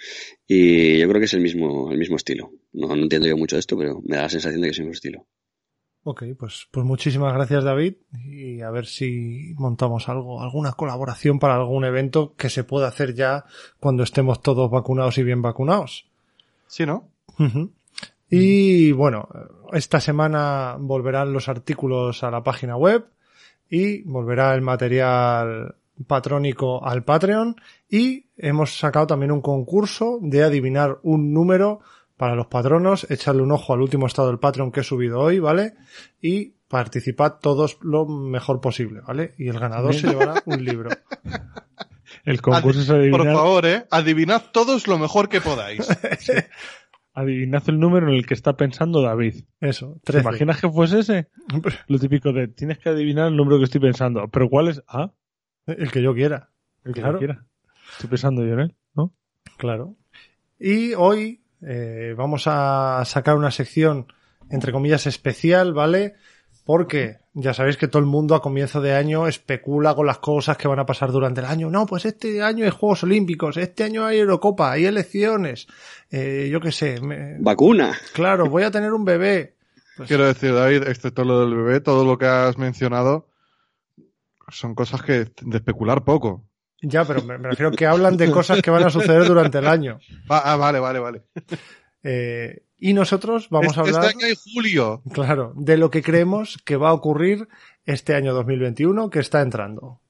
Y 0.44 0.98
yo 0.98 1.08
creo 1.08 1.20
que 1.20 1.26
es 1.26 1.34
el 1.34 1.40
mismo, 1.40 1.92
el 1.92 1.98
mismo 1.98 2.16
estilo. 2.16 2.50
No, 2.72 2.88
no 2.96 3.02
entiendo 3.04 3.28
yo 3.28 3.36
mucho 3.36 3.54
de 3.54 3.60
esto, 3.60 3.78
pero 3.78 4.02
me 4.04 4.16
da 4.16 4.22
la 4.22 4.28
sensación 4.28 4.60
de 4.60 4.66
que 4.68 4.72
es 4.72 4.78
el 4.78 4.84
mismo 4.86 4.94
estilo. 4.94 5.26
Ok, 6.09 6.23
pues, 6.39 6.69
pues 6.70 6.87
muchísimas 6.87 7.35
gracias 7.35 7.65
David 7.65 7.95
y 8.12 8.61
a 8.61 8.70
ver 8.70 8.87
si 8.87 9.55
montamos 9.57 10.09
algo, 10.09 10.41
alguna 10.41 10.70
colaboración 10.70 11.41
para 11.41 11.57
algún 11.57 11.85
evento 11.85 12.35
que 12.37 12.49
se 12.49 12.62
pueda 12.62 12.87
hacer 12.87 13.12
ya 13.12 13.45
cuando 13.81 14.05
estemos 14.05 14.41
todos 14.41 14.70
vacunados 14.70 15.19
y 15.19 15.24
bien 15.24 15.43
vacunados. 15.43 16.07
Sí, 16.69 16.87
¿no? 16.87 17.09
Y 18.31 18.93
bueno, 18.93 19.28
esta 19.73 19.99
semana 19.99 20.77
volverán 20.78 21.33
los 21.33 21.49
artículos 21.49 22.23
a 22.23 22.31
la 22.31 22.45
página 22.45 22.77
web 22.77 23.09
y 23.69 24.03
volverá 24.03 24.55
el 24.55 24.62
material 24.62 25.74
patrónico 26.07 26.87
al 26.87 27.03
Patreon 27.03 27.57
y 27.91 28.27
hemos 28.37 28.78
sacado 28.78 29.09
también 29.09 29.33
un 29.33 29.41
concurso 29.41 30.20
de 30.23 30.45
adivinar 30.45 31.01
un 31.03 31.33
número 31.33 31.81
para 32.16 32.34
los 32.34 32.47
patronos, 32.47 33.10
echarle 33.10 33.43
un 33.43 33.52
ojo 33.52 33.74
al 33.74 33.80
último 33.82 34.06
estado 34.06 34.28
del 34.28 34.38
Patreon 34.38 34.72
que 34.72 34.80
he 34.80 34.84
subido 34.84 35.20
hoy, 35.20 35.38
¿vale? 35.38 35.74
Y 36.20 36.55
participad 36.68 37.34
todos 37.40 37.78
lo 37.82 38.06
mejor 38.06 38.60
posible, 38.60 39.01
¿vale? 39.06 39.34
Y 39.38 39.48
el 39.48 39.59
ganador 39.59 39.94
se 39.94 40.09
llevará 40.09 40.43
un 40.47 40.64
libro. 40.64 40.90
El 42.24 42.40
concurso 42.43 42.80
es 42.80 42.86
Por 42.86 42.97
adivinar, 42.97 43.34
favor, 43.34 43.66
¿eh? 43.66 43.84
Adivinad 43.90 44.43
todos 44.52 44.88
lo 44.88 44.98
mejor 44.98 45.28
que 45.28 45.40
podáis. 45.40 45.86
adivinad 47.14 47.62
el 47.68 47.78
número 47.78 48.09
en 48.09 48.14
el 48.14 48.26
que 48.26 48.34
está 48.34 48.56
pensando 48.56 49.01
David. 49.01 49.44
Eso, 49.60 50.01
¿Te 50.05 50.12
13. 50.12 50.20
imaginas 50.28 50.60
que 50.60 50.68
fuese 50.68 50.98
ese? 51.01 51.28
Lo 51.88 51.98
típico 51.98 52.32
de 52.32 52.48
tienes 52.48 52.78
que 52.78 52.88
adivinar 52.88 53.28
el 53.28 53.36
número 53.36 53.59
que 53.59 53.64
estoy 53.64 53.80
pensando. 53.80 54.26
¿Pero 54.28 54.48
cuál 54.48 54.68
es? 54.68 54.82
Ah, 54.88 55.12
El 55.66 55.90
que 55.93 56.02
yo 56.02 56.14
quiera. 56.14 56.51
el 56.84 56.94
que 56.94 57.01
Claro. 57.01 57.14
yo 57.14 57.18
quiera. 57.18 57.44
Estoy 57.93 58.10
pensando 58.10 58.44
yo 58.44 58.55
en 58.55 58.60
él, 58.60 58.74
¿no? 58.94 59.12
Claro. 59.56 59.94
Y 60.59 60.94
hoy 60.94 61.43
eh, 61.62 62.15
vamos 62.16 62.45
a 62.47 63.03
sacar 63.05 63.37
una 63.37 63.51
sección, 63.51 64.07
entre 64.51 64.73
comillas, 64.73 65.07
especial, 65.07 65.73
¿vale? 65.73 66.15
Porque 66.65 67.19
ya 67.33 67.55
sabéis 67.55 67.77
que 67.77 67.87
todo 67.87 68.01
el 68.01 68.07
mundo 68.07 68.35
a 68.35 68.43
comienzo 68.43 68.81
de 68.81 68.95
año 68.95 69.28
especula 69.28 69.95
con 69.95 70.07
las 70.07 70.19
cosas 70.19 70.57
que 70.57 70.66
van 70.66 70.81
a 70.81 70.87
pasar 70.87 71.12
durante 71.12 71.41
el 71.41 71.47
año. 71.47 71.70
No, 71.70 71.87
pues 71.87 72.05
este 72.07 72.43
año 72.43 72.65
hay 72.65 72.70
Juegos 72.70 73.05
Olímpicos, 73.05 73.57
este 73.57 73.85
año 73.85 74.05
hay 74.05 74.19
Eurocopa, 74.19 74.73
hay 74.73 74.85
elecciones, 74.85 75.69
eh, 76.11 76.49
yo 76.51 76.61
qué 76.61 76.73
sé. 76.73 77.01
me- 77.01 77.37
¡Vacuna! 77.39 77.97
Claro, 78.12 78.49
voy 78.51 78.65
a 78.65 78.70
tener 78.73 78.93
un 78.93 79.05
bebé. 79.05 79.55
Pues, 79.97 80.09
Quiero 80.09 80.27
decir, 80.27 80.53
David, 80.53 80.83
excepto 80.89 81.24
lo 81.24 81.41
del 81.41 81.55
bebé, 81.55 81.81
todo 81.81 82.05
lo 82.05 82.19
que 82.19 82.27
has 82.27 82.59
mencionado 82.59 83.28
son 84.49 84.74
cosas 84.74 85.03
que 85.03 85.31
de 85.41 85.57
especular 85.57 86.05
poco. 86.05 86.45
Ya, 86.82 87.05
pero 87.05 87.23
me, 87.23 87.39
me 87.39 87.48
refiero 87.48 87.70
que 87.73 87.86
hablan 87.86 88.16
de 88.16 88.31
cosas 88.31 88.61
que 88.62 88.70
van 88.70 88.85
a 88.85 88.90
suceder 88.90 89.24
durante 89.27 89.59
el 89.59 89.66
año. 89.66 89.98
Va- 90.31 90.39
ah, 90.44 90.57
vale, 90.57 90.78
vale, 90.78 90.98
vale. 90.98 91.23
Eh, 92.03 92.62
y 92.78 92.93
nosotros 92.93 93.48
vamos 93.51 93.69
Este- 93.69 93.81
a 93.81 93.82
hablar... 93.85 94.05
Este 94.05 94.16
año 94.16 94.27
hay 94.27 94.35
julio. 94.55 95.03
Claro, 95.12 95.53
de 95.57 95.77
lo 95.77 95.90
que 95.90 96.03
creemos 96.03 96.59
que 96.65 96.77
va 96.77 96.90
a 96.90 96.93
ocurrir 96.93 97.48
este 97.85 98.15
año 98.15 98.35
2021 98.35 99.11
que 99.11 99.19
está 99.20 99.40
entrando. 99.40 100.01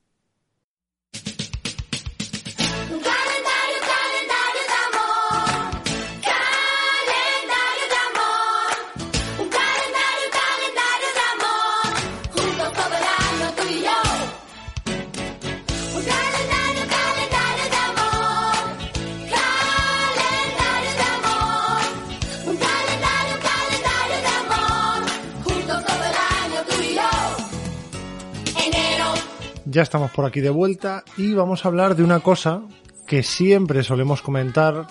Ya 29.76 29.82
estamos 29.82 30.10
por 30.10 30.24
aquí 30.24 30.40
de 30.40 30.48
vuelta 30.48 31.04
y 31.18 31.34
vamos 31.34 31.62
a 31.62 31.68
hablar 31.68 31.96
de 31.96 32.02
una 32.02 32.20
cosa 32.20 32.62
que 33.06 33.22
siempre 33.22 33.84
solemos 33.84 34.22
comentar 34.22 34.86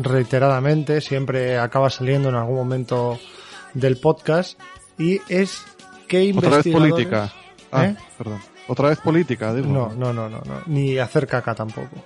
reiteradamente, 0.00 1.00
siempre 1.00 1.58
acaba 1.58 1.90
saliendo 1.90 2.28
en 2.28 2.36
algún 2.36 2.54
momento 2.54 3.18
del 3.74 3.96
podcast 3.96 4.56
y 4.96 5.20
es 5.28 5.64
que 6.06 6.32
Otra 6.32 6.48
vez 6.58 6.64
investigadores... 6.64 6.92
política. 6.92 7.32
Ah, 7.72 7.86
¿Eh? 7.86 7.96
perdón. 8.16 8.40
Otra 8.68 8.90
vez 8.90 9.00
política, 9.00 9.52
digo. 9.52 9.66
No, 9.66 9.92
no, 9.96 10.12
no, 10.12 10.28
no, 10.28 10.40
no, 10.46 10.62
ni 10.66 10.96
hacer 10.96 11.26
caca 11.26 11.52
tampoco. 11.52 11.96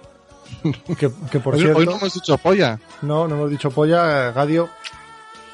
que, 0.98 1.10
que 1.30 1.40
por 1.40 1.56
Hoy, 1.56 1.60
cierto, 1.60 1.78
hoy 1.78 1.84
no 1.84 1.96
hemos 1.96 2.14
dicho 2.14 2.38
polla. 2.38 2.80
No, 3.02 3.28
no 3.28 3.34
hemos 3.34 3.50
dicho 3.50 3.70
polla, 3.70 4.30
Gadio, 4.30 4.70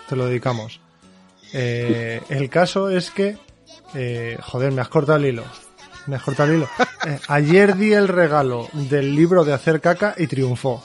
te 0.09 0.14
lo 0.14 0.26
dedicamos. 0.26 0.78
Eh, 1.52 2.22
el 2.28 2.48
caso 2.48 2.90
es 2.90 3.10
que, 3.10 3.38
eh, 3.92 4.38
joder, 4.40 4.70
me 4.70 4.82
has 4.82 4.88
cortado 4.88 5.18
el 5.18 5.24
hilo. 5.24 5.42
Me 6.06 6.16
has 6.16 6.22
cortado 6.22 6.51
el 6.51 6.59
hilo. 6.59 6.68
Eh, 7.06 7.18
ayer 7.28 7.77
di 7.77 7.93
el 7.93 8.09
regalo 8.09 8.68
del 8.72 9.14
libro 9.14 9.44
de 9.44 9.52
hacer 9.52 9.81
caca 9.81 10.14
y 10.18 10.27
triunfó. 10.27 10.82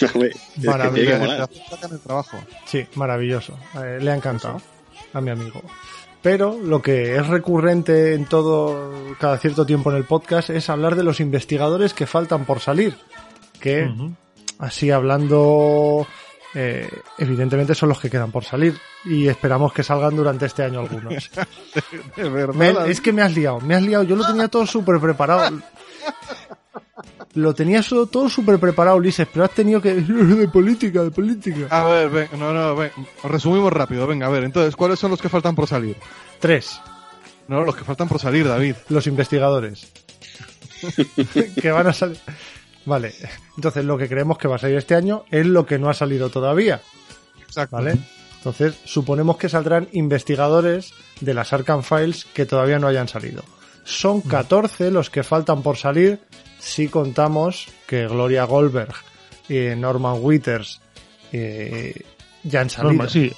Trabajo. 2.04 2.38
Sí, 2.66 2.86
maravilloso. 2.94 3.58
Eh, 3.82 3.98
le 4.00 4.10
ha 4.10 4.14
encantado 4.14 4.60
a 5.12 5.20
mi 5.20 5.30
amigo. 5.30 5.62
Pero 6.22 6.58
lo 6.62 6.82
que 6.82 7.16
es 7.16 7.26
recurrente 7.26 8.14
en 8.14 8.26
todo, 8.26 8.92
cada 9.18 9.38
cierto 9.38 9.64
tiempo 9.64 9.90
en 9.90 9.96
el 9.96 10.04
podcast 10.04 10.50
es 10.50 10.68
hablar 10.68 10.94
de 10.94 11.02
los 11.02 11.20
investigadores 11.20 11.94
que 11.94 12.06
faltan 12.06 12.44
por 12.44 12.60
salir. 12.60 12.96
Que, 13.58 13.90
así 14.58 14.90
hablando, 14.90 16.06
eh, 16.54 16.88
evidentemente 17.18 17.74
son 17.74 17.88
los 17.90 18.00
que 18.00 18.10
quedan 18.10 18.30
por 18.32 18.44
salir. 18.44 18.76
Y 19.04 19.28
esperamos 19.28 19.72
que 19.72 19.82
salgan 19.82 20.16
durante 20.16 20.46
este 20.46 20.62
año 20.64 20.80
algunos. 20.80 21.30
De 22.16 22.28
verdad. 22.28 22.88
Es 22.88 23.00
que 23.00 23.12
me 23.12 23.22
has 23.22 23.34
liado, 23.34 23.60
me 23.60 23.74
has 23.74 23.82
liado. 23.82 24.04
Yo 24.04 24.16
lo 24.16 24.26
tenía 24.26 24.48
todo 24.48 24.66
súper 24.66 24.98
preparado. 25.00 25.60
Lo 27.34 27.54
tenía 27.54 27.82
so- 27.82 28.06
todo 28.06 28.28
súper 28.28 28.58
preparado, 28.58 28.96
Ulises, 28.96 29.28
pero 29.32 29.44
has 29.44 29.52
tenido 29.52 29.80
que... 29.80 29.94
De 30.40 30.48
política, 30.48 31.02
de 31.04 31.10
política. 31.12 31.66
A 31.70 31.84
ver, 31.84 32.08
ven, 32.10 32.28
no, 32.38 32.52
no, 32.52 32.74
ven. 32.74 32.90
Resumimos 33.22 33.72
rápido, 33.72 34.06
venga, 34.06 34.26
a 34.26 34.30
ver. 34.30 34.42
Entonces, 34.44 34.74
¿cuáles 34.74 34.98
son 34.98 35.12
los 35.12 35.20
que 35.22 35.28
faltan 35.28 35.54
por 35.54 35.68
salir? 35.68 35.96
Tres. 36.40 36.80
No, 37.46 37.62
los 37.64 37.76
que 37.76 37.84
faltan 37.84 38.08
por 38.08 38.18
salir, 38.20 38.46
David. 38.48 38.74
los 38.88 39.06
investigadores 39.06 39.92
que 41.60 41.70
van 41.70 41.86
a 41.86 41.92
salir. 41.92 42.18
Vale, 42.90 43.14
entonces 43.56 43.84
lo 43.84 43.96
que 43.96 44.08
creemos 44.08 44.36
que 44.36 44.48
va 44.48 44.56
a 44.56 44.58
salir 44.58 44.76
este 44.76 44.94
año 44.96 45.24
es 45.30 45.46
lo 45.46 45.64
que 45.64 45.78
no 45.78 45.88
ha 45.88 45.94
salido 45.94 46.28
todavía, 46.28 46.80
Exacto. 47.40 47.76
¿vale? 47.76 47.96
Entonces 48.38 48.74
suponemos 48.84 49.36
que 49.36 49.48
saldrán 49.48 49.88
investigadores 49.92 50.92
de 51.20 51.34
las 51.34 51.52
Arkham 51.52 51.82
Files 51.82 52.24
que 52.34 52.46
todavía 52.46 52.78
no 52.78 52.86
hayan 52.88 53.06
salido. 53.06 53.42
Son 53.84 54.20
14 54.22 54.90
los 54.90 55.08
que 55.10 55.22
faltan 55.22 55.62
por 55.62 55.76
salir 55.76 56.20
si 56.58 56.88
contamos 56.88 57.68
que 57.86 58.06
Gloria 58.06 58.44
Goldberg 58.44 58.94
y 59.48 59.58
Norman 59.76 60.16
Withers 60.20 60.80
eh, 61.32 61.94
ya 62.42 62.60
han 62.62 62.70
salido. 62.70 63.08
Sí. 63.08 63.32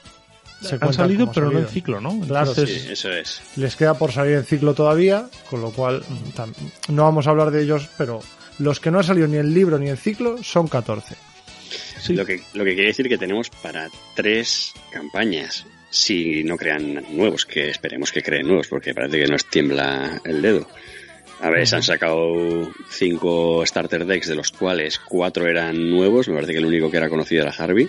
Se 0.61 0.79
Han 0.81 0.93
salido, 0.95 1.31
pero 1.33 1.51
no 1.51 1.59
en 1.59 1.66
ciclo, 1.66 2.01
¿no? 2.01 2.20
Claro, 2.20 2.51
Entonces, 2.51 2.83
Sí, 2.85 2.93
eso 2.93 3.11
es. 3.11 3.41
les 3.57 3.74
queda 3.74 3.95
por 3.95 4.12
salir 4.12 4.37
en 4.37 4.45
ciclo 4.45 4.74
todavía, 4.74 5.29
con 5.51 5.61
lo 5.61 5.70
cual 5.70 6.05
tam- 6.37 6.55
no 6.89 7.03
vamos 7.03 7.27
a 7.27 7.31
hablar 7.31 7.51
de 7.51 7.62
ellos, 7.65 7.89
pero 7.99 8.20
Los 8.59 8.81
que 8.81 8.91
no 8.91 8.99
han 8.99 9.05
salido 9.05 9.27
ni 9.27 9.37
en 9.39 9.53
libro 9.55 9.79
ni 9.79 9.89
en 9.89 9.97
ciclo 9.97 10.43
son 10.43 10.69
14. 10.69 11.15
Sí. 12.01 12.15
Lo, 12.15 12.27
que, 12.27 12.43
lo 12.55 12.65
que 12.65 12.74
quiere 12.74 12.89
decir 12.89 13.09
que 13.09 13.19
tenemos 13.19 13.49
para 13.51 13.89
tres 14.15 14.73
campañas. 14.93 15.66
Si 15.91 16.43
no 16.43 16.57
crean 16.57 17.05
nuevos, 17.11 17.45
que 17.45 17.69
esperemos 17.69 18.11
que 18.12 18.23
creen 18.23 18.47
nuevos, 18.47 18.66
porque 18.69 18.95
parece 18.95 19.19
que 19.20 19.27
nos 19.27 19.45
tiembla 19.45 20.20
el 20.24 20.41
dedo. 20.41 20.66
A 21.41 21.51
ver, 21.51 21.66
se 21.66 21.77
han 21.77 21.83
sacado 21.83 22.70
cinco 22.91 23.62
starter 23.66 24.07
decks, 24.07 24.29
de 24.29 24.35
los 24.37 24.53
cuales 24.53 24.99
cuatro 24.99 25.47
eran 25.49 25.91
nuevos. 25.91 26.29
Me 26.29 26.35
parece 26.35 26.53
que 26.53 26.59
el 26.59 26.66
único 26.66 26.91
que 26.91 26.97
era 26.97 27.09
conocido 27.11 27.43
era 27.43 27.53
Harvey. 27.53 27.89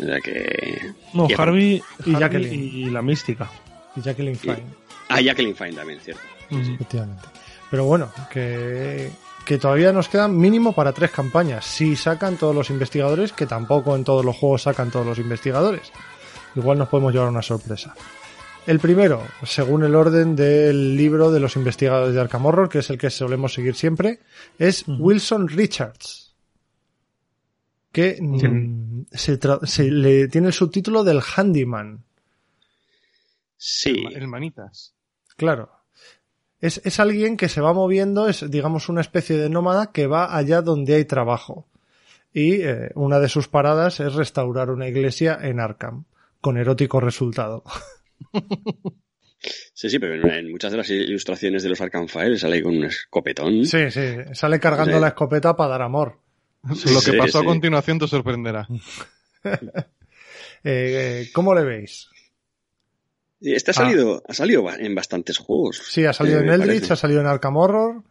O 0.00 0.04
sea 0.04 0.20
que. 0.20 0.92
No, 1.12 1.26
y- 1.28 1.34
Harvey, 1.36 1.74
y 1.74 1.82
Harvey 2.14 2.20
Jacqueline. 2.20 2.54
y 2.64 2.90
la 2.90 3.02
mística. 3.02 3.50
Y 3.96 4.00
Jacqueline 4.00 4.36
Fine, 4.36 4.62
Ah, 5.08 5.20
Jacqueline 5.20 5.56
Fine 5.56 5.72
también, 5.72 6.00
cierto. 6.00 6.22
efectivamente. 6.50 7.26
Pero 7.70 7.84
bueno, 7.84 8.10
que, 8.32 9.10
que 9.48 9.56
todavía 9.56 9.94
nos 9.94 10.10
quedan 10.10 10.36
mínimo 10.36 10.74
para 10.74 10.92
tres 10.92 11.10
campañas. 11.10 11.64
Si 11.64 11.96
sacan 11.96 12.36
todos 12.36 12.54
los 12.54 12.68
investigadores, 12.68 13.32
que 13.32 13.46
tampoco 13.46 13.96
en 13.96 14.04
todos 14.04 14.22
los 14.22 14.36
juegos 14.36 14.64
sacan 14.64 14.90
todos 14.90 15.06
los 15.06 15.18
investigadores. 15.18 15.90
Igual 16.54 16.76
nos 16.76 16.90
podemos 16.90 17.14
llevar 17.14 17.30
una 17.30 17.40
sorpresa. 17.40 17.94
El 18.66 18.78
primero, 18.78 19.26
según 19.44 19.84
el 19.84 19.94
orden 19.94 20.36
del 20.36 20.94
libro 20.94 21.30
de 21.30 21.40
los 21.40 21.56
investigadores 21.56 22.12
de 22.12 22.20
Arkham 22.20 22.44
Horror, 22.44 22.68
que 22.68 22.80
es 22.80 22.90
el 22.90 22.98
que 22.98 23.08
solemos 23.08 23.54
seguir 23.54 23.74
siempre, 23.74 24.20
es 24.58 24.84
Wilson 24.86 25.48
Richards. 25.48 26.34
Que 27.90 28.18
se, 29.12 29.38
se 29.62 29.90
le 29.90 30.28
tiene 30.28 30.48
el 30.48 30.52
subtítulo 30.52 31.04
del 31.04 31.22
Handyman. 31.22 32.04
Sí. 33.56 34.04
El 34.14 34.28
manitas. 34.28 34.92
Claro. 35.38 35.77
Es, 36.60 36.80
es 36.84 36.98
alguien 37.00 37.36
que 37.36 37.48
se 37.48 37.60
va 37.60 37.72
moviendo, 37.72 38.28
es 38.28 38.50
digamos 38.50 38.88
una 38.88 39.00
especie 39.00 39.36
de 39.36 39.48
nómada 39.48 39.92
que 39.92 40.06
va 40.06 40.36
allá 40.36 40.60
donde 40.62 40.94
hay 40.96 41.04
trabajo. 41.04 41.68
Y 42.32 42.62
eh, 42.62 42.90
una 42.94 43.20
de 43.20 43.28
sus 43.28 43.48
paradas 43.48 44.00
es 44.00 44.14
restaurar 44.14 44.70
una 44.70 44.86
iglesia 44.88 45.38
en 45.40 45.60
Arkham, 45.60 46.04
con 46.40 46.56
erótico 46.58 47.00
resultado. 47.00 47.62
Sí, 49.72 49.88
sí, 49.88 50.00
pero 50.00 50.14
en, 50.16 50.28
en 50.28 50.50
muchas 50.50 50.72
de 50.72 50.78
las 50.78 50.90
ilustraciones 50.90 51.62
de 51.62 51.68
los 51.68 51.80
Arkham 51.80 52.08
Files 52.08 52.40
sale 52.40 52.60
con 52.60 52.76
un 52.76 52.84
escopetón. 52.86 53.64
Sí, 53.66 53.88
sí, 53.92 54.16
sale 54.32 54.58
cargando 54.58 54.94
Sí. 54.96 55.00
la 55.00 55.08
escopeta 55.08 55.54
para 55.54 55.70
dar 55.70 55.82
amor. 55.82 56.18
Lo 56.64 56.74
que 56.74 57.12
Sí, 57.12 57.16
pasó 57.16 57.38
sí. 57.38 57.44
a 57.44 57.46
continuación 57.46 58.00
te 58.00 58.08
sorprenderá. 58.08 58.66
Eh, 60.64 61.22
eh, 61.22 61.30
¿Cómo 61.32 61.54
le 61.54 61.62
veis? 61.62 62.08
Y 63.40 63.54
Este 63.54 63.70
ha 63.70 63.74
salido, 63.74 64.22
ha 64.28 64.34
salido 64.34 64.64
en 64.76 64.94
bastantes 64.94 65.38
juegos. 65.38 65.80
Sí, 65.88 66.04
ha 66.04 66.12
salido 66.12 66.40
Eh, 66.40 66.42
en 66.42 66.48
Eldritch, 66.50 66.90
ha 66.90 66.96
salido 66.96 67.20
en 67.20 67.26
Arkham 67.26 67.56
Horror. 67.56 68.02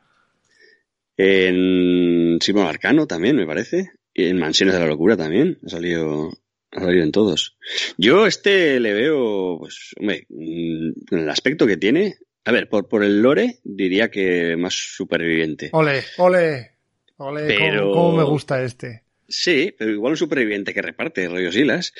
En 1.18 2.38
Simón 2.42 2.68
Arcano 2.68 3.08
también, 3.08 3.36
me 3.36 3.46
parece. 3.46 3.92
Y 4.14 4.26
en 4.28 4.38
Mansiones 4.40 4.74
de 4.76 4.82
la 4.82 4.88
Locura 4.88 5.18
también. 5.18 5.58
Ha 5.66 5.70
salido, 5.70 6.32
ha 6.72 6.80
salido 6.80 7.04
en 7.04 7.12
todos. 7.12 7.58
Yo 7.98 8.26
este 8.28 8.80
le 8.80 8.94
veo, 8.94 9.58
pues, 9.60 9.94
hombre, 10.00 10.26
mm, 10.30 10.92
con 11.10 11.20
el 11.20 11.30
aspecto 11.30 11.66
que 11.68 11.78
tiene. 11.78 12.16
A 12.46 12.52
ver, 12.52 12.70
por, 12.70 12.88
por 12.88 13.04
el 13.04 13.22
lore 13.22 13.60
diría 13.64 14.10
que 14.10 14.56
más 14.58 14.74
superviviente. 14.74 15.70
Ole, 15.74 16.04
ole, 16.18 16.72
ole, 17.18 17.46
Pero- 17.48 17.92
cómo, 17.92 17.94
cómo 18.12 18.18
me 18.18 18.24
gusta 18.24 18.62
este. 18.64 19.04
Sí, 19.30 19.76
pero 19.78 19.92
igual 19.92 20.12
un 20.12 20.18
superviviente 20.18 20.74
que 20.74 20.82
reparte 20.82 21.28
rollos 21.28 21.54
hilas. 21.58 21.94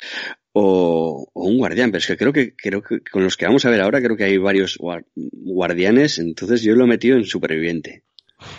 O, 0.60 1.28
un 1.34 1.56
guardián, 1.56 1.90
pero 1.90 1.98
es 1.98 2.06
que 2.06 2.16
creo 2.16 2.32
que 2.32 2.54
creo 2.56 2.82
que 2.82 3.00
con 3.00 3.22
los 3.22 3.36
que 3.36 3.46
vamos 3.46 3.64
a 3.64 3.70
ver 3.70 3.80
ahora 3.80 4.00
creo 4.02 4.16
que 4.16 4.24
hay 4.24 4.38
varios 4.38 4.76
guar- 4.78 5.04
guardianes, 5.14 6.18
entonces 6.18 6.62
yo 6.62 6.74
lo 6.74 6.84
he 6.84 6.88
metido 6.88 7.16
en 7.16 7.24
superviviente. 7.24 8.02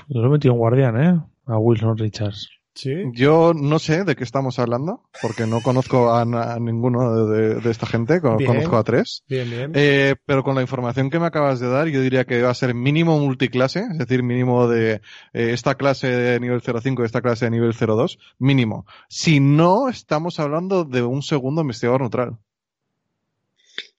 Yo 0.08 0.22
lo 0.22 0.28
he 0.28 0.32
metido 0.32 0.54
en 0.54 0.60
guardián, 0.60 1.04
¿eh? 1.04 1.20
A 1.46 1.58
Wilson 1.58 1.98
Richards. 1.98 2.50
Sí. 2.80 2.94
Yo 3.12 3.54
no 3.54 3.78
sé 3.78 4.06
de 4.06 4.16
qué 4.16 4.24
estamos 4.24 4.58
hablando, 4.58 5.04
porque 5.22 5.46
no 5.46 5.60
conozco 5.60 6.14
a, 6.14 6.24
ninguno 6.62 7.26
de, 7.26 7.56
de 7.56 7.72
esta 7.72 7.86
gente, 7.86 8.22
Bien. 8.22 8.46
conozco 8.46 8.78
a 8.78 8.86
tres. 8.86 9.24
Bien, 9.28 9.50
bien. 9.50 9.72
Eh, 9.76 10.16
pero 10.26 10.46
con 10.46 10.56
la 10.56 10.62
información 10.62 11.10
que 11.10 11.20
me 11.20 11.26
acabas 11.26 11.60
de 11.60 11.68
dar, 11.68 11.90
yo 11.90 12.02
diría 12.02 12.24
que 12.24 12.42
va 12.42 12.52
a 12.52 12.56
ser 12.56 12.74
mínimo 12.74 13.20
multiclase, 13.20 13.86
es 13.92 13.98
decir, 13.98 14.24
mínimo 14.24 14.70
de 14.70 14.94
eh, 14.94 15.02
esta 15.34 15.76
clase 15.76 16.08
de 16.08 16.40
nivel 16.40 16.62
05 16.62 17.02
y 17.02 17.06
esta 17.06 17.22
clase 17.22 17.46
de 17.46 17.52
nivel 17.52 17.74
02, 17.74 18.18
mínimo. 18.38 18.86
Si 19.10 19.42
no, 19.42 19.90
estamos 19.90 20.40
hablando 20.40 20.86
de 20.86 21.02
un 21.02 21.22
segundo 21.22 21.60
investigador 21.60 22.00
neutral. 22.00 22.38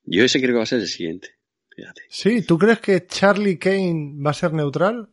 Yo 0.05 0.25
ese 0.25 0.41
creo 0.41 0.53
que 0.53 0.59
va 0.59 0.63
a 0.63 0.67
ser 0.67 0.81
el 0.81 0.89
siguiente. 0.89 1.29
Fíjate. 1.77 2.01
Sí, 2.09 2.41
¿tú 2.41 2.57
crees 2.57 2.81
que 2.81 3.07
Charlie 3.07 3.59
Kane 3.59 4.15
va 4.25 4.31
a 4.31 4.35
ser 4.35 4.55
neutral? 4.55 5.11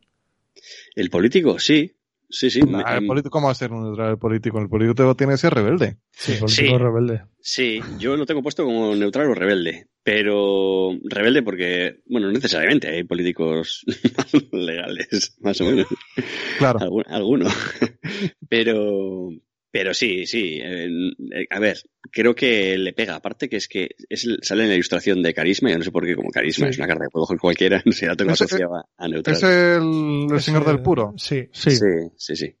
El 0.94 1.10
político, 1.10 1.58
sí. 1.58 1.97
Sí, 2.30 2.50
sí. 2.50 2.60
me- 2.62 2.82
el 2.82 3.06
político, 3.06 3.30
¿Cómo 3.30 3.46
va 3.46 3.52
a 3.52 3.54
ser 3.54 3.72
un 3.72 3.82
neutral 3.84 4.10
el 4.10 4.18
político? 4.18 4.58
El 4.60 4.68
político 4.68 5.14
tiene 5.16 5.32
que 5.32 5.38
ser 5.38 5.54
rebelde. 5.54 5.96
Sí, 6.12 6.32
político 6.38 6.48
Sí. 6.48 6.76
rebelde. 6.78 7.22
Sí, 7.40 7.80
yo 7.98 8.16
lo 8.16 8.26
tengo 8.26 8.42
puesto 8.42 8.64
como 8.64 8.94
neutral 8.94 9.28
o 9.30 9.34
rebelde. 9.34 9.86
Pero 10.02 10.90
rebelde 11.04 11.42
porque, 11.42 12.00
bueno, 12.06 12.26
no 12.28 12.32
necesariamente 12.32 12.88
hay 12.88 13.04
políticos 13.04 13.84
legales, 14.52 15.36
más 15.40 15.60
o 15.60 15.64
menos. 15.64 15.86
Claro. 16.58 16.78
Algún- 16.80 17.04
alguno. 17.08 17.46
pero, 18.48 19.30
pero 19.70 19.92
sí, 19.94 20.26
sí. 20.26 20.58
eh, 20.62 20.88
a 21.50 21.58
ver, 21.60 21.78
creo 22.10 22.34
que 22.34 22.76
le 22.78 22.92
pega. 22.94 23.16
Aparte 23.16 23.48
que 23.48 23.56
es 23.56 23.68
que 23.68 23.90
es, 24.08 24.24
el- 24.24 24.38
sale 24.42 24.62
en 24.62 24.68
la 24.70 24.74
ilustración 24.74 25.22
de 25.22 25.34
carisma. 25.34 25.70
Yo 25.70 25.78
no 25.78 25.84
sé 25.84 25.90
por 25.90 26.06
qué, 26.06 26.14
como 26.16 26.30
carisma 26.30 26.66
Sí. 26.66 26.70
es 26.70 26.78
una 26.78 26.86
carta 26.88 27.04
que 27.04 27.10
puedo 27.10 27.26
coger 27.26 27.38
cualquiera. 27.38 27.82
No 27.86 27.92
sé, 27.92 28.06
la 28.06 28.16
tengo 28.16 28.32
asociada 28.32 28.86
a 28.96 29.08
neutral. 29.08 29.36
Es 29.36 29.42
el, 29.42 30.26
el 30.32 30.40
señor 30.40 30.64
del 30.66 30.80
puro. 30.80 31.14
Sí. 31.18 31.48
Sí. 31.52 31.70
Sí, 31.72 31.84
sí, 32.16 32.36
sí. 32.36 32.54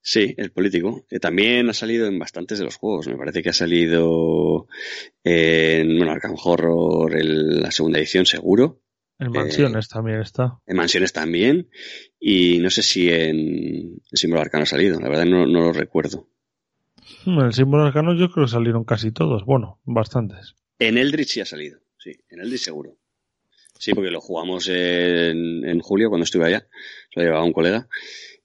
Sí, 0.00 0.34
el 0.38 0.50
político. 0.52 1.04
Que 1.08 1.18
también 1.20 1.68
ha 1.68 1.74
salido 1.74 2.06
en 2.06 2.18
bastantes 2.18 2.58
de 2.58 2.64
los 2.64 2.76
juegos. 2.76 3.06
Me 3.08 3.16
parece 3.16 3.42
que 3.42 3.50
ha 3.50 3.54
salido 3.54 4.66
en, 5.22 5.96
bueno, 5.98 6.12
Arkham 6.12 6.34
Horror, 6.42 7.14
el- 7.14 7.60
la 7.60 7.70
segunda 7.70 7.98
edición 7.98 8.24
seguro. 8.24 8.80
En 9.18 9.32
mansiones 9.32 9.88
también 9.88 10.20
está. 10.20 10.58
En 10.66 10.76
Mansiones 10.76 11.12
también. 11.12 11.68
Y 12.20 12.58
no 12.58 12.70
sé 12.70 12.82
si 12.82 13.08
en 13.10 14.00
el 14.10 14.18
símbolo 14.18 14.40
arcano 14.42 14.62
ha 14.62 14.66
salido. 14.66 15.00
La 15.00 15.08
verdad 15.08 15.24
no, 15.26 15.46
no 15.46 15.60
lo 15.60 15.72
recuerdo. 15.72 16.28
Hmm, 17.24 17.40
En 17.40 17.46
el 17.46 17.52
símbolo 17.52 17.84
arcano 17.84 18.14
yo 18.14 18.30
creo 18.30 18.46
que 18.46 18.52
salieron 18.52 18.84
casi 18.84 19.10
todos. 19.10 19.44
Bueno, 19.44 19.80
bastantes. 19.84 20.54
En 20.78 20.98
Eldritch 20.98 21.30
sí 21.30 21.40
ha 21.40 21.44
salido. 21.46 21.80
Sí, 21.98 22.12
en 22.30 22.40
Eldritch 22.40 22.62
seguro. 22.62 22.96
Sí, 23.78 23.92
porque 23.92 24.10
lo 24.10 24.20
jugamos 24.20 24.68
en, 24.68 25.64
en 25.68 25.80
julio 25.80 26.08
cuando 26.10 26.24
estuve 26.24 26.46
allá. 26.46 26.66
Se 27.12 27.20
lo 27.20 27.24
llevaba 27.26 27.44
un 27.44 27.52
colega. 27.52 27.88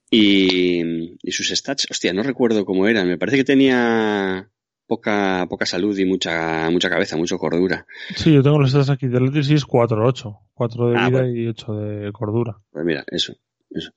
Y, 0.10 1.16
y 1.22 1.32
sus 1.32 1.50
stats, 1.50 1.88
hostia, 1.90 2.14
no 2.14 2.22
recuerdo 2.24 2.66
cómo 2.66 2.88
eran. 2.88 3.08
Me 3.08 3.18
parece 3.18 3.38
que 3.38 3.44
tenía 3.44 4.50
poca, 4.88 5.46
poca 5.50 5.66
salud 5.66 5.98
y 5.98 6.06
mucha, 6.06 6.70
mucha 6.70 6.90
cabeza, 6.90 7.18
mucha 7.18 7.38
cordura. 7.38 7.86
Sí, 8.16 8.34
yo 8.34 8.44
tengo 8.44 8.60
los 8.60 8.72
stats 8.72 8.90
aquí 8.90 9.08
de 9.08 9.20
Letris 9.20 9.50
y 9.50 9.56
es 9.56 9.66
4-8. 9.66 10.40
4 10.54 10.90
de 10.90 10.98
Ah, 10.98 11.10
vida 11.10 11.28
y 11.30 11.48
8 11.48 11.74
de 11.74 12.12
cordura. 12.12 12.58
Pues 12.72 12.86
mira, 12.86 13.04
eso, 13.08 13.34
eso. 13.70 13.92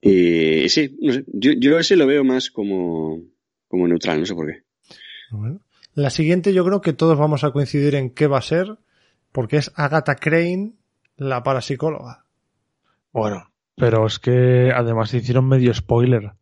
Y, 0.00 0.64
y 0.64 0.68
sí, 0.68 0.96
no 1.00 1.12
sé, 1.12 1.24
yo, 1.28 1.52
yo 1.52 1.78
ese 1.78 1.96
lo 1.96 2.06
veo 2.06 2.24
más 2.24 2.50
como, 2.50 3.20
como 3.68 3.88
neutral, 3.88 4.20
no 4.20 4.26
sé 4.26 4.34
por 4.34 4.46
qué. 4.46 4.62
Bueno. 5.30 5.60
La 5.94 6.10
siguiente 6.10 6.52
yo 6.52 6.64
creo 6.64 6.82
que 6.82 6.92
todos 6.92 7.18
vamos 7.18 7.42
a 7.42 7.52
coincidir 7.52 7.94
en 7.94 8.10
qué 8.10 8.26
va 8.26 8.38
a 8.38 8.42
ser, 8.42 8.76
porque 9.32 9.56
es 9.56 9.72
Agatha 9.76 10.16
Crane, 10.16 10.74
la 11.16 11.42
parapsicóloga. 11.42 12.26
Bueno, 13.12 13.50
pero 13.76 14.06
es 14.06 14.18
que 14.18 14.70
además 14.74 15.14
hicieron 15.14 15.48
medio 15.48 15.72
spoiler. 15.72 16.32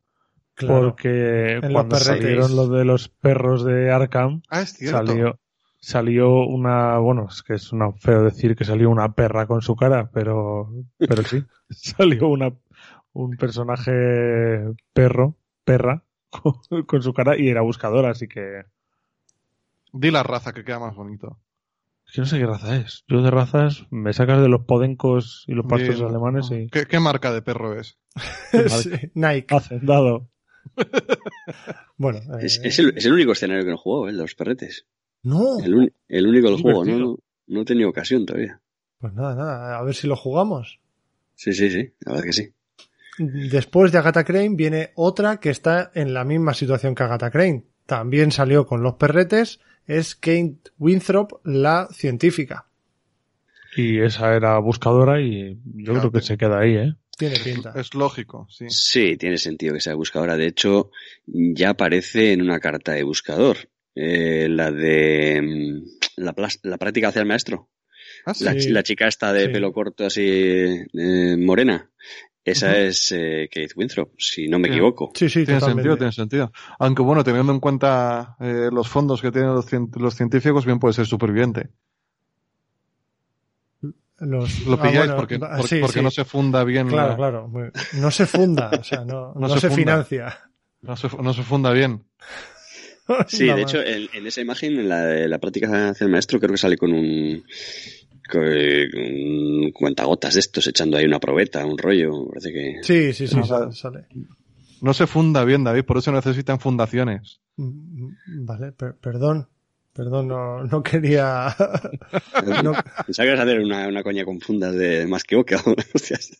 Claro. 0.55 0.75
Porque 0.81 1.59
los 1.63 1.73
cuando 1.73 1.97
perretes. 1.97 2.07
salieron 2.07 2.57
lo 2.57 2.69
de 2.69 2.85
los 2.85 3.09
perros 3.09 3.65
de 3.65 3.91
Arkham, 3.91 4.43
Ah, 4.49 4.61
es 4.63 4.75
cierto. 4.75 4.99
salió, 5.07 5.41
salió 5.81 6.47
una, 6.47 6.99
bueno, 6.99 7.27
es 7.29 7.43
que 7.43 7.55
es 7.55 7.73
una, 7.73 7.93
feo 7.93 8.23
decir 8.23 8.55
que 8.57 8.65
salió 8.65 8.89
una 8.91 9.15
perra 9.15 9.47
con 9.47 9.63
su 9.63 9.75
cara, 9.77 10.11
pero, 10.13 10.71
pero 10.99 11.23
sí, 11.25 11.43
salió 11.71 12.29
una, 12.29 12.53
un 13.13 13.37
personaje 13.37 13.93
perro, 14.93 15.37
perra, 15.65 16.05
con, 16.31 16.83
con 16.85 17.03
su 17.03 17.13
cara 17.13 17.37
y 17.37 17.49
era 17.49 17.61
buscadora, 17.63 18.11
así 18.11 18.29
que, 18.29 18.63
Di 19.93 20.11
la 20.11 20.23
raza 20.25 20.53
que 20.53 20.65
queda 20.65 20.79
más 20.81 20.95
bonito. 20.97 21.39
es 22.07 22.15
que 22.15 22.21
no 22.21 22.27
sé 22.27 22.39
qué 22.39 22.47
raza 22.47 22.77
es. 22.77 23.05
Yo 23.07 23.23
de 23.23 23.31
razas 23.31 23.87
me 23.91 24.13
sacas 24.13 24.41
de 24.43 24.49
los 24.49 24.65
podencos 24.65 25.45
y 25.47 25.53
los 25.55 25.67
pastos 25.67 26.01
alemanes 26.01 26.51
y 26.51 26.67
¿Qué, 26.69 26.87
qué 26.87 26.99
marca 27.01 27.33
de 27.33 27.43
perro 27.43 27.79
es? 27.79 27.97
Sí, 28.69 28.91
Nike. 29.15 29.55
hacendado. 29.55 30.29
Bueno, 31.97 32.21
Es, 32.41 32.59
eh, 32.59 32.63
es 32.65 32.79
el, 32.79 32.95
es 32.97 33.05
el 33.07 33.13
único 33.13 33.33
escenario 33.33 33.63
que 33.65 33.71
no 33.71 33.77
he 33.77 33.79
jugado, 33.79 34.09
el 34.09 34.17
de 34.17 34.23
los 34.23 34.35
perretes. 34.35 34.87
no. 35.23 35.59
El, 35.61 36.27
único 36.27 36.51
del 36.51 36.61
juego. 36.61 36.85
¿no? 36.85 37.19
No 37.47 37.61
he 37.61 37.65
tenido 37.65 37.89
ocasión 37.89 38.27
todavía. 38.27 38.61
Pues 38.99 39.13
nada, 39.13 39.35
nada, 39.35 39.79
a 39.79 39.83
ver 39.83 39.95
si 39.95 40.07
lo 40.07 40.17
jugamos. 40.17 40.81
Sí, 41.35 41.53
sí, 41.53 41.71
sí, 41.71 41.93
la 42.01 42.13
verdad 42.13 42.25
que 42.25 42.33
sí. 42.33 42.55
Después 43.19 43.93
de 43.93 43.99
Agatha 43.99 44.25
Crane 44.25 44.57
viene 44.57 44.91
otra 44.97 45.39
que 45.39 45.51
está 45.51 45.93
en 45.95 46.15
la 46.15 46.25
misma 46.25 46.55
situación 46.55 46.95
que 46.95 47.03
Agatha 47.05 47.31
Crane. 47.31 47.67
También 47.87 48.33
salió 48.33 48.67
con 48.67 48.83
los 48.83 48.95
perretes, 48.95 49.61
es 49.87 50.15
Kate 50.17 50.59
Winthrop, 50.79 51.33
la 51.45 51.89
científica. 51.93 52.67
Y 53.77 54.01
esa 54.01 54.35
era 54.35 54.59
buscadora 54.59 55.21
y 55.21 55.61
yo 55.65 55.93
Claro, 55.93 56.01
creo 56.01 56.13
que 56.13 56.21
se 56.23 56.39
queda 56.39 56.61
ahí, 56.61 56.77
¿eh? 56.77 56.95
Tiene 57.17 57.39
pinta. 57.39 57.73
Es 57.77 57.95
lógico, 57.95 58.47
sí. 58.51 58.67
Sí, 58.69 59.17
tiene 59.17 59.39
sentido 59.39 59.75
que 59.75 59.81
sea 59.81 59.95
buscadora. 59.95 60.37
De 60.37 60.47
hecho, 60.47 60.91
ya 61.27 61.71
aparece 61.71 62.33
en 62.33 62.43
una 62.43 62.59
carta 62.61 62.93
de 62.93 63.03
buscador. 63.05 63.57
Eh, 63.95 64.49
la 64.51 64.73
de 64.73 65.41
mm, 65.41 66.23
la, 66.23 66.79
práctica 66.79 67.09
hacia 67.09 67.21
el 67.23 67.29
maestro. 67.29 67.71
Ah, 68.27 68.35
sí. 68.35 68.45
La, 68.45 68.57
chi- 68.57 68.71
la 68.71 68.83
chica 68.83 69.07
esta 69.07 69.33
de 69.33 69.47
Sí. 69.47 69.53
pelo 69.53 69.73
corto 69.73 70.05
así 70.07 70.23
eh, 70.25 71.37
morena. 71.39 71.91
Esa 72.45 72.77
es 72.79 73.11
eh, 73.13 73.49
Kate 73.51 73.73
Winthrop, 73.75 74.13
si 74.19 74.49
no 74.49 74.59
me 74.59 74.69
Sí. 74.69 74.75
equivoco. 74.75 75.13
Sí, 75.15 75.29
sí, 75.31 75.45
Tiene 75.47 75.61
totalmente. 75.61 75.83
sentido, 75.83 75.97
tiene 75.97 76.13
sentido. 76.13 76.53
Aunque 76.79 77.03
bueno, 77.03 77.25
teniendo 77.25 77.53
en 77.53 77.61
cuenta 77.61 78.37
eh, 78.41 78.69
los 78.71 78.87
fondos 78.89 79.23
que 79.23 79.31
tienen 79.31 79.55
los, 79.55 79.67
cien- 79.73 79.89
los 79.97 80.15
científicos, 80.15 80.67
bien 80.67 80.79
puede 80.79 80.93
ser 80.93 81.07
superviviente. 81.07 81.71
Los- 84.21 84.65
Lo 84.67 84.75
ah, 84.75 84.83
pilláis 84.83 84.99
bueno, 84.99 85.17
porque, 85.17 85.39
porque, 85.39 85.63
sí, 85.69 85.79
porque 85.81 85.99
sí. 85.99 86.03
no 86.05 86.11
se 86.11 86.25
funda 86.25 86.63
bien. 86.65 86.89
Claro, 86.89 87.11
la- 87.11 87.17
claro. 87.17 87.51
No 87.95 88.11
se 88.11 88.27
funda, 88.27 88.71
o 88.79 88.85
sea, 88.85 89.05
no, 89.05 89.33
no 89.37 89.49
No 89.49 89.59
se 89.59 89.71
financia. 89.71 90.39
no 90.83 90.97
se, 90.97 91.09
no 91.21 91.35
se 91.35 91.43
funda 91.43 91.73
bien. 91.73 92.05
Sí, 93.29 93.45
de 93.45 93.61
hecho, 93.61 93.83
en, 93.83 94.09
en 94.15 94.27
esa 94.27 94.41
imagen, 94.41 94.79
en 94.79 94.89
la 94.89 95.03
de 95.05 95.29
la 95.29 95.39
práctica 95.39 95.91
hacia 95.91 96.07
el 96.07 96.11
maestro, 96.11 96.41
creo 96.41 96.53
que 96.53 96.57
sale 96.57 96.79
con 96.79 96.91
un, 96.95 97.45
con 98.31 98.43
un 98.43 99.73
cuentagotas 99.73 100.33
de 100.33 100.41
estos, 100.41 100.67
echando 100.69 100.97
ahí 100.97 101.05
una 101.05 101.21
probeta, 101.21 101.67
un 101.67 101.77
rollo. 101.77 102.23
me 102.23 102.29
Parece 102.31 102.53
que. 102.55 102.77
Sí, 102.83 103.13
sí, 103.13 103.29
sí, 103.29 103.37
No, 103.37 103.45
sale. 103.45 103.73
sale. 103.73 104.07
No 104.81 104.95
se 104.95 105.07
funda 105.07 105.45
bien, 105.45 105.65
David, 105.65 105.85
por 105.85 105.99
eso 105.99 106.13
necesitan 106.13 106.61
fundaciones. 106.61 107.43
Mm, 107.57 108.09
Vale, 108.47 108.73
per- 108.73 108.97
perdón. 108.97 109.49
Perdón, 109.95 110.29
no, 110.29 110.65
no 110.65 110.83
quería. 110.83 111.55
no- 112.63 112.73
Pensaba 113.07 113.25
que 113.27 113.33
ibas 113.33 113.41
a 113.41 113.43
hacer 113.45 113.61
una, 113.61 113.87
una 113.89 114.03
coña 114.03 114.25
con 114.25 114.41
fundas 114.41 114.75
de 114.75 115.07
más 115.07 115.23
que 115.25 115.37
oca. 115.37 115.63
Hostias. 115.95 116.37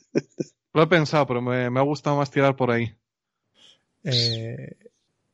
Lo 0.73 0.83
he 0.83 0.87
pensado, 0.89 1.27
pero 1.27 1.41
me, 1.41 1.71
me 1.71 1.79
ha 1.81 1.85
gustado 1.85 2.17
más 2.17 2.31
tirar 2.31 2.57
por 2.57 2.71
ahí. 2.73 2.93
eh, 4.03 4.77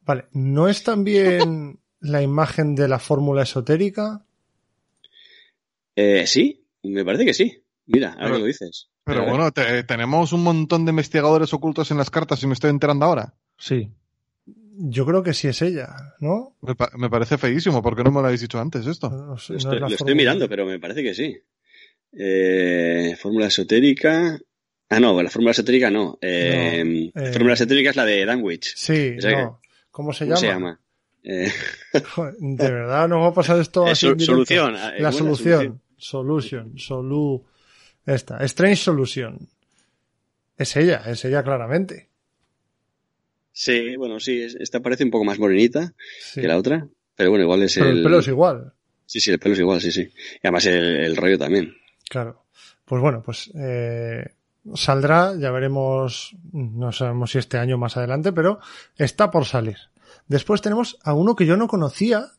vale, 0.02 0.26
¿no 0.32 0.68
es 0.68 0.82
también 0.84 1.80
la 2.00 2.20
imagen 2.22 2.74
de 2.74 2.88
la 2.88 2.98
fórmula 2.98 3.42
esotérica? 3.42 4.24
Eh, 5.96 6.26
sí, 6.26 6.64
me 6.82 7.04
parece 7.04 7.24
que 7.24 7.34
sí. 7.34 7.62
Mira, 7.86 8.10
ahora 8.12 8.22
Pero- 8.24 8.34
que 8.34 8.40
lo 8.40 8.46
dices. 8.46 8.86
Pero 9.02 9.20
ver. 9.22 9.30
bueno, 9.30 9.50
te- 9.50 9.82
tenemos 9.84 10.32
un 10.34 10.42
montón 10.44 10.84
de 10.84 10.90
investigadores 10.90 11.52
ocultos 11.54 11.90
en 11.90 11.96
las 11.96 12.10
cartas 12.10 12.42
y 12.42 12.46
me 12.46 12.52
estoy 12.52 12.70
enterando 12.70 13.06
ahora. 13.06 13.34
Sí. 13.58 13.90
Yo 14.82 15.04
creo 15.04 15.22
que 15.22 15.34
sí 15.34 15.46
es 15.48 15.60
ella, 15.62 15.94
¿no? 16.20 16.56
Me, 16.62 16.74
pa- 16.74 16.90
me 16.96 17.10
parece 17.10 17.36
feísimo, 17.36 17.82
¿por 17.82 17.94
qué 17.96 18.02
no 18.02 18.10
me 18.10 18.20
lo 18.20 18.26
habéis 18.26 18.40
dicho 18.40 18.58
antes 18.58 18.86
esto? 18.86 19.10
No 19.10 19.36
sé, 19.38 19.52
Lo 19.52 19.58
no 19.58 19.58
estoy, 19.58 19.74
es 19.76 19.80
la 19.82 19.88
lo 19.88 19.94
estoy 19.94 19.96
fórmula. 19.98 20.14
mirando, 20.16 20.48
pero 20.48 20.64
me 20.66 20.78
parece 20.78 21.02
que 21.02 21.14
sí. 21.14 21.36
Eh, 22.12 23.16
fórmula 23.20 23.46
esotérica. 23.46 24.38
Ah, 24.88 25.00
no, 25.00 25.22
la 25.22 25.30
fórmula 25.30 25.52
esotérica 25.52 25.90
no. 25.90 26.18
Eh, 26.20 27.10
No, 27.14 27.20
eh, 27.22 27.32
fórmula 27.32 27.54
esotérica 27.54 27.90
es 27.90 27.96
la 27.96 28.04
de 28.04 28.24
Danwich. 28.24 28.74
Sí, 28.76 29.16
no. 29.22 29.60
¿Cómo 29.90 30.12
se 30.12 30.24
¿Cómo 30.24 30.36
llama? 30.36 30.40
se 30.40 30.46
llama? 30.46 30.80
Eh, 31.22 31.52
De 32.40 32.70
verdad, 32.70 33.08
nos 33.08 33.20
va 33.22 33.28
a 33.28 33.34
pasar 33.34 33.60
esto 33.60 33.86
eh, 33.86 33.90
así. 33.92 34.06
solución. 34.18 34.74
eh, 34.74 35.00
La 35.00 35.10
¿cómo 35.10 35.10
es 35.10 35.16
solución. 35.18 35.80
Solution. 35.96 36.78
Solu. 36.78 37.44
Esta. 38.06 38.38
Strange 38.44 38.76
Solution. 38.76 39.38
Es 40.56 40.76
ella, 40.76 41.02
es 41.06 41.24
ella 41.24 41.42
claramente. 41.42 42.09
Sí, 43.62 43.94
bueno, 43.96 44.18
sí, 44.20 44.40
es- 44.40 44.54
esta 44.58 44.80
parece 44.80 45.04
un 45.04 45.10
poco 45.10 45.24
más 45.26 45.38
morenita 45.38 45.92
Sí. 46.22 46.40
que 46.40 46.48
la 46.48 46.56
otra. 46.56 46.88
Pero 47.14 47.28
bueno, 47.28 47.44
igual 47.44 47.62
es 47.62 47.74
Pero 47.74 47.90
el. 47.90 47.98
el 47.98 48.02
pelo 48.02 48.18
es 48.20 48.28
igual. 48.28 48.72
Sí, 49.04 49.20
sí, 49.20 49.30
el 49.30 49.38
pelo 49.38 49.52
es 49.52 49.60
igual, 49.60 49.80
sí, 49.82 49.92
sí. 49.92 50.00
Y 50.00 50.46
además 50.46 50.64
el, 50.64 50.82
el 50.82 51.14
rollo 51.14 51.38
también. 51.38 51.74
Claro. 52.08 52.44
Pues 52.86 53.02
bueno, 53.02 53.22
pues 53.22 53.50
eh, 53.54 54.24
saldrá, 54.74 55.34
ya 55.38 55.50
veremos, 55.50 56.34
no 56.54 56.90
sabemos 56.90 57.32
si 57.32 57.38
este 57.38 57.58
año 57.58 57.74
o 57.74 57.78
más 57.78 57.98
adelante, 57.98 58.32
pero 58.32 58.60
está 58.96 59.30
por 59.30 59.44
salir. 59.44 59.76
Después 60.26 60.62
tenemos 60.62 60.98
a 61.04 61.12
uno 61.12 61.36
que 61.36 61.44
yo 61.44 61.58
no 61.58 61.68
conocía 61.68 62.30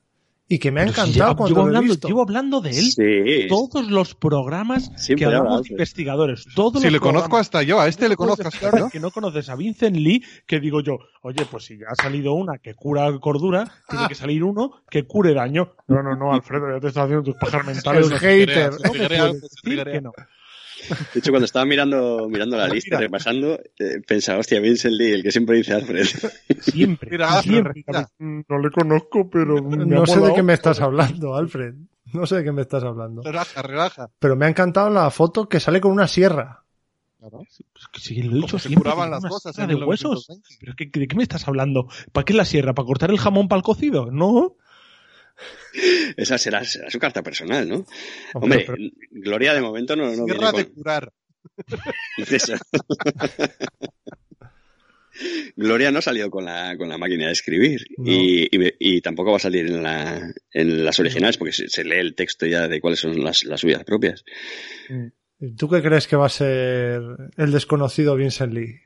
y 0.54 0.60
que 0.60 0.72
me 0.72 0.82
ha 0.82 0.84
si 0.84 0.90
encantado 0.90 1.30
llevo, 1.32 1.36
cuando 1.38 1.48
llevo 1.56 1.62
lo 1.62 1.66
he 1.66 1.68
hablando, 1.78 1.94
visto. 1.94 2.08
llevo 2.08 2.22
hablando 2.22 2.62
de 2.62 2.70
él 2.72 2.92
Sí. 2.92 3.48
todos 3.48 3.90
los 3.90 4.16
programas 4.16 4.92
Siempre 4.98 5.16
que 5.16 5.26
hablamos 5.26 5.48
habla, 5.58 5.62
de 5.64 5.70
investigadores. 5.74 6.46
Todos 6.56 6.82
Si 6.82 6.88
los 6.88 6.94
le 6.94 7.00
conozco 7.00 7.38
hasta 7.38 7.64
yo, 7.64 7.80
a 7.80 7.88
este 7.88 8.04
le 8.10 8.10
No 8.16 8.18
conozco 8.18 8.48
hasta 8.48 8.78
yo. 8.78 8.90
Que 8.90 9.00
no 9.00 9.12
conoces 9.12 9.50
a 9.50 9.56
Vincent 9.56 9.96
Lee, 9.96 10.24
que 10.46 10.60
digo 10.60 10.82
yo, 10.82 10.98
oye, 11.22 11.46
pues 11.50 11.66
si 11.66 11.78
ya 11.78 11.86
ha 11.90 11.96
salido 11.96 12.34
una 12.34 12.58
que 12.58 12.74
cura 12.74 13.10
cordura, 13.20 13.64
tiene 13.90 14.08
que 14.08 14.16
salir 14.16 14.44
uno 14.44 14.72
que 14.90 15.04
cure 15.08 15.34
daño. 15.34 15.74
No, 15.88 16.04
no, 16.04 16.16
no, 16.16 16.34
Alfredo, 16.34 16.74
ya 16.74 16.80
te 16.80 16.88
estás 16.88 17.06
haciendo 17.06 17.24
tus 17.24 17.36
pajas 17.36 17.66
mentales. 17.66 18.06
El 18.06 18.12
No 18.12 18.18
hater. 18.20 18.72
¿Cómo 18.72 18.94
me 18.94 19.08
puedes 19.08 19.42
decir 19.42 19.84
que 19.86 20.02
no? 20.02 20.12
De 21.14 21.20
hecho, 21.20 21.32
cuando 21.32 21.46
estaba 21.46 21.66
mirando, 21.66 22.28
mirando 22.30 22.58
la 22.58 22.68
lista, 22.68 22.96
Mira. 22.98 23.08
repasando, 23.08 23.60
eh, 23.80 24.02
pensaba, 24.06 24.40
hostia, 24.40 24.60
Vincent 24.60 24.94
Lee, 24.96 25.12
el 25.12 25.24
que 25.24 25.32
siempre 25.32 25.58
dice 25.58 25.74
Alfred. 25.74 26.06
Siempre, 26.62 27.10
Mira, 27.12 27.42
siempre. 27.42 27.84
mira. 27.88 28.10
No 28.20 28.60
le 28.60 28.70
conozco, 28.72 29.30
pero 29.30 29.62
me 29.64 29.78
No 29.86 30.06
sé 30.06 30.20
de 30.20 30.34
qué 30.34 30.44
me 30.44 30.54
estás 30.54 30.80
hablando, 30.82 31.36
Alfred. 31.36 31.74
No 32.14 32.26
sé 32.26 32.38
de 32.38 32.44
qué 32.44 32.52
me 32.52 32.62
estás 32.62 32.84
hablando. 32.84 33.22
Relaja, 33.24 33.62
relaja. 33.62 34.10
Pero 34.20 34.36
me 34.36 34.46
ha 34.46 34.50
encantado 34.50 34.90
la 34.90 35.10
foto 35.12 35.48
que 35.50 35.60
sale 35.60 35.80
con 35.82 35.92
una 35.92 36.08
sierra. 36.08 36.64
Pues 37.20 37.88
que 37.94 38.00
sí, 38.00 38.22
lo 38.24 38.32
he 38.32 38.36
dicho 38.42 38.58
siempre. 38.60 38.82
curaban 38.82 39.12
las 39.12 39.24
cosas 39.24 39.56
de 39.56 39.76
huesos. 39.76 40.28
1920. 40.30 40.50
¿Pero 40.60 40.74
qué- 40.76 41.00
¿De 41.00 41.08
qué 41.08 41.16
me 41.16 41.24
estás 41.24 41.48
hablando? 41.48 41.88
¿Para 42.12 42.26
qué 42.26 42.34
la 42.34 42.46
sierra? 42.46 42.74
¿Para 42.74 42.86
cortar 42.88 43.12
el 43.12 43.20
jamón 43.20 43.48
para 43.48 43.58
el 43.58 43.64
cocido? 43.64 44.10
No. 44.12 44.56
Esa 46.18 46.38
será, 46.38 46.64
será 46.64 46.90
su 46.90 47.00
carta 47.00 47.24
personal, 47.24 47.68
¿no? 47.68 47.86
Hombre, 48.34 48.66
Hombre, 48.66 48.66
pero- 48.68 48.78
Gloria 49.12 49.54
de 49.54 49.62
momento 49.62 49.96
no, 49.96 50.04
no 50.16 50.26
viene 50.26 50.34
Guerra 50.34 50.52
de 50.52 50.66
con... 50.66 50.74
curar. 50.76 51.14
Eso. 52.18 52.54
Gloria 55.56 55.92
no 55.92 56.00
ha 56.00 56.02
salido 56.02 56.32
con 56.32 56.46
la, 56.46 56.76
con 56.78 56.88
la 56.90 56.98
máquina 56.98 57.28
de 57.28 57.34
escribir 57.34 57.86
No. 57.98 58.10
y, 58.10 58.48
y- 58.52 58.74
y 58.80 59.02
tampoco 59.02 59.32
va 59.32 59.38
a 59.38 59.42
salir 59.42 59.68
en, 59.68 59.84
la, 59.84 60.34
en 60.54 60.86
las 60.86 61.00
originales 61.00 61.38
porque 61.38 61.52
se, 61.52 61.68
se 61.68 61.84
lee 61.84 61.98
el 62.00 62.16
texto 62.16 62.46
ya 62.46 62.68
de 62.68 62.80
cuáles 62.80 63.00
son 63.02 63.22
las, 63.24 63.44
las 63.44 63.60
suyas 63.60 63.84
propias. 63.84 64.24
¿Y 65.40 65.52
¿Tú 65.56 65.68
qué 65.70 65.82
crees 65.82 66.08
que 66.08 66.16
va 66.16 66.28
a 66.28 66.30
ser 66.30 67.02
el 67.38 67.52
desconocido 67.52 68.16
Vincent 68.16 68.54
Lee? 68.54 68.80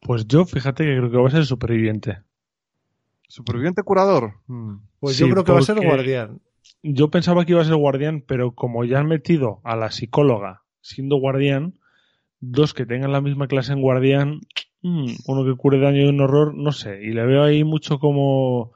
Pues 0.00 0.26
yo, 0.26 0.44
fíjate 0.44 0.84
que 0.84 0.96
creo 0.96 1.10
que 1.10 1.16
va 1.16 1.28
a 1.28 1.32
ser 1.32 1.46
superviviente. 1.46 2.18
Superviviente 3.28 3.82
curador. 3.82 4.34
Mm. 4.46 4.76
Pues 5.00 5.16
Sí, 5.16 5.24
yo 5.26 5.30
creo 5.30 5.44
que 5.44 5.52
va 5.52 5.58
a 5.58 5.62
ser 5.62 5.80
guardián. 5.80 6.40
Yo 6.82 7.10
pensaba 7.10 7.44
que 7.44 7.52
iba 7.52 7.62
a 7.62 7.66
ser 7.66 7.76
guardián, 7.76 8.24
pero 8.26 8.54
como 8.54 8.84
ya 8.84 8.98
han 8.98 9.06
metido 9.06 9.60
a 9.64 9.76
la 9.76 9.90
psicóloga 9.90 10.62
siendo 10.80 11.16
guardián, 11.16 11.78
dos 12.40 12.74
que 12.74 12.86
tengan 12.86 13.12
la 13.12 13.20
misma 13.20 13.46
clase 13.46 13.72
en 13.72 13.82
guardián, 13.82 14.40
mm, 14.82 15.12
uno 15.26 15.44
que 15.44 15.56
cure 15.56 15.78
daño 15.78 16.02
y 16.02 16.08
un 16.08 16.20
horror, 16.20 16.54
no 16.54 16.72
sé. 16.72 17.02
Y 17.02 17.12
le 17.12 17.26
veo 17.26 17.42
ahí 17.42 17.64
mucho 17.64 17.98
como. 17.98 18.72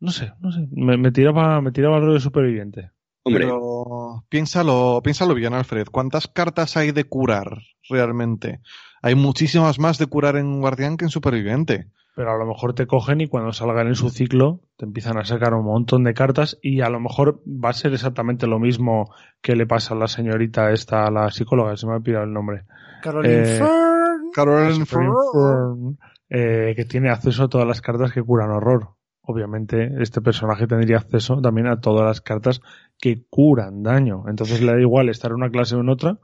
No 0.00 0.10
sé, 0.10 0.32
no 0.40 0.52
sé. 0.52 0.68
Me, 0.70 0.96
me 0.96 1.10
tiraba, 1.12 1.60
me 1.60 1.72
tiraba 1.72 1.96
el 1.96 2.02
rollo 2.02 2.14
de 2.14 2.20
superviviente. 2.20 2.90
Hombre, 3.24 3.44
Pero 3.44 4.24
piénsalo, 4.28 5.00
piénsalo 5.02 5.34
bien, 5.34 5.54
Alfred. 5.54 5.86
¿Cuántas 5.90 6.28
cartas 6.28 6.76
hay 6.76 6.92
de 6.92 7.04
curar 7.04 7.58
realmente? 7.88 8.60
Hay 9.02 9.14
muchísimas 9.14 9.78
más 9.78 9.98
de 9.98 10.06
curar 10.06 10.36
en 10.36 10.60
guardián 10.60 10.96
que 10.96 11.04
en 11.04 11.10
superviviente. 11.10 11.86
Pero 12.16 12.32
a 12.32 12.36
lo 12.36 12.46
mejor 12.46 12.74
te 12.74 12.86
cogen 12.88 13.20
y 13.20 13.28
cuando 13.28 13.52
salgan 13.52 13.86
en 13.86 13.94
su 13.94 14.10
ciclo 14.10 14.60
te 14.76 14.84
empiezan 14.84 15.18
a 15.18 15.24
sacar 15.24 15.54
un 15.54 15.64
montón 15.64 16.02
de 16.02 16.14
cartas 16.14 16.58
y 16.60 16.80
a 16.80 16.88
lo 16.88 16.98
mejor 16.98 17.40
va 17.46 17.70
a 17.70 17.74
ser 17.74 17.92
exactamente 17.92 18.48
lo 18.48 18.58
mismo 18.58 19.14
que 19.40 19.54
le 19.54 19.66
pasa 19.66 19.94
a 19.94 19.96
la 19.98 20.08
señorita 20.08 20.72
esta, 20.72 21.06
a 21.06 21.12
la 21.12 21.30
psicóloga, 21.30 21.76
se 21.76 21.86
me 21.86 21.94
ha 21.94 22.00
pirado 22.00 22.24
el 22.24 22.32
nombre. 22.32 22.64
Caroline 23.02 23.42
Eh, 23.42 23.58
Fern. 23.58 24.30
Caroline. 24.34 24.84
Fern, 24.84 25.98
eh, 26.28 26.72
que 26.74 26.84
tiene 26.84 27.10
acceso 27.10 27.44
a 27.44 27.48
todas 27.48 27.68
las 27.68 27.80
cartas 27.80 28.12
que 28.12 28.22
curan 28.22 28.50
horror. 28.50 28.88
Obviamente, 29.22 29.92
este 30.00 30.20
personaje 30.20 30.66
tendría 30.66 30.96
acceso 30.96 31.40
también 31.40 31.68
a 31.68 31.80
todas 31.80 32.04
las 32.04 32.20
cartas 32.20 32.60
que 32.98 33.22
curan 33.30 33.82
daño. 33.84 34.24
Entonces 34.26 34.60
le 34.60 34.72
da 34.72 34.80
igual 34.80 35.08
estar 35.08 35.30
en 35.30 35.36
una 35.36 35.50
clase 35.50 35.76
o 35.76 35.80
en 35.80 35.88
otra, 35.88 36.18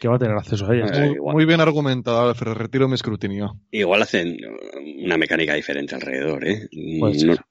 que 0.00 0.08
va 0.08 0.16
a 0.16 0.18
tener 0.18 0.36
acceso 0.36 0.66
a 0.70 0.74
ellas. 0.74 0.90
Eh, 0.98 1.16
Muy, 1.20 1.44
bien 1.44 1.60
argumentado, 1.60 2.28
Alfred. 2.28 2.52
Retiro 2.52 2.88
mi 2.88 2.94
escrutinio. 2.94 3.60
igual 3.70 4.02
hacen 4.02 4.36
una 5.04 5.16
mecánica 5.16 5.54
diferente 5.54 5.94
alrededor, 5.94 6.46
¿eh? 6.46 6.68
Puede 6.98 7.24
No- 7.24 7.34
ser. 7.34 7.44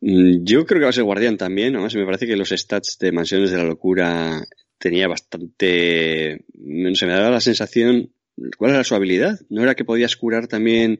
Mm, 0.00 0.44
Yo 0.44 0.66
creo 0.66 0.80
que 0.80 0.84
va 0.84 0.90
a 0.90 0.92
ser 0.94 1.04
guardián 1.04 1.36
también, 1.36 1.74
además 1.74 1.94
me 1.94 2.04
parece 2.04 2.26
que 2.26 2.36
los 2.36 2.48
stats 2.50 2.98
de 2.98 3.12
Mansiones 3.12 3.50
de 3.52 3.56
la 3.58 3.64
Locura 3.64 4.42
tenía 4.78 5.06
bastante... 5.08 6.44
No 6.54 6.94
sé, 6.94 7.06
me 7.06 7.12
daba 7.12 7.30
la 7.30 7.40
sensación... 7.40 8.10
¿Cuál 8.56 8.70
era 8.72 8.84
su 8.84 8.94
habilidad? 8.94 9.38
¿No 9.50 9.62
era 9.62 9.74
que 9.74 9.84
podías 9.84 10.16
curar 10.16 10.46
también 10.48 10.98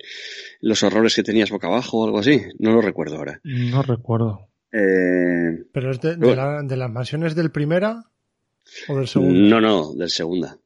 los 0.60 0.82
horrores 0.82 1.14
que 1.14 1.22
tenías 1.22 1.50
boca 1.50 1.68
abajo 1.68 2.00
o 2.00 2.04
algo 2.04 2.18
así? 2.18 2.38
No 2.58 2.72
lo 2.72 2.82
recuerdo 2.82 3.16
ahora. 3.16 3.40
No 3.44 3.80
recuerdo. 3.82 4.48
Eh, 4.72 5.64
¿Pero 5.72 5.90
es 5.90 6.00
de, 6.02 6.10
de 6.16 6.26
Bueno. 6.26 6.36
la- 6.36 6.62
de 6.62 6.76
las 6.76 6.90
mansiones 6.90 7.34
del 7.34 7.50
primera 7.50 8.04
o 8.88 8.96
del 8.96 9.08
segundo? 9.08 9.34
no, 9.38 9.60
no, 9.60 9.94
del 9.94 10.10
segunda. 10.10 10.56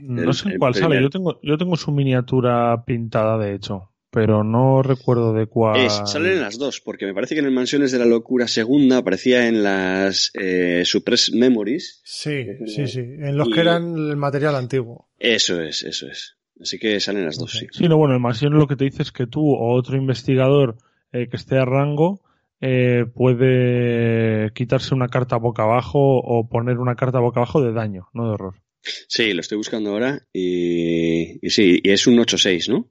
No 0.00 0.32
sé 0.32 0.48
en 0.50 0.58
cuál 0.58 0.74
sale. 0.74 0.86
primer. 0.86 1.02
Yo 1.04 1.10
tengo, 1.10 1.40
yo 1.42 1.56
tengo 1.56 1.76
su 1.76 1.92
miniatura 1.92 2.84
pintada, 2.84 3.38
de 3.38 3.54
hecho. 3.54 3.86
pero 4.12 4.42
no 4.42 4.82
recuerdo 4.82 5.32
de 5.32 5.46
cuál. 5.46 5.78
Es- 5.78 6.02
salen 6.06 6.32
en 6.32 6.40
las 6.40 6.58
dos, 6.58 6.80
porque 6.80 7.06
me 7.06 7.14
parece 7.14 7.36
que 7.36 7.38
en 7.38 7.46
el 7.46 7.52
Mansiones 7.52 7.92
de 7.92 8.00
la 8.00 8.06
Locura 8.06 8.48
segunda 8.48 8.96
aparecía 8.98 9.46
en 9.46 9.62
las 9.62 10.32
eh, 10.34 10.82
Suppressed 10.84 11.34
Memories. 11.34 12.00
Sí, 12.04 12.44
sí, 12.66 12.88
sí. 12.88 12.98
En 12.98 13.36
los 13.36 13.46
Y- 13.46 13.52
que 13.52 13.60
eran 13.60 13.94
el 13.96 14.16
material 14.16 14.56
antiguo. 14.56 15.08
Eso 15.16 15.60
es, 15.62 15.84
eso 15.84 16.08
es. 16.08 16.36
Así 16.60 16.80
que 16.80 16.98
salen 16.98 17.24
las 17.24 17.38
dos, 17.38 17.52
sí. 17.52 17.68
Sí, 17.70 17.86
no, 17.88 17.96
bueno, 17.96 18.14
el 18.14 18.20
mansión 18.20 18.52
lo 18.54 18.66
que 18.66 18.74
te 18.74 18.84
dice 18.84 19.02
es 19.02 19.12
que 19.12 19.28
tú 19.28 19.48
o 19.54 19.72
otro 19.76 19.96
investigador 19.96 20.76
eh, 21.12 21.28
que 21.28 21.36
esté 21.36 21.56
a 21.58 21.64
rango 21.64 22.20
eh, 22.60 23.06
puede 23.14 24.52
quitarse 24.52 24.94
una 24.94 25.08
carta 25.08 25.36
boca 25.36 25.62
abajo 25.62 25.98
o 26.18 26.48
poner 26.48 26.78
una 26.78 26.94
carta 26.96 27.18
boca 27.20 27.40
abajo 27.40 27.62
de 27.62 27.72
daño, 27.72 28.08
no 28.12 28.26
de 28.26 28.30
horror. 28.34 28.54
Sí, 28.82 29.32
lo 29.34 29.40
estoy 29.40 29.58
buscando 29.58 29.90
ahora 29.90 30.20
y, 30.32 31.44
y 31.46 31.50
sí, 31.50 31.80
y 31.82 31.90
es 31.90 32.06
un 32.06 32.16
8-6, 32.16 32.68
¿no? 32.70 32.88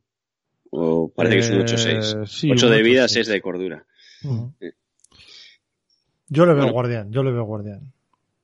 O 0.72 1.12
parece 1.14 1.36
que 1.36 1.42
es 1.42 1.50
un 1.50 1.62
Eh, 1.62 1.66
8-6. 1.66 2.26
sí, 2.28 2.52
8 2.52 2.66
un 2.68 2.72
de 2.74 2.82
vida, 2.84 3.06
8-6. 3.06 3.08
6 3.10 3.28
de 3.28 3.42
cordura. 3.42 3.86
Yo 6.28 6.46
le 6.46 6.54
veo 6.54 6.58
Bueno. 6.64 6.74
guardián, 6.74 7.12
yo 7.12 7.24
le 7.24 7.32
veo 7.32 7.44
guardián. 7.44 7.92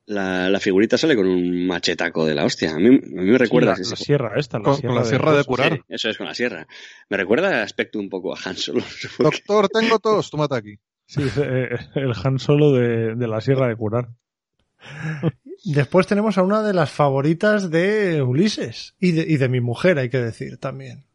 La, 0.08 0.50
la 0.50 0.60
figurita 0.60 0.98
sale 1.00 1.16
con 1.16 1.28
un 1.28 1.66
machetaco 1.68 2.26
de 2.26 2.36
la 2.36 2.46
hostia. 2.46 2.72
A 2.76 2.80
mí, 2.80 2.88
a 2.88 2.90
mí 2.92 3.32
me 3.32 3.38
recuerda... 3.40 3.76
Sí, 3.76 3.84
la, 3.84 3.90
la 3.90 3.96
sierra 3.96 4.34
esta, 4.40 4.60
la 4.60 4.64
Con- 4.66 4.76
sierra 4.78 4.88
con 4.90 4.96
la 4.96 5.02
de- 5.04 5.10
sierra 5.10 5.38
de 5.38 5.44
curar. 5.44 5.74
Sí, 5.74 5.82
eso 5.90 6.10
es 6.10 6.18
con 6.18 6.28
la 6.28 6.34
sierra. 6.36 6.68
Me 7.10 7.18
recuerda 7.18 7.48
el 7.50 7.62
aspecto 7.64 7.98
un 8.00 8.10
poco 8.10 8.36
a 8.36 8.40
Han 8.46 8.56
Solo. 8.56 8.80
no 8.82 8.86
sé 8.86 9.08
por 9.18 9.18
qué. 9.18 9.24
Doctor, 9.48 9.70
tengo 9.70 10.00
tos, 10.00 10.30
tómate 10.30 10.56
aquí. 10.56 10.76
Sí, 11.06 11.24
es, 11.24 11.38
eh, 11.38 11.70
el 11.96 12.14
Han 12.24 12.40
Solo 12.40 12.72
de, 12.72 13.16
de 13.16 13.28
la 13.28 13.42
sierra 13.42 13.68
de 13.68 13.76
curar. 13.76 14.10
Después 15.64 16.08
tenemos 16.08 16.38
a 16.38 16.44
una 16.44 16.62
de 16.62 16.74
las 16.74 16.92
favoritas 16.92 17.72
de 17.72 18.22
Ulises 18.22 18.96
y 19.00 19.12
de, 19.12 19.22
y 19.24 19.38
de 19.38 19.50
mi 19.50 19.62
mujer, 19.62 19.98
hay 19.98 20.10
que 20.10 20.20
decir 20.20 20.58
también, 20.58 21.06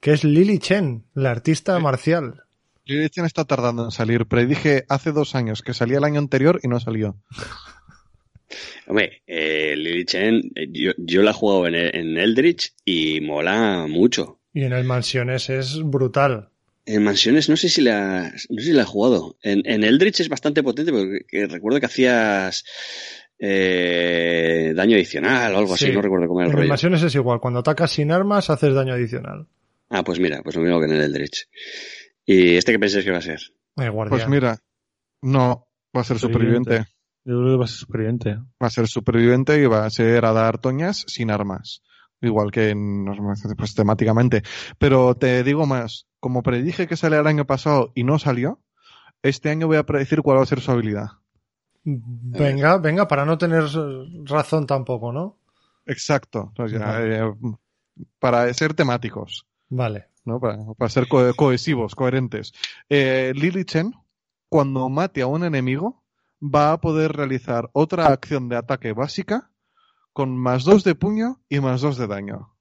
que 0.00 0.12
es 0.12 0.24
Lily 0.24 0.58
Chen, 0.58 1.04
la 1.14 1.30
artista 1.30 1.78
marcial. 1.78 2.42
Lily 2.84 3.10
Chen 3.10 3.24
está 3.24 3.44
tardando 3.44 3.84
en 3.84 3.90
salir. 3.90 4.26
Predije 4.26 4.84
hace 4.88 5.10
dos 5.10 5.34
años 5.34 5.62
que 5.62 5.74
salía 5.74 5.98
el 5.98 6.04
año 6.04 6.20
anterior 6.20 6.60
y 6.62 6.68
no 6.68 6.78
salió. 6.78 7.16
Hombre, 8.86 9.22
eh, 9.26 9.74
Lily 9.76 10.04
Chen, 10.04 10.52
eh, 10.54 10.68
yo, 10.70 10.92
yo 10.98 11.22
la 11.22 11.32
he 11.32 11.34
jugado 11.34 11.66
en, 11.66 11.74
en 11.74 12.16
Eldritch 12.16 12.74
y 12.84 13.20
mola 13.20 13.86
mucho. 13.88 14.38
Y 14.52 14.62
en 14.62 14.72
el 14.72 14.84
Mansiones 14.84 15.50
es 15.50 15.82
brutal. 15.82 16.50
En 16.86 17.02
Mansiones 17.02 17.48
no 17.48 17.56
sé 17.56 17.68
si 17.68 17.82
la, 17.82 18.30
no 18.48 18.58
sé 18.60 18.66
si 18.66 18.72
la 18.72 18.82
he 18.82 18.86
jugado. 18.86 19.36
En, 19.42 19.62
en 19.66 19.82
Eldritch 19.84 20.20
es 20.20 20.28
bastante 20.28 20.62
potente 20.62 20.92
porque 20.92 21.20
que 21.28 21.46
recuerdo 21.46 21.80
que 21.80 21.86
hacías 21.86 22.64
eh, 23.38 24.72
daño 24.74 24.96
adicional 24.96 25.54
o 25.54 25.58
algo 25.58 25.74
así, 25.74 25.86
Sí. 25.86 25.92
no 25.92 26.00
recuerdo 26.02 26.28
cómo 26.28 26.40
era 26.40 26.46
En 26.46 26.50
el 26.52 26.54
el 26.54 26.58
rollo. 26.62 26.68
Mansiones 26.70 27.02
es 27.02 27.14
igual, 27.14 27.40
cuando 27.40 27.60
atacas 27.60 27.90
sin 27.90 28.10
armas 28.12 28.50
haces 28.50 28.74
daño 28.74 28.94
adicional. 28.94 29.46
Ah, 29.90 30.02
pues 30.04 30.18
mira, 30.20 30.42
pues 30.42 30.56
lo 30.56 30.62
mismo 30.62 30.78
que 30.80 30.86
en 30.86 30.92
el 30.92 31.02
Eldritch. 31.02 31.48
¿Y 32.24 32.56
este 32.56 32.72
qué 32.72 32.78
pensáis 32.78 33.04
que 33.04 33.10
va 33.12 33.18
a 33.18 33.22
ser? 33.22 33.40
Eh, 33.76 33.88
guardián. 33.88 34.18
Pues 34.18 34.28
mira, 34.28 34.58
no, 35.22 35.68
va 35.96 36.00
a 36.00 36.04
ser 36.04 36.18
Superviviente. 36.18 36.70
superviviente. 36.78 36.92
Yo 37.24 37.38
creo 37.40 37.50
que 37.52 37.58
va 37.58 37.64
a 37.64 37.68
ser 37.68 37.78
superviviente. 37.78 38.30
Va 38.62 38.66
a 38.66 38.70
ser 38.70 38.86
superviviente 38.88 39.60
y 39.60 39.66
va 39.66 39.84
a 39.84 39.90
ser 39.90 40.24
a 40.24 40.32
dar 40.32 40.58
toñas 40.58 41.04
sin 41.08 41.30
armas. 41.30 41.82
Igual 42.22 42.50
que 42.50 42.70
en, 42.70 43.04
pues, 43.58 43.74
temáticamente. 43.74 44.42
Pero 44.78 45.14
te 45.16 45.42
digo 45.44 45.66
más, 45.66 46.06
como 46.26 46.42
predije 46.42 46.88
que 46.88 46.96
salía 46.96 47.20
el 47.20 47.28
año 47.28 47.46
pasado 47.46 47.92
y 47.94 48.02
no 48.02 48.18
salió, 48.18 48.58
este 49.22 49.48
año 49.48 49.68
voy 49.68 49.76
a 49.76 49.86
predecir 49.86 50.22
cuál 50.22 50.38
va 50.38 50.42
a 50.42 50.46
ser 50.46 50.60
su 50.60 50.72
habilidad. 50.72 51.06
Venga, 51.84 52.78
venga, 52.78 53.06
para 53.06 53.24
no 53.24 53.38
tener 53.38 53.62
razón 54.24 54.66
tampoco, 54.66 55.12
¿no? 55.12 55.38
Exacto. 55.86 56.52
O 56.58 56.68
sea, 56.68 56.80
Vale. 56.80 57.18
eh, 57.28 57.32
para 58.18 58.52
ser 58.54 58.74
temáticos, 58.74 59.46
Vale. 59.68 60.08
¿no? 60.24 60.40
Para, 60.40 60.64
para 60.76 60.88
ser 60.88 61.06
co- 61.06 61.32
cohesivos, 61.36 61.94
coherentes. 61.94 62.52
Eh, 62.88 63.30
Lily 63.36 63.64
Chen, 63.64 63.92
cuando 64.48 64.88
mate 64.88 65.22
a 65.22 65.28
un 65.28 65.44
enemigo, 65.44 66.02
va 66.42 66.72
a 66.72 66.80
poder 66.80 67.12
realizar 67.12 67.70
otra 67.72 68.08
acción 68.08 68.48
de 68.48 68.56
ataque 68.56 68.92
básica 68.92 69.52
con 70.12 70.36
más 70.36 70.64
dos 70.64 70.82
de 70.82 70.96
puño 70.96 71.40
y 71.48 71.60
más 71.60 71.82
dos 71.82 71.96
de 71.98 72.08
daño. 72.08 72.55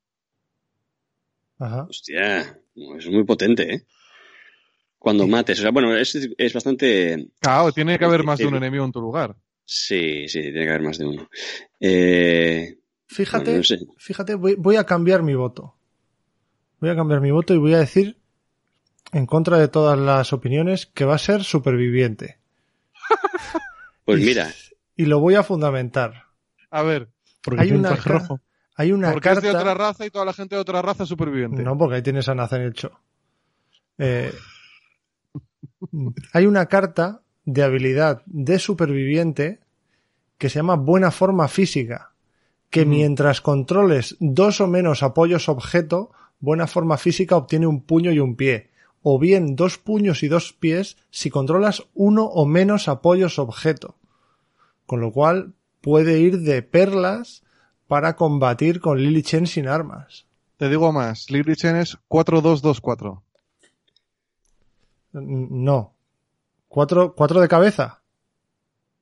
Ajá. 1.59 1.87
Hostia, 1.89 2.59
es 2.97 3.07
muy 3.07 3.23
potente, 3.23 3.73
¿eh? 3.75 3.85
Cuando 4.97 5.27
mates, 5.27 5.59
o 5.59 5.61
sea, 5.61 5.71
bueno, 5.71 5.95
es, 5.95 6.15
es 6.37 6.53
bastante... 6.53 7.29
Claro, 7.39 7.71
tiene 7.71 7.99
que 7.99 8.05
haber 8.05 8.23
más 8.23 8.39
de 8.39 8.47
un 8.47 8.55
enemigo 8.55 8.83
en 8.85 8.91
tu 8.91 8.99
lugar. 9.01 9.35
Sí, 9.63 10.27
sí, 10.27 10.41
tiene 10.41 10.63
que 10.63 10.69
haber 10.69 10.81
más 10.81 10.97
de 10.97 11.05
uno. 11.05 11.29
Eh, 11.79 12.77
Fíjate, 13.07 13.43
bueno, 13.45 13.57
no 13.59 13.63
sé. 13.63 13.79
fíjate, 13.97 14.35
voy, 14.35 14.55
voy 14.55 14.75
a 14.77 14.83
cambiar 14.83 15.21
mi 15.21 15.35
voto. 15.35 15.75
Voy 16.79 16.89
a 16.89 16.95
cambiar 16.95 17.21
mi 17.21 17.29
voto 17.31 17.53
y 17.53 17.57
voy 17.57 17.73
a 17.75 17.79
decir, 17.79 18.17
en 19.11 19.25
contra 19.27 19.57
de 19.59 19.67
todas 19.67 19.97
las 19.97 20.33
opiniones, 20.33 20.87
que 20.87 21.05
va 21.05 21.15
a 21.15 21.19
ser 21.19 21.43
superviviente. 21.43 22.39
Pues 24.05 24.21
Y- 24.21 24.25
mira, 24.25 24.51
Y 24.95 25.05
lo 25.05 25.19
voy 25.19 25.35
a 25.35 25.43
fundamentar. 25.43 26.23
A 26.71 26.81
ver, 26.83 27.09
Porque 27.41 27.61
Hay 27.61 27.71
una, 27.71 27.95
rojo. 27.95 28.41
Hay 28.75 28.91
una 28.91 29.13
porque 29.13 29.29
es 29.29 29.35
de 29.35 29.41
carta. 29.41 29.59
otra 29.59 29.73
raza 29.73 30.05
y 30.05 30.09
toda 30.09 30.25
la 30.25 30.33
gente 30.33 30.55
de 30.55 30.61
otra 30.61 30.81
raza 30.81 31.03
es 31.03 31.09
superviviente. 31.09 31.63
No, 31.63 31.77
porque 31.77 31.95
ahí 31.95 32.01
tienes 32.01 32.27
a 32.27 32.35
Nathan 32.35 32.73
Cho. 32.73 32.91
Eh, 33.97 34.33
hay 36.33 36.45
una 36.45 36.65
carta 36.65 37.21
de 37.45 37.63
habilidad 37.63 38.21
de 38.25 38.59
superviviente 38.59 39.59
que 40.37 40.49
se 40.49 40.59
llama 40.59 40.75
buena 40.75 41.11
forma 41.11 41.47
física. 41.47 42.11
Que 42.69 42.85
mientras 42.85 43.39
controles 43.39 44.17
dos 44.19 44.59
o 44.59 44.67
menos 44.67 45.01
apoyos 45.01 45.47
objeto, 45.47 46.11
buena 46.39 46.67
forma 46.67 46.97
física 46.97 47.37
obtiene 47.37 47.67
un 47.67 47.81
puño 47.81 48.11
y 48.11 48.19
un 48.19 48.35
pie. 48.35 48.71
O 49.01 49.17
bien 49.17 49.55
dos 49.55 49.77
puños 49.77 50.23
y 50.23 50.27
dos 50.27 50.51
pies 50.51 50.97
si 51.09 51.29
controlas 51.29 51.83
uno 51.93 52.25
o 52.25 52.45
menos 52.45 52.89
apoyos 52.89 53.39
objeto. 53.39 53.95
Con 54.85 54.99
lo 54.99 55.13
cual 55.13 55.53
puede 55.79 56.19
ir 56.19 56.39
de 56.39 56.63
perlas 56.63 57.44
para 57.87 58.15
combatir 58.15 58.79
con 58.79 58.97
Lily 58.99 59.23
Chen 59.23 59.47
sin 59.47 59.67
armas. 59.67 60.25
Te 60.57 60.69
digo 60.69 60.91
más, 60.91 61.29
Lily 61.29 61.55
Chen 61.55 61.75
es 61.75 61.97
4-2-2-4. 62.09 63.21
N- 65.13 65.47
No. 65.51 65.93
¿Cuatro, 66.67 67.13
cuatro 67.15 67.39
de 67.39 67.47
cabeza? 67.47 68.01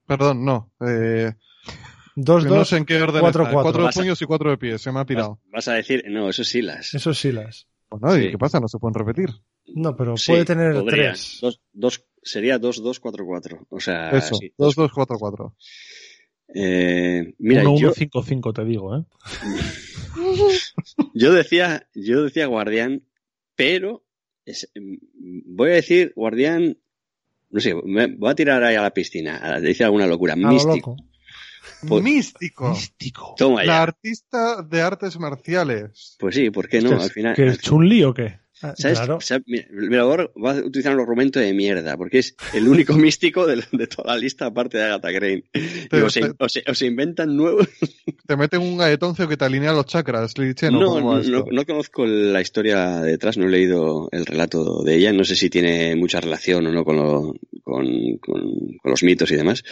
Perdón, 0.06 0.46
no. 0.46 0.72
Eh, 0.86 1.32
Dos, 2.16 2.46
no 2.46 2.56
dos. 2.56 2.70
sé 2.70 2.78
en 2.78 2.86
qué 2.86 3.02
orden 3.02 3.22
cuatro, 3.22 3.44
está. 3.44 3.54
cuatro. 3.54 3.64
Cuatro 3.64 3.82
de 3.82 3.86
Vas 3.88 3.98
a- 3.98 4.00
puños 4.02 4.22
y 4.22 4.26
cuatro 4.26 4.50
de 4.52 4.58
pies. 4.58 4.82
Se 4.82 4.92
me 4.92 4.98
ha 5.00 5.02
vas, 5.02 5.08
pirado. 5.08 5.40
vas 5.52 5.68
a 5.68 5.74
decir, 5.74 6.04
no, 6.10 6.30
eso 6.30 6.44
sí 6.44 6.62
las. 6.62 6.94
Eso 6.94 7.14
sí 7.14 7.32
las. 7.32 7.68
Bueno, 7.90 8.16
¿y 8.18 8.24
Sí. 8.26 8.32
qué 8.32 8.38
pasa? 8.38 8.60
No 8.60 8.68
se 8.68 8.78
pueden 8.78 8.94
repetir. 8.94 9.30
No, 9.68 9.96
pero 9.96 10.16
Sí, 10.18 10.32
puede 10.34 10.46
tener 10.46 10.84
tres. 10.86 11.40
Dos, 11.42 11.62
dos, 11.72 12.04
sería 12.22 12.60
2-2-4-4. 12.60 13.66
O 13.70 13.80
sea, 13.80 14.12
Eso, 14.12 14.36
Ah, 14.36 14.38
sí. 14.40 14.54
2-2-4-4. 16.54 16.56
Eh, 16.56 17.34
mira, 17.40 17.62
1, 17.64 17.80
yo, 17.80 17.88
1, 17.88 17.94
5, 17.96 18.24
5, 18.24 18.54
te 18.54 18.66
digo, 18.66 18.98
¿eh? 18.98 19.04
yo 21.14 21.34
decía, 21.34 21.88
yo 21.94 22.24
decía 22.24 22.46
guardián, 22.48 23.04
pero 23.56 24.06
es- 24.46 24.70
voy 25.46 25.72
a 25.72 25.76
decir 25.76 26.14
guardián, 26.16 26.78
no 27.50 27.60
sé, 27.60 27.76
me 27.86 28.08
voy 28.16 28.32
a 28.32 28.36
tirar 28.36 28.64
ahí 28.64 28.76
a 28.76 28.82
la 28.82 28.94
piscina, 28.94 29.40
a 29.44 29.60
decir 29.60 29.86
alguna 29.86 30.08
locura, 30.08 30.34
A 30.34 30.38
lo 30.38 30.50
místico. 30.50 30.92
loco. 30.92 30.96
Pues- 31.88 32.04
Místico. 32.04 32.70
Místico. 32.72 33.36
Toma 33.38 33.62
La 33.64 33.74
ya. 33.74 33.84
artista 33.84 34.62
de 34.62 34.82
artes 34.82 35.18
marciales. 35.20 36.16
Pues 36.20 36.36
sí, 36.36 36.50
¿por 36.50 36.68
qué 36.70 36.82
no? 36.82 37.02
Al 37.02 37.10
final. 37.10 37.36
¿Que 37.36 37.48
es 37.48 37.60
Chun-Li 37.60 38.04
o 38.04 38.14
qué? 38.14 38.40
Ah, 38.62 38.74
¿Sabes? 38.78 39.00
Claro. 39.00 39.20
¿Sabes? 39.20 39.44
Mira, 39.48 39.68
mira, 39.72 40.02
ahora 40.04 40.30
va 40.42 40.52
a 40.52 40.56
utilizar 40.64 40.94
un 40.94 41.02
argumento 41.02 41.40
de 41.40 41.54
mierda, 41.54 41.98
porque 41.98 42.20
es 42.20 42.36
el 42.54 42.68
único 42.68 42.94
místico 42.98 43.46
de, 43.48 43.64
de 43.72 43.88
toda 43.88 44.14
la 44.14 44.18
lista, 44.22 44.46
aparte 44.46 44.78
de 44.78 44.84
Agatha 44.86 45.10
Crane. 45.14 45.44
Se- 46.10 46.22
te- 46.22 46.36
o, 46.44 46.48
se, 46.50 46.64
o 46.68 46.74
se 46.74 46.86
inventan 46.86 47.36
nuevos. 47.36 47.68
Te 48.28 48.38
meten 48.38 48.62
un 48.62 48.78
galletoncio 48.78 49.28
que 49.28 49.36
te 49.36 49.44
alinea 49.44 49.74
los 49.74 49.86
chakras, 49.86 50.38
Lily 50.38 50.54
Chen, 50.54 50.74
¿o 50.76 50.80
No, 50.80 51.66
conozco 51.66 52.06
la 52.06 52.40
historia 52.40 53.02
detrás, 53.02 53.38
no 53.38 53.48
he 53.48 53.50
leído 53.50 54.08
el 54.14 54.26
relato 54.26 54.82
de 54.84 54.96
ella, 54.96 55.12
no 55.12 55.26
sé 55.26 55.36
si 55.36 55.50
tiene 55.50 55.94
mucha 55.98 56.22
relación 56.22 56.66
o 56.68 56.72
no 56.72 56.86
con, 56.86 56.96
lo- 56.96 57.34
con, 57.64 57.86
con- 58.20 58.78
con 58.82 58.90
los 58.92 59.04
mitos 59.04 59.30
y 59.32 59.36
demás, 59.36 59.64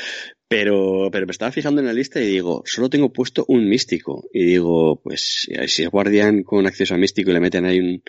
pero, 0.49 1.07
pero 1.13 1.25
me 1.25 1.31
estaba 1.31 1.51
fijando 1.53 1.79
en 1.79 1.87
la 1.87 1.93
lista 1.93 2.19
y 2.21 2.27
digo, 2.27 2.61
solo 2.65 2.89
tengo 2.89 3.13
puesto 3.13 3.45
un 3.47 3.69
místico. 3.69 4.27
Y 4.33 4.43
digo, 4.43 4.99
pues 5.01 5.47
si 5.67 5.83
es 5.83 5.89
guardián 5.89 6.43
con 6.43 6.67
acceso 6.67 6.93
a 6.93 6.97
místico 6.97 7.29
y 7.29 7.33
le 7.33 7.39
meten 7.39 7.63
ahí 7.65 7.79
un, 7.79 8.03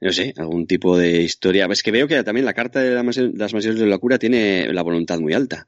no 0.00 0.12
sé, 0.12 0.32
algún 0.36 0.66
tipo 0.66 0.96
de 0.96 1.22
historia. 1.22 1.66
Es 1.70 1.82
que 1.82 1.90
veo 1.90 2.06
que 2.08 2.22
también 2.24 2.44
la 2.46 2.54
carta 2.54 2.80
de 2.80 2.90
las 2.94 3.04
mansiones 3.52 3.78
de 3.80 3.86
la 3.86 3.94
locura 3.96 4.18
tiene 4.18 4.72
la 4.72 4.82
voluntad 4.82 5.18
muy 5.18 5.32
alta. 5.34 5.66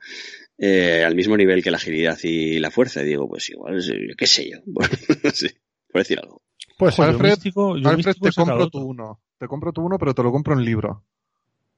eh, 0.63 1.03
al 1.07 1.15
mismo 1.15 1.37
nivel 1.37 1.63
que 1.63 1.71
la 1.71 1.79
agilidad 1.79 2.19
y 2.23 2.59
la 2.59 2.71
fuerza. 2.71 3.03
Y 3.03 3.07
digo, 3.07 3.27
pues 3.29 3.49
igual, 3.51 3.83
qué 4.17 4.27
sé 4.27 4.51
yo. 4.51 4.59
sí, 5.33 5.49
por 5.91 6.03
decir 6.03 6.19
algo. 6.21 6.43
Pues 6.79 6.95
sí, 6.95 7.03
Yo 7.03 7.09
Alfred- 7.09 7.31
místico, 7.31 7.77
yo 7.77 7.89
Alfred, 7.89 8.15
te 8.23 8.33
compro 8.33 8.69
tu 8.69 8.79
uno. 8.79 9.21
Te 9.39 9.49
compro 9.49 9.73
tu 9.73 9.83
uno, 9.83 9.99
pero 9.99 10.15
te 10.15 10.23
lo 10.23 10.31
compro 10.31 10.53
en 10.55 10.65
libro. 10.65 11.05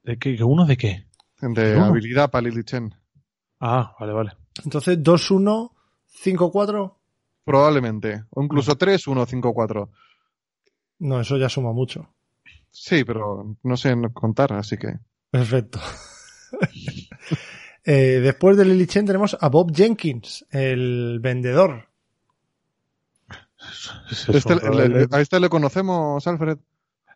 ¿De 0.03 0.17
qué? 0.17 0.35
¿Que 0.35 0.43
¿Uno 0.43 0.65
de 0.65 0.75
qué? 0.77 1.07
De 1.41 1.79
habilidad 1.79 2.29
para 2.29 2.47
Lily 2.47 2.63
Chen. 2.65 2.93
Ah, 3.59 3.95
vale, 3.99 4.11
vale. 4.13 4.31
Entonces, 4.65 4.97
2-1, 4.99 5.71
5-4. 6.23 6.97
Probablemente. 7.45 8.23
O 8.31 8.43
incluso 8.43 8.75
3, 8.77 9.07
1, 9.07 9.25
5, 9.25 9.53
4. 9.53 9.89
No, 10.99 11.19
eso 11.21 11.37
ya 11.37 11.49
suma 11.49 11.71
mucho. 11.73 12.13
Sí, 12.75 13.03
pero 13.03 13.55
no 13.63 13.77
sé 13.77 13.95
contar, 14.13 14.51
así 14.53 14.77
que. 14.77 14.97
Perfecto. 15.29 15.79
Eh, 17.85 18.21
después 18.23 18.55
de 18.55 18.63
Lily 18.63 18.87
Chen 18.87 19.05
tenemos 19.05 19.35
a 19.41 19.49
Bob 19.49 19.75
Jenkins, 19.75 20.45
el 20.51 21.19
vendedor. 21.21 21.89
Es 24.09 24.29
Este- 24.29 24.55
pero 24.55 24.73
le- 24.73 24.87
le- 24.87 25.07
a 25.11 25.19
este 25.19 25.39
le 25.41 25.49
conocemos, 25.49 26.25
Alfred. 26.25 26.59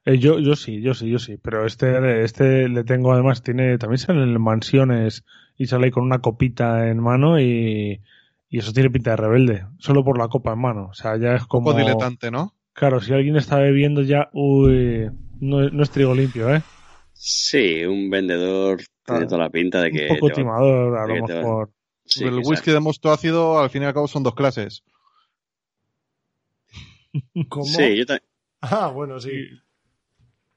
eh, 0.05 0.17
yo, 0.17 0.39
yo 0.39 0.55
sí, 0.57 0.81
yo 0.81 0.93
sí, 0.93 1.09
yo 1.09 1.19
sí. 1.19 1.37
Pero 1.37 1.65
este, 1.65 2.23
este 2.23 2.67
le 2.67 2.83
tengo 2.83 3.13
además, 3.13 3.43
tiene, 3.43 3.77
también 3.77 3.97
sale 3.99 4.23
en 4.23 4.41
mansiones 4.41 5.23
y 5.57 5.67
sale 5.67 5.85
ahí 5.85 5.91
con 5.91 6.03
una 6.03 6.19
copita 6.19 6.87
en 6.89 6.99
mano 7.01 7.39
y, 7.39 8.01
y 8.49 8.57
eso 8.59 8.73
tiene 8.73 8.89
pinta 8.89 9.11
de 9.11 9.17
rebelde. 9.17 9.65
Solo 9.79 10.03
por 10.03 10.17
la 10.17 10.27
copa 10.27 10.51
en 10.51 10.59
mano. 10.59 10.87
O 10.89 10.93
sea, 10.93 11.15
ya 11.17 11.35
es 11.35 11.43
Un 11.43 11.47
como. 11.47 11.65
poco 11.67 11.77
diletante, 11.77 12.29
¿no? 12.29 12.53
Claro, 12.77 13.01
si 13.01 13.11
alguien 13.11 13.35
está 13.35 13.57
bebiendo 13.57 14.03
ya, 14.03 14.29
uy, 14.33 15.09
no, 15.41 15.65
es- 15.65 15.73
no 15.73 15.81
es 15.81 15.89
trigo 15.89 16.13
limpio, 16.13 16.53
¿eh? 16.53 16.61
Sí, 17.13 17.83
un 17.85 18.09
vendedor 18.11 18.77
tiene 18.77 18.87
Claro. 19.03 19.27
toda 19.27 19.39
la 19.41 19.49
pinta 19.49 19.81
de 19.81 19.91
que. 19.91 20.03
Un 20.03 20.15
poco 20.19 20.27
va- 20.29 20.35
timador, 20.35 20.97
a 20.97 21.07
lo 21.07 21.27
mejor. 21.27 21.71
sí, 22.05 22.23
el 22.23 22.39
whisky 22.45 22.71
de 22.71 22.79
mosto 22.79 23.11
ácido, 23.11 23.59
al 23.59 23.71
fin 23.71 23.81
y 23.81 23.85
al 23.85 23.93
cabo, 23.95 24.07
son 24.07 24.21
dos 24.21 24.35
clases. 24.35 24.83
¿Cómo? 27.49 27.65
Sí, 27.65 27.95
yo, 27.97 28.05
ta- 28.05 28.21
Ah, 28.61 28.89
bueno, 28.93 29.19
sí. 29.19 29.31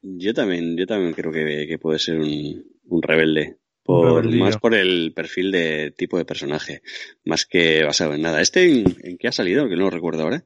yo 0.03 0.35
también, 0.35 0.77
yo 0.77 0.87
también 0.87 1.13
creo 1.15 1.33
que, 1.33 1.67
que 1.67 1.79
puede 1.79 1.99
ser 1.99 2.19
un, 2.19 2.65
un 2.85 3.03
rebelde. 3.03 3.57
Por, 3.83 4.35
más 4.37 4.57
por 4.59 4.75
el 4.75 5.13
perfil 5.15 5.51
de 5.51 5.91
tipo 5.97 6.17
de 6.19 6.25
personaje, 6.25 6.83
más 7.25 7.45
que 7.47 7.83
basado 7.83 8.15
en 8.15 8.23
nada. 8.23 8.41
¿Este 8.41 8.65
en, 8.65 8.85
en 9.03 9.19
qué 9.19 9.29
ha 9.29 9.33
salido? 9.33 9.69
Que 9.69 9.75
no 9.77 9.83
lo 9.85 9.91
recuerdo 9.91 10.23
ahora. 10.23 10.45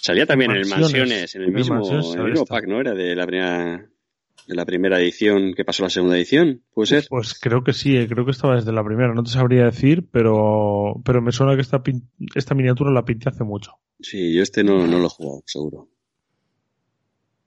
Salía 0.00 0.24
también 0.26 0.52
en 0.52 0.58
el 0.58 0.66
Mansiones. 0.66 0.92
Mansiones, 0.92 1.34
en 1.34 1.42
el 1.42 1.48
En 1.48 1.54
mismo, 1.54 1.74
Mansiones 1.74 2.14
en 2.14 2.20
el 2.20 2.30
mismo 2.30 2.46
pack, 2.46 2.66
¿no? 2.66 2.80
Era 2.80 2.94
de 2.94 3.14
la 3.16 3.26
primera, 3.26 3.86
de 4.46 4.54
la 4.54 4.64
primera 4.64 4.98
edición 5.00 5.52
que 5.54 5.64
pasó 5.64 5.82
a 5.82 5.86
la 5.86 5.90
segunda 5.90 6.16
edición, 6.16 6.62
¿puede 6.72 6.86
ser? 6.86 7.06
Pues 7.10 7.34
creo 7.38 7.62
que 7.64 7.72
sí, 7.74 7.96
eh, 7.96 8.08
creo 8.08 8.24
que 8.24 8.30
estaba 8.30 8.54
desde 8.54 8.72
la 8.72 8.84
primera, 8.84 9.12
no 9.12 9.22
te 9.24 9.30
sabría 9.30 9.64
decir, 9.64 10.06
pero, 10.10 10.94
pero 11.04 11.20
me 11.20 11.32
suena 11.32 11.56
que 11.56 11.60
esta, 11.62 11.82
pin- 11.82 12.08
esta 12.34 12.54
miniatura 12.54 12.90
la 12.90 13.04
pinté 13.04 13.28
hace 13.28 13.44
mucho. 13.44 13.72
Sí, 14.00 14.32
yo 14.34 14.42
este 14.42 14.62
no, 14.64 14.86
no 14.86 14.98
lo 14.98 15.06
he 15.06 15.10
jugado, 15.10 15.42
seguro. 15.44 15.88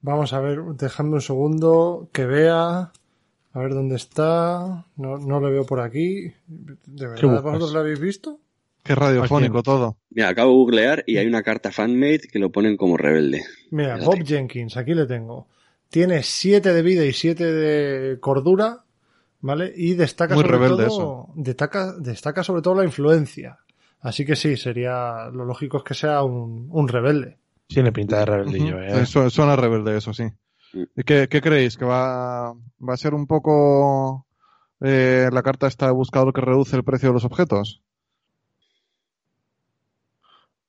Vamos 0.01 0.33
a 0.33 0.39
ver, 0.41 0.59
dejadme 0.77 1.13
un 1.13 1.21
segundo 1.21 2.09
que 2.11 2.25
vea. 2.25 2.91
A 3.53 3.59
ver 3.59 3.73
dónde 3.73 3.95
está. 3.95 4.85
No, 4.95 5.17
no 5.17 5.39
le 5.41 5.51
veo 5.51 5.65
por 5.65 5.79
aquí. 5.81 6.33
¿De 6.47 7.07
verdad 7.07 7.41
vosotros 7.43 7.73
lo 7.73 7.79
habéis 7.79 7.99
visto? 7.99 8.39
Qué 8.83 8.95
radiofónico 8.95 9.61
todo. 9.61 9.97
Mira, 10.09 10.29
acabo 10.29 10.51
de 10.51 10.55
googlear 10.57 11.03
y 11.05 11.17
hay 11.17 11.27
una 11.27 11.43
carta 11.43 11.71
fanmade 11.71 12.21
que 12.31 12.39
lo 12.39 12.51
ponen 12.51 12.77
como 12.77 12.97
rebelde. 12.97 13.43
Mira, 13.71 13.97
Fíjate. 13.97 14.17
Bob 14.17 14.25
Jenkins, 14.25 14.77
aquí 14.77 14.93
le 14.93 15.05
tengo. 15.05 15.47
Tiene 15.89 16.23
7 16.23 16.73
de 16.73 16.81
vida 16.81 17.05
y 17.05 17.13
7 17.13 17.45
de 17.45 18.19
cordura, 18.19 18.83
¿vale? 19.41 19.71
Y 19.75 19.93
destaca 19.93 20.33
Muy 20.35 20.43
sobre 20.43 20.57
rebelde 20.57 20.85
todo 20.85 21.27
destaca, 21.35 21.93
destaca 21.99 22.43
sobre 22.43 22.61
todo 22.61 22.75
la 22.75 22.85
influencia. 22.85 23.59
Así 23.99 24.25
que 24.25 24.35
sí, 24.35 24.57
sería 24.57 25.29
lo 25.31 25.45
lógico 25.45 25.77
es 25.77 25.83
que 25.83 25.93
sea 25.93 26.23
un, 26.23 26.67
un 26.71 26.87
rebelde. 26.87 27.37
Tiene 27.67 27.91
pinta 27.91 28.19
de 28.19 28.25
rebeldillo, 28.25 28.81
eh. 28.81 29.01
Eh, 29.01 29.05
su- 29.05 29.29
Suena 29.29 29.55
rebelde, 29.55 29.95
eso 29.97 30.13
sí. 30.13 30.23
¿Y 30.73 31.03
¿Qué, 31.03 31.27
qué 31.29 31.41
creéis? 31.41 31.77
¿Que 31.77 31.85
va, 31.85 32.53
va 32.53 32.93
a 32.93 32.97
ser 32.97 33.13
un 33.13 33.27
poco 33.27 34.25
eh, 34.81 35.29
la 35.31 35.43
carta 35.43 35.67
esta 35.67 35.87
de 35.87 35.91
buscador 35.93 36.33
que 36.33 36.41
reduce 36.41 36.75
el 36.75 36.83
precio 36.83 37.09
de 37.09 37.13
los 37.13 37.25
objetos? 37.25 37.81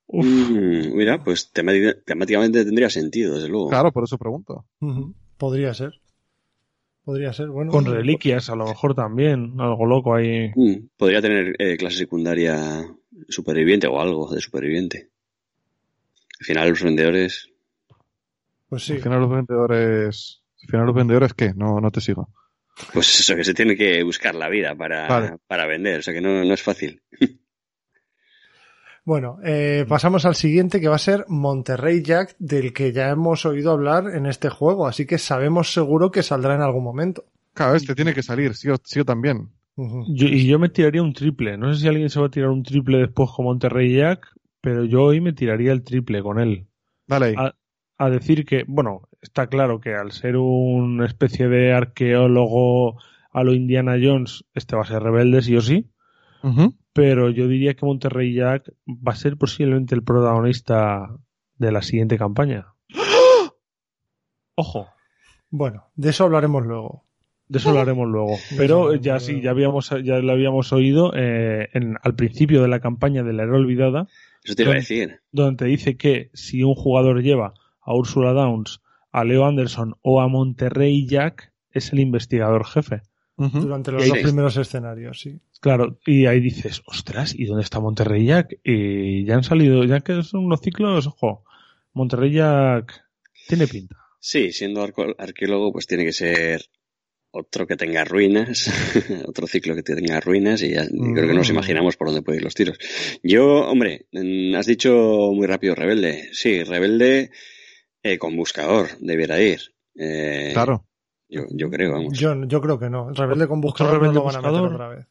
Uf, 0.07 0.27
Mm, 0.27 0.95
mira, 0.95 1.23
pues 1.25 1.51
temática- 1.53 1.95
temáticamente 2.05 2.65
tendría 2.65 2.91
sentido, 2.91 3.35
desde 3.35 3.49
luego. 3.49 3.69
Claro, 3.71 3.93
por 3.93 4.05
eso 4.05 4.19
pregunto. 4.19 4.67
Podría 5.39 5.73
ser. 5.75 5.93
Podría 7.05 7.33
ser, 7.33 7.49
bueno. 7.49 7.73
con 7.73 7.85
reliquias, 7.85 8.49
a 8.51 8.55
lo 8.55 8.67
mejor 8.67 8.95
también, 8.95 9.61
algo 9.61 9.87
loco 9.87 10.15
ahí. 10.15 10.51
Mm, 10.55 10.89
podría 10.97 11.21
tener 11.23 11.55
eh, 11.59 11.77
clase 11.77 11.97
secundaria 11.97 12.87
superviviente 13.29 13.87
o 13.89 14.01
algo 14.01 14.33
de 14.33 14.41
superviviente. 14.41 15.11
Al 16.41 16.47
final 16.47 16.69
los 16.71 16.83
vendedores... 16.83 17.49
Pues 18.73 18.85
sí. 18.87 18.95
Al 18.95 19.03
final 19.03 19.21
los 19.21 19.31
vendedores... 19.31 20.43
Al 20.63 20.67
final 20.71 20.87
los 20.87 20.95
vendedores, 20.95 21.35
¿qué? 21.35 21.53
No, 21.55 21.79
no 21.79 21.91
te 21.91 22.01
sigo. 22.01 22.31
Pues 22.95 23.21
eso, 23.21 23.37
que 23.37 23.45
se 23.45 23.53
tiene 23.53 23.77
que 23.77 24.03
buscar 24.03 24.35
la 24.35 24.49
vida 24.49 24.75
para, 24.75 25.07
Vale. 25.07 25.37
para 25.47 25.67
vender, 25.67 25.99
o 25.99 26.03
sea 26.03 26.15
que 26.15 26.23
no, 26.23 26.43
no 26.43 26.55
es 26.55 26.63
fácil. 26.63 27.03
Bueno, 29.05 29.39
eh, 29.45 29.85
pasamos 29.89 30.25
al 30.27 30.37
siguiente 30.37 30.81
que 30.81 30.87
va 30.89 30.95
a 30.95 30.99
ser 30.99 31.25
Monterrey 31.29 32.03
Jack, 32.03 32.37
del 32.39 32.73
que 32.73 32.93
ya 32.93 33.11
hemos 33.11 33.45
oído 33.45 33.73
hablar 33.73 34.05
en 34.15 34.27
este 34.27 34.49
juego, 34.49 34.87
así 34.87 35.07
que 35.07 35.19
sabemos 35.19 35.73
seguro 35.73 36.11
que 36.13 36.23
saldrá 36.23 36.55
en 36.55 36.61
algún 36.63 36.85
momento. 36.85 37.25
Claro, 37.53 37.75
este 37.75 37.97
tiene 37.97 38.15
que 38.15 38.23
salir, 38.23 38.55
sí 38.55 38.69
o, 38.71 38.77
sí 38.83 39.01
o 39.01 39.05
también. 39.05 39.51
Yo- 39.77 40.29
y 40.29 40.47
yo 40.47 40.59
me 40.61 40.69
tiraría 40.69 41.03
un 41.03 41.13
triple. 41.15 41.59
No 41.59 41.75
sé 41.75 41.81
si 41.81 41.89
alguien 41.89 42.11
se 42.11 42.21
va 42.21 42.27
a 42.27 42.31
tirar 42.31 42.51
un 42.51 42.63
triple 42.63 42.99
después 42.99 43.29
con 43.35 43.47
Monterrey 43.47 43.93
Jack, 43.97 44.25
pero 44.61 44.85
yo 44.85 45.03
hoy 45.03 45.21
me 45.21 45.33
tiraría 45.33 45.73
el 45.73 45.83
triple 45.83 46.23
con 46.23 46.39
él. 46.39 46.69
Dale 47.09 47.27
ahí. 47.27 47.35
a, 47.37 47.53
a 48.05 48.11
decir 48.11 48.45
que, 48.45 48.65
bueno, 48.67 49.09
está 49.21 49.47
claro 49.47 49.81
que 49.81 49.95
al 49.95 50.13
ser 50.13 50.37
una 50.37 51.07
especie 51.07 51.49
de 51.49 51.73
arqueólogo 51.73 52.99
a 53.33 53.43
lo 53.45 53.55
Indiana 53.55 53.97
Jones, 54.03 54.45
este 54.55 54.77
va 54.77 54.83
a 54.83 54.87
ser 54.87 55.03
rebelde 55.03 55.43
sí 55.43 55.57
o 55.57 55.61
sí, 55.61 55.91
pero 56.93 57.31
yo 57.31 57.49
diría 57.49 57.75
que 57.75 57.87
Monterrey 57.87 58.35
Jack 58.35 58.73
va 58.89 59.13
a 59.13 59.17
ser 59.17 59.37
posiblemente 59.37 59.95
el 59.95 60.03
protagonista 60.03 61.09
de 61.57 61.73
la 61.73 61.83
siguiente 61.83 62.19
campaña. 62.19 62.67
Ojo, 64.55 64.89
Bueno, 65.51 65.85
de 65.97 66.11
eso 66.11 66.25
hablaremos 66.25 66.65
luego. 66.67 67.05
de 67.49 67.59
eso 67.59 67.71
hablaremos 67.71 68.09
luego. 68.09 68.37
Pero 68.57 68.95
ya 68.95 69.19
sí, 69.21 69.41
ya 69.41 69.51
habíamos, 69.51 69.91
ya 70.03 70.19
lo 70.19 70.33
habíamos 70.33 70.73
oído 70.73 71.13
eh, 71.17 71.69
en, 71.73 71.97
al 72.03 72.15
principio 72.15 72.63
de 72.63 72.69
la 72.69 72.81
campaña 72.81 73.23
de 73.23 73.33
la 73.33 73.45
era 73.45 73.55
olvidada, 73.57 74.07
Eso 74.45 74.55
te 74.55 74.63
iba 74.63 74.73
a 74.73 74.77
decir. 74.77 75.21
donde 75.31 75.67
dice 75.67 75.97
que 75.97 76.31
si 76.35 76.63
un 76.63 76.75
jugador 76.75 77.23
lleva 77.23 77.55
a 77.83 77.95
Ursula 77.95 78.33
Downs, 78.33 78.81
a 79.11 79.25
Leo 79.25 79.45
Anderson 79.45 79.95
o 80.03 80.21
a 80.21 80.29
Monterrey 80.29 81.07
Jack, 81.07 81.53
es 81.71 81.93
el 81.93 82.01
investigador 82.01 82.67
jefe. 82.67 83.03
Durante 83.37 83.91
los 83.91 84.07
dos 84.07 84.19
primeros 84.19 84.57
escenarios, 84.57 85.21
sí. 85.21 85.41
Claro, 85.61 85.99
y 86.07 86.27
ahí 86.27 86.39
dices, 86.41 86.83
ostras, 86.87 87.35
¿y 87.37 87.47
dónde 87.47 87.65
está 87.65 87.81
Monterrey 87.81 88.25
Jack? 88.27 88.59
Y 88.63 89.25
ya 89.25 89.35
han 89.35 89.43
salido, 89.43 89.83
ya 89.85 90.01
que 90.01 90.23
son 90.23 90.45
unos 90.45 90.61
ciclos, 90.61 91.07
ojo, 91.09 91.45
Monterrey 91.93 92.33
Jack 92.33 93.05
tiene 93.49 93.67
pinta. 93.67 93.97
Sí, 94.21 94.53
siendo 94.53 94.83
arqueólogo, 94.83 95.73
pues 95.73 95.87
tiene 95.89 96.05
que 96.05 96.13
ser 96.13 96.63
otro 97.33 97.67
que 97.67 97.77
tenga 97.77 98.05
ruinas, 98.05 98.71
otro 99.27 99.47
ciclo 99.49 99.75
que 99.75 99.83
tenga 99.83 100.21
ruinas 100.21 100.63
y 100.63 100.71
ya 100.75 100.87
creo 100.87 101.27
que 101.27 101.35
nos 101.35 101.49
Mm. 101.49 101.53
imaginamos 101.53 101.97
por 101.97 102.09
dónde 102.09 102.23
pueden 102.23 102.41
ir 102.41 102.45
los 102.45 102.55
tiros. 102.55 102.79
Yo, 103.25 103.67
hombre, 103.69 104.07
mm, 104.13 104.55
has 104.55 104.67
dicho 104.67 105.33
muy 105.35 105.47
rápido 105.49 105.75
rebelde. 105.75 106.29
Sí, 106.33 106.63
rebelde 106.63 107.31
eh, 108.03 108.19
con 108.19 108.37
buscador 108.37 108.89
debiera 109.01 109.41
ir. 109.41 109.61
Eh, 109.95 110.51
Claro. 110.53 110.87
Yo, 111.29 111.43
yo 111.51 111.71
creo, 111.71 111.93
vamos. 111.93 112.19
Yo, 112.19 112.35
yo 112.45 112.61
creo 112.61 112.79
que 112.79 112.91
no. 112.91 113.09
El 113.09 113.17
rebelde 113.17 113.49
con 113.49 113.59
¿Otro 113.61 113.69
buscador 113.71 113.95
rebelde 113.95 114.15
no 114.15 114.21
lo 114.21 114.27
van 114.27 114.37
a 114.37 114.39
meter 114.41 114.51
buscador? 114.61 114.75
otra 114.75 114.89
vez. 114.89 115.07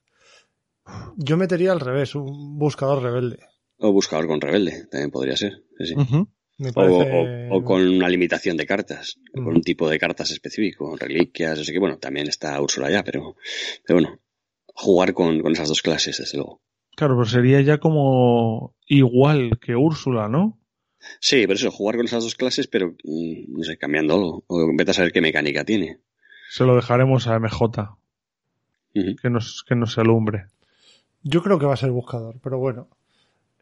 Yo 1.18 1.38
metería 1.38 1.72
al 1.72 1.80
revés, 1.80 2.15
un 2.15 2.57
buscador 2.59 3.01
rebelde. 3.01 3.39
O 3.77 3.91
buscador 3.91 4.27
con 4.27 4.39
rebelde, 4.41 4.85
también 4.91 5.09
podría 5.11 5.35
ser. 5.38 5.63
sí. 5.80 5.95
Me 6.57 6.72
parece... 6.73 7.47
o 7.49 7.63
con 7.63 7.81
una 7.88 8.07
limitación 8.07 8.55
de 8.55 8.68
cartas, 8.68 9.18
Mm. 9.34 9.43
con 9.45 9.55
un 9.55 9.61
tipo 9.63 9.89
de 9.89 9.97
cartas 9.97 10.30
específico, 10.30 10.95
reliquias, 10.95 11.57
así 11.57 11.72
que 11.72 11.80
bueno, 11.80 11.97
también 11.97 12.27
está 12.27 12.61
Úrsula 12.61 12.91
ya, 12.91 13.03
pero, 13.03 13.35
pero 13.84 13.99
bueno, 13.99 14.19
jugar 14.76 15.13
con, 15.15 15.41
con 15.41 15.53
esas 15.53 15.69
dos 15.69 15.81
clases, 15.81 16.19
desde 16.19 16.38
luego. 16.38 16.61
Claro, 16.95 17.15
pero 17.15 17.26
sería 17.26 17.61
ya 17.61 17.80
como 17.80 18.76
igual 18.85 19.57
que 19.59 19.76
Úrsula, 19.76 20.27
¿no? 20.27 20.59
Sí, 21.19 21.41
pero 21.41 21.53
eso, 21.53 21.72
jugar 21.72 21.98
con 21.98 22.06
esas 22.06 22.23
dos 22.23 22.36
clases, 22.36 22.68
pero 22.68 22.95
mm, 23.03 23.57
no 23.57 23.64
sé, 23.64 23.78
cambiando 23.78 24.14
algo. 24.14 24.44
O 24.48 24.76
vete 24.76 24.91
a 24.91 24.94
saber 24.94 25.11
qué 25.11 25.22
mecánica 25.22 25.64
tiene. 25.64 25.99
Se 26.49 26.64
lo 26.65 26.76
dejaremos 26.76 27.28
a 27.28 27.40
MJ, 27.40 27.98
que 28.94 29.30
nos, 29.30 29.64
que 29.68 29.76
nos 29.76 29.98
alumbre. 29.98 30.48
Yo 31.23 31.41
creo 31.41 31.60
que 31.60 31.65
va 31.65 31.73
a 31.73 31.78
ser 31.78 31.91
buscador, 31.91 32.40
pero 32.44 32.57
bueno. 32.57 32.90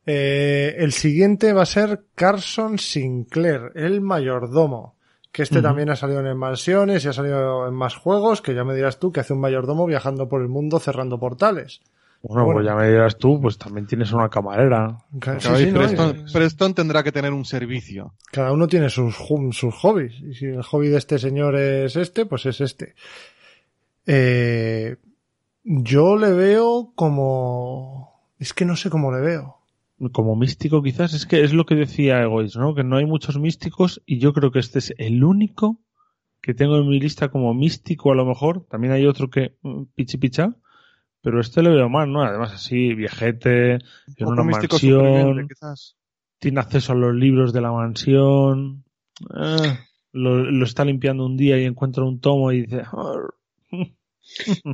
Eh, 0.06 0.76
el 0.80 0.92
siguiente 0.92 1.54
va 1.54 1.64
a 1.64 1.68
ser 1.68 2.06
Carson 2.16 2.80
Sinclair, 2.80 3.72
el 3.76 4.02
mayordomo. 4.02 4.96
Que 5.32 5.44
este 5.44 5.62
también 5.62 5.92
ha 5.92 5.96
salido 5.96 6.26
en 6.26 6.38
mansiones 6.38 7.06
y 7.06 7.08
ha 7.08 7.14
salido 7.14 7.68
en 7.68 7.76
más 7.76 7.96
juegos, 7.96 8.42
que 8.42 8.56
ya 8.56 8.64
me 8.64 8.74
dirás 8.74 8.98
tú 8.98 9.12
que 9.12 9.20
hace 9.20 9.34
un 9.34 9.40
mayordomo 9.40 9.86
viajando 9.86 10.28
por 10.28 10.42
el 10.42 10.48
mundo 10.48 10.80
cerrando 10.80 11.20
portales. 11.20 11.82
Bueno, 12.22 12.44
Bueno. 12.46 12.58
pues 12.58 12.66
ya 12.66 12.76
me 12.76 12.90
dirás 12.90 13.18
tú, 13.18 13.40
pues 13.42 13.58
también 13.58 13.88
tienes 13.88 14.12
una 14.12 14.28
camarera. 14.30 14.98
Ca- 15.20 15.40
sí. 15.40 15.72
Preston, 16.34 16.74
tendrá 16.74 17.02
que 17.02 17.12
tener 17.14 17.32
un 17.32 17.46
servicio. 17.46 18.14
Cada 18.32 18.52
uno 18.52 18.68
tiene 18.68 18.90
sus, 18.90 19.16
sus 19.52 19.74
hobbies. 19.76 20.20
Y 20.22 20.34
si 20.34 20.46
el 20.48 20.62
hobby 20.64 20.90
de 20.90 20.98
este 20.98 21.18
señor 21.18 21.56
es 21.56 21.96
este, 21.96 22.26
pues 22.26 22.46
es 22.46 22.60
este. 22.60 22.96
Eh, 24.06 24.98
yo 25.64 26.18
le 26.18 26.32
veo 26.34 26.92
como... 26.96 28.20
Es 28.40 28.54
que 28.54 28.66
no 28.66 28.76
sé 28.76 28.90
cómo 28.90 29.12
le 29.12 29.22
veo. 29.22 29.58
Como 30.14 30.36
místico 30.36 30.82
quizás, 30.82 31.14
es 31.14 31.26
que 31.26 31.44
es 31.44 31.54
lo 31.54 31.66
que 31.66 31.76
decía 31.76 32.22
Egois, 32.22 32.56
¿no? 32.56 32.74
Que 32.74 32.84
no 32.86 32.96
hay 32.98 33.06
muchos 33.06 33.38
místicos 33.38 34.02
y 34.06 34.20
yo 34.20 34.32
creo 34.34 34.52
que 34.52 34.60
este 34.60 34.80
es 34.80 34.94
el 34.98 35.24
único 35.26 35.78
que 36.42 36.54
tengo 36.54 36.78
en 36.78 36.88
mi 36.88 37.00
lista 37.02 37.28
como 37.28 37.54
místico 37.54 38.12
a 38.14 38.16
lo 38.16 38.26
mejor. 38.26 38.66
También 38.70 38.94
hay 38.94 39.06
otro 39.06 39.30
que 39.30 39.56
mm, 39.62 39.84
pichi 39.96 40.18
picha, 40.18 40.56
pero 41.22 41.42
este 41.42 41.62
le 41.62 41.70
veo 41.70 41.90
más, 41.90 42.08
¿no? 42.08 42.24
Además 42.24 42.54
así, 42.54 42.94
viejete, 42.94 43.74
en 43.74 44.28
una 44.28 44.44
mansión, 44.44 45.48
tiene 46.40 46.60
acceso 46.60 46.94
a 46.94 46.96
los 46.96 47.16
libros 47.16 47.54
de 47.54 47.62
la 47.62 47.72
mansión, 47.72 48.84
eh, 49.36 49.78
lo, 50.12 50.44
lo 50.52 50.66
está 50.66 50.86
limpiando 50.86 51.26
un 51.26 51.38
día 51.38 51.60
y 51.60 51.66
encuentra 51.66 52.04
un 52.04 52.20
tomo 52.20 52.52
y 52.52 52.62
dice. 52.62 52.84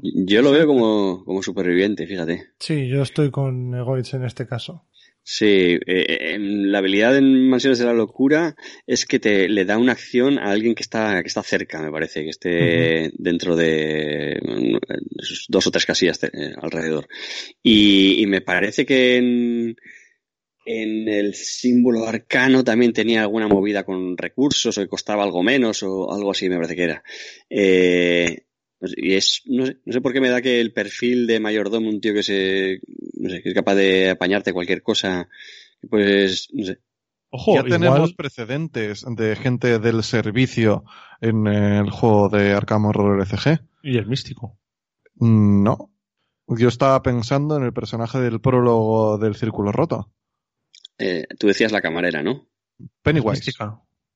Yo 0.01 0.41
lo 0.41 0.51
veo 0.51 0.67
como, 0.67 1.23
como 1.23 1.41
superviviente, 1.41 2.05
fíjate. 2.05 2.49
Sí, 2.59 2.88
yo 2.88 3.01
estoy 3.01 3.31
con 3.31 3.73
Egoitz 3.73 4.13
en 4.13 4.26
este 4.26 4.45
caso. 4.45 4.85
Sí, 5.27 5.80
eh, 5.88 6.34
en 6.35 6.72
la 6.72 6.77
habilidad 6.77 7.18
en 7.18 7.49
Mansiones 7.49 7.80
de 7.80 7.85
la 7.85 7.93
Locura 7.93 8.56
es 8.85 9.07
que 9.07 9.18
te 9.19 9.49
le 9.49 9.65
da 9.65 9.80
una 9.80 9.93
acción 9.93 10.38
a 10.38 10.52
alguien 10.52 10.76
que 10.76 10.84
está, 10.84 11.19
que 11.23 11.27
está 11.27 11.41
cerca, 11.41 11.81
me 11.81 11.91
parece, 11.91 12.23
que 12.23 12.30
esté 12.30 13.11
dentro 13.18 13.56
de 13.56 14.39
dos 15.49 15.65
o 15.65 15.72
tres 15.72 15.88
casillas 15.88 16.23
eh, 16.26 16.53
alrededor. 16.61 17.07
Y, 17.64 18.22
y 18.22 18.27
me 18.27 18.41
parece 18.41 18.85
que 18.85 19.18
en, 19.18 19.76
en 20.65 21.07
el 21.07 21.34
símbolo 21.34 22.06
arcano 22.06 22.64
también 22.64 22.93
tenía 22.93 23.22
alguna 23.22 23.47
movida 23.47 23.84
con 23.84 24.15
recursos 24.15 24.77
o 24.77 24.81
que 24.81 24.88
costaba 24.88 25.23
algo 25.23 25.41
menos 25.41 25.81
o 25.81 26.14
algo 26.14 26.30
así, 26.30 26.49
me 26.49 26.57
parece 26.57 26.76
que 26.76 26.84
era. 26.84 27.03
Eh, 27.49 28.44
y 28.81 29.14
es, 29.15 29.41
no 29.45 29.65
sé, 29.65 29.77
no 29.85 29.93
sé 29.93 30.02
por 30.02 30.14
qué 30.14 30.22
me 30.22 30.30
da 30.30 30.41
que 30.41 30.60
el 30.61 30.73
perfil 30.73 31.27
de 31.27 31.39
mayordomo, 31.39 31.89
un 31.89 32.02
tío 32.02 32.14
que 32.14 32.23
se, 32.23 32.80
no 33.14 33.30
sé, 33.30 33.41
que 33.41 33.49
es 33.49 33.56
capaz 33.56 33.76
de 33.76 34.10
apañarte 34.11 34.53
cualquier 34.53 34.81
cosa, 34.84 35.27
pues, 35.89 36.49
no 36.53 36.65
sé. 36.65 36.80
Ojo, 37.30 37.56
ya 37.56 37.64
tenemos 37.64 37.97
igual, 37.97 38.14
precedentes 38.15 39.03
de 39.07 39.35
gente 39.35 39.80
del 39.80 40.03
servicio 40.03 40.85
en 41.22 41.47
el 41.47 41.89
juego 41.89 42.30
de 42.30 42.53
Arkham 42.53 42.85
Horror 42.85 43.19
LCG. 43.22 43.60
y 43.84 43.97
el 43.97 44.07
místico. 44.07 44.57
Mm, 45.15 45.64
No. 45.64 45.91
Yo 46.47 46.68
estaba 46.68 47.02
pensando 47.02 47.57
en 47.57 47.64
el 47.64 47.73
personaje 47.73 48.19
del 48.19 48.39
prólogo 48.39 49.18
del 49.18 49.34
Círculo 49.35 49.72
Roto. 49.72 50.11
Eh, 50.99 51.26
tú 51.39 51.47
decías 51.47 51.72
la 51.72 51.81
camarera, 51.81 52.22
¿no? 52.22 52.47
Pennywise. 53.02 53.52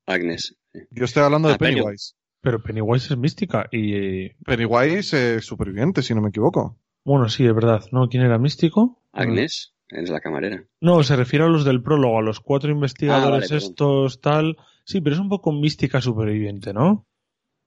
Agnes. 0.06 0.56
Yo 0.92 1.06
estoy 1.06 1.24
hablando 1.24 1.48
de 1.50 1.56
Ah, 1.56 1.58
Penny- 1.58 1.78
Pennywise. 1.82 2.14
Pero 2.42 2.62
Pennywise 2.64 3.14
es 3.14 3.18
mística 3.20 3.68
y, 3.72 4.30
Pennywise 4.46 5.36
es 5.38 5.46
superviviente, 5.46 6.02
si 6.02 6.14
no 6.16 6.22
me 6.22 6.30
equivoco. 6.30 6.78
bueno, 7.04 7.28
sí, 7.30 7.46
es 7.46 7.54
verdad. 7.54 7.84
¿No? 7.92 8.08
¿Quién 8.08 8.24
era 8.24 8.38
místico? 8.38 9.02
Agnes 9.12 9.74
es 9.90 10.10
la 10.10 10.20
camarera. 10.22 10.64
No, 10.82 11.04
se 11.04 11.16
refiere 11.16 11.46
a 11.46 11.50
los 11.50 11.66
del 11.66 11.82
prólogo, 11.82 12.20
a 12.20 12.22
los 12.22 12.40
cuatro 12.40 12.72
investigadores 12.72 13.50
Ah, 13.52 13.56
vale, 13.56 13.66
estos, 13.66 14.22
tal. 14.22 14.56
Sí, 14.86 15.02
pero 15.02 15.16
es 15.16 15.20
un 15.22 15.30
poco 15.30 15.52
mística 15.52 16.00
superviviente, 16.00 16.74
¿no? 16.74 17.06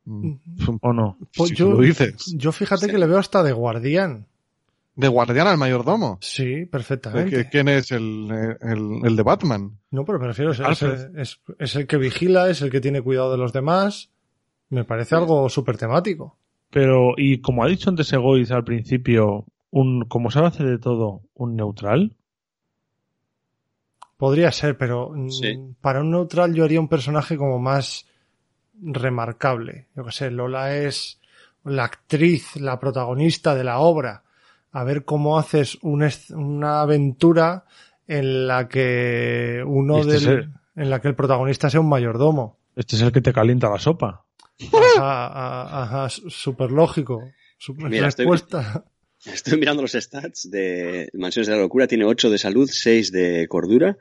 Mm, 0.04 0.34
¿O 0.80 0.92
no? 0.92 1.18
Pues 1.36 1.50
si 1.50 1.56
yo, 1.56 1.66
tú 1.66 1.72
lo 1.72 1.80
dices. 1.80 2.32
yo 2.36 2.50
fíjate 2.52 2.86
Sí. 2.86 2.92
que 2.92 2.98
le 2.98 3.06
veo 3.06 3.18
hasta 3.18 3.42
de 3.42 3.52
guardián. 3.52 4.26
De 4.94 5.08
guardián 5.08 5.46
al 5.46 5.56
mayordomo. 5.58 6.18
Sí, 6.20 6.44
¿De 6.60 6.66
perfectamente. 6.66 7.48
¿Quién 7.50 7.68
es 7.68 7.90
el, 7.92 8.28
el, 8.60 9.00
el 9.04 9.16
de 9.16 9.22
Batman? 9.22 9.78
No, 9.90 10.04
pero 10.04 10.18
me 10.18 10.26
refiero, 10.28 10.52
es, 10.52 10.60
es- 11.16 11.40
es 11.58 11.76
el 11.76 11.86
que 11.86 11.96
vigila, 11.96 12.50
es 12.50 12.60
el 12.62 12.70
que 12.70 12.80
tiene 12.80 13.00
cuidado 13.02 13.32
de 13.32 13.38
los 13.38 13.52
demás. 13.52 14.10
Me 14.72 14.84
parece 14.84 15.14
algo 15.14 15.48
súper 15.50 15.76
temático. 15.76 16.36
Pero, 16.70 17.12
y 17.18 17.42
como 17.42 17.62
ha 17.62 17.68
dicho 17.68 17.90
antes 17.90 18.10
Egoiz 18.12 18.50
al 18.50 18.64
principio, 18.64 19.44
un, 19.70 20.06
como 20.06 20.30
sabe 20.30 20.46
hacer 20.46 20.66
de 20.66 20.78
todo, 20.78 21.20
un 21.34 21.56
neutral. 21.56 22.16
Podría 24.16 24.50
ser, 24.52 24.76
pero 24.78 25.10
mm, 25.10 25.28
Sí. 25.30 25.58
para 25.80 26.00
un 26.00 26.10
neutral 26.10 26.54
yo 26.54 26.64
haría 26.64 26.80
un 26.80 26.88
personaje 26.88 27.36
como 27.36 27.58
más 27.58 28.06
remarcable. 28.80 29.88
Yo 29.96 30.04
que 30.04 30.12
sé, 30.12 30.30
Lola 30.30 30.74
es 30.76 31.20
la 31.64 31.84
actriz, 31.84 32.56
la 32.56 32.78
protagonista 32.80 33.54
de 33.54 33.64
la 33.64 33.78
obra. 33.80 34.22
A 34.72 34.84
ver 34.84 35.04
cómo 35.04 35.38
haces 35.38 35.76
una 35.82 36.80
aventura 36.80 37.64
en 38.06 38.46
la 38.46 38.68
que 38.68 39.62
uno 39.66 39.98
este 39.98 40.12
del, 40.12 40.28
el- 40.28 40.52
en 40.76 40.88
la 40.90 41.00
que 41.00 41.08
el 41.08 41.14
protagonista 41.14 41.68
sea 41.68 41.80
un 41.80 41.88
mayordomo. 41.90 42.56
Este 42.74 42.96
es 42.96 43.02
el 43.02 43.12
que 43.12 43.20
te 43.20 43.34
calienta 43.34 43.68
la 43.68 43.78
sopa. 43.78 44.24
Ajá, 44.98 45.82
ajá, 45.82 46.08
súper 46.08 46.70
lógico. 46.70 47.22
Su- 47.58 47.74
Mira, 47.74 48.08
estoy- 48.08 48.24
respuesta. 48.26 48.84
Estoy 49.24 49.56
mirando 49.56 49.82
los 49.82 49.92
stats 49.92 50.50
de 50.50 51.08
Mansiones 51.14 51.46
de 51.46 51.54
la 51.54 51.60
Locura. 51.62 51.86
Tiene 51.86 52.04
8 52.04 52.28
de 52.28 52.38
salud, 52.38 52.68
6 52.68 53.12
de 53.12 53.46
cordura. 53.46 53.96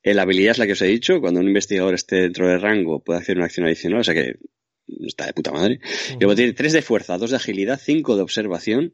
Eh, 0.00 0.14
La 0.14 0.22
habilidad 0.22 0.52
es 0.52 0.58
la 0.58 0.66
que 0.66 0.74
os 0.74 0.82
he 0.82 0.86
dicho. 0.86 1.20
Cuando 1.20 1.40
un 1.40 1.48
investigador 1.48 1.92
esté 1.94 2.16
dentro 2.20 2.46
de 2.46 2.58
rango 2.58 3.02
puede 3.02 3.18
hacer 3.18 3.36
una 3.36 3.46
acción 3.46 3.66
adicional. 3.66 3.98
O 3.98 4.04
sea 4.04 4.14
que 4.14 4.34
está 5.08 5.26
de 5.26 5.32
puta 5.32 5.50
madre. 5.50 5.80
Y 6.12 6.18
luego 6.20 6.36
tiene 6.36 6.52
3 6.52 6.72
de 6.72 6.82
fuerza, 6.82 7.18
2 7.18 7.30
de 7.30 7.36
agilidad, 7.36 7.80
5 7.82 8.14
de 8.14 8.22
observación, 8.22 8.92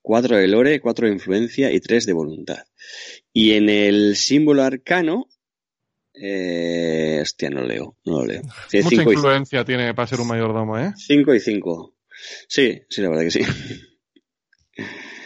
4 0.00 0.36
de 0.36 0.46
lore, 0.46 0.80
4 0.80 1.08
de 1.08 1.12
influencia 1.12 1.72
y 1.72 1.80
3 1.80 2.06
de 2.06 2.12
voluntad. 2.12 2.64
Y 3.32 3.54
en 3.54 3.68
el 3.68 4.14
símbolo 4.14 4.62
arcano... 4.62 5.26
Eh, 6.22 7.20
hostia, 7.22 7.48
no 7.48 7.62
lo 7.62 7.66
leo. 7.66 7.96
No 8.04 8.18
lo 8.20 8.26
leo. 8.26 8.42
Mucha 8.42 8.88
5 8.88 9.10
y 9.10 9.14
influencia 9.14 9.64
tiene 9.64 9.94
para 9.94 10.06
ser 10.06 10.20
un 10.20 10.28
mayordomo, 10.28 10.78
¿eh? 10.78 10.92
5 10.94 11.34
y 11.34 11.40
5. 11.40 11.94
Sí, 12.46 12.82
sí, 12.88 13.00
la 13.00 13.08
verdad 13.08 13.24
que 13.24 13.30
sí. 13.30 13.40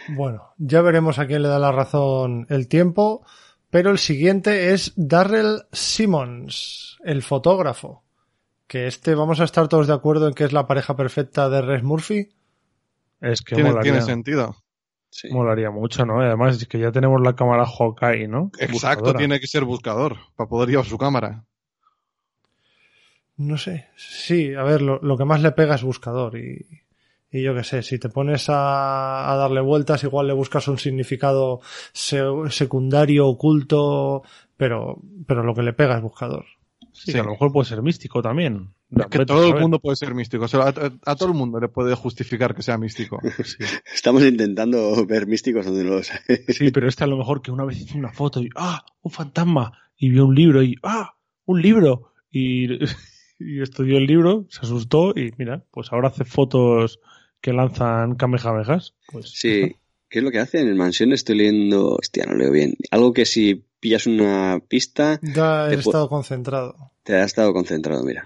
Bueno, 0.07 0.53
ya 0.57 0.81
veremos 0.81 1.19
a 1.19 1.27
quién 1.27 1.41
le 1.41 1.49
da 1.49 1.59
la 1.59 1.71
razón 1.71 2.45
el 2.49 2.67
tiempo, 2.67 3.25
pero 3.69 3.89
el 3.89 3.97
siguiente 3.97 4.71
es 4.73 4.93
Darrell 4.95 5.63
Simmons, 5.71 6.97
el 7.03 7.23
fotógrafo. 7.23 8.03
Que 8.67 8.87
este 8.87 9.15
vamos 9.15 9.41
a 9.41 9.43
estar 9.43 9.67
todos 9.67 9.87
de 9.87 9.93
acuerdo 9.93 10.27
en 10.27 10.33
que 10.33 10.43
es 10.43 10.53
la 10.53 10.67
pareja 10.67 10.95
perfecta 10.95 11.49
de 11.49 11.61
Res 11.61 11.83
Murphy. 11.83 12.29
Es 13.19 13.41
que 13.41 13.55
Tiene, 13.55 13.73
tiene 13.81 14.01
sentido. 14.01 14.55
Sí. 15.17 15.29
molaría 15.31 15.71
mucho, 15.71 16.05
¿no? 16.05 16.21
Y 16.21 16.25
Además, 16.25 16.57
es 16.57 16.67
que 16.67 16.77
ya 16.77 16.91
tenemos 16.91 17.21
la 17.21 17.35
cámara 17.37 17.65
Hawkeye, 17.65 18.27
¿no? 18.27 18.51
Exacto, 18.59 18.73
Buscadora. 19.03 19.17
tiene 19.19 19.39
que 19.39 19.47
ser 19.47 19.63
buscador 19.63 20.17
para 20.35 20.49
poder 20.49 20.67
llevar 20.69 20.85
su 20.85 20.97
cámara. 20.97 21.45
No 23.37 23.57
sé. 23.57 23.87
Sí, 23.95 24.53
a 24.53 24.63
ver, 24.63 24.81
lo, 24.81 24.99
lo 25.01 25.17
que 25.17 25.23
más 25.25 25.41
le 25.41 25.51
pega 25.53 25.75
es 25.75 25.83
buscador 25.83 26.37
y, 26.37 26.65
y 27.31 27.43
yo 27.43 27.55
qué 27.55 27.63
sé, 27.63 27.81
si 27.81 27.97
te 27.97 28.09
pones 28.09 28.49
a, 28.49 29.31
a 29.31 29.35
darle 29.37 29.61
vueltas, 29.61 30.03
igual 30.03 30.27
le 30.27 30.33
buscas 30.33 30.67
un 30.67 30.77
significado 30.79 31.61
se- 31.93 32.21
secundario, 32.49 33.27
oculto, 33.27 34.23
pero, 34.57 34.99
pero 35.27 35.43
lo 35.43 35.53
que 35.53 35.63
le 35.63 35.71
pega 35.71 35.95
es 35.95 36.01
buscador. 36.01 36.45
Sí, 36.91 37.07
Sí. 37.07 37.11
que 37.13 37.19
a 37.19 37.23
lo 37.23 37.31
mejor 37.31 37.51
puede 37.53 37.67
ser 37.69 37.81
místico 37.81 38.21
también. 38.21 38.73
Es 38.97 39.07
que 39.07 39.25
todo 39.25 39.47
el 39.55 39.59
mundo 39.61 39.79
puede 39.79 39.95
ser 39.95 40.13
místico. 40.15 40.45
O 40.45 40.47
sea, 40.47 40.61
a, 40.61 40.69
a- 40.69 41.11
a 41.11 41.15
todo 41.15 41.29
el 41.29 41.35
mundo 41.35 41.59
le 41.59 41.67
puede 41.67 41.93
justificar 41.95 42.55
que 42.55 42.61
sea 42.63 42.77
místico. 42.77 43.19
Sí. 43.43 43.63
Estamos 43.93 44.23
intentando 44.23 45.05
ver 45.05 45.27
místicos 45.27 45.65
donde 45.65 45.83
no 45.83 45.91
los 45.97 46.11
hay. 46.11 46.37
Sí, 46.49 46.71
pero 46.71 46.87
este 46.87 47.03
a 47.03 47.07
lo 47.07 47.17
mejor 47.17 47.41
que 47.41 47.51
una 47.51 47.65
vez 47.65 47.79
hizo 47.81 47.97
una 47.97 48.11
foto 48.13 48.41
y 48.41 48.49
¡ah! 48.55 48.85
Un 49.01 49.11
fantasma. 49.11 49.73
Y 49.97 50.09
vio 50.09 50.25
un 50.25 50.35
libro 50.35 50.63
y 50.63 50.75
¡ah! 50.83 51.15
Un 51.45 51.61
libro. 51.61 52.13
Y, 52.31 52.67
y 53.39 53.61
estudió 53.61 53.97
el 53.97 54.05
libro, 54.07 54.45
se 54.49 54.61
asustó 54.61 55.11
y 55.15 55.31
mira, 55.37 55.63
pues 55.71 55.91
ahora 55.91 56.07
hace 56.09 56.23
fotos 56.25 56.99
que 57.41 57.53
lanzan 57.53 58.15
kamehamehas. 58.15 58.93
Pues 59.11 59.29
Sí. 59.31 59.75
¿Qué 60.09 60.19
es 60.19 60.23
lo 60.23 60.31
que 60.31 60.39
hace? 60.39 60.61
En 60.61 60.67
el 60.67 60.75
mansión 60.75 61.11
estoy 61.13 61.35
leyendo... 61.37 61.95
Hostia, 61.95 62.25
no 62.25 62.35
leo 62.35 62.51
bien. 62.51 62.75
Algo 62.91 63.11
que 63.11 63.25
si 63.25 63.65
pillas 63.79 64.07
una 64.07 64.59
pista, 64.67 65.19
Ya 65.21 65.69
he 65.69 65.75
estado 65.75 66.09
concentrado. 66.09 66.91
te 67.03 67.15
has 67.17 67.27
estado 67.27 67.53
concentrado, 67.53 68.03
mira. 68.03 68.25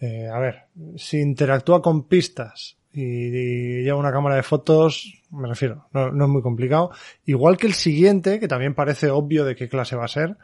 Eh, 0.00 0.26
a 0.28 0.38
ver, 0.38 0.62
si 0.96 1.20
interactúa 1.20 1.80
con 1.80 2.08
pistas 2.08 2.76
y, 2.92 3.02
y 3.02 3.82
lleva 3.84 3.98
una 3.98 4.10
cámara 4.12 4.36
de 4.36 4.42
fotos, 4.42 5.22
me 5.30 5.48
refiero, 5.48 5.86
no, 5.92 6.10
no 6.10 6.24
es 6.24 6.30
muy 6.30 6.42
complicado. 6.42 6.90
Igual 7.24 7.56
que 7.56 7.68
el 7.68 7.74
siguiente, 7.74 8.40
que 8.40 8.48
también 8.48 8.74
parece 8.74 9.10
obvio 9.10 9.44
de 9.44 9.54
qué 9.54 9.68
clase 9.68 9.94
va 9.96 10.06
a 10.06 10.08
ser, 10.08 10.36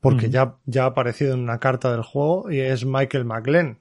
porque 0.00 0.28
ya, 0.28 0.56
ya 0.66 0.84
ha 0.84 0.86
aparecido 0.86 1.34
en 1.34 1.40
una 1.40 1.58
carta 1.58 1.90
del 1.92 2.02
juego 2.02 2.50
y 2.50 2.60
es 2.60 2.84
Michael 2.84 3.24
McGlenn. 3.24 3.78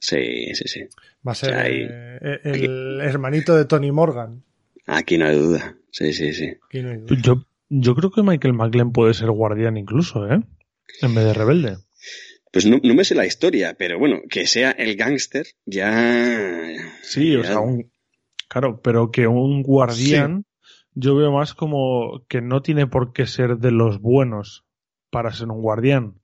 Sí, 0.00 0.54
sí, 0.54 0.64
sí. 0.68 0.80
Va 1.26 1.32
a 1.32 1.34
ser 1.34 1.50
sea, 1.50 1.62
ahí- 1.62 1.86
eh, 1.88 2.40
el 2.44 3.00
hermanito 3.02 3.56
de 3.56 3.64
Tony 3.64 3.90
Morgan. 3.92 4.42
Aquí 4.86 5.18
no 5.18 5.26
hay 5.26 5.38
duda. 5.38 5.76
Sí, 5.90 6.12
sí, 6.12 6.32
sí. 6.32 6.50
Aquí 6.66 6.82
no 6.82 6.90
hay 6.90 6.98
duda. 6.98 7.16
Yo, 7.22 7.44
yo 7.68 7.94
creo 7.94 8.10
que 8.10 8.22
Michael 8.22 8.54
McLean 8.54 8.92
puede 8.92 9.14
ser 9.14 9.30
guardián 9.30 9.76
incluso, 9.76 10.26
¿eh? 10.30 10.40
En 11.02 11.14
vez 11.14 11.24
de 11.24 11.34
rebelde. 11.34 11.76
Pues 12.52 12.64
no, 12.66 12.78
no 12.82 12.94
me 12.94 13.04
sé 13.04 13.14
la 13.14 13.26
historia, 13.26 13.74
pero 13.78 13.98
bueno, 13.98 14.20
que 14.28 14.46
sea 14.46 14.70
el 14.70 14.96
gángster 14.96 15.46
ya... 15.66 16.72
Sí, 17.02 17.36
o 17.36 17.42
ya- 17.42 17.48
sea, 17.48 17.60
un, 17.60 17.90
claro, 18.48 18.80
pero 18.82 19.10
que 19.10 19.26
un 19.26 19.62
guardián 19.62 20.44
yo 20.94 21.14
veo 21.14 21.30
más 21.30 21.54
como 21.54 22.22
que 22.28 22.40
no 22.40 22.62
tiene 22.62 22.86
por 22.86 23.12
qué 23.12 23.26
ser 23.26 23.58
de 23.58 23.70
los 23.70 24.00
buenos 24.00 24.64
para 25.10 25.32
ser 25.32 25.48
un 25.48 25.60
guardián, 25.60 26.14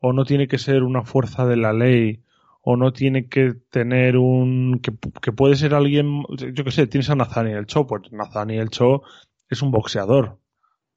o 0.00 0.12
no 0.12 0.24
tiene 0.24 0.48
que 0.48 0.58
ser 0.58 0.82
una 0.82 1.04
fuerza 1.04 1.46
de 1.46 1.56
la 1.56 1.72
ley, 1.72 2.22
o 2.62 2.76
no 2.76 2.92
tiene 2.92 3.28
que 3.28 3.52
tener 3.70 4.16
un 4.16 4.80
que, 4.82 4.92
que 5.20 5.32
puede 5.32 5.56
ser 5.56 5.74
alguien, 5.74 6.22
yo 6.54 6.64
qué 6.64 6.70
sé, 6.70 6.86
tienes 6.86 7.10
a 7.10 7.14
Nathaniel 7.14 7.66
Cho, 7.66 7.86
pues 7.86 8.10
Nathaniel 8.10 8.70
Cho 8.70 9.02
es 9.50 9.60
un 9.62 9.70
boxeador, 9.70 10.38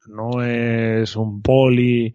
no 0.08 0.42
es 0.42 1.16
un 1.16 1.42
poli 1.42 2.14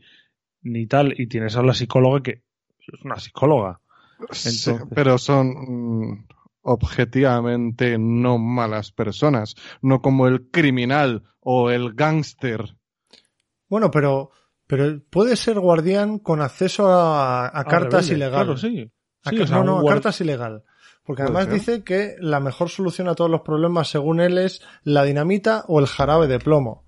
ni 0.61 0.88
tal, 0.88 1.14
y 1.20 1.28
tienes 1.28 1.56
a 1.56 1.64
la 1.64 1.74
psicóloga 1.74 2.22
que 2.24 2.32
es 2.80 3.02
una 3.03 3.18
psicóloga. 3.20 3.80
Sí, 4.32 4.72
pero 4.94 5.18
son 5.18 6.26
objetivamente 6.61 7.98
no 7.98 8.38
malas 8.38 8.91
personas, 8.91 9.56
no 9.82 10.02
como 10.02 10.28
el 10.28 10.49
criminal 10.49 11.24
o 11.41 11.70
el 11.72 11.94
gángster. 11.94 12.78
Bueno, 13.68 13.91
pero, 13.91 14.32
pero 14.68 15.02
puede 15.10 15.36
ser 15.36 15.60
guardián 15.60 16.20
con 16.20 16.41
acceso 16.41 16.88
a, 16.90 17.45
a 17.48 17.49
Ah, 17.60 17.64
cartas 17.65 18.07
rebelde, 18.07 18.14
ilegal. 18.15 18.45
Claro, 18.45 18.57
sí. 18.57 18.91
A 19.26 19.30
Sí, 19.30 19.38
ca- 19.38 19.44
o 19.44 19.48
sea, 19.48 19.57
no, 19.57 19.64
no, 19.64 19.80
a 19.80 19.90
cartas 19.90 20.22
ilegal. 20.22 20.64
Porque 21.06 21.24
además 21.24 21.49
dice 21.49 21.84
que 21.84 22.15
la 22.20 22.40
mejor 22.40 22.70
solución 22.70 23.10
a 23.10 23.15
todos 23.15 23.30
los 23.30 23.41
problemas, 23.41 23.90
según 23.90 24.22
él, 24.22 24.38
es 24.38 24.61
la 24.84 25.03
dinamita 25.03 25.65
o 25.68 25.80
el 25.80 25.88
jarabe 25.88 26.28
de 26.28 26.40
plomo. 26.40 26.86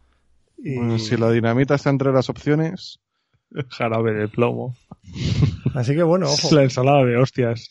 Y- 0.67 0.75
Bueno, 0.75 0.97
Si 0.97 1.15
la 1.15 1.29
dinamita 1.31 1.75
está 1.75 1.91
entre 1.91 2.11
las 2.11 2.27
opciones, 2.29 2.99
jarabe 3.69 4.13
de 4.13 4.27
plomo. 4.27 4.75
Así 5.75 5.93
que 5.95 6.01
bueno, 6.03 6.25
ojo. 6.29 6.53
La 6.55 6.63
ensalada 6.63 7.05
de 7.05 7.17
hostias. 7.17 7.69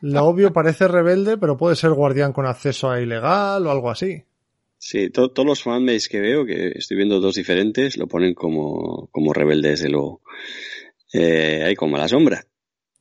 Lo 0.00 0.24
obvio 0.24 0.52
parece 0.52 0.86
rebelde, 0.88 1.38
pero 1.38 1.56
puede 1.56 1.76
ser 1.76 1.90
guardián 1.92 2.32
con 2.32 2.46
acceso 2.46 2.90
a 2.90 3.00
ilegal 3.00 3.66
o 3.66 3.70
algo 3.70 3.90
así. 3.90 4.22
Sí, 4.78 5.10
to- 5.10 5.30
todos 5.30 5.46
los 5.46 5.62
fanbase 5.62 6.08
que 6.08 6.20
veo, 6.20 6.44
que 6.44 6.68
estoy 6.74 6.96
viendo 6.96 7.20
dos 7.20 7.36
diferentes, 7.36 7.96
lo 7.96 8.06
ponen 8.08 8.34
como, 8.34 9.08
como 9.12 9.32
rebelde, 9.32 9.70
desde 9.70 9.88
luego. 9.88 10.22
Eh, 11.12 11.62
ahí 11.64 11.74
como 11.74 11.96
a 11.96 12.00
la 12.00 12.08
sombra. 12.08 12.44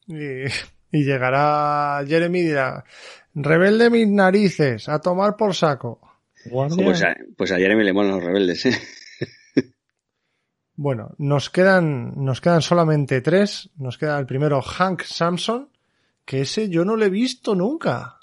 Y, 0.08 0.44
y 0.92 1.04
llegará 1.04 2.04
Jeremy 2.08 2.40
y 2.40 2.44
dirá, 2.44 2.84
rebelde 3.34 3.90
mis 3.90 4.08
narices, 4.08 4.88
a 4.90 5.00
tomar 5.00 5.36
por 5.36 5.56
saco. 5.56 6.00
Guardia. 6.46 6.86
Pues 6.86 7.04
a, 7.04 7.16
pues 7.38 7.52
a 7.52 7.58
Jeremy 7.58 7.84
le 7.84 7.94
molan 7.94 8.12
los 8.14 8.24
rebeldes, 8.24 8.66
¿eh? 8.66 8.78
Bueno, 10.76 11.14
nos 11.20 11.50
quedan, 11.50 12.14
nos 12.24 12.42
quedan 12.42 12.62
solamente 12.62 13.22
tres. 13.22 13.70
Nos 13.78 13.98
queda 13.98 14.18
el 14.20 14.26
primero, 14.26 14.62
Hank 14.62 15.04
Samson, 15.04 15.70
que 16.26 16.42
ese 16.42 16.70
yo 16.70 16.86
no 16.86 16.96
lo 16.96 17.06
he 17.06 17.10
visto 17.10 17.54
nunca. 17.56 18.18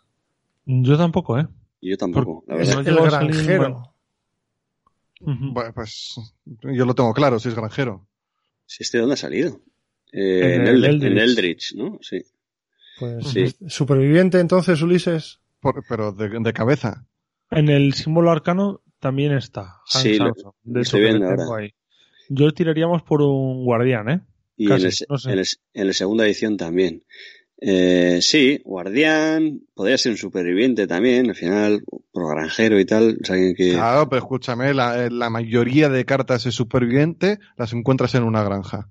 Yo 0.65 0.97
tampoco, 0.97 1.39
¿eh? 1.39 1.47
Yo 1.81 1.97
tampoco, 1.97 2.45
la 2.49 2.57
Es 2.57 2.75
verdad. 2.75 2.93
no 2.93 3.05
el 3.05 3.11
granjero. 3.11 3.95
Bueno, 5.21 5.73
pues 5.75 6.17
yo 6.45 6.85
lo 6.85 6.95
tengo 6.95 7.13
claro, 7.13 7.39
si 7.39 7.49
es 7.49 7.55
granjero. 7.55 8.07
¿Si 8.67 8.83
este 8.83 8.99
de 8.99 9.03
dónde 9.03 9.15
ha 9.15 9.19
salido? 9.19 9.61
Eh, 10.13 10.55
En 10.57 10.61
en, 10.63 10.67
el 10.69 10.85
Eld- 10.85 10.87
Eldritch. 10.89 11.11
en 11.13 11.19
Eldritch, 11.19 11.75
¿no? 11.75 11.99
Sí. 12.03 12.23
Pues 12.99 13.27
Sí. 13.29 13.47
superviviente 13.69 14.41
entonces, 14.41 14.81
Ulises. 14.83 15.41
Por- 15.61 15.85
pero 15.89 16.13
de, 16.13 16.29
de 16.29 16.53
cabeza. 16.53 17.07
En 17.51 17.69
el 17.69 17.95
símbolo 17.95 18.31
arcano 18.31 18.83
también 19.01 19.33
está. 19.33 19.77
Sí, 19.87 20.19
lo-. 20.19 20.33
De 20.63 20.83
estoy 20.83 21.03
viendo 21.03 21.27
ahora. 21.29 21.45
ahí. 21.59 21.75
Yo 22.29 22.53
tiraríamos 22.53 23.03
por 23.03 23.23
un 23.23 23.65
guardián, 23.65 24.09
¿eh? 24.11 24.21
Y 24.57 24.67
Casi, 24.67 24.81
en, 24.83 24.87
el, 24.87 24.93
se- 24.93 25.07
no 25.09 25.19
sé. 25.19 25.33
en, 25.33 25.39
el, 25.39 25.47
en 25.75 25.87
la 25.87 25.93
segunda 25.93 26.27
edición 26.27 26.57
también. 26.57 27.05
Eh, 27.61 28.19
sí, 28.23 28.61
guardián, 28.65 29.63
podría 29.75 29.99
ser 29.99 30.13
un 30.13 30.19
superviviente 30.19 30.87
también, 30.87 31.31
al 31.31 31.35
final, 31.35 31.83
por 32.13 32.29
granjero 32.35 32.79
y 32.79 32.85
tal. 32.85 33.19
O 33.21 33.25
sea, 33.25 33.35
alguien 33.37 33.55
que... 33.57 33.73
Claro, 33.73 34.09
pero 34.09 34.21
escúchame, 34.23 34.75
la, 34.75 35.05
eh, 35.07 35.11
la 35.11 35.31
mayoría 35.31 35.89
de 35.89 36.05
cartas 36.05 36.45
de 36.45 36.53
superviviente 36.53 37.39
las 37.57 37.73
encuentras 37.73 38.15
en 38.15 38.25
una 38.25 38.43
granja. 38.45 38.89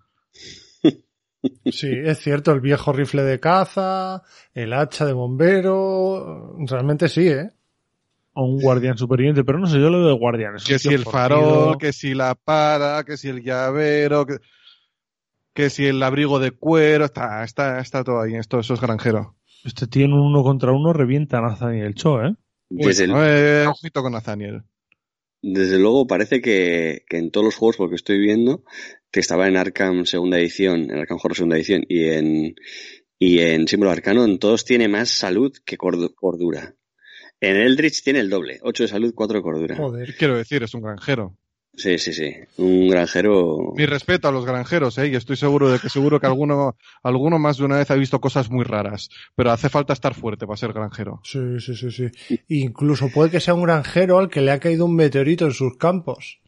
Sí, 1.72 1.88
es 2.04 2.18
cierto, 2.20 2.52
el 2.52 2.60
viejo 2.62 2.92
rifle 2.92 3.22
de 3.22 3.40
caza, 3.40 4.24
el 4.54 4.74
hacha 4.74 5.06
de 5.06 5.14
bombero, 5.14 6.58
realmente 6.68 7.08
sí, 7.08 7.28
¿eh? 7.28 7.52
O 8.40 8.44
un 8.46 8.60
guardián 8.62 8.98
superviviente, 8.98 9.44
pero 9.44 9.58
no 9.58 9.66
sé, 9.66 9.80
yo 9.80 9.90
lo 9.90 9.98
veo 10.00 10.10
de 10.10 10.14
guardián. 10.14 10.56
es 10.58 10.64
un 10.64 10.68
Que 10.68 10.80
si 10.80 10.90
el 10.94 11.04
farol, 11.06 11.78
que 11.80 11.92
si 11.92 12.14
la 12.14 12.36
para, 12.36 13.04
que 13.04 13.18
si 13.18 13.30
el 13.30 13.42
llavero, 13.42 14.26
que, 14.28 14.36
que 15.56 15.70
si 15.72 15.86
el 15.88 16.02
abrigo 16.04 16.38
de 16.40 16.52
cuero, 16.52 17.06
está, 17.06 17.44
está, 17.44 17.80
está 17.80 18.04
todo 18.04 18.22
ahí, 18.22 18.36
esto, 18.36 18.60
eso 18.60 18.76
es 18.76 18.82
granjero. 18.82 19.36
Este 19.64 19.86
en 20.04 20.14
un 20.14 20.20
uno 20.22 20.44
contra 20.44 20.72
uno 20.72 20.94
revienta 20.94 21.40
a 21.40 21.42
Nathaniel 21.42 21.96
Cho, 21.96 22.22
¿eh? 22.24 22.36
Desde, 22.70 23.06
el- 23.06 23.12
Bueno, 23.12 23.26
eh, 23.28 23.66
ojito 23.68 24.04
con 24.04 24.14
Nathaniel. 24.14 24.62
desde 25.42 25.80
luego 25.80 26.06
parece 26.06 26.40
que, 26.42 27.04
que 27.10 27.18
en 27.18 27.32
todos 27.32 27.46
los 27.46 27.56
juegos, 27.56 27.78
porque 27.78 27.96
estoy 27.96 28.20
viendo, 28.20 28.64
que 29.12 29.20
estaba 29.20 29.48
en 29.48 29.58
Arkham 29.58 30.06
segunda 30.06 30.38
edición, 30.38 30.92
en 30.92 30.98
Arkham 31.00 31.18
Horror 31.24 31.36
segunda 31.36 31.56
edición, 31.58 31.84
y 31.90 32.04
en, 32.10 32.56
y 33.18 33.40
en 33.40 33.68
Símbolo 33.68 33.90
Arcano, 33.92 34.26
en 34.26 34.38
todos 34.38 34.64
tiene 34.64 34.88
más 34.88 35.10
salud 35.10 35.52
que 35.66 35.78
cordu- 35.78 36.14
cordura. 36.14 36.76
En 37.40 37.56
Eldritch 37.56 38.04
tiene 38.04 38.20
el 38.20 38.30
doble, 38.30 38.60
8 38.64 38.84
de 38.84 38.88
salud, 38.88 39.14
4 39.16 39.38
de 39.38 39.44
cordura. 39.44 39.76
Joder. 39.76 40.16
Quiero 40.16 40.38
decir, 40.38 40.64
es 40.64 40.74
un 40.74 40.82
granjero. 40.82 41.36
Sí, 41.76 42.00
sí, 42.00 42.12
sí. 42.12 42.34
Un 42.58 42.90
granjero. 42.90 43.74
Mi 43.76 43.86
respeto 43.86 44.28
a 44.28 44.32
los 44.32 44.46
granjeros, 44.48 44.98
¿eh? 44.98 45.10
Y 45.10 45.16
estoy 45.16 45.36
seguro 45.36 45.70
de 45.70 45.78
que 45.78 45.90
seguro 45.90 46.20
que 46.20 46.26
alguno, 46.26 46.76
alguno 47.04 47.38
más 47.38 47.58
de 47.58 47.66
una 47.66 47.78
vez 47.78 47.92
ha 47.92 47.96
visto 47.96 48.20
cosas 48.20 48.50
muy 48.50 48.64
raras. 48.66 49.10
Pero 49.36 49.52
hace 49.52 49.70
falta 49.70 49.94
estar 49.94 50.16
fuerte 50.16 50.48
para 50.48 50.58
ser 50.58 50.74
granjero. 50.74 51.22
Sí, 51.24 51.60
sí, 51.60 51.76
sí, 51.76 51.92
sí. 51.92 52.40
Incluso 52.48 53.10
puede 53.10 53.30
que 53.30 53.40
sea 53.40 53.54
un 53.54 53.62
granjero 53.62 54.18
al 54.18 54.30
que 54.30 54.42
le 54.42 54.50
ha 54.50 54.60
caído 54.60 54.86
un 54.86 54.96
meteorito 54.96 55.46
en 55.46 55.52
sus 55.52 55.78
campos. 55.78 56.40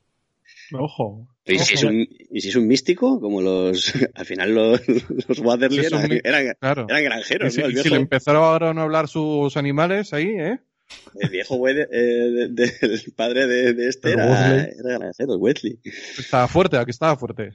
Ojo. 0.73 1.27
¿Y 1.45 1.59
si, 1.59 1.75
es 1.75 1.83
un, 1.83 2.07
¿Y 2.31 2.41
si 2.41 2.49
es 2.49 2.55
un 2.55 2.67
místico? 2.67 3.19
Como 3.19 3.41
los. 3.41 3.93
Al 4.15 4.25
final 4.25 4.53
los, 4.53 4.81
los 4.87 5.39
un 5.39 5.63
eran, 5.63 6.11
eran, 6.23 6.55
Claro. 6.59 6.85
eran 6.89 7.01
Y 7.01 7.05
granjeros, 7.05 7.53
si, 7.53 7.61
¿no? 7.61 7.67
El 7.67 7.73
y 7.73 7.77
si 7.77 7.89
le 7.89 7.95
empezaron 7.95 8.77
a 8.77 8.81
hablar 8.83 9.07
sus 9.07 9.57
animales 9.57 10.13
ahí, 10.13 10.27
¿eh? 10.27 10.59
El 11.19 11.29
viejo 11.29 11.55
güey 11.57 11.75
de- 11.75 11.87
eh, 11.91 12.47
de- 12.49 12.87
del 12.87 13.13
padre 13.15 13.47
de, 13.47 13.73
de 13.73 13.87
este 13.87 14.11
era, 14.11 14.63
era 14.63 14.97
granjero, 14.99 15.33
el 15.33 15.39
Wesley. 15.39 15.79
Estaba 16.17 16.47
fuerte, 16.47 16.77
aquí 16.77 16.91
estaba 16.91 17.15
fuerte. 17.17 17.51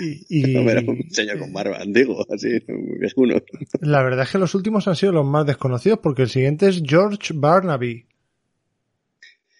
Y, 0.00 0.50
y 0.50 0.54
No, 0.54 0.60
era 0.70 0.80
un 0.80 1.10
señor 1.10 1.38
con 1.38 1.52
barba, 1.52 1.80
digo, 1.86 2.24
así, 2.32 2.60
viejuno. 3.00 3.36
la 3.80 4.02
verdad 4.02 4.24
es 4.24 4.30
que 4.30 4.38
los 4.38 4.54
últimos 4.54 4.86
han 4.88 4.96
sido 4.96 5.12
los 5.12 5.26
más 5.26 5.46
desconocidos 5.46 5.98
porque 6.02 6.22
el 6.22 6.28
siguiente 6.28 6.68
es 6.68 6.82
George 6.84 7.32
Barnaby, 7.34 8.06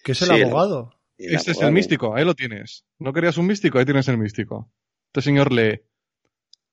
que 0.03 0.11
es 0.13 0.21
el 0.21 0.27
Sí, 0.29 0.33
el- 0.35 0.43
abogado. 0.45 0.95
Este 1.17 1.51
es 1.51 1.61
el 1.61 1.73
místico, 1.73 2.15
ahí 2.15 2.23
lo 2.23 2.33
tienes. 2.33 2.85
¿No 2.97 3.11
querías 3.11 3.37
un 3.37 3.45
místico? 3.47 3.77
Ahí 3.77 3.83
tienes 3.83 4.07
el 4.07 4.17
místico. 4.17 4.71
Este 5.07 5.21
señor 5.21 5.51
lee. 5.51 5.81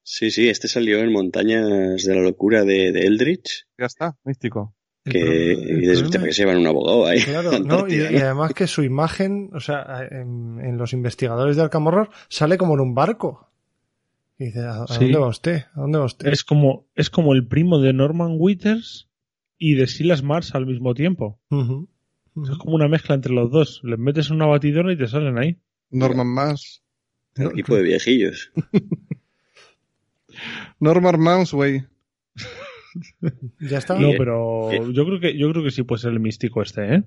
Sí, 0.04 0.30
sí, 0.30 0.48
este 0.48 0.68
salió 0.68 1.00
en 1.00 1.10
Montañas 1.10 2.04
de 2.04 2.14
la 2.14 2.20
Locura 2.20 2.62
de, 2.62 2.92
de 2.92 3.00
Eldritch, 3.00 3.66
Ya 3.76 3.86
está, 3.86 4.16
místico. 4.22 4.75
El 5.06 5.12
que, 5.12 5.52
el 5.52 6.10
que 6.24 6.32
se 6.32 6.42
llevan 6.42 6.58
un 6.58 6.66
abogado 6.66 7.06
ahí. 7.06 7.22
Claro, 7.22 7.58
¿no? 7.60 7.88
y, 7.88 8.00
además 8.00 8.52
que 8.54 8.66
su 8.66 8.82
imagen, 8.82 9.50
o 9.54 9.60
sea, 9.60 10.06
en, 10.10 10.58
en 10.60 10.76
los 10.76 10.92
investigadores 10.92 11.56
de 11.56 11.62
Arkham 11.62 11.86
Horror 11.86 12.10
sale 12.28 12.58
como 12.58 12.74
en 12.74 12.80
un 12.80 12.94
barco. 12.94 13.48
Y 14.38 14.46
dice, 14.46 14.60
¿a, 14.60 14.82
a 14.82 14.86
Sí. 14.88 15.04
dónde 15.04 15.18
va 15.18 15.28
usted? 15.28 15.62
¿A 15.74 15.80
dónde 15.80 15.98
va 15.98 16.04
usted? 16.04 16.28
Es 16.28 16.44
como, 16.44 16.86
es 16.94 17.08
como 17.08 17.32
el 17.32 17.46
primo 17.46 17.78
de 17.78 17.94
Norman 17.94 18.34
Withers 18.38 19.08
y 19.58 19.74
de 19.76 19.86
Silas 19.86 20.22
Mars 20.22 20.54
al 20.54 20.66
mismo 20.66 20.92
tiempo. 20.92 21.38
Es 21.50 22.58
como 22.58 22.74
una 22.74 22.88
mezcla 22.88 23.14
entre 23.14 23.32
los 23.32 23.50
dos. 23.50 23.80
Les 23.84 23.98
metes 23.98 24.28
en 24.28 24.36
una 24.36 24.46
batidora 24.46 24.92
y 24.92 24.98
te 24.98 25.06
salen 25.06 25.38
ahí. 25.38 25.56
Norman 25.90 26.26
Mans. 26.26 26.82
Un 27.38 27.52
equipo 27.52 27.76
de 27.76 27.82
viejillos. 27.82 28.50
Norman 30.80 31.20
Mans, 31.20 31.52
güey. 31.52 31.84
Ya 33.60 33.78
está. 33.78 33.98
No, 33.98 34.10
pero 34.18 34.70
eh. 34.72 34.80
yo 34.92 35.04
creo 35.06 35.20
que 35.20 35.36
yo 35.38 35.50
creo 35.50 35.62
que 35.64 35.70
sí 35.70 35.82
puede 35.82 36.02
ser 36.02 36.12
el 36.12 36.20
místico 36.20 36.62
este, 36.62 36.94
¿eh? 36.94 37.02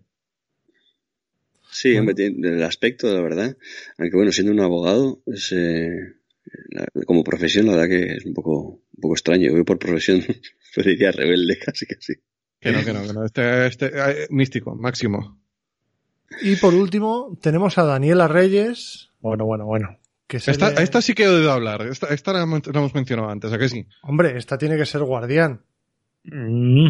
Sí, 1.72 1.96
hombre, 1.98 2.16
tiene 2.16 2.48
el 2.50 2.64
aspecto, 2.64 3.14
la 3.14 3.22
verdad. 3.22 3.56
Aunque 3.98 4.16
bueno, 4.16 4.32
siendo 4.32 4.52
un 4.52 4.60
abogado, 4.60 5.22
es, 5.28 5.52
eh, 5.52 6.16
la- 6.72 6.88
como 7.06 7.24
profesión, 7.24 7.68
la 7.68 7.74
verdad 7.74 7.88
que 7.88 8.14
es 8.18 8.26
un 8.26 8.34
poco, 8.34 8.62
un 8.96 9.02
poco 9.02 9.14
extraño. 9.14 9.56
Yo 9.56 9.64
por 9.66 9.78
profesión 9.78 10.22
diría 10.76 11.12
rebelde, 11.12 11.58
casi 11.66 11.86
casi. 11.86 12.14
Que 12.60 12.72
no, 12.72 12.84
que 12.84 12.92
no, 12.94 13.06
que 13.06 13.14
no. 13.14 13.24
Este, 13.26 13.68
este, 13.68 13.86
eh, 13.94 14.28
místico, 14.32 14.76
máximo. 14.76 15.40
Y 16.42 16.56
por 16.58 16.74
último, 16.74 17.38
tenemos 17.42 17.78
a 17.78 17.84
Daniela 17.84 18.28
Reyes, 18.28 19.12
Bueno, 19.20 19.46
bueno, 19.46 19.66
bueno. 19.66 19.98
que 20.28 20.38
Esta, 20.38 20.72
le- 20.72 20.84
esta 20.84 21.02
sí 21.02 21.14
que 21.14 21.24
he 21.24 21.28
oído 21.28 21.52
hablar. 21.52 21.84
Esta, 21.88 22.08
esta 22.14 22.34
la, 22.34 22.44
hemos- 22.44 22.66
la 22.68 22.80
hemos 22.80 22.94
mencionado 22.96 23.30
antes, 23.30 23.52
¿a 23.54 23.58
que 23.58 23.70
sí? 23.70 23.86
Hombre, 24.04 24.38
esta 24.38 24.58
tiene 24.58 24.76
que 24.76 24.86
ser 24.86 25.02
guardián. 25.04 25.62
Mm, 26.24 26.90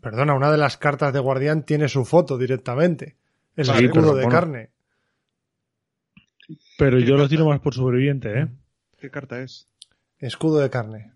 Perdona, 0.00 0.34
una 0.34 0.50
de 0.50 0.58
las 0.58 0.76
cartas 0.78 1.12
de 1.12 1.18
guardián 1.20 1.64
tiene 1.64 1.88
su 1.88 2.04
foto 2.04 2.38
directamente. 2.38 3.16
El 3.56 3.66
Sí, 3.66 3.84
escudo 3.84 4.08
de 4.14 4.24
bueno. 4.24 4.28
carne. 4.30 4.70
pero 6.78 6.98
yo 6.98 7.16
lo 7.16 7.28
tiro 7.28 7.46
más 7.46 7.60
por 7.60 7.74
sobreviviente, 7.74 8.40
¿eh? 8.40 8.48
¿Qué 8.98 9.10
carta 9.10 9.40
es? 9.40 9.68
Escudo 10.18 10.58
de 10.60 10.70
carne. 10.70 11.12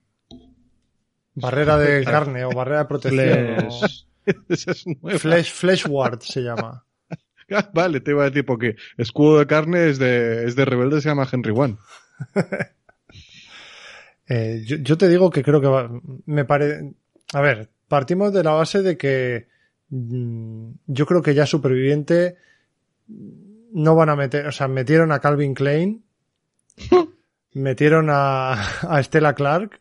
Barrera 1.35 1.78
de 1.78 2.05
carne 2.05 2.44
o 2.44 2.52
barrera 2.52 2.81
de 2.81 2.85
protección. 2.86 3.68
o- 3.68 3.86
es 4.48 4.85
nueva. 5.02 5.18
Flesh, 5.18 5.52
Flesh 5.52 5.86
Ward 5.89 6.20
se 6.20 6.40
llama. 6.43 6.85
Ah, 7.51 7.70
vale, 7.74 8.01
te 8.01 8.12
iba 8.12 8.22
a 8.22 8.31
decir 8.31 8.47
porque 8.47 8.74
escudo 8.97 9.39
de 9.39 9.47
carne 9.47 9.90
es 9.90 9.98
de, 9.98 10.47
es 10.47 10.56
de 10.56 10.64
rebelde, 10.64 11.02
se 11.02 11.10
llama 11.10 11.28
Henry 11.31 11.52
One. 11.55 11.76
Eh, 14.28 14.62
yo, 14.64 14.76
yo 14.78 14.96
te 14.98 15.09
digo 15.09 15.30
que 15.30 15.42
creo 15.42 15.60
que 15.60 15.66
va- 15.66 15.90
me 16.26 16.44
parece. 16.44 16.92
A 17.32 17.40
ver, 17.40 17.68
partimos 17.88 18.32
de 18.32 18.42
la 18.44 18.52
base 18.52 18.82
de 18.82 18.96
que 18.96 19.46
mm, 19.90 20.70
yo 20.86 21.06
creo 21.06 21.22
que 21.22 21.34
ya 21.34 21.46
superviviente 21.46 22.36
no 23.09 23.94
van 23.96 24.09
a 24.09 24.16
meter, 24.16 24.46
o 24.46 24.52
sea, 24.52 24.68
metieron 24.68 25.12
a 25.12 25.18
Calvin 25.20 25.55
Klein 25.55 26.05
Metieron 27.55 28.09
a, 28.10 28.55
a 28.90 28.98
Estela 29.01 29.34
Clark. 29.34 29.80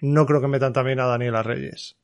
No 0.00 0.24
creo 0.24 0.40
que 0.40 0.48
metan 0.48 0.72
también 0.72 0.98
a 0.98 1.04
Daniela 1.06 1.42
Reyes. 1.42 1.96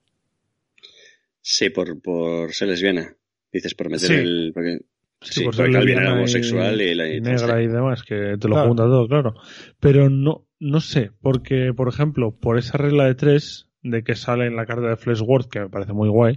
Sí, 1.40 1.70
por, 1.70 2.00
por 2.02 2.52
ser 2.52 2.68
lesbiana. 2.68 3.16
Dices, 3.50 3.74
por 3.74 3.88
meter 3.88 4.09
Sí. 4.09 4.14
el. 4.14 4.50
Porque, 4.55 4.80
sí, 5.20 5.45
por 5.45 5.55
ser 5.55 5.73
Calvin 5.73 5.90
era 5.90 6.01
lesbiana 6.01 6.19
homosexual 6.19 6.81
y, 6.81 6.95
la 6.95 7.09
y 7.09 7.20
negra 7.20 7.62
y 7.62 7.66
demás, 7.66 8.03
que 8.03 8.36
te 8.39 8.49
lo 8.49 8.55
Claro. 8.55 8.69
junta 8.69 8.82
todo, 8.85 9.09
claro. 9.09 9.35
Pero 9.81 10.11
no, 10.11 10.47
no 10.59 10.81
sé, 10.81 11.11
porque, 11.20 11.73
por 11.74 11.89
ejemplo, 11.89 12.36
por 12.36 12.59
esa 12.59 12.78
regla 12.78 13.05
de 13.05 13.15
tres, 13.15 13.69
de 13.82 14.03
que 14.03 14.15
sale 14.15 14.47
en 14.47 14.57
la 14.57 14.66
carta 14.66 14.89
de 14.89 14.97
Fleshworth, 14.97 15.49
que 15.49 15.61
me 15.61 15.69
parece 15.69 15.93
muy 15.93 16.09
guay, 16.09 16.36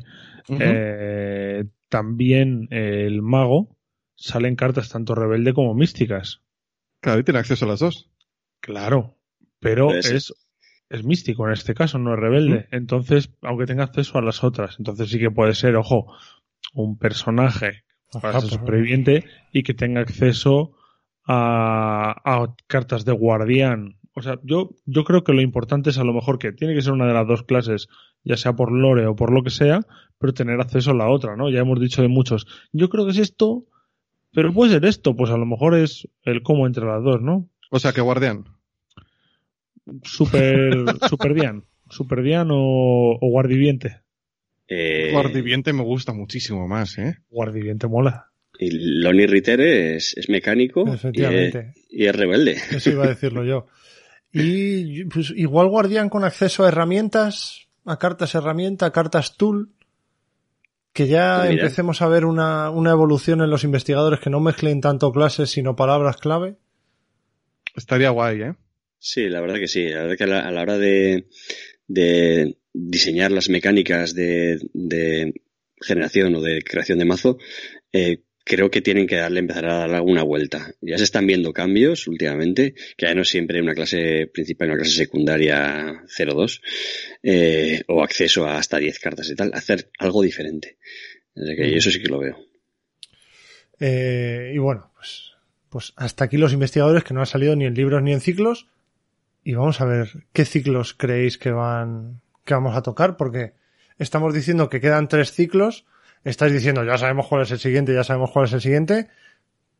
eh, 0.60 1.66
también 1.90 2.68
eh, 2.72 3.06
el 3.08 3.22
mago 3.22 3.78
salen 4.16 4.56
cartas 4.56 4.90
tanto 4.90 5.16
rebelde 5.16 5.53
como 5.53 5.74
místicas. 5.74 6.41
Claro, 7.02 7.20
y 7.20 7.24
tiene 7.24 7.40
acceso 7.40 7.66
a 7.66 7.70
las 7.70 7.80
dos. 7.80 8.10
Claro, 8.60 9.18
pero 9.60 9.91
es, 9.91 10.34
es 10.90 11.03
místico 11.03 11.48
en 11.48 11.53
este 11.53 11.74
caso, 11.74 11.98
no 11.98 12.14
es 12.14 12.20
rebelde. 12.20 12.68
Entonces, 12.72 13.32
aunque 13.41 13.66
tenga 13.66 13.86
acceso 13.86 14.18
a 14.18 14.22
las 14.22 14.44
otras, 14.44 14.76
entonces 14.78 15.10
sí 15.10 15.18
que 15.18 15.32
puede 15.32 15.56
ser, 15.56 15.76
ojo, 15.76 16.14
un 16.74 16.98
personaje 16.98 17.84
para 18.19 18.41
ser 18.41 18.49
superviviente 18.49 19.25
y 19.51 19.63
que 19.63 19.73
tenga 19.73 20.01
acceso 20.01 20.73
a, 21.25 22.15
a 22.23 22.55
cartas 22.67 23.05
de 23.05 23.11
guardián. 23.11 23.97
O 24.13 24.21
sea, 24.21 24.39
yo, 24.43 24.71
yo 24.85 25.03
creo 25.03 25.23
que 25.23 25.33
lo 25.33 25.41
importante 25.41 25.89
es 25.89 25.97
a 25.97 26.03
lo 26.03 26.13
mejor 26.13 26.38
que 26.38 26.51
tiene 26.51 26.73
que 26.73 26.81
ser 26.81 26.93
una 26.93 27.07
de 27.07 27.13
las 27.13 27.27
dos 27.27 27.43
clases, 27.43 27.88
ya 28.23 28.35
sea 28.35 28.53
por 28.53 28.71
lore 28.71 29.07
o 29.07 29.15
por 29.15 29.31
lo 29.31 29.43
que 29.43 29.49
sea, 29.49 29.81
pero 30.17 30.33
tener 30.33 30.59
acceso 30.59 30.91
a 30.91 30.95
la 30.95 31.09
otra, 31.09 31.35
¿no? 31.35 31.49
Ya 31.49 31.59
hemos 31.59 31.79
dicho 31.79 32.01
de 32.01 32.09
muchos. 32.09 32.45
Yo 32.73 32.89
creo 32.89 33.05
que 33.05 33.11
es 33.11 33.17
esto, 33.17 33.65
pero 34.33 34.53
puede 34.53 34.73
ser 34.73 34.85
esto, 34.85 35.15
pues 35.15 35.31
a 35.31 35.38
lo 35.38 35.45
mejor 35.45 35.75
es 35.75 36.07
el 36.23 36.43
cómo 36.43 36.67
entre 36.67 36.85
las 36.85 37.03
dos, 37.03 37.21
¿no? 37.21 37.49
O 37.69 37.79
sea, 37.79 37.93
que 37.93 38.01
guardián. 38.01 38.45
Super, 40.03 40.83
superdian. 41.09 41.63
Superdian 41.89 42.49
o, 42.51 43.17
o 43.19 43.29
guardiviente. 43.29 44.01
Eh, 44.73 45.10
Guardiviente 45.11 45.73
me 45.73 45.84
gusta 45.84 46.14
muchísimo 46.14 46.65
más, 46.68 46.98
¿eh? 46.98 47.18
Guardiviente 47.30 47.88
mola. 47.88 48.27
y 48.57 48.69
Lonnie 49.02 49.27
Ritter 49.27 49.60
es, 49.60 50.15
es 50.15 50.30
mecánico 50.30 50.85
y 50.85 50.89
es, 50.91 50.95
Efectivamente. 50.95 51.73
y 51.89 52.06
es 52.06 52.15
rebelde. 52.15 52.57
Eso 52.72 52.89
iba 52.91 53.03
a 53.03 53.10
decirlo 53.10 53.43
yo. 53.43 53.68
Y 54.31 55.03
pues, 55.06 55.34
igual 55.35 55.68
guardián 55.68 56.07
con 56.10 56.23
acceso 56.23 56.64
a 56.64 56.69
herramientas, 56.69 57.68
a 57.85 57.99
cartas 57.99 58.34
herramienta, 58.34 58.85
a 58.85 58.91
cartas 58.93 59.35
tool, 59.35 59.72
que 60.93 61.07
ya 61.07 61.39
Pues 61.39 61.49
mira. 61.49 61.64
empecemos 61.64 62.02
a 62.02 62.07
ver 62.07 62.23
una, 62.23 62.69
una 62.69 62.91
evolución 62.91 63.41
en 63.41 63.49
los 63.49 63.65
investigadores 63.65 64.22
que 64.22 64.30
no 64.30 64.39
mezclen 64.39 64.80
tanto 64.80 65.11
clases 65.11 65.49
sino 65.49 65.76
palabras 65.76 66.15
clave. 66.15 66.56
Estaría 67.76 68.10
guay, 68.11 68.41
¿eh? 68.41 68.53
Sí, 68.99 69.27
la 69.27 69.41
verdad 69.41 69.56
que 69.56 69.68
sí. 69.68 69.88
La 69.89 70.03
verdad 70.03 70.15
que 70.18 70.23
a 70.26 70.27
la, 70.27 70.39
a 70.48 70.52
la 70.52 70.61
hora 70.61 70.77
de, 70.77 71.27
de 71.93 72.57
diseñar 72.73 73.31
las 73.31 73.49
mecánicas 73.49 74.13
de, 74.13 74.59
de 74.73 75.34
generación 75.81 76.35
o 76.35 76.41
de 76.41 76.61
creación 76.61 76.99
de 76.99 77.05
mazo, 77.05 77.38
eh, 77.91 78.23
creo 78.43 78.72
que 78.72 78.81
tienen 78.81 79.07
que 79.07 79.18
darle, 79.18 79.39
empezar 79.39 79.65
a 79.65 79.77
darle 79.80 79.95
alguna 79.97 80.23
vuelta. 80.23 80.73
Ya 80.81 80.97
se 80.97 81.03
están 81.03 81.27
viendo 81.27 81.53
cambios 81.53 82.07
últimamente, 82.07 82.73
que 82.97 83.05
ya 83.05 83.13
no 83.13 83.23
siempre 83.23 83.57
hay 83.57 83.63
una 83.63 83.73
clase 83.73 84.30
principal 84.34 84.68
y 84.68 84.72
una 84.72 84.80
clase 84.80 84.95
secundaria 84.95 86.03
0-2, 86.05 86.61
eh, 87.23 87.81
o 87.88 88.03
acceso 88.03 88.45
a 88.45 88.57
hasta 88.57 88.77
10 88.77 88.99
cartas 88.99 89.30
y 89.30 89.35
tal, 89.35 89.51
hacer 89.53 89.89
algo 89.97 90.22
diferente. 90.22 90.77
Así 91.35 91.55
que 91.55 91.77
eso 91.77 91.91
sí 91.91 92.01
que 92.01 92.09
lo 92.09 92.19
veo. 92.19 92.38
Eh, 93.80 94.51
y 94.53 94.57
bueno, 94.57 94.91
pues, 94.95 95.31
pues 95.69 95.93
hasta 95.95 96.26
aquí 96.26 96.38
los 96.38 96.53
investigadores 96.53 97.03
que 97.03 97.13
no 97.13 97.22
han 97.22 97.26
salido 97.26 97.55
ni 97.55 97.65
en 97.65 97.73
libros 97.73 98.01
ni 98.03 98.13
en 98.13 98.22
ciclos. 98.22 98.68
Y 99.43 99.53
vamos 99.53 99.81
a 99.81 99.85
ver 99.85 100.09
qué 100.34 100.45
ciclos 100.45 100.93
creéis 100.93 101.38
que 101.38 101.51
van, 101.51 102.22
que 102.45 102.53
vamos 102.53 102.76
a 102.76 102.81
tocar, 102.84 103.18
porque 103.18 103.53
estamos 103.97 104.34
diciendo 104.34 104.69
que 104.69 104.80
quedan 104.81 105.07
tres 105.07 105.31
ciclos. 105.31 105.85
Estáis 106.23 106.53
diciendo, 106.53 106.84
ya 106.85 106.97
sabemos 106.97 107.27
cuál 107.27 107.41
es 107.43 107.51
el 107.51 107.59
siguiente, 107.59 107.93
ya 107.93 108.03
sabemos 108.03 108.31
cuál 108.31 108.45
es 108.45 108.53
el 108.53 108.61
siguiente. 108.61 109.07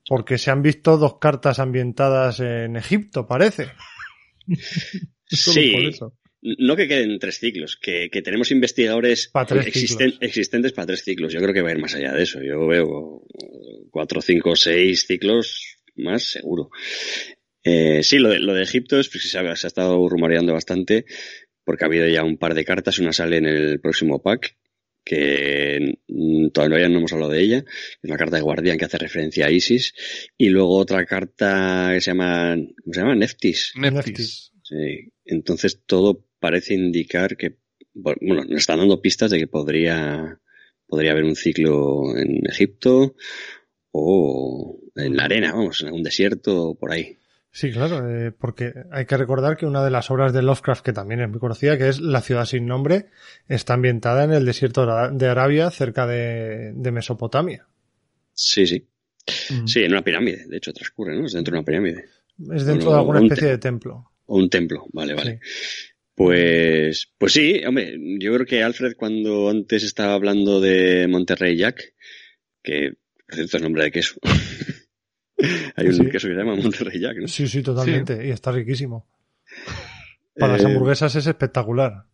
Porque 0.08 0.40
se 0.40 0.50
han 0.50 0.64
visto 0.64 0.98
dos 0.98 1.20
cartas 1.20 1.60
ambientadas 1.60 2.40
en 2.40 2.76
Egipto, 2.76 3.28
parece. 3.28 3.68
Sí, 5.34 5.72
por 5.72 5.82
eso. 5.84 6.14
No 6.42 6.76
que 6.76 6.88
queden 6.88 7.20
tres 7.20 7.38
ciclos, 7.40 7.78
que, 7.78 8.10
que 8.12 8.22
tenemos 8.22 8.52
investigadores 8.52 9.28
Pa' 9.28 9.46
existen- 9.46 10.18
existentes 10.20 10.74
para 10.74 10.88
tres 10.88 11.04
ciclos. 11.04 11.32
Yo 11.32 11.40
creo 11.40 11.54
que 11.54 11.62
va 11.62 11.70
a 11.70 11.74
ir 11.74 11.80
más 11.80 11.94
allá 11.96 12.12
de 12.14 12.24
eso. 12.24 12.42
Yo 12.42 12.66
veo 12.68 13.24
cuatro, 13.92 14.22
cinco, 14.22 14.56
seis 14.56 15.06
ciclos 15.06 15.78
más 15.96 16.24
seguro. 16.24 16.70
Eh, 17.64 18.02
sí, 18.04 18.18
lo 18.18 18.30
de, 18.30 18.40
lo 18.40 18.54
de 18.54 18.64
Egipto 18.64 19.00
es, 19.00 19.10
pues, 19.10 19.30
se, 19.30 19.38
ha, 19.38 19.56
se 19.56 19.68
ha 19.68 19.70
estado 19.70 20.08
rumoreando 20.10 20.54
bastante 20.54 21.06
porque 21.64 21.84
ha 21.84 21.88
habido 21.88 22.08
ya 22.08 22.24
un 22.24 22.38
par 22.38 22.54
de 22.54 22.66
cartas. 22.66 23.00
Una 23.00 23.14
sale 23.14 23.38
en 23.38 23.46
el 23.46 23.80
próximo 23.80 24.22
pack 24.22 24.56
que 25.04 25.98
todavía 26.54 26.90
no 26.90 27.00
hemos 27.00 27.14
hablado 27.14 27.32
de 27.32 27.42
ella. 27.42 27.58
Es 27.68 28.10
una 28.10 28.18
carta 28.18 28.38
de 28.38 28.44
guardián 28.44 28.78
que 28.78 28.86
hace 28.86 28.98
referencia 28.98 29.48
a 29.48 29.52
Isis. 29.52 29.94
Y 30.38 30.50
luego 30.50 30.78
otra 30.78 31.06
carta 31.06 31.92
que 31.94 32.02
se 32.02 32.12
llama, 32.12 32.56
¿cómo 32.56 32.94
se 32.94 33.00
llama? 33.00 33.16
Neftis. 33.16 33.74
Neftis. 33.76 34.52
Sí. 34.64 35.12
Entonces 35.26 35.82
todo 35.86 36.26
parece 36.40 36.74
indicar 36.74 37.38
que, 37.38 37.58
bueno, 37.94 38.44
nos 38.46 38.60
están 38.60 38.80
dando 38.80 39.02
pistas 39.02 39.32
de 39.32 39.40
que 39.40 39.48
podría, 39.48 40.40
podría 40.88 41.12
haber 41.12 41.24
un 41.24 41.36
ciclo 41.36 42.18
en 42.18 42.42
Egipto 42.48 43.16
o 43.92 44.80
en 44.96 45.16
la 45.16 45.26
arena, 45.26 45.54
vamos, 45.54 45.82
en 45.82 45.94
un 45.94 46.04
desierto 46.04 46.70
o 46.70 46.76
por 46.76 46.92
ahí. 46.92 47.18
Sí, 47.54 47.72
claro, 47.72 48.10
eh, 48.10 48.32
porque 48.32 48.74
hay 48.92 49.06
que 49.06 49.18
recordar 49.18 49.58
que 49.58 49.66
una 49.66 49.84
de 49.84 49.92
las 49.92 50.10
obras 50.10 50.32
de 50.32 50.42
Lovecraft, 50.42 50.86
que 50.86 50.94
también 50.94 51.20
es 51.20 51.30
muy 51.30 51.40
conocida, 51.40 51.78
que 51.78 51.90
es 51.90 52.00
La 52.00 52.22
ciudad 52.22 52.46
sin 52.46 52.66
nombre, 52.66 53.08
está 53.50 53.74
ambientada 53.74 54.24
en 54.24 54.32
el 54.32 54.46
desierto 54.46 54.86
de 55.12 55.28
Arabia, 55.28 55.70
cerca 55.70 56.08
de, 56.08 56.72
de 56.74 56.92
Mesopotamia. 56.92 57.68
Sí, 58.34 58.66
sí. 58.66 58.88
Mm. 59.50 59.68
Sí, 59.68 59.84
en 59.84 59.92
una 59.92 60.02
pirámide, 60.04 60.46
de 60.48 60.58
hecho 60.58 60.72
transcurre, 60.72 61.16
¿no? 61.20 61.26
Es 61.26 61.34
dentro 61.34 61.52
de 61.54 61.60
una 61.60 61.66
pirámide. 61.66 62.06
Es 62.54 62.66
dentro 62.66 62.92
de 62.92 62.98
alguna 62.98 63.20
un 63.20 63.26
especie 63.26 63.48
te- 63.48 63.52
de 63.52 63.58
templo. 63.58 64.12
O 64.28 64.38
un 64.38 64.50
templo, 64.50 64.86
vale, 64.94 65.14
vale. 65.14 65.40
Pues, 66.16 67.12
pues 67.18 67.34
sí, 67.34 67.62
hombre, 67.66 67.98
yo 68.20 68.34
creo 68.34 68.46
que 68.46 68.64
Alfred 68.64 68.94
cuando 68.96 69.50
antes 69.50 69.84
estaba 69.84 70.14
hablando 70.14 70.62
de 70.62 71.08
Monterrey 71.10 71.58
Jack, 71.58 71.94
que 72.64 72.94
por 73.28 73.36
cierto 73.36 73.58
es 73.58 73.64
nombre 73.64 73.84
de 73.84 73.92
queso. 73.92 74.16
Hay 75.76 75.88
un 75.88 75.94
Sí. 75.94 76.06
queso 76.06 76.28
que 76.28 76.34
se 76.34 76.40
llama 76.40 76.56
Monterrey 76.56 77.00
Jack, 77.00 77.18
¿no? 77.18 77.28
Sí, 77.28 77.48
sí, 77.48 77.62
totalmente. 77.64 78.26
Y 78.28 78.32
está 78.32 78.52
riquísimo. 78.52 79.06
Para 80.38 80.54
las 80.54 80.64
Eh, 80.64 80.68
hamburguesas 80.68 81.16
es 81.16 81.28
espectacular. 81.28 82.06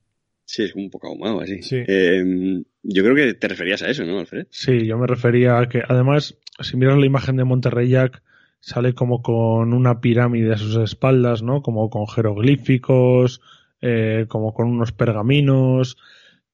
Sí, 0.46 0.64
es 0.64 0.76
un 0.76 0.90
poco 0.90 1.08
ahumado 1.08 1.42
así. 1.42 1.62
Sí. 1.62 1.84
Eh, 1.88 2.64
yo 2.84 3.04
creo 3.04 3.16
que 3.16 3.34
te 3.34 3.48
referías 3.48 3.82
a 3.84 3.90
eso, 3.90 4.06
¿no, 4.06 4.20
Alfred? 4.20 4.48
Sí, 4.50 4.86
yo 4.86 4.98
me 4.98 5.06
refería 5.08 5.60
a 5.60 5.68
que, 5.68 5.82
además, 5.88 6.38
si 6.62 6.78
miras 6.78 6.98
la 6.98 7.06
imagen 7.06 7.36
de 7.36 7.44
Monterrey 7.44 7.90
Jack, 7.90 8.24
sale 8.60 8.94
como 8.94 9.22
con 9.22 9.74
una 9.74 10.00
pirámide 10.02 10.54
a 10.54 10.58
sus 10.58 10.76
espaldas, 10.78 11.44
¿no? 11.44 11.62
Como 11.62 11.90
con 11.90 12.08
jeroglíficos, 12.08 13.42
eh, 13.82 14.26
como 14.30 14.54
con 14.54 14.68
unos 14.68 14.92
pergaminos. 14.94 15.98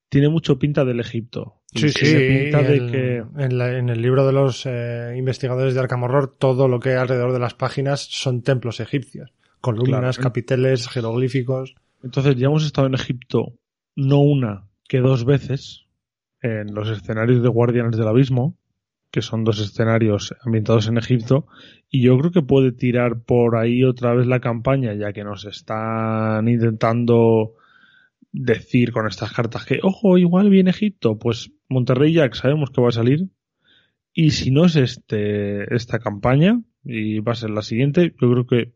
Tiene 0.10 0.30
mucho 0.30 0.60
pinta 0.60 0.86
del 0.86 1.00
Egipto. 1.00 1.62
Sí, 1.76 1.90
sí. 1.90 2.00
tiene 2.06 2.44
pinta 2.44 2.62
de 2.64 2.92
que 2.92 3.24
en, 3.44 3.58
la- 3.58 3.78
en 3.78 3.90
el 3.90 4.02
libro 4.02 4.26
de 4.26 4.34
los 4.34 4.66
eh, 4.66 5.14
investigadores 5.18 5.74
de 5.74 5.80
Arkham 5.80 6.04
Horror, 6.04 6.36
todo 6.38 6.68
lo 6.68 6.80
que 6.80 6.90
hay 6.90 6.96
alrededor 6.96 7.34
de 7.34 7.40
las 7.40 7.54
páginas 7.54 8.02
son 8.10 8.42
templos 8.42 8.80
egipcios. 8.80 9.32
Columnas, 9.62 10.18
Claro. 10.18 10.30
capiteles, 10.30 10.88
jeroglíficos. 10.90 11.76
Entonces 12.04 12.36
ya 12.36 12.48
hemos 12.48 12.66
estado 12.66 12.88
en 12.88 12.94
Egipto 12.96 13.54
no 13.96 14.20
una 14.20 14.66
que 14.90 15.00
dos 15.00 15.24
veces 15.26 15.86
en 16.42 16.74
los 16.74 16.90
escenarios 16.90 17.42
de 17.42 17.48
Guardianes 17.50 17.98
del 17.98 18.08
Abismo, 18.08 18.58
que 19.12 19.22
son 19.22 19.44
dos 19.44 19.60
escenarios 19.62 20.36
ambientados 20.44 20.88
en 20.88 20.98
Egipto, 20.98 21.46
y 21.90 22.02
yo 22.04 22.18
creo 22.18 22.32
que 22.32 22.42
puede 22.42 22.72
tirar 22.72 23.22
por 23.22 23.56
ahí 23.56 23.84
otra 23.84 24.14
vez 24.14 24.28
la 24.28 24.40
campaña, 24.42 24.94
ya 24.96 25.14
que 25.14 25.24
nos 25.24 25.46
están 25.46 26.48
intentando 26.48 27.54
decir 28.32 28.92
con 28.92 29.08
estas 29.08 29.32
cartas 29.32 29.66
que, 29.66 29.80
ojo, 29.84 30.18
igual 30.18 30.50
viene 30.50 30.72
Egipto, 30.72 31.18
pues 31.20 31.52
Monterrey 31.74 32.14
Jack 32.14 32.36
sabemos 32.36 32.70
que 32.70 32.82
va 32.82 32.90
a 32.90 32.92
salir, 32.92 33.28
y 34.14 34.32
si 34.32 34.52
no 34.52 34.66
es 34.66 34.76
este, 34.76 35.74
esta 35.76 36.00
campaña, 36.00 36.62
y 36.84 37.20
va 37.20 37.32
a 37.34 37.36
ser 37.36 37.50
la 37.50 37.62
siguiente, 37.62 38.14
yo 38.22 38.32
creo 38.32 38.46
que 38.48 38.74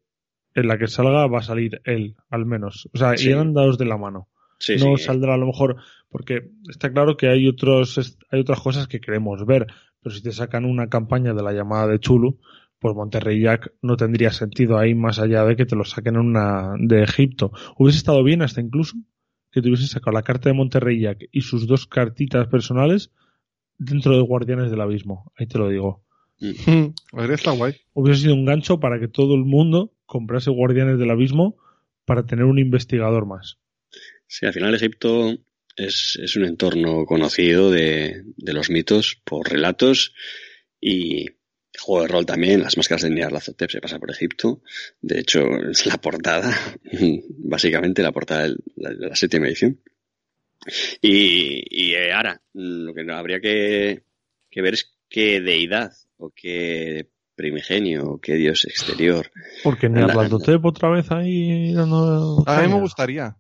en 0.56 0.68
la 0.68 0.78
que 0.78 0.88
salga 0.88 1.28
va 1.28 1.40
a 1.40 1.44
salir 1.44 1.82
él, 1.86 2.16
al 2.30 2.46
menos. 2.46 2.90
O 2.94 2.98
sea, 2.98 3.16
Sí. 3.16 3.30
irán 3.30 3.54
dados 3.54 3.78
de 3.78 3.86
la 3.86 3.98
mano. 3.98 4.28
Sí, 4.60 4.76
no 4.78 4.98
sí. 4.98 5.04
saldrá 5.04 5.36
a 5.36 5.38
lo 5.38 5.46
mejor, 5.46 5.76
porque 6.10 6.50
está 6.68 6.92
claro 6.92 7.16
que 7.16 7.28
hay 7.28 7.48
otros, 7.48 8.18
hay 8.32 8.40
otras 8.40 8.60
cosas 8.62 8.88
que 8.88 9.00
queremos 9.00 9.46
ver, 9.46 9.68
pero 10.02 10.16
si 10.16 10.24
te 10.24 10.32
sacan 10.32 10.66
una 10.66 10.90
campaña 10.90 11.34
de 11.34 11.44
la 11.44 11.54
llamada 11.54 11.88
de 11.88 12.00
Chulu, 12.00 12.40
pues 12.80 12.96
Monterrey 12.96 13.42
Jack 13.42 13.74
no 13.82 13.98
tendría 13.98 14.32
sentido 14.32 14.78
ahí 14.78 14.96
más 14.96 15.20
allá 15.20 15.44
de 15.46 15.56
que 15.56 15.66
te 15.66 15.76
lo 15.76 15.84
saquen 15.84 16.18
una 16.18 16.74
de 16.80 17.04
Egipto. 17.04 17.52
Hubiese 17.78 17.98
estado 18.00 18.24
bien 18.24 18.42
hasta 18.42 18.62
incluso 18.62 18.96
que 19.58 19.64
te 19.64 19.70
hubiese 19.70 19.88
sacado 19.88 20.14
la 20.14 20.22
carta 20.22 20.50
de 20.50 20.54
Monterrey 20.54 21.02
Jack 21.02 21.30
y 21.32 21.42
sus 21.42 21.66
dos 21.66 21.88
cartitas 21.88 22.48
personales 22.48 23.10
dentro 23.80 24.16
de 24.16 24.22
Guardianes 24.22 24.70
del 24.70 24.82
Abismo. 24.82 25.32
Ahí 25.36 25.48
te 25.48 25.58
lo 25.58 25.68
digo. 25.68 26.06
Mm, 26.40 26.94
guay. 27.58 27.76
Hubiese 27.94 28.22
sido 28.22 28.36
un 28.36 28.46
gancho 28.46 28.80
para 28.80 29.00
que 29.00 29.08
todo 29.08 29.34
el 29.34 29.46
mundo 29.46 29.92
comprase 30.06 30.52
Guardianes 30.52 31.00
del 31.00 31.10
Abismo 31.10 31.58
para 32.06 32.28
tener 32.28 32.46
un 32.46 32.60
investigador 32.60 33.26
más. 33.26 33.58
Sí, 34.28 34.46
al 34.46 34.54
final 34.54 34.76
Egipto 34.76 35.36
es, 35.76 36.20
es 36.22 36.36
un 36.36 36.46
entorno 36.46 37.06
conocido 37.06 37.72
de, 37.72 38.24
de 38.36 38.54
los 38.54 38.70
mitos 38.70 39.20
por 39.24 39.50
relatos 39.50 40.14
y 40.80 41.32
juego 41.78 42.04
de 42.04 42.08
rol 42.08 42.26
también. 42.26 42.62
Las 42.62 42.78
máscaras 42.78 43.04
de 43.04 43.12
Nyarlathotep 43.12 43.70
se 43.70 43.82
pasa 43.82 44.00
por 44.00 44.12
Egipto. 44.12 44.62
De 45.02 45.20
hecho, 45.20 45.42
es 45.72 45.86
la 45.86 45.98
portada, 45.98 46.56
básicamente 47.38 48.02
la 48.02 48.12
portada 48.12 48.50
de 48.50 48.56
la, 48.76 48.90
de 48.92 49.08
la 49.08 49.16
séptima 49.16 49.48
edición. 49.48 49.80
Y, 51.02 51.64
y 51.70 51.94
eh, 51.94 52.12
ahora, 52.14 52.42
lo 52.54 52.94
que 52.94 53.12
habría 53.12 53.40
que, 53.40 54.04
que 54.50 54.62
ver 54.62 54.74
es 54.74 54.98
qué 55.10 55.40
deidad 55.40 55.94
o 56.18 56.32
qué 56.32 57.08
primigenio 57.36 58.04
o 58.06 58.20
qué 58.20 58.36
dios 58.36 58.66
exterior. 58.66 59.32
Porque 59.64 59.90
Nyarlathotep 59.90 60.66
otra 60.66 60.90
vez 60.90 61.12
ahí 61.12 61.74
dando 61.74 62.44
A 62.46 62.62
mí 62.62 62.68
me 62.68 62.80
gustaría. 62.80 63.38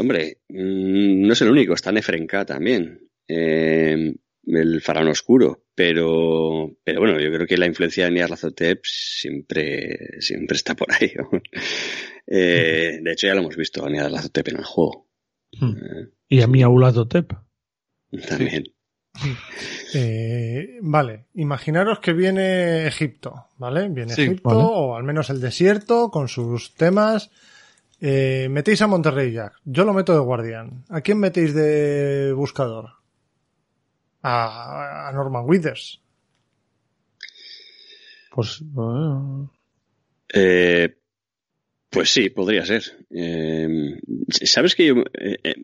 Hombre, 0.00 0.38
mm, 0.48 1.26
no 1.26 1.32
es 1.32 1.40
el 1.42 1.50
único, 1.50 1.74
está 1.74 1.92
Nefrenka 1.92 2.44
también. 2.44 3.00
Eh, 3.28 4.14
el 4.46 4.80
faraón 4.80 5.08
oscuro, 5.08 5.64
pero, 5.74 6.70
pero 6.84 7.00
bueno, 7.00 7.18
yo 7.20 7.32
creo 7.32 7.46
que 7.46 7.56
la 7.58 7.66
influencia 7.66 8.04
de 8.06 8.12
Nyarlathotep 8.12 8.80
siempre, 8.84 10.20
siempre 10.20 10.56
está 10.56 10.74
por 10.74 10.88
ahí. 10.92 11.12
Eh, 12.28 12.98
de 13.02 13.12
hecho, 13.12 13.28
ya 13.28 13.34
lo 13.36 13.40
hemos 13.42 13.56
visto 13.56 13.84
a 13.86 13.88
Nyarlathotep 13.88 14.48
en 14.48 14.56
el 14.56 14.64
juego. 14.64 15.06
Hmm. 15.60 15.76
Eh, 15.76 16.08
Y 16.28 16.40
a 16.42 16.48
mi 16.48 16.60
Aulatotep. 16.62 17.32
también. 18.28 18.64
Eh, 19.94 20.78
vale, 20.82 21.26
imaginaros 21.34 22.00
que 22.00 22.12
viene 22.12 22.86
Egipto, 22.86 23.46
¿vale? 23.56 23.88
Viene 23.88 24.12
Sí, 24.12 24.22
Egipto, 24.22 24.48
vale. 24.50 24.60
o 24.62 24.96
al 24.96 25.04
menos 25.04 25.30
el 25.30 25.40
desierto, 25.40 26.10
con 26.10 26.28
sus 26.28 26.74
temas. 26.74 27.30
Eh, 28.00 28.48
metéis 28.50 28.82
a 28.82 28.86
Monterrey 28.88 29.32
Jack. 29.32 29.54
Yo 29.64 29.84
lo 29.84 29.94
meto 29.94 30.12
de 30.12 30.18
guardián. 30.18 30.84
¿A 30.90 31.00
quién 31.00 31.18
metéis 31.18 31.54
de 31.54 32.32
buscador? 32.34 32.90
A, 34.28 35.08
a 35.08 35.12
Norman 35.12 35.44
Withers. 35.46 36.00
Pues 38.32 38.60
eh, 38.60 39.46
Eh, 40.34 40.96
pues 41.90 42.10
sí, 42.10 42.30
podría 42.30 42.66
ser. 42.66 42.82
Eh, 43.10 44.00
¿Sabes 44.28 44.74
que 44.74 44.86
yo, 44.86 44.96
eh, 45.14 45.54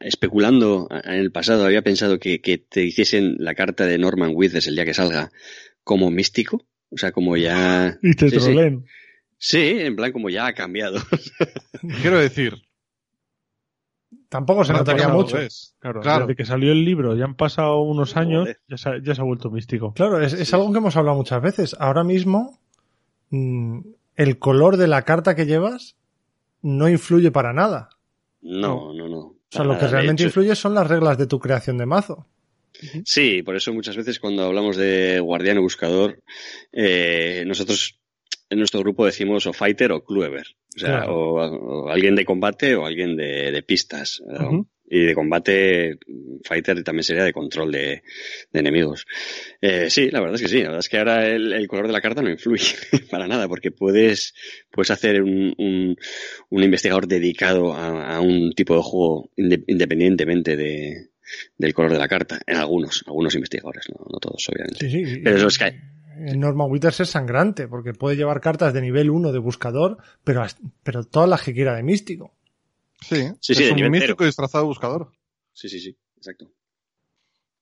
especulando 0.00 0.88
en 0.90 1.14
el 1.14 1.32
pasado, 1.32 1.64
había 1.64 1.80
pensado 1.80 2.18
que, 2.18 2.42
que 2.42 2.58
te 2.58 2.84
hiciesen 2.84 3.36
la 3.38 3.54
carta 3.54 3.86
de 3.86 3.96
Norman 3.96 4.32
Withers 4.34 4.66
el 4.66 4.74
día 4.74 4.84
que 4.84 4.92
salga 4.92 5.30
como 5.82 6.10
místico? 6.10 6.66
O 6.90 6.98
sea, 6.98 7.12
como 7.12 7.38
ya... 7.38 7.98
y 8.02 8.14
te 8.14 8.28
Sí. 8.28 8.54
Sí, 9.38 9.78
en 9.80 9.96
plan 9.96 10.12
como 10.12 10.28
ya 10.28 10.46
ha 10.46 10.54
cambiado. 10.54 11.00
Quiero 12.02 12.18
decir, 12.18 12.54
Tampoco 14.36 14.64
se 14.64 14.72
no 14.72 14.78
notaría 14.80 15.08
mucho. 15.08 15.36
Claro, 15.78 16.00
Claro. 16.02 16.26
desde 16.26 16.36
que 16.36 16.44
salió 16.44 16.72
el 16.72 16.84
libro, 16.84 17.16
ya 17.16 17.24
han 17.24 17.34
pasado 17.36 17.80
unos 17.80 18.16
años, 18.16 18.48
ya 18.68 18.76
se, 18.76 18.88
ha- 18.88 18.98
ya 19.02 19.14
se 19.14 19.20
ha 19.20 19.24
vuelto 19.24 19.50
místico. 19.50 19.92
Claro, 19.94 20.20
es, 20.20 20.32
es 20.34 20.52
algo 20.54 20.70
que 20.72 20.78
hemos 20.78 20.96
hablado 20.96 21.16
muchas 21.16 21.40
veces. 21.42 21.74
Ahora 21.80 22.04
mismo, 22.04 22.58
mm, 23.30 23.80
el 24.16 24.38
color 24.38 24.76
de 24.76 24.88
la 24.88 25.02
carta 25.02 25.34
que 25.34 25.46
llevas 25.46 25.96
no 26.62 26.88
influye 26.88 27.30
para 27.30 27.52
nada. 27.52 27.88
No, 28.42 28.92
no, 28.92 29.08
no. 29.08 29.18
O 29.18 29.36
sea, 29.48 29.64
lo 29.64 29.78
que 29.78 29.86
realmente 29.86 30.24
influye 30.24 30.54
son 30.54 30.74
las 30.74 30.86
reglas 30.86 31.16
de 31.18 31.26
tu 31.26 31.38
creación 31.38 31.78
de 31.78 31.86
mazo. 31.86 32.26
Sí, 33.04 33.42
por 33.42 33.56
eso 33.56 33.72
muchas 33.72 33.96
veces 33.96 34.20
cuando 34.20 34.44
hablamos 34.44 34.76
de 34.76 35.18
guardián 35.20 35.56
o 35.58 35.62
buscador, 35.62 36.22
eh, 36.72 37.42
nosotros 37.46 37.98
en 38.50 38.58
nuestro 38.58 38.80
grupo 38.80 39.06
decimos 39.06 39.46
o 39.46 39.52
fighter 39.54 39.92
o 39.92 40.04
cloever. 40.04 40.46
O 40.76 40.78
sea, 40.78 40.88
Claro. 40.98 41.16
o, 41.16 41.84
o 41.86 41.88
alguien 41.88 42.14
de 42.14 42.24
combate 42.24 42.74
o 42.76 42.84
alguien 42.86 43.16
de, 43.16 43.50
de 43.50 43.62
pistas. 43.62 44.22
Y 44.88 45.00
de 45.04 45.14
combate, 45.14 45.98
fighter 46.44 46.84
también 46.84 47.02
sería 47.02 47.24
de 47.24 47.32
control 47.32 47.72
de, 47.72 48.02
de 48.52 48.60
enemigos. 48.60 49.04
Eh, 49.60 49.90
sí, 49.90 50.10
la 50.10 50.20
verdad 50.20 50.36
es 50.36 50.42
que 50.42 50.48
sí. 50.48 50.58
La 50.58 50.66
verdad 50.68 50.78
es 50.78 50.88
que 50.88 50.98
ahora 50.98 51.26
el, 51.26 51.52
el 51.52 51.66
color 51.66 51.88
de 51.88 51.92
la 51.92 52.00
carta 52.00 52.22
no 52.22 52.30
influye 52.30 52.76
para 53.10 53.26
nada, 53.26 53.48
porque 53.48 53.72
puedes, 53.72 54.32
puedes 54.70 54.92
hacer 54.92 55.22
un, 55.24 55.52
un, 55.58 55.96
un 56.50 56.62
investigador 56.62 57.08
dedicado 57.08 57.72
a, 57.74 58.14
a 58.16 58.20
un 58.20 58.52
tipo 58.52 58.76
de 58.76 58.82
juego 58.82 59.30
inde- 59.36 59.64
independientemente 59.66 60.56
de, 60.56 61.08
del 61.58 61.74
color 61.74 61.90
de 61.90 61.98
la 61.98 62.06
carta. 62.06 62.38
En 62.46 62.56
algunos, 62.58 63.02
algunos 63.08 63.34
investigadores, 63.34 63.86
no, 63.90 64.04
no 64.08 64.18
todos, 64.20 64.46
obviamente. 64.50 64.88
Sí, 64.88 65.04
sí. 65.04 65.20
Pero 65.24 65.36
eso 65.36 65.48
es 65.48 65.58
que- 65.58 65.80
En 66.18 66.40
Norman 66.40 66.70
Withers 66.70 67.00
es 67.00 67.10
sangrante, 67.10 67.68
porque 67.68 67.92
puede 67.92 68.16
llevar 68.16 68.40
cartas 68.40 68.72
de 68.72 68.80
nivel 68.80 69.10
1 69.10 69.32
de 69.32 69.38
buscador, 69.38 69.98
pero, 70.24 70.44
pero 70.82 71.04
todas 71.04 71.28
las 71.28 71.42
que 71.42 71.52
quiera 71.52 71.74
de 71.74 71.82
místico. 71.82 72.34
Sí, 73.00 73.16
Sí, 73.40 73.54
sí, 73.54 73.54
es 73.54 73.58
de 73.58 73.70
un 73.70 73.76
nivel 73.76 73.90
místico 73.90 74.16
cero. 74.18 74.26
disfrazado 74.26 74.64
de 74.64 74.68
buscador. 74.68 75.12
Sí, 75.52 75.68
sí, 75.68 75.78
sí, 75.80 75.96
exacto. 76.16 76.50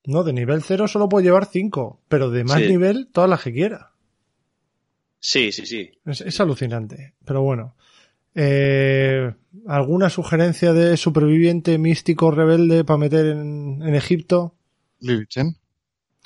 No, 0.07 0.23
de 0.23 0.33
nivel 0.33 0.63
0 0.63 0.87
solo 0.87 1.09
puede 1.09 1.25
llevar 1.25 1.47
5, 1.47 2.03
pero 2.09 2.31
de 2.31 2.45
más 2.45 2.61
Sí. 2.61 2.69
nivel 2.69 3.09
todas 3.13 3.29
las 3.31 3.43
que 3.43 3.53
quiera. 3.53 3.93
Sí, 5.19 5.51
sí, 5.53 5.65
sí. 5.67 5.91
Es, 6.05 6.21
es 6.21 6.39
alucinante. 6.41 7.15
Pero 7.25 7.43
bueno. 7.43 7.75
Eh, 8.35 9.33
¿Alguna 9.67 10.11
sugerencia 10.11 10.73
de 10.73 10.97
superviviente 10.97 11.79
místico 11.79 12.31
rebelde 12.33 12.85
para 12.85 12.99
meter 12.99 13.27
en, 13.27 13.81
en 13.83 13.95
Egipto? 13.95 14.55
Lily 15.01 15.27
Chen, 15.29 15.57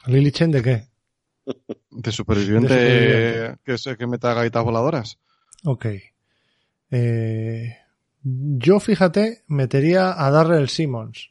¿Lily 0.07 0.33
Chen 0.33 0.51
de 0.51 0.63
qué? 0.63 0.88
De 1.91 2.13
superviviente, 2.13 2.75
De 2.75 2.81
superviviente. 2.81 3.59
que, 3.65 3.79
se- 3.79 3.97
que 3.97 4.07
meta 4.07 4.35
gaitas 4.35 4.65
voladoras. 4.65 5.19
Ok. 5.65 5.87
Eh, 6.91 7.77
yo, 8.23 8.81
fíjate, 8.81 9.43
metería 9.47 10.15
a 10.25 10.31
Darrell 10.31 10.69
Simmons. 10.69 11.31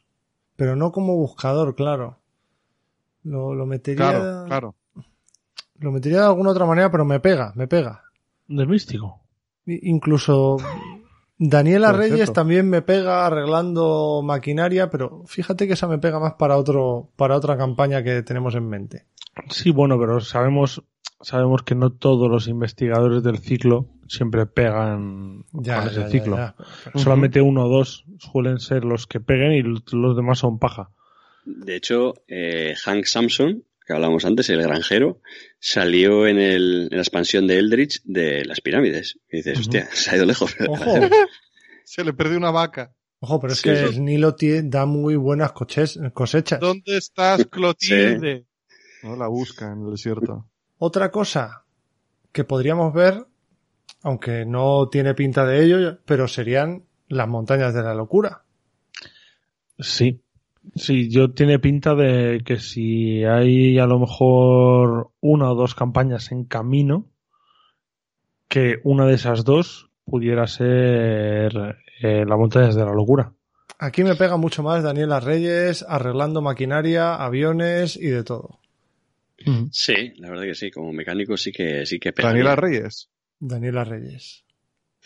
Pero 0.56 0.74
no 0.76 0.90
como 0.92 1.16
buscador, 1.16 1.74
claro. 1.76 2.18
Lo, 3.24 3.54
lo 3.54 3.66
metería. 3.66 4.10
Claro, 4.10 4.44
claro. 4.46 4.74
Lo 5.78 5.92
metería 5.92 6.18
de 6.20 6.26
alguna 6.26 6.50
otra 6.50 6.66
manera, 6.66 6.90
pero 6.90 7.04
me 7.04 7.20
pega, 7.20 7.52
me 7.54 7.68
pega. 7.68 8.02
De 8.48 8.66
místico. 8.66 9.20
Incluso 9.66 10.56
Daniela 11.38 11.90
Por 11.90 11.98
Reyes 12.00 12.16
cierto. 12.16 12.32
también 12.32 12.68
me 12.68 12.82
pega 12.82 13.26
arreglando 13.26 14.22
maquinaria, 14.24 14.90
pero 14.90 15.22
fíjate 15.26 15.66
que 15.66 15.74
esa 15.74 15.86
me 15.86 15.98
pega 15.98 16.18
más 16.18 16.34
para 16.34 16.56
otro, 16.56 17.10
para 17.16 17.36
otra 17.36 17.56
campaña 17.56 18.02
que 18.02 18.22
tenemos 18.22 18.54
en 18.56 18.68
mente. 18.68 19.06
Sí, 19.50 19.70
bueno, 19.70 19.98
pero 20.00 20.20
sabemos, 20.20 20.82
sabemos 21.20 21.62
que 21.62 21.76
no 21.76 21.90
todos 21.90 22.28
los 22.28 22.48
investigadores 22.48 23.22
del 23.22 23.38
ciclo 23.38 23.86
siempre 24.08 24.46
pegan 24.46 25.44
Ya, 25.52 25.78
con 25.80 25.86
ese 25.88 25.96
ya, 26.00 26.02
ya, 26.06 26.08
ciclo. 26.10 26.36
ya. 26.36 26.54
Solamente 26.96 27.40
uno 27.40 27.66
o 27.66 27.68
dos 27.68 28.04
suelen 28.18 28.58
ser 28.58 28.84
los 28.84 29.06
que 29.06 29.20
peguen 29.20 29.52
y 29.52 29.62
los 29.62 30.16
demás 30.16 30.40
son 30.40 30.58
paja. 30.58 30.90
De 31.44 31.76
hecho, 31.76 32.14
eh, 32.26 32.74
Hank 32.84 33.04
Samson, 33.04 33.62
que 33.88 33.94
hablábamos 33.94 34.24
antes, 34.26 34.50
el 34.50 34.62
granjero, 34.62 35.20
salió 35.58 36.26
en, 36.28 36.38
el, 36.38 36.88
en 36.90 36.96
la 36.98 37.02
expansión 37.02 37.46
de 37.46 37.56
Eldritch 37.58 38.02
de 38.04 38.44
las 38.44 38.60
pirámides. 38.60 39.18
Y 39.32 39.38
dices, 39.38 39.54
Ujú. 39.54 39.60
hostia, 39.62 39.88
se 39.94 40.10
ha 40.10 40.16
ido 40.16 40.26
lejos. 40.26 40.54
Ojo, 40.68 40.84
Se 41.84 42.04
le 42.04 42.12
perdió 42.12 42.36
una 42.36 42.50
vaca. 42.50 42.92
ojo, 43.20 43.40
pero 43.40 43.54
es 43.54 43.60
Sí, 43.60 43.70
que 43.70 43.76
sí. 43.76 43.84
el 43.96 44.04
Nilo 44.04 44.36
da 44.64 44.84
muy 44.84 45.16
buenas 45.16 45.52
coches- 45.52 45.98
cosechas. 46.12 46.60
¿Dónde 46.60 46.98
estás, 46.98 47.46
Clotilde? 47.46 48.44
No 49.02 49.16
la 49.16 49.26
busca 49.28 49.72
en 49.72 49.86
el 49.86 49.92
desierto. 49.92 50.46
Otra 50.76 51.10
cosa 51.10 51.64
que 52.30 52.44
podríamos 52.44 52.92
ver, 52.92 53.24
aunque 54.02 54.44
no 54.44 54.88
tiene 54.90 55.14
pinta 55.14 55.46
de 55.46 55.64
ello, 55.64 55.98
pero 56.04 56.28
serían 56.28 56.84
las 57.08 57.26
montañas 57.26 57.72
de 57.72 57.82
la 57.82 57.94
locura. 57.94 58.44
Sí. 59.78 60.20
Sí, 60.74 61.10
yo 61.10 61.32
tiene 61.32 61.58
pinta 61.58 61.94
de 61.94 62.42
que 62.44 62.58
si 62.58 63.24
hay 63.24 63.78
a 63.78 63.86
lo 63.86 63.98
mejor 63.98 65.10
una 65.20 65.50
o 65.50 65.54
dos 65.54 65.74
campañas 65.74 66.32
en 66.32 66.44
camino, 66.44 67.06
que 68.48 68.80
una 68.84 69.06
de 69.06 69.14
esas 69.14 69.44
dos 69.44 69.90
pudiera 70.04 70.46
ser 70.46 71.76
eh, 72.00 72.24
las 72.26 72.38
montañas 72.38 72.74
de 72.74 72.84
la 72.84 72.92
locura. 72.92 73.32
Aquí 73.78 74.02
me 74.02 74.16
pega 74.16 74.36
mucho 74.36 74.62
más 74.62 74.82
Daniela 74.82 75.20
Reyes 75.20 75.84
arreglando 75.86 76.42
maquinaria, 76.42 77.14
aviones 77.14 77.96
y 77.96 78.08
de 78.08 78.24
todo. 78.24 78.58
Sí, 79.70 80.14
la 80.16 80.30
verdad 80.30 80.44
que 80.44 80.54
sí, 80.54 80.70
como 80.70 80.92
mecánico 80.92 81.36
sí 81.36 81.52
que 81.52 81.86
sí 81.86 82.00
que 82.00 82.12
pega. 82.12 82.28
Daniela 82.28 82.56
Reyes. 82.56 83.08
Daniela 83.38 83.84
Reyes. 83.84 84.44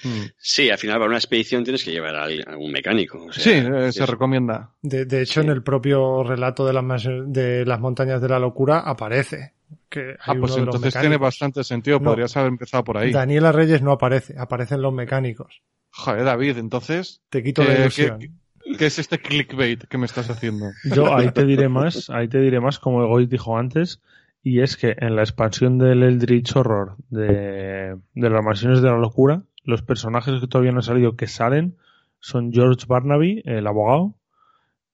Mm. 0.05 0.23
Sí, 0.37 0.70
al 0.70 0.79
final 0.79 0.97
para 0.99 1.09
una 1.09 1.19
expedición 1.19 1.65
tienes 1.65 1.85
que 1.85 1.93
llevar 1.93 2.15
a 2.16 2.24
alguien- 2.24 2.49
a 2.49 2.57
un 2.57 2.70
mecánico. 2.73 3.24
o 3.27 3.33
sea, 3.33 3.43
Sí, 3.45 3.51
eh, 3.51 3.93
se 3.93 4.03
eso. 4.03 4.07
recomienda. 4.07 4.70
De, 4.83 5.05
de 5.05 5.23
hecho, 5.23 5.41
Sí. 5.41 5.47
en 5.47 5.53
el 5.53 5.62
propio 5.62 6.23
relato 6.24 6.66
de 6.66 6.73
las, 6.73 7.05
de 7.27 7.65
las 7.66 7.81
montañas 7.81 8.20
de 8.20 8.29
la 8.29 8.39
locura 8.39 8.81
aparece. 8.81 9.53
Que 9.89 10.16
Ah, 10.20 10.33
hay 10.33 10.39
pues 10.39 10.53
uno 10.53 10.61
de 10.61 10.66
los 10.66 10.74
entonces 10.77 11.01
tiene 11.01 11.16
bastante 11.19 11.65
sentido. 11.65 11.99
No. 11.99 12.11
Podrías 12.11 12.37
haber 12.37 12.49
empezado 12.49 12.83
por 12.85 12.99
ahí. 12.99 13.11
Daniela 13.12 13.53
Reyes 13.53 13.83
no 13.83 13.93
aparece, 13.93 14.35
aparecen 14.39 14.81
los 14.83 14.93
mecánicos. 14.93 15.62
Joder, 15.91 16.24
David, 16.24 16.57
entonces, 16.59 17.20
Te 17.29 17.43
quito 17.43 17.62
la 17.62 17.74
¿Qué- 17.74 17.81
ilusión. 17.83 18.19
qué- 18.19 18.31
¿qué 18.79 18.87
es 18.87 18.99
este 18.99 19.19
clickbait 19.19 19.85
que 19.85 19.99
me 19.99 20.07
estás 20.07 20.31
haciendo? 20.31 20.66
Yo 20.85 21.15
ahí 21.15 21.31
te 21.35 21.45
diré 21.45 21.69
más, 21.69 22.09
ahí 22.11 22.29
te 22.29 22.39
diré 22.41 22.61
más, 22.61 22.79
como 22.79 23.03
Egoist 23.05 23.31
dijo 23.31 23.57
antes, 23.59 24.01
Y 24.45 24.61
es 24.61 24.77
que 24.77 24.97
en 24.99 25.15
la 25.15 25.23
expansión 25.23 25.79
del 25.79 26.03
Eldritch 26.03 26.57
Horror 26.57 26.97
de, 27.11 27.97
de 28.15 28.31
las 28.31 28.45
mansiones 28.45 28.83
de 28.83 28.89
la 28.91 28.97
locura, 28.99 29.43
los 29.65 29.83
personajes 29.83 30.41
que 30.41 30.47
todavía 30.47 30.73
no 30.73 30.79
han 30.79 30.83
salido 30.85 31.17
que 31.17 31.27
salen 31.27 31.77
son 32.21 32.53
George 32.53 32.85
Barnaby, 32.87 33.43
el 33.45 33.67
abogado, 33.67 34.15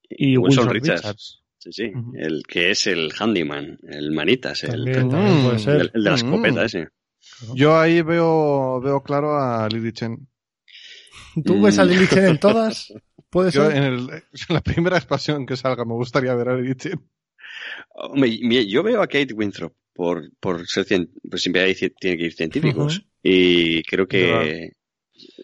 y 0.08 0.36
Wilson 0.36 0.68
Wilson, 0.68 0.74
Richards. 0.74 1.00
Richards. 1.02 1.42
Sí, 1.58 1.72
sí. 1.72 1.92
El 2.14 2.42
que 2.46 2.70
es 2.70 2.86
el 2.86 3.12
handyman, 3.18 3.78
el 3.88 4.12
manitas, 4.12 4.62
el, 4.64 4.70
También, 4.70 4.98
el, 4.98 5.08
también 5.08 5.42
puede 5.42 5.56
Mm, 5.56 5.58
ser. 5.58 5.90
el 5.94 6.02
de 6.04 6.10
la 6.10 6.14
escopeta 6.16 6.62
Mm. 6.62 6.64
ese. 6.66 6.88
Yo 7.54 7.78
ahí 7.78 8.00
veo, 8.02 8.80
veo 8.80 9.02
claro 9.02 9.36
a 9.36 9.68
Lily 9.68 9.92
Chen. 9.92 10.28
¿Tú 11.44 11.60
ves 11.60 11.78
a 11.78 11.84
Mm. 11.84 11.88
Lily 11.88 12.06
Chen 12.06 12.24
en 12.26 12.38
todas? 12.38 12.92
¿Puede 13.30 13.50
Yo 13.52 13.66
ser? 13.68 13.76
en, 13.76 13.82
el- 13.84 14.10
en 14.10 14.22
la 14.54 14.60
primera 14.60 14.96
expansión 14.96 15.44
que 15.46 15.56
salga 15.56 15.84
me 15.84 15.94
gustaría 15.94 16.34
ver 16.34 16.48
a 16.48 16.56
Lily 16.56 16.74
Chen. 16.76 17.00
Hombre, 17.94 18.38
mi- 18.42 18.70
yo 18.70 18.82
veo 18.82 19.02
a 19.02 19.06
Kate 19.06 19.34
Winthrop 19.34 19.72
por, 19.98 20.30
por 20.38 20.64
ser 20.68 20.84
cien, 20.84 21.10
pues 21.28 21.42
siempre 21.42 21.62
hay 21.62 21.74
tiene 21.74 22.16
que 22.16 22.26
ir 22.26 22.32
científicos. 22.32 23.04
Y 23.20 23.82
creo 23.82 24.06
que 24.06 24.70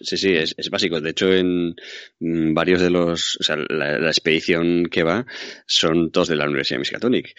sí, 0.00 0.16
sí, 0.16 0.32
es, 0.32 0.54
es 0.56 0.70
básico. 0.70 1.00
De 1.00 1.10
hecho, 1.10 1.32
en 1.32 1.74
mm, 2.20 2.54
varios 2.54 2.80
de 2.80 2.88
los, 2.88 3.36
o 3.40 3.42
sea, 3.42 3.56
la, 3.56 3.98
la 3.98 4.10
expedición 4.10 4.86
que 4.86 5.02
va 5.02 5.26
son 5.66 6.12
todos 6.12 6.28
de 6.28 6.36
la 6.36 6.44
Universidad 6.44 6.76
de 6.76 6.82
Miskatonic. 6.82 7.34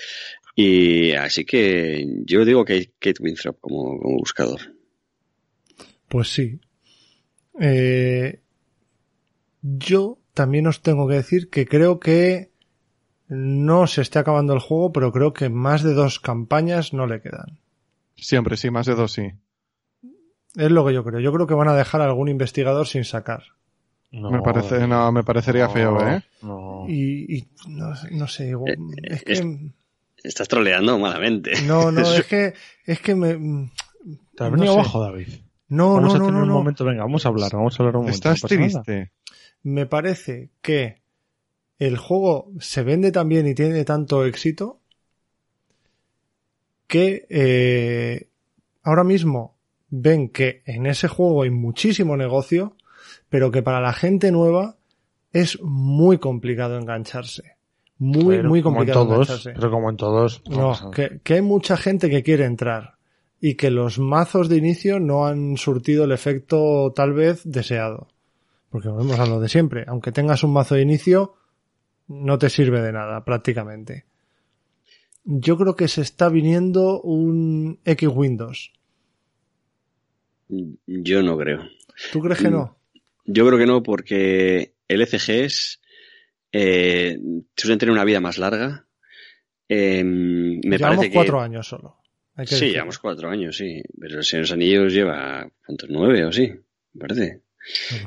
Y 0.55 1.13
así 1.13 1.45
que 1.45 2.05
yo 2.25 2.43
digo 2.43 2.65
que 2.65 2.91
Kate 2.99 3.23
Winthrop 3.23 3.61
como, 3.61 3.97
como 3.97 4.17
buscador. 4.17 4.59
Pues 6.09 6.27
sí. 6.27 6.59
Eh, 7.61 8.41
yo 9.61 10.19
también 10.33 10.67
os 10.67 10.81
tengo 10.81 11.07
que 11.07 11.15
decir 11.15 11.49
que 11.49 11.65
creo 11.65 11.97
que 11.97 12.51
no 13.27 13.87
se 13.87 14.01
está 14.01 14.19
acabando 14.21 14.53
el 14.53 14.59
juego, 14.59 14.91
pero 14.91 15.11
creo 15.11 15.33
que 15.33 15.49
más 15.49 15.83
de 15.83 15.93
dos 15.93 16.19
campañas 16.19 16.93
no 16.93 17.07
le 17.07 17.21
quedan. 17.21 17.59
Siempre, 18.15 18.57
sí, 18.57 18.69
más 18.71 18.85
de 18.85 18.95
dos, 18.95 19.11
sí. 19.11 19.31
Es 20.55 20.71
lo 20.71 20.85
que 20.85 20.93
yo 20.93 21.03
creo. 21.03 21.19
Yo 21.19 21.33
creo 21.33 21.47
que 21.47 21.53
van 21.53 21.67
a 21.67 21.75
dejar 21.75 22.01
a 22.01 22.05
algún 22.05 22.29
investigador 22.29 22.87
sin 22.87 23.03
sacar. 23.03 23.43
No, 24.11 24.31
me 24.31 24.41
parece, 24.41 24.87
no, 24.87 25.11
me 25.11 25.23
parecería 25.23 25.65
no, 25.65 25.71
feo, 25.73 26.07
¿eh? 26.07 26.23
no. 26.41 26.85
Y, 26.87 27.35
y 27.37 27.47
no, 27.67 27.93
no 28.11 28.27
sé, 28.27 28.49
igual- 28.49 28.71
Eh, 28.73 28.77
es 29.03 29.23
es- 29.25 29.41
que... 29.41 29.71
Estás 30.23 30.47
troleando 30.47 30.97
malamente. 30.97 31.61
No, 31.63 31.91
no, 31.91 32.01
es 32.13 32.25
que, 32.25 32.53
es 32.85 32.99
que 33.01 33.13
me... 33.15 33.33
Te 34.35 34.43
has 34.43 34.51
no 34.51 34.57
venido 34.57 34.73
sé. 34.73 34.79
abajo, 34.79 35.01
David. 35.03 35.27
No, 35.67 35.95
vamos 35.95 36.13
no, 36.13 36.15
a 36.15 36.19
no, 36.19 36.25
tener 36.27 36.39
no, 36.41 36.47
un 36.47 36.53
momento, 36.53 36.85
venga, 36.85 37.01
vamos 37.03 37.25
a 37.25 37.29
hablar, 37.29 37.51
vamos 37.51 37.77
a 37.77 37.83
hablar 37.83 37.97
un 37.97 38.03
momento. 38.03 38.29
Estás 38.29 38.43
no 38.43 38.47
pasa 38.47 38.55
nada. 38.55 38.83
triste. 38.83 39.11
Me 39.63 39.85
parece 39.87 40.51
que 40.61 41.01
el 41.79 41.97
juego 41.97 42.51
se 42.59 42.83
vende 42.83 43.11
tan 43.11 43.27
bien 43.29 43.47
y 43.47 43.55
tiene 43.55 43.83
tanto 43.83 44.25
éxito 44.25 44.79
que 46.87 47.25
eh, 47.29 48.29
ahora 48.83 49.03
mismo 49.03 49.57
ven 49.89 50.29
que 50.29 50.61
en 50.65 50.85
ese 50.85 51.07
juego 51.07 51.43
hay 51.43 51.49
muchísimo 51.49 52.15
negocio, 52.17 52.75
pero 53.29 53.51
que 53.51 53.61
para 53.61 53.81
la 53.81 53.93
gente 53.93 54.31
nueva 54.31 54.77
es 55.31 55.59
muy 55.61 56.17
complicado 56.17 56.77
engancharse. 56.77 57.55
Muy, 57.97 58.37
Pero 58.37 58.49
muy 58.49 58.61
como 58.61 58.81
en 58.81 58.87
complicado 58.87 59.05
todos, 59.05 59.29
engancharse. 59.29 59.53
pero 59.53 59.71
como 59.71 59.89
en 59.89 59.97
todos. 59.97 60.41
No, 60.49 60.91
que, 60.91 61.19
que 61.23 61.35
hay 61.35 61.41
mucha 61.41 61.77
gente 61.77 62.09
que 62.09 62.23
quiere 62.23 62.45
entrar 62.45 62.95
y 63.39 63.55
que 63.55 63.69
los 63.71 63.99
mazos 63.99 64.49
de 64.49 64.57
inicio 64.57 64.99
no 64.99 65.25
han 65.25 65.57
surtido 65.57 66.03
el 66.05 66.11
efecto 66.11 66.91
tal 66.95 67.13
vez 67.13 67.41
deseado. 67.45 68.07
Porque 68.69 68.89
volvemos 68.89 69.19
a 69.19 69.25
lo 69.25 69.39
de 69.39 69.47
siempre. 69.49 69.85
Aunque 69.87 70.11
tengas 70.11 70.43
un 70.43 70.51
mazo 70.51 70.75
de 70.75 70.81
inicio, 70.81 71.35
no 72.07 72.37
te 72.37 72.49
sirve 72.49 72.81
de 72.81 72.91
nada 72.91 73.23
prácticamente. 73.23 74.05
Yo 75.23 75.57
creo 75.57 75.75
que 75.75 75.87
se 75.87 76.01
está 76.01 76.29
viniendo 76.29 77.01
un 77.01 77.79
X 77.83 78.09
Windows. 78.13 78.71
Yo 80.47 81.23
no 81.23 81.37
creo. 81.37 81.67
¿Tú 82.11 82.21
crees 82.21 82.39
que 82.39 82.49
no? 82.49 82.77
Yo 83.25 83.47
creo 83.47 83.57
que 83.57 83.65
no, 83.65 83.81
porque 83.81 84.75
LCGs 84.87 85.81
eh, 86.51 87.19
suelen 87.55 87.79
tener 87.79 87.91
una 87.91 88.05
vida 88.05 88.19
más 88.19 88.37
larga. 88.37 88.85
Eh, 89.67 90.03
me 90.03 90.59
Llevamos 90.61 90.97
parece 90.97 91.09
que. 91.09 91.15
cuatro 91.15 91.41
años 91.41 91.67
solo. 91.67 91.97
Sí, 92.45 92.69
llevamos 92.69 92.99
cuatro 92.99 93.29
años, 93.29 93.57
sí. 93.57 93.81
Pero 93.99 94.19
el 94.19 94.25
Señor 94.25 94.51
Anillos 94.51 94.93
lleva, 94.93 95.49
¿cuántos? 95.65 95.89
Nueve 95.89 96.25
o 96.25 96.31
sí, 96.31 96.53
me 96.93 96.99
parece. 96.99 97.41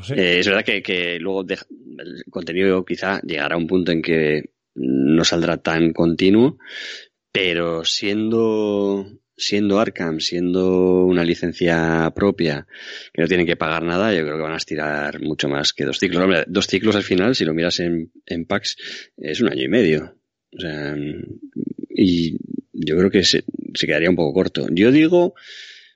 Sé. 0.03 0.15
Eh, 0.15 0.39
es 0.39 0.47
verdad 0.47 0.65
que, 0.65 1.19
luego 1.21 1.45
el 1.49 2.25
contenido 2.31 2.85
quizá 2.85 3.21
llegará 3.23 3.55
a 3.55 3.59
un 3.59 3.67
punto 3.67 3.93
en 3.93 4.03
que 4.03 4.51
no 4.75 5.25
saldrá 5.25 5.59
tan 5.59 5.93
continuo, 5.93 6.59
pero 7.33 7.85
siendo, 7.85 9.07
siendo 9.37 9.81
Arkham, 9.81 10.21
siendo 10.21 11.05
una 11.05 11.25
licencia 11.25 12.11
propia, 12.15 12.67
que 13.13 13.23
no 13.23 13.29
tienen 13.29 13.47
que 13.47 13.57
pagar 13.57 13.83
nada, 13.83 14.15
yo 14.15 14.23
creo 14.23 14.37
que 14.37 14.43
van 14.43 14.55
a 14.55 14.59
estirar 14.59 15.21
mucho 15.21 15.49
más 15.49 15.73
que 15.73 15.85
dos 15.85 15.99
ciclos. 15.99 16.23
Hombre, 16.23 16.45
dos 16.47 16.67
ciclos 16.67 16.97
al 16.97 17.03
final, 17.03 17.35
si 17.35 17.45
lo 17.45 17.55
miras 17.55 17.81
en, 17.81 18.13
en 18.27 18.47
packs, 18.47 18.77
es 19.17 19.41
un 19.41 19.51
año 19.51 19.65
y 19.65 19.69
medio. 19.69 20.15
O 20.57 20.61
sea, 20.61 20.97
y 21.91 22.39
yo 22.73 22.97
creo 22.97 23.11
que 23.11 23.25
se 23.25 23.43
quedaría 23.75 24.11
un 24.11 24.17
poco 24.17 24.33
corto. 24.33 24.67
Yo 24.71 24.91
digo 24.93 25.35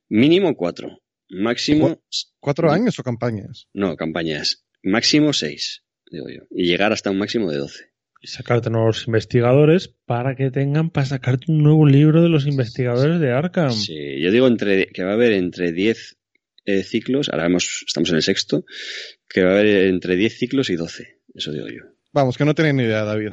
mínimo 0.08 0.56
cuatro, 0.56 1.00
máximo 1.32 2.00
¿Cuatro 2.40 2.70
años 2.70 2.98
o 2.98 3.02
campañas? 3.02 3.68
no, 3.72 3.96
campañas. 3.96 4.64
Máximo 4.82 5.32
seis, 5.32 5.82
digo 6.10 6.28
yo. 6.28 6.42
Y 6.50 6.66
llegar 6.66 6.92
hasta 6.92 7.10
un 7.10 7.18
máximo 7.18 7.50
de 7.50 7.58
doce. 7.58 7.92
Y 8.20 8.28
sacarte 8.28 8.70
nuevos 8.70 9.06
investigadores 9.06 9.88
para 10.06 10.36
que 10.36 10.50
tengan 10.50 10.90
para 10.90 11.06
sacarte 11.06 11.50
un 11.50 11.62
nuevo 11.62 11.86
libro 11.86 12.22
de 12.22 12.28
los 12.28 12.46
investigadores 12.46 13.18
de 13.20 13.32
Arkham. 13.32 13.72
Sí, 13.72 14.20
yo 14.20 14.30
digo 14.30 14.46
entre, 14.46 14.86
que 14.86 15.02
va 15.02 15.10
a 15.10 15.14
haber 15.14 15.32
entre 15.32 15.72
diez 15.72 16.16
eh, 16.64 16.84
ciclos, 16.84 17.28
ahora 17.30 17.46
hemos- 17.46 17.84
estamos 17.86 18.10
en 18.10 18.16
el 18.16 18.22
sexto, 18.22 18.64
que 19.28 19.42
va 19.42 19.50
a 19.50 19.58
haber 19.58 19.86
entre 19.88 20.14
diez 20.16 20.38
ciclos 20.38 20.70
y 20.70 20.76
doce. 20.76 21.18
Eso 21.34 21.50
digo 21.50 21.66
yo. 21.68 21.82
Vamos, 22.12 22.36
que 22.38 22.44
no 22.44 22.54
tienen 22.54 22.76
ni 22.76 22.84
idea, 22.84 23.02
David. 23.04 23.30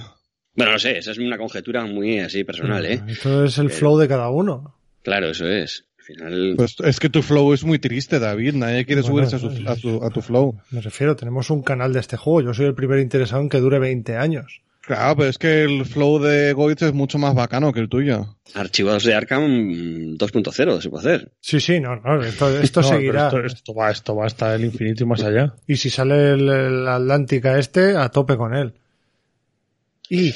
Bueno, 0.56 0.72
no 0.72 0.80
sé, 0.80 0.98
esa 0.98 1.12
es 1.12 1.18
una 1.20 1.38
conjetura 1.38 1.86
muy 1.86 2.20
así 2.20 2.44
personal, 2.44 2.84
¿eh? 2.86 3.02
Esto 3.08 3.44
es 3.46 3.58
el 3.60 3.68
Pero- 3.68 3.78
flow 3.78 3.98
de 4.00 4.08
cada 4.08 4.30
uno. 4.32 4.80
Claro, 5.04 5.30
eso 5.30 5.48
es. 5.48 5.86
Final, 6.16 6.54
Pues 6.58 6.76
es 6.84 7.00
que 7.00 7.10
tu 7.10 7.22
flow 7.22 7.54
es 7.54 7.64
muy 7.64 7.78
triste, 7.78 8.18
David. 8.20 8.56
Nadie 8.56 8.84
quiere 8.86 9.02
Bueno, 9.04 9.30
subirse 9.30 9.36
a, 9.36 9.40
su- 9.40 9.70
a 9.70 9.76
tu, 9.76 10.04
a 10.06 10.10
tu 10.10 10.22
flow. 10.22 10.60
Me 10.72 10.82
refiero, 10.82 11.16
tenemos 11.16 11.50
un 11.52 11.62
canal 11.62 11.94
de 11.94 12.00
este 12.00 12.18
juego. 12.18 12.42
Yo 12.42 12.54
soy 12.56 12.66
el 12.66 12.74
primer 12.74 12.98
interesado 13.00 13.42
en 13.42 13.50
que 13.50 13.60
dure 13.60 13.78
20 13.78 14.18
años. 14.18 14.62
Claro, 14.82 15.18
pero 15.18 15.30
es 15.30 15.38
que 15.38 15.62
el 15.66 15.86
flow 15.86 16.18
de 16.18 16.52
Goitz 16.54 16.82
es 16.82 16.94
mucho 16.94 17.20
más 17.20 17.36
bacano 17.36 17.72
que 17.72 17.80
el 17.80 17.90
tuyo. 17.90 18.38
archivos 18.56 19.04
de 19.04 19.14
Arkham 19.14 19.44
mm, 19.44 20.18
2.0 20.18 20.82
se 20.82 20.90
puede 20.90 21.08
hacer. 21.16 21.32
Sí, 21.42 21.60
sí, 21.60 21.80
no, 21.80 21.98
no, 21.98 22.24
esto, 22.24 22.50
esto 22.60 22.82
No, 22.82 22.88
pero 22.90 22.98
seguirá. 23.00 23.26
Esto, 23.28 23.40
esto 23.46 23.74
va, 23.76 23.92
esto 23.92 24.16
va 24.16 24.26
hasta 24.26 24.56
el 24.56 24.66
infinito 24.66 25.04
y 25.04 25.06
más 25.08 25.22
allá. 25.22 25.54
Y 25.68 25.76
si 25.78 25.92
sale 25.92 26.32
el, 26.32 26.50
el 26.50 26.88
Atlántica 26.88 27.60
este, 27.60 27.96
a 27.96 28.10
tope 28.10 28.36
con 28.36 28.56
él. 28.56 28.74
Y 30.10 30.34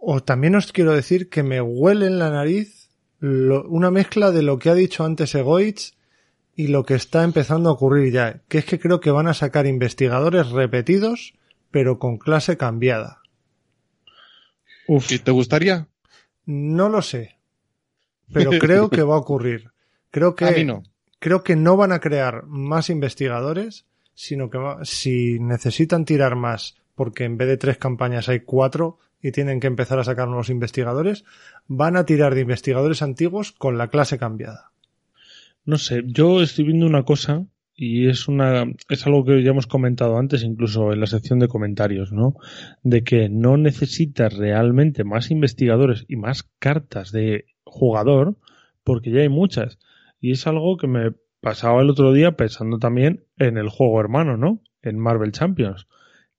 o 0.00 0.22
también 0.22 0.54
os 0.54 0.70
quiero 0.72 0.92
decir 0.92 1.28
que 1.28 1.42
me 1.42 1.60
huele 1.60 2.06
en 2.06 2.18
la 2.20 2.30
nariz 2.30 2.81
lo- 3.24 3.62
una 3.68 3.92
mezcla 3.92 4.32
de 4.32 4.42
lo 4.42 4.58
que 4.58 4.68
ha 4.68 4.74
dicho 4.74 5.04
antes 5.04 5.32
Egoitz 5.36 5.92
y 6.56 6.66
lo 6.66 6.84
que 6.84 6.94
está 6.94 7.22
empezando 7.22 7.70
a 7.70 7.74
ocurrir 7.74 8.12
ya, 8.12 8.42
que 8.48 8.58
es 8.58 8.64
que 8.64 8.80
creo 8.80 8.98
que 9.00 9.12
van 9.12 9.28
a 9.28 9.32
sacar 9.34 9.64
investigadores 9.66 10.50
repetidos, 10.50 11.32
pero 11.70 12.00
con 12.00 12.18
clase 12.18 12.56
cambiada. 12.56 13.22
Uf, 14.88 15.10
¿Y 15.12 15.18
te 15.20 15.30
gustaría? 15.30 15.86
No 16.46 16.88
lo 16.88 17.00
sé, 17.02 17.38
pero 18.32 18.50
creo 18.60 18.90
que 18.90 19.02
va 19.02 19.14
a 19.14 19.18
ocurrir. 19.18 19.70
Creo 20.10 20.34
que 20.34 20.44
A 20.46 20.50
mí 20.50 20.64
no. 20.64 20.82
creo 21.20 21.42
que 21.44 21.54
no 21.56 21.76
van 21.76 21.92
a 21.92 22.00
crear 22.00 22.44
más 22.46 22.90
investigadores, 22.90 23.86
sino 24.14 24.50
que 24.50 24.58
va- 24.58 24.84
si 24.84 25.38
necesitan 25.38 26.04
tirar 26.04 26.34
más, 26.36 26.76
porque 26.96 27.24
en 27.24 27.36
vez 27.38 27.48
de 27.48 27.56
tres 27.56 27.78
campañas 27.78 28.28
hay 28.28 28.40
cuatro 28.40 28.98
y 29.22 29.32
tienen 29.32 29.60
que 29.60 29.68
empezar 29.68 29.98
a 29.98 30.04
sacar 30.04 30.26
nuevos 30.26 30.50
investigadores, 30.50 31.24
van 31.68 31.96
a 31.96 32.04
tirar 32.04 32.34
de 32.34 32.42
investigadores 32.42 33.02
antiguos 33.02 33.52
con 33.52 33.78
la 33.78 33.88
clase 33.88 34.18
cambiada. 34.18 34.72
no 35.64 35.78
sé, 35.78 36.02
yo 36.06 36.42
estoy 36.42 36.64
viendo 36.64 36.86
una 36.86 37.04
cosa 37.04 37.46
y 37.74 38.08
es 38.08 38.28
una 38.28 38.64
es 38.88 39.06
algo 39.06 39.24
que 39.24 39.42
ya 39.42 39.50
hemos 39.50 39.66
comentado 39.66 40.18
antes 40.18 40.42
incluso 40.42 40.92
en 40.92 41.00
la 41.00 41.06
sección 41.06 41.38
de 41.38 41.48
comentarios, 41.48 42.12
¿no? 42.12 42.34
De 42.82 43.02
que 43.02 43.28
no 43.28 43.56
necesitas 43.56 44.36
realmente 44.36 45.04
más 45.04 45.30
investigadores 45.30 46.04
y 46.08 46.16
más 46.16 46.42
cartas 46.58 47.12
de 47.12 47.46
jugador 47.64 48.36
porque 48.84 49.10
ya 49.10 49.20
hay 49.20 49.28
muchas 49.28 49.78
y 50.20 50.32
es 50.32 50.46
algo 50.46 50.76
que 50.76 50.86
me 50.86 51.12
pasaba 51.40 51.80
el 51.82 51.90
otro 51.90 52.12
día 52.12 52.36
pensando 52.36 52.78
también 52.78 53.24
en 53.38 53.56
el 53.56 53.68
juego 53.68 54.00
hermano, 54.00 54.36
¿no? 54.36 54.60
En 54.82 54.98
Marvel 54.98 55.32
Champions. 55.32 55.86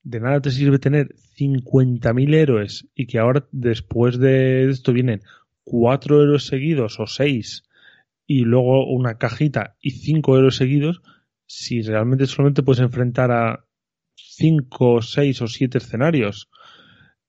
De 0.03 0.19
nada 0.19 0.41
te 0.41 0.51
sirve 0.51 0.79
tener 0.79 1.15
50.000 1.37 2.33
héroes 2.33 2.87
y 2.93 3.07
que 3.07 3.19
ahora 3.19 3.47
después 3.51 4.19
de 4.19 4.69
esto 4.69 4.91
vienen 4.91 5.21
cuatro 5.63 6.21
héroes 6.21 6.45
seguidos 6.45 6.99
o 6.99 7.07
seis 7.07 7.63
y 8.27 8.41
luego 8.41 8.85
una 8.87 9.17
cajita 9.17 9.75
y 9.81 9.91
cinco 9.91 10.37
héroes 10.37 10.55
seguidos, 10.55 11.01
si 11.45 11.81
realmente 11.81 12.25
solamente 12.25 12.63
puedes 12.63 12.81
enfrentar 12.81 13.31
a 13.31 13.65
cinco, 14.15 15.01
seis 15.01 15.41
o 15.41 15.47
siete 15.47 15.77
escenarios. 15.77 16.49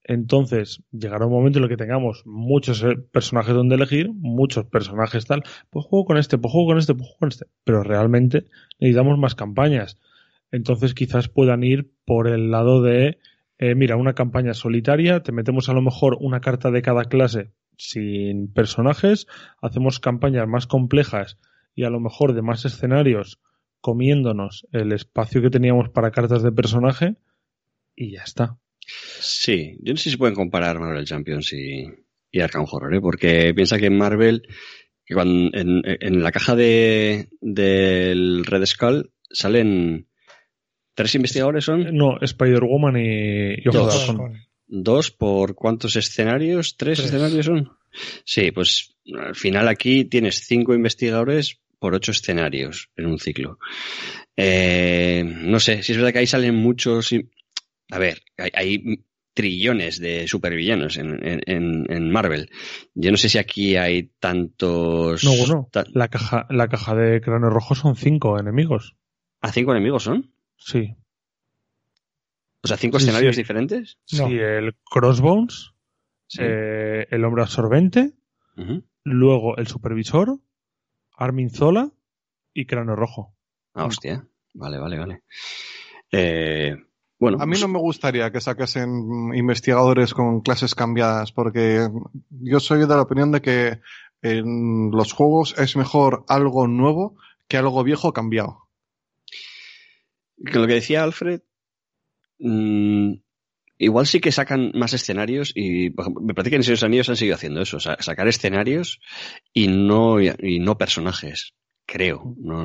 Entonces, 0.03 0.83
llegará 0.93 1.27
un 1.27 1.33
momento 1.33 1.59
en 1.59 1.65
el 1.65 1.71
que 1.71 1.79
tengamos 1.79 2.23
muchos 2.27 2.83
eh, 2.83 2.97
personajes 3.11 3.55
donde 3.55 3.77
elegir, 3.77 4.11
muchos 4.13 4.67
personajes 4.67 5.25
tal, 5.25 5.43
pues 5.71 5.87
juego 5.87 6.05
con 6.05 6.19
este, 6.19 6.37
pues 6.37 6.53
juego 6.53 6.69
con 6.69 6.79
este, 6.79 6.95
pues 6.95 7.07
juego 7.07 7.19
con 7.21 7.29
este. 7.31 7.47
Pero 7.65 7.83
realmente 7.83 8.45
necesitamos 8.79 9.19
más 9.19 9.35
campañas. 9.35 9.99
Entonces 10.55 10.95
quizás 10.95 11.29
puedan 11.29 11.65
ir 11.65 11.91
por 12.05 12.29
el 12.29 12.53
lado 12.53 12.81
de, 12.81 13.19
eh, 13.59 13.75
mira, 13.75 13.97
una 13.97 14.15
campaña 14.15 14.55
solitaria, 14.55 15.21
te 15.21 15.33
metemos 15.33 15.69
a 15.69 15.73
lo 15.73 15.83
mejor 15.83 16.17
una 16.21 16.41
carta 16.41 16.71
de 16.71 16.81
cada 16.81 17.07
clase 17.07 17.51
sin 17.77 18.53
personajes, 18.53 19.27
hacemos 19.61 19.99
campañas 19.99 20.47
más 20.47 20.69
complejas 20.69 21.39
y 21.75 21.83
a 21.83 21.91
lo 21.91 21.99
mejor 21.99 22.35
de 22.35 22.43
más 22.43 22.65
escenarios 22.65 23.41
comiéndonos 23.81 24.69
el 24.71 24.93
espacio 24.93 25.43
que 25.43 25.51
teníamos 25.51 25.89
para 25.89 26.13
cartas 26.13 26.45
de 26.45 26.53
personaje 26.53 27.17
y 27.97 28.13
ya 28.13 28.23
está. 28.23 28.57
Sí, 28.79 29.77
yo 29.83 29.95
no 29.95 29.97
sé 29.97 30.11
si 30.11 30.17
pueden 30.17 30.37
comparar 30.37 30.79
Marvel 30.79 31.05
Champions 31.05 31.53
y, 31.53 31.85
y 32.31 32.41
Arkham 32.41 32.65
Horror, 32.71 32.95
¿eh? 32.95 33.01
porque 33.01 33.53
piensa 33.55 33.77
que 33.79 33.87
en 33.87 33.99
Marvel, 33.99 34.47
que 35.05 35.15
en, 35.15 35.51
en 35.53 36.23
la 36.23 36.31
caja 36.31 36.55
de, 36.55 37.29
del 37.41 38.45
Red 38.45 38.67
Skull 38.67 39.11
salen 39.33 40.07
tres 40.95 41.15
investigadores, 41.15 41.65
son 41.65 41.97
No, 41.97 42.19
Spider-Woman 42.21 42.97
y, 42.97 43.55
y 43.65 43.69
Ojo 43.69 43.89
Dos. 44.67 45.11
Por 45.11 45.55
cuántos 45.55 45.97
escenarios, 45.97 46.77
tres, 46.77 46.99
Tres. 46.99 47.09
escenarios 47.11 47.47
son. 47.47 47.71
Sí, 48.25 48.51
pues 48.51 48.97
al 49.15 49.35
final 49.35 49.69
aquí 49.69 50.05
tienes 50.07 50.41
cinco 50.47 50.75
investigadores 50.75 51.61
por 51.79 51.95
ocho 51.95 52.13
escenarios 52.13 52.91
en 52.97 53.07
un 53.07 53.19
ciclo. 53.19 53.59
Eh, 54.37 55.23
no 55.25 55.61
sé, 55.61 55.83
si 55.83 55.93
es 55.93 55.99
verdad 55.99 56.13
que 56.13 56.19
ahí 56.21 56.27
salen 56.27 56.55
muchos. 56.55 57.13
y- 57.13 57.29
A 57.91 57.99
ver, 57.99 58.23
hay, 58.39 58.51
hay 58.55 59.05
trillones 59.35 60.01
de 60.01 60.27
supervillanos 60.27 60.97
en, 60.97 61.25
en, 61.27 61.41
en- 61.47 61.87
en 61.93 62.11
Marvel. 62.11 62.49
Yo 62.95 63.11
no 63.11 63.17
sé 63.17 63.29
si 63.29 63.39
aquí 63.39 63.77
hay 63.77 64.11
tantos. 64.19 65.23
No, 65.25 65.37
bueno, 65.37 65.69
ta- 65.71 65.85
la 65.93 66.09
caja, 66.09 66.47
la 66.51 66.69
caja 66.69 66.95
de 66.95 67.21
cráneo 67.21 67.51
rojo 67.51 67.75
son 67.75 67.95
cinco 67.97 68.39
enemigos. 68.41 68.97
¿A 69.41 69.53
cinco 69.53 69.73
enemigos 69.73 70.05
son? 70.05 70.33
Sí. 70.65 70.97
O 72.63 72.67
sea, 72.67 72.77
cinco 72.79 72.99
Sí, 72.99 73.05
escenarios 73.05 73.35
sí. 73.37 73.43
diferentes. 73.43 73.99
No. 74.13 74.27
Sí, 74.29 74.39
el 74.39 74.75
Crossbones, 74.91 75.73
Sí. 76.27 76.39
eh, 76.43 77.07
el 77.11 77.25
hombre 77.25 77.43
absorbente, 77.43 78.13
luego 79.05 79.57
el 79.59 79.67
supervisor, 79.67 80.39
Armin 81.17 81.51
Zola 81.51 81.91
y 82.55 82.65
cráneo 82.67 82.97
rojo. 82.97 83.35
Ah, 83.75 83.85
hostia. 83.85 84.27
Vale, 84.55 84.79
vale, 84.79 84.99
vale. 84.99 85.23
Eh, 86.11 86.75
bueno, 87.19 87.39
A 87.41 87.47
mí 87.47 87.53
pues- 87.53 87.61
no 87.61 87.69
me 87.69 87.79
gustaría 87.79 88.31
que 88.33 88.41
sacasen 88.41 89.35
investigadores 89.35 90.15
con 90.15 90.41
clases 90.41 90.75
cambiadas, 90.75 91.33
porque 91.33 91.89
yo 92.31 92.61
soy 92.61 92.81
de 92.81 92.87
la 92.87 93.03
opinión 93.03 93.33
de 93.33 93.43
que 93.43 93.81
en 94.23 94.91
los 94.91 95.13
juegos 95.13 95.55
es 95.59 95.77
mejor 95.77 96.25
algo 96.29 96.67
nuevo 96.67 97.17
que 97.49 97.59
algo 97.59 97.85
viejo 97.85 98.13
cambiado. 98.15 98.64
Con 100.53 100.63
lo 100.63 100.67
que 100.69 100.75
decía 100.75 101.03
Alfred, 101.03 101.41
mm, 102.39 103.13
igual 103.79 104.07
sí 104.07 104.21
que 104.21 104.33
sacan 104.33 104.73
más 104.75 104.93
escenarios 104.93 105.53
y 105.55 105.91
me 106.23 106.35
parece 106.35 106.51
que 106.51 106.57
en 106.57 106.63
Señor 106.63 106.85
Anillos 106.85 107.09
han 107.09 107.17
seguido 107.17 107.37
haciendo 107.37 107.63
eso, 107.63 107.81
sa- 107.81 107.97
sacar 108.01 108.29
escenarios 108.29 109.01
y 109.53 109.69
no, 109.69 110.21
y 110.21 110.59
no 110.61 110.79
personajes. 110.79 111.55
Creo, 111.87 112.35
no, 112.39 112.63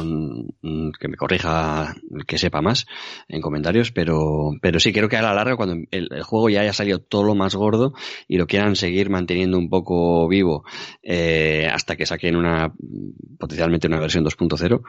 mm, 0.62 0.92
que 0.98 1.10
me 1.10 1.18
corrija 1.18 1.94
el 2.16 2.26
que 2.26 2.38
sepa 2.38 2.62
más 2.62 2.86
en 3.28 3.42
comentarios, 3.42 3.92
pero, 3.92 4.52
pero 4.62 4.80
sí 4.80 4.94
creo 4.94 5.10
que 5.10 5.18
a 5.18 5.22
la 5.22 5.34
larga 5.34 5.58
cuando 5.58 5.76
el, 5.92 6.08
el 6.10 6.24
juego 6.24 6.50
ya 6.50 6.62
haya 6.62 6.72
salido 6.72 7.00
todo 7.00 7.24
lo 7.24 7.36
más 7.36 7.54
gordo 7.54 7.92
y 8.30 8.38
lo 8.38 8.48
quieran 8.48 8.78
seguir 8.78 9.10
manteniendo 9.10 9.58
un 9.58 9.70
poco 9.70 10.26
vivo 10.30 10.64
eh, 11.04 11.68
hasta 11.70 11.98
que 11.98 12.06
saquen 12.06 12.38
una 12.38 12.74
potencialmente 13.38 13.88
una 13.88 14.00
versión 14.00 14.24
2.0, 14.24 14.84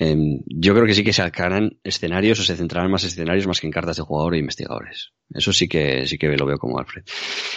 Em, 0.00 0.42
yo 0.46 0.74
creo 0.74 0.86
que 0.86 0.94
sí 0.94 1.02
que 1.02 1.12
sacarán 1.12 1.78
escenarios 1.82 2.38
o 2.38 2.44
se 2.44 2.54
centrarán 2.54 2.90
más 2.90 3.02
en 3.02 3.08
escenarios 3.08 3.48
más 3.48 3.60
que 3.60 3.66
en 3.66 3.72
cartas 3.72 3.96
de 3.96 4.04
jugador 4.04 4.34
e 4.34 4.38
investigadores. 4.38 5.12
Eso 5.34 5.52
sí 5.52 5.68
que 5.68 6.06
sí 6.06 6.18
que 6.18 6.28
lo 6.36 6.46
veo 6.46 6.58
como 6.58 6.78
Alfred. 6.78 7.02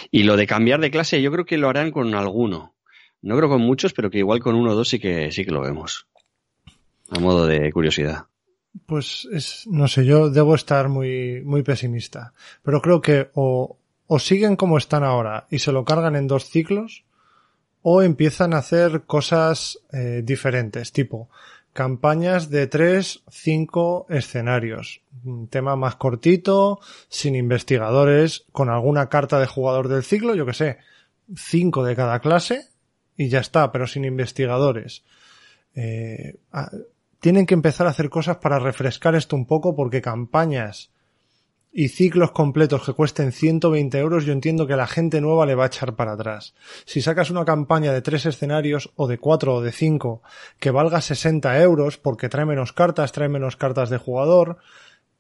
Y 0.10 0.24
lo 0.24 0.36
de 0.36 0.48
cambiar 0.48 0.80
de 0.80 0.90
clase, 0.90 1.22
yo 1.22 1.32
creo 1.32 1.46
que 1.46 1.60
lo 1.60 1.70
harán 1.70 1.92
con 1.92 2.14
alguno. 2.16 2.74
No 3.22 3.38
creo 3.38 3.48
con 3.48 3.62
muchos, 3.62 3.94
pero 3.94 4.10
que 4.10 4.18
igual 4.18 4.40
con 4.40 4.56
uno 4.56 4.72
o 4.72 4.76
dos 4.76 4.90
sí 4.90 5.00
que 5.00 5.32
sí 5.32 5.46
que 5.46 5.52
lo 5.52 5.62
vemos. 5.62 6.08
A 7.12 7.20
modo 7.20 7.46
de 7.46 7.72
curiosidad. 7.72 8.26
Pues 8.88 9.28
es, 9.32 9.68
no 9.68 9.88
sé, 9.88 10.06
yo 10.06 10.30
debo 10.32 10.56
estar 10.56 10.90
muy, 10.90 11.42
muy 11.44 11.62
pesimista. 11.62 12.34
Pero 12.64 12.82
creo 12.82 13.02
que 13.02 13.30
o, 13.36 13.78
o 14.08 14.20
siguen 14.20 14.56
como 14.56 14.80
están 14.80 15.04
ahora 15.04 15.46
y 15.52 15.60
se 15.60 15.72
lo 15.72 15.86
cargan 15.86 16.16
en 16.16 16.26
dos 16.26 16.46
ciclos, 16.50 17.04
o 17.84 18.02
empiezan 18.02 18.54
a 18.54 18.60
hacer 18.60 19.04
cosas 19.04 19.80
eh, 19.92 20.22
diferentes, 20.24 20.92
tipo 20.92 21.30
campañas 21.74 22.50
de 22.50 22.68
tres, 22.68 23.24
cinco 23.30 24.06
escenarios. 24.10 25.02
Un 25.24 25.48
tema 25.48 25.76
más 25.76 25.96
cortito, 25.96 26.80
sin 27.08 27.36
investigadores, 27.36 28.46
con 28.52 28.70
alguna 28.70 29.10
carta 29.10 29.40
de 29.40 29.48
jugador 29.48 29.88
del 29.88 30.04
ciclo, 30.04 30.36
yo 30.36 30.46
que 30.46 30.54
sé, 30.54 30.78
cinco 31.36 31.84
de 31.84 31.96
cada 31.96 32.20
clase, 32.20 32.68
y 33.16 33.30
ya 33.30 33.40
está, 33.40 33.72
pero 33.72 33.88
sin 33.88 34.06
investigadores. 34.06 35.04
Eh, 35.76 36.38
tienen 37.20 37.46
que 37.46 37.54
empezar 37.54 37.88
a 37.88 37.92
hacer 37.92 38.10
cosas 38.10 38.38
para 38.38 38.60
refrescar 38.60 39.16
esto 39.16 39.36
un 39.36 39.46
poco 39.46 39.76
porque 39.76 40.02
campañas 40.02 40.92
y 41.74 41.88
ciclos 41.88 42.32
completos 42.32 42.86
que 42.86 42.94
cuesten 42.94 43.32
120 43.32 43.98
euros 43.98 44.26
yo 44.26 44.34
entiendo 44.34 44.68
que 44.68 44.76
la 44.76 44.88
gente 44.88 45.22
nueva 45.22 45.46
le 45.46 45.56
va 45.56 45.64
a 45.64 45.68
echar 45.68 45.96
para 45.96 46.14
atrás. 46.14 46.54
Si 46.86 47.02
sacas 47.02 47.30
una 47.30 47.46
campaña 47.46 47.94
de 47.94 48.02
tres 48.02 48.26
escenarios 48.26 48.92
o 48.96 49.08
de 49.08 49.18
cuatro 49.18 49.56
o 49.56 49.62
de 49.62 49.72
cinco 49.72 50.22
que 50.60 50.72
valga 50.72 51.02
60 51.02 51.62
euros 51.62 51.98
porque 51.98 52.30
trae 52.30 52.46
menos 52.46 52.74
cartas, 52.74 53.12
trae 53.12 53.30
menos 53.30 53.56
cartas 53.56 53.90
de 53.90 53.98
jugador, 53.98 54.58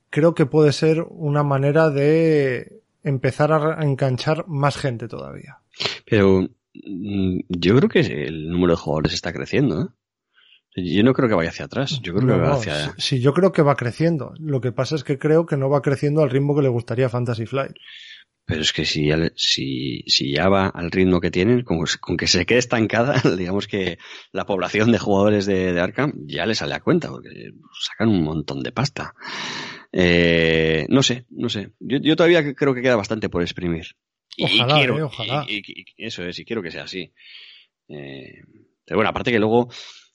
creo 0.10 0.36
que 0.36 0.45
puede 0.45 0.73
ser 0.73 1.06
una 1.10 1.44
manera 1.44 1.90
de 1.90 2.82
empezar 3.03 3.52
a 3.53 3.84
enganchar 3.84 4.48
más 4.48 4.78
gente 4.78 5.07
todavía. 5.07 5.60
Pero 6.06 6.41
mm, 6.73 7.40
yo 7.48 7.76
creo 7.78 7.90
que 7.90 7.99
el 7.99 8.49
número 8.49 8.73
de 8.73 8.82
jugadores 8.82 9.14
está 9.14 9.32
creciendo, 9.34 9.82
¿eh? 9.82 9.88
Yo 10.76 11.03
no 11.03 11.14
creo 11.14 11.27
que 11.27 11.35
vaya 11.35 11.49
hacia 11.49 11.65
atrás. 11.65 11.99
Yo 12.02 12.14
creo 12.15 12.27
que 12.27 12.34
va 12.41 12.53
hacia. 12.53 12.76
sí, 12.76 12.91
sí, 12.98 13.19
yo 13.22 13.34
creo 13.34 13.52
que 13.52 13.61
va 13.61 13.76
creciendo. 13.76 14.34
Lo 14.39 14.61
que 14.61 14.72
pasa 14.72 14.95
es 14.95 15.03
que 15.03 15.18
creo 15.19 15.45
que 15.45 15.57
no 15.57 15.69
va 15.69 15.81
creciendo 15.81 16.22
al 16.22 16.30
ritmo 16.30 16.56
que 16.56 16.61
le 16.61 16.69
gustaría 16.69 17.07
a 17.07 17.10
Fantasy 17.10 17.45
Flight. 17.45 17.73
Pero 18.45 18.61
es 18.61 18.73
que 18.73 18.85
si 18.85 19.07
ya, 19.07 19.18
si, 19.35 20.03
si 20.07 20.31
ya 20.34 20.49
va 20.49 20.68
al 20.68 20.91
ritmo 20.91 21.22
que 21.22 21.30
tienen, 21.31 21.64
con, 21.64 21.80
con 21.99 22.18
que 22.18 22.27
se 22.27 22.45
quede 22.45 22.60
estancada, 22.60 23.22
digamos 23.38 23.68
que 23.68 23.98
la 24.31 24.45
población 24.45 24.91
de 24.91 24.98
jugadores 24.98 25.45
de, 25.45 25.73
de 25.73 25.80
Arkham 25.80 26.14
ya 26.26 26.45
le 26.45 26.56
sale 26.56 26.73
a 26.73 26.80
cuenta, 26.81 27.10
porque 27.10 27.52
sacan 27.81 28.10
un 28.10 28.23
montón 28.23 28.64
de 28.64 28.72
pasta. 28.72 29.14
Eh, 29.91 30.85
no 30.89 31.03
sé, 31.03 31.26
no 31.30 31.49
sé. 31.49 31.72
Yo, 31.80 31.98
yo 32.02 32.15
todavía 32.15 32.53
creo 32.56 32.73
que 32.73 32.81
queda 32.81 32.95
bastante 32.95 33.30
por 33.30 33.41
exprimir. 33.41 33.88
Y, 34.38 34.45
y 34.45 34.60
Ojalá, 34.61 34.76
quiero, 34.77 34.98
eh, 34.99 35.03
ojalá. 35.03 35.45
y- 35.48 35.57
y- 35.57 35.85
y 35.98 36.06
eso 36.06 36.23
es, 36.23 36.39
y 36.39 36.45
quiero 36.45 36.61
que 36.64 36.72
sea 36.72 36.84
así. 36.84 37.11
Eh, 37.89 38.41
pero 38.85 38.98
bueno, 38.98 39.10
aparte 39.10 39.31
que 39.31 39.39
luego, 39.39 39.69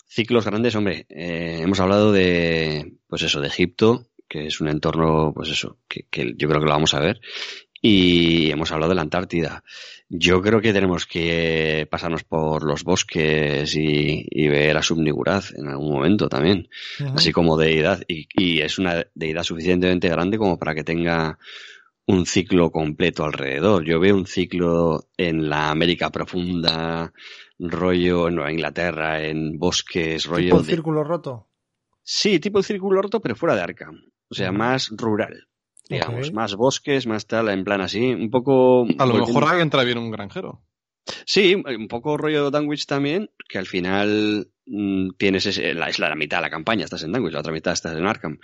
ciclos 0.06 0.44
grandes, 0.44 0.74
hombre, 0.74 1.06
eh, 1.08 1.60
hemos 1.62 1.80
hablado 1.80 2.12
de, 2.12 2.94
pues 3.08 3.22
eso, 3.22 3.40
de 3.40 3.48
Egipto, 3.48 4.06
que 4.28 4.46
es 4.46 4.60
un 4.60 4.68
entorno, 4.68 5.32
pues 5.34 5.50
eso, 5.50 5.78
que, 5.88 6.06
que 6.10 6.34
yo 6.36 6.48
creo 6.48 6.60
que 6.60 6.66
lo 6.66 6.72
vamos 6.72 6.94
a 6.94 7.00
ver. 7.00 7.20
Y 7.82 8.50
hemos 8.50 8.72
hablado 8.72 8.90
de 8.90 8.96
la 8.96 9.02
Antártida. 9.02 9.62
Yo 10.08 10.40
creo 10.40 10.60
que 10.60 10.72
tenemos 10.72 11.06
que 11.06 11.86
pasarnos 11.90 12.24
por 12.24 12.64
los 12.64 12.82
bosques 12.84 13.76
y, 13.76 14.26
y 14.28 14.48
ver 14.48 14.76
a 14.76 14.82
Subniguraz 14.82 15.52
en 15.54 15.68
algún 15.68 15.92
momento 15.92 16.28
también, 16.28 16.68
así 17.14 17.32
como 17.32 17.56
deidad. 17.56 18.02
Y, 18.08 18.28
y 18.34 18.60
es 18.60 18.78
una 18.78 19.06
deidad 19.14 19.42
suficientemente 19.42 20.08
grande 20.08 20.38
como 20.38 20.58
para 20.58 20.74
que 20.74 20.84
tenga 20.84 21.38
un 22.06 22.24
ciclo 22.24 22.70
completo 22.70 23.24
alrededor. 23.24 23.84
Yo 23.84 24.00
veo 24.00 24.16
un 24.16 24.26
ciclo 24.26 25.08
en 25.16 25.48
la 25.48 25.70
América 25.70 26.10
profunda, 26.10 27.12
rollo 27.58 28.28
en 28.28 28.34
Nueva 28.36 28.52
Inglaterra, 28.52 29.22
en 29.24 29.58
bosques, 29.58 30.26
rollo 30.26 30.44
¿Tipo 30.44 30.62
de- 30.62 30.72
círculo 30.72 31.04
roto? 31.04 31.48
Sí, 32.02 32.38
tipo 32.38 32.62
círculo 32.62 33.02
roto, 33.02 33.20
pero 33.20 33.34
fuera 33.36 33.54
de 33.56 33.62
Arkham. 33.62 34.00
O 34.28 34.34
sea, 34.34 34.52
más 34.52 34.90
rural. 34.90 35.48
Digamos, 35.88 36.32
más 36.32 36.54
bosques, 36.56 37.06
más 37.06 37.26
tal, 37.26 37.48
en 37.48 37.62
plan 37.64 37.80
así, 37.80 38.12
un 38.12 38.28
poco... 38.30 38.82
A 38.98 39.06
lo 39.06 39.12
volviendo- 39.12 39.26
mejor 39.40 39.44
ahí 39.54 39.60
entra 39.62 39.84
bien 39.84 39.98
un 39.98 40.10
granjero. 40.10 40.62
Sí, 41.24 41.54
un 41.54 41.86
poco 41.88 42.16
rollo 42.16 42.50
Danwich 42.50 42.86
también, 42.86 43.30
que 43.48 43.58
al 43.58 43.66
final 43.66 44.50
mm, 44.66 45.10
tienes 45.16 45.46
ese, 45.46 45.72
la, 45.74 45.88
es 45.88 46.00
la 46.00 46.12
mitad 46.16 46.38
de 46.38 46.42
la 46.42 46.50
campaña, 46.50 46.84
estás 46.84 47.04
en 47.04 47.12
Danwich, 47.12 47.32
la 47.32 47.40
otra 47.40 47.52
mitad 47.52 47.72
estás 47.72 47.96
en 47.96 48.04
Arkham. 48.06 48.38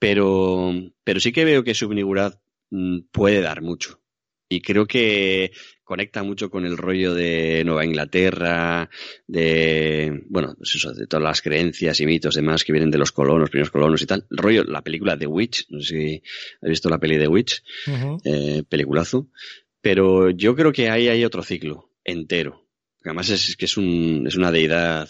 Pero, 0.00 0.72
pero 1.04 1.20
sí 1.20 1.30
que 1.32 1.44
veo 1.44 1.62
que 1.62 1.74
Subniguraz 1.74 2.38
mm, 2.70 3.00
puede 3.12 3.40
dar 3.40 3.62
mucho. 3.62 4.00
Y 4.52 4.60
creo 4.62 4.84
que 4.84 5.52
conecta 5.84 6.24
mucho 6.24 6.50
con 6.50 6.66
el 6.66 6.76
rollo 6.76 7.14
de 7.14 7.62
Nueva 7.64 7.84
Inglaterra, 7.84 8.90
de, 9.28 10.24
bueno, 10.28 10.56
pues 10.56 10.86
de 10.96 11.06
todas 11.06 11.22
las 11.22 11.40
creencias 11.40 12.00
y 12.00 12.06
mitos 12.06 12.34
demás 12.34 12.64
que 12.64 12.72
vienen 12.72 12.90
de 12.90 12.98
los 12.98 13.12
colonos, 13.12 13.48
primeros 13.48 13.70
colonos 13.70 14.02
y 14.02 14.06
tal. 14.06 14.26
El 14.28 14.38
rollo, 14.38 14.64
la 14.64 14.82
película 14.82 15.16
The 15.16 15.28
Witch, 15.28 15.66
no 15.70 15.80
sé 15.80 15.86
si 15.86 16.22
has 16.62 16.68
visto 16.68 16.90
la 16.90 16.98
peli 16.98 17.16
The 17.16 17.28
Witch, 17.28 17.62
eh, 18.24 18.64
peliculazo. 18.68 19.28
Pero 19.80 20.30
yo 20.30 20.56
creo 20.56 20.72
que 20.72 20.90
ahí 20.90 21.06
hay 21.06 21.24
otro 21.24 21.44
ciclo 21.44 21.90
entero. 22.02 22.66
Además 23.04 23.30
es 23.30 23.56
que 23.56 23.66
es, 23.66 23.76
un, 23.76 24.24
es 24.26 24.34
una 24.34 24.50
deidad 24.50 25.08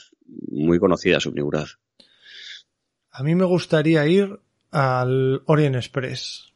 muy 0.50 0.78
conocida, 0.78 1.18
Subniguraz. 1.18 1.78
A 3.10 3.22
mí 3.22 3.34
me 3.34 3.46
gustaría 3.46 4.06
ir 4.06 4.38
al 4.70 5.42
Orient 5.46 5.76
Express. 5.76 6.52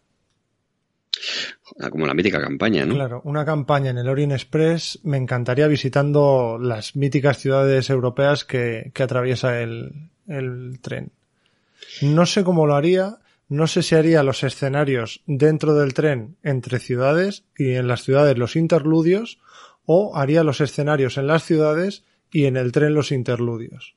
Ah, 1.81 1.91
Como 1.91 2.07
la 2.07 2.15
mítica 2.15 2.41
campaña, 2.41 2.85
¿no? 2.85 2.95
Claro, 2.95 3.23
una 3.24 3.45
campaña 3.45 3.91
en 3.91 3.99
el 3.99 4.09
Orient 4.09 4.32
Express 4.32 5.01
me 5.03 5.16
encantaría 5.16 5.66
visitando 5.66 6.59
las 6.61 6.95
míticas 6.97 7.39
ciudades 7.39 7.89
europeas 7.91 8.45
que, 8.45 8.93
atraviesa 8.95 9.61
el 9.61 10.78
tren. 10.82 11.11
No 12.03 12.27
sé 12.27 12.45
cómo 12.45 12.66
lo 12.66 12.74
haría, 12.74 13.19
no 13.49 13.66
sé 13.66 13.82
si 13.82 13.95
haría 13.95 14.23
los 14.23 14.43
escenarios 14.43 15.23
dentro 15.27 15.74
del 15.74 15.95
tren 15.95 16.36
entre 16.43 16.78
ciudades 16.78 17.45
y 17.57 17.73
en 17.74 17.89
las 17.89 18.03
ciudades 18.03 18.39
los 18.39 18.57
interludios 18.57 19.39
o 19.86 20.16
haría 20.16 20.45
los 20.45 20.61
escenarios 20.61 21.19
en 21.19 21.27
las 21.27 21.45
ciudades 21.45 22.05
y 22.32 22.47
en 22.47 22.57
el 22.57 22.73
tren 22.73 22.95
los 22.95 23.12
interludios. 23.12 23.95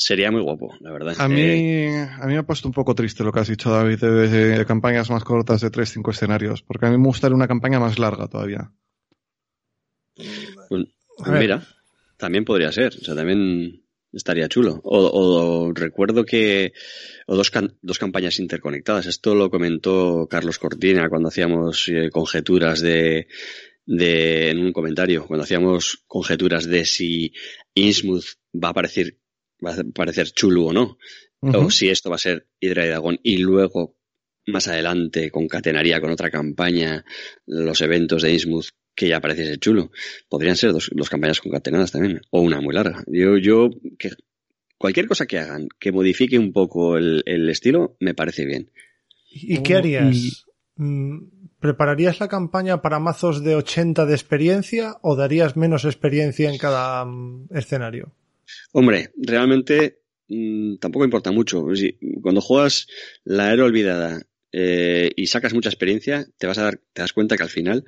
Sería 0.00 0.30
muy 0.30 0.42
guapo, 0.42 0.76
la 0.80 0.92
verdad. 0.92 1.16
A 1.18 1.26
Eh, 1.26 1.28
mí, 1.28 1.96
a 2.22 2.24
mí 2.26 2.32
me 2.34 2.38
ha 2.38 2.46
puesto 2.46 2.68
un 2.68 2.72
poco 2.74 2.94
triste 2.94 3.24
lo 3.24 3.32
que 3.32 3.40
has 3.40 3.48
dicho, 3.48 3.68
David, 3.70 3.98
de, 3.98 4.28
de 4.58 4.64
campañas 4.64 5.10
más 5.10 5.24
cortas 5.24 5.60
de 5.60 5.70
3-5 5.72 6.12
escenarios, 6.12 6.62
porque 6.62 6.86
a 6.86 6.90
mí 6.90 6.96
me 6.98 7.06
gustaría 7.06 7.34
una 7.34 7.48
campaña 7.48 7.80
más 7.80 7.98
larga 7.98 8.28
todavía. 8.28 8.70
pues, 10.68 10.84
ver. 11.26 11.40
mira, 11.40 11.66
también 12.16 12.44
podría 12.44 12.70
ser. 12.70 12.94
O 13.00 13.04
sea, 13.04 13.16
también 13.16 13.82
estaría 14.12 14.48
chulo. 14.48 14.80
O, 14.84 15.66
o 15.68 15.72
recuerdo 15.72 16.24
que. 16.24 16.72
O 17.26 17.34
dos, 17.36 17.50
can- 17.50 17.76
dos 17.82 17.98
campañas 17.98 18.38
interconectadas. 18.38 19.06
Esto 19.06 19.34
lo 19.34 19.50
comentó 19.50 20.28
Carlos 20.30 20.58
Cortina 20.60 21.08
cuando 21.08 21.28
hacíamos 21.28 21.88
eh, 21.88 22.10
conjeturas 22.12 22.80
de, 22.80 23.26
de. 23.84 24.50
En 24.50 24.58
un 24.60 24.72
comentario, 24.72 25.26
cuando 25.26 25.42
hacíamos 25.42 26.04
conjeturas 26.06 26.66
de 26.66 26.84
si 26.84 27.32
Innsmouth 27.74 28.26
va 28.54 28.68
a 28.70 28.74
parecer, 28.74 29.16
va 29.64 29.72
a 29.72 29.84
parecer 29.94 30.30
chulo 30.30 30.66
o 30.66 30.72
no. 30.72 30.98
O 31.40 31.70
si 31.70 31.88
esto 31.88 32.10
va 32.10 32.16
a 32.16 32.18
ser 32.18 32.48
Hidra 32.58 32.84
y 32.84 32.88
Dragón 32.88 33.20
y 33.22 33.38
luego 33.38 33.96
más 34.46 34.66
adelante 34.66 35.30
concatenaría 35.30 36.00
con 36.00 36.10
otra 36.10 36.30
campaña 36.30 37.04
los 37.46 37.80
eventos 37.80 38.22
de 38.22 38.32
Innsmouth 38.32 38.70
que 38.94 39.08
ya 39.08 39.20
pareciese 39.20 39.58
chulo. 39.58 39.92
Podrían 40.28 40.56
ser 40.56 40.72
dos, 40.72 40.90
dos 40.92 41.08
campañas 41.08 41.40
concatenadas 41.40 41.92
también, 41.92 42.20
o 42.30 42.40
una 42.40 42.60
muy 42.60 42.74
larga. 42.74 43.04
Yo, 43.06 43.36
yo, 43.36 43.70
que 43.96 44.10
cualquier 44.76 45.06
cosa 45.06 45.26
que 45.26 45.38
hagan 45.38 45.68
que 45.78 45.92
modifique 45.92 46.36
un 46.38 46.52
poco 46.52 46.96
el, 46.96 47.22
el 47.26 47.48
estilo, 47.48 47.96
me 48.00 48.14
parece 48.14 48.44
bien. 48.44 48.72
¿Y 49.30 49.62
qué 49.62 49.76
Oh, 49.76 49.78
harías? 49.78 50.46
Mm, 50.74 51.18
¿Prepararías 51.60 52.18
la 52.18 52.28
campaña 52.28 52.82
para 52.82 52.98
mazos 52.98 53.44
de 53.44 53.54
80 53.54 54.06
de 54.06 54.14
experiencia 54.14 54.96
o 55.02 55.14
darías 55.14 55.56
menos 55.56 55.84
experiencia 55.84 56.50
en 56.50 56.58
cada 56.58 57.04
mm, 57.04 57.48
escenario? 57.50 58.12
Hombre, 58.72 59.10
realmente 59.16 60.00
mm, 60.28 60.76
tampoco 60.76 61.04
importa 61.04 61.32
mucho. 61.32 61.66
Cuando 62.22 62.40
juegas 62.40 62.86
la 63.24 63.52
era 63.52 63.64
olvidada 63.64 64.22
eh, 64.52 65.10
y 65.16 65.26
sacas 65.26 65.54
mucha 65.54 65.68
experiencia, 65.68 66.26
te 66.38 66.46
vas 66.46 66.58
a 66.58 66.64
dar, 66.64 66.80
te 66.92 67.02
das 67.02 67.12
cuenta 67.12 67.36
que 67.36 67.42
al 67.42 67.50
final 67.50 67.84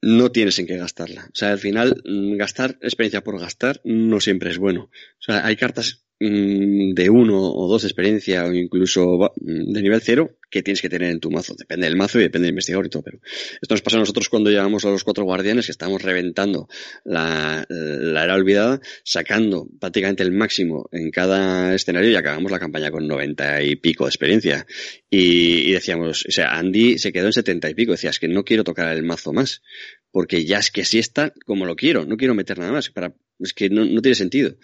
no 0.00 0.30
tienes 0.30 0.58
en 0.58 0.66
qué 0.66 0.76
gastarla. 0.76 1.26
O 1.26 1.34
sea, 1.34 1.50
al 1.50 1.58
final 1.58 2.02
mm, 2.04 2.36
gastar 2.36 2.78
experiencia 2.80 3.22
por 3.22 3.40
gastar 3.40 3.80
no 3.84 4.20
siempre 4.20 4.50
es 4.50 4.58
bueno. 4.58 4.90
O 4.90 5.22
sea, 5.22 5.44
hay 5.44 5.56
cartas 5.56 6.04
de 6.20 7.10
uno 7.10 7.38
o 7.40 7.68
dos 7.68 7.84
experiencia 7.84 8.44
o 8.44 8.52
incluso 8.52 9.32
mm, 9.40 9.72
de 9.72 9.82
nivel 9.82 10.00
cero 10.00 10.36
que 10.50 10.62
tienes 10.62 10.82
que 10.82 10.88
tener 10.88 11.10
en 11.10 11.20
tu 11.20 11.30
mazo. 11.30 11.54
Depende 11.56 11.86
del 11.86 11.96
mazo 11.96 12.18
y 12.18 12.22
depende 12.22 12.46
del 12.46 12.54
investigador 12.54 12.86
y 12.86 12.88
todo. 12.88 13.02
Pero 13.02 13.20
esto 13.60 13.74
nos 13.74 13.82
pasa 13.82 13.98
a 13.98 14.00
nosotros 14.00 14.28
cuando 14.28 14.50
llegamos 14.50 14.84
a 14.84 14.90
los 14.90 15.04
cuatro 15.04 15.24
guardianes 15.24 15.66
que 15.66 15.72
estamos 15.72 16.02
reventando 16.02 16.68
la, 17.04 17.64
la 17.68 18.24
era 18.24 18.34
olvidada, 18.34 18.80
sacando 19.04 19.68
prácticamente 19.78 20.22
el 20.22 20.32
máximo 20.32 20.88
en 20.90 21.10
cada 21.10 21.74
escenario 21.74 22.10
y 22.10 22.16
acabamos 22.16 22.50
la 22.50 22.58
campaña 22.58 22.90
con 22.90 23.06
90 23.06 23.62
y 23.62 23.76
pico 23.76 24.04
de 24.04 24.08
experiencia. 24.08 24.66
Y, 25.10 25.68
y 25.68 25.72
decíamos, 25.72 26.24
o 26.26 26.32
sea, 26.32 26.56
Andy 26.58 26.98
se 26.98 27.12
quedó 27.12 27.26
en 27.26 27.32
70 27.32 27.70
y 27.70 27.74
pico. 27.74 27.92
Decías 27.92 28.18
que 28.18 28.28
no 28.28 28.44
quiero 28.44 28.64
tocar 28.64 28.96
el 28.96 29.04
mazo 29.04 29.32
más. 29.32 29.62
Porque 30.10 30.46
ya 30.46 30.58
es 30.58 30.70
que 30.70 30.80
así 30.80 30.98
está 30.98 31.34
como 31.44 31.66
lo 31.66 31.76
quiero. 31.76 32.06
No 32.06 32.16
quiero 32.16 32.34
meter 32.34 32.58
nada 32.58 32.72
más. 32.72 32.88
Para, 32.88 33.14
es 33.38 33.52
que 33.52 33.68
no 33.68 34.00
tiene 34.00 34.14
sentido. 34.14 34.56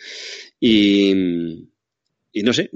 Y, 0.66 1.12
no 2.43 2.55
sé, 2.55 2.70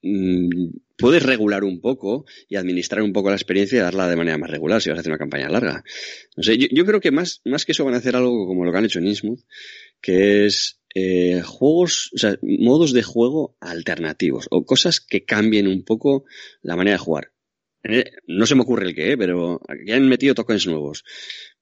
mm, 0.00 0.68
puedes 0.96 1.22
regular 1.22 1.62
un 1.62 1.82
poco 1.82 2.24
y 2.48 2.56
administrar 2.56 3.02
un 3.02 3.12
poco 3.12 3.28
la 3.28 3.36
experiencia 3.36 3.76
y 3.76 3.82
darla 3.82 4.08
de 4.08 4.16
manera 4.16 4.38
más 4.38 4.48
regular 4.48 4.80
si 4.80 4.88
vas 4.88 4.96
a 4.96 5.00
hacer 5.00 5.12
una 5.12 5.18
campaña 5.18 5.50
larga. 5.50 5.84
No 6.36 6.42
sé, 6.42 6.56
yo, 6.56 6.86
creo 6.86 7.02
que 7.02 7.10
más, 7.10 7.42
más 7.44 7.66
que 7.66 7.72
eso 7.72 7.84
van 7.84 7.92
a 7.92 7.98
hacer 7.98 8.16
algo 8.16 8.46
como 8.46 8.64
lo 8.64 8.72
que 8.72 8.78
han 8.78 8.86
hecho 8.86 8.98
en 8.98 9.08
Innsmouth, 9.08 9.44
que 10.00 10.46
es 10.46 10.80
eh, 10.94 11.42
juegos, 11.44 12.12
o 12.14 12.18
sea, 12.18 12.38
modos 12.40 12.94
de 12.94 13.02
juego 13.02 13.58
alternativos 13.60 14.46
o 14.50 14.64
cosas 14.64 15.02
que 15.02 15.26
cambien 15.26 15.68
un 15.68 15.84
poco 15.84 16.24
la 16.62 16.76
manera 16.76 16.94
de 16.96 17.04
jugar. 17.04 17.32
Eh, 17.82 18.10
No 18.26 18.46
se 18.46 18.54
me 18.54 18.62
ocurre 18.62 18.86
el 18.86 18.94
qué, 18.94 19.18
pero 19.18 19.60
aquí 19.68 19.92
han 19.92 20.08
metido 20.08 20.34
tokens 20.34 20.66
nuevos. 20.66 21.04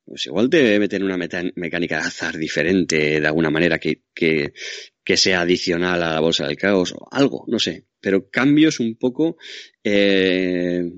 Pues 0.05 0.27
igual 0.27 0.49
te 0.49 0.79
meten 0.79 1.03
una 1.03 1.17
mecánica 1.17 1.97
de 1.97 2.07
azar 2.07 2.37
diferente 2.37 3.21
de 3.21 3.27
alguna 3.27 3.51
manera 3.51 3.79
que, 3.79 4.03
que, 4.15 4.53
que 5.05 5.17
sea 5.17 5.43
adicional 5.43 6.03
a 6.03 6.15
la 6.15 6.21
bolsa 6.21 6.47
del 6.47 6.57
caos 6.57 6.93
o 6.97 7.07
algo, 7.11 7.45
no 7.49 7.59
sé. 7.59 7.85
Pero 8.01 8.29
cambios 8.31 8.81
un 8.81 8.97
poco, 8.97 9.37
eh, 9.83 10.91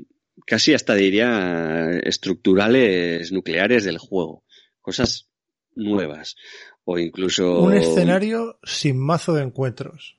casi 0.47 0.75
hasta 0.75 0.95
diría 0.95 1.91
estructurales 2.05 3.33
nucleares 3.33 3.85
del 3.85 3.99
juego. 3.99 4.45
Cosas 4.81 5.29
nuevas. 5.75 6.37
O 6.85 6.99
incluso... 6.99 7.63
Un 7.63 7.75
escenario 7.75 8.59
sin 8.63 8.97
mazo 8.99 9.35
de 9.35 9.43
encuentros. 9.43 10.19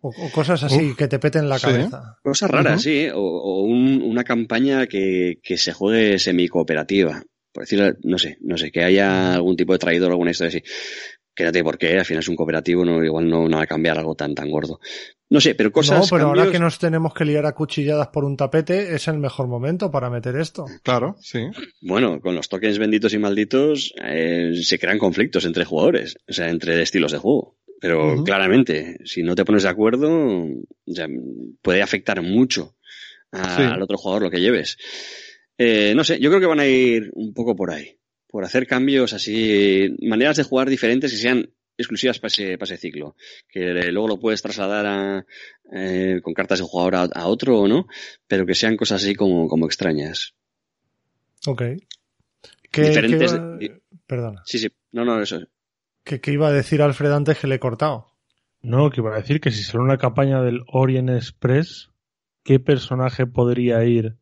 O, 0.00 0.08
o 0.08 0.30
cosas 0.32 0.62
así 0.64 0.90
Uf, 0.90 0.96
que 0.96 1.08
te 1.08 1.18
peten 1.18 1.48
la 1.48 1.58
sí. 1.58 1.66
cabeza. 1.66 2.18
Cosas 2.22 2.50
raras, 2.50 2.82
sí, 2.82 3.08
o, 3.12 3.20
o 3.20 3.62
un- 3.62 4.02
una 4.02 4.24
campaña 4.24 4.86
que, 4.86 5.38
que 5.42 5.56
se 5.56 5.72
juegue 5.72 6.18
semi-cooperativa. 6.18 7.22
Por 7.52 7.64
decirlo, 7.64 7.92
no 8.04 8.18
sé, 8.18 8.38
no 8.40 8.56
sé, 8.56 8.70
que 8.72 8.82
haya 8.82 9.34
algún 9.34 9.56
tipo 9.56 9.72
de 9.72 9.78
traidor 9.78 10.10
o 10.10 10.12
alguna 10.14 10.30
historia 10.30 10.48
así. 10.58 10.62
Que 11.34 11.44
no 11.44 11.52
tiene 11.52 11.64
por 11.64 11.78
qué, 11.78 11.98
al 11.98 12.04
final 12.04 12.20
es 12.20 12.28
un 12.28 12.36
cooperativo, 12.36 12.84
no, 12.84 13.02
igual 13.02 13.28
no, 13.28 13.48
no 13.48 13.56
va 13.56 13.62
a 13.62 13.66
cambiar 13.66 13.96
algo 13.98 14.14
tan, 14.14 14.34
tan 14.34 14.50
gordo. 14.50 14.78
No 15.30 15.40
sé, 15.40 15.54
pero 15.54 15.72
cosas. 15.72 15.98
no, 16.00 16.04
pero 16.10 16.28
ahora 16.28 16.50
que 16.50 16.58
nos 16.58 16.78
tenemos 16.78 17.14
que 17.14 17.24
liar 17.24 17.46
a 17.46 17.54
cuchilladas 17.54 18.08
por 18.08 18.24
un 18.24 18.36
tapete, 18.36 18.94
es 18.94 19.08
el 19.08 19.16
mejor 19.18 19.46
momento 19.48 19.90
para 19.90 20.10
meter 20.10 20.36
esto. 20.36 20.66
Claro, 20.82 21.16
sí. 21.20 21.40
Bueno, 21.80 22.20
con 22.20 22.34
los 22.34 22.50
tokens 22.50 22.78
benditos 22.78 23.14
y 23.14 23.18
malditos 23.18 23.94
eh, 24.04 24.52
se 24.62 24.78
crean 24.78 24.98
conflictos 24.98 25.46
entre 25.46 25.64
jugadores, 25.64 26.16
o 26.28 26.32
sea, 26.34 26.50
entre 26.50 26.82
estilos 26.82 27.12
de 27.12 27.18
juego. 27.18 27.56
Pero 27.80 28.22
claramente, 28.24 28.98
si 29.04 29.22
no 29.22 29.34
te 29.34 29.44
pones 29.46 29.62
de 29.62 29.70
acuerdo, 29.70 30.10
o 30.10 30.94
sea, 30.94 31.08
puede 31.62 31.80
afectar 31.82 32.20
mucho 32.22 32.76
a- 33.32 33.56
Sí. 33.56 33.62
al 33.62 33.80
otro 33.82 33.96
jugador 33.96 34.22
lo 34.24 34.30
que 34.30 34.40
lleves. 34.40 34.76
Eh, 35.58 35.94
no 35.96 36.04
sé, 36.04 36.20
yo 36.20 36.28
creo 36.28 36.40
que 36.40 36.46
van 36.46 36.60
a 36.60 36.66
ir 36.66 37.10
un 37.14 37.32
poco 37.34 37.56
por 37.56 37.70
ahí, 37.72 37.96
por 38.32 38.44
hacer 38.44 38.66
cambios 38.66 39.12
así, 39.12 39.94
maneras 40.02 40.36
de 40.38 40.42
jugar 40.42 40.68
diferentes 40.68 41.12
que 41.12 41.18
sean 41.18 41.50
exclusivas 41.78 42.18
para 42.18 42.28
ese, 42.28 42.58
para 42.58 42.64
ese 42.74 42.78
ciclo, 42.78 43.14
que 43.48 43.60
luego 43.92 44.08
lo 44.08 44.18
puedes 44.18 44.42
trasladar 44.42 44.86
a, 44.86 45.26
eh, 45.72 46.20
con 46.22 46.34
cartas 46.34 46.58
de 46.58 46.64
jugador 46.64 46.94
a, 46.96 47.02
a 47.02 47.26
otro 47.28 47.60
o 47.60 47.68
no, 47.68 47.86
pero 48.26 48.44
que 48.44 48.54
sean 48.56 48.76
cosas 48.76 49.02
así 49.04 49.14
como, 49.14 49.46
como 49.48 49.66
extrañas. 49.66 50.34
Ok. 51.46 51.62
¿Qué, 52.70 52.82
Diferentes- 52.82 53.58
qué 53.58 53.64
iba- 53.66 53.78
Perdona. 54.06 54.42
Sí, 54.44 54.58
sí, 54.58 54.68
no, 54.92 55.04
no, 55.04 55.20
eso. 55.22 55.40
¿Qué, 56.04 56.20
qué 56.20 56.32
iba 56.32 56.48
a 56.48 56.52
decir 56.52 56.82
Alfred 56.82 57.12
antes 57.12 57.38
que 57.38 57.46
le 57.46 57.56
he 57.56 57.60
cortado? 57.60 58.08
No, 58.62 58.90
que 58.90 59.00
iba 59.00 59.12
a 59.14 59.18
decir 59.18 59.40
que 59.40 59.50
si 59.50 59.62
sale 59.62 59.84
una 59.84 59.98
campaña 59.98 60.40
del 60.42 60.62
Orient 60.68 61.10
Express, 61.10 61.90
¿qué 62.44 62.60
personaje 62.60 63.26
podría 63.26 63.84
ir 63.84 64.16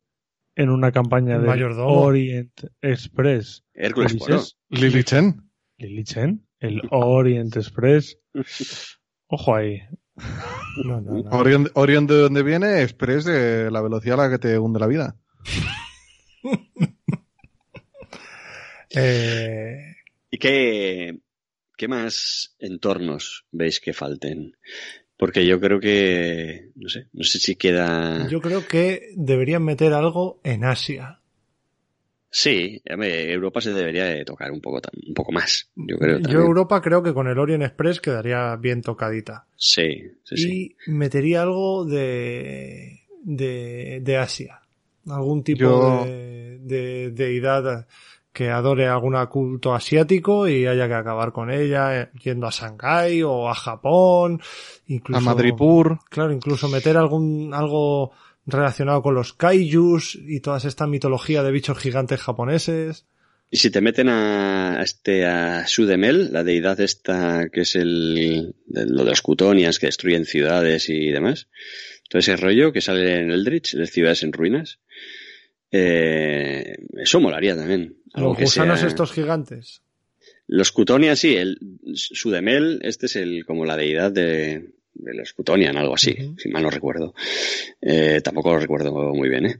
en 0.60 0.68
una 0.68 0.92
campaña 0.92 1.38
mayordomo. 1.38 2.02
Orient 2.02 2.52
Express? 2.82 3.64
Hércules 3.72 4.14
Poirot. 4.14 4.44
Lily 4.68 5.04
Chen. 5.04 5.50
Lily 5.78 6.04
Chen, 6.04 6.46
el 6.58 6.82
Orient 6.90 7.56
Express. 7.56 8.18
Ojo 9.28 9.56
ahí. 9.56 9.80
No, 10.84 11.00
no, 11.00 11.24
Orion 11.74 12.06
de 12.06 12.14
donde 12.14 12.42
viene, 12.42 12.82
Express 12.82 13.24
de 13.24 13.70
la 13.70 13.80
velocidad 13.80 14.20
a 14.20 14.24
la 14.24 14.30
que 14.30 14.38
te 14.38 14.58
hunde 14.58 14.80
la 14.80 14.86
vida. 14.86 15.16
Eh, 18.92 19.94
¿Y 20.32 20.38
qué, 20.38 21.20
qué 21.76 21.86
más 21.86 22.56
entornos 22.58 23.46
veis 23.52 23.78
que 23.78 23.92
falten? 23.92 24.56
Porque 25.20 25.46
yo 25.46 25.60
creo 25.60 25.78
que, 25.78 26.70
no 26.76 26.88
sé, 26.88 27.06
no 27.12 27.24
sé 27.24 27.38
si 27.38 27.54
queda... 27.54 28.26
yo 28.30 28.40
creo 28.40 28.66
que 28.66 29.12
deberían 29.16 29.62
meter 29.62 29.92
algo 29.92 30.40
en 30.44 30.64
Asia. 30.64 31.20
Sí, 32.30 32.80
Europa 32.86 33.60
se 33.60 33.72
debería 33.74 34.04
de 34.06 34.24
tocar 34.24 34.50
un 34.50 34.60
poco, 34.62 34.80
un 35.06 35.14
poco 35.14 35.30
más, 35.30 35.68
yo 35.76 35.98
creo. 35.98 36.16
Yo 36.18 36.22
también. 36.22 36.40
Europa 36.46 36.80
creo 36.80 37.02
que 37.02 37.12
con 37.12 37.26
el 37.28 37.38
Orient 37.38 37.64
Express 37.64 38.00
quedaría 38.00 38.56
bien 38.56 38.80
tocadita. 38.82 39.46
Sí, 39.56 40.04
sí, 40.24 40.36
sí. 40.36 40.76
Y 40.86 40.90
metería 40.90 41.42
algo 41.42 41.84
de, 41.84 43.00
de, 43.22 44.00
de 44.02 44.16
Asia. 44.16 44.62
Algún 45.08 45.42
tipo 45.44 45.58
Yo- 45.60 46.04
de, 46.04 46.58
de 46.62 47.10
deidad 47.10 47.86
que 48.32 48.50
adore 48.50 48.86
algún 48.86 49.16
culto 49.26 49.74
asiático 49.74 50.48
y 50.48 50.66
haya 50.66 50.86
que 50.86 50.94
acabar 50.94 51.32
con 51.32 51.50
ella, 51.50 52.00
eh, 52.00 52.10
yendo 52.22 52.46
a 52.46 52.50
Shanghái 52.50 53.22
o 53.22 53.48
a 53.48 53.54
Japón, 53.54 54.40
incluso 54.86 55.18
A 55.18 55.22
Madripur. 55.22 55.98
Claro, 56.08 56.32
incluso 56.32 56.68
meter 56.68 56.96
algún 56.96 57.52
algo 57.54 58.12
relacionado 58.46 59.02
con 59.02 59.14
los 59.14 59.32
kaijus 59.32 60.14
y 60.14 60.40
toda 60.40 60.58
esta 60.58 60.86
mitología 60.86 61.42
de 61.42 61.50
bichos 61.50 61.78
gigantes 61.78 62.20
japoneses. 62.20 63.06
Y 63.50 63.56
si 63.56 63.70
te 63.70 63.80
meten 63.80 64.08
a 64.08 64.60
a 64.80 64.82
este 64.82 65.26
a 65.26 65.66
Sudemel, 65.66 66.32
la 66.32 66.44
deidad 66.44 66.80
esta 66.80 67.48
que 67.52 67.62
es 67.62 67.74
el 67.74 68.54
de 68.66 68.86
lo 68.86 69.04
de 69.04 69.10
los 69.10 69.22
cutonias 69.22 69.78
que 69.78 69.86
destruyen 69.86 70.24
ciudades 70.24 70.88
y 70.88 71.10
demás, 71.10 71.48
todo 72.08 72.20
ese 72.20 72.36
rollo 72.36 72.72
que 72.72 72.80
sale 72.80 73.20
en 73.20 73.30
Eldritch, 73.30 73.74
de 73.74 73.86
ciudades 73.86 74.22
en 74.22 74.32
ruinas, 74.32 74.78
eh, 75.72 76.76
eso 76.98 77.20
molaría 77.20 77.56
también. 77.56 77.96
Algo 78.12 78.30
Los 78.30 78.40
gusanos 78.40 78.80
sea- 78.80 78.88
estos 78.88 79.12
gigantes. 79.12 79.82
Los 80.46 80.72
Cutonian, 80.72 81.16
sí, 81.16 81.36
el 81.36 81.58
Sudemel, 81.94 82.80
este 82.82 83.06
es 83.06 83.16
el 83.16 83.44
como 83.46 83.64
la 83.64 83.76
deidad 83.76 84.10
de, 84.10 84.72
de 84.94 85.14
los 85.14 85.32
Cutonian, 85.32 85.76
algo 85.76 85.94
así, 85.94 86.16
si 86.38 86.48
mal 86.48 86.64
no 86.64 86.70
recuerdo. 86.70 87.14
Eh, 87.80 88.20
tampoco 88.22 88.52
lo 88.52 88.58
recuerdo 88.58 88.92
muy 89.14 89.28
bien, 89.28 89.46
¿eh? 89.46 89.58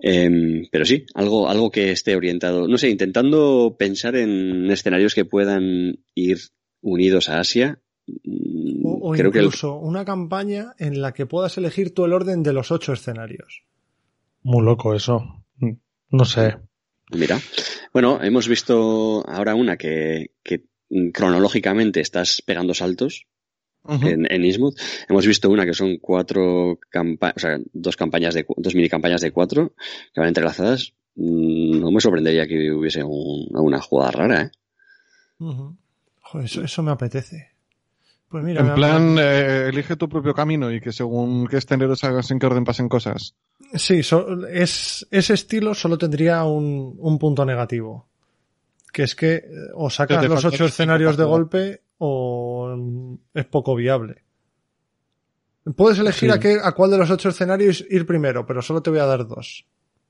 Em, 0.00 0.68
pero 0.70 0.84
sí, 0.84 1.04
algo, 1.14 1.48
algo 1.48 1.72
que 1.72 1.90
esté 1.90 2.14
orientado, 2.14 2.68
no 2.68 2.78
sé, 2.78 2.88
intentando 2.88 3.74
pensar 3.76 4.14
en 4.14 4.70
escenarios 4.70 5.12
que 5.16 5.24
puedan 5.24 5.98
ir 6.14 6.38
unidos 6.82 7.28
a 7.28 7.40
Asia. 7.40 7.80
Mm, 8.06 8.86
O, 8.86 9.10
o 9.10 9.12
Creo 9.14 9.32
que 9.32 9.40
el- 9.40 9.46
incluso 9.46 9.74
una 9.74 10.04
campaña 10.04 10.72
en 10.78 11.02
la 11.02 11.12
que 11.12 11.26
puedas 11.26 11.58
elegir 11.58 11.92
tú 11.92 12.04
el 12.04 12.12
orden 12.12 12.44
de 12.44 12.52
los 12.52 12.70
ocho 12.70 12.92
escenarios. 12.92 13.64
Muy 14.44 14.64
loco 14.64 14.94
eso. 14.94 15.44
No 16.10 16.24
sé. 16.24 16.56
Mira, 17.12 17.38
bueno, 17.92 18.18
hemos 18.22 18.48
visto 18.48 19.24
ahora 19.28 19.54
una 19.54 19.76
que, 19.76 20.32
que 20.42 20.64
cronológicamente 21.12 22.00
estás 22.00 22.42
pegando 22.44 22.74
saltos 22.74 23.26
en, 24.06 24.30
en 24.30 24.44
Innsmouth. 24.44 24.76
Hemos 25.08 25.26
visto 25.26 25.48
una 25.50 25.64
que 25.64 25.72
son 25.74 25.96
cuatro 25.98 26.78
campañas, 26.90 27.36
o 27.36 27.40
sea, 27.40 27.58
dos 27.72 27.96
campañas 27.96 28.34
de, 28.34 28.44
dos 28.56 28.74
mini 28.74 28.88
campañas 28.88 29.20
de 29.22 29.30
cuatro 29.32 29.74
que 30.12 30.20
van 30.20 30.28
entrelazadas. 30.28 30.92
Mm, 31.14 31.80
No 31.80 31.90
me 31.90 32.00
sorprendería 32.00 32.46
que 32.46 32.70
hubiese 32.72 33.02
un- 33.02 33.48
una 33.52 33.80
jugada 33.80 34.10
rara, 34.10 34.42
¿eh? 34.42 34.50
Joder, 36.20 36.44
eso, 36.46 36.62
eso 36.62 36.82
me 36.82 36.90
apetece. 36.90 37.52
Pues 38.30 38.44
mira, 38.44 38.60
En 38.60 38.74
plan, 38.74 39.16
eh, 39.18 39.68
elige 39.68 39.96
tu 39.96 40.08
propio 40.08 40.34
camino 40.34 40.70
y 40.70 40.80
que 40.80 40.92
según 40.92 41.46
qué 41.46 41.56
escenarios 41.56 42.04
hagas, 42.04 42.30
en 42.30 42.38
qué 42.38 42.46
orden 42.46 42.64
pasen 42.64 42.88
cosas. 42.88 43.34
Sí, 43.74 44.02
so- 44.02 44.46
es, 44.48 45.06
ese 45.10 45.32
estilo 45.34 45.72
solo 45.74 45.96
tendría 45.96 46.44
un, 46.44 46.94
un 46.98 47.18
punto 47.18 47.44
negativo. 47.46 48.06
Que 48.92 49.02
es 49.04 49.14
que 49.14 49.34
eh, 49.36 49.44
o 49.74 49.88
sacas 49.90 50.26
los 50.28 50.44
ocho 50.44 50.64
escenarios 50.66 51.16
de 51.16 51.24
golpe 51.24 51.82
o 51.98 52.76
es 53.34 53.44
poco 53.46 53.74
viable. 53.74 54.22
Puedes 55.76 55.98
elegir 55.98 56.30
Sí. 56.30 56.36
a, 56.36 56.40
qué, 56.40 56.56
a 56.62 56.72
cuál 56.72 56.90
de 56.90 56.98
los 56.98 57.10
ocho 57.10 57.28
escenarios 57.28 57.84
ir 57.90 58.06
primero, 58.06 58.46
pero 58.46 58.62
solo 58.62 58.82
te 58.82 58.90
voy 58.90 59.00
a 59.00 59.04
dar 59.06 59.26
dos. 59.26 59.66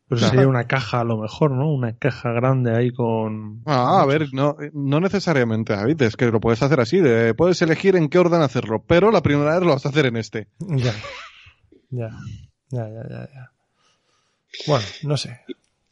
Pero 0.09 0.21
Ajá. 0.23 0.31
sería 0.31 0.49
una 0.49 0.67
caja 0.67 1.01
a 1.01 1.05
lo 1.05 1.19
mejor, 1.19 1.51
¿no? 1.51 1.71
Una 1.71 1.95
caja 1.97 2.33
grande 2.33 2.75
ahí 2.75 2.91
con... 2.91 3.63
Ah, 3.67 4.01
a 4.03 4.07
ver, 4.07 4.29
no, 4.33 4.57
no 4.73 5.01
necesariamente, 5.01 5.75
David, 5.75 6.01
es 6.01 6.17
que 6.17 6.27
lo 6.27 6.41
puedes 6.41 6.63
hacer 6.63 6.81
así, 6.81 6.99
de- 7.01 7.35
puedes 7.35 7.61
elegir 7.61 7.95
en 7.95 8.09
qué 8.09 8.19
orden 8.19 8.41
hacerlo, 8.41 8.83
pero 8.87 9.11
la 9.11 9.23
primera 9.23 9.53
vez 9.59 9.61
lo 9.67 9.75
vas 9.75 9.85
a 9.85 9.91
hacer 9.91 10.07
en 10.07 10.17
este. 10.17 10.49
Ya. 10.61 10.95
Ya. 11.91 12.11
Ya, 12.71 12.89
ya, 12.89 13.03
ya, 13.09 13.29
ya. 13.35 13.53
Bueno, 14.67 14.85
no 15.03 15.17
sé. 15.17 15.41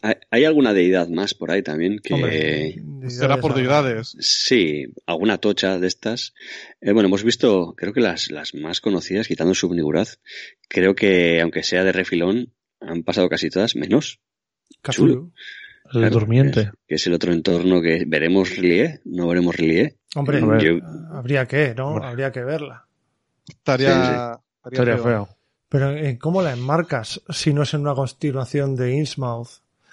¿Hay, 0.02 0.14
hay 0.30 0.44
alguna 0.44 0.72
deidad 0.72 1.09
más 1.09 1.34
por 1.34 1.51
ahí 1.51 1.62
también 1.62 1.98
que... 2.02 2.14
Hombre, 2.14 3.10
Será 3.10 3.38
por 3.38 3.55
deidades, 3.55 4.12
deidades. 4.12 4.16
Sí, 4.20 4.84
alguna 5.06 5.38
tocha 5.38 5.78
de 5.78 5.86
estas. 5.86 6.32
Eh, 6.80 6.93
bueno, 6.93 7.09
hemos 7.09 7.22
visto, 7.22 7.74
creo 7.76 7.93
que 7.93 8.01
las, 8.01 8.30
las 8.30 8.55
más 8.55 8.80
conocidas, 8.80 9.28
quitando 9.28 9.55
Subniguraz, 9.55 10.20
creo 10.68 10.94
que, 10.94 11.40
aunque 11.40 11.62
sea 11.62 11.84
de 11.84 11.93
refilón, 11.93 12.52
han 12.81 13.03
pasado 13.03 13.28
casi 13.28 13.51
todas, 13.51 13.77
menos. 13.77 14.20
Cthulhu. 14.82 15.32
El 15.86 15.90
Claro, 15.90 16.11
durmiente. 16.11 16.53
Que 16.55 16.61
es, 16.69 16.73
que 16.89 16.94
es 16.97 17.07
el 17.07 17.12
otro 17.15 17.32
entorno 17.32 17.81
que 17.81 18.05
veremos 18.07 18.57
Rie, 18.57 19.01
no 19.05 19.28
veremos 19.28 19.55
Rie. 19.57 19.97
Hombre, 20.16 20.40
A 20.43 20.47
ver. 20.47 20.61
Yo- 20.62 20.78
habría 21.12 21.47
que, 21.47 21.74
¿no? 21.77 21.97
Habría 22.03 22.32
que 22.32 22.43
verla. 22.43 22.86
Estaría, 23.48 24.32
Estaría 24.65 24.98
feo. 24.98 25.28
Pero 25.69 25.90
eh, 25.93 26.19
¿cómo 26.19 26.43
la 26.43 26.53
enmarcas 26.53 27.23
si 27.28 27.53
no 27.53 27.62
es 27.62 27.74
en 27.74 27.82
una 27.82 27.94
continuación 27.94 28.74
de 28.74 28.94
Innsmouth? 28.97 29.48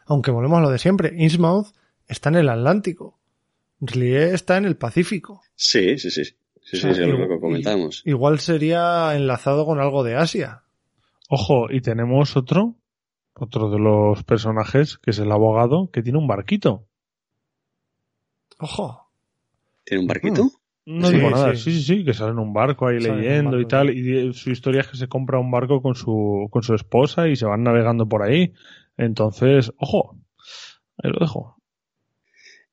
Aunque 0.05 0.31
volvemos 0.31 0.57
a 0.57 0.61
lo 0.61 0.69
de 0.71 0.79
siempre, 0.79 1.13
Innsmouth 1.15 1.67
está 2.07 2.29
en 2.29 2.35
el 2.35 2.49
Atlántico. 2.49 3.19
Rie 3.79 4.33
está 4.33 4.57
en 4.57 4.65
el 4.65 4.75
Pacífico. 4.77 5.41
Sí, 5.55 5.97
sí, 5.99 6.09
sí. 6.09 6.23
Sí, 6.25 6.33
sí, 6.63 6.77
O 6.77 6.79
sea, 6.79 6.93
sí, 6.95 7.01
es 7.01 7.07
lo 7.19 7.27
que 7.27 7.39
comentamos. 7.39 8.01
Igual 8.05 8.39
sería 8.39 9.13
enlazado 9.15 9.65
con 9.65 9.79
algo 9.79 10.03
de 10.03 10.15
Asia. 10.15 10.63
Ojo, 11.29 11.67
y 11.69 11.81
tenemos 11.81 12.35
otro, 12.37 12.75
otro 13.35 13.69
de 13.69 13.79
los 13.79 14.23
personajes, 14.23 14.97
que 14.97 15.11
es 15.11 15.19
el 15.19 15.31
abogado, 15.31 15.89
que 15.91 16.01
tiene 16.03 16.19
un 16.19 16.27
barquito. 16.27 16.87
Ojo. 18.59 19.09
¿Tiene 19.83 20.01
un 20.01 20.07
barquito? 20.07 20.51
No 20.85 21.07
Sí, 21.07 21.15
digo 21.15 21.29
nada, 21.29 21.55
sí. 21.55 21.71
sí. 21.71 21.81
sí, 21.81 21.97
sí, 21.97 22.05
que 22.05 22.13
sale 22.13 22.31
en 22.31 22.39
un 22.39 22.53
barco 22.53 22.87
ahí 22.87 22.99
Sale 23.01 23.21
leyendo 23.21 23.59
y 23.59 23.65
tal. 23.67 23.89
sí. 23.89 23.99
Y 23.99 24.33
su 24.33 24.51
historia 24.51 24.81
es 24.81 24.87
que 24.87 24.97
se 24.97 25.07
compra 25.07 25.39
un 25.39 25.49
barco 25.49 25.81
con 25.81 25.95
su, 25.95 26.47
con 26.51 26.61
su 26.63 26.73
esposa 26.75 27.27
y 27.29 27.35
se 27.35 27.45
van 27.45 27.63
navegando 27.63 28.07
por 28.07 28.21
ahí. 28.21 28.53
Entonces, 28.97 29.71
ojo, 29.77 30.17
ahí 30.97 31.11
lo 31.11 31.19
dejo. 31.19 31.57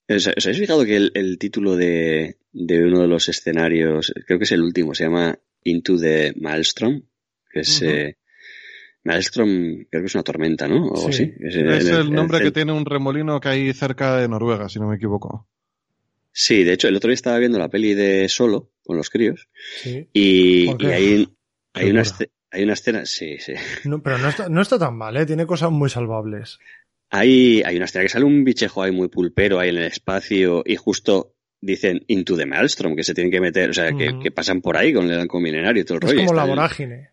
¿Os, 0.09 0.27
habéis 0.27 0.59
fijado 0.59 0.85
que 0.85 0.97
el, 0.97 1.13
el 1.15 1.39
título 1.39 1.77
de, 1.77 2.39
de 2.53 2.85
uno 2.85 3.01
de 3.01 3.07
los 3.07 3.29
escenarios, 3.29 4.13
creo 4.27 4.39
que 4.39 4.45
es 4.45 4.53
el 4.53 4.63
último, 4.63 4.93
se 4.95 5.05
llama 5.05 5.39
Into 5.63 5.97
the 5.97 6.35
Maelstrom? 6.37 7.03
Que 7.51 7.61
es... 7.61 7.83
Eh, 7.83 8.17
Maelstrom 9.05 9.85
creo 9.91 10.03
que 10.03 10.07
es 10.07 10.15
una 10.15 10.25
tormenta, 10.25 10.69
¿no? 10.69 10.89
O 10.89 10.97
Sí. 10.97 11.09
así. 11.25 11.33
Es, 11.41 11.57
Es 11.57 11.89
el 11.89 12.13
nombre 12.13 12.41
que 12.41 12.51
tiene 12.51 12.73
un 12.73 12.85
remolino 12.85 13.41
que 13.41 13.49
hay 13.49 13.73
cerca 13.73 14.17
de 14.17 14.29
Noruega, 14.29 14.69
si 14.69 14.79
no 14.79 14.89
me 14.89 14.97
equivoco. 14.97 15.49
Sí, 16.33 16.63
de 16.65 16.75
hecho, 16.75 16.87
el 16.89 16.97
otro 16.97 17.09
día 17.09 17.15
estaba 17.15 17.39
viendo 17.39 17.59
la 17.59 17.69
peli 17.69 17.95
de 17.95 18.29
Solo 18.29 18.71
con 18.85 18.97
los 18.97 19.11
críos 19.11 19.49
Sí. 19.83 20.09
y, 20.13 20.69
hay, 20.87 21.27
una 21.91 22.03
hay 22.53 22.69
escena, 22.71 23.05
sí, 23.07 23.39
sí. 23.39 23.55
No, 23.85 24.03
pero 24.03 24.19
no 24.19 24.29
está, 24.29 24.49
no 24.49 24.61
está 24.61 24.79
tan 24.79 24.97
mal, 24.97 25.17
¿eh? 25.17 25.27
Tiene 25.27 25.47
cosas 25.47 25.71
muy 25.71 25.89
salvables. 25.91 26.59
Hay, 27.11 27.63
hay 27.65 27.77
una 27.77 27.87
escena 27.87 28.03
que 28.05 28.09
sale 28.09 28.25
un 28.25 28.45
bichejo 28.45 28.83
ahí 28.83 28.93
muy 28.93 29.09
pulpero 29.09 29.59
ahí 29.59 29.71
en 29.71 29.79
el 29.79 29.85
espacio 29.87 30.63
y 30.65 30.77
justo 30.77 31.35
dicen 31.61 32.05
Into 32.07 32.37
the 32.37 32.47
Maelstrom, 32.47 32.95
que 32.95 33.03
se 33.03 33.13
tienen 33.15 33.33
que 33.33 33.41
meter, 33.41 33.71
o 33.71 33.75
sea, 33.75 33.93
que, 33.93 34.31
pasan 34.31 34.61
por 34.61 34.77
ahí 34.77 34.93
con 34.93 35.11
el 35.11 35.19
halcón 35.21 35.43
milenario 35.43 35.83
y 35.83 35.85
todo 35.85 35.99
el 35.99 36.05
Es 36.05 36.11
rollo. 36.11 36.19
como 36.21 36.31
Está 36.31 36.37
la 36.37 36.43
el- 36.45 36.49
vorágine. 36.51 37.11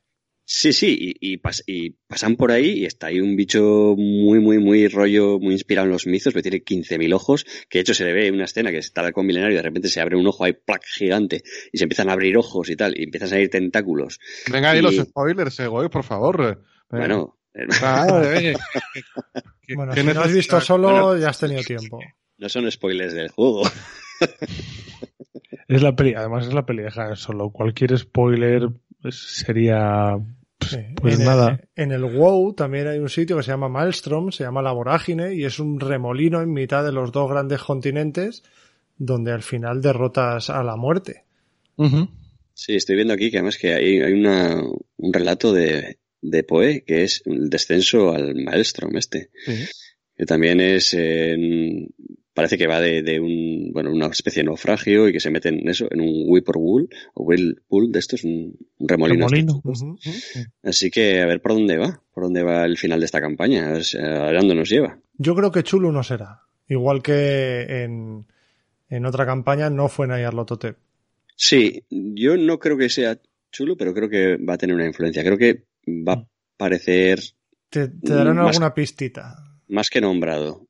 Sí, 0.50 0.72
sí, 0.72 0.98
y, 1.20 1.34
y, 1.34 1.38
pas- 1.40 1.62
y 1.68 1.90
pasan 2.08 2.38
por 2.38 2.54
ahí 2.54 2.70
y 2.70 2.86
está 2.86 3.08
ahí 3.08 3.20
un 3.20 3.36
bicho 3.36 3.96
muy, 3.98 4.40
muy, 4.40 4.60
muy 4.60 4.88
rollo, 4.88 5.40
muy 5.40 5.52
inspirado 5.54 5.88
en 5.88 5.92
los 5.92 6.08
mizos, 6.08 6.34
que 6.34 6.42
tiene 6.42 6.64
15.000 6.64 7.14
ojos, 7.14 7.46
que 7.70 7.80
de 7.80 7.82
hecho 7.82 7.94
se 7.94 8.06
le 8.06 8.14
ve 8.14 8.28
en 8.28 8.36
una 8.36 8.46
escena 8.46 8.72
que 8.72 8.78
está 8.78 9.02
el 9.02 9.08
halcón 9.08 9.26
milenario 9.26 9.56
y 9.56 9.58
de 9.58 9.62
repente 9.64 9.90
se 9.90 10.00
abre 10.00 10.16
un 10.16 10.26
ojo 10.26 10.46
ahí, 10.46 10.54
plac, 10.54 10.86
gigante, 10.86 11.44
y 11.74 11.78
se 11.78 11.84
empiezan 11.84 12.10
a 12.10 12.14
abrir 12.14 12.38
ojos 12.38 12.70
y 12.70 12.78
tal, 12.78 12.98
y 12.98 13.04
empiezan 13.04 13.28
a 13.28 13.30
salir 13.32 13.50
tentáculos. 13.50 14.20
Venga 14.50 14.72
ahí 14.72 14.80
Y- 14.80 14.84
los 14.84 14.96
spoilers, 14.96 15.60
eh, 15.60 15.68
güey, 15.68 15.90
por 15.90 16.04
favor. 16.06 16.38
Venga. 16.38 16.64
Bueno, 16.92 17.38
eh, 17.54 17.68
Ah, 17.82 18.22
eh, 18.40 18.54
¿qué- 19.64 19.76
Bueno, 19.76 19.94
si 19.94 20.04
no 20.04 20.22
has 20.22 20.34
visto 20.34 20.62
solo, 20.62 20.88
Bueno. 20.90 21.18
ya 21.18 21.28
has 21.32 21.40
tenido 21.42 21.62
tiempo. 21.62 22.00
no 22.38 22.48
son 22.48 22.72
spoilers 22.72 23.14
del 23.14 23.28
juego. 23.32 23.64
Es 25.68 25.82
la 25.82 25.94
peli, 25.94 26.14
además 26.14 26.48
es 26.48 26.54
la 26.54 26.66
peli 26.66 26.84
de 26.84 26.92
Han 26.96 27.18
Solo. 27.18 27.50
Cualquier 27.52 27.98
spoiler 27.98 28.70
sería, 29.10 30.16
Sí. 30.60 30.78
pues 30.96 31.20
en 31.20 31.26
nada. 31.26 31.60
El, 31.76 31.84
en 31.86 31.92
el 31.92 32.04
WoW 32.04 32.54
también 32.54 32.88
hay 32.88 33.00
un 33.00 33.10
sitio 33.10 33.38
que 33.38 33.44
se 33.44 33.52
llama 33.52 33.70
Maelstrom, 33.70 34.32
se 34.32 34.44
llama 34.44 34.62
la 34.62 34.72
vorágine, 34.72 35.34
y 35.36 35.46
es 35.46 35.60
un 35.60 35.80
remolino 35.80 36.42
en 36.42 36.52
mitad 36.52 36.84
de 36.84 36.92
los 36.92 37.12
dos 37.12 37.30
grandes 37.30 37.62
continentes, 37.62 38.44
donde 38.98 39.32
al 39.32 39.44
final 39.44 39.82
derrotas 39.82 40.50
a 40.50 40.64
la 40.64 40.76
muerte. 40.76 41.24
Sí, 42.54 42.76
estoy 42.76 42.96
viendo 42.96 43.14
aquí 43.14 43.30
que 43.30 43.38
además 43.38 43.58
que 43.58 43.74
hay, 43.74 44.00
hay 44.02 44.14
una, 44.14 44.62
un 44.98 45.14
relato 45.14 45.54
de, 45.54 46.00
de 46.22 46.44
Poe 46.44 46.84
que 46.84 47.04
es 47.04 47.22
el 47.26 47.50
descenso 47.52 48.12
al 48.12 48.34
Maelstrom 48.36 48.98
este. 48.98 49.30
Que 50.18 50.26
también 50.26 50.60
es 50.60 50.96
en- 50.96 51.90
parece 52.38 52.58
que 52.58 52.68
va 52.68 52.80
de, 52.80 53.02
de 53.02 53.20
un 53.20 53.72
bueno 53.74 53.92
una 53.92 54.08
especie 54.08 54.42
de 54.42 54.46
naufragio 54.46 55.08
y 55.10 55.12
que 55.12 55.20
se 55.20 55.32
meten 55.32 55.60
en 55.62 55.70
eso 55.70 55.88
en 55.92 56.02
un 56.02 56.24
whirlpool 56.28 56.88
o 57.16 57.24
whirlpool 57.24 57.92
de 57.92 58.00
estos 58.00 58.24
un, 58.24 58.56
un 58.78 58.88
remolino, 58.88 59.28
Remolino. 59.28 59.62
Así 60.64 60.92
que 60.92 61.20
a 61.22 61.26
ver 61.26 61.42
por 61.42 61.54
dónde 61.54 61.78
va 61.78 62.02
por 62.14 62.24
dónde 62.24 62.44
va 62.44 62.64
el 62.66 62.78
final 62.78 63.00
de 63.00 63.06
esta 63.08 63.20
campaña 63.22 63.70
a 63.70 63.74
ver 63.74 63.84
a 64.36 64.40
dónde 64.40 64.56
nos 64.56 64.70
lleva 64.70 65.00
Yo 65.18 65.36
creo 65.36 65.52
que 65.52 65.64
Chulu 65.64 65.92
no 65.92 66.04
será. 66.04 66.42
Igual 66.70 67.02
que 67.02 67.84
en, 67.84 68.26
en 68.90 69.06
otra 69.06 69.26
campaña 69.26 69.70
no 69.70 69.88
fue 69.90 70.08
Nyarlathotep. 70.08 70.78
sí 71.36 71.84
yo 71.90 72.38
no 72.38 72.60
creo 72.60 72.78
que 72.78 72.90
sea 72.90 73.20
chulo 73.52 73.76
pero 73.78 73.94
creo 73.94 74.10
que 74.10 74.38
va 74.38 74.54
a 74.54 74.58
tener 74.58 74.76
una 74.76 74.86
influencia 74.86 75.24
creo 75.24 75.38
que 75.38 75.64
va 75.88 76.14
a 76.14 76.28
parecer 76.58 77.20
Te, 77.70 77.88
te 77.88 78.14
darán 78.14 78.36
Mm, 78.36 78.40
más- 78.44 78.56
alguna 78.56 78.74
pistita. 78.74 79.36
más 79.70 79.90
que 79.90 80.00
nombrado. 80.02 80.67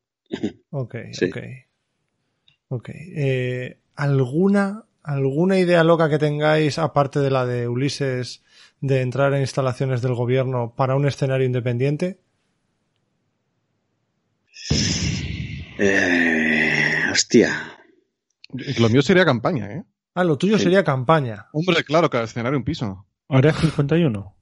Ok, 0.70 0.94
Sí. 1.12 1.26
ok. 1.26 1.36
Ok. 2.68 2.88
Eh, 2.94 3.78
¿Alguna, 3.96 4.84
alguna 5.02 5.58
idea 5.58 5.82
loca 5.84 6.08
que 6.10 6.18
tengáis, 6.18 6.78
aparte 6.78 7.20
de 7.20 7.30
la 7.30 7.46
de 7.46 7.66
Ulises, 7.68 8.44
de 8.80 9.00
entrar 9.00 9.32
en 9.34 9.40
instalaciones 9.40 10.02
del 10.02 10.14
gobierno 10.14 10.74
para 10.76 10.94
un 10.96 11.06
escenario 11.06 11.46
independiente? 11.46 12.20
Eh, 15.78 17.02
hostia. 17.12 17.52
Lo 18.78 18.88
mío 18.88 19.02
sería 19.02 19.24
campaña, 19.24 19.72
¿eh? 19.72 19.84
Ah, 20.14 20.24
lo 20.24 20.36
tuyo 20.38 20.58
Sí. 20.58 20.64
sería 20.64 20.82
campaña. 20.84 21.46
Hombre, 21.52 21.84
claro, 21.84 22.10
cada 22.10 22.24
escenario 22.24 22.58
un 22.58 22.64
piso. 22.64 23.06
Área 23.28 23.52
51. 23.52 24.34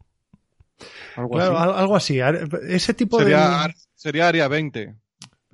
Algo 1.16 1.31
Claro, 1.31 1.58
así. 1.58 1.68
al- 1.68 1.78
algo 1.78 1.97
así. 1.97 2.18
Ese 2.68 2.94
tipo 2.94 3.18
Sería, 3.18 3.66
de. 3.68 3.74
sería 3.94 4.28
área 4.28 4.48
20. 4.48 4.94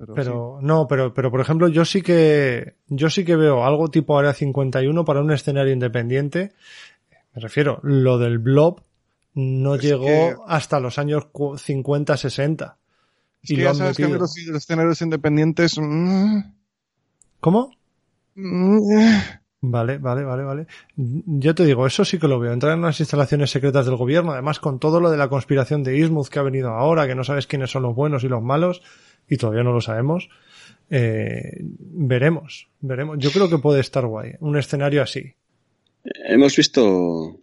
Pero, 0.05 0.15
Pero 0.15 0.59
no, 0.61 0.87
pero, 0.87 1.13
pero 1.13 1.31
por 1.31 1.41
ejemplo, 1.41 1.67
yo 1.67 1.85
sí 1.85 2.01
que 2.01 2.75
yo 2.87 3.09
sí 3.09 3.23
que 3.25 3.35
veo 3.35 3.63
algo 3.65 3.89
tipo 3.89 4.17
Área 4.17 4.33
51 4.33 5.05
para 5.05 5.21
un 5.21 5.31
escenario 5.31 5.73
independiente. 5.73 6.51
Me 7.33 7.41
refiero, 7.41 7.79
lo 7.83 8.17
del 8.19 8.37
Blob 8.39 8.81
no 9.33 9.75
Es 9.75 9.81
llegó 9.81 10.05
que- 10.05 10.35
hasta 10.47 10.79
los 10.79 10.99
años 10.99 11.25
cu- 11.31 11.57
50, 11.57 12.17
60. 12.17 12.77
Es 13.41 13.51
y 13.51 13.55
que 13.55 13.63
lo 13.63 13.69
ya 13.69 13.73
sabes 13.75 13.97
que 13.97 14.03
a 14.03 14.07
mí 14.07 14.13
metido. 14.13 14.23
los 14.51 14.63
escenarios 14.63 15.01
independientes. 15.01 15.77
mm, 15.79 16.37
¿Cómo? 17.39 17.71
mm, 18.35 18.77
eh. 18.99 19.39
Vale, 19.65 19.97
vale, 19.97 20.23
vale, 20.25 20.43
vale. 20.43 20.67
Yo 20.97 21.55
te 21.55 21.63
digo, 21.65 21.87
eso 21.87 22.03
sí 22.03 22.19
que 22.19 22.27
lo 22.27 22.37
veo. 22.37 22.51
Entrar 22.51 22.73
en 22.73 22.79
unas 22.79 22.99
instalaciones 22.99 23.49
secretas 23.49 23.85
del 23.85 23.95
gobierno, 23.95 24.33
además 24.33 24.59
con 24.59 24.77
todo 24.77 24.99
lo 24.99 25.09
de 25.09 25.15
la 25.15 25.29
conspiración 25.29 25.83
de 25.83 25.97
Ismuth 25.97 26.27
que 26.27 26.39
ha 26.39 26.43
venido 26.43 26.71
ahora, 26.71 27.07
que 27.07 27.15
no 27.15 27.23
sabes 27.23 27.47
quiénes 27.47 27.71
son 27.71 27.83
los 27.83 27.95
buenos 27.95 28.25
y 28.25 28.27
los 28.27 28.43
malos, 28.43 28.81
y 29.29 29.37
todavía 29.37 29.63
no 29.63 29.73
lo 29.73 29.81
sabemos. 29.81 30.29
eh, 30.89 31.59
veremos, 31.61 32.67
veremos. 32.81 33.17
Yo 33.19 33.31
creo 33.31 33.49
que 33.49 33.57
puede 33.57 33.79
estar 33.79 34.05
guay. 34.05 34.33
Un 34.39 34.57
escenario 34.57 35.01
así. 35.01 35.33
Hemos 36.27 36.55
visto, 36.55 36.85
o 36.85 37.39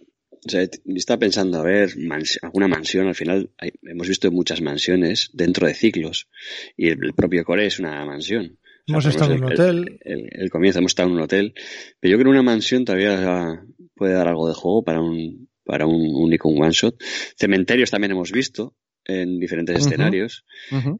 sea, 0.46 0.66
t- 0.68 0.80
estaba 0.94 1.18
pensando, 1.18 1.58
a 1.58 1.62
ver, 1.64 1.96
mans- 1.96 2.38
alguna 2.42 2.68
mansión, 2.68 3.08
al 3.08 3.14
final 3.14 3.50
hay- 3.58 3.72
hemos 3.82 4.06
visto 4.08 4.30
muchas 4.30 4.60
mansiones 4.60 5.30
dentro 5.32 5.66
de 5.66 5.74
ciclos 5.74 6.28
y 6.76 6.88
el, 6.88 6.98
el 7.04 7.14
propio 7.14 7.44
Core 7.44 7.66
es 7.66 7.78
una 7.80 8.04
mansión. 8.04 8.44
O 8.46 8.46
sea, 8.46 8.94
Hemos 8.94 9.06
estado 9.06 9.32
en 9.34 9.44
un 9.44 9.52
el- 9.52 9.54
hotel. 9.54 9.98
El, 10.04 10.12
el- 10.12 10.28
el 10.42 10.50
comienzo, 10.50 10.78
hemos 10.80 10.90
estado 10.92 11.08
en 11.08 11.14
un 11.16 11.20
hotel, 11.22 11.54
pero 11.98 12.12
yo 12.12 12.18
creo 12.18 12.26
que 12.32 12.38
una 12.38 12.42
mansión 12.42 12.84
todavía 12.84 13.62
puede 13.94 14.14
dar 14.14 14.28
algo 14.28 14.46
de 14.48 14.54
juego 14.54 14.84
para 14.84 15.00
un, 15.00 15.48
para 15.64 15.86
un 15.86 16.14
único 16.14 16.48
one 16.50 16.72
shot. 16.72 16.96
Cementerios 17.36 17.90
también 17.90 18.12
hemos 18.12 18.30
visto 18.32 18.74
en 19.04 19.38
diferentes 19.38 19.76
escenarios. 19.76 20.44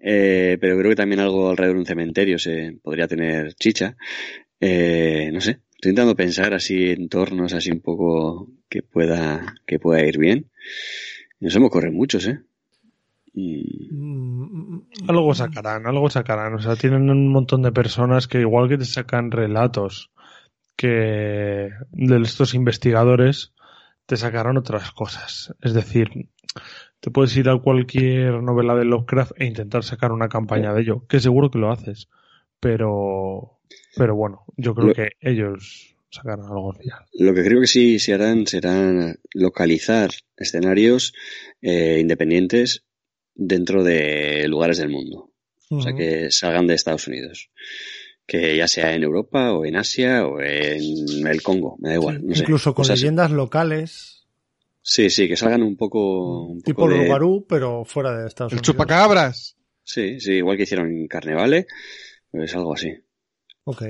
Eh, 0.01 0.59
pero 0.61 0.79
creo 0.79 0.91
que 0.91 0.97
también 0.97 1.21
algo 1.21 1.51
alrededor 1.51 1.77
de 1.77 1.81
un 1.81 1.87
cementerio 1.87 2.39
se 2.39 2.77
podría 2.83 3.09
tener 3.09 3.55
chicha. 3.55 3.97
Eh, 4.61 5.31
no 5.33 5.41
sé, 5.41 5.61
estoy 5.75 5.91
intentando 5.91 6.17
pensar 6.17 6.55
así 6.55 6.91
entornos 6.91 7.53
así 7.53 7.71
un 7.71 7.81
poco 7.81 8.49
que 8.69 8.83
pueda, 8.83 9.57
que 9.67 9.79
pueda 9.79 10.05
ir 10.05 10.19
bien. 10.19 10.51
No 11.41 11.51
se 11.51 11.61
me 11.61 11.67
ocurren 11.67 11.95
muchos, 11.95 12.27
¿eh? 12.27 12.41
Mm, 13.33 14.79
Algo 15.09 15.35
sacarán, 15.35 15.87
algo 15.87 16.11
sacarán. 16.11 16.55
O 16.55 16.61
sea, 16.61 16.77
tienen 16.77 17.09
un 17.11 17.29
montón 17.29 17.63
de 17.63 17.73
personas 17.73 18.27
que 18.27 18.41
igual 18.41 18.69
que 18.69 18.79
te 18.79 18.85
sacan 18.85 19.31
relatos 19.31 20.11
que 20.77 21.71
de 21.93 22.23
estos 22.23 22.55
investigadores 22.55 23.53
te 24.07 24.17
sacarán 24.17 24.57
otras 24.57 24.93
cosas. 24.93 25.55
Es 25.61 25.75
decir, 25.75 26.29
te 27.01 27.11
puedes 27.11 27.37
ir 27.37 27.49
a 27.49 27.59
cualquier 27.59 28.43
novela 28.43 28.75
de 28.75 28.85
Lovecraft 28.85 29.33
e 29.37 29.47
intentar 29.47 29.85
sacar 29.85 30.13
una 30.13 30.29
campaña 30.29 30.73
de 30.75 30.83
ello, 30.83 31.07
que 31.09 31.21
seguro 31.21 31.51
que 31.51 31.59
lo 31.59 31.71
haces. 31.73 32.09
Pero, 32.61 33.59
pero 33.97 34.15
bueno, 34.15 34.45
yo 34.57 34.75
creo 34.75 34.89
Lo- 34.89 34.95
que 34.95 35.13
ellos 35.21 35.97
sacarán 36.11 36.45
algo 36.47 36.73
real. 36.73 37.05
Lo 37.15 37.33
que 37.35 37.43
creo 37.45 37.61
que 37.61 37.67
sí, 37.67 37.99
sí 37.99 38.13
harán 38.13 38.47
será 38.47 39.15
localizar 39.33 40.11
escenarios 40.37 41.15
eh, 41.63 41.99
independientes 42.01 42.85
dentro 43.35 43.83
de 43.83 44.47
lugares 44.49 44.79
del 44.79 44.91
mundo. 44.91 45.31
O 45.71 45.81
sea, 45.81 45.95
que 45.95 46.31
salgan 46.33 46.67
de 46.67 46.75
Estados 46.75 47.07
Unidos. 47.07 47.49
Que 48.27 48.57
ya 48.57 48.67
sea 48.69 48.93
en 48.95 49.03
Europa 49.05 49.53
o 49.53 49.65
en 49.65 49.77
Asia 49.77 50.27
o 50.27 50.41
en 50.41 51.27
el 51.27 51.43
Congo, 51.43 51.77
me 51.81 51.91
da 51.91 51.95
igual. 51.95 52.27
No 52.27 52.35
sé. 52.35 52.43
Incluso 52.43 52.75
con 52.75 52.83
así. 52.85 52.93
leyendas 52.93 53.31
locales, 53.31 54.20
Sí, 54.83 55.11
sí, 55.11 55.29
que 55.29 55.37
salgan 55.37 55.63
un 55.63 55.77
poco. 55.77 56.47
Un 56.47 56.63
tipo 56.63 56.83
poco 56.89 56.95
de... 56.95 57.45
Pero 57.49 57.85
fuera 57.85 58.17
de 58.17 58.27
Estados 58.27 58.53
El 58.53 58.57
Unidos. 58.59 58.67
chupacabras. 58.67 59.57
Sí, 59.83 60.21
sí, 60.21 60.35
igual 60.35 60.57
que 60.57 60.63
hicieron 60.65 60.89
en 60.91 61.07
Carnevale, 61.09 61.67
pues 62.31 62.55
algo 62.55 62.75
así. 62.75 62.93
Ok. 63.65 63.83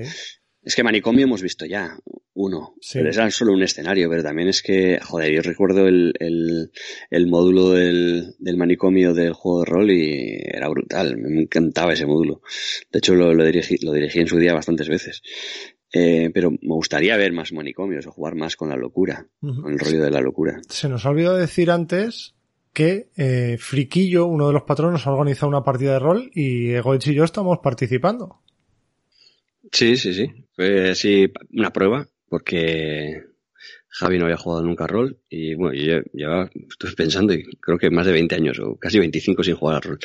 Es 0.62 0.74
que 0.74 0.82
manicomio 0.82 1.24
hemos 1.24 1.40
visto 1.42 1.64
ya, 1.64 1.96
uno, 2.34 2.74
Sí. 2.82 2.98
pero 2.98 3.10
era 3.10 3.30
solo 3.30 3.52
un 3.54 3.62
escenario, 3.62 4.10
pero 4.10 4.22
también 4.22 4.48
es 4.48 4.62
que, 4.62 4.98
joder, 5.02 5.32
yo 5.32 5.40
recuerdo 5.42 5.86
el, 5.88 6.12
el, 6.20 6.70
el 7.08 7.26
módulo 7.28 7.70
del, 7.70 8.34
del 8.38 8.56
manicomio 8.58 9.14
del 9.14 9.32
juego 9.32 9.60
de 9.60 9.70
rol 9.70 9.90
y 9.90 10.36
era 10.44 10.68
brutal, 10.68 11.16
me 11.16 11.42
encantaba 11.42 11.94
ese 11.94 12.04
módulo. 12.04 12.42
De 12.92 12.98
hecho, 12.98 13.14
lo, 13.14 13.32
lo, 13.32 13.44
dirigí, 13.44 13.78
lo 13.82 13.92
dirigí 13.92 14.20
en 14.20 14.26
su 14.26 14.36
día 14.36 14.52
bastantes 14.52 14.88
veces. 14.88 15.22
Eh, 15.92 16.30
pero 16.32 16.50
me 16.50 16.74
gustaría 16.74 17.16
ver 17.16 17.32
más 17.32 17.52
manicomios 17.52 18.06
o 18.06 18.12
jugar 18.12 18.36
más 18.36 18.54
con 18.56 18.68
la 18.68 18.76
locura, 18.76 19.26
con 19.40 19.72
el 19.72 19.78
rollo 19.78 20.02
de 20.02 20.10
la 20.10 20.20
locura. 20.20 20.60
Se 20.68 20.88
nos 20.88 21.04
ha 21.04 21.10
olvidado 21.10 21.36
decir 21.36 21.70
antes 21.70 22.34
que 22.72 23.08
eh, 23.16 23.56
Friquillo, 23.58 24.26
uno 24.26 24.46
de 24.46 24.52
los 24.52 24.62
patronos, 24.62 25.06
ha 25.06 25.12
organizado 25.12 25.48
una 25.48 25.64
partida 25.64 25.94
de 25.94 25.98
rol 25.98 26.30
y 26.34 26.70
Egoich 26.70 27.08
y 27.08 27.14
yo 27.14 27.24
estamos 27.24 27.58
participando. 27.58 28.40
Sí, 29.72 29.96
sí, 29.96 30.14
sí. 30.14 30.30
Fue 30.54 30.90
así 30.90 31.32
una 31.52 31.72
prueba, 31.72 32.08
porque 32.28 33.24
Javi 33.88 34.18
no 34.18 34.24
había 34.24 34.36
jugado 34.36 34.62
nunca 34.62 34.86
rol 34.86 35.18
y 35.28 35.54
bueno, 35.54 35.74
yo 35.74 36.00
llevaba, 36.12 36.50
estuve 36.54 36.92
pensando 36.92 37.34
y 37.34 37.44
creo 37.60 37.78
que 37.78 37.90
más 37.90 38.06
de 38.06 38.12
20 38.12 38.34
años 38.34 38.58
o 38.60 38.76
casi 38.76 38.98
25 38.98 39.42
sin 39.42 39.56
jugar 39.56 39.76
a 39.76 39.80
rol. 39.80 39.98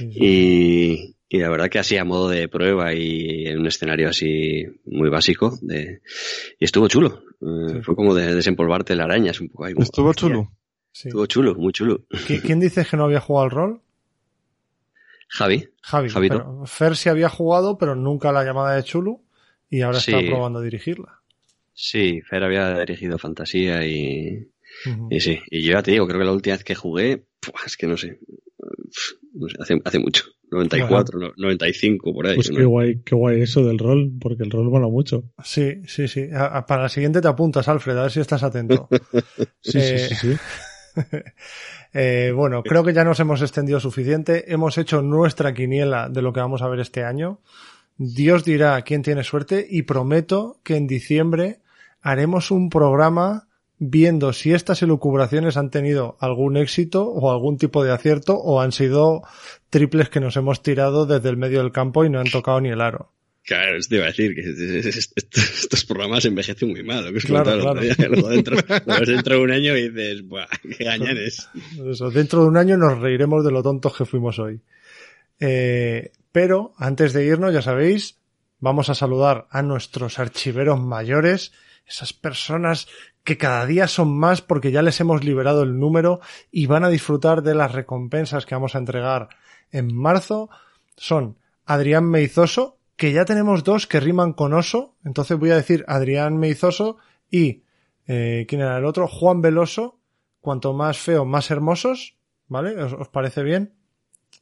Y, 0.00 1.14
y 1.30 1.38
la 1.38 1.48
verdad 1.48 1.70
que 1.70 1.78
así 1.78 1.96
a 1.96 2.04
modo 2.04 2.28
de 2.28 2.48
prueba 2.48 2.92
y 2.92 3.46
en 3.46 3.60
un 3.60 3.66
escenario 3.68 4.08
así 4.10 4.64
muy 4.84 5.08
básico 5.08 5.56
de, 5.62 6.02
y 6.58 6.64
estuvo 6.66 6.88
chulo. 6.88 7.22
Eh. 7.40 7.80
Fue 7.82 7.94
como 7.96 8.14
de 8.14 8.34
desempolvarte 8.34 8.94
la 8.96 9.04
araña, 9.04 9.30
es 9.30 9.40
un 9.40 9.48
poco 9.48 9.64
ahí. 9.64 9.72
como, 9.72 9.84
Estuvo 9.84 10.08
hostia, 10.10 10.28
chulo. 10.28 10.52
Sí. 10.92 11.08
Estuvo 11.08 11.24
chulo, 11.26 11.54
muy 11.54 11.72
chulo. 11.72 12.00
¿Qui- 12.10 12.42
¿Quién 12.42 12.58
dice 12.60 12.84
que 12.84 12.96
no 12.96 13.04
había 13.04 13.20
jugado 13.20 13.44
al 13.44 13.50
rol? 13.50 13.80
Javi, 15.28 15.68
Javi. 15.82 16.28
Pero 16.28 16.66
Fer 16.66 16.96
sí 16.96 17.08
había 17.08 17.28
jugado, 17.28 17.78
pero 17.78 17.94
nunca 17.94 18.32
la 18.32 18.42
llamada 18.44 18.74
de 18.74 18.82
Chulu 18.82 19.22
y 19.70 19.82
ahora 19.82 20.00
Sí. 20.00 20.12
está 20.12 20.28
probando 20.28 20.58
a 20.58 20.62
dirigirla. 20.62 21.20
sí, 21.72 22.20
Fer 22.22 22.42
había 22.42 22.78
dirigido 22.80 23.16
Fantasía 23.18 23.86
y. 23.86 24.48
Y 25.10 25.20
sí, 25.20 25.38
y 25.50 25.62
yo 25.62 25.72
ya 25.74 25.82
te 25.82 25.90
digo, 25.92 26.06
creo 26.06 26.18
que 26.20 26.24
la 26.26 26.32
última 26.32 26.56
vez 26.56 26.64
que 26.64 26.74
jugué, 26.74 27.24
es 27.66 27.76
que 27.76 27.86
no 27.86 27.96
sé, 27.96 28.18
no 29.34 29.48
sé, 29.48 29.56
hace, 29.60 29.80
hace 29.84 29.98
mucho, 29.98 30.24
94, 30.50 31.18
no- 31.18 31.32
95 31.36 32.12
por 32.12 32.26
ahí. 32.26 32.34
Pues 32.34 32.50
¿no? 32.50 32.56
qué 32.58 32.64
guay, 32.64 33.00
qué 33.04 33.14
guay 33.14 33.40
eso 33.42 33.64
del 33.64 33.78
rol, 33.78 34.12
porque 34.20 34.42
el 34.42 34.50
rol 34.50 34.68
mola 34.70 34.88
mucho. 34.88 35.24
Sí, 35.44 35.82
sí, 35.86 36.08
sí. 36.08 36.28
A- 36.32 36.46
a- 36.58 36.66
para 36.66 36.82
la 36.82 36.88
siguiente 36.88 37.20
te 37.20 37.28
apuntas, 37.28 37.68
Alfred, 37.68 37.96
a 37.98 38.02
ver 38.02 38.10
si 38.10 38.20
estás 38.20 38.42
atento. 38.42 38.88
Sí, 39.62 39.78
Eh, 39.78 39.98
sí, 40.08 40.14
sí, 40.14 40.28
sí. 40.32 40.36
Eh, 41.92 42.32
bueno, 42.34 42.62
creo 42.62 42.84
que 42.84 42.92
ya 42.92 43.02
nos 43.04 43.18
hemos 43.20 43.42
extendido 43.42 43.80
suficiente. 43.80 44.52
Hemos 44.52 44.78
hecho 44.78 45.02
nuestra 45.02 45.52
quiniela 45.54 46.08
de 46.08 46.22
lo 46.22 46.32
que 46.32 46.38
vamos 46.40 46.62
a 46.62 46.68
ver 46.68 46.78
este 46.80 47.02
año. 47.02 47.40
Dios 47.96 48.44
dirá 48.44 48.80
quién 48.82 49.02
tiene 49.02 49.24
suerte 49.24 49.66
y 49.68 49.82
prometo 49.82 50.58
que 50.62 50.76
en 50.76 50.86
diciembre 50.86 51.58
haremos 52.00 52.50
un 52.52 52.70
programa 52.70 53.48
viendo 53.80 54.34
si 54.34 54.52
estas 54.52 54.82
elucubraciones 54.82 55.56
han 55.56 55.70
tenido 55.70 56.16
algún 56.20 56.58
éxito 56.58 57.08
o 57.08 57.32
algún 57.32 57.56
tipo 57.56 57.82
de 57.82 57.90
acierto 57.90 58.36
o 58.36 58.60
han 58.60 58.72
sido 58.72 59.22
triples 59.70 60.10
que 60.10 60.20
nos 60.20 60.36
hemos 60.36 60.62
tirado 60.62 61.06
desde 61.06 61.30
el 61.30 61.38
medio 61.38 61.62
del 61.62 61.72
campo 61.72 62.04
y 62.04 62.10
no 62.10 62.20
han 62.20 62.30
tocado 62.30 62.60
ni 62.60 62.68
el 62.68 62.82
aro. 62.82 63.10
Claro, 63.42 63.78
te 63.80 63.96
iba 63.96 64.04
a 64.04 64.08
decir 64.08 64.34
que 64.34 64.42
estos, 64.86 65.84
programas 65.86 66.26
envejecen 66.26 66.68
muy 66.68 66.84
mal, 66.84 67.06
lo 67.06 67.12
que 67.12 67.26
Claro, 67.26 67.58
claro. 67.58 67.80
día, 67.80 67.96
luego 68.06 68.28
dentro, 68.28 68.56
luego 68.86 69.04
dentro 69.06 69.36
de 69.36 69.42
un 69.42 69.50
año 69.50 69.76
y 69.76 69.88
dices, 69.88 70.28
¡buah, 70.28 70.46
qué 70.76 70.84
gañanes! 70.84 71.48
Eso, 71.90 72.10
dentro 72.10 72.42
de 72.42 72.48
un 72.48 72.58
año 72.58 72.76
nos 72.76 72.98
reiremos 72.98 73.42
de 73.44 73.50
lo 73.50 73.62
tontos 73.62 73.96
que 73.96 74.04
fuimos 74.04 74.38
hoy. 74.38 74.60
Eh, 75.40 76.12
pero 76.32 76.74
antes 76.76 77.14
de 77.14 77.24
irnos, 77.24 77.54
ya 77.54 77.62
sabéis, 77.62 78.18
vamos 78.58 78.90
a 78.90 78.94
saludar 78.94 79.46
a 79.50 79.62
nuestros 79.62 80.18
archiveros 80.18 80.78
mayores, 80.78 81.52
esas 81.88 82.12
personas 82.12 82.88
que 83.24 83.38
cada 83.38 83.66
día 83.66 83.86
son 83.86 84.16
más 84.18 84.40
porque 84.42 84.72
ya 84.72 84.82
les 84.82 85.00
hemos 85.00 85.24
liberado 85.24 85.62
el 85.62 85.78
número 85.78 86.20
y 86.50 86.66
van 86.66 86.84
a 86.84 86.88
disfrutar 86.88 87.42
de 87.42 87.54
las 87.54 87.72
recompensas 87.72 88.46
que 88.46 88.54
vamos 88.54 88.74
a 88.74 88.78
entregar 88.78 89.28
en 89.70 89.94
marzo. 89.94 90.50
Son 90.96 91.38
Adrián 91.64 92.04
Meizoso, 92.08 92.78
que 92.96 93.12
ya 93.12 93.24
tenemos 93.24 93.64
dos 93.64 93.86
que 93.86 94.00
riman 94.00 94.32
con 94.32 94.52
oso, 94.52 94.96
entonces 95.04 95.38
voy 95.38 95.50
a 95.50 95.56
decir 95.56 95.84
Adrián 95.88 96.38
Meizoso 96.38 96.96
y, 97.30 97.62
eh, 98.06 98.46
¿quién 98.48 98.60
era 98.60 98.78
el 98.78 98.84
otro? 98.84 99.06
Juan 99.06 99.40
Veloso, 99.40 99.98
cuanto 100.40 100.72
más 100.72 100.98
feo, 100.98 101.24
más 101.24 101.50
hermosos, 101.50 102.16
¿vale? 102.48 102.82
¿Os, 102.82 102.92
os 102.92 103.08
parece 103.08 103.42
bien? 103.42 103.74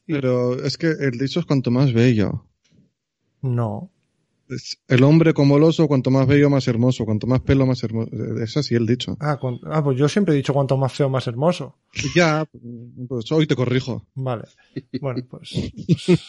Pero 0.05 0.53
es 0.63 0.77
que 0.77 0.87
el 0.87 1.17
dicho 1.19 1.39
es 1.39 1.45
cuanto 1.45 1.71
más 1.71 1.93
bello. 1.93 2.45
No. 3.41 3.91
El 4.87 5.03
hombre 5.03 5.33
como 5.33 5.57
el 5.57 5.63
oso, 5.63 5.87
cuanto 5.87 6.09
más 6.11 6.25
bello, 6.27 6.49
más 6.49 6.67
hermoso. 6.67 7.05
Cuanto 7.05 7.27
más 7.27 7.41
pelo, 7.41 7.65
más 7.65 7.83
hermoso. 7.83 8.09
Es 8.41 8.57
así 8.57 8.75
el 8.75 8.85
dicho. 8.85 9.15
Ah, 9.19 9.37
con- 9.37 9.59
ah, 9.65 9.83
pues 9.83 9.97
yo 9.97 10.09
siempre 10.09 10.33
he 10.33 10.37
dicho 10.37 10.53
cuanto 10.53 10.75
más 10.77 10.91
feo, 10.93 11.09
más 11.09 11.27
hermoso. 11.27 11.77
Ya, 12.15 12.45
pues 13.07 13.31
hoy 13.31 13.45
te 13.47 13.55
corrijo. 13.55 14.05
Vale. 14.15 14.43
Bueno, 15.01 15.21
pues, 15.29 15.51
pues, 15.87 16.19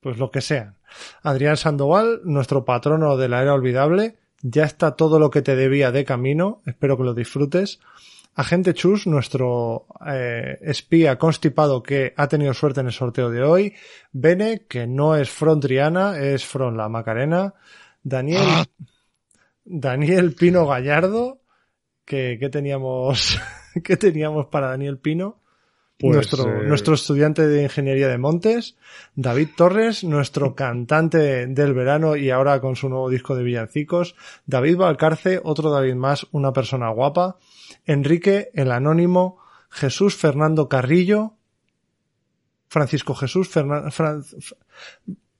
pues 0.00 0.18
lo 0.18 0.30
que 0.30 0.40
sea. 0.40 0.74
Adrián 1.22 1.56
Sandoval, 1.56 2.20
nuestro 2.24 2.64
patrono 2.64 3.16
de 3.16 3.28
la 3.28 3.42
era 3.42 3.54
olvidable. 3.54 4.16
Ya 4.42 4.64
está 4.64 4.96
todo 4.96 5.18
lo 5.18 5.30
que 5.30 5.42
te 5.42 5.54
debía 5.54 5.92
de 5.92 6.04
camino. 6.04 6.62
Espero 6.66 6.96
que 6.96 7.04
lo 7.04 7.14
disfrutes. 7.14 7.78
Agente 8.34 8.74
Chus, 8.74 9.06
nuestro 9.06 9.86
eh, 10.06 10.58
espía 10.62 11.18
constipado 11.18 11.82
que 11.82 12.14
ha 12.16 12.28
tenido 12.28 12.54
suerte 12.54 12.80
en 12.80 12.86
el 12.86 12.92
sorteo 12.92 13.28
de 13.30 13.42
hoy. 13.42 13.74
Bene, 14.12 14.66
que 14.68 14.86
no 14.86 15.16
es 15.16 15.28
Front 15.30 15.62
Triana, 15.62 16.18
es 16.18 16.44
Front 16.46 16.76
La 16.76 16.88
Macarena. 16.88 17.54
Daniel, 18.02 18.42
Ah. 18.46 18.64
Daniel 19.64 20.34
Pino 20.34 20.66
Gallardo, 20.66 21.40
que, 22.04 22.38
que 22.40 22.48
teníamos, 22.48 23.38
que 23.84 23.96
teníamos 23.96 24.46
para 24.46 24.68
Daniel 24.68 24.98
Pino 24.98 25.40
Pues, 25.98 26.14
nuestro, 26.14 26.62
eh, 26.62 26.66
nuestro 26.66 26.94
estudiante 26.94 27.46
de 27.46 27.62
ingeniería 27.64 28.08
de 28.08 28.16
Montes, 28.16 28.76
David 29.14 29.48
Torres, 29.56 30.02
nuestro 30.02 30.54
cantante 30.56 31.46
del 31.46 31.74
verano 31.74 32.16
y 32.16 32.30
ahora 32.30 32.58
con 32.60 32.74
su 32.74 32.88
nuevo 32.88 33.10
disco 33.10 33.36
de 33.36 33.44
villancicos, 33.44 34.14
David 34.46 34.78
Valcarce, 34.78 35.40
otro 35.44 35.70
David 35.70 35.94
más, 35.96 36.26
una 36.32 36.52
persona 36.54 36.88
guapa, 36.88 37.36
Enrique, 37.90 38.50
el 38.54 38.70
anónimo, 38.72 39.38
Jesús 39.70 40.16
Fernando 40.16 40.68
Carrillo, 40.68 41.34
Francisco 42.68 43.14
Jesús 43.14 43.48
Fernan- 43.54 43.90
Fran- 43.90 44.24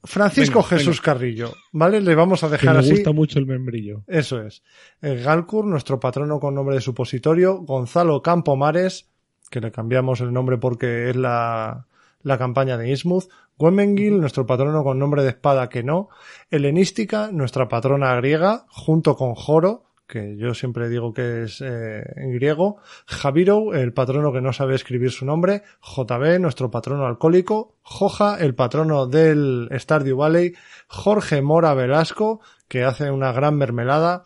Francisco 0.03 0.61
Venga, 0.61 0.69
Jesús 0.69 1.01
Carrillo, 1.01 1.53
¿vale? 1.73 2.01
Le 2.01 2.15
vamos 2.15 2.43
a 2.43 2.47
que 2.47 2.53
dejar 2.53 2.75
me 2.75 2.81
así. 2.81 2.91
gusta 2.93 3.13
mucho 3.13 3.39
el 3.39 3.47
membrillo. 3.47 4.03
Eso 4.07 4.41
es. 4.43 4.63
El 5.03 5.23
Galcur, 5.23 5.67
nuestro 5.67 6.01
patrono 6.01 6.41
con 6.41 6.55
nombre 6.55 6.75
de 6.77 6.81
supositorio, 6.81 7.59
Gonzalo 7.59 8.23
Campomares, 8.23 9.11
que 9.51 9.61
le 9.61 9.71
cambiamos 9.71 10.21
el 10.23 10.33
nombre 10.33 10.57
porque 10.57 11.11
es 11.11 11.17
la, 11.17 11.87
la 12.23 12.39
campaña 12.39 12.79
de 12.79 12.89
Innsmouth, 12.89 13.29
Gwemengil, 13.59 14.19
nuestro 14.21 14.47
patrono 14.47 14.83
con 14.83 14.99
nombre 14.99 15.23
de 15.23 15.29
espada 15.31 15.69
que 15.69 15.83
no, 15.83 16.09
Helenística, 16.51 17.31
nuestra 17.31 17.69
patrona 17.69 18.15
griega, 18.17 18.65
junto 18.71 19.17
con 19.17 19.35
Joro, 19.35 19.85
que 20.11 20.37
yo 20.37 20.53
siempre 20.55 20.89
digo 20.89 21.15
que 21.15 21.45
es 21.45 21.61
eh, 21.61 22.03
en 22.17 22.33
griego, 22.33 22.79
Javiro, 23.07 23.75
el 23.75 23.93
patrono 23.93 24.33
que 24.33 24.41
no 24.41 24.53
sabe 24.53 24.75
escribir 24.75 25.13
su 25.13 25.25
nombre, 25.25 25.63
JB, 25.81 26.41
nuestro 26.41 26.71
patrono 26.71 27.07
alcohólico, 27.07 27.79
Joja, 27.83 28.39
el 28.39 28.55
patrono 28.55 29.07
del 29.07 29.69
Stardew 29.73 30.17
Valley, 30.17 30.55
Jorge 30.89 31.41
Mora 31.41 31.73
Velasco, 31.75 32.41
que 32.69 32.85
hace 32.85 33.11
una 33.11 33.33
gran 33.33 33.57
mermelada, 33.57 34.25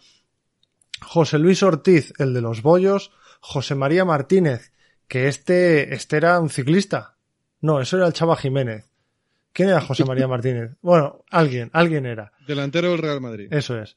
José 1.02 1.38
Luis 1.38 1.62
Ortiz, 1.62 2.14
el 2.18 2.32
de 2.32 2.40
los 2.40 2.62
bollos, 2.62 3.12
José 3.40 3.74
María 3.74 4.04
Martínez, 4.04 4.72
que 5.06 5.28
este, 5.28 5.94
este 5.94 6.16
era 6.16 6.40
un 6.40 6.48
ciclista. 6.48 7.16
No, 7.60 7.80
eso 7.80 7.98
era 7.98 8.06
el 8.06 8.12
Chava 8.14 8.36
Jiménez. 8.36 8.90
¿Quién 9.52 9.68
era 9.68 9.80
José 9.80 10.04
María 10.04 10.26
Martínez? 10.26 10.72
Bueno, 10.82 11.24
alguien, 11.30 11.70
alguien 11.72 12.06
era. 12.06 12.32
Delantero 12.46 12.90
del 12.90 12.98
Real 12.98 13.20
Madrid. 13.20 13.48
Eso 13.52 13.78
es. 13.78 13.96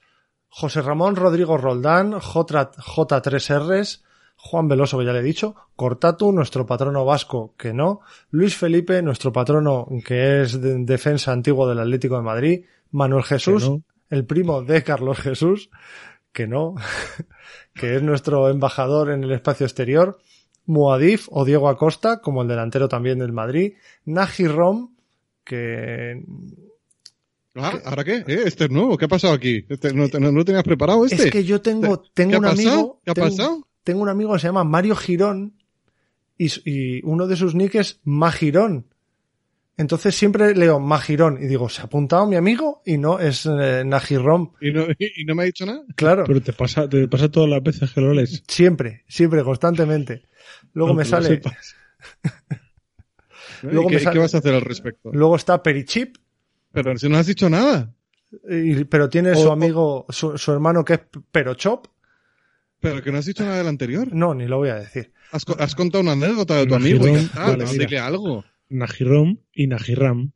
José 0.49 0.81
Ramón 0.81 1.15
Rodrigo 1.15 1.57
Roldán, 1.57 2.19
J, 2.19 2.71
J3Rs, 2.71 4.03
Juan 4.37 4.67
Veloso, 4.67 4.99
que 4.99 5.05
ya 5.05 5.13
le 5.13 5.19
he 5.19 5.23
dicho, 5.23 5.55
Cortatu, 5.75 6.31
nuestro 6.31 6.65
patrono 6.65 7.05
vasco, 7.05 7.53
que 7.57 7.73
no, 7.73 8.01
Luis 8.29 8.55
Felipe, 8.55 9.01
nuestro 9.01 9.33
patrono 9.33 9.87
que 10.05 10.41
es 10.41 10.61
de 10.61 10.77
defensa 10.85 11.31
antiguo 11.31 11.67
del 11.67 11.79
Atlético 11.79 12.17
de 12.17 12.21
Madrid, 12.21 12.65
Manuel 12.91 13.23
Jesús, 13.23 13.69
no. 13.69 13.81
el 14.09 14.25
primo 14.25 14.61
de 14.61 14.83
Carlos 14.83 15.19
Jesús, 15.19 15.69
que 16.31 16.47
no, 16.47 16.75
que 17.73 17.95
es 17.95 18.03
nuestro 18.03 18.49
embajador 18.49 19.11
en 19.11 19.23
el 19.23 19.31
espacio 19.31 19.65
exterior, 19.65 20.19
Muadif 20.65 21.27
o 21.31 21.45
Diego 21.45 21.69
Acosta, 21.69 22.21
como 22.21 22.41
el 22.41 22.47
delantero 22.47 22.87
también 22.87 23.19
del 23.19 23.31
Madrid, 23.31 23.73
Naji 24.05 24.47
Rom, 24.47 24.95
que 25.43 26.23
Ah, 27.57 27.79
¿Ahora 27.85 28.03
qué? 28.03 28.23
¿Eh? 28.27 28.43
Este 28.45 28.65
es 28.65 28.71
nuevo. 28.71 28.97
¿Qué 28.97 29.05
ha 29.05 29.09
pasado 29.09 29.33
aquí? 29.33 29.65
Este, 29.69 29.93
no, 29.93 30.07
no, 30.07 30.19
no 30.19 30.31
lo 30.31 30.45
tenías 30.45 30.63
preparado 30.63 31.05
este? 31.05 31.23
Es 31.25 31.31
que 31.31 31.43
yo 31.43 31.61
tengo, 31.61 32.01
¿Qué 32.01 32.09
tengo 32.13 32.35
ha 32.35 32.39
un 32.39 32.43
pasado? 32.45 32.69
amigo. 32.71 33.01
¿Qué 33.05 33.11
ha 33.11 33.13
tengo, 33.13 33.27
pasado? 33.29 33.67
tengo 33.83 34.01
un 34.01 34.09
amigo 34.09 34.33
que 34.33 34.39
se 34.39 34.47
llama 34.47 34.63
Mario 34.63 34.95
Girón 34.95 35.53
y, 36.37 36.47
y 36.69 37.01
uno 37.03 37.27
de 37.27 37.35
sus 37.35 37.55
nick 37.55 37.75
es 37.75 37.99
Magirón. 38.03 38.87
Entonces 39.79 40.15
siempre 40.15 40.55
leo 40.55 40.79
Magirón 40.79 41.37
y 41.41 41.45
digo, 41.47 41.69
¿se 41.69 41.81
ha 41.81 41.85
apuntado 41.85 42.25
mi 42.25 42.35
amigo? 42.35 42.81
Y 42.85 42.97
no, 42.97 43.19
es 43.19 43.45
eh, 43.45 43.83
Najirón. 43.85 44.53
¿Y 44.59 44.71
no, 44.71 44.85
y 44.99 45.23
no 45.25 45.35
me 45.35 45.43
ha 45.43 45.45
dicho 45.45 45.65
nada? 45.65 45.83
Claro, 45.95 46.23
Pero 46.25 46.41
te 46.41 46.53
pasa, 46.53 46.89
te 46.89 47.07
pasa 47.07 47.29
todas 47.29 47.49
las 47.49 47.61
veces 47.63 47.91
que 47.91 48.01
lo 48.01 48.13
lees. 48.13 48.43
siempre, 48.47 49.03
siempre, 49.07 49.43
constantemente. 49.43 50.23
Luego 50.73 50.93
me 50.95 51.05
sale. 51.05 51.41
Luego 53.63 53.89
¿Y 53.89 53.93
me 53.95 53.99
sale- 53.99 54.13
qué 54.13 54.19
vas 54.19 54.35
a 54.35 54.37
hacer 54.39 54.53
al 54.53 54.61
respecto? 54.61 55.09
luego 55.13 55.35
está 55.35 55.61
Perichip, 55.63 56.15
Pero 56.83 56.97
si 56.97 57.09
no 57.09 57.17
has 57.17 57.27
dicho 57.27 57.49
nada. 57.49 57.93
y- 58.49 58.83
pero 58.85 59.09
tiene 59.09 59.31
O- 59.31 59.35
su 59.35 59.51
amigo, 59.51 60.05
su, 60.09 60.37
su 60.37 60.51
hermano 60.51 60.83
que 60.85 60.93
es 60.95 60.99
Perochop. 61.31 61.87
Pero 62.79 63.01
que 63.01 63.11
no 63.11 63.17
has 63.17 63.25
dicho 63.25 63.43
nada 63.43 63.57
del 63.57 63.67
anterior. 63.67 64.13
No, 64.13 64.33
ni 64.35 64.45
lo 64.47 64.57
voy 64.57 64.69
a 64.69 64.75
decir. 64.75 65.11
Has, 65.31 65.43
has 65.59 65.73
contado 65.75 66.01
una 66.03 66.11
anécdota 66.11 66.55
de 66.55 66.67
tu 66.67 66.75
amigo 66.75 66.97
y 67.07 67.13
ya 67.13 67.19
Girón, 67.19 67.25
está. 67.25 67.39
vale, 67.45 67.63
no, 67.65 67.71
mira. 67.71 67.85
dile 67.85 67.99
algo. 67.99 68.45
Najirom 68.69 69.37
y 69.53 69.67
Najiram. 69.67 70.31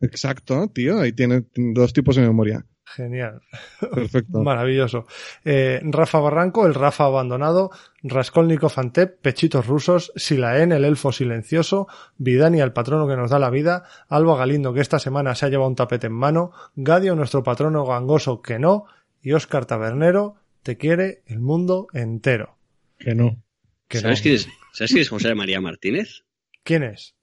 Exacto, 0.00 0.68
tío. 0.72 1.00
Ahí 1.00 1.12
tiene 1.12 1.44
dos 1.56 1.92
tipos 1.92 2.14
de 2.16 2.22
memoria. 2.22 2.64
Genial. 2.84 3.40
Perfecto. 3.80 4.38
Maravilloso. 4.42 5.06
Eh, 5.44 5.80
Rafa 5.84 6.20
Barranco, 6.20 6.66
el 6.66 6.74
Rafa 6.74 7.04
abandonado, 7.04 7.70
Raskolnikov 8.02 8.72
Antep, 8.76 9.20
Pechitos 9.20 9.66
Rusos, 9.66 10.12
Silaen, 10.16 10.72
el 10.72 10.84
elfo 10.84 11.10
silencioso, 11.10 11.88
Vidani, 12.18 12.60
el 12.60 12.72
patrono 12.72 13.08
que 13.08 13.16
nos 13.16 13.30
da 13.30 13.38
la 13.38 13.50
vida, 13.50 13.84
Alba 14.08 14.36
Galindo, 14.36 14.74
que 14.74 14.80
esta 14.80 14.98
semana 14.98 15.34
se 15.34 15.46
ha 15.46 15.48
llevado 15.48 15.68
un 15.68 15.76
tapete 15.76 16.08
en 16.08 16.12
mano, 16.12 16.52
Gadio, 16.76 17.14
nuestro 17.16 17.42
patrono 17.42 17.86
gangoso 17.86 18.42
que 18.42 18.58
no, 18.58 18.86
y 19.22 19.32
Óscar 19.32 19.64
Tabernero, 19.64 20.36
te 20.62 20.76
quiere 20.76 21.22
el 21.26 21.40
mundo 21.40 21.88
entero. 21.92 22.56
Que 22.98 23.14
no. 23.14 23.42
Que 23.88 23.98
¿Sabes, 23.98 24.20
no. 24.20 24.22
quién 24.22 24.34
es, 24.34 24.48
¿Sabes 24.72 24.90
quién 24.90 25.02
es 25.02 25.08
José 25.08 25.34
María 25.34 25.60
Martínez? 25.60 26.24
¿Quién 26.62 26.82
es? 26.82 27.14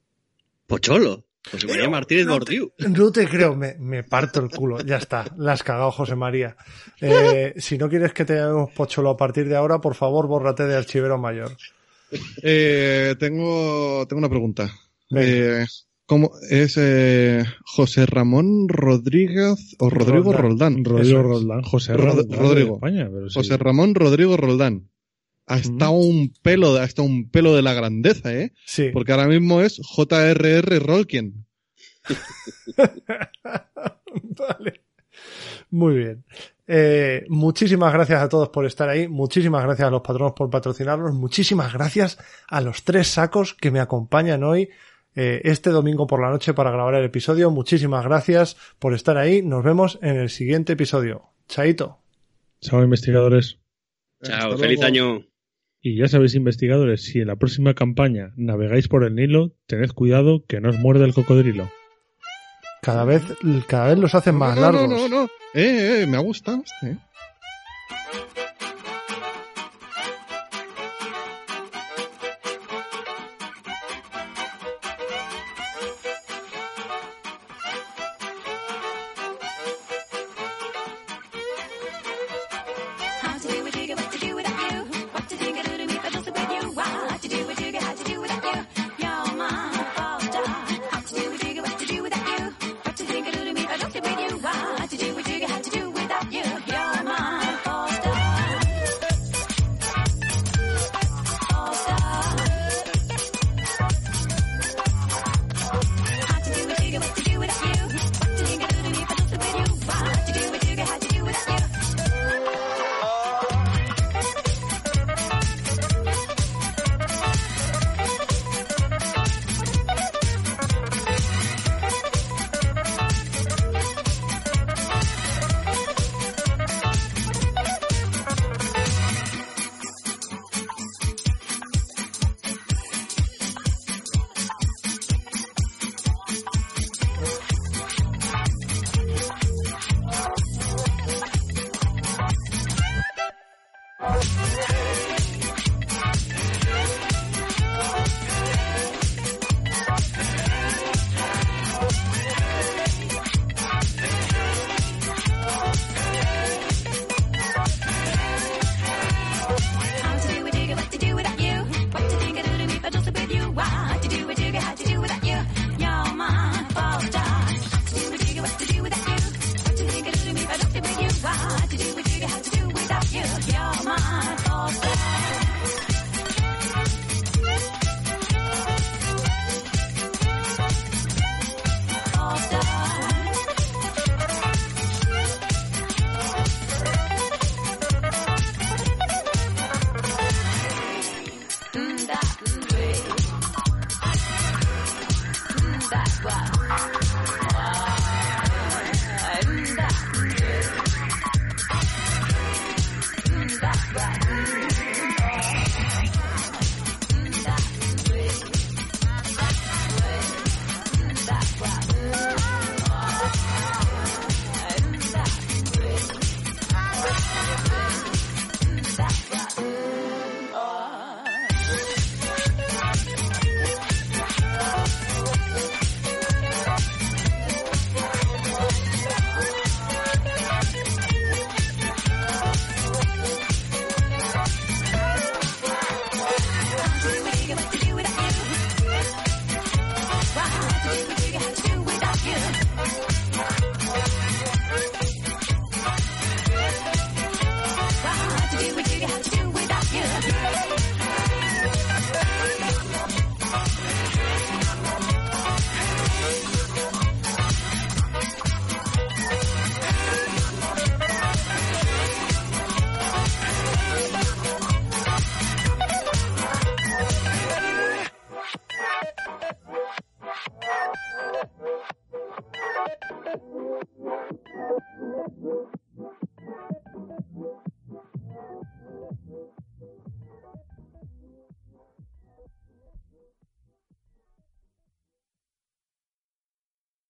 Pocholo. 0.67 1.25
José 1.49 1.67
María 1.67 1.89
Martínez 1.89 2.25
no 2.27 2.33
Bordiú. 2.33 2.71
No 2.89 3.11
te 3.11 3.27
creo, 3.27 3.55
me, 3.55 3.75
me 3.79 4.03
parto 4.03 4.39
el 4.41 4.49
culo. 4.49 4.79
Ya 4.81 4.97
está, 4.97 5.25
la 5.37 5.53
has 5.53 5.63
cagado, 5.63 5.91
José 5.91 6.15
María. 6.15 6.55
Eh, 6.99 7.53
si 7.57 7.77
no 7.77 7.89
quieres 7.89 8.13
que 8.13 8.25
te 8.25 8.35
llamemos 8.35 8.71
Pocholo 8.73 9.09
a 9.09 9.17
partir 9.17 9.47
de 9.49 9.55
ahora, 9.55 9.79
por 9.81 9.95
favor, 9.95 10.27
bórrate 10.27 10.65
de 10.65 10.75
archivero 10.75 11.17
mayor. 11.17 11.55
Eh, 12.43 13.15
tengo, 13.19 14.05
tengo 14.07 14.19
una 14.19 14.29
pregunta. 14.29 14.69
Eh, 15.15 15.65
¿Cómo 16.05 16.31
es 16.49 16.75
eh, 16.77 17.43
José 17.63 18.05
Ramón 18.05 18.67
Rodríguez 18.67 19.75
o 19.79 19.89
Rodrigo 19.89 20.33
Roldán. 20.33 20.83
Roldán? 20.83 20.85
Rodrigo. 20.85 21.23
Roldán, 21.23 21.61
José 21.63 21.93
Rod- 21.93 22.05
Roldán 22.17 22.27
de 22.27 22.35
Rodrigo. 22.37 22.75
España, 22.75 23.09
pero 23.11 23.29
sí. 23.29 23.39
José 23.39 23.57
Ramón 23.57 23.95
Rodrigo 23.95 24.35
Roldán. 24.37 24.89
Ha 25.47 25.57
estado 25.57 25.91
un 25.91 26.31
pelo, 26.41 26.73
de- 26.75 26.81
hasta 26.81 27.01
un 27.01 27.29
pelo 27.29 27.53
de 27.55 27.61
la 27.61 27.73
grandeza, 27.73 28.33
¿eh? 28.33 28.53
Sí. 28.65 28.89
Porque 28.93 29.11
ahora 29.11 29.27
mismo 29.27 29.61
es 29.61 29.77
JRR 29.95 30.79
Rolkien. 30.79 31.45
Vale. 34.37 34.81
Muy 35.69 35.95
bien. 35.95 36.23
Eh, 36.67 37.25
muchísimas 37.29 37.91
gracias 37.93 38.21
a 38.21 38.29
todos 38.29 38.49
por 38.49 38.65
estar 38.65 38.87
ahí. 38.89 39.07
Muchísimas 39.07 39.63
gracias 39.63 39.87
a 39.87 39.91
los 39.91 40.01
patronos 40.01 40.33
por 40.33 40.49
patrocinarnos. 40.49 41.13
Muchísimas 41.13 41.73
gracias 41.73 42.17
a 42.47 42.61
los 42.61 42.83
tres 42.83 43.07
sacos 43.07 43.53
que 43.53 43.71
me 43.71 43.79
acompañan 43.79 44.43
hoy, 44.43 44.69
eh, 45.15 45.41
este 45.43 45.69
domingo 45.69 46.07
por 46.07 46.21
la 46.21 46.29
noche 46.29 46.53
para 46.53 46.71
grabar 46.71 46.95
el 46.95 47.05
episodio. 47.05 47.51
Muchísimas 47.51 48.05
gracias 48.05 48.55
por 48.79 48.93
estar 48.93 49.17
ahí. 49.17 49.41
Nos 49.41 49.63
vemos 49.63 49.99
en 50.01 50.17
el 50.17 50.29
siguiente 50.29 50.73
episodio. 50.73 51.23
Chaito. 51.47 51.99
Chao, 52.61 52.81
investigadores. 52.83 53.59
Chao, 54.23 54.51
Hasta 54.51 54.57
feliz 54.57 54.79
luego. 54.79 54.85
año. 55.17 55.30
Y 55.83 55.97
ya 55.97 56.07
sabéis, 56.07 56.35
investigadores, 56.35 57.03
si 57.03 57.21
en 57.21 57.27
la 57.27 57.37
próxima 57.37 57.73
campaña 57.73 58.33
navegáis 58.35 58.87
por 58.87 59.03
el 59.03 59.15
Nilo, 59.15 59.55
tened 59.65 59.89
cuidado 59.91 60.45
que 60.47 60.61
no 60.61 60.69
os 60.69 60.77
muerde 60.77 61.05
el 61.05 61.13
cocodrilo. 61.13 61.71
Cada 62.83 63.03
vez, 63.03 63.23
cada 63.67 63.87
vez 63.87 63.97
los 63.97 64.13
hacen 64.13 64.35
más 64.35 64.55
no, 64.55 64.61
largos. 64.61 64.87
No, 64.87 65.07
no, 65.07 65.09
no. 65.09 65.23
Eh, 65.53 66.03
eh, 66.03 66.07
me 66.07 66.17
ha 66.17 66.19
gustado 66.19 66.63
este. 66.63 66.97